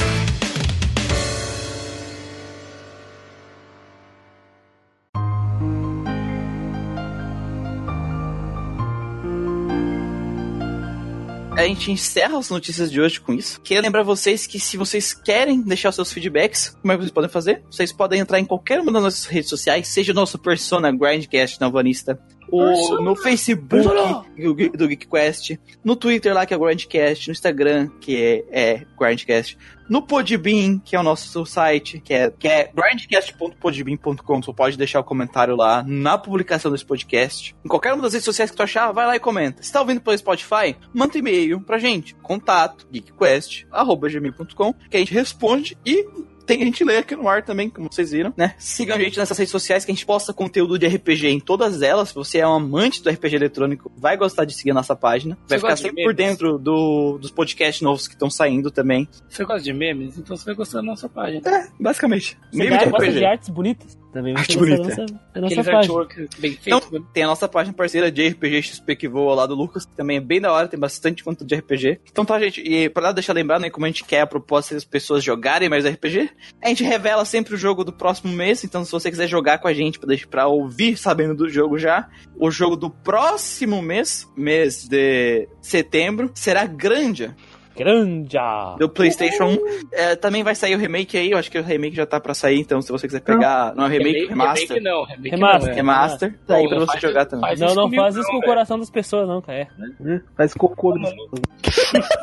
A 11.59 11.67
gente 11.67 11.91
encerra 11.91 12.37
as 12.37 12.49
notícias 12.49 12.89
de 12.89 13.01
hoje 13.01 13.19
com 13.19 13.33
isso. 13.33 13.59
Queria 13.59 13.81
lembrar 13.81 14.01
vocês 14.01 14.47
que 14.47 14.57
se 14.57 14.77
vocês 14.77 15.13
querem 15.13 15.61
deixar 15.61 15.91
seus 15.91 16.09
feedbacks, 16.09 16.69
como 16.81 16.93
é 16.93 16.95
que 16.95 17.01
vocês 17.01 17.11
podem 17.11 17.29
fazer? 17.29 17.61
Vocês 17.69 17.91
podem 17.91 18.21
entrar 18.21 18.39
em 18.39 18.45
qualquer 18.45 18.79
uma 18.79 18.93
das 18.93 19.03
nossas 19.03 19.25
redes 19.25 19.49
sociais, 19.49 19.89
seja 19.89 20.13
o 20.13 20.15
nosso 20.15 20.39
persona 20.39 20.89
Grindcast 20.89 21.59
Novanista, 21.59 22.17
o, 22.51 23.01
no 23.01 23.15
Facebook 23.15 23.67
do, 23.67 24.77
do 24.77 24.87
GeekQuest, 24.87 25.59
no 25.83 25.95
Twitter 25.95 26.33
lá 26.33 26.45
que 26.45 26.53
é 26.53 26.57
o 26.57 26.59
Grandcast, 26.59 27.27
no 27.27 27.31
Instagram 27.31 27.89
que 27.99 28.15
é, 28.15 28.45
é 28.51 28.85
Grandcast, 28.97 29.57
no 29.89 30.03
Podbean, 30.03 30.79
que 30.79 30.95
é 30.95 30.99
o 30.99 31.03
nosso 31.03 31.45
site, 31.45 31.99
que 31.99 32.13
é, 32.13 32.29
que 32.29 32.47
é 32.47 32.71
grindcast.podbean.com. 32.73 34.41
Você 34.41 34.53
pode 34.53 34.77
deixar 34.77 34.99
o 34.99 35.03
comentário 35.03 35.55
lá 35.55 35.83
na 35.85 36.17
publicação 36.17 36.71
desse 36.71 36.85
podcast. 36.85 37.55
Em 37.65 37.67
qualquer 37.67 37.93
uma 37.93 38.03
das 38.03 38.13
redes 38.13 38.25
sociais 38.25 38.51
que 38.51 38.57
tu 38.57 38.61
achar, 38.61 38.91
vai 38.91 39.07
lá 39.07 39.15
e 39.15 39.19
comenta. 39.19 39.63
Se 39.63 39.73
tá 39.73 39.81
ouvindo 39.81 39.99
pelo 39.99 40.15
Spotify, 40.17 40.75
manda 40.93 41.15
um 41.15 41.19
e-mail 41.19 41.59
pra 41.61 41.79
gente. 41.79 42.13
Contato, 42.15 42.87
geekquest.gmail.com, 42.91 44.73
que 44.73 44.97
a 44.97 44.99
gente 44.99 45.13
responde 45.13 45.75
e 45.83 46.05
tem 46.49 46.61
a 46.61 46.65
gente 46.65 46.83
lê 46.83 46.97
aqui 46.97 47.15
no 47.15 47.27
ar 47.29 47.43
também, 47.43 47.69
como 47.69 47.87
vocês 47.91 48.11
viram, 48.11 48.33
né? 48.35 48.55
Sigam 48.57 48.95
a 48.95 48.99
gente 48.99 49.17
nessas 49.17 49.37
redes 49.37 49.51
sociais 49.51 49.85
que 49.85 49.91
a 49.91 49.93
gente 49.95 50.05
posta 50.05 50.33
conteúdo 50.33 50.77
de 50.79 50.87
RPG 50.87 51.27
em 51.27 51.39
todas 51.39 51.81
elas. 51.81 52.09
Se 52.09 52.15
você 52.15 52.39
é 52.39 52.47
um 52.47 52.53
amante 52.55 53.01
do 53.03 53.09
RPG 53.09 53.35
eletrônico, 53.35 53.91
vai 53.95 54.17
gostar 54.17 54.45
de 54.45 54.53
seguir 54.53 54.71
a 54.71 54.73
nossa 54.73 54.95
página. 54.95 55.37
Vai 55.47 55.57
Você 55.59 55.61
ficar 55.61 55.73
de 55.75 55.81
sempre 55.81 56.03
por 56.03 56.15
memes? 56.15 56.31
dentro 56.31 56.57
do, 56.57 57.17
dos 57.19 57.29
podcasts 57.31 57.81
novos 57.81 58.07
que 58.07 58.15
estão 58.15 58.29
saindo 58.29 58.71
também. 58.71 59.07
Você 59.29 59.45
gosta 59.45 59.61
de 59.61 59.73
memes? 59.73 60.17
Então 60.17 60.35
você 60.35 60.45
vai 60.45 60.55
gostar 60.55 60.79
da 60.79 60.83
nossa 60.83 61.07
página. 61.07 61.41
Basicamente. 61.79 62.37
Você 62.51 62.57
Meme 62.57 62.77
de 62.77 62.85
gosta 62.89 63.05
de 63.05 63.11
RPG. 63.11 63.25
artes 63.25 63.49
bonitas? 63.49 63.97
Também 64.11 64.33
gosta 64.33 64.57
bonita. 64.57 64.83
da 64.83 64.87
nossa, 64.87 65.03
Aqueles 65.35 65.55
página. 65.55 65.77
artworks 65.79 66.27
bem 66.39 66.53
feitos. 66.53 66.87
Então, 66.87 67.05
tem 67.13 67.23
a 67.23 67.27
nossa 67.27 67.47
página 67.47 67.73
parceira 67.75 68.11
de 68.11 68.27
RPG 68.27 68.63
XP 68.63 68.95
que 68.95 69.07
voa 69.07 69.35
lá 69.35 69.45
do 69.45 69.53
Lucas, 69.53 69.85
que 69.85 69.95
também 69.95 70.17
é 70.17 70.21
bem 70.21 70.41
da 70.41 70.51
hora, 70.51 70.67
tem 70.67 70.79
bastante 70.79 71.23
conteúdo 71.23 71.47
de 71.47 71.55
RPG. 71.55 71.99
Então 72.11 72.25
tá, 72.25 72.39
gente, 72.39 72.61
e 72.61 72.89
pra 72.89 73.11
deixar 73.11 73.33
lembrado, 73.33 73.61
né, 73.61 73.69
como 73.69 73.85
a 73.85 73.89
gente 73.89 74.03
quer 74.03 74.21
a 74.21 74.27
proposta 74.27 74.73
das 74.73 74.83
pessoas 74.83 75.23
jogarem 75.23 75.69
mais 75.69 75.85
RPG, 75.85 76.29
a 76.63 76.69
gente 76.69 76.83
revela 76.83 77.23
sempre 77.23 77.53
o 77.53 77.57
jogo 77.57 77.83
do 77.83 77.93
próximo 77.93 78.33
mês, 78.33 78.63
então 78.63 78.83
se 78.83 78.91
você 78.91 79.11
quiser 79.11 79.27
jogar 79.27 79.59
com 79.59 79.67
a 79.67 79.73
gente 79.73 79.99
pra, 79.99 80.07
deixar, 80.07 80.27
pra 80.27 80.47
ouvir 80.47 80.97
sabendo 80.97 81.35
do 81.35 81.47
jogo 81.47 81.77
já, 81.77 82.09
o 82.35 82.49
jogo 82.49 82.75
do 82.75 82.89
próximo 82.89 83.81
mês, 83.81 84.27
mês 84.35 84.87
de 84.87 85.47
setembro, 85.61 86.31
será 86.33 86.65
Grandia, 86.65 87.35
Grande! 87.79 88.37
do 88.77 88.89
PlayStation 88.89 89.45
1. 89.45 89.57
É, 89.91 90.15
também 90.15 90.43
vai 90.43 90.53
sair 90.53 90.75
o 90.75 90.77
remake 90.77 91.17
aí, 91.17 91.31
eu 91.31 91.37
acho 91.37 91.49
que 91.49 91.57
o 91.57 91.63
remake 91.63 91.95
já 91.95 92.05
tá 92.05 92.19
pra 92.19 92.33
sair, 92.33 92.59
então 92.59 92.81
se 92.81 92.91
você 92.91 93.07
quiser 93.07 93.21
pegar, 93.21 93.73
não 93.75 93.85
é 93.85 93.89
remake, 93.89 94.27
remaster. 94.27 94.67
Remake 94.67 94.83
não, 94.83 95.03
remake 95.05 95.29
Remaster. 95.29 95.61
não. 95.67 95.71
é. 95.71 95.75
Remaster, 95.75 96.39
tá 96.45 96.55
aí 96.55 96.67
pra 96.67 96.79
você 96.79 96.85
faz- 96.87 97.01
jogar 97.01 97.25
também. 97.25 97.55
Não, 97.57 97.73
não 97.75 97.91
faz 97.91 98.15
isso 98.15 98.27
com 98.29 98.37
o 98.37 98.41
coração 98.41 98.77
das 98.79 98.89
pessoas, 98.89 99.27
não, 99.27 99.41
cara. 99.41 99.59
É. 99.59 99.67
Né? 99.99 100.21
Faz 100.37 100.53
cocô 100.53 100.93
no 100.95 101.07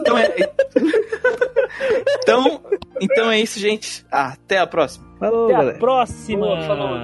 Então 0.00 0.16
é... 0.18 0.34
então, 2.22 2.60
então 3.00 3.30
é 3.30 3.40
isso, 3.40 3.58
gente. 3.58 4.04
Ah, 4.10 4.32
até 4.34 4.58
a 4.58 4.66
próxima. 4.66 5.06
Falou, 5.18 5.46
Até 5.46 5.54
a 5.54 5.58
galera. 5.58 5.78
próxima! 5.78 6.46
Pô, 6.46 6.62
falou, 6.66 6.98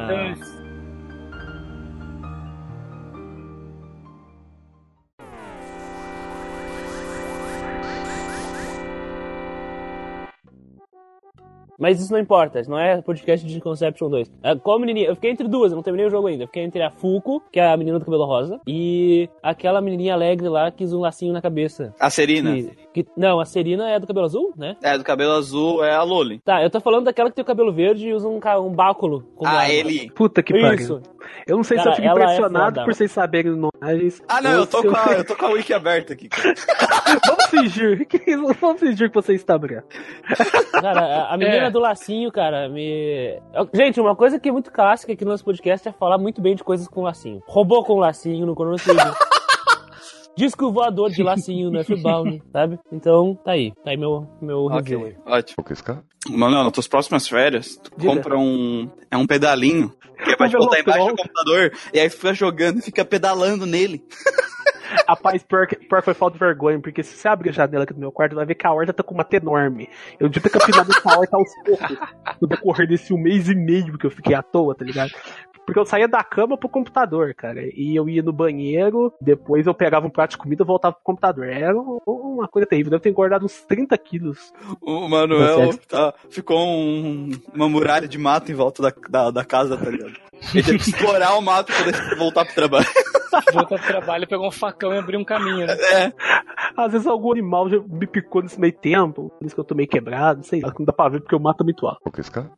Mas 11.82 12.00
isso 12.00 12.12
não 12.12 12.20
importa, 12.20 12.62
não 12.68 12.78
é 12.78 13.02
podcast 13.02 13.44
de 13.44 13.60
Conception 13.60 14.08
2. 14.08 14.30
É, 14.40 14.54
Qual 14.54 14.78
menininha? 14.78 15.08
Eu 15.08 15.16
fiquei 15.16 15.32
entre 15.32 15.48
duas, 15.48 15.72
eu 15.72 15.76
não 15.76 15.82
terminei 15.82 16.06
o 16.06 16.10
jogo 16.10 16.28
ainda. 16.28 16.44
Eu 16.44 16.46
fiquei 16.46 16.62
entre 16.62 16.80
a 16.80 16.90
Fuko, 16.90 17.42
que 17.50 17.58
é 17.58 17.66
a 17.72 17.76
menina 17.76 17.98
do 17.98 18.04
cabelo 18.04 18.24
rosa, 18.24 18.60
e 18.68 19.28
aquela 19.42 19.80
menininha 19.80 20.14
alegre 20.14 20.48
lá 20.48 20.70
que 20.70 20.84
usa 20.84 20.96
um 20.96 21.00
lacinho 21.00 21.32
na 21.32 21.42
cabeça. 21.42 21.92
A 21.98 22.08
Serina. 22.08 22.54
Que- 22.54 23.02
que- 23.02 23.10
não, 23.16 23.40
a 23.40 23.44
Serina 23.44 23.90
é 23.90 23.98
do 23.98 24.06
cabelo 24.06 24.26
azul, 24.26 24.52
né? 24.56 24.76
É, 24.80 24.96
do 24.96 25.02
cabelo 25.02 25.32
azul 25.32 25.82
é 25.84 25.92
a 25.92 26.04
Loli. 26.04 26.38
Tá, 26.44 26.62
eu 26.62 26.70
tô 26.70 26.80
falando 26.80 27.06
daquela 27.06 27.28
que 27.30 27.34
tem 27.34 27.42
o 27.42 27.46
cabelo 27.46 27.72
verde 27.72 28.06
e 28.08 28.14
usa 28.14 28.28
um, 28.28 28.38
um 28.60 28.72
báculo. 28.72 29.24
como 29.34 29.50
Ah, 29.50 29.62
arma. 29.62 29.72
ele. 29.72 30.08
Puta 30.12 30.40
que 30.40 30.52
pariu. 30.52 30.74
Isso. 30.74 31.02
Eu 31.46 31.56
não 31.56 31.64
sei 31.64 31.78
se 31.78 31.84
Cara, 31.84 31.96
eu 31.96 31.96
fico 31.96 32.08
é 32.08 32.12
impressionado 32.12 32.74
foda, 32.74 32.84
por 32.84 32.94
vocês 32.94 33.10
saberem 33.12 33.52
nomes. 33.52 34.22
Ah, 34.28 34.40
não, 34.40 34.50
eu 34.52 34.66
tô, 34.66 34.80
se 34.80 34.88
com 34.88 34.96
a, 34.96 35.12
eu 35.12 35.24
tô 35.24 35.36
com 35.36 35.46
a 35.46 35.50
wiki 35.50 35.72
aberta 35.74 36.12
aqui. 36.12 36.28
cara. 36.28 36.54
Vamos 37.26 37.46
fingir. 37.46 38.06
Vamos 38.60 38.80
fingir 38.80 39.08
que 39.08 39.14
você 39.14 39.34
está 39.34 39.58
branco. 39.58 39.88
Cara, 40.72 41.26
a, 41.28 41.36
menina 41.36 41.66
É. 41.66 41.70
do 41.70 41.78
lacinho, 41.80 42.30
cara, 42.32 42.68
me. 42.68 43.40
Gente, 43.74 44.00
uma 44.00 44.16
coisa 44.16 44.38
que 44.38 44.48
é 44.48 44.52
muito 44.52 44.72
clássica 44.72 45.12
aqui 45.12 45.24
no 45.24 45.30
nosso 45.30 45.44
podcast 45.44 45.88
é 45.88 45.92
falar 45.92 46.18
muito 46.18 46.40
bem 46.40 46.54
de 46.54 46.64
coisas 46.64 46.88
com 46.88 47.02
lacinho. 47.02 47.42
Robô 47.46 47.82
com 47.84 47.98
lacinho 47.98 48.46
no 48.46 48.54
Trigger. 48.54 49.12
Disco 50.34 50.72
voador 50.72 51.10
de 51.10 51.22
lacinho 51.22 51.70
no 51.70 51.78
F-Bound, 51.80 52.42
sabe? 52.50 52.78
Então, 52.90 53.38
tá 53.44 53.52
aí. 53.52 53.70
Tá 53.84 53.90
aí 53.90 53.98
meu, 53.98 54.26
meu 54.40 54.66
review 54.66 55.04
aí. 55.04 55.16
Ok, 55.26 55.32
ótimo. 55.32 55.64
Mano, 56.30 56.62
nas 56.62 56.72
tuas 56.72 56.86
próximas 56.86 57.26
férias, 57.28 57.76
tu 57.76 57.90
Diga. 57.96 58.14
compra 58.14 58.38
um. 58.38 58.88
É 59.10 59.16
um 59.16 59.26
pedalinho. 59.26 59.92
Que 60.24 60.36
vai 60.38 60.48
te 60.48 60.56
Um 60.56 60.60
botar 60.60 60.80
embaixo 60.80 61.06
do 61.06 61.16
computador. 61.16 61.72
E 61.92 61.98
aí 61.98 62.08
fica 62.08 62.32
jogando 62.32 62.78
e 62.78 62.82
fica 62.82 63.04
pedalando 63.04 63.66
nele. 63.66 64.04
Rapaz, 65.08 65.42
pior, 65.42 65.66
pior 65.66 66.02
foi 66.02 66.12
falta 66.14 66.34
de 66.34 66.38
vergonha, 66.44 66.78
porque 66.80 67.02
se 67.02 67.16
você 67.16 67.26
abrir 67.26 67.48
a 67.48 67.52
janela 67.52 67.84
aqui 67.84 67.94
do 67.94 67.98
meu 68.00 68.12
quarto, 68.12 68.36
vai 68.36 68.44
ver 68.44 68.54
que 68.54 68.66
a 68.66 68.72
horta 68.72 68.92
tá 68.92 69.02
com 69.02 69.14
uma 69.14 69.26
enorme. 69.32 69.88
Eu 70.20 70.28
devia 70.28 70.50
ter 70.50 70.58
capinado 70.58 70.90
essa 70.92 71.18
horta 71.18 71.36
aos 71.36 71.48
poucos, 71.64 71.98
no 72.40 72.46
decorrer 72.46 72.86
desse 72.86 73.12
um 73.12 73.18
mês 73.18 73.48
e 73.48 73.54
meio 73.54 73.96
que 73.96 74.06
eu 74.06 74.10
fiquei 74.10 74.34
à 74.34 74.42
toa, 74.42 74.74
tá 74.74 74.84
ligado? 74.84 75.10
Porque 75.64 75.78
eu 75.78 75.86
saía 75.86 76.08
da 76.08 76.22
cama 76.24 76.58
pro 76.58 76.68
computador, 76.68 77.32
cara. 77.34 77.60
E 77.62 77.96
eu 77.96 78.08
ia 78.08 78.20
no 78.22 78.32
banheiro, 78.32 79.12
depois 79.20 79.66
eu 79.66 79.72
pegava 79.72 80.06
um 80.06 80.10
prato 80.10 80.32
de 80.32 80.38
comida 80.38 80.62
e 80.62 80.66
voltava 80.66 80.94
pro 80.94 81.04
computador. 81.04 81.46
Era 81.48 81.74
um- 81.74 81.98
uma 82.06 82.48
coisa 82.48 82.66
terrível. 82.66 82.90
Deve 82.90 83.02
ter 83.04 83.10
engordado 83.10 83.44
uns 83.46 83.60
30 83.62 83.96
quilos. 83.96 84.52
O 84.80 85.08
Manuel 85.08 85.70
Tá 85.88 86.11
ficou 86.30 86.58
um- 86.66 87.30
uma 87.54 87.68
muralha 87.68 88.08
de 88.08 88.18
mato 88.18 88.50
em 88.50 88.54
volta 88.54 88.82
da, 88.82 88.92
da, 89.08 89.30
da 89.30 89.44
casa, 89.44 89.76
tá 89.76 89.90
ligado? 89.90 90.12
Ele 90.54 90.62
teve 90.62 90.78
que 90.78 90.90
explorar 90.90 91.34
o 91.36 91.40
mato 91.40 91.72
pra 91.72 91.84
poder 91.84 92.16
voltar 92.16 92.44
pro 92.44 92.54
trabalho. 92.54 92.86
Voltar 93.52 93.78
pro 93.78 93.86
trabalho, 93.86 94.26
pegou 94.28 94.46
um 94.46 94.50
facão 94.52 94.92
e 94.94 94.98
abriu 94.98 95.18
um 95.20 95.24
caminho, 95.24 95.66
né? 95.66 95.74
É. 95.74 96.12
Às 96.76 96.92
vezes 96.92 97.06
algum 97.06 97.32
animal 97.32 97.68
já 97.68 97.78
me 97.80 98.06
picou 98.06 98.42
nesse 98.42 98.58
meio 98.60 98.72
tempo, 98.72 99.30
por 99.38 99.44
isso 99.46 99.54
que 99.54 99.60
eu 99.60 99.64
tô 99.64 99.74
meio 99.74 99.88
quebrado, 99.88 100.44
sei 100.44 100.60
lá, 100.60 100.72
não 100.78 100.86
dá 100.86 100.92
pra 100.92 101.08
ver 101.08 101.20
porque 101.20 101.34
o 101.36 101.40
mato 101.40 101.62
é 101.62 101.64
muito 101.64 101.86
alto. 101.86 102.00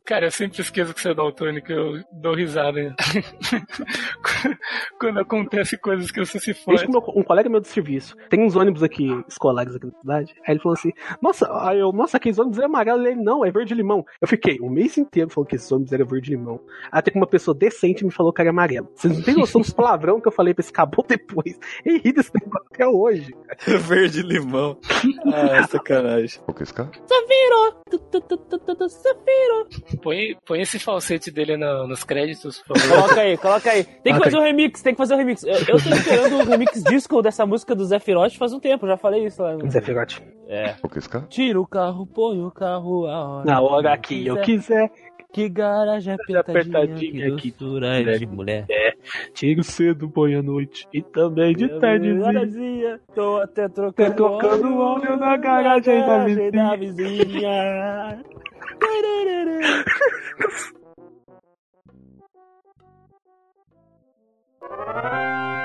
Cara, 0.05 0.25
eu 0.27 0.31
sempre 0.31 0.61
esqueço 0.61 0.93
que 0.93 1.01
você 1.01 1.09
é 1.11 1.15
daltônico, 1.15 1.71
eu 1.71 2.03
dou 2.11 2.35
risada. 2.35 2.79
hein? 2.79 2.93
Quando 4.99 5.19
acontece 5.19 5.77
coisas 5.77 6.11
que 6.11 6.19
você 6.23 6.39
se 6.39 6.47
Desde 6.53 6.63
fode. 6.63 6.85
que 6.85 6.91
meu- 6.91 7.03
um 7.15 7.23
colega 7.23 7.49
meu 7.49 7.59
de 7.59 7.67
serviço 7.67 8.15
tem 8.29 8.43
uns 8.43 8.55
ônibus 8.55 8.83
aqui, 8.83 9.07
escolares 9.27 9.75
aqui 9.75 9.85
na 9.87 9.99
cidade. 9.99 10.33
Aí 10.45 10.53
ele 10.53 10.59
falou 10.61 10.73
assim: 10.73 10.91
Nossa, 11.21 11.47
aí 11.67 11.79
eu, 11.79 11.91
nossa, 11.91 12.17
aqueles 12.17 12.37
ônibus 12.39 12.59
é 12.59 12.65
amarelo. 12.65 13.05
Ele, 13.05 13.21
não, 13.21 13.45
é 13.45 13.51
verde 13.51 13.73
limão. 13.73 14.05
Eu 14.21 14.27
fiquei 14.27 14.57
um 14.61 14.69
mês 14.69 14.97
inteiro 14.97 15.29
falando 15.29 15.49
que 15.49 15.55
esses 15.55 15.71
ônibus 15.71 15.91
eram 15.91 16.05
verde 16.05 16.31
limão. 16.31 16.59
Até 16.91 17.11
que 17.11 17.17
uma 17.17 17.27
pessoa 17.27 17.55
decente 17.55 18.05
me 18.05 18.11
falou 18.11 18.31
que 18.33 18.41
era 18.41 18.49
amarelo. 18.49 18.89
Vocês 18.95 19.15
não 19.15 19.23
têm 19.23 19.35
noção 19.35 19.61
dos 19.61 19.71
palavrão 19.71 20.19
que 20.21 20.27
eu 20.27 20.31
falei 20.31 20.53
pra 20.53 20.61
esse 20.69 20.73
caboclo 20.73 21.05
depois. 21.07 21.57
E 21.85 21.97
ri 21.99 22.11
desse 22.11 22.31
negócio 22.33 22.67
até 22.73 22.87
hoje. 22.87 23.33
Verde 23.65 24.21
limão. 24.21 24.77
Ah, 25.33 25.65
sacanagem. 25.67 26.39
Tu, 27.89 27.99
tu, 27.99 28.21
tu, 28.21 28.37
tu, 28.37 28.75
tu, 28.75 28.89
Safiro! 28.89 29.67
Põe, 30.01 30.35
põe 30.45 30.61
esse 30.61 30.79
falsete 30.79 31.29
dele 31.31 31.55
no- 31.57 31.87
nos 31.87 32.03
créditos, 32.03 32.61
por 32.67 32.77
favor. 32.77 32.95
Coloca 33.03 33.21
aí, 33.21 33.37
coloca 33.37 33.71
aí. 33.71 33.83
Tem 33.83 34.13
que 34.13 34.19
Ah, 34.19 34.23
fazer 34.23 34.37
um 34.37 34.41
remix, 34.41 34.81
tem 34.81 34.93
que 34.93 34.97
fazer 34.97 35.13
um 35.13 35.17
remix. 35.17 35.43
Eu, 35.43 35.53
eu 35.53 35.65
tô 35.65 35.89
esperando 35.89 36.35
o 36.37 36.43
remix 36.45 36.83
disco 36.83 37.21
dessa 37.21 37.45
música 37.45 37.75
do 37.75 37.85
Zé 37.85 37.99
Firote 37.99 38.37
faz 38.37 38.53
um 38.53 38.59
tempo, 38.59 38.87
já 38.87 38.97
falei 38.97 39.25
isso 39.25 39.41
lá. 39.41 39.53
no- 39.55 39.69
Zé 39.69 39.81
Firote. 39.81 40.21
É. 40.47 40.75
Tira 41.29 41.59
o 41.59 41.65
carro, 41.67 42.05
põe 42.05 42.41
o 42.43 42.51
carro 42.51 43.07
a 43.07 43.27
hora. 43.37 43.45
Na 43.45 43.61
hora 43.61 43.97
que 43.97 44.25
eu 44.27 44.39
quiser, 44.41 44.91
Que 45.35 45.49
garagem 45.49 46.13
apertadinha, 46.13 46.79
apertadinha 46.79 47.35
que 47.35 47.51
doçura 47.51 47.99
é 47.99 48.17
de 48.17 48.25
mulher. 48.25 48.65
tiro 49.33 49.65
cedo, 49.65 50.09
põe 50.09 50.33
à 50.33 50.41
noite. 50.41 50.87
E 50.93 51.01
também 51.01 51.53
de 51.53 51.67
tardezinha. 51.77 53.01
Tô 53.13 53.39
até 53.39 53.67
trocando, 53.67 54.15
trocando 54.15 54.77
óleo 54.77 55.17
na 55.17 55.35
garagem 55.35 55.99
da 55.99 56.07
garagem 56.07 56.35
vizinha. 56.35 56.51
da 56.51 56.75
vizinha. 56.77 58.23